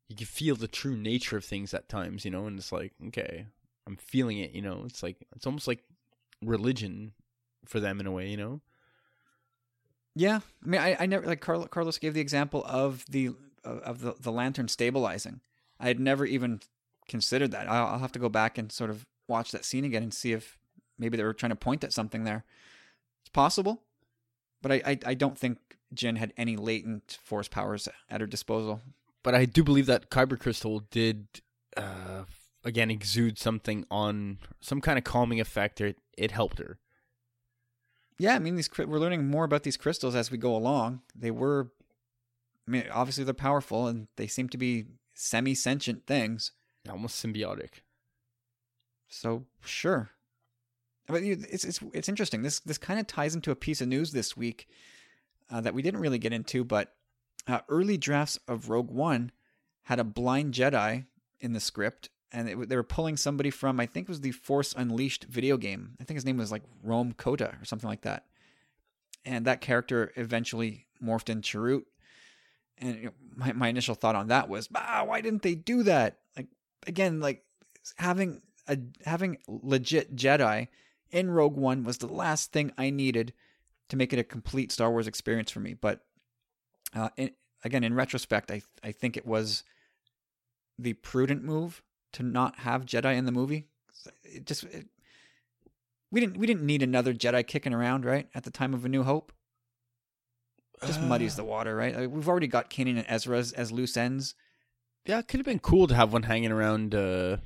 you 0.09 0.17
can 0.17 0.27
feel 0.27 0.57
the 0.57 0.69
true 0.69 0.97
nature 0.97 1.37
of 1.37 1.45
things 1.45 1.75
at 1.75 1.89
times. 1.89 2.25
You 2.25 2.31
know, 2.31 2.47
and 2.47 2.59
it's 2.59 2.73
like 2.73 2.93
okay, 3.09 3.47
I'm 3.87 3.97
feeling 3.97 4.39
it. 4.39 4.53
You 4.53 4.63
know, 4.63 4.83
it's 4.87 5.03
like 5.03 5.27
it's 5.35 5.47
almost 5.47 5.67
like 5.67 5.83
religion 6.43 7.13
for 7.65 7.81
them 7.81 8.01
in 8.01 8.07
a 8.07 8.13
way. 8.13 8.29
You 8.29 8.37
know. 8.37 8.61
Yeah, 10.17 10.41
I 10.65 10.69
mean, 10.69 10.81
I, 10.81 10.97
I 11.01 11.07
never 11.07 11.27
like 11.27 11.41
Carl, 11.41 11.67
Carlos 11.67 11.99
gave 11.99 12.15
the 12.15 12.21
example 12.21 12.65
of 12.67 13.05
the 13.09 13.31
uh, 13.65 13.81
of 13.85 14.01
the 14.01 14.15
the 14.21 14.31
lantern 14.31 14.69
stabilizing. 14.69 15.41
I 15.81 15.89
had 15.89 15.99
never 15.99 16.25
even 16.25 16.61
considered 17.09 17.51
that. 17.51 17.69
I'll, 17.69 17.87
I'll 17.87 17.99
have 17.99 18.13
to 18.13 18.19
go 18.21 18.29
back 18.29 18.57
and 18.59 18.71
sort 18.71 18.91
of 18.91 19.07
watch 19.27 19.51
that 19.53 19.65
scene 19.65 19.85
again 19.85 20.05
and 20.05 20.15
see 20.15 20.33
if 20.33 20.57
maybe 20.99 21.17
they 21.17 21.25
were 21.25 21.35
trying 21.35 21.51
to 21.51 21.57
point 21.57 21.83
at 21.83 21.93
something 21.93 22.25
there. 22.25 22.45
It's 23.23 23.31
possible, 23.31 23.83
but 24.63 24.71
I, 24.73 24.83
I, 24.87 24.99
I 25.07 25.15
don't 25.15 25.37
think 25.37 25.59
Jyn 25.95 26.17
had 26.17 26.33
any 26.37 26.57
latent 26.57 27.19
force 27.23 27.49
powers 27.49 27.89
at 28.11 28.21
her 28.21 28.27
disposal. 28.27 28.81
But 29.23 29.35
I 29.35 29.47
do 29.47 29.65
believe 29.65 29.87
that 29.87 30.11
Kyber 30.11 30.39
Crystal 30.39 30.81
did, 30.91 31.27
uh, 31.77 32.25
again, 32.63 32.91
exude 32.91 33.39
something 33.39 33.87
on 33.91 34.39
some 34.61 34.81
kind 34.81 34.99
of 34.99 35.05
calming 35.05 35.41
effect. 35.41 35.81
It, 35.81 35.99
it 36.17 36.31
helped 36.31 36.59
her. 36.59 36.79
Yeah, 38.19 38.35
I 38.35 38.39
mean, 38.39 38.57
these 38.57 38.71
we're 38.79 38.99
learning 38.99 39.27
more 39.29 39.45
about 39.45 39.65
these 39.65 39.77
crystals 39.77 40.15
as 40.15 40.31
we 40.31 40.39
go 40.39 40.55
along. 40.55 41.01
They 41.17 41.31
were, 41.31 41.73
I 42.69 42.71
mean, 42.71 42.85
obviously 42.93 43.25
they're 43.25 43.35
powerful 43.35 43.89
and 43.89 44.07
they 44.17 44.27
seem 44.27 44.49
to 44.51 44.59
be 44.59 44.85
semi 45.15 45.55
sentient 45.55 46.07
things. 46.07 46.53
Almost 46.89 47.25
symbiotic. 47.25 47.81
So 49.09 49.47
sure, 49.65 50.11
but 51.07 51.23
it's 51.23 51.65
it's 51.65 51.81
it's 51.93 52.09
interesting. 52.09 52.43
This 52.43 52.61
this 52.61 52.79
kind 52.79 53.01
of 53.01 53.07
ties 53.07 53.35
into 53.35 53.51
a 53.51 53.57
piece 53.57 53.81
of 53.81 53.89
news 53.89 54.13
this 54.13 54.37
week 54.37 54.69
uh, 55.51 55.61
that 55.61 55.75
we 55.75 55.83
didn't 55.83 56.01
really 56.01 56.19
get 56.19 56.33
into, 56.33 56.65
but 56.65 56.95
uh, 57.47 57.61
early 57.69 57.97
drafts 57.97 58.39
of 58.49 58.71
Rogue 58.71 58.91
One 58.91 59.33
had 59.83 59.99
a 59.99 60.05
blind 60.05 60.55
Jedi 60.55 61.05
in 61.41 61.53
the 61.53 61.61
script, 61.61 62.09
and 62.33 62.49
it, 62.49 62.69
they 62.69 62.77
were 62.77 62.83
pulling 62.83 63.17
somebody 63.17 63.51
from 63.51 63.79
I 63.79 63.87
think 63.87 64.05
it 64.05 64.11
was 64.11 64.23
the 64.23 64.33
Force 64.33 64.75
Unleashed 64.77 65.25
video 65.25 65.57
game. 65.57 65.97
I 66.01 66.05
think 66.05 66.17
his 66.17 66.25
name 66.25 66.39
was 66.39 66.51
like 66.51 66.63
Rahm 66.85 67.17
Kota 67.17 67.57
or 67.61 67.65
something 67.65 67.89
like 67.89 68.03
that, 68.03 68.25
and 69.25 69.45
that 69.45 69.61
character 69.61 70.13
eventually 70.17 70.87
morphed 71.03 71.29
in 71.29 71.43
Chirrut. 71.43 71.83
And 72.79 72.97
you 72.97 73.05
know, 73.05 73.13
my 73.37 73.53
my 73.53 73.69
initial 73.69 73.95
thought 73.95 74.17
on 74.17 74.29
that 74.29 74.49
was, 74.49 74.69
ah, 74.75 75.05
why 75.07 75.21
didn't 75.21 75.43
they 75.43 75.55
do 75.55 75.83
that? 75.85 76.19
Like 76.37 76.49
again, 76.87 77.21
like 77.21 77.45
having 77.97 78.41
a 78.67 78.79
having 79.05 79.39
legit 79.47 80.17
Jedi 80.17 80.69
in 81.11 81.31
Rogue 81.31 81.57
One 81.57 81.85
was 81.85 81.99
the 81.99 82.07
last 82.07 82.53
thing 82.53 82.73
I 82.79 82.91
needed 82.91 83.33
to 83.89 83.97
make 83.97 84.13
it 84.13 84.19
a 84.19 84.25
complete 84.25 84.73
Star 84.73 84.91
Wars 84.91 85.07
experience 85.07 85.51
for 85.51 85.61
me. 85.61 85.75
But 85.75 86.01
uh, 86.95 87.11
in, 87.17 87.31
again, 87.65 87.85
in 87.85 87.95
retrospect, 87.95 88.51
I 88.51 88.63
I 88.83 88.93
think 88.93 89.17
it 89.17 89.27
was 89.27 89.65
the 90.79 90.95
prudent 90.95 91.45
move 91.45 91.83
to 92.15 92.23
not 92.23 92.61
have 92.61 92.87
Jedi 92.87 93.17
in 93.17 93.27
the 93.27 93.33
movie. 93.33 93.67
It 94.23 94.47
just 94.47 94.65
it, 94.65 94.87
we 96.11 96.21
didn't 96.21 96.37
we 96.37 96.47
didn't 96.47 96.67
need 96.67 96.83
another 96.83 97.15
Jedi 97.15 97.47
kicking 97.47 97.75
around 97.75 98.05
right 98.05 98.29
at 98.35 98.45
the 98.45 98.51
time 98.51 98.75
of 98.75 98.85
A 98.85 98.89
New 98.89 99.03
Hope. 99.03 99.33
It 100.83 100.87
just 100.87 101.01
uh, 101.01 101.05
muddies 101.05 101.37
the 101.37 101.45
water, 101.45 101.75
right? 101.75 101.97
Like, 101.97 102.11
we've 102.11 102.29
already 102.29 102.49
got 102.49 102.69
Kanan 102.69 102.97
and 102.97 103.07
Ezra 103.09 103.39
as, 103.39 103.53
as 103.53 103.73
loose 103.73 103.97
ends. 103.97 104.35
Yeah, 105.07 105.19
it 105.19 105.29
could 105.29 105.39
have 105.39 105.47
been 105.47 105.61
cool 105.61 105.87
to 105.87 105.95
have 105.95 106.13
one 106.13 106.25
hanging 106.25 106.51
around 106.51 106.95
uh, 106.95 107.39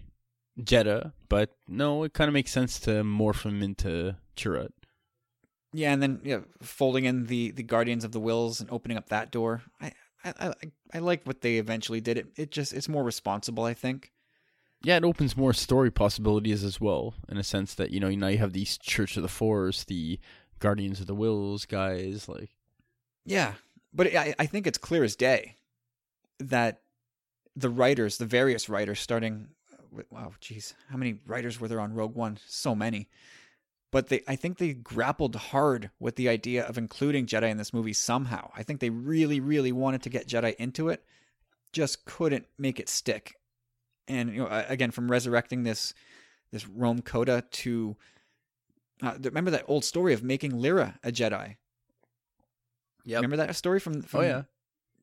Jedha, 0.58 1.12
but 1.28 1.56
no, 1.66 2.04
it 2.04 2.14
kind 2.14 2.28
of 2.28 2.32
makes 2.32 2.52
sense 2.52 2.78
to 2.80 3.02
morph 3.02 3.44
him 3.44 3.62
into 3.62 4.16
Chirrut. 4.36 4.70
Yeah, 5.72 5.92
and 5.92 6.02
then 6.02 6.20
yeah, 6.24 6.40
folding 6.62 7.04
in 7.04 7.26
the 7.26 7.50
the 7.50 7.62
Guardians 7.62 8.04
of 8.04 8.12
the 8.12 8.20
Whills 8.20 8.60
and 8.60 8.70
opening 8.70 8.96
up 8.96 9.08
that 9.10 9.30
door. 9.30 9.62
I 9.80 9.92
I 10.24 10.32
I, 10.40 10.54
I 10.94 10.98
like 11.00 11.24
what 11.24 11.42
they 11.42 11.56
eventually 11.56 12.00
did. 12.00 12.18
It 12.18 12.26
it 12.36 12.50
just 12.50 12.72
it's 12.72 12.88
more 12.88 13.04
responsible, 13.04 13.64
I 13.64 13.74
think. 13.74 14.12
Yeah, 14.82 14.96
it 14.96 15.04
opens 15.04 15.36
more 15.36 15.52
story 15.52 15.90
possibilities 15.90 16.62
as 16.62 16.80
well, 16.80 17.14
in 17.28 17.36
a 17.36 17.42
sense 17.42 17.74
that 17.74 17.90
you 17.90 18.00
know 18.00 18.10
now 18.10 18.28
you 18.28 18.38
have 18.38 18.52
these 18.52 18.78
Church 18.78 19.16
of 19.16 19.22
the 19.22 19.28
Force, 19.28 19.84
the 19.84 20.18
Guardians 20.58 21.00
of 21.00 21.06
the 21.06 21.14
Whills 21.14 21.66
guys, 21.66 22.28
like. 22.28 22.50
Yeah, 23.24 23.54
but 23.92 24.06
I 24.14 24.34
I 24.38 24.46
think 24.46 24.66
it's 24.66 24.78
clear 24.78 25.04
as 25.04 25.16
day 25.16 25.56
that 26.38 26.80
the 27.56 27.68
writers, 27.68 28.16
the 28.18 28.26
various 28.26 28.68
writers, 28.68 29.00
starting 29.00 29.48
uh, 29.72 30.02
wow, 30.10 30.32
jeez, 30.40 30.74
how 30.90 30.96
many 30.96 31.18
writers 31.26 31.60
were 31.60 31.68
there 31.68 31.80
on 31.80 31.92
Rogue 31.92 32.14
One? 32.14 32.38
So 32.46 32.74
many. 32.74 33.08
But 33.90 34.08
they, 34.08 34.22
I 34.28 34.36
think 34.36 34.58
they 34.58 34.74
grappled 34.74 35.34
hard 35.34 35.90
with 35.98 36.16
the 36.16 36.28
idea 36.28 36.66
of 36.66 36.76
including 36.76 37.26
Jedi 37.26 37.50
in 37.50 37.56
this 37.56 37.72
movie 37.72 37.94
somehow. 37.94 38.50
I 38.54 38.62
think 38.62 38.80
they 38.80 38.90
really, 38.90 39.40
really 39.40 39.72
wanted 39.72 40.02
to 40.02 40.10
get 40.10 40.28
Jedi 40.28 40.54
into 40.56 40.90
it, 40.90 41.02
just 41.72 42.04
couldn't 42.04 42.46
make 42.58 42.78
it 42.78 42.88
stick. 42.88 43.36
And 44.06 44.34
you 44.34 44.40
know, 44.40 44.64
again, 44.68 44.90
from 44.90 45.10
resurrecting 45.10 45.62
this 45.62 45.94
this 46.50 46.64
Rahm 46.64 47.04
Kota 47.04 47.44
to 47.50 47.96
uh, 49.02 49.14
remember 49.22 49.50
that 49.50 49.64
old 49.68 49.84
story 49.84 50.12
of 50.12 50.22
making 50.22 50.60
Lyra 50.60 50.98
a 51.04 51.12
Jedi. 51.12 51.56
Yeah, 53.04 53.16
remember 53.16 53.36
that 53.36 53.56
story 53.56 53.80
from, 53.80 54.02
from 54.02 54.20
oh 54.20 54.22
yeah, 54.22 54.42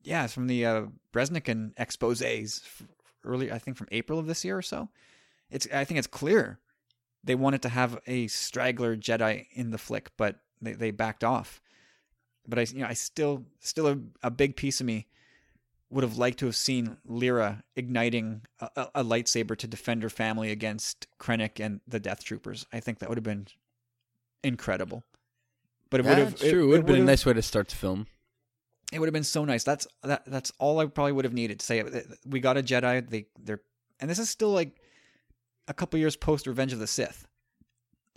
yeah, 0.04 0.24
it's 0.24 0.32
from 0.32 0.46
the 0.46 0.64
uh, 0.64 0.82
Breznican 1.12 1.74
exposés 1.74 2.62
early, 3.24 3.50
I 3.50 3.58
think 3.58 3.76
from 3.76 3.88
April 3.90 4.18
of 4.18 4.26
this 4.26 4.44
year 4.44 4.56
or 4.56 4.62
so. 4.62 4.88
It's 5.50 5.66
I 5.72 5.84
think 5.84 5.98
it's 5.98 6.06
clear 6.06 6.60
they 7.26 7.34
wanted 7.34 7.62
to 7.62 7.68
have 7.68 7.98
a 8.06 8.28
straggler 8.28 8.96
Jedi 8.96 9.46
in 9.52 9.70
the 9.70 9.78
flick, 9.78 10.10
but 10.16 10.36
they, 10.62 10.72
they 10.72 10.90
backed 10.90 11.24
off. 11.24 11.60
But 12.48 12.58
I 12.58 12.62
you 12.62 12.80
know 12.80 12.86
I 12.86 12.94
still 12.94 13.44
still 13.60 13.88
a, 13.88 13.98
a 14.22 14.30
big 14.30 14.56
piece 14.56 14.80
of 14.80 14.86
me 14.86 15.06
would 15.90 16.04
have 16.04 16.16
liked 16.16 16.38
to 16.38 16.46
have 16.46 16.56
seen 16.56 16.96
Lyra 17.04 17.62
igniting 17.76 18.42
a, 18.60 18.88
a, 18.96 19.04
lightsaber 19.04 19.56
to 19.56 19.68
defend 19.68 20.02
her 20.02 20.10
family 20.10 20.50
against 20.50 21.06
Krennic 21.20 21.64
and 21.64 21.80
the 21.86 22.00
Death 22.00 22.24
Troopers. 22.24 22.66
I 22.72 22.80
think 22.80 22.98
that 22.98 23.08
would 23.08 23.18
have 23.18 23.24
been 23.24 23.46
incredible. 24.42 25.04
But 25.90 26.00
it 26.00 26.06
yeah, 26.06 26.10
would 26.10 26.18
have 26.18 26.38
true. 26.38 26.48
It, 26.48 26.52
it 26.52 26.66
would 26.66 26.76
have 26.78 26.86
been 26.86 27.02
a 27.02 27.04
nice 27.04 27.24
way 27.24 27.34
to 27.34 27.42
start 27.42 27.68
the 27.68 27.76
film. 27.76 28.06
It 28.92 28.98
would 28.98 29.06
have 29.06 29.14
been 29.14 29.24
so 29.24 29.44
nice. 29.44 29.64
That's 29.64 29.86
that. 30.02 30.24
That's 30.26 30.52
all 30.58 30.78
I 30.78 30.86
probably 30.86 31.12
would 31.12 31.24
have 31.24 31.34
needed 31.34 31.60
to 31.60 31.66
say. 31.66 31.84
We 32.24 32.40
got 32.40 32.56
a 32.56 32.62
Jedi. 32.62 33.08
They 33.08 33.26
they're 33.40 33.60
and 34.00 34.10
this 34.10 34.18
is 34.18 34.28
still 34.28 34.50
like 34.50 34.80
a 35.68 35.74
couple 35.74 35.98
years 35.98 36.16
post 36.16 36.46
Revenge 36.46 36.72
of 36.72 36.78
the 36.78 36.86
Sith. 36.86 37.26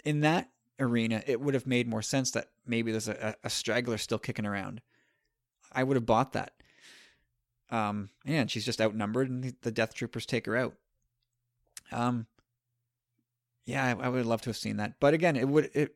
In 0.06 0.22
that 0.22 0.50
arena, 0.80 1.24
it 1.28 1.42
would 1.42 1.54
have 1.54 1.68
made 1.68 1.88
more 1.88 2.02
sense 2.02 2.32
that 2.32 2.50
maybe 2.66 2.92
there's 2.92 3.10
a, 3.10 3.36
a 3.44 3.50
straggler 3.50 3.98
still 3.98 4.20
kicking 4.20 4.46
around. 4.46 4.82
I 5.72 5.84
would 5.84 5.96
have 5.96 6.06
bought 6.06 6.34
that. 6.34 6.54
Um, 7.72 8.10
and 8.26 8.50
she's 8.50 8.66
just 8.66 8.82
outnumbered, 8.82 9.30
and 9.30 9.54
the 9.62 9.72
Death 9.72 9.94
Troopers 9.94 10.26
take 10.26 10.46
her 10.48 10.58
out. 10.58 10.74
Um, 11.92 12.26
yeah, 13.66 13.86
I, 13.86 14.06
I 14.06 14.10
would 14.10 14.26
love 14.26 14.42
to 14.42 14.50
have 14.50 14.58
seen 14.58 14.78
that, 14.78 15.00
but 15.00 15.14
again, 15.14 15.36
it 15.36 15.48
would 15.48 15.70
it. 15.74 15.96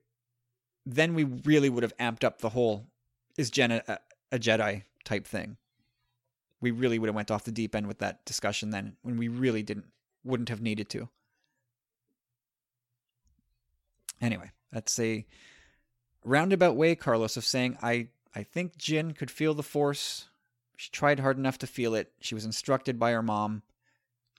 Then 0.86 1.16
we 1.16 1.24
really 1.24 1.70
would 1.70 1.84
have 1.84 1.98
amped 1.98 2.24
up 2.24 2.40
the 2.40 2.50
whole 2.50 2.88
is 3.38 3.50
Jenna 3.50 3.82
a, 3.88 3.98
a 4.34 4.40
Jedi 4.40 4.84
type 5.04 5.26
thing. 5.26 5.58
We 6.62 6.72
really 6.72 7.00
would 7.00 7.08
have 7.08 7.16
went 7.16 7.32
off 7.32 7.46
the 7.46 7.52
deep 7.52 7.76
end 7.76 7.88
with 7.88 8.00
that 8.00 8.24
discussion 8.26 8.70
then 8.70 8.98
when 9.02 9.18
we 9.18 9.28
really 9.28 9.64
didn't 9.64 9.88
wouldn't 10.24 10.50
have 10.50 10.62
needed 10.62 10.90
to. 10.90 11.10
Anyway, 14.24 14.50
that's 14.72 14.98
a 15.00 15.26
roundabout 16.24 16.76
way, 16.76 16.96
Carlos, 16.96 17.38
of 17.38 17.46
saying 17.46 17.78
I 17.84 18.08
I 18.36 18.44
think 18.44 18.78
Jyn 18.78 19.16
could 19.16 19.30
feel 19.30 19.54
the 19.54 19.62
force. 19.62 20.30
She 20.78 20.90
tried 20.90 21.20
hard 21.20 21.38
enough 21.38 21.60
to 21.60 21.68
feel 21.68 21.94
it. 21.94 22.12
She 22.20 22.34
was 22.34 22.46
instructed 22.46 22.98
by 22.98 23.12
her 23.12 23.22
mom. 23.22 23.62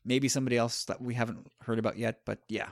Maybe 0.05 0.29
somebody 0.29 0.57
else 0.57 0.85
that 0.87 1.01
we 1.01 1.15
haven't 1.15 1.47
heard 1.63 1.79
about 1.79 1.97
yet, 1.97 2.21
but 2.25 2.41
yeah. 2.49 2.71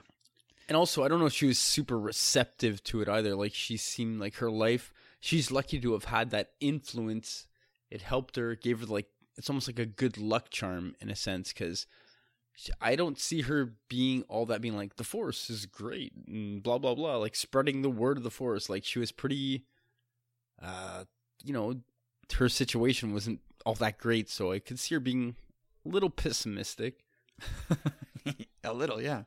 And 0.69 0.77
also, 0.77 1.05
I 1.05 1.09
don't 1.09 1.21
know 1.21 1.27
if 1.27 1.33
she 1.33 1.47
was 1.47 1.59
super 1.59 1.99
receptive 1.99 2.83
to 2.85 3.01
it 3.03 3.09
either. 3.09 3.37
Like 3.37 3.55
she 3.55 3.77
seemed 3.77 4.19
like 4.19 4.37
her 4.37 4.51
life 4.51 4.93
she's 5.23 5.53
lucky 5.53 5.81
to 5.81 5.93
have 5.93 6.05
had 6.05 6.31
that 6.31 6.51
influence. 6.61 7.47
It 7.91 8.03
helped 8.03 8.37
her, 8.37 8.55
gave 8.55 8.81
her 8.81 8.87
like 8.87 9.07
it's 9.37 9.49
almost 9.49 9.69
like 9.69 9.79
a 9.79 9.87
good 9.87 10.19
luck 10.19 10.51
charm 10.51 10.95
in 11.01 11.09
a 11.09 11.17
sense 11.17 11.53
because 11.53 11.87
I 12.81 12.97
don't 12.97 13.19
see 13.19 13.43
her 13.43 13.75
being 13.89 14.25
all 14.29 14.47
that 14.47 14.61
being 14.61 14.77
like 14.77 14.97
the 14.97 15.05
force 15.05 15.51
is 15.51 15.67
great 15.67 16.13
and 16.27 16.63
blah 16.63 16.79
blah 16.79 16.95
blah 16.95 17.17
like 17.17 17.35
spreading 17.35 17.83
the 17.83 17.91
word 17.91 18.17
of 18.19 18.23
the 18.23 18.31
force 18.31 18.69
like 18.69 18.85
she 18.85 18.99
was 18.99 19.11
pretty 19.11 19.65
uh 20.63 21.05
you 21.43 21.53
know 21.53 21.81
her 22.35 22.49
situation 22.49 23.13
wasn't 23.13 23.41
all 23.65 23.75
that 23.75 23.99
great 23.99 24.29
so 24.29 24.53
I 24.53 24.59
could 24.59 24.79
see 24.79 24.95
her 24.95 25.01
being 25.01 25.37
a 25.85 25.89
little 25.89 26.11
pessimistic. 26.11 27.05
A 28.65 28.73
little 28.73 29.03
yeah. 29.03 29.25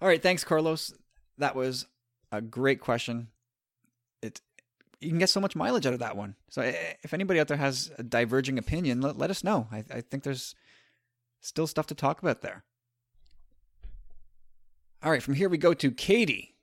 All 0.00 0.08
right 0.08 0.22
thanks 0.22 0.44
Carlos. 0.44 0.94
That 1.36 1.54
was 1.54 1.86
a 2.32 2.40
great 2.40 2.80
question. 2.80 3.28
It 4.22 4.40
you 5.00 5.10
can 5.10 5.18
get 5.18 5.28
so 5.28 5.40
much 5.40 5.54
mileage 5.54 5.84
out 5.84 5.92
of 5.92 5.98
that 5.98 6.16
one. 6.16 6.34
So 6.48 6.62
if 6.62 7.12
anybody 7.12 7.38
out 7.38 7.48
there 7.48 7.58
has 7.58 7.92
a 7.98 8.02
diverging 8.02 8.58
opinion, 8.58 9.02
let, 9.02 9.18
let 9.18 9.30
us 9.30 9.44
know. 9.44 9.68
I, 9.70 9.84
I 9.90 10.00
think 10.00 10.22
there's 10.22 10.54
still 11.44 11.66
stuff 11.66 11.86
to 11.86 11.94
talk 11.94 12.22
about 12.22 12.42
there. 12.42 12.64
All 15.02 15.10
right, 15.10 15.22
from 15.22 15.34
here 15.34 15.48
we 15.48 15.58
go 15.58 15.74
to 15.74 15.90
Katie. 15.90 16.54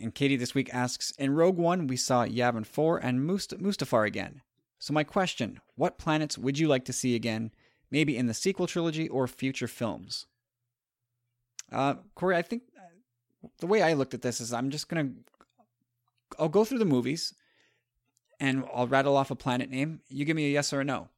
And 0.00 0.14
Katie 0.14 0.36
this 0.36 0.54
week 0.54 0.72
asks 0.72 1.10
In 1.12 1.34
Rogue 1.34 1.56
One, 1.56 1.86
we 1.86 1.96
saw 1.96 2.24
Yavin 2.24 2.66
4 2.66 2.98
and 2.98 3.26
Must- 3.26 3.58
Mustafar 3.58 4.06
again. 4.06 4.42
So, 4.78 4.92
my 4.92 5.02
question 5.02 5.60
what 5.74 5.98
planets 5.98 6.38
would 6.38 6.58
you 6.58 6.68
like 6.68 6.84
to 6.84 6.92
see 6.92 7.14
again, 7.14 7.50
maybe 7.90 8.16
in 8.16 8.26
the 8.26 8.34
sequel 8.34 8.66
trilogy 8.66 9.08
or 9.08 9.26
future 9.26 9.66
films? 9.66 10.26
Uh, 11.72 11.94
Corey, 12.14 12.36
I 12.36 12.42
think 12.42 12.62
the 13.58 13.66
way 13.66 13.82
I 13.82 13.94
looked 13.94 14.14
at 14.14 14.22
this 14.22 14.40
is 14.40 14.52
I'm 14.52 14.70
just 14.70 14.88
going 14.88 15.06
to 15.06 15.14
I'll 16.38 16.48
go 16.48 16.64
through 16.64 16.78
the 16.78 16.84
movies 16.84 17.34
and 18.38 18.64
I'll 18.72 18.86
rattle 18.86 19.16
off 19.16 19.30
a 19.30 19.36
planet 19.36 19.70
name. 19.70 20.00
You 20.08 20.24
give 20.24 20.36
me 20.36 20.46
a 20.46 20.52
yes 20.52 20.72
or 20.72 20.80
a 20.80 20.84
no. 20.84 21.08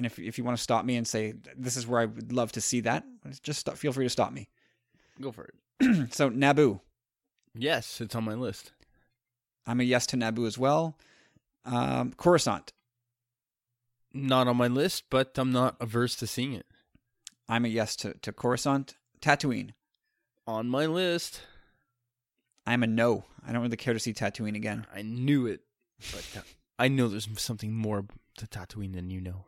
And 0.00 0.06
if 0.06 0.18
if 0.18 0.38
you 0.38 0.44
want 0.44 0.56
to 0.56 0.62
stop 0.62 0.86
me 0.86 0.96
and 0.96 1.06
say 1.06 1.34
this 1.54 1.76
is 1.76 1.86
where 1.86 2.00
I 2.00 2.06
would 2.06 2.32
love 2.32 2.52
to 2.52 2.62
see 2.62 2.80
that, 2.80 3.04
just 3.42 3.60
stop, 3.60 3.76
feel 3.76 3.92
free 3.92 4.06
to 4.06 4.08
stop 4.08 4.32
me. 4.32 4.48
Go 5.20 5.30
for 5.30 5.44
it. 5.44 6.10
so 6.14 6.30
Naboo, 6.30 6.80
Yes, 7.54 8.00
it's 8.00 8.14
on 8.14 8.24
my 8.24 8.32
list. 8.32 8.72
I'm 9.66 9.78
a 9.78 9.82
yes 9.82 10.06
to 10.06 10.16
Naboo 10.16 10.46
as 10.46 10.56
well. 10.56 10.96
Um, 11.66 12.14
Coruscant, 12.16 12.72
Not 14.14 14.48
on 14.48 14.56
my 14.56 14.68
list, 14.68 15.04
but 15.10 15.36
I'm 15.36 15.52
not 15.52 15.76
averse 15.80 16.16
to 16.16 16.26
seeing 16.26 16.54
it. 16.54 16.64
I'm 17.46 17.66
a 17.66 17.68
yes 17.68 17.94
to 17.96 18.14
to 18.22 18.32
Coruscant. 18.32 18.96
Tatooine, 19.20 19.72
On 20.46 20.66
my 20.70 20.86
list. 20.86 21.42
I'm 22.66 22.82
a 22.82 22.86
no. 22.86 23.26
I 23.46 23.52
don't 23.52 23.60
really 23.60 23.76
care 23.76 23.92
to 23.92 24.00
see 24.00 24.14
Tatooine 24.14 24.56
again. 24.56 24.86
I 24.94 25.02
knew 25.02 25.44
it, 25.46 25.60
but 26.10 26.26
uh, 26.38 26.42
I 26.78 26.88
know 26.88 27.08
there's 27.08 27.28
something 27.36 27.74
more 27.74 28.06
to 28.38 28.46
Tatooine 28.46 28.94
than 28.94 29.10
you 29.10 29.20
know. 29.20 29.44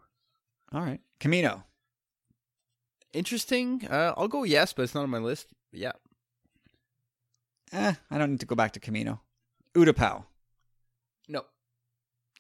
All 0.72 0.80
right, 0.82 1.00
Kamino, 1.20 1.64
Interesting. 3.12 3.86
Uh, 3.90 4.14
I'll 4.16 4.28
go 4.28 4.42
yes, 4.44 4.72
but 4.72 4.82
it's 4.84 4.94
not 4.94 5.02
on 5.02 5.10
my 5.10 5.18
list. 5.18 5.48
Yeah. 5.70 5.92
eh, 7.72 7.94
I 8.10 8.18
don't 8.18 8.30
need 8.30 8.40
to 8.40 8.46
go 8.46 8.54
back 8.54 8.72
to 8.72 8.80
Kamino. 8.80 9.20
Utapau, 9.74 10.24
No. 11.28 11.44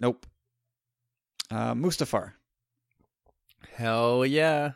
nope. 0.00 0.26
Uh, 1.50 1.74
Mustafar, 1.74 2.32
Hell 3.74 4.24
yeah. 4.24 4.72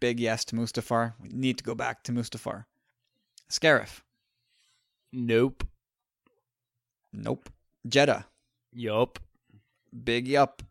big 0.00 0.18
yes 0.20 0.44
to 0.46 0.56
Mustafar. 0.56 1.14
We 1.22 1.28
need 1.28 1.58
to 1.58 1.64
go 1.64 1.74
back 1.76 2.02
to 2.04 2.12
Mustafar. 2.12 2.64
Scarif, 3.50 4.00
Nope. 5.12 5.64
nope. 7.12 7.48
Jedha, 7.88 8.24
Yup. 8.72 9.20
big 10.04 10.26
yup. 10.26 10.62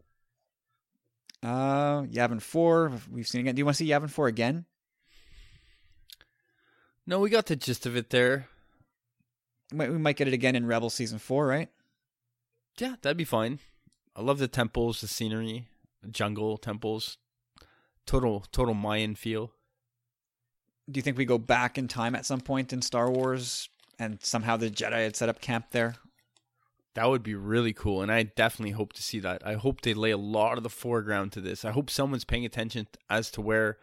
Uh, 1.45 2.01
Yavin 2.05 2.41
Four, 2.41 2.91
we've 3.11 3.27
seen 3.27 3.41
again. 3.41 3.53
Do 3.53 3.59
you 3.59 3.65
want 3.65 3.77
to 3.77 3.83
see 3.83 3.89
Yavin 3.91 4.09
Four 4.09 4.25
again? 4.27 4.65
No, 7.05 7.19
we 7.19 7.29
got 7.29 7.45
the 7.45 7.55
gist 7.55 7.85
of 7.85 7.95
it 7.95 8.09
there. 8.09 8.47
We 9.71 9.87
we 9.89 9.99
might 9.99 10.15
get 10.15 10.27
it 10.27 10.33
again 10.33 10.55
in 10.55 10.65
Rebel 10.65 10.89
season 10.89 11.19
four, 11.19 11.45
right? 11.45 11.69
Yeah, 12.79 12.95
that'd 12.99 13.15
be 13.15 13.25
fine. 13.25 13.59
I 14.15 14.21
love 14.21 14.39
the 14.39 14.47
temples, 14.47 15.01
the 15.01 15.07
scenery, 15.07 15.67
jungle 16.09 16.57
temples. 16.57 17.19
Total 18.07 18.43
total 18.51 18.73
Mayan 18.73 19.13
feel. 19.13 19.51
Do 20.89 20.97
you 20.97 21.03
think 21.03 21.15
we 21.17 21.25
go 21.25 21.37
back 21.37 21.77
in 21.77 21.87
time 21.87 22.15
at 22.15 22.25
some 22.25 22.41
point 22.41 22.73
in 22.73 22.81
Star 22.81 23.11
Wars, 23.11 23.69
and 23.99 24.17
somehow 24.23 24.57
the 24.57 24.71
Jedi 24.71 25.03
had 25.03 25.15
set 25.15 25.29
up 25.29 25.41
camp 25.41 25.67
there? 25.69 25.95
That 26.95 27.09
would 27.09 27.23
be 27.23 27.35
really 27.35 27.73
cool, 27.73 28.01
and 28.01 28.09
I 28.11 28.23
definitely 28.23 28.71
hope 28.71 28.93
to 28.93 29.03
see 29.03 29.19
that. 29.19 29.45
I 29.45 29.55
hope 29.55 29.81
they 29.81 29.93
lay 29.93 30.11
a 30.11 30.17
lot 30.17 30.57
of 30.57 30.63
the 30.63 30.69
foreground 30.69 31.33
to 31.33 31.41
this. 31.41 31.65
I 31.65 31.71
hope 31.71 31.89
someone's 31.89 32.23
paying 32.23 32.45
attention 32.45 32.87
as 33.09 33.29
to 33.31 33.41
where 33.41 33.77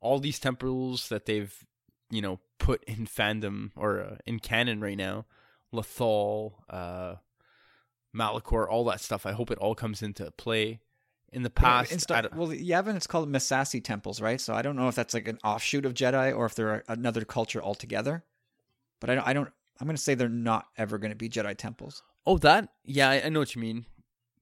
all 0.00 0.18
these 0.18 0.38
temples 0.38 1.08
that 1.08 1.24
they've, 1.24 1.54
you 2.10 2.20
know, 2.20 2.40
put 2.58 2.84
in 2.84 3.06
fandom 3.06 3.70
or 3.74 4.00
uh, 4.00 4.16
in 4.26 4.38
canon 4.38 4.80
right 4.82 4.98
now, 4.98 5.24
Lothal, 5.72 6.52
uh, 6.68 7.14
Malachor, 8.14 8.68
all 8.68 8.84
that 8.84 9.00
stuff. 9.00 9.24
I 9.24 9.32
hope 9.32 9.50
it 9.50 9.58
all 9.58 9.74
comes 9.74 10.02
into 10.02 10.30
play. 10.32 10.80
In 11.32 11.44
the 11.44 11.50
past, 11.50 11.90
In 11.90 11.96
I 11.96 12.00
Star- 12.00 12.28
well, 12.34 12.48
Yavin, 12.48 12.94
it's 12.94 13.06
called 13.06 13.32
Massassi 13.32 13.82
temples, 13.82 14.20
right? 14.20 14.38
So 14.38 14.52
I 14.52 14.60
don't 14.60 14.76
know 14.76 14.88
if 14.88 14.94
that's 14.94 15.14
like 15.14 15.26
an 15.28 15.38
offshoot 15.42 15.86
of 15.86 15.94
Jedi 15.94 16.36
or 16.36 16.44
if 16.44 16.54
they're 16.54 16.84
another 16.86 17.24
culture 17.24 17.62
altogether. 17.62 18.24
But 19.00 19.08
I 19.08 19.14
don't. 19.14 19.26
I 19.26 19.32
don't 19.32 19.48
I'm 19.80 19.86
going 19.86 19.96
to 19.96 20.02
say 20.02 20.14
they're 20.14 20.28
not 20.28 20.66
ever 20.76 20.98
going 20.98 21.10
to 21.12 21.16
be 21.16 21.30
Jedi 21.30 21.56
temples. 21.56 22.02
Oh, 22.26 22.38
that 22.38 22.68
yeah, 22.84 23.10
I, 23.10 23.22
I 23.24 23.28
know 23.28 23.40
what 23.40 23.54
you 23.54 23.60
mean. 23.60 23.86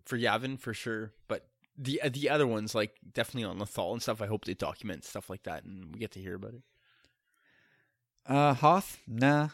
For 0.05 0.19
Yavin, 0.19 0.59
for 0.59 0.75
sure, 0.75 1.13
but 1.29 1.47
the 1.79 2.01
the 2.11 2.29
other 2.31 2.47
ones, 2.47 2.75
like 2.75 2.97
definitely 3.13 3.45
on 3.45 3.59
Lothal 3.59 3.93
and 3.93 4.03
stuff. 4.03 4.21
I 4.21 4.27
hope 4.27 4.45
they 4.45 4.55
document 4.55 5.05
stuff 5.05 5.31
like 5.31 5.45
that, 5.45 5.65
and 5.65 5.93
we 5.95 6.01
get 6.01 6.11
to 6.13 6.21
hear 6.21 6.35
about 6.35 6.55
it. 6.55 6.63
Uh, 8.27 8.55
Hoth, 8.55 8.99
nah, 9.07 9.49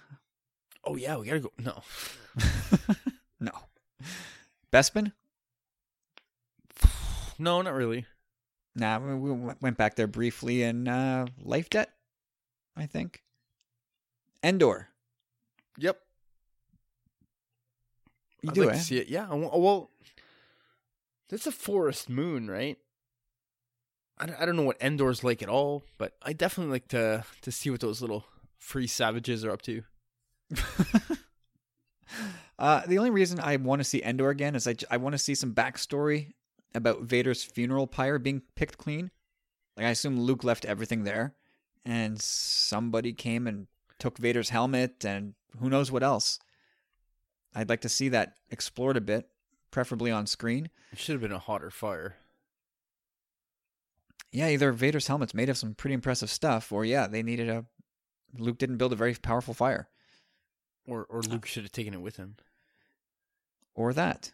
Oh 0.85 0.97
yeah, 0.97 1.17
we 1.17 1.27
gotta 1.27 1.41
go. 1.41 1.53
No, 1.59 1.83
no. 3.41 3.53
Bespin, 4.73 5.13
no, 7.39 7.63
not 7.63 7.75
really. 7.75 8.07
nah. 8.75 8.99
We 8.99 9.15
we 9.33 9.55
went 9.61 9.77
back 9.77 9.97
there 9.97 10.07
briefly 10.07 10.63
in 10.63 10.89
uh, 10.89 11.27
Life 11.43 11.71
Debt, 11.71 11.91
I 12.77 12.87
think. 12.87 13.23
Endor, 14.43 14.89
Yep. 15.79 15.99
You 18.43 18.51
I'd 18.51 18.55
do 18.55 18.65
like 18.65 18.75
it. 18.75 18.79
to 18.79 18.85
see 18.85 18.99
it. 18.99 19.09
Yeah. 19.09 19.33
Well, 19.33 19.91
that's 21.29 21.47
a 21.47 21.53
forest 21.53 22.09
moon, 22.09 22.49
right? 22.51 22.79
I 24.19 24.27
don't, 24.27 24.41
I 24.41 24.47
don't 24.47 24.57
know 24.57 24.63
what 24.63 24.79
Endor's 24.81 25.23
like 25.25 25.43
at 25.43 25.49
all, 25.49 25.85
but 25.99 26.15
I 26.23 26.33
definitely 26.33 26.73
like 26.73 26.89
to 26.89 27.25
to 27.43 27.53
see 27.53 27.71
what 27.71 27.81
those 27.81 28.01
little 28.01 28.25
free 28.59 28.87
savages 28.87 29.45
are 29.45 29.51
up 29.51 29.63
to. 29.63 29.83
Uh, 32.59 32.81
the 32.87 32.97
only 32.97 33.11
reason 33.11 33.39
I 33.39 33.57
want 33.57 33.81
to 33.81 33.85
see 33.85 34.03
Endor 34.03 34.31
again 34.31 34.55
is 34.55 34.67
I, 34.67 34.73
j- 34.73 34.87
I 34.91 34.97
want 34.97 35.13
to 35.13 35.19
see 35.19 35.35
some 35.35 35.53
backstory 35.53 36.33
about 36.75 37.03
Vader's 37.03 37.43
funeral 37.45 37.87
pyre 37.87 38.19
being 38.19 38.41
picked 38.55 38.79
clean. 38.79 39.11
Like 39.77 39.87
I 39.87 39.91
assume 39.91 40.19
Luke 40.19 40.43
left 40.43 40.65
everything 40.65 41.05
there, 41.05 41.35
and 41.85 42.19
somebody 42.19 43.13
came 43.13 43.47
and 43.47 43.67
took 43.99 44.17
Vader's 44.17 44.49
helmet 44.49 45.05
and 45.05 45.35
who 45.61 45.69
knows 45.69 45.93
what 45.93 46.03
else. 46.03 46.39
I'd 47.57 47.69
like 47.71 47.81
to 47.81 47.89
see 47.89 48.11
that 48.11 48.35
explored 48.51 48.97
a 48.97 49.01
bit, 49.01 49.29
preferably 49.71 50.11
on 50.13 50.27
screen. 50.27 50.69
It 50.93 50.99
should 50.99 51.15
have 51.15 51.23
been 51.23 51.33
a 51.33 51.39
hotter 51.39 51.71
fire. 51.71 52.17
Yeah, 54.31 54.49
either 54.51 54.73
Vader's 54.73 55.07
helmet's 55.07 55.33
made 55.35 55.49
of 55.49 55.57
some 55.57 55.75
pretty 55.75 55.95
impressive 55.95 56.31
stuff, 56.31 56.71
or 56.71 56.85
yeah, 56.85 57.07
they 57.07 57.23
needed 57.23 57.49
a. 57.49 57.65
Luke 58.37 58.59
didn't 58.59 58.77
build 58.77 58.93
a 58.93 58.97
very 58.97 59.15
powerful 59.15 59.55
fire, 59.55 59.89
Or 60.87 61.07
or 61.09 61.23
Luke 61.23 61.47
should 61.47 61.63
have 61.63 61.73
taken 61.73 61.95
it 61.95 62.01
with 62.03 62.17
him. 62.17 62.37
or 63.75 63.93
that. 63.95 64.33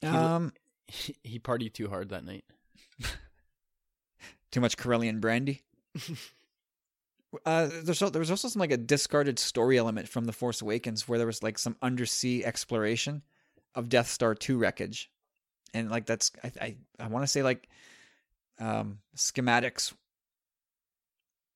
He- 0.00 0.06
Um, 0.08 0.52
He, 0.88 1.16
he 1.22 1.38
partied 1.38 1.72
too 1.74 1.88
hard 1.88 2.08
that 2.10 2.24
night. 2.24 2.44
too 4.50 4.60
much 4.60 4.76
Corellian 4.76 5.20
brandy. 5.20 5.62
uh, 7.44 7.68
there's 7.82 7.98
there 7.98 8.20
was 8.20 8.30
also 8.30 8.48
some 8.48 8.60
like 8.60 8.72
a 8.72 8.76
discarded 8.76 9.38
story 9.38 9.78
element 9.78 10.08
from 10.08 10.24
the 10.24 10.32
Force 10.32 10.62
Awakens 10.62 11.08
where 11.08 11.18
there 11.18 11.26
was 11.26 11.42
like 11.42 11.58
some 11.58 11.76
undersea 11.82 12.44
exploration 12.44 13.22
of 13.74 13.88
Death 13.88 14.08
Star 14.08 14.34
two 14.34 14.58
wreckage, 14.58 15.10
and 15.72 15.90
like 15.90 16.06
that's 16.06 16.32
I 16.42 16.52
I, 16.60 16.76
I 16.98 17.08
want 17.08 17.22
to 17.22 17.28
say 17.28 17.42
like 17.42 17.68
um, 18.58 18.98
schematics 19.16 19.92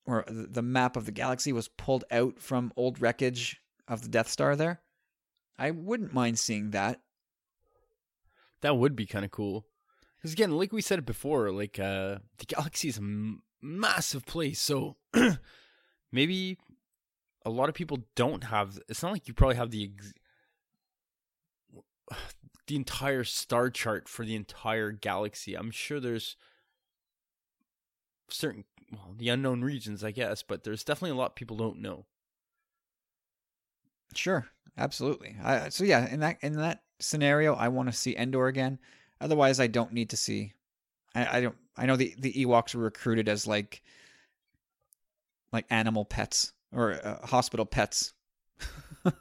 or 0.06 0.24
the 0.26 0.62
map 0.62 0.96
of 0.96 1.04
the 1.04 1.12
galaxy 1.12 1.52
was 1.52 1.68
pulled 1.68 2.04
out 2.10 2.40
from 2.40 2.72
old 2.76 3.00
wreckage 3.00 3.60
of 3.86 4.02
the 4.02 4.08
Death 4.08 4.28
Star 4.28 4.56
there. 4.56 4.80
I 5.58 5.70
wouldn't 5.70 6.14
mind 6.14 6.38
seeing 6.38 6.70
that. 6.70 7.00
That 8.62 8.76
would 8.76 8.96
be 8.96 9.06
kind 9.06 9.24
of 9.24 9.30
cool. 9.30 9.66
Because 10.16 10.32
again, 10.32 10.52
like 10.52 10.72
we 10.72 10.80
said 10.80 11.04
before, 11.04 11.50
like 11.50 11.78
uh, 11.78 12.18
the 12.38 12.46
galaxy 12.46 12.88
is 12.88 12.96
a 12.96 13.02
m- 13.02 13.42
massive 13.60 14.24
place, 14.24 14.60
so 14.60 14.96
maybe 16.12 16.58
a 17.44 17.50
lot 17.50 17.68
of 17.68 17.74
people 17.74 18.04
don't 18.14 18.44
have. 18.44 18.78
It's 18.88 19.02
not 19.02 19.12
like 19.12 19.28
you 19.28 19.34
probably 19.34 19.56
have 19.56 19.70
the 19.70 19.90
the 22.66 22.76
entire 22.76 23.24
star 23.24 23.70
chart 23.70 24.08
for 24.08 24.24
the 24.24 24.36
entire 24.36 24.92
galaxy. 24.92 25.54
I'm 25.54 25.70
sure 25.70 26.00
there's 26.00 26.36
certain 28.28 28.64
well, 28.92 29.14
the 29.16 29.28
unknown 29.28 29.62
regions, 29.62 30.02
I 30.02 30.10
guess, 30.10 30.42
but 30.42 30.64
there's 30.64 30.84
definitely 30.84 31.10
a 31.16 31.20
lot 31.20 31.36
people 31.36 31.56
don't 31.56 31.80
know. 31.80 32.06
Sure, 34.14 34.46
absolutely. 34.76 35.36
I, 35.42 35.68
so 35.68 35.84
yeah, 35.84 36.08
in 36.08 36.20
that 36.20 36.38
in 36.42 36.54
that 36.54 36.82
scenario, 36.98 37.54
I 37.54 37.68
want 37.68 37.88
to 37.88 37.96
see 37.96 38.16
Endor 38.16 38.46
again. 38.46 38.78
Otherwise, 39.20 39.60
I 39.60 39.66
don't 39.66 39.92
need 39.92 40.10
to 40.10 40.16
see. 40.16 40.52
I, 41.14 41.38
I 41.38 41.40
don't. 41.40 41.56
I 41.76 41.86
know 41.86 41.96
the 41.96 42.14
the 42.18 42.32
Ewoks 42.32 42.74
were 42.74 42.84
recruited 42.84 43.28
as 43.28 43.46
like 43.46 43.82
like 45.52 45.66
animal 45.70 46.04
pets 46.04 46.52
or 46.72 46.92
uh, 46.92 47.26
hospital 47.26 47.66
pets 47.66 48.12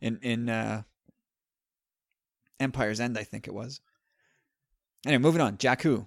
in 0.00 0.18
in 0.22 0.48
uh, 0.48 0.82
Empire's 2.60 3.00
End, 3.00 3.18
I 3.18 3.24
think 3.24 3.46
it 3.48 3.54
was. 3.54 3.80
Anyway, 5.06 5.22
moving 5.22 5.40
on. 5.40 5.56
Jakku. 5.56 6.06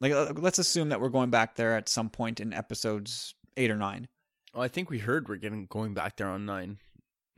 Like, 0.00 0.12
uh, 0.12 0.32
let's 0.36 0.58
assume 0.58 0.90
that 0.90 1.00
we're 1.00 1.08
going 1.08 1.30
back 1.30 1.54
there 1.54 1.74
at 1.76 1.88
some 1.88 2.10
point 2.10 2.40
in 2.40 2.52
episodes 2.52 3.34
eight 3.56 3.70
or 3.70 3.76
nine. 3.76 4.08
Oh, 4.54 4.60
I 4.60 4.68
think 4.68 4.90
we 4.90 4.98
heard 4.98 5.28
we're 5.28 5.36
getting 5.36 5.66
going 5.66 5.94
back 5.94 6.16
there 6.16 6.28
on 6.28 6.44
nine. 6.44 6.78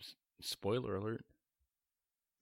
S- 0.00 0.14
spoiler 0.40 0.96
alert. 0.96 1.24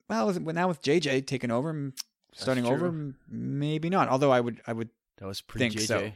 Well, 0.08 0.26
with, 0.26 0.38
now 0.40 0.68
with 0.68 0.82
JJ 0.82 1.26
taking 1.26 1.50
over, 1.50 1.92
starting 2.32 2.64
over, 2.66 3.14
maybe 3.28 3.90
not. 3.90 4.08
Although 4.08 4.30
I 4.30 4.40
would, 4.40 4.60
I 4.66 4.72
would, 4.72 4.90
That 5.18 5.26
was 5.26 5.40
pretty 5.40 5.68
Think 5.70 5.82
JJ. 5.82 5.86
so. 5.86 6.12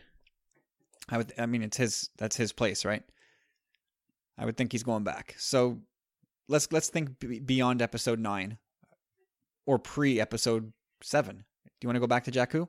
I 1.09 1.17
would. 1.17 1.33
I 1.39 1.47
mean, 1.47 1.63
it's 1.63 1.77
his. 1.77 2.11
That's 2.19 2.37
his 2.37 2.53
place, 2.53 2.85
right? 2.85 3.03
I 4.39 4.45
would 4.45 4.57
think 4.57 4.73
he's 4.73 4.83
going 4.83 5.05
back. 5.05 5.35
So 5.39 5.81
let's 6.49 6.71
let's 6.73 6.89
think 6.89 7.19
b- 7.19 7.41
beyond 7.41 7.83
episode 7.83 8.19
nine, 8.19 8.59
or 9.67 9.79
pre 9.79 10.21
episode 10.21 10.73
seven. 11.03 11.45
Do 11.65 11.85
you 11.85 11.89
want 11.89 11.97
to 11.97 12.01
go 12.01 12.07
back 12.07 12.25
to 12.25 12.31
Jakku? 12.31 12.69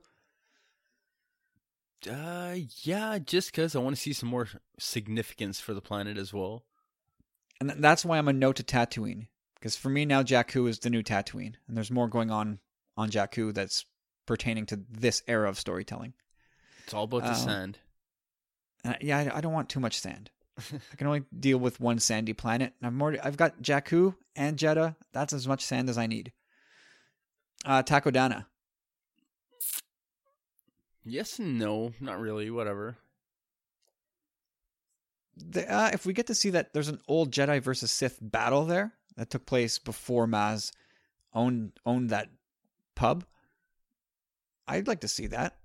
Uh, 2.09 2.55
yeah, 2.81 3.19
just 3.19 3.51
because 3.51 3.75
I 3.75 3.79
want 3.79 3.95
to 3.95 4.01
see 4.01 4.13
some 4.13 4.29
more 4.29 4.47
significance 4.79 5.59
for 5.59 5.73
the 5.75 5.81
planet 5.81 6.17
as 6.17 6.33
well. 6.33 6.65
And 7.59 7.69
th- 7.69 7.81
that's 7.81 8.03
why 8.03 8.17
I'm 8.17 8.27
a 8.27 8.33
no 8.33 8.51
to 8.53 8.63
Tatooine. 8.63 9.27
Because 9.55 9.75
for 9.75 9.89
me 9.89 10.05
now, 10.05 10.23
Jakku 10.23 10.67
is 10.67 10.79
the 10.79 10.89
new 10.89 11.03
Tatooine, 11.03 11.53
and 11.67 11.77
there's 11.77 11.91
more 11.91 12.07
going 12.07 12.31
on 12.31 12.57
on 12.97 13.11
Jakku 13.11 13.53
that's 13.53 13.85
pertaining 14.25 14.65
to 14.67 14.79
this 14.89 15.21
era 15.27 15.47
of 15.47 15.59
storytelling. 15.59 16.13
It's 16.85 16.93
all 16.95 17.03
about 17.03 17.21
the 17.23 17.31
Oh. 17.31 17.45
sand. 17.45 17.77
I- 18.85 18.97
yeah, 19.01 19.17
I, 19.19 19.37
I 19.37 19.41
don't 19.41 19.53
want 19.53 19.69
too 19.69 19.79
much 19.79 19.99
sand. 19.99 20.29
I 20.57 20.95
can 20.95 21.07
only 21.07 21.23
deal 21.37 21.57
with 21.57 21.79
one 21.79 21.99
sandy 21.99 22.33
planet. 22.33 22.73
And 22.81 22.87
I've 22.87 23.01
already, 23.01 23.19
I've 23.19 23.37
got 23.37 23.61
Jakku 23.61 24.15
and 24.35 24.57
Jedha. 24.57 24.95
That's 25.13 25.33
as 25.33 25.47
much 25.47 25.63
sand 25.63 25.89
as 25.89 25.97
I 25.97 26.07
need. 26.07 26.31
Uh, 27.65 27.83
Takodana. 27.83 28.45
Yes 31.03 31.39
and 31.39 31.57
no, 31.57 31.93
not 31.99 32.19
really. 32.19 32.49
Whatever. 32.51 32.97
The, 35.37 35.71
uh, 35.71 35.89
if 35.93 36.05
we 36.05 36.13
get 36.13 36.27
to 36.27 36.35
see 36.35 36.51
that 36.51 36.73
there's 36.73 36.89
an 36.89 36.99
old 37.07 37.31
Jedi 37.31 37.61
versus 37.61 37.91
Sith 37.91 38.19
battle 38.21 38.65
there 38.65 38.93
that 39.15 39.29
took 39.29 39.45
place 39.45 39.79
before 39.79 40.27
Maz 40.27 40.71
owned 41.33 41.71
owned 41.85 42.09
that 42.11 42.29
pub, 42.95 43.23
I'd 44.67 44.87
like 44.87 45.01
to 45.01 45.07
see 45.07 45.27
that. 45.27 45.55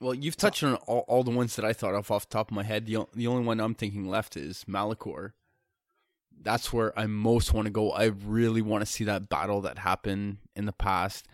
Well, 0.00 0.14
you've 0.14 0.36
touched 0.36 0.62
on 0.62 0.74
all, 0.74 1.04
all 1.08 1.24
the 1.24 1.30
ones 1.30 1.56
that 1.56 1.64
I 1.64 1.72
thought 1.72 1.94
of 1.94 2.10
off 2.10 2.28
the 2.28 2.32
top 2.32 2.50
of 2.50 2.54
my 2.54 2.64
head. 2.64 2.86
The 2.86 3.06
the 3.14 3.26
only 3.26 3.44
one 3.44 3.60
I'm 3.60 3.74
thinking 3.74 4.08
left 4.08 4.36
is 4.36 4.64
Malachor. 4.68 5.32
That's 6.38 6.72
where 6.72 6.96
I 6.98 7.06
most 7.06 7.54
want 7.54 7.66
to 7.66 7.72
go. 7.72 7.92
I 7.92 8.04
really 8.04 8.60
want 8.60 8.82
to 8.82 8.86
see 8.86 9.04
that 9.04 9.28
battle 9.28 9.62
that 9.62 9.78
happened 9.78 10.38
in 10.54 10.66
the 10.66 10.72
past, 10.72 11.26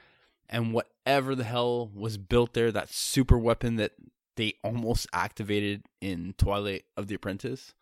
and 0.49 0.73
whatever 0.73 1.35
the 1.35 1.45
hell 1.45 1.91
was 1.93 2.19
built 2.19 2.55
there, 2.55 2.71
that 2.71 2.89
super 2.91 3.37
weapon 3.37 3.77
that 3.77 3.93
they 4.37 4.55
almost 4.63 5.07
activated 5.13 5.85
in 6.01 6.35
Twilight 6.39 6.85
of 6.97 7.09
the 7.09 7.17
Apprentice. 7.17 7.75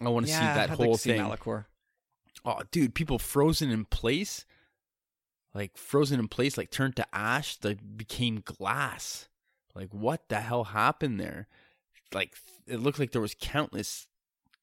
I 0.00 0.08
want 0.08 0.26
to 0.26 0.32
see 0.32 0.38
that 0.40 0.70
I'd 0.70 0.76
whole 0.76 0.86
like 0.86 0.96
to 0.96 0.98
see 0.98 1.10
thing. 1.12 1.20
Malachor. 1.20 1.66
Oh, 2.44 2.60
dude, 2.72 2.94
people 2.94 3.18
frozen 3.18 3.70
in 3.70 3.84
place, 3.84 4.44
like 5.54 5.76
frozen 5.76 6.18
in 6.18 6.28
place, 6.28 6.58
like 6.58 6.70
turned 6.70 6.96
to 6.96 7.06
ash, 7.14 7.58
like 7.62 7.78
became 7.96 8.42
glass. 8.44 9.28
Like 9.74 9.92
what 9.92 10.28
the 10.28 10.40
hell 10.40 10.64
happened 10.64 11.20
there? 11.20 11.48
Like 12.12 12.34
it 12.66 12.80
looked 12.80 12.98
like 12.98 13.12
there 13.12 13.22
was 13.22 13.36
countless 13.40 14.06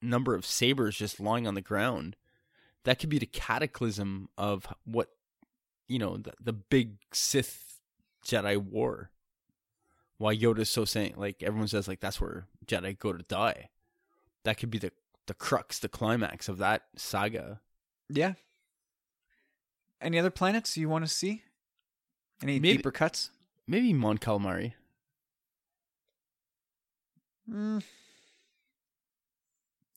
number 0.02 0.36
of 0.36 0.46
sabers 0.46 0.98
just 0.98 1.20
lying 1.20 1.48
on 1.48 1.56
the 1.56 1.62
ground. 1.62 2.16
That 2.84 3.00
could 3.00 3.10
be 3.10 3.20
the 3.20 3.26
cataclysm 3.26 4.30
of 4.38 4.68
what 4.86 5.10
you 5.88 6.00
know 6.00 6.18
the, 6.18 6.34
the 6.42 6.54
big 6.54 6.98
Sith 7.14 7.80
Jedi 8.26 8.58
war. 8.58 9.12
Why 10.18 10.36
Yoda's 10.36 10.70
so 10.70 10.86
saying 10.86 11.16
like 11.18 11.42
everyone 11.42 11.68
says 11.68 11.88
like 11.88 12.00
that's 12.00 12.20
where 12.20 12.48
Jedi 12.66 12.98
go 12.98 13.14
to 13.14 13.24
die. 13.24 13.70
That 14.44 14.58
could 14.58 14.72
be 14.72 14.80
the 14.80 14.92
the 15.28 15.34
crux, 15.34 15.80
the 15.80 15.90
climax 15.90 16.50
of 16.50 16.58
that 16.58 16.84
saga. 16.96 17.62
Yeah. 18.10 18.34
Any 20.02 20.18
other 20.20 20.32
planets 20.32 20.76
you 20.78 20.90
want 20.90 21.06
to 21.06 21.10
see? 21.12 21.44
Any 22.42 22.60
Maybe- 22.60 22.78
deeper 22.78 22.92
cuts? 22.92 23.30
Maybe 23.68 23.94
Mon 23.94 24.18
Calamari. 24.18 24.74
Mm. 27.50 27.84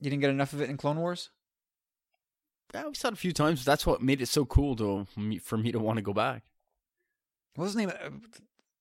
You 0.00 0.10
didn't 0.10 0.20
get 0.20 0.30
enough 0.30 0.52
of 0.52 0.60
it 0.60 0.68
in 0.70 0.76
Clone 0.76 0.98
Wars? 0.98 1.30
Yeah, 2.74 2.88
we 2.88 2.94
saw 2.94 3.08
it 3.08 3.14
a 3.14 3.16
few 3.16 3.32
times. 3.32 3.64
That's 3.64 3.86
what 3.86 4.02
made 4.02 4.20
it 4.20 4.26
so 4.26 4.44
cool 4.44 4.74
to 4.76 5.06
for 5.40 5.56
me 5.56 5.72
to 5.72 5.78
want 5.78 5.96
to 5.96 6.02
go 6.02 6.12
back. 6.12 6.42
What 7.54 7.64
was 7.64 7.74
the 7.74 7.86
name? 7.86 7.92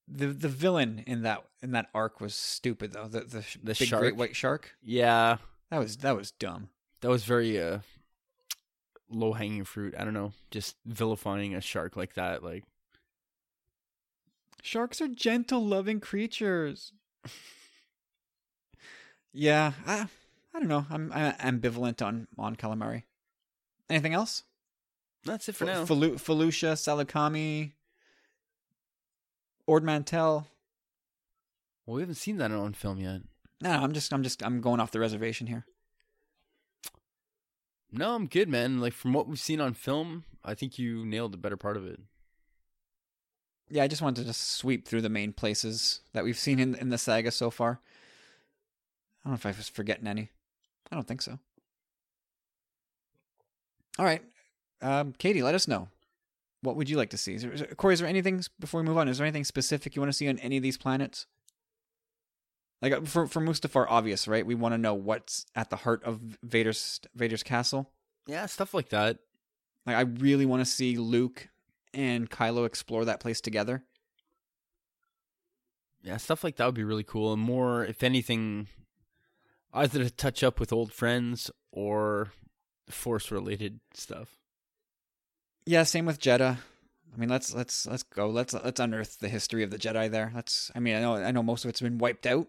The 0.07 0.27
the 0.27 0.49
villain 0.49 1.03
in 1.05 1.21
that 1.21 1.43
in 1.61 1.71
that 1.71 1.89
arc 1.93 2.19
was 2.19 2.33
stupid 2.35 2.91
though. 2.93 3.07
The 3.07 3.21
the, 3.21 3.45
The 3.63 3.75
big 3.79 3.87
shark? 3.87 4.01
great 4.01 4.15
white 4.15 4.35
shark. 4.35 4.71
Yeah, 4.81 5.37
That 5.69 5.77
was 5.77 5.97
that 5.97 6.15
was 6.17 6.31
dumb. 6.31 6.69
that 7.01 7.09
was 7.09 7.23
very 7.23 7.61
uh, 7.61 7.79
low 9.13 9.33
hanging 9.33 9.63
fruit. 9.63 9.93
I 9.97 10.03
don't 10.03 10.13
know, 10.13 10.33
just 10.51 10.75
vilifying 10.85 11.55
a 11.55 11.61
shark 11.61 11.95
like 11.95 12.13
that. 12.15 12.43
Like, 12.43 12.63
Sharks 14.61 15.01
are 15.01 15.09
gentle, 15.09 15.65
loving 15.65 15.99
creatures. 15.99 16.93
yeah, 19.33 19.73
I, 19.85 20.07
I 20.53 20.59
don't 20.59 20.69
know. 20.69 20.85
I'm, 20.89 21.11
I'm 21.13 21.59
ambivalent 21.59 22.01
on 22.01 22.27
on 22.37 22.55
calamari. 22.55 23.03
Anything 23.89 24.13
else? 24.13 24.43
that's 25.25 25.47
it 25.49 25.55
for 25.55 25.69
F- 25.69 25.75
now. 25.77 25.85
Falu- 25.85 26.15
Felucia, 26.15 26.73
Saleucami, 26.73 27.71
Ord 29.67 29.83
Mantell. 29.83 30.47
well, 31.85 31.95
we 31.95 32.01
haven't 32.01 32.15
seen 32.15 32.37
that 32.37 32.51
on 32.51 32.73
film 32.73 32.99
yet. 32.99 33.21
No, 33.61 33.71
I'm 33.71 33.93
just 33.93 34.13
I'm 34.13 34.23
just 34.23 34.43
I'm 34.43 34.61
going 34.61 34.79
off 34.79 34.91
the 34.91 34.99
reservation 34.99 35.47
here. 35.47 35.65
No, 37.95 38.15
I'm 38.15 38.25
good, 38.25 38.49
man. 38.49 38.81
Like 38.81 38.93
from 38.93 39.13
what 39.13 39.27
we've 39.27 39.39
seen 39.39 39.61
on 39.61 39.75
film, 39.75 40.23
I 40.43 40.55
think 40.55 40.79
you 40.79 41.05
nailed 41.05 41.31
the 41.31 41.37
better 41.37 41.55
part 41.55 41.77
of 41.77 41.85
it. 41.85 41.99
Yeah, 43.69 43.83
I 43.83 43.87
just 43.87 44.01
wanted 44.01 44.21
to 44.21 44.27
just 44.27 44.51
sweep 44.57 44.87
through 44.87 45.01
the 45.01 45.09
main 45.09 45.31
places 45.31 46.01
that 46.13 46.23
we've 46.23 46.37
seen 46.37 46.59
in 46.59 46.75
in 46.75 46.89
the 46.89 46.97
saga 46.97 47.31
so 47.31 47.51
far. 47.51 47.79
I 49.23 49.29
don't 49.29 49.31
know 49.33 49.35
if 49.35 49.45
I 49.45 49.57
was 49.57 49.69
forgetting 49.69 50.07
any. 50.07 50.31
I 50.91 50.95
don't 50.95 51.07
think 51.07 51.21
so. 51.21 51.39
All 53.99 54.05
right, 54.05 54.23
um, 54.81 55.13
Katie, 55.17 55.43
let 55.43 55.55
us 55.55 55.67
know. 55.67 55.87
What 56.61 56.75
would 56.75 56.89
you 56.89 56.97
like 56.97 57.11
to 57.11 57.17
see? 57.17 57.35
Is 57.35 57.43
there, 57.43 57.67
Corey, 57.75 57.93
is 57.93 57.99
there 57.99 58.09
anything 58.09 58.41
before 58.59 58.81
we 58.81 58.87
move 58.87 58.97
on? 58.97 59.07
Is 59.07 59.17
there 59.19 59.25
anything 59.25 59.43
specific 59.43 59.95
you 59.95 60.01
want 60.01 60.11
to 60.11 60.17
see 60.17 60.27
on 60.27 60.39
any 60.39 60.57
of 60.57 60.63
these 60.63 60.77
planets? 60.77 61.27
Like 62.83 62.91
uh, 62.91 63.01
for 63.01 63.27
for 63.27 63.41
Mustafar, 63.41 63.85
obvious, 63.87 64.27
right? 64.27 64.45
We 64.45 64.55
want 64.55 64.73
to 64.73 64.77
know 64.77 64.93
what's 64.93 65.45
at 65.55 65.69
the 65.69 65.77
heart 65.77 66.03
of 66.03 66.19
Vader's 66.43 66.99
Vader's 67.15 67.41
castle. 67.41 67.89
Yeah, 68.27 68.45
stuff 68.45 68.73
like 68.73 68.89
that. 68.89 69.19
Like 69.85 69.95
I 69.95 70.01
really 70.01 70.45
want 70.45 70.59
to 70.59 70.69
see 70.69 70.97
Luke 70.97 71.47
and 71.93 72.29
Kylo 72.29 72.65
explore 72.65 73.05
that 73.05 73.21
place 73.21 73.39
together. 73.39 73.85
Yeah, 76.03 76.17
stuff 76.17 76.43
like 76.43 76.57
that 76.57 76.65
would 76.65 76.75
be 76.75 76.83
really 76.83 77.05
cool. 77.05 77.31
And 77.31 77.41
more, 77.41 77.85
if 77.85 78.03
anything, 78.03 78.67
either 79.73 80.03
to 80.03 80.09
touch 80.09 80.43
up 80.43 80.59
with 80.59 80.73
old 80.73 80.91
friends 80.91 81.49
or 81.71 82.33
force 82.89 83.31
related 83.31 83.79
stuff. 83.93 84.39
Yeah, 85.65 85.83
same 85.83 86.05
with 86.05 86.19
Jedha. 86.19 86.57
I 87.13 87.17
mean, 87.17 87.29
let's 87.29 87.53
let's 87.53 87.85
let's 87.85 88.03
go. 88.03 88.27
Let's 88.29 88.53
let's 88.53 88.81
unearth 88.81 89.19
the 89.19 89.29
history 89.29 89.63
of 89.63 89.71
the 89.71 89.77
Jedi 89.77 90.11
there. 90.11 90.33
Let's. 90.35 90.69
I 90.75 90.79
mean, 90.79 90.97
I 90.97 90.99
know 90.99 91.15
I 91.15 91.31
know 91.31 91.43
most 91.43 91.63
of 91.63 91.69
it's 91.69 91.79
been 91.79 91.99
wiped 91.99 92.25
out, 92.25 92.47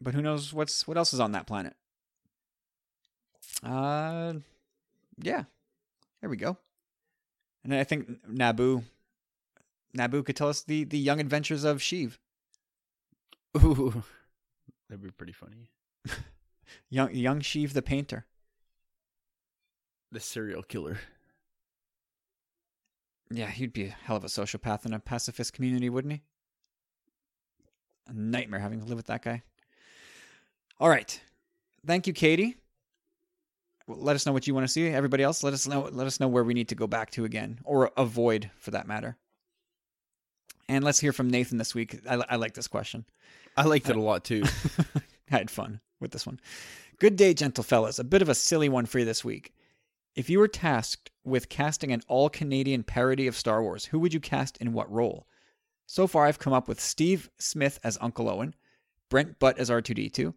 but 0.00 0.14
who 0.14 0.22
knows 0.22 0.52
what's 0.52 0.86
what 0.86 0.96
else 0.96 1.12
is 1.12 1.20
on 1.20 1.32
that 1.32 1.46
planet? 1.46 1.74
Uh, 3.62 4.34
yeah, 5.18 5.44
there 6.20 6.30
we 6.30 6.36
go. 6.36 6.56
And 7.62 7.74
I 7.74 7.84
think 7.84 8.26
Naboo, 8.26 8.84
Naboo 9.96 10.24
could 10.24 10.36
tell 10.36 10.48
us 10.48 10.62
the 10.62 10.84
the 10.84 10.98
young 10.98 11.20
adventures 11.20 11.64
of 11.64 11.78
Sheev, 11.78 12.18
Ooh, 13.56 14.02
that'd 14.88 15.02
be 15.02 15.10
pretty 15.10 15.32
funny. 15.32 15.70
young 16.90 17.14
young 17.14 17.40
Sheev 17.40 17.72
the 17.72 17.82
painter. 17.82 18.26
The 20.12 20.20
serial 20.20 20.62
killer. 20.62 20.98
Yeah, 23.32 23.48
he'd 23.50 23.72
be 23.72 23.84
a 23.84 23.96
hell 24.02 24.16
of 24.16 24.24
a 24.24 24.28
sociopath 24.28 24.84
in 24.84 24.92
a 24.92 24.98
pacifist 24.98 25.52
community, 25.52 25.88
wouldn't 25.88 26.14
he? 26.14 26.22
A 28.08 28.12
nightmare 28.12 28.58
having 28.58 28.80
to 28.80 28.86
live 28.86 28.96
with 28.96 29.06
that 29.06 29.22
guy. 29.22 29.44
All 30.80 30.88
right. 30.88 31.20
Thank 31.86 32.06
you, 32.06 32.14
Katie. 32.14 32.56
Well, 33.86 33.98
Let 33.98 34.16
us 34.16 34.24
know 34.24 34.32
what 34.32 34.46
you 34.46 34.54
want 34.54 34.66
to 34.66 34.72
see. 34.72 34.88
Everybody 34.88 35.22
else, 35.22 35.44
let 35.44 35.52
us 35.52 35.68
know 35.68 35.90
let 35.92 36.06
us 36.06 36.18
know 36.18 36.28
where 36.28 36.42
we 36.42 36.54
need 36.54 36.68
to 36.68 36.74
go 36.74 36.86
back 36.86 37.10
to 37.12 37.26
again 37.26 37.60
or 37.64 37.90
avoid 37.98 38.50
for 38.58 38.70
that 38.70 38.88
matter. 38.88 39.18
And 40.68 40.82
let's 40.82 41.00
hear 41.00 41.12
from 41.12 41.28
Nathan 41.28 41.58
this 41.58 41.74
week. 41.74 42.00
I, 42.08 42.24
I 42.30 42.36
like 42.36 42.54
this 42.54 42.68
question. 42.68 43.04
I 43.56 43.64
liked 43.64 43.90
it 43.90 43.96
uh, 43.96 43.98
a 43.98 44.00
lot 44.00 44.24
too. 44.24 44.44
I 45.30 45.36
had 45.36 45.50
fun 45.50 45.80
with 46.00 46.12
this 46.12 46.24
one. 46.26 46.40
Good 46.98 47.16
day, 47.16 47.34
gentle 47.34 47.64
fellas. 47.64 47.98
A 47.98 48.04
bit 48.04 48.22
of 48.22 48.28
a 48.28 48.34
silly 48.34 48.68
one 48.68 48.86
for 48.86 49.00
you 49.00 49.04
this 49.04 49.24
week. 49.24 49.52
If 50.14 50.30
you 50.30 50.38
were 50.38 50.48
tasked 50.48 51.10
with 51.24 51.50
casting 51.50 51.92
an 51.92 52.02
all 52.08 52.30
Canadian 52.30 52.84
parody 52.84 53.26
of 53.26 53.36
Star 53.36 53.62
Wars, 53.62 53.86
who 53.86 53.98
would 53.98 54.14
you 54.14 54.20
cast 54.20 54.56
in 54.58 54.72
what 54.72 54.90
role? 54.90 55.26
So 55.86 56.06
far, 56.06 56.26
I've 56.26 56.38
come 56.38 56.52
up 56.52 56.68
with 56.68 56.80
Steve 56.80 57.28
Smith 57.38 57.78
as 57.84 57.98
Uncle 58.00 58.28
Owen, 58.28 58.54
Brent 59.08 59.38
Butt 59.38 59.58
as 59.58 59.70
R2D2, 59.70 60.32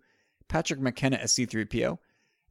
Patrick 0.47 0.80
McKenna 0.80 1.17
as 1.17 1.33
C3PO, 1.33 1.97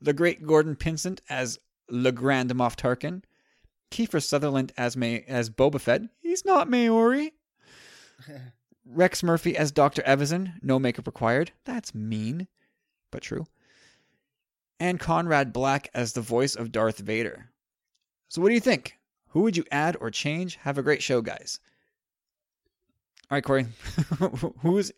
the 0.01 0.13
great 0.13 0.47
Gordon 0.47 0.77
Pinsent 0.77 1.21
as 1.29 1.59
Le 1.89 2.13
Grand 2.13 2.51
Moff 2.51 2.77
Tarkin, 2.77 3.23
Kiefer 3.91 4.23
Sutherland 4.23 4.73
as 4.77 4.97
May 4.97 5.25
as 5.29 5.51
Boba 5.51 5.81
Fett. 5.81 6.03
He's 6.21 6.45
not 6.45 6.71
Maori. 6.71 7.33
Rex 8.85 9.23
Murphy 9.23 9.57
as 9.57 9.71
Dr. 9.71 10.03
Evazan, 10.03 10.55
no 10.63 10.79
makeup 10.79 11.07
required. 11.07 11.53
That's 11.65 11.95
mean, 11.95 12.49
but 13.11 13.23
true. 13.23 13.47
And 14.81 14.99
Conrad 14.99 15.53
Black 15.53 15.89
as 15.95 16.13
the 16.13 16.21
voice 16.21 16.57
of 16.57 16.73
Darth 16.73 16.99
Vader. 16.99 17.51
So, 18.29 18.43
what 18.43 18.49
do 18.49 18.55
you 18.55 18.61
think? 18.61 18.99
Who 19.29 19.43
would 19.43 19.57
you 19.57 19.65
add 19.71 19.97
or 20.01 20.11
change? 20.11 20.57
Have 20.57 20.79
a 20.79 20.83
great 20.83 21.03
show, 21.03 21.23
guys. 21.23 21.61
All 23.31 23.37
right, 23.37 23.45
Corey. 23.45 23.67
Who's 24.59 24.93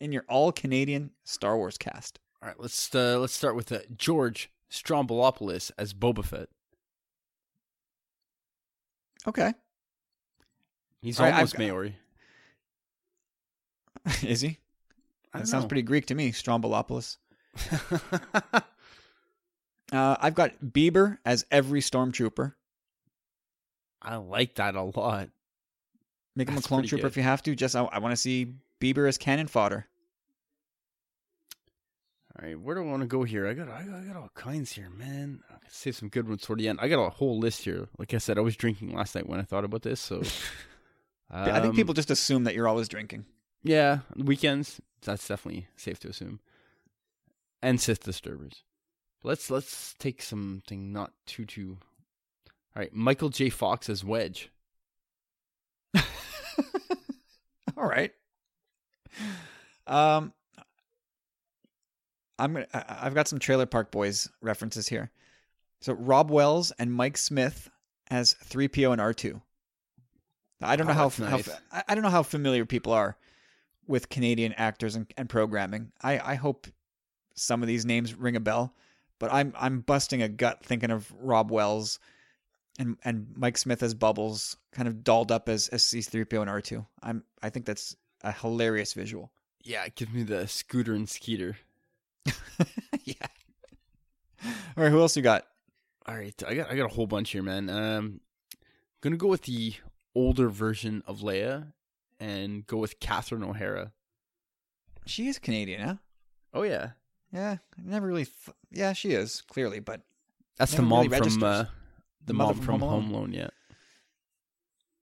in 0.00 0.12
your 0.12 0.24
all 0.28 0.52
Canadian 0.52 1.10
Star 1.24 1.56
Wars 1.56 1.78
cast? 1.78 2.18
All 2.42 2.48
right, 2.48 2.58
let's 2.60 2.94
uh, 2.94 3.18
let's 3.18 3.32
start 3.32 3.56
with 3.56 3.72
uh, 3.72 3.80
George 3.96 4.50
Stroumboulopoulos 4.70 5.70
as 5.78 5.92
Boba 5.94 6.24
Fett. 6.24 6.48
Okay. 9.26 9.52
He's 11.00 11.18
right, 11.18 11.32
almost 11.32 11.54
I've- 11.56 11.66
Maori. 11.66 11.96
Is 14.22 14.40
he? 14.40 14.58
That 15.34 15.46
sounds 15.46 15.64
know. 15.64 15.68
pretty 15.68 15.82
Greek 15.82 16.06
to 16.06 16.14
me, 16.14 16.32
Strombolopolis. 16.32 17.18
Uh, 19.90 20.16
I've 20.20 20.34
got 20.34 20.52
Bieber 20.62 21.18
as 21.24 21.46
every 21.50 21.80
stormtrooper. 21.80 22.52
I 24.02 24.16
like 24.16 24.56
that 24.56 24.74
a 24.74 24.82
lot. 24.82 25.30
Make 26.36 26.48
him 26.50 26.58
a 26.58 26.60
clone 26.60 26.84
trooper 26.84 27.02
good. 27.02 27.08
if 27.08 27.16
you 27.16 27.22
have 27.22 27.42
to. 27.44 27.54
Just 27.56 27.74
I, 27.74 27.82
I 27.84 27.98
want 27.98 28.12
to 28.12 28.16
see 28.16 28.54
Bieber 28.80 29.08
as 29.08 29.18
cannon 29.18 29.46
fodder. 29.48 29.86
All 32.40 32.46
right, 32.46 32.60
where 32.60 32.76
do 32.76 32.82
I 32.82 32.84
want 32.86 33.02
to 33.02 33.08
go 33.08 33.24
here? 33.24 33.48
I 33.48 33.54
got 33.54 33.68
I 33.68 33.82
got, 33.82 33.94
I 33.96 34.04
got 34.04 34.16
all 34.16 34.30
kinds 34.34 34.72
here, 34.72 34.90
man. 34.90 35.40
I 35.50 35.54
can 35.58 35.70
save 35.70 35.96
some 35.96 36.08
good 36.08 36.28
ones 36.28 36.44
for 36.44 36.54
the 36.54 36.68
end. 36.68 36.78
I 36.80 36.86
got 36.88 37.04
a 37.04 37.10
whole 37.10 37.38
list 37.38 37.62
here. 37.64 37.88
Like 37.98 38.14
I 38.14 38.18
said, 38.18 38.38
I 38.38 38.42
was 38.42 38.54
drinking 38.56 38.94
last 38.94 39.14
night 39.16 39.28
when 39.28 39.40
I 39.40 39.42
thought 39.42 39.64
about 39.64 39.82
this, 39.82 40.00
so 40.00 40.22
I 41.30 41.54
think 41.60 41.70
Um, 41.70 41.76
people 41.76 41.94
just 41.94 42.10
assume 42.10 42.44
that 42.44 42.54
you're 42.54 42.68
always 42.68 42.88
drinking. 42.88 43.26
Yeah, 43.64 43.98
weekends. 44.16 44.80
That's 45.02 45.26
definitely 45.26 45.66
safe 45.76 45.98
to 46.00 46.08
assume. 46.08 46.38
And 47.60 47.80
Sith 47.80 48.04
disturbers. 48.04 48.62
Let's 49.24 49.50
let's 49.50 49.94
take 49.98 50.22
something 50.22 50.92
not 50.92 51.12
too 51.26 51.44
too. 51.44 51.78
All 52.76 52.80
right, 52.82 52.94
Michael 52.94 53.30
J. 53.30 53.50
Fox 53.50 53.88
as 53.90 54.04
Wedge. 54.04 54.50
All 57.76 57.86
right. 57.88 58.12
Um, 59.86 60.32
I'm 62.38 62.52
gonna. 62.52 62.66
I've 62.72 63.14
got 63.14 63.28
some 63.28 63.38
Trailer 63.38 63.66
Park 63.66 63.90
Boys 63.90 64.28
references 64.40 64.88
here. 64.88 65.10
So 65.80 65.92
Robb 65.94 66.30
Wells 66.30 66.72
and 66.78 66.92
Mike 66.92 67.16
Smith 67.16 67.70
as 68.10 68.34
3PO 68.48 68.92
and 68.92 69.00
R2. 69.00 69.40
I 70.60 70.76
don't 70.76 70.86
know 70.86 70.92
Oh, 70.92 70.96
how, 70.96 71.08
that's 71.08 71.18
how 71.18 71.36
nice. 71.36 71.50
I 71.72 71.82
I 71.88 71.94
don't 71.94 72.02
know 72.02 72.10
how 72.10 72.22
familiar 72.22 72.64
people 72.66 72.92
are 72.92 73.16
with 73.86 74.08
Canadian 74.08 74.52
actors 74.54 74.96
and, 74.96 75.06
and 75.16 75.28
programming. 75.28 75.92
I, 76.02 76.18
I 76.18 76.34
hope 76.34 76.66
some 77.34 77.62
of 77.62 77.68
these 77.68 77.86
names 77.86 78.14
ring 78.14 78.36
a 78.36 78.40
bell, 78.40 78.74
but 79.18 79.32
I'm 79.32 79.52
I'm 79.58 79.80
busting 79.80 80.20
a 80.22 80.28
gut 80.28 80.64
thinking 80.64 80.90
of 80.90 81.12
Robb 81.20 81.50
Wells 81.50 81.98
and 82.78 82.96
and 83.04 83.28
Mike 83.36 83.56
Smith 83.58 83.82
as 83.82 83.94
Bubbles, 83.94 84.56
kind 84.72 84.86
of 84.88 85.02
dolled 85.04 85.32
up 85.32 85.48
as 85.48 85.68
as 85.68 85.82
C3PO 85.84 86.40
and 86.42 86.50
R2. 86.50 86.84
I'm 87.02 87.24
I 87.42 87.50
think 87.50 87.66
that's 87.66 87.96
a 88.22 88.32
hilarious 88.32 88.92
visual. 88.92 89.30
Yeah, 89.62 89.84
it 89.84 89.94
gives 89.94 90.12
me 90.12 90.22
the 90.22 90.46
scooter 90.48 90.94
and 90.94 91.08
skeeter. 91.08 91.58
yeah. 93.04 93.14
All 94.44 94.84
right, 94.84 94.90
who 94.90 95.00
else 95.00 95.16
you 95.16 95.22
got? 95.22 95.46
All 96.06 96.16
right, 96.16 96.34
I 96.46 96.54
got 96.54 96.70
I 96.70 96.76
got 96.76 96.90
a 96.90 96.94
whole 96.94 97.06
bunch 97.06 97.30
here, 97.30 97.42
man. 97.42 97.68
Um, 97.68 98.20
gonna 99.00 99.16
go 99.16 99.28
with 99.28 99.42
the 99.42 99.74
older 100.14 100.48
version 100.48 101.02
of 101.06 101.20
Leia, 101.20 101.72
and 102.20 102.66
go 102.66 102.78
with 102.78 103.00
Catherine 103.00 103.44
O'Hara. 103.44 103.92
She 105.06 105.28
is 105.28 105.38
Canadian, 105.38 105.82
huh? 105.82 105.94
Oh 106.54 106.62
yeah, 106.62 106.90
Yeah, 107.32 107.56
I 107.76 107.82
never 107.82 108.06
really. 108.06 108.24
Th- 108.24 108.56
yeah, 108.70 108.92
she 108.92 109.10
is 109.12 109.42
clearly, 109.42 109.80
but 109.80 110.02
that's 110.56 110.74
the 110.74 110.82
mom 110.82 111.08
really 111.08 111.30
from 111.30 111.42
uh, 111.42 111.64
the 112.24 112.34
mom 112.34 112.54
from 112.54 112.64
from 112.64 112.80
Home 112.80 113.10
Alone. 113.10 113.10
Alone. 113.10 113.32
Yeah, 113.32 113.48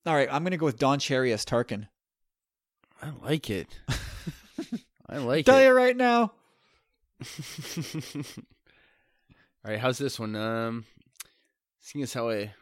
all 0.04 0.14
right, 0.14 0.28
I'm 0.30 0.44
gonna 0.44 0.56
go 0.56 0.66
with 0.66 0.78
Don 0.78 0.98
Cherry 0.98 1.32
as 1.32 1.44
Tarkin. 1.44 1.88
I 3.02 3.10
like 3.22 3.50
it. 3.50 3.68
I 5.08 5.18
like 5.18 5.40
it. 5.40 5.46
Tell 5.46 5.58
it. 5.58 5.64
you 5.64 5.72
right 5.72 5.96
now. 5.96 6.32
All 9.64 9.72
right, 9.72 9.78
how's 9.80 9.98
this 9.98 10.18
one? 10.18 10.36
Um, 10.36 10.84
seeing 11.80 12.02
as 12.02 12.12
how 12.14 12.30
I 12.30 12.54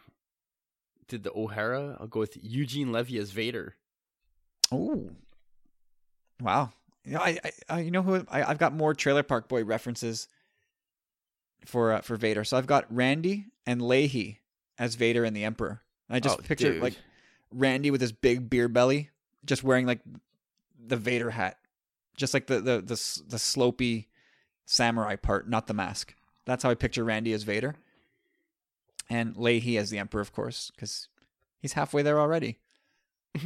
did 1.08 1.22
the 1.22 1.32
O'Hara, 1.34 1.96
I'll 2.00 2.06
go 2.06 2.20
with 2.20 2.36
Eugene 2.42 2.92
Levy 2.92 3.18
as 3.18 3.30
Vader. 3.30 3.74
Oh, 4.72 5.10
wow. 6.40 6.72
You 7.04 7.12
know, 7.14 7.20
I, 7.20 7.38
I, 7.68 7.80
you 7.80 7.90
know 7.90 8.02
who 8.02 8.24
I, 8.30 8.42
I've 8.44 8.58
got 8.58 8.72
more 8.74 8.94
Trailer 8.94 9.22
Park 9.22 9.48
Boy 9.48 9.62
references 9.64 10.28
for 11.66 11.92
uh, 11.92 12.00
for 12.00 12.16
Vader. 12.16 12.44
So 12.44 12.56
I've 12.56 12.66
got 12.66 12.86
Randy 12.94 13.46
and 13.66 13.80
Lahey 13.82 14.38
as 14.78 14.94
Vader 14.94 15.24
and 15.24 15.36
the 15.36 15.44
Emperor. 15.44 15.82
I 16.08 16.20
just 16.20 16.38
Oh, 16.38 16.42
picture 16.42 16.72
dude. 16.72 16.82
like 16.82 16.94
Randy 17.50 17.90
with 17.90 18.00
his 18.00 18.12
big 18.12 18.48
beer 18.48 18.68
belly, 18.68 19.10
just 19.44 19.62
wearing 19.62 19.84
like 19.86 20.00
the 20.86 20.96
Vader 20.96 21.30
hat, 21.30 21.58
just 22.16 22.34
like 22.34 22.46
the 22.46 22.56
the 22.60 22.80
the, 22.80 23.22
the 23.28 23.36
slopey 23.36 24.06
samurai 24.64 25.16
part, 25.16 25.48
not 25.48 25.66
the 25.66 25.74
mask. 25.74 26.14
That's 26.44 26.62
how 26.62 26.70
I 26.70 26.74
picture 26.74 27.04
Randy 27.04 27.32
as 27.32 27.42
Vader, 27.42 27.76
and 29.08 29.34
Lahey 29.34 29.78
as 29.78 29.90
the 29.90 29.98
Emperor, 29.98 30.20
of 30.20 30.32
course, 30.32 30.70
because 30.74 31.08
he's 31.60 31.72
halfway 31.72 32.02
there 32.02 32.20
already. 32.20 32.58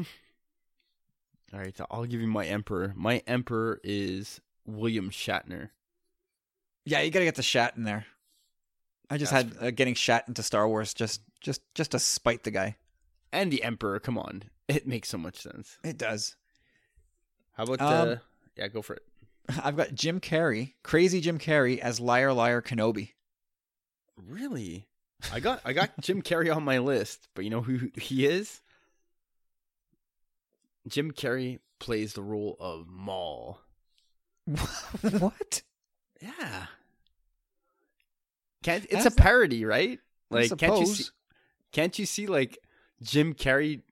All 1.52 1.60
right, 1.60 1.78
I'll 1.90 2.04
give 2.04 2.20
you 2.20 2.26
my 2.26 2.44
Emperor. 2.44 2.92
My 2.94 3.22
Emperor 3.26 3.80
is 3.82 4.40
William 4.66 5.10
Shatner. 5.10 5.70
Yeah, 6.84 7.00
you 7.00 7.10
gotta 7.10 7.24
get 7.24 7.36
the 7.36 7.42
Shat 7.42 7.76
in 7.76 7.84
there. 7.84 8.06
I 9.10 9.16
just 9.16 9.32
That's 9.32 9.56
had 9.56 9.66
uh, 9.66 9.70
getting 9.70 9.94
Shat 9.94 10.24
into 10.28 10.42
Star 10.42 10.68
Wars 10.68 10.92
just 10.92 11.22
just 11.40 11.62
just 11.74 11.92
to 11.92 11.98
spite 11.98 12.44
the 12.44 12.50
guy. 12.50 12.76
And 13.32 13.50
the 13.52 13.62
Emperor, 13.62 13.98
come 13.98 14.18
on. 14.18 14.44
It 14.68 14.86
makes 14.86 15.08
so 15.08 15.18
much 15.18 15.36
sense. 15.36 15.78
It 15.82 15.98
does. 15.98 16.36
How 17.58 17.64
about 17.64 17.82
Um, 17.82 18.08
uh 18.08 18.16
yeah, 18.56 18.68
go 18.68 18.82
for 18.82 18.94
it. 18.94 19.02
I've 19.64 19.76
got 19.76 19.92
Jim 19.92 20.20
Carrey, 20.20 20.74
crazy 20.82 21.20
Jim 21.20 21.38
Carrey 21.38 21.78
as 21.78 22.00
Liar 22.00 22.32
Liar 22.32 22.62
Kenobi. 22.62 23.10
Really? 24.16 24.86
I 25.32 25.40
got 25.40 25.60
I 25.64 25.72
got 25.72 25.90
Jim 26.00 26.22
Carrey 26.22 26.54
on 26.54 26.64
my 26.64 26.78
list, 26.78 27.28
but 27.34 27.44
you 27.44 27.50
know 27.50 27.60
who 27.60 27.90
he 27.96 28.24
is? 28.24 28.62
Jim 30.86 31.10
Carrey 31.10 31.58
plays 31.80 32.12
the 32.12 32.22
role 32.22 32.56
of 32.60 32.86
Maul. 32.88 33.60
what? 35.18 35.62
Yeah. 36.20 36.66
Can't 38.62 38.86
it's 38.88 39.06
a 39.06 39.10
parody, 39.10 39.64
right? 39.64 39.98
Like 40.30 40.56
can't 40.56 40.78
you 40.78 40.86
see 40.86 41.04
can't 41.72 41.98
you 41.98 42.06
see 42.06 42.28
like 42.28 42.58
Jim 43.02 43.34
Carrey 43.34 43.82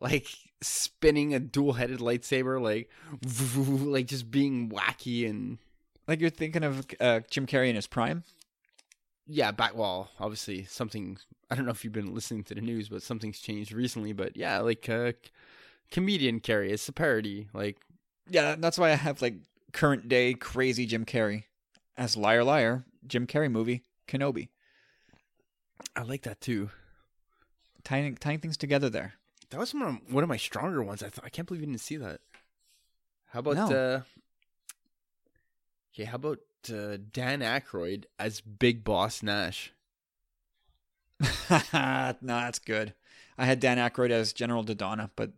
like 0.00 0.28
spinning 0.60 1.34
a 1.34 1.38
dual-headed 1.38 2.00
lightsaber 2.00 2.60
like 2.60 2.90
like 3.86 4.06
just 4.06 4.30
being 4.30 4.68
wacky 4.70 5.28
and 5.28 5.58
Like 6.06 6.20
you're 6.20 6.30
thinking 6.30 6.64
of 6.64 6.86
uh, 7.00 7.20
Jim 7.30 7.46
Carrey 7.46 7.68
in 7.68 7.76
his 7.76 7.86
prime? 7.86 8.24
yeah, 9.30 9.50
back 9.50 9.76
well, 9.76 10.10
obviously 10.18 10.64
something 10.64 11.18
I 11.50 11.54
don't 11.54 11.64
know 11.66 11.70
if 11.70 11.84
you've 11.84 11.92
been 11.92 12.14
listening 12.14 12.44
to 12.44 12.54
the 12.54 12.60
news, 12.60 12.88
but 12.88 13.02
something's 13.02 13.38
changed 13.40 13.72
recently, 13.72 14.12
but 14.12 14.36
yeah, 14.36 14.58
like 14.60 14.88
uh 14.88 15.12
comedian 15.90 16.40
Carrey, 16.40 16.70
it's 16.70 16.88
a 16.88 16.92
parody. 16.92 17.48
Like 17.52 17.76
Yeah, 18.28 18.56
that's 18.58 18.78
why 18.78 18.90
I 18.90 18.94
have 18.96 19.22
like 19.22 19.34
current 19.72 20.08
day 20.08 20.34
crazy 20.34 20.86
Jim 20.86 21.04
Carrey 21.04 21.44
as 21.96 22.16
Liar 22.16 22.42
Liar 22.42 22.84
Jim 23.06 23.26
Carrey 23.26 23.50
movie 23.50 23.82
Kenobi, 24.08 24.48
I 25.94 26.02
like 26.02 26.22
that 26.22 26.40
too. 26.40 26.70
tying 27.84 28.16
tying 28.16 28.40
things 28.40 28.56
together 28.56 28.88
there. 28.88 29.14
That 29.50 29.58
was 29.60 29.72
one 29.72 29.82
of, 29.82 30.12
one 30.12 30.22
of 30.22 30.28
my 30.28 30.36
stronger 30.36 30.82
ones. 30.82 31.02
I 31.02 31.08
thought 31.08 31.24
I 31.24 31.30
can't 31.30 31.46
believe 31.48 31.62
you 31.62 31.66
didn't 31.66 31.80
see 31.80 31.96
that. 31.96 32.20
How 33.28 33.40
about 33.40 33.56
No. 33.56 33.76
uh 33.76 34.00
Okay, 35.94 36.04
how 36.04 36.16
about 36.16 36.38
uh, 36.72 36.98
Dan 37.12 37.40
Aykroyd 37.40 38.04
as 38.18 38.40
Big 38.40 38.84
Boss 38.84 39.22
Nass? 39.22 39.70
no, 41.50 42.14
that's 42.20 42.58
good. 42.60 42.94
I 43.36 43.46
had 43.46 43.58
Dan 43.58 43.78
Aykroyd 43.78 44.10
as 44.10 44.32
General 44.32 44.64
Dodonna, 44.64 45.10
but 45.16 45.32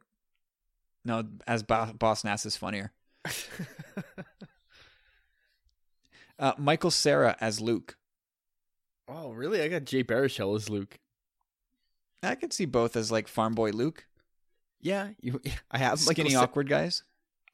no, 1.05 1.24
as 1.47 1.62
Bo- 1.62 1.94
Boss 1.98 2.24
Nass 2.24 2.44
is 2.44 2.56
funnier. 2.56 2.92
Uh, 6.39 6.55
Michael 6.56 6.90
Cera 6.90 7.36
as 7.39 7.60
Luke. 7.60 7.98
oh, 9.06 9.30
really? 9.32 9.60
I 9.60 9.68
got 9.68 9.84
Jay 9.84 10.02
Baruchel 10.02 10.56
as 10.56 10.70
Luke. 10.70 10.98
I 12.23 12.34
could 12.34 12.52
see 12.52 12.66
both 12.66 12.97
as 12.97 13.10
like 13.10 13.28
farm 13.28 13.55
boy 13.55 13.70
Luke, 13.70 14.07
Yeah, 14.81 15.10
you. 15.20 15.40
I 15.70 15.78
have 15.78 15.99
skinny, 15.99 16.31
Michael 16.31 16.39
Sa- 16.39 16.44
awkward 16.44 16.68
guys. 16.68 17.02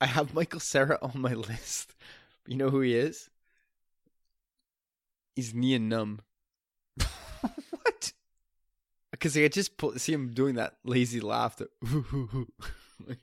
I 0.00 0.06
have 0.06 0.34
Michael 0.34 0.60
Cera 0.60 0.98
on 1.00 1.12
my 1.20 1.34
list. 1.50 1.94
You 2.46 2.56
know 2.56 2.70
who 2.70 2.80
he 2.80 2.94
is? 2.94 3.30
He's 5.34 5.54
Nien 5.54 5.88
Nunb. 5.90 6.20
what? 7.70 8.12
Because 9.10 9.36
I 9.36 9.48
just 9.48 9.76
pull, 9.76 9.92
see 9.98 10.12
him 10.12 10.32
doing 10.32 10.54
that 10.56 10.76
lazy 10.84 11.20
laugh. 11.20 11.56
That, 11.56 11.68
like, 13.06 13.18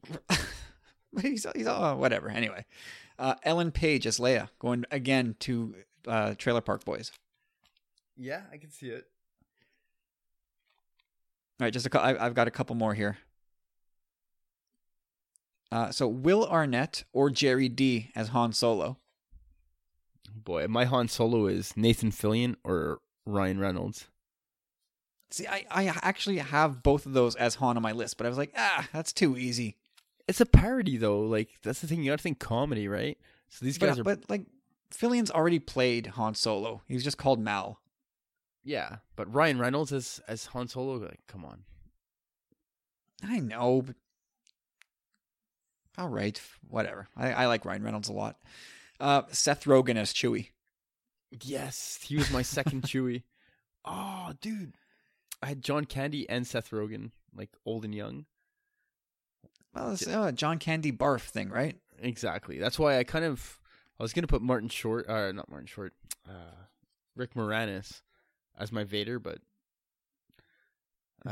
he's 1.21 1.45
he's 1.55 1.67
oh, 1.67 1.95
whatever. 1.97 2.29
Anyway, 2.29 2.65
uh, 3.19 3.35
Ellen 3.43 3.71
Page 3.71 4.05
as 4.07 4.19
Leia, 4.19 4.49
going 4.59 4.85
again 4.91 5.35
to 5.41 5.75
uh, 6.07 6.35
Trailer 6.37 6.61
Park 6.61 6.85
Boys. 6.85 7.11
yeah, 8.17 8.41
I 8.51 8.57
can 8.57 8.69
see 8.71 8.87
it. 8.89 9.05
All 11.63 11.67
right, 11.67 11.71
just 11.73 11.85
a 11.85 11.89
cou- 11.89 11.99
I, 11.99 12.25
I've 12.25 12.33
got 12.33 12.49
a 12.49 12.51
couple 12.51 12.75
more 12.75 12.93
here. 12.93 13.19
Uh, 15.71 15.91
so 15.91 16.09
Will 16.09 16.45
Arnett 16.45 17.05
or 17.13 17.29
Jerry 17.29 17.69
D 17.69 18.11
as 18.17 18.27
Han 18.27 18.51
Solo. 18.51 18.97
Boy, 20.35 20.67
my 20.67 20.83
Han 20.83 21.07
Solo 21.07 21.45
is 21.47 21.77
Nathan 21.77 22.11
Fillion 22.11 22.57
or 22.65 22.99
Ryan 23.25 23.61
Reynolds. 23.61 24.07
See, 25.31 25.47
I, 25.47 25.65
I 25.71 25.85
actually 26.01 26.39
have 26.39 26.83
both 26.83 27.05
of 27.05 27.13
those 27.13 27.37
as 27.37 27.55
Han 27.55 27.77
on 27.77 27.81
my 27.81 27.93
list, 27.93 28.17
but 28.17 28.25
I 28.25 28.29
was 28.29 28.37
like, 28.37 28.51
ah, 28.57 28.89
that's 28.91 29.13
too 29.13 29.37
easy. 29.37 29.77
It's 30.27 30.41
a 30.41 30.45
parody 30.45 30.97
though. 30.97 31.21
Like 31.21 31.47
that's 31.63 31.79
the 31.79 31.87
thing. 31.87 32.03
You 32.03 32.11
got 32.11 32.17
to 32.19 32.23
think 32.23 32.39
comedy, 32.39 32.89
right? 32.89 33.17
So 33.47 33.63
these 33.63 33.77
guys 33.77 33.91
But, 33.99 33.99
are. 33.99 34.03
but 34.17 34.29
like, 34.29 34.47
Fillion's 34.91 35.31
already 35.31 35.59
played 35.59 36.07
Han 36.07 36.35
Solo. 36.35 36.81
He's 36.89 37.05
just 37.05 37.17
called 37.17 37.39
Mal. 37.39 37.79
Yeah, 38.63 38.97
but 39.15 39.33
Ryan 39.33 39.59
Reynolds 39.59 39.91
as 39.91 40.21
as 40.27 40.47
Han 40.47 40.67
Solo. 40.67 40.97
Like, 40.97 41.21
come 41.27 41.45
on. 41.45 41.63
I 43.23 43.39
know. 43.39 43.83
But... 43.85 43.95
All 45.97 46.09
right, 46.09 46.41
whatever. 46.67 47.07
I, 47.15 47.31
I 47.33 47.45
like 47.47 47.65
Ryan 47.65 47.83
Reynolds 47.83 48.09
a 48.09 48.13
lot. 48.13 48.37
Uh, 48.99 49.23
Seth 49.31 49.65
Rogen 49.65 49.97
as 49.97 50.13
Chewie. 50.13 50.49
Yes, 51.41 51.99
he 52.03 52.15
was 52.15 52.31
my 52.31 52.41
second 52.41 52.81
Chewie. 52.83 53.23
Oh, 53.85 54.31
dude, 54.39 54.75
I 55.41 55.47
had 55.47 55.61
John 55.61 55.85
Candy 55.85 56.29
and 56.29 56.47
Seth 56.47 56.71
Rogen, 56.71 57.11
like 57.35 57.49
old 57.65 57.83
and 57.83 57.93
young. 57.93 58.25
Well, 59.75 59.91
it's 59.91 60.07
uh, 60.07 60.31
John 60.31 60.59
Candy 60.59 60.91
barf 60.91 61.21
thing, 61.21 61.49
right? 61.49 61.75
Exactly. 61.99 62.59
That's 62.59 62.79
why 62.79 62.97
I 62.97 63.03
kind 63.03 63.25
of 63.25 63.59
I 63.99 64.03
was 64.03 64.13
gonna 64.13 64.27
put 64.27 64.41
Martin 64.41 64.69
Short, 64.69 65.09
uh, 65.09 65.31
not 65.31 65.49
Martin 65.49 65.67
Short, 65.67 65.93
uh, 66.29 66.67
Rick 67.15 67.33
Moranis 67.33 68.01
as 68.57 68.71
my 68.71 68.83
Vader, 68.83 69.19
but 69.19 69.39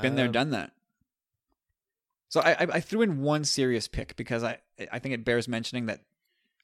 Been 0.02 0.16
there, 0.16 0.28
um, 0.28 0.32
done 0.32 0.52
that. 0.52 0.72
So 2.30 2.40
I, 2.40 2.52
I 2.52 2.68
I 2.76 2.80
threw 2.80 3.02
in 3.02 3.22
one 3.22 3.44
serious 3.44 3.88
pick 3.90 4.16
because 4.16 4.44
I 4.44 4.60
I 4.92 5.00
think 5.00 5.14
it 5.14 5.26
bears 5.26 5.50
mentioning 5.50 5.88
that 5.88 6.00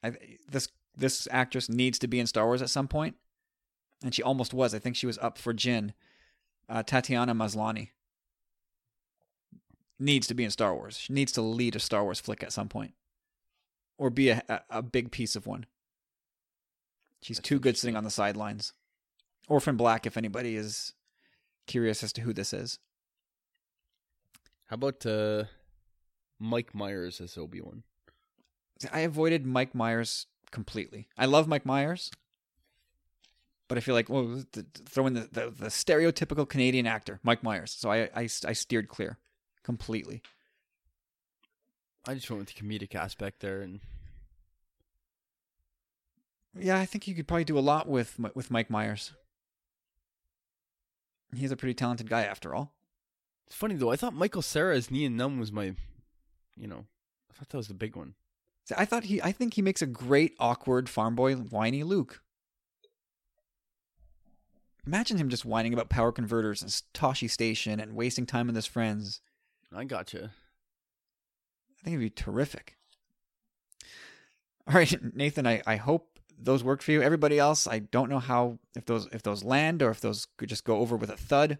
I, 0.02 0.14
this 0.50 0.69
this 0.95 1.27
actress 1.30 1.68
needs 1.68 2.00
to 2.00 2.08
be 2.08 2.19
in 2.19 2.27
Star 2.27 2.45
Wars 2.45 2.61
at 2.61 2.69
some 2.69 2.88
point, 2.88 3.16
and 4.02 4.16
she 4.16 4.24
almost 4.24 4.53
was. 4.53 4.74
I 4.74 4.80
think 4.80 4.95
she 4.95 5.08
was 5.08 5.18
up 5.18 5.38
for 5.38 5.53
Jyn. 5.53 5.92
Uh, 6.69 6.84
Tatiana 6.84 7.36
Maslany 7.36 7.90
needs 10.00 10.27
to 10.27 10.34
be 10.34 10.45
in 10.45 10.52
Star 10.52 10.74
Wars. 10.74 10.98
She 10.98 11.11
needs 11.11 11.34
to 11.34 11.42
lead 11.42 11.76
a 11.76 11.80
Star 11.80 12.03
Wars 12.03 12.22
flick 12.22 12.44
at 12.44 12.53
some 12.53 12.69
point, 12.69 12.94
or 13.98 14.10
be 14.10 14.30
a 14.30 14.42
a, 14.48 14.61
a 14.69 14.82
big 14.82 15.11
piece 15.11 15.36
of 15.36 15.45
one. 15.45 15.66
She's 17.22 17.38
That's 17.38 17.50
too 17.50 17.60
good 17.60 17.77
sitting 17.77 17.98
on 17.98 18.06
the 18.06 18.10
sidelines. 18.10 18.72
Orphan 19.48 19.77
Black, 19.77 20.06
if 20.06 20.17
anybody 20.17 20.56
is 20.56 20.93
curious 21.66 22.03
as 22.03 22.14
to 22.14 22.22
who 22.22 22.34
this 22.34 22.53
is. 22.53 22.80
How 24.67 24.76
about 24.76 25.06
uh, 25.06 25.45
Mike 26.40 26.76
Myers 26.76 27.22
as 27.22 27.38
Obi 27.38 27.61
Wan? 27.61 27.84
I 28.92 29.00
avoided 29.00 29.45
Mike 29.45 29.74
Myers 29.74 30.27
completely. 30.51 31.08
I 31.17 31.26
love 31.26 31.48
Mike 31.48 31.66
Myers, 31.66 32.11
but 33.67 33.77
I 33.77 33.82
feel 33.82 33.95
like 33.95 34.09
well, 34.09 34.26
th- 34.26 34.51
th- 34.51 34.88
throw 34.88 35.08
in 35.08 35.14
the, 35.14 35.30
the, 35.32 35.50
the 35.50 35.67
stereotypical 35.67 36.48
Canadian 36.48 36.85
actor, 36.85 37.19
Mike 37.24 37.43
Myers. 37.43 37.72
So 37.72 37.90
I, 37.90 38.09
I 38.16 38.30
I 38.45 38.53
steered 38.53 38.88
clear 38.90 39.17
completely. 39.64 40.22
I 42.08 42.14
just 42.14 42.30
went 42.30 42.40
with 42.40 42.53
the 42.53 42.61
comedic 42.61 42.95
aspect 42.95 43.40
there, 43.40 43.61
and 43.61 43.80
Yeah, 46.58 46.77
I 46.80 46.85
think 46.85 47.08
you 47.08 47.16
could 47.16 47.27
probably 47.27 47.45
do 47.45 47.58
a 47.58 47.61
lot 47.61 47.88
with 47.88 48.19
with 48.35 48.51
Mike 48.51 48.69
Myers. 48.69 49.14
He's 51.36 51.52
a 51.52 51.58
pretty 51.58 51.74
talented 51.74 52.10
guy 52.10 52.24
after 52.24 52.56
all. 52.56 52.74
it's 53.46 53.56
funny 53.56 53.76
though. 53.76 53.92
I 53.92 53.96
thought 53.96 54.14
Michael 54.14 54.42
Cera 54.42 54.76
as 54.76 54.92
Nien 54.92 55.18
Nunb 55.18 55.40
was 55.40 55.52
my, 55.52 55.74
you 56.56 56.68
know, 56.68 56.86
I 57.30 57.34
thought 57.34 57.50
that 57.50 57.58
was 57.58 57.68
the 57.68 57.74
big 57.74 57.96
one. 57.96 58.16
See, 58.66 58.76
I 58.78 58.86
thought 58.86 59.06
he 59.06 59.22
I 59.22 59.32
think 59.32 59.54
he 59.54 59.62
makes 59.62 59.82
a 59.82 59.88
great 59.88 60.36
awkward 60.40 60.90
farm 60.90 61.16
boy 61.16 61.36
whiny 61.36 61.84
Luke. 61.84 62.22
Imagine 64.86 65.18
him 65.18 65.28
just 65.30 65.44
whining 65.46 65.74
about 65.74 65.90
power 65.90 66.14
converters 66.14 66.62
and 66.62 66.72
Tosche 66.94 67.30
Station 67.30 67.80
and 67.82 67.94
wasting 67.94 68.26
time 68.26 68.48
with 68.48 68.56
his 68.56 68.66
friends. 68.66 69.20
I 69.76 69.84
gotcha. 69.84 70.32
I 71.80 71.84
think 71.84 71.96
it'd 71.96 72.00
be 72.00 72.10
terrific. 72.10 72.78
All 74.66 74.76
right, 74.76 74.96
Nathan, 75.16 75.46
I, 75.46 75.62
I 75.68 75.76
hope 75.76 76.17
those 76.38 76.64
worked 76.64 76.83
for 76.83 76.91
you. 76.91 77.01
Everybody 77.01 77.40
else, 77.40 77.67
I 77.67 77.80
don't 77.80 78.09
know 78.09 78.19
how 78.19 78.59
if 78.75 78.85
those 78.85 79.07
if 79.11 79.24
those 79.24 79.43
land 79.43 79.82
or 79.82 79.90
if 79.90 80.01
those 80.01 80.27
could 80.38 80.49
just 80.49 80.64
go 80.64 80.77
over 80.77 80.95
with 80.95 81.09
a 81.09 81.17
thud. 81.17 81.57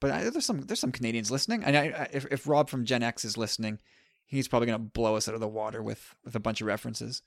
But 0.00 0.10
I, 0.10 0.30
there's 0.30 0.46
some 0.46 0.62
there's 0.62 0.80
some 0.80 0.92
Canadians 0.92 1.30
listening, 1.30 1.62
and 1.62 1.76
I, 1.76 1.80
I, 1.80 2.08
if 2.12 2.26
if 2.30 2.48
Rob 2.48 2.70
from 2.70 2.84
Gen 2.84 3.02
X 3.02 3.24
is 3.24 3.36
listening, 3.36 3.78
he's 4.26 4.48
probably 4.48 4.66
gonna 4.66 4.78
blow 4.78 5.16
us 5.16 5.28
out 5.28 5.34
of 5.34 5.40
the 5.40 5.48
water 5.48 5.82
with 5.82 6.14
with 6.24 6.34
a 6.34 6.40
bunch 6.40 6.60
of 6.60 6.66
references. 6.66 7.22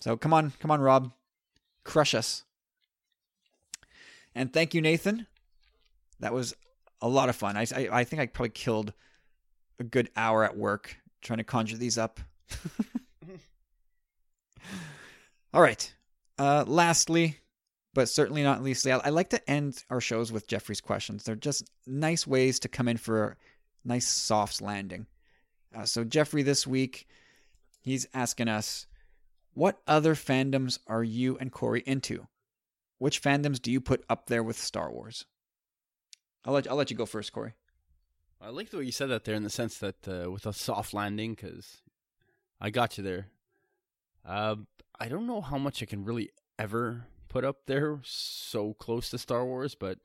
So 0.00 0.16
come 0.16 0.32
on, 0.32 0.52
come 0.60 0.70
on, 0.70 0.80
Rob, 0.80 1.12
crush 1.84 2.14
us. 2.14 2.44
And 4.34 4.52
thank 4.52 4.74
you, 4.74 4.80
Nathan. 4.80 5.26
That 6.20 6.32
was 6.32 6.54
a 7.02 7.08
lot 7.08 7.28
of 7.28 7.36
fun. 7.36 7.56
I 7.56 7.66
I, 7.74 7.88
I 7.92 8.04
think 8.04 8.22
I 8.22 8.26
probably 8.26 8.50
killed 8.50 8.92
a 9.80 9.84
good 9.84 10.08
hour 10.16 10.44
at 10.44 10.56
work 10.56 10.98
trying 11.20 11.38
to 11.38 11.44
conjure 11.44 11.76
these 11.76 11.98
up. 11.98 12.20
All 15.52 15.62
right. 15.62 15.92
Uh, 16.38 16.64
lastly, 16.66 17.38
but 17.92 18.08
certainly 18.08 18.42
not 18.42 18.62
leastly, 18.62 18.92
I, 18.92 18.98
I 18.98 19.08
like 19.10 19.30
to 19.30 19.50
end 19.50 19.84
our 19.90 20.00
shows 20.00 20.32
with 20.32 20.46
Jeffrey's 20.46 20.80
questions. 20.80 21.24
They're 21.24 21.34
just 21.36 21.70
nice 21.86 22.26
ways 22.26 22.60
to 22.60 22.68
come 22.68 22.88
in 22.88 22.96
for 22.96 23.24
a 23.24 23.36
nice 23.84 24.08
soft 24.08 24.62
landing. 24.62 25.06
Uh, 25.74 25.84
so 25.84 26.04
Jeffrey, 26.04 26.42
this 26.42 26.66
week, 26.66 27.06
he's 27.80 28.06
asking 28.14 28.48
us, 28.48 28.86
what 29.54 29.80
other 29.86 30.14
fandoms 30.14 30.78
are 30.86 31.02
you 31.02 31.36
and 31.38 31.50
Corey 31.50 31.82
into? 31.84 32.26
Which 32.98 33.22
fandoms 33.22 33.60
do 33.60 33.72
you 33.72 33.80
put 33.80 34.04
up 34.08 34.26
there 34.26 34.42
with 34.42 34.58
Star 34.58 34.90
Wars? 34.92 35.26
I'll 36.44 36.54
let 36.54 36.70
I'll 36.70 36.76
let 36.76 36.90
you 36.90 36.96
go 36.96 37.06
first, 37.06 37.32
Corey. 37.32 37.54
I 38.40 38.48
like 38.48 38.70
the 38.70 38.78
way 38.78 38.84
you 38.84 38.92
said 38.92 39.10
that 39.10 39.24
there, 39.24 39.34
in 39.34 39.42
the 39.42 39.50
sense 39.50 39.78
that 39.78 40.08
uh, 40.08 40.30
with 40.30 40.46
a 40.46 40.52
soft 40.52 40.94
landing, 40.94 41.34
because 41.34 41.82
I 42.60 42.70
got 42.70 42.96
you 42.96 43.04
there. 43.04 43.26
Um, 44.24 44.66
I 45.00 45.08
don't 45.08 45.26
know 45.26 45.40
how 45.40 45.56
much 45.58 45.82
I 45.82 45.86
can 45.86 46.04
really 46.04 46.30
ever 46.58 47.06
put 47.28 47.44
up 47.44 47.66
there, 47.66 47.98
so 48.04 48.74
close 48.74 49.10
to 49.10 49.18
Star 49.18 49.44
Wars, 49.46 49.74
but 49.74 49.98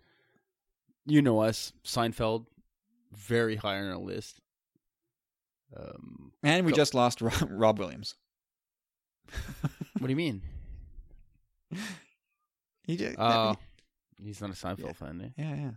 you 1.06 1.22
know 1.22 1.40
us, 1.42 1.74
Seinfeld, 1.84 2.46
very 3.14 3.58
high 3.58 3.78
on 3.80 3.90
our 3.90 3.98
list. 3.98 4.40
Um, 5.76 6.32
And 6.44 6.66
we 6.66 6.72
Go. 6.72 6.76
just 6.78 6.94
lost 6.94 7.22
Rob, 7.22 7.34
Rob 7.50 7.80
Williams. 7.80 8.16
what 9.98 10.02
do 10.04 10.10
you 10.10 10.16
mean? 10.16 10.42
He 12.84 12.96
just, 12.98 13.18
Uh, 13.20 13.56
he's 14.22 14.40
not 14.42 14.52
a 14.52 14.54
Seinfeld 14.54 14.80
Yeah. 14.86 14.94
fan, 14.94 15.22
eh? 15.38 15.42
yeah, 15.42 15.56
yeah. 15.56 15.72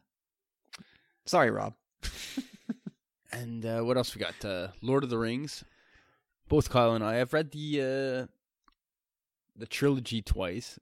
Sorry, 1.27 1.51
Rob. 1.51 1.75
And 3.31 3.65
uh, 3.67 3.81
what 3.83 3.99
else 3.99 4.15
we 4.15 4.21
got? 4.23 4.43
Uh, 4.43 4.69
Lord 4.81 5.05
of 5.05 5.11
the 5.11 5.19
Rings. 5.19 5.63
Both 6.49 6.71
Kyle 6.71 6.95
and 6.95 7.05
I 7.05 7.17
have 7.17 7.35
read 7.35 7.51
the 7.51 7.83
uh, 7.83 8.27
the 9.59 9.67
trilogy 9.67 10.23
twice, 10.23 10.78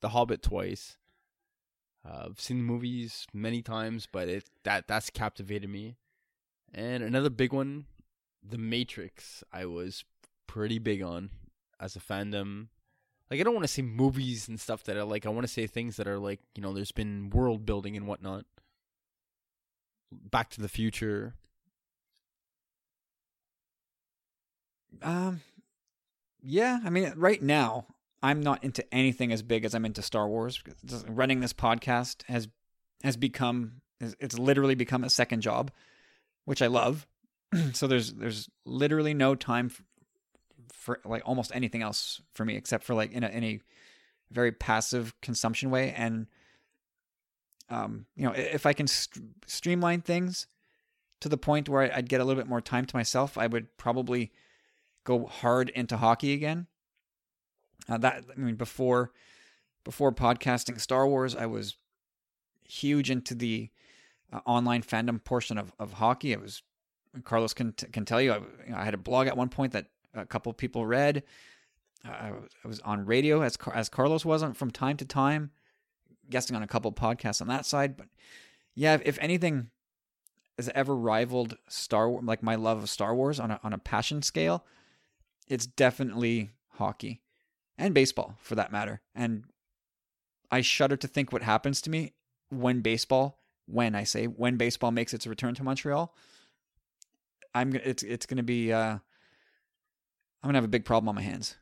The 0.00 0.10
Hobbit 0.10 0.42
twice. 0.42 0.98
Uh, 2.04 2.26
I've 2.26 2.40
seen 2.40 2.58
the 2.58 2.64
movies 2.64 3.26
many 3.32 3.62
times, 3.62 4.06
but 4.10 4.28
it 4.28 4.50
that 4.64 4.86
that's 4.88 5.10
captivated 5.10 5.70
me. 5.70 5.96
And 6.74 7.02
another 7.02 7.30
big 7.30 7.52
one, 7.52 7.86
The 8.46 8.58
Matrix. 8.58 9.42
I 9.52 9.64
was 9.66 10.04
pretty 10.46 10.78
big 10.78 11.02
on 11.02 11.30
as 11.80 11.96
a 11.96 12.00
fandom. 12.00 12.68
Like 13.30 13.40
I 13.40 13.42
don't 13.42 13.54
want 13.54 13.64
to 13.64 13.72
say 13.72 13.82
movies 13.82 14.48
and 14.48 14.60
stuff 14.60 14.84
that 14.84 14.96
are 14.96 15.04
like 15.04 15.26
I 15.26 15.30
want 15.30 15.46
to 15.46 15.52
say 15.52 15.66
things 15.66 15.96
that 15.96 16.06
are 16.06 16.18
like 16.18 16.40
you 16.54 16.62
know 16.62 16.72
there's 16.72 16.92
been 16.92 17.30
world 17.30 17.64
building 17.64 17.96
and 17.96 18.06
whatnot. 18.06 18.44
Back 20.12 20.50
to 20.50 20.60
the 20.60 20.68
Future. 20.68 21.34
Um, 25.02 25.40
yeah. 26.42 26.78
I 26.84 26.90
mean, 26.90 27.12
right 27.16 27.42
now, 27.42 27.86
I'm 28.22 28.40
not 28.42 28.64
into 28.64 28.84
anything 28.94 29.32
as 29.32 29.42
big 29.42 29.64
as 29.64 29.74
I'm 29.74 29.84
into 29.84 30.02
Star 30.02 30.28
Wars. 30.28 30.62
Running 31.08 31.40
this 31.40 31.52
podcast 31.52 32.22
has 32.28 32.48
has 33.02 33.16
become 33.16 33.82
it's- 34.00 34.38
literally 34.38 34.74
become 34.74 35.04
a 35.04 35.10
second 35.10 35.42
job, 35.42 35.70
which 36.44 36.62
I 36.62 36.66
love. 36.66 37.06
so 37.72 37.86
there's 37.86 38.12
there's 38.14 38.48
literally 38.64 39.14
no 39.14 39.34
time 39.34 39.68
for, 39.68 39.82
for 40.72 41.00
like 41.04 41.22
almost 41.24 41.52
anything 41.54 41.82
else 41.82 42.20
for 42.34 42.44
me 42.44 42.56
except 42.56 42.84
for 42.84 42.94
like 42.94 43.12
in 43.12 43.22
a 43.22 43.28
in 43.28 43.44
a 43.44 43.60
very 44.30 44.50
passive 44.50 45.14
consumption 45.20 45.70
way 45.70 45.94
and 45.96 46.26
um 47.70 48.06
you 48.16 48.24
know 48.24 48.32
if 48.32 48.66
I 48.66 48.72
can 48.72 48.88
st- 48.88 49.24
streamline 49.46 50.00
things 50.00 50.48
to 51.20 51.28
the 51.28 51.36
point 51.36 51.68
where 51.68 51.94
I'd 51.94 52.08
get 52.08 52.20
a 52.20 52.24
little 52.24 52.40
bit 52.40 52.48
more 52.48 52.60
time 52.60 52.84
to 52.86 52.96
myself, 52.96 53.38
I 53.38 53.46
would 53.46 53.76
probably 53.76 54.32
go 55.04 55.26
hard 55.26 55.70
into 55.70 55.96
hockey 55.96 56.32
again. 56.32 56.66
Uh, 57.88 57.98
that 57.98 58.24
I 58.36 58.40
mean, 58.40 58.56
before 58.56 59.12
before 59.84 60.12
podcasting 60.12 60.80
Star 60.80 61.06
Wars, 61.06 61.36
I 61.36 61.46
was 61.46 61.76
huge 62.64 63.10
into 63.10 63.34
the 63.34 63.70
uh, 64.32 64.40
online 64.44 64.82
fandom 64.82 65.22
portion 65.22 65.58
of, 65.58 65.72
of 65.78 65.94
hockey. 65.94 66.34
I 66.34 66.38
was 66.38 66.62
Carlos 67.24 67.54
can 67.54 67.72
can 67.72 68.04
tell 68.04 68.20
you. 68.20 68.32
I, 68.32 68.36
you 68.66 68.72
know, 68.72 68.76
I 68.76 68.84
had 68.84 68.94
a 68.94 68.98
blog 68.98 69.26
at 69.28 69.36
one 69.36 69.48
point 69.48 69.72
that 69.72 69.86
a 70.14 70.26
couple 70.26 70.52
people 70.52 70.86
read. 70.86 71.22
Uh, 72.04 72.32
I 72.64 72.68
was 72.68 72.80
on 72.80 73.06
radio 73.06 73.42
as 73.42 73.56
as 73.72 73.88
Carlos 73.88 74.24
wasn't 74.24 74.56
from 74.56 74.70
time 74.70 74.96
to 74.98 75.04
time, 75.04 75.50
guesting 76.28 76.56
on 76.56 76.62
a 76.62 76.66
couple 76.66 76.92
podcasts 76.92 77.40
on 77.40 77.48
that 77.48 77.64
side. 77.64 77.96
But 77.96 78.08
yeah, 78.74 78.94
if, 78.94 79.02
if 79.04 79.18
anything 79.20 79.70
has 80.56 80.68
ever 80.74 80.96
rivaled 80.96 81.56
Star 81.68 82.10
like 82.10 82.42
my 82.42 82.56
love 82.56 82.82
of 82.82 82.90
Star 82.90 83.14
Wars 83.14 83.38
on 83.38 83.52
a 83.52 83.60
on 83.62 83.72
a 83.72 83.78
passion 83.78 84.22
scale, 84.22 84.64
it's 85.48 85.66
definitely 85.66 86.50
hockey 86.70 87.22
and 87.78 87.94
baseball 87.94 88.36
for 88.40 88.54
that 88.54 88.72
matter. 88.72 89.00
And 89.14 89.44
I 90.50 90.60
shudder 90.60 90.96
to 90.96 91.08
think 91.08 91.32
what 91.32 91.42
happens 91.42 91.80
to 91.82 91.90
me 91.90 92.14
when 92.50 92.80
baseball, 92.80 93.40
when 93.66 93.94
I 93.94 94.04
say 94.04 94.26
when 94.26 94.56
baseball 94.56 94.90
makes 94.92 95.12
its 95.14 95.26
return 95.26 95.54
to 95.56 95.64
Montreal. 95.64 96.14
I'm 97.54 97.70
gonna 97.70 97.84
it's 97.84 98.02
it's 98.02 98.26
gonna 98.26 98.42
be 98.42 98.72
uh 98.72 98.98
I'm 98.98 100.48
gonna 100.48 100.58
have 100.58 100.64
a 100.64 100.68
big 100.68 100.84
problem 100.84 101.08
on 101.08 101.14
my 101.14 101.22
hands. 101.22 101.56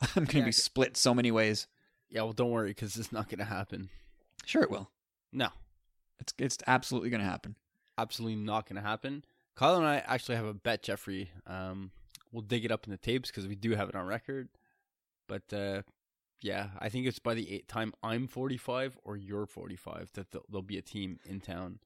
I'm 0.16 0.24
gonna 0.24 0.40
Yeah, 0.40 0.44
be 0.46 0.52
split 0.52 0.96
so 0.96 1.14
many 1.14 1.30
ways. 1.30 1.66
Yeah, 2.10 2.22
well, 2.22 2.32
don't 2.32 2.50
worry 2.50 2.70
because 2.70 2.96
it's 2.96 3.12
not 3.12 3.28
going 3.28 3.38
to 3.40 3.44
happen. 3.44 3.90
Sure 4.46 4.62
it 4.62 4.70
will. 4.70 4.90
No, 5.30 5.48
It's 6.20 6.32
it's 6.38 6.56
absolutely 6.66 7.10
gonna 7.10 7.24
happen. 7.24 7.56
absolutely 7.98 8.36
not 8.36 8.66
going 8.66 8.76
to 8.76 8.88
happen. 8.88 9.24
Kyle 9.56 9.76
and 9.76 9.84
I 9.86 9.96
actually 10.06 10.36
have 10.36 10.46
a 10.46 10.54
bet, 10.54 10.82
Jeffrey. 10.82 11.30
Um, 11.46 11.90
we'll 12.32 12.42
dig 12.42 12.64
it 12.64 12.70
up 12.70 12.84
in 12.86 12.92
the 12.92 12.96
tapes 12.96 13.28
because 13.30 13.46
we 13.48 13.56
do 13.56 13.72
have 13.74 13.88
it 13.88 13.94
on 13.96 14.06
record. 14.06 14.48
But 15.28 15.52
uh, 15.52 15.82
yeah, 16.40 16.68
I 16.78 16.88
think 16.88 17.06
it's 17.06 17.18
by 17.18 17.34
the 17.34 17.52
eight 17.52 17.68
time 17.68 17.92
I'm 18.02 18.26
45 18.26 18.98
or 19.04 19.16
you're 19.16 19.46
45 19.46 20.12
that 20.14 20.30
there'll, 20.30 20.46
there'll 20.48 20.62
be 20.62 20.78
a 20.78 20.82
team 20.82 21.18
in 21.24 21.40
town. 21.40 21.78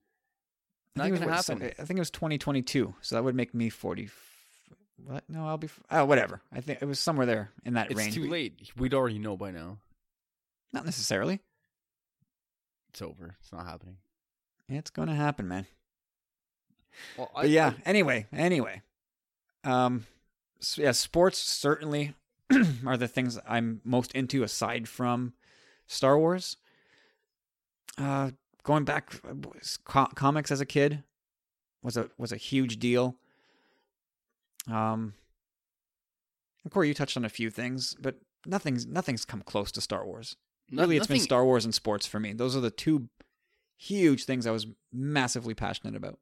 I 0.97 0.99
Not 1.01 1.05
think, 1.05 1.17
it 1.17 1.19
gonna 1.21 1.37
was, 1.37 1.49
what, 1.49 1.59
happen. 1.59 1.73
I 1.79 1.85
think 1.85 1.99
it 1.99 2.01
was 2.01 2.11
2022, 2.11 2.95
so 3.01 3.15
that 3.17 3.25
would 3.25 3.35
make 3.35 3.55
me 3.55 3.69
40. 3.71 4.11
What? 5.05 5.25
No, 5.29 5.47
I'll 5.49 5.59
be. 5.59 5.69
Oh, 5.91 6.05
whatever. 6.05 6.43
I 6.53 6.61
think 6.61 6.81
it 6.81 6.85
was 6.85 7.01
somewhere 7.01 7.27
there 7.27 7.51
in 7.65 7.75
that 7.75 7.91
It's 7.91 7.99
range. 7.99 8.17
It's 8.17 8.25
too 8.25 8.31
late. 8.31 8.71
We'd 8.77 8.95
already 8.95 9.19
know 9.19 9.37
by 9.37 9.51
now. 9.51 9.79
Not 10.73 10.85
necessarily. 10.85 11.41
It's 12.91 13.03
over. 13.03 13.37
It's 13.41 13.53
not 13.53 13.67
happening. 13.67 13.97
It's 14.69 14.91
gonna 14.91 15.15
happen, 15.17 15.49
man. 15.49 15.67
Well, 17.17 17.31
But 17.35 17.49
yeah. 17.49 17.73
anyway, 17.85 18.27
anyway, 18.33 18.83
um, 19.65 20.07
s 20.61 20.77
yeah, 20.79 20.93
sports 20.93 21.39
certainly 21.39 22.15
are 22.87 22.97
the 22.97 23.09
things 23.09 23.39
I'm 23.49 23.81
most 23.85 24.13
into 24.13 24.43
aside 24.43 24.89
from 24.89 25.33
Star 25.87 26.19
Wars. 26.19 26.57
Uh, 27.99 28.31
going 28.63 28.85
back, 28.85 29.13
co- 29.85 30.09
comics 30.15 30.51
as 30.51 30.61
a 30.61 30.67
kid 30.67 31.03
was 31.83 31.97
a 31.97 32.11
was 32.17 32.33
a 32.33 32.37
huge 32.37 32.79
deal. 32.79 33.17
Um, 34.71 35.15
Corey, 36.71 36.89
you 36.89 36.95
touched 36.95 37.17
on 37.17 37.25
a 37.25 37.29
few 37.29 37.51
things, 37.51 37.97
but 38.01 38.17
nothing's 38.47 38.87
nothing's 38.87 39.25
come 39.25 39.43
close 39.43 39.73
to 39.73 39.81
Star 39.81 40.07
Wars. 40.07 40.37
No- 40.71 40.83
really, 40.83 40.97
it's 40.97 41.07
been 41.07 41.17
Star 41.21 41.45
Wars 41.45 41.65
and 41.65 41.75
sports 41.75 42.07
for 42.07 42.21
me. 42.21 42.33
Those 42.33 42.57
are 42.57 42.61
the 42.61 42.71
two 42.71 43.09
huge 43.77 44.25
things 44.25 44.47
I 44.47 44.53
was 44.53 44.67
massively 44.93 45.55
passionate 45.55 45.97
about. 45.97 46.19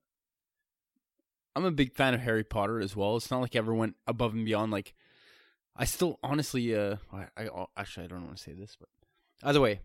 I'm 1.55 1.65
a 1.65 1.71
big 1.71 1.95
fan 1.95 2.15
of 2.15 2.21
Harry 2.21 2.45
Potter 2.45 2.81
as 2.81 2.97
well. 2.97 3.17
It's 3.17 3.31
not 3.31 3.41
like 3.41 3.55
I 3.55 3.59
ever 3.59 3.75
went 3.75 3.97
above 4.07 4.33
and 4.35 4.45
beyond. 4.45 4.73
Like, 4.73 4.95
I 5.77 5.85
still 5.85 6.19
honestly, 6.23 6.75
uh, 6.75 6.97
I, 7.13 7.27
I 7.37 7.67
actually 7.77 8.05
I 8.05 8.09
don't 8.09 8.25
want 8.25 8.37
to 8.37 8.43
say 8.43 8.53
this, 8.53 8.77
but 8.79 8.89
either 9.43 9.61
way, 9.61 9.81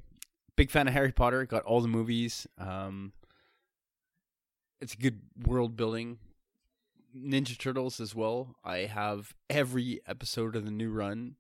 big 0.56 0.72
fan 0.72 0.88
of 0.88 0.94
Harry 0.94 1.12
Potter. 1.12 1.46
Got 1.46 1.64
all 1.64 1.82
the 1.82 1.88
movies. 1.88 2.48
Um, 2.58 3.14
it's 4.82 4.94
a 4.94 4.98
good 4.98 5.22
world 5.46 5.76
building. 5.76 6.20
Ninja 7.16 7.58
Turtles 7.58 8.00
as 8.00 8.14
well. 8.14 8.56
I 8.64 8.80
have 8.80 9.34
every 9.50 10.02
episode 10.06 10.56
of 10.56 10.66
the 10.66 10.72
new 10.72 10.92
run, 10.92 11.36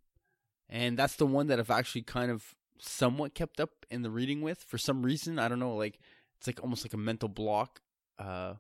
and 0.70 0.98
that's 0.98 1.16
the 1.16 1.26
one 1.26 1.48
that 1.48 1.60
I've 1.60 1.70
actually 1.70 2.04
kind 2.04 2.32
of 2.32 2.56
somewhat 2.80 3.34
kept 3.34 3.60
up 3.60 3.86
in 3.90 4.02
the 4.02 4.10
reading 4.10 4.42
with 4.42 4.64
for 4.64 4.78
some 4.78 5.04
reason. 5.04 5.38
I 5.38 5.48
don't 5.48 5.60
know, 5.60 5.76
like 5.76 6.00
it's 6.38 6.48
like 6.48 6.62
almost 6.62 6.86
like 6.86 6.94
a 6.94 6.98
mental 6.98 7.30
block. 7.30 7.82
Uh, 8.18 8.54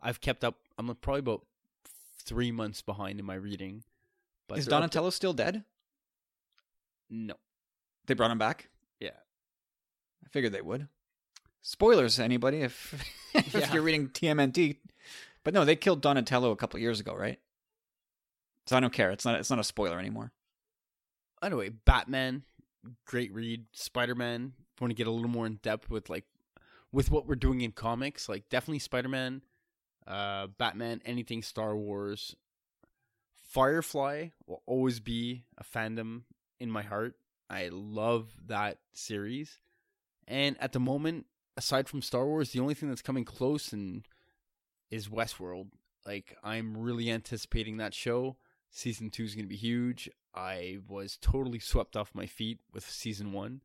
I've 0.00 0.20
kept 0.20 0.44
up. 0.44 0.56
I'm 0.78 0.94
probably 0.96 1.20
about 1.20 1.46
three 2.18 2.50
months 2.50 2.82
behind 2.82 3.18
in 3.18 3.26
my 3.26 3.34
reading. 3.34 3.84
But 4.48 4.58
Is 4.58 4.64
they're 4.66 4.70
to- 4.70 4.76
Donatello 4.76 5.10
still 5.10 5.32
dead? 5.32 5.64
No. 7.10 7.34
They 8.06 8.14
brought 8.14 8.30
him 8.30 8.38
back. 8.38 8.68
Yeah. 9.00 9.10
I 10.24 10.28
figured 10.30 10.52
they 10.52 10.60
would. 10.60 10.88
Spoilers, 11.62 12.18
anybody? 12.20 12.60
If 12.62 12.94
if 13.34 13.54
Yeah. 13.54 13.72
you're 13.72 13.82
reading 13.82 14.08
TMNT, 14.08 14.76
but 15.44 15.54
no, 15.54 15.64
they 15.64 15.76
killed 15.76 16.02
Donatello 16.02 16.50
a 16.50 16.56
couple 16.56 16.78
years 16.80 17.00
ago, 17.00 17.14
right? 17.14 17.38
So 18.66 18.76
I 18.76 18.80
don't 18.80 18.92
care. 18.92 19.10
It's 19.10 19.24
not. 19.24 19.38
It's 19.38 19.50
not 19.50 19.58
a 19.58 19.64
spoiler 19.64 19.98
anymore. 19.98 20.32
Anyway, 21.42 21.68
Batman, 21.70 22.42
great 23.06 23.32
read. 23.32 23.64
Spider 23.72 24.14
Man, 24.14 24.52
want 24.80 24.90
to 24.90 24.94
get 24.94 25.06
a 25.06 25.10
little 25.10 25.28
more 25.30 25.46
in 25.46 25.56
depth 25.62 25.90
with 25.90 26.08
like 26.10 26.24
with 26.92 27.10
what 27.10 27.26
we're 27.26 27.34
doing 27.34 27.60
in 27.60 27.72
comics, 27.72 28.28
like 28.28 28.48
definitely 28.48 28.78
Spider 28.78 29.08
Man, 29.08 29.42
uh, 30.06 30.46
Batman, 30.58 31.00
anything 31.04 31.42
Star 31.42 31.76
Wars. 31.76 32.34
Firefly 33.54 34.30
will 34.48 34.64
always 34.66 34.98
be 34.98 35.44
a 35.56 35.62
fandom 35.62 36.22
in 36.58 36.68
my 36.68 36.82
heart. 36.82 37.14
I 37.48 37.68
love 37.70 38.32
that 38.48 38.78
series. 38.94 39.60
And 40.26 40.56
at 40.60 40.72
the 40.72 40.80
moment, 40.80 41.26
aside 41.56 41.88
from 41.88 42.02
Star 42.02 42.26
Wars, 42.26 42.50
the 42.50 42.58
only 42.58 42.74
thing 42.74 42.88
that's 42.88 43.00
coming 43.00 43.24
close 43.24 43.72
and 43.72 44.08
is 44.90 45.06
Westworld. 45.06 45.68
Like 46.04 46.36
I'm 46.42 46.76
really 46.76 47.08
anticipating 47.12 47.76
that 47.76 47.94
show. 47.94 48.38
Season 48.72 49.08
2 49.08 49.22
is 49.22 49.34
going 49.36 49.44
to 49.44 49.48
be 49.48 49.54
huge. 49.54 50.10
I 50.34 50.78
was 50.88 51.16
totally 51.22 51.60
swept 51.60 51.94
off 51.94 52.10
my 52.12 52.26
feet 52.26 52.58
with 52.72 52.90
season 52.90 53.32
1 53.32 53.60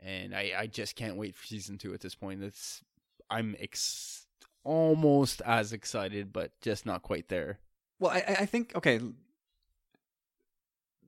and 0.00 0.34
I 0.34 0.52
I 0.56 0.66
just 0.68 0.96
can't 0.96 1.18
wait 1.18 1.36
for 1.36 1.44
season 1.44 1.76
2 1.76 1.92
at 1.92 2.00
this 2.00 2.14
point. 2.14 2.42
It's 2.42 2.82
I'm 3.28 3.56
ex- 3.60 4.26
almost 4.64 5.42
as 5.44 5.74
excited 5.74 6.32
but 6.32 6.58
just 6.62 6.86
not 6.86 7.02
quite 7.02 7.28
there. 7.28 7.58
Well, 8.02 8.10
I, 8.10 8.38
I 8.40 8.46
think 8.46 8.74
okay. 8.74 8.98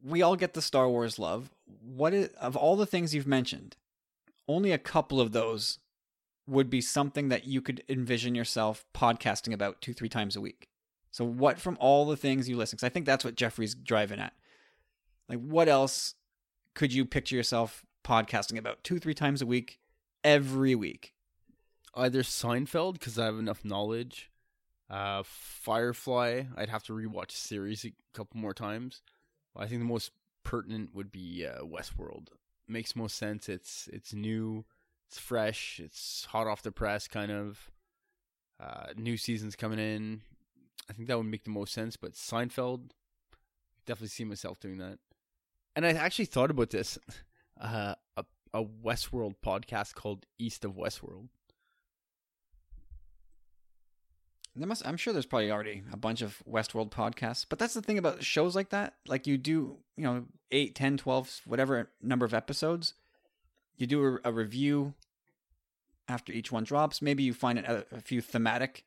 We 0.01 0.23
all 0.23 0.37
get 0.37 0.55
the 0.55 0.63
Star 0.63 0.89
Wars 0.89 1.19
love. 1.19 1.51
What 1.83 2.15
is 2.15 2.29
of 2.41 2.55
all 2.55 2.77
the 2.77 2.87
things 2.87 3.13
you've 3.13 3.27
mentioned? 3.27 3.77
Only 4.47 4.71
a 4.71 4.79
couple 4.79 5.21
of 5.21 5.33
those 5.33 5.81
would 6.47 6.71
be 6.71 6.81
something 6.81 7.31
that 7.31 7.49
you 7.49 7.61
could 7.61 7.83
envision 7.89 8.37
yourself 8.37 8.87
podcasting 8.95 9.53
about 9.53 9.81
two, 9.81 9.93
three 9.93 10.09
times 10.09 10.37
a 10.37 10.41
week. 10.41 10.69
So, 11.11 11.25
what 11.25 11.59
from 11.59 11.77
all 11.81 12.07
the 12.07 12.17
things 12.17 12.49
you 12.49 12.57
listen? 12.57 12.77
Because 12.77 12.87
I 12.87 12.91
think 12.91 13.07
that's 13.07 13.25
what 13.25 13.35
Jeffrey's 13.35 13.75
driving 13.75 14.21
at. 14.21 14.35
Like, 15.29 15.41
what 15.41 15.69
else 15.69 16.15
could 16.75 16.93
you 16.93 17.05
picture 17.05 17.35
yourself 17.35 17.85
podcasting 18.05 18.57
about 18.57 18.85
two, 18.85 19.01
three 19.01 19.15
times 19.15 19.43
a 19.43 19.47
week, 19.47 19.81
every 20.23 20.77
week? 20.77 21.15
Either 21.97 22.23
Seinfeld 22.23 22.95
because 22.95 23.19
I 23.19 23.25
have 23.25 23.39
enough 23.41 23.65
knowledge. 23.65 24.31
Uh, 24.95 25.25
Firefly, 25.25 26.45
I'd 26.57 26.69
have 26.69 26.85
to 26.85 26.93
rewatch 26.93 27.33
series 27.33 27.85
a 27.85 27.93
couple 28.13 28.39
more 28.39 28.55
times. 28.55 29.03
I 29.57 29.67
think 29.67 29.81
the 29.81 29.87
most 29.87 30.13
pertinent 30.45 30.95
would 30.95 31.11
be 31.11 31.45
uh, 31.45 31.65
Westworld. 31.65 32.29
Makes 32.69 32.95
most 32.95 33.17
sense. 33.17 33.49
It's 33.49 33.89
it's 33.93 34.15
new, 34.15 34.65
it's 35.09 35.19
fresh, 35.19 35.81
it's 35.83 36.27
hot 36.27 36.47
off 36.47 36.63
the 36.63 36.71
press, 36.71 37.09
kind 37.09 37.33
of. 37.33 37.71
Uh, 38.61 38.93
new 38.97 39.17
seasons 39.17 39.57
coming 39.57 39.81
in. 39.81 40.21
I 40.89 40.93
think 40.93 41.09
that 41.09 41.17
would 41.17 41.27
make 41.27 41.43
the 41.43 41.51
most 41.51 41.75
sense. 41.75 41.97
But 41.97 42.13
Seinfeld, 42.13 42.91
definitely 43.87 44.09
see 44.09 44.25
myself 44.25 44.61
doing 44.61 44.79
that. 44.79 45.01
And 45.75 45.85
I 45.85 45.91
actually 45.91 46.27
thought 46.27 46.53
about 46.53 46.71
this, 46.71 46.99
uh, 47.61 47.97
a 48.17 48.25
a 48.53 48.65
Westworld 48.65 49.35
podcast 49.45 49.95
called 49.95 50.25
East 50.39 50.65
of 50.65 50.77
Westworld. 50.77 51.31
There 54.57 54.69
must. 54.69 54.87
I'm 54.87 54.97
sure 54.97 55.13
there's 55.13 55.27
probably 55.27 55.51
already 55.51 55.83
a 55.93 55.97
bunch 55.97 56.23
of 56.23 56.41
Westworld 56.49 56.91
podcasts, 56.91 57.45
but 57.49 57.59
that's 57.59 57.75
the 57.75 57.83
thing 57.83 57.99
about 57.99 58.23
shows 58.23 58.55
like 58.55 58.71
that. 58.71 58.95
Like 59.07 59.27
you 59.27 59.37
do, 59.37 59.79
you 59.97 60.05
know, 60.05 60.25
8, 60.53 60.75
10, 60.75 60.97
12, 60.97 61.41
whatever 61.45 61.91
number 62.01 62.25
of 62.25 62.35
episodes. 62.35 62.95
You 63.77 63.89
do 63.89 64.05
a, 64.25 64.29
a 64.29 64.33
review 64.33 64.95
after 66.09 66.33
each 66.33 66.53
one 66.53 66.63
drops. 66.63 67.03
Maybe 67.03 67.25
you 67.25 67.35
find 67.35 67.59
a, 67.59 67.85
a 67.91 68.01
few 68.01 68.21
thematic 68.21 68.85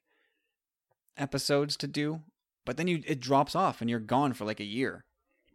episodes 1.17 1.75
to 1.77 1.87
do, 1.87 2.21
but 2.65 2.77
then 2.77 2.87
you 2.87 3.03
it 3.05 3.19
drops 3.19 3.55
off 3.55 3.81
and 3.81 3.89
you're 3.89 3.99
gone 3.99 4.33
for 4.33 4.45
like 4.45 4.61
a 4.61 4.65
year. 4.65 5.03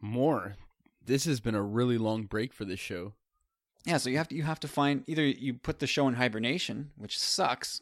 More. 0.01 0.57
This 1.05 1.25
has 1.25 1.41
been 1.41 1.55
a 1.55 1.63
really 1.63 1.97
long 1.97 2.25
break 2.25 2.53
for 2.53 2.65
this 2.67 2.81
show. 2.81 3.15
Yeah, 3.85 3.97
so 3.97 4.11
you 4.11 4.19
have 4.19 4.29
to 4.29 4.35
you 4.35 4.43
have 4.43 4.61
to 4.61 4.69
find 4.69 5.05
either 5.07 5.25
you 5.25 5.55
put 5.55 5.79
the 5.79 5.87
show 5.87 6.07
in 6.07 6.15
hibernation, 6.15 6.91
which 6.97 7.19
sucks 7.19 7.81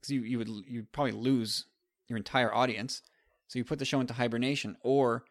because 0.00 0.10
you 0.10 0.22
you 0.22 0.38
would 0.38 0.48
you 0.48 0.78
would 0.80 0.92
probably 0.92 1.12
lose 1.12 1.66
your 2.12 2.18
entire 2.18 2.54
audience. 2.54 3.02
So 3.48 3.58
you 3.58 3.64
put 3.64 3.78
the 3.78 3.84
show 3.84 4.00
into 4.00 4.14
hibernation, 4.14 4.76
or 4.82 5.24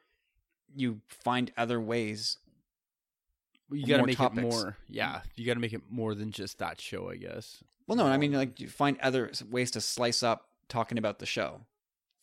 you 0.76 1.02
find 1.08 1.52
other 1.58 1.80
ways. 1.80 2.38
You 3.72 3.86
got 3.86 3.98
to 3.98 4.06
make 4.06 4.18
topics. 4.18 4.40
it 4.40 4.50
more. 4.50 4.78
Yeah, 4.90 5.22
you 5.36 5.46
got 5.46 5.54
to 5.54 5.60
make 5.60 5.74
it 5.74 5.84
more 5.90 6.14
than 6.14 6.32
just 6.32 6.60
that 6.60 6.82
show, 6.82 7.10
I 7.10 7.16
guess. 7.16 7.64
Well, 7.88 7.98
no, 7.98 8.06
I 8.06 8.18
mean 8.18 8.34
like 8.34 8.60
you 8.60 8.68
find 8.68 9.00
other 9.00 9.32
ways 9.50 9.72
to 9.72 9.82
slice 9.82 10.24
up 10.24 10.48
talking 10.70 10.98
about 10.98 11.20
the 11.20 11.26
show, 11.26 11.62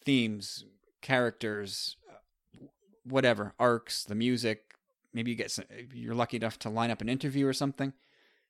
themes, 0.05 0.65
characters, 1.03 1.97
uh, 2.09 2.67
whatever 3.05 3.55
arcs, 3.59 4.05
the 4.05 4.15
music. 4.15 4.75
Maybe 5.13 5.31
you 5.31 5.37
get 5.37 5.51
some, 5.51 5.65
you're 5.93 6.15
lucky 6.15 6.37
enough 6.37 6.59
to 6.61 6.71
line 6.71 6.91
up 6.91 7.01
an 7.01 7.09
interview 7.09 7.47
or 7.47 7.53
something. 7.53 7.93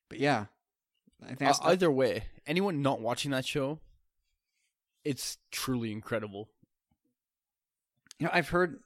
But 0.09 0.19
yeah, 0.19 0.47
I 1.23 1.35
think 1.35 1.51
Uh, 1.51 1.55
either 1.65 1.91
way, 1.91 2.25
anyone 2.47 2.83
not 2.83 3.01
watching 3.01 3.31
that 3.31 3.47
show, 3.47 3.79
it's 5.05 5.39
truly 5.51 5.93
incredible. 5.93 6.49
you 8.19 8.27
know 8.27 8.33
I've 8.33 8.49
heard 8.51 8.81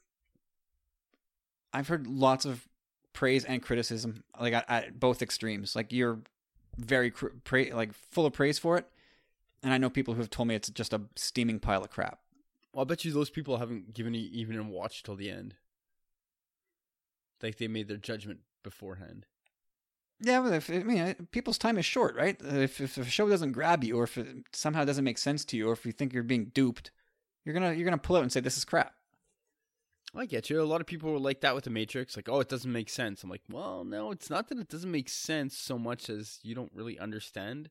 I've 1.72 1.88
heard 1.88 2.06
lots 2.06 2.44
of 2.44 2.68
praise 3.12 3.44
and 3.44 3.62
criticism 3.62 4.24
like 4.40 4.52
at, 4.52 4.64
at 4.68 5.00
both 5.00 5.22
extremes. 5.22 5.74
Like 5.74 5.92
you're 5.92 6.20
very 6.76 7.10
cr- 7.10 7.28
pra- 7.44 7.74
like 7.74 7.92
full 7.92 8.26
of 8.26 8.32
praise 8.32 8.58
for 8.58 8.76
it, 8.78 8.86
and 9.62 9.72
I 9.72 9.78
know 9.78 9.90
people 9.90 10.14
who 10.14 10.20
have 10.20 10.30
told 10.30 10.48
me 10.48 10.54
it's 10.54 10.70
just 10.70 10.92
a 10.92 11.02
steaming 11.16 11.60
pile 11.60 11.82
of 11.82 11.90
crap. 11.90 12.20
Well, 12.72 12.82
I 12.82 12.84
bet 12.86 13.04
you 13.04 13.12
those 13.12 13.30
people 13.30 13.58
haven't 13.58 13.92
given 13.94 14.14
it 14.14 14.18
even 14.18 14.58
a 14.58 14.62
watch 14.62 15.02
till 15.02 15.16
the 15.16 15.30
end. 15.30 15.54
Like 17.42 17.58
they 17.58 17.68
made 17.68 17.88
their 17.88 17.96
judgment 17.96 18.40
beforehand. 18.62 19.26
Yeah, 20.20 20.40
but 20.40 20.52
if, 20.52 20.70
I 20.70 20.78
mean, 20.84 20.98
uh, 20.98 21.14
people's 21.32 21.58
time 21.58 21.78
is 21.78 21.84
short, 21.84 22.14
right? 22.14 22.40
Uh, 22.42 22.58
If, 22.58 22.80
if 22.80 22.96
a 22.96 23.04
show 23.04 23.28
doesn't 23.28 23.52
grab 23.52 23.82
you, 23.82 23.98
or 23.98 24.04
if 24.04 24.16
it 24.16 24.28
somehow 24.52 24.84
doesn't 24.84 25.04
make 25.04 25.18
sense 25.18 25.44
to 25.46 25.56
you, 25.56 25.68
or 25.68 25.72
if 25.72 25.84
you 25.84 25.92
think 25.92 26.12
you're 26.12 26.22
being 26.22 26.52
duped, 26.54 26.92
you're 27.44 27.54
gonna 27.54 27.72
you're 27.72 27.84
gonna 27.84 27.98
pull 27.98 28.16
out 28.16 28.22
and 28.22 28.30
say 28.32 28.40
this 28.40 28.56
is 28.56 28.64
crap. 28.64 28.94
I 30.14 30.26
get 30.26 30.50
you. 30.50 30.62
A 30.62 30.64
lot 30.64 30.80
of 30.80 30.86
people 30.86 31.10
were 31.10 31.18
like 31.18 31.40
that 31.40 31.54
with 31.54 31.64
the 31.64 31.70
Matrix, 31.70 32.16
like, 32.16 32.28
oh, 32.28 32.40
it 32.40 32.48
doesn't 32.48 32.70
make 32.70 32.90
sense. 32.90 33.24
I'm 33.24 33.30
like, 33.30 33.42
well, 33.50 33.82
no, 33.82 34.10
it's 34.10 34.28
not 34.28 34.48
that 34.48 34.58
it 34.58 34.68
doesn't 34.68 34.90
make 34.90 35.08
sense 35.08 35.56
so 35.56 35.78
much 35.78 36.10
as 36.10 36.38
you 36.42 36.54
don't 36.54 36.70
really 36.74 36.98
understand. 36.98 37.70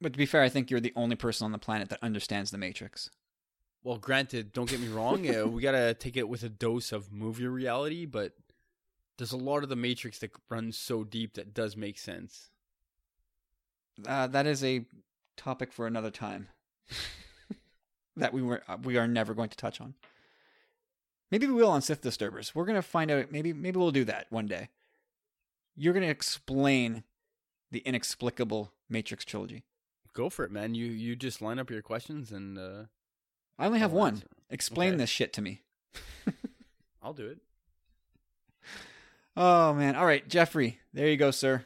But 0.00 0.12
to 0.12 0.18
be 0.18 0.26
fair, 0.26 0.42
I 0.42 0.48
think 0.48 0.70
you're 0.70 0.80
the 0.80 0.92
only 0.96 1.16
person 1.16 1.44
on 1.44 1.52
the 1.52 1.58
planet 1.58 1.90
that 1.90 2.02
understands 2.02 2.50
the 2.50 2.58
Matrix. 2.58 3.10
Well, 3.84 3.98
granted, 3.98 4.52
don't 4.52 4.68
get 4.68 4.80
me 4.80 4.88
wrong, 4.88 5.28
uh, 5.28 5.46
we 5.46 5.62
gotta 5.62 5.94
take 5.94 6.16
it 6.16 6.28
with 6.28 6.42
a 6.42 6.48
dose 6.48 6.90
of 6.90 7.12
movie 7.12 7.46
reality, 7.46 8.06
but 8.06 8.32
there's 9.18 9.32
a 9.32 9.36
lot 9.36 9.62
of 9.62 9.68
the 9.68 9.76
Matrix 9.76 10.18
that 10.20 10.30
runs 10.48 10.78
so 10.78 11.04
deep 11.04 11.34
that 11.34 11.52
does 11.52 11.76
make 11.76 11.98
sense. 11.98 12.50
Uh, 14.06 14.26
that 14.28 14.46
is 14.46 14.62
a 14.64 14.86
topic 15.36 15.72
for 15.72 15.86
another 15.86 16.10
time 16.10 16.48
that 18.16 18.32
we 18.32 18.40
were 18.42 18.62
uh, 18.68 18.76
we 18.82 18.96
are 18.96 19.06
never 19.08 19.34
going 19.34 19.48
to 19.50 19.56
touch 19.56 19.80
on. 19.80 19.94
Maybe 21.30 21.46
we 21.46 21.52
will 21.52 21.70
on 21.70 21.82
Sith 21.82 22.00
Disturbers. 22.00 22.54
We're 22.54 22.64
gonna 22.64 22.80
find 22.80 23.10
out. 23.10 23.30
Maybe 23.30 23.52
maybe 23.52 23.76
we'll 23.78 23.90
do 23.90 24.04
that 24.06 24.26
one 24.30 24.46
day. 24.46 24.68
You're 25.76 25.92
gonna 25.94 26.06
explain 26.06 27.02
the 27.70 27.80
inexplicable 27.80 28.72
Matrix 28.88 29.24
trilogy. 29.24 29.64
Go 30.14 30.30
for 30.30 30.44
it, 30.44 30.50
man. 30.50 30.74
You 30.74 30.86
you 30.86 31.14
just 31.16 31.42
line 31.42 31.58
up 31.58 31.68
your 31.70 31.82
questions 31.82 32.32
and 32.32 32.56
uh, 32.56 32.84
I 33.58 33.66
only 33.66 33.78
have 33.80 33.92
one. 33.92 34.14
answer. 34.14 34.26
Explain 34.50 34.90
Okay. 34.94 34.98
this 34.98 35.10
shit 35.10 35.32
to 35.34 35.42
me. 35.42 35.62
I'll 37.02 37.12
do 37.12 37.26
it. 37.26 37.38
Oh 39.40 39.72
man. 39.72 39.94
All 39.94 40.04
right, 40.04 40.28
Jeffrey. 40.28 40.80
There 40.92 41.08
you 41.08 41.16
go, 41.16 41.30
sir. 41.30 41.64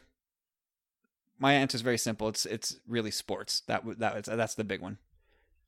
My 1.38 1.54
answer 1.54 1.74
is 1.76 1.80
very 1.80 1.96
simple. 1.96 2.28
It's 2.28 2.44
it's 2.44 2.78
really 2.86 3.10
sports. 3.10 3.62
That 3.66 3.82
that 3.98 4.24
that's 4.24 4.54
the 4.54 4.62
big 4.62 4.82
one. 4.82 4.98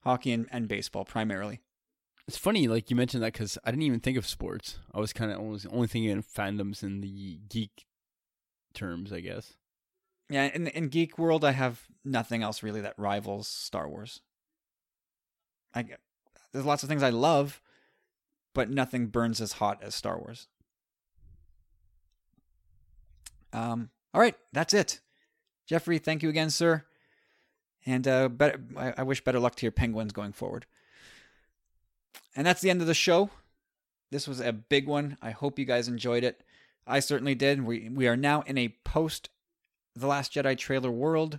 Hockey 0.00 0.32
and, 0.32 0.46
and 0.52 0.68
baseball 0.68 1.06
primarily. 1.06 1.62
It's 2.28 2.36
funny, 2.36 2.68
like 2.68 2.90
you 2.90 2.96
mentioned 2.96 3.22
that 3.22 3.32
because 3.32 3.56
I 3.64 3.70
didn't 3.70 3.84
even 3.84 4.00
think 4.00 4.18
of 4.18 4.26
sports. 4.26 4.78
I 4.94 5.00
was 5.00 5.14
kind 5.14 5.32
of 5.32 5.38
only 5.38 5.60
only 5.70 5.86
thinking 5.86 6.10
in 6.10 6.22
fandoms 6.22 6.82
in 6.82 7.00
the 7.00 7.38
geek 7.48 7.86
terms, 8.74 9.10
I 9.10 9.20
guess. 9.20 9.54
Yeah, 10.28 10.50
in 10.54 10.66
in 10.68 10.88
geek 10.88 11.18
world, 11.18 11.42
I 11.42 11.52
have 11.52 11.84
nothing 12.04 12.42
else 12.42 12.62
really 12.62 12.82
that 12.82 12.98
rivals 12.98 13.48
Star 13.48 13.88
Wars. 13.88 14.20
I 15.74 15.86
there's 16.52 16.66
lots 16.66 16.82
of 16.82 16.90
things 16.90 17.02
I 17.02 17.10
love, 17.10 17.62
but 18.52 18.68
nothing 18.68 19.06
burns 19.06 19.40
as 19.40 19.52
hot 19.52 19.82
as 19.82 19.94
Star 19.94 20.18
Wars. 20.18 20.48
Um. 23.54 23.90
All 24.12 24.20
right, 24.20 24.36
that's 24.52 24.74
it. 24.74 25.00
Jeffrey, 25.66 25.98
thank 25.98 26.22
you 26.22 26.28
again, 26.28 26.50
sir. 26.50 26.84
And 27.86 28.06
uh, 28.06 28.28
better, 28.28 28.60
I, 28.76 28.94
I 28.98 29.02
wish 29.02 29.24
better 29.24 29.40
luck 29.40 29.56
to 29.56 29.66
your 29.66 29.72
Penguins 29.72 30.12
going 30.12 30.32
forward. 30.32 30.66
And 32.36 32.46
that's 32.46 32.60
the 32.60 32.70
end 32.70 32.80
of 32.80 32.86
the 32.86 32.94
show. 32.94 33.30
This 34.10 34.28
was 34.28 34.40
a 34.40 34.52
big 34.52 34.86
one. 34.86 35.16
I 35.20 35.30
hope 35.30 35.58
you 35.58 35.64
guys 35.64 35.88
enjoyed 35.88 36.24
it. 36.24 36.42
I 36.86 37.00
certainly 37.00 37.34
did. 37.34 37.64
We 37.64 37.88
we 37.88 38.06
are 38.06 38.16
now 38.16 38.42
in 38.42 38.58
a 38.58 38.76
post 38.84 39.30
the 39.94 40.06
Last 40.06 40.32
Jedi 40.34 40.56
trailer 40.56 40.90
world. 40.90 41.38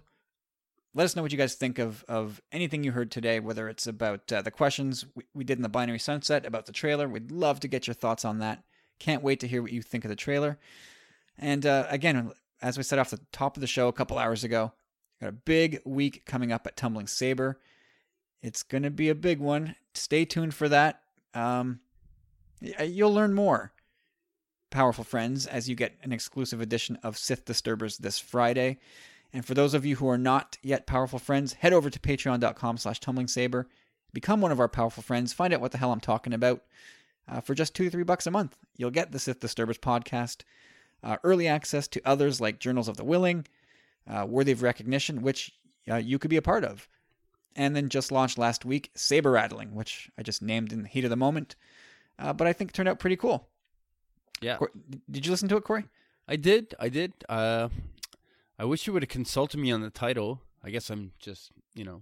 Let 0.94 1.03
us 1.03 1.16
know 1.16 1.22
what 1.22 1.32
you 1.32 1.38
guys 1.38 1.56
think 1.56 1.77
of 1.77 2.03
of 2.08 2.42
anything 2.52 2.84
you 2.84 2.92
heard 2.92 3.11
today, 3.11 3.40
whether 3.40 3.69
it's 3.69 3.85
about 3.85 4.32
uh, 4.32 4.42
the 4.42 4.52
questions 4.52 5.06
we, 5.16 5.24
we 5.34 5.44
did 5.44 5.58
in 5.58 5.64
the 5.64 5.69
Binary 5.69 6.00
Sunset 6.00 6.45
about 6.45 6.66
the 6.66 6.72
trailer. 6.72 7.08
We'd 7.08 7.32
love 7.32 7.60
to 7.61 7.68
get 7.68 7.88
your 7.88 7.94
thoughts 7.94 8.26
on 8.26 8.40
that. 8.40 8.64
Can't 9.00 9.24
wait 9.24 9.40
to 9.42 9.48
hear 9.48 9.61
what 9.61 9.72
you 9.72 9.82
think 9.82 10.06
of 10.06 10.10
the 10.10 10.16
trailer. 10.16 10.58
And 11.38 11.65
uh, 11.65 11.85
again, 11.89 12.31
as 12.61 12.77
we 12.77 12.83
said 12.83 12.99
off 12.99 13.09
the 13.09 13.19
top 13.31 13.57
of 13.57 13.61
the 13.61 13.67
show 13.67 13.88
a 13.88 13.93
couple 13.93 14.17
hours 14.17 14.43
ago, 14.43 14.73
got 15.22 15.30
a 15.30 15.33
big 15.33 15.81
week 15.85 16.25
coming 16.25 16.51
up 16.51 16.65
at 16.67 16.77
Tumbling 16.77 17.07
Saber. 17.07 17.59
It's 18.41 18.64
going 18.64 18.83
to 18.83 18.91
be 18.91 19.09
a 19.09 19.15
big 19.15 19.39
one. 19.39 19.75
Stay 19.93 20.25
tuned 20.25 20.53
for 20.53 20.69
that. 20.69 21.01
Um, 21.33 21.80
you'll 22.61 23.14
learn 23.14 23.33
more 23.33 23.73
powerful 24.69 25.03
friends 25.03 25.47
as 25.47 25.69
you 25.69 25.75
get 25.75 25.95
an 26.03 26.11
exclusive 26.11 26.61
edition 26.61 26.97
of 27.01 27.17
Sith 27.17 27.45
Disturbers 27.45 27.97
this 27.97 28.19
Friday. 28.19 28.77
And 29.33 29.45
for 29.45 29.53
those 29.53 29.73
of 29.73 29.85
you 29.85 29.95
who 29.97 30.07
are 30.07 30.17
not 30.17 30.57
yet 30.61 30.85
powerful 30.85 31.19
friends, 31.19 31.53
head 31.53 31.73
over 31.73 31.89
to 31.89 31.99
patreon.com 31.99 32.77
slash 32.77 32.99
tumblingsaber. 32.99 33.65
Become 34.14 34.41
one 34.41 34.51
of 34.51 34.59
our 34.59 34.69
powerful 34.69 35.03
friends. 35.03 35.33
Find 35.33 35.53
out 35.53 35.61
what 35.61 35.72
the 35.72 35.77
hell 35.77 35.91
I'm 35.91 35.99
talking 35.99 36.33
about. 36.33 36.61
Uh, 37.27 37.41
for 37.41 37.55
just 37.55 37.73
two 37.73 37.85
to 37.85 37.89
three 37.89 38.03
bucks 38.03 38.27
a 38.27 38.31
month, 38.31 38.55
you'll 38.77 38.91
get 38.91 39.11
the 39.11 39.19
Sith 39.19 39.39
Disturbers 39.39 39.77
podcast, 39.77 40.43
uh, 41.06 41.17
early 41.24 41.48
access 41.48 41.88
to 41.90 42.01
others 42.03 42.42
like 42.42 42.59
Journals 42.59 42.90
of 42.90 42.98
the 42.98 43.06
Willing, 43.06 43.45
uh, 44.09 44.25
Worthy 44.27 44.51
of 44.51 44.61
Recognition, 44.61 45.22
which 45.22 45.53
uh, 45.90 45.95
you 45.95 46.19
could 46.19 46.30
be 46.30 46.38
a 46.38 46.42
part 46.42 46.66
of. 46.66 46.90
And 47.56 47.74
then 47.74 47.88
just 47.88 48.11
launched 48.11 48.38
last 48.38 48.66
week, 48.66 48.92
Saber 48.95 49.32
Rattling, 49.32 49.75
which 49.75 50.09
I 50.17 50.24
just 50.24 50.42
named 50.42 50.74
in 50.74 50.82
the 50.82 50.90
heat 50.90 51.06
of 51.06 51.09
the 51.09 51.16
moment, 51.16 51.56
uh, 52.19 52.34
but 52.34 52.48
I 52.48 52.53
think 52.53 52.74
turned 52.74 52.90
out 52.90 53.00
pretty 53.00 53.16
cool. 53.16 53.48
Yeah, 54.42 54.58
Cor- 54.58 54.72
Did 55.09 55.25
you 55.25 55.32
listen 55.32 55.48
to 55.50 55.56
it, 55.58 55.64
Corey? 55.64 55.85
I 56.27 56.35
did. 56.35 56.75
I 56.80 56.90
did. 56.90 57.14
Uh, 57.30 57.69
I 58.59 58.66
wish 58.66 58.88
you 58.88 58.93
would 58.93 59.03
have 59.03 59.09
consulted 59.09 59.58
me 59.58 59.72
on 59.72 59.82
the 59.82 59.90
title. 59.90 60.42
I 60.64 60.72
guess 60.72 60.90
I'm 60.90 61.11
just, 61.19 61.51
you 61.75 61.85
know, 61.85 62.01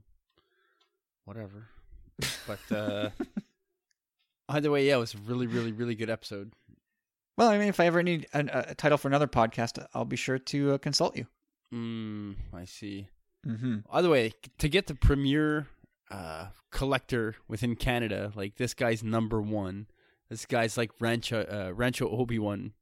whatever. 1.26 1.68
But 2.48 2.76
uh, 2.76 3.10
either 4.50 4.72
way, 4.72 4.88
yeah, 4.88 4.96
it 4.96 5.00
was 5.00 5.14
a 5.14 5.18
really, 5.18 5.46
really, 5.46 5.72
really 5.72 5.96
good 5.96 6.10
episode. 6.10 6.54
Well, 7.38 7.50
I 7.50 7.58
mean, 7.58 7.68
if 7.68 7.80
I 7.80 7.88
ever 7.88 8.04
need 8.04 8.28
a, 8.34 8.70
a 8.72 8.76
title 8.76 8.98
for 8.98 9.08
another 9.08 9.28
podcast, 9.28 9.84
I'll 9.94 10.06
be 10.06 10.16
sure 10.16 10.38
to 10.38 10.74
uh, 10.74 10.78
consult 10.78 11.18
you. 11.18 11.26
Mm, 11.74 12.36
I 12.54 12.66
see. 12.66 13.08
Mm-hmm. 13.46 13.80
Either 13.92 14.10
way, 14.10 14.34
to 14.60 14.70
get 14.70 14.88
the 14.88 14.96
premier 14.96 15.68
uh, 16.12 16.48
collector 16.72 17.36
within 17.48 17.76
Canada, 17.76 18.32
like 18.36 18.56
this 18.56 18.74
guy's 18.74 19.04
number 19.04 19.42
one. 19.42 19.88
This 20.30 20.46
guy's 20.46 20.78
like 20.78 20.92
Rancho 21.00 21.42
uh, 21.42 21.74
Rancho 21.74 22.10
Obi 22.10 22.40
Wan, 22.40 22.74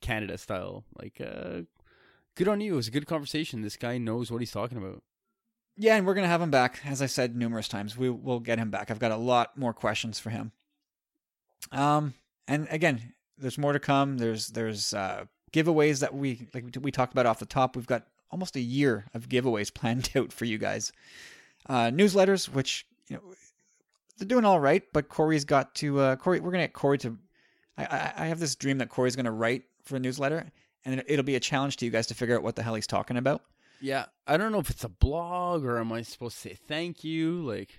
Canada 0.00 0.36
style. 0.36 0.84
Like, 1.00 1.20
uh, 1.20 1.62
good 2.36 2.48
on 2.48 2.60
you. 2.60 2.74
It 2.74 2.76
was 2.76 2.88
a 2.88 2.92
good 2.92 3.06
conversation. 3.06 3.62
This 3.62 3.76
guy 3.76 3.98
knows 3.98 4.30
what 4.30 4.40
he's 4.40 4.52
talking 4.52 4.78
about. 4.78 5.02
Yeah, 5.76 5.96
and 5.96 6.06
we're 6.06 6.14
gonna 6.14 6.26
have 6.26 6.42
him 6.42 6.50
back. 6.50 6.80
As 6.84 7.00
I 7.00 7.06
said 7.06 7.36
numerous 7.36 7.68
times, 7.68 7.96
we 7.96 8.10
will 8.10 8.40
get 8.40 8.58
him 8.58 8.70
back. 8.70 8.90
I've 8.90 8.98
got 8.98 9.12
a 9.12 9.16
lot 9.16 9.56
more 9.56 9.72
questions 9.72 10.18
for 10.18 10.30
him. 10.30 10.52
Um, 11.72 12.14
and 12.46 12.66
again, 12.70 13.14
there's 13.40 13.58
more 13.58 13.72
to 13.72 13.80
come. 13.80 14.18
There's 14.18 14.48
there's 14.48 14.92
uh, 14.94 15.24
giveaways 15.52 16.00
that 16.00 16.14
we 16.14 16.48
like 16.54 16.64
we 16.80 16.90
talked 16.90 17.12
about 17.12 17.26
off 17.26 17.38
the 17.38 17.46
top. 17.46 17.76
We've 17.76 17.86
got 17.86 18.06
almost 18.30 18.56
a 18.56 18.60
year 18.60 19.06
of 19.14 19.28
giveaways 19.28 19.72
planned 19.74 20.10
out 20.16 20.32
for 20.32 20.44
you 20.44 20.58
guys. 20.58 20.92
Uh, 21.68 21.86
newsletters, 21.90 22.48
which 22.48 22.86
you 23.08 23.16
know 23.16 23.22
they're 24.18 24.28
doing 24.28 24.44
all 24.44 24.60
right, 24.60 24.82
but 24.92 25.08
Corey's 25.08 25.44
got 25.44 25.74
to 25.76 25.98
uh, 26.00 26.16
Corey. 26.16 26.40
We're 26.40 26.50
gonna 26.52 26.64
get 26.64 26.72
Corey 26.72 26.98
to. 26.98 27.16
I, 27.76 27.84
I 27.84 28.12
I 28.16 28.26
have 28.26 28.40
this 28.40 28.54
dream 28.56 28.78
that 28.78 28.88
Corey's 28.88 29.16
gonna 29.16 29.32
write 29.32 29.64
for 29.84 29.96
a 29.96 30.00
newsletter, 30.00 30.46
and 30.84 31.00
it- 31.00 31.06
it'll 31.08 31.24
be 31.24 31.36
a 31.36 31.40
challenge 31.40 31.76
to 31.78 31.84
you 31.84 31.90
guys 31.90 32.06
to 32.08 32.14
figure 32.14 32.36
out 32.36 32.42
what 32.42 32.56
the 32.56 32.62
hell 32.62 32.74
he's 32.74 32.86
talking 32.86 33.16
about. 33.16 33.42
Yeah, 33.82 34.06
I 34.26 34.36
don't 34.36 34.52
know 34.52 34.58
if 34.58 34.68
it's 34.68 34.84
a 34.84 34.90
blog 34.90 35.64
or 35.64 35.78
am 35.78 35.90
I 35.92 36.02
supposed 36.02 36.34
to 36.42 36.48
say 36.50 36.54
thank 36.68 37.02
you? 37.02 37.40
Like, 37.42 37.78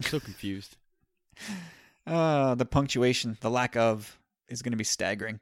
I'm 0.00 0.08
so 0.08 0.18
confused. 0.28 0.76
Uh, 2.06 2.54
the 2.54 2.64
punctuation, 2.66 3.36
the 3.40 3.50
lack 3.50 3.76
of, 3.76 4.18
is 4.48 4.62
going 4.62 4.72
to 4.72 4.78
be 4.78 4.84
staggering. 4.84 5.40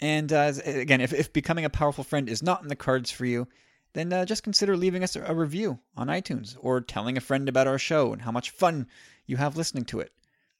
And 0.00 0.32
uh, 0.32 0.52
again, 0.64 1.00
if, 1.00 1.12
if 1.12 1.32
becoming 1.32 1.64
a 1.64 1.70
powerful 1.70 2.04
friend 2.04 2.28
is 2.28 2.42
not 2.42 2.62
in 2.62 2.68
the 2.68 2.76
cards 2.76 3.10
for 3.10 3.24
you, 3.24 3.48
then 3.94 4.12
uh, 4.12 4.26
just 4.26 4.42
consider 4.42 4.76
leaving 4.76 5.02
us 5.02 5.16
a, 5.16 5.34
review 5.34 5.78
on 5.96 6.08
iTunes 6.08 6.54
or 6.60 6.82
telling 6.82 7.16
a 7.16 7.20
friend 7.20 7.48
about 7.48 7.66
our 7.66 7.78
show 7.78 8.12
and 8.12 8.20
how 8.20 8.30
much 8.30 8.50
fun 8.50 8.86
you 9.26 9.38
have 9.38 9.56
listening 9.56 9.86
to 9.86 10.00
it. 10.00 10.12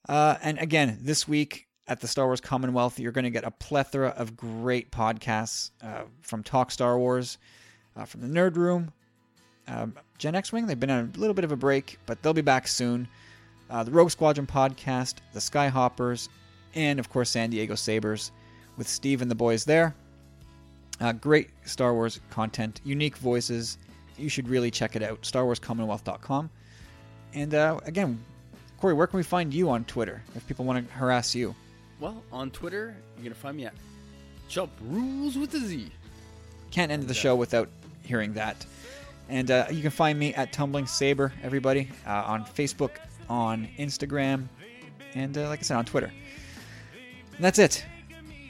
Uh, 0.09 0.37
and 0.43 0.59
again, 0.59 0.99
this 1.03 1.29
week 1.29 1.67
at 1.87 2.01
the 2.01 2.09
Star 2.09 2.25
Wars 2.25 2.41
Commonwealth, 2.41 2.99
you're 2.99 3.13
going 3.13 3.25
to 3.25 3.31
get 3.31 3.45
a 3.45 3.51
plethora 3.51 4.09
of 4.17 4.37
great 4.37 4.91
podcasts 4.91 5.71
uh, 5.83 6.05
from 6.23 6.43
Talk 6.43 6.71
Star 6.71 6.99
Wars, 6.99 7.37
uh, 7.95 8.07
from 8.07 8.23
the 8.23 8.29
Nerd 8.29 8.57
Room, 8.57 8.91
um, 9.69 9.95
Gen 10.17 10.35
X 10.35 10.51
Wing. 10.51 10.67
They've 10.67 10.81
been 10.81 10.91
on 10.91 11.13
a 11.15 11.19
little 11.19 11.35
bit 11.35 11.45
of 11.45 11.53
a 11.53 11.57
break, 11.57 11.99
but 12.07 12.23
they'll 12.23 12.33
be 12.33 12.41
back 12.41 12.67
soon. 12.67 13.07
uh, 13.71 13.83
the 13.83 13.91
Rogue 13.91 14.11
Squadron 14.11 14.47
podcast, 14.47 15.17
the 15.33 15.41
Skyhoppers, 15.41 16.29
and 16.77 17.01
of 17.01 17.09
course 17.11 17.31
San 17.31 17.51
Diego 17.51 17.75
Sabers 17.75 18.31
with 18.77 18.87
Steve 18.87 19.23
and 19.23 19.31
the 19.31 19.35
boys 19.35 19.65
there. 19.65 19.95
Uh, 21.01 21.13
great 21.13 21.51
Star 21.65 21.93
Wars 21.93 22.21
content, 22.31 22.81
unique 22.85 23.17
voices. 23.17 23.79
You 24.17 24.29
should 24.29 24.49
really 24.49 24.71
check 24.71 24.95
it 24.97 25.03
out. 25.03 25.23
StarWarsCommonwealth.com. 25.23 26.49
And 27.35 27.55
uh, 27.55 27.81
again, 27.85 28.23
Corey, 28.79 28.95
where 28.95 29.07
can 29.07 29.17
we 29.17 29.23
find 29.23 29.53
you 29.53 29.69
on 29.69 29.85
Twitter 29.85 30.23
if 30.35 30.47
people 30.47 30.65
want 30.65 30.87
to 30.87 30.95
harass 30.95 31.35
you? 31.35 31.55
Well, 31.99 32.23
on 32.31 32.51
Twitter, 32.51 32.95
you're 33.17 33.25
gonna 33.25 33.35
find 33.35 33.57
me 33.57 33.67
at 33.67 33.75
Jump 34.49 34.71
Rules 34.83 35.37
with 35.37 35.55
a 35.55 35.59
Z. 35.59 35.91
Can't 36.71 36.93
end 36.93 37.05
the 37.05 37.15
show 37.15 37.35
without 37.35 37.69
hearing 38.03 38.35
that. 38.35 38.65
And 39.29 39.51
uh, 39.51 39.67
you 39.71 39.83
can 39.83 39.91
find 39.91 40.19
me 40.19 40.35
at 40.35 40.53
Tumbling 40.53 40.87
Saber, 40.87 41.33
everybody, 41.43 41.91
uh, 42.07 42.23
on 42.27 42.45
Facebook, 42.45 42.91
on 43.29 43.69
Instagram, 43.79 44.45
and 45.15 45.37
uh, 45.37 45.49
like 45.49 45.61
I 45.61 45.63
said, 45.63 45.77
on 45.77 45.85
Twitter. 45.85 46.13
And 47.37 47.45
that's 47.45 47.59
it. 47.59 47.85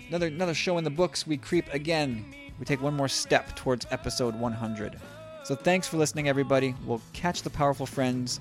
Another 0.09 0.29
another 0.29 0.55
show 0.55 0.79
in 0.79 0.85
the 0.85 0.91
books. 0.91 1.27
We 1.27 1.37
creep 1.37 1.73
again. 1.75 2.25
We 2.59 2.65
take 2.65 2.81
one 2.81 2.95
more 2.95 3.09
step 3.09 3.55
towards 3.57 3.87
episode 3.91 4.35
100. 4.35 4.99
So 5.45 5.55
thanks 5.55 5.87
for 5.87 5.97
listening, 5.97 6.29
everybody. 6.29 6.75
We'll 6.85 7.03
catch 7.13 7.43
the 7.43 7.51
powerful 7.51 7.87
friends 7.87 8.41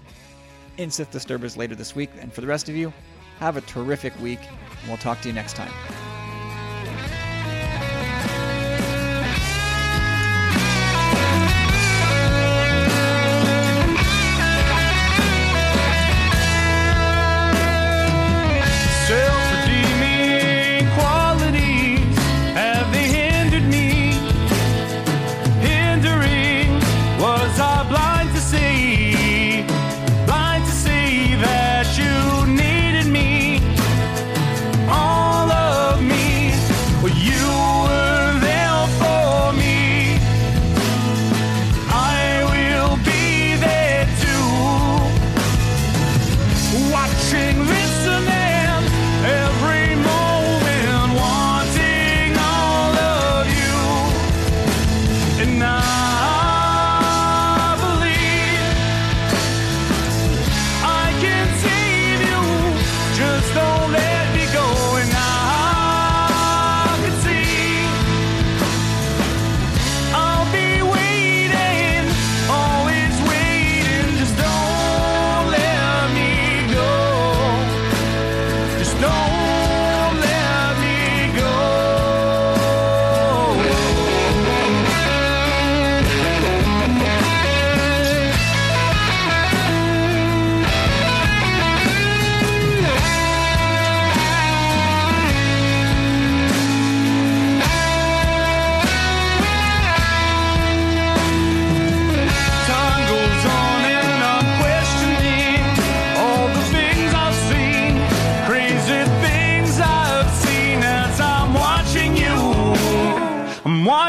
in 0.77 0.89
Sith 0.89 1.11
Disturbers 1.11 1.57
later 1.57 1.75
this 1.75 1.95
week. 1.95 2.09
And 2.19 2.33
for 2.33 2.41
the 2.41 2.47
rest 2.47 2.69
of 2.69 2.75
you, 2.75 2.93
have 3.39 3.57
a 3.57 3.61
terrific 3.61 4.17
week. 4.21 4.39
And 4.41 4.87
we'll 4.87 4.97
talk 4.97 5.21
to 5.21 5.27
you 5.27 5.33
next 5.33 5.55
time. 5.55 5.71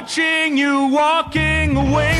Watching 0.06 0.56
you 0.56 0.86
walking 0.86 1.76
away 1.76 2.15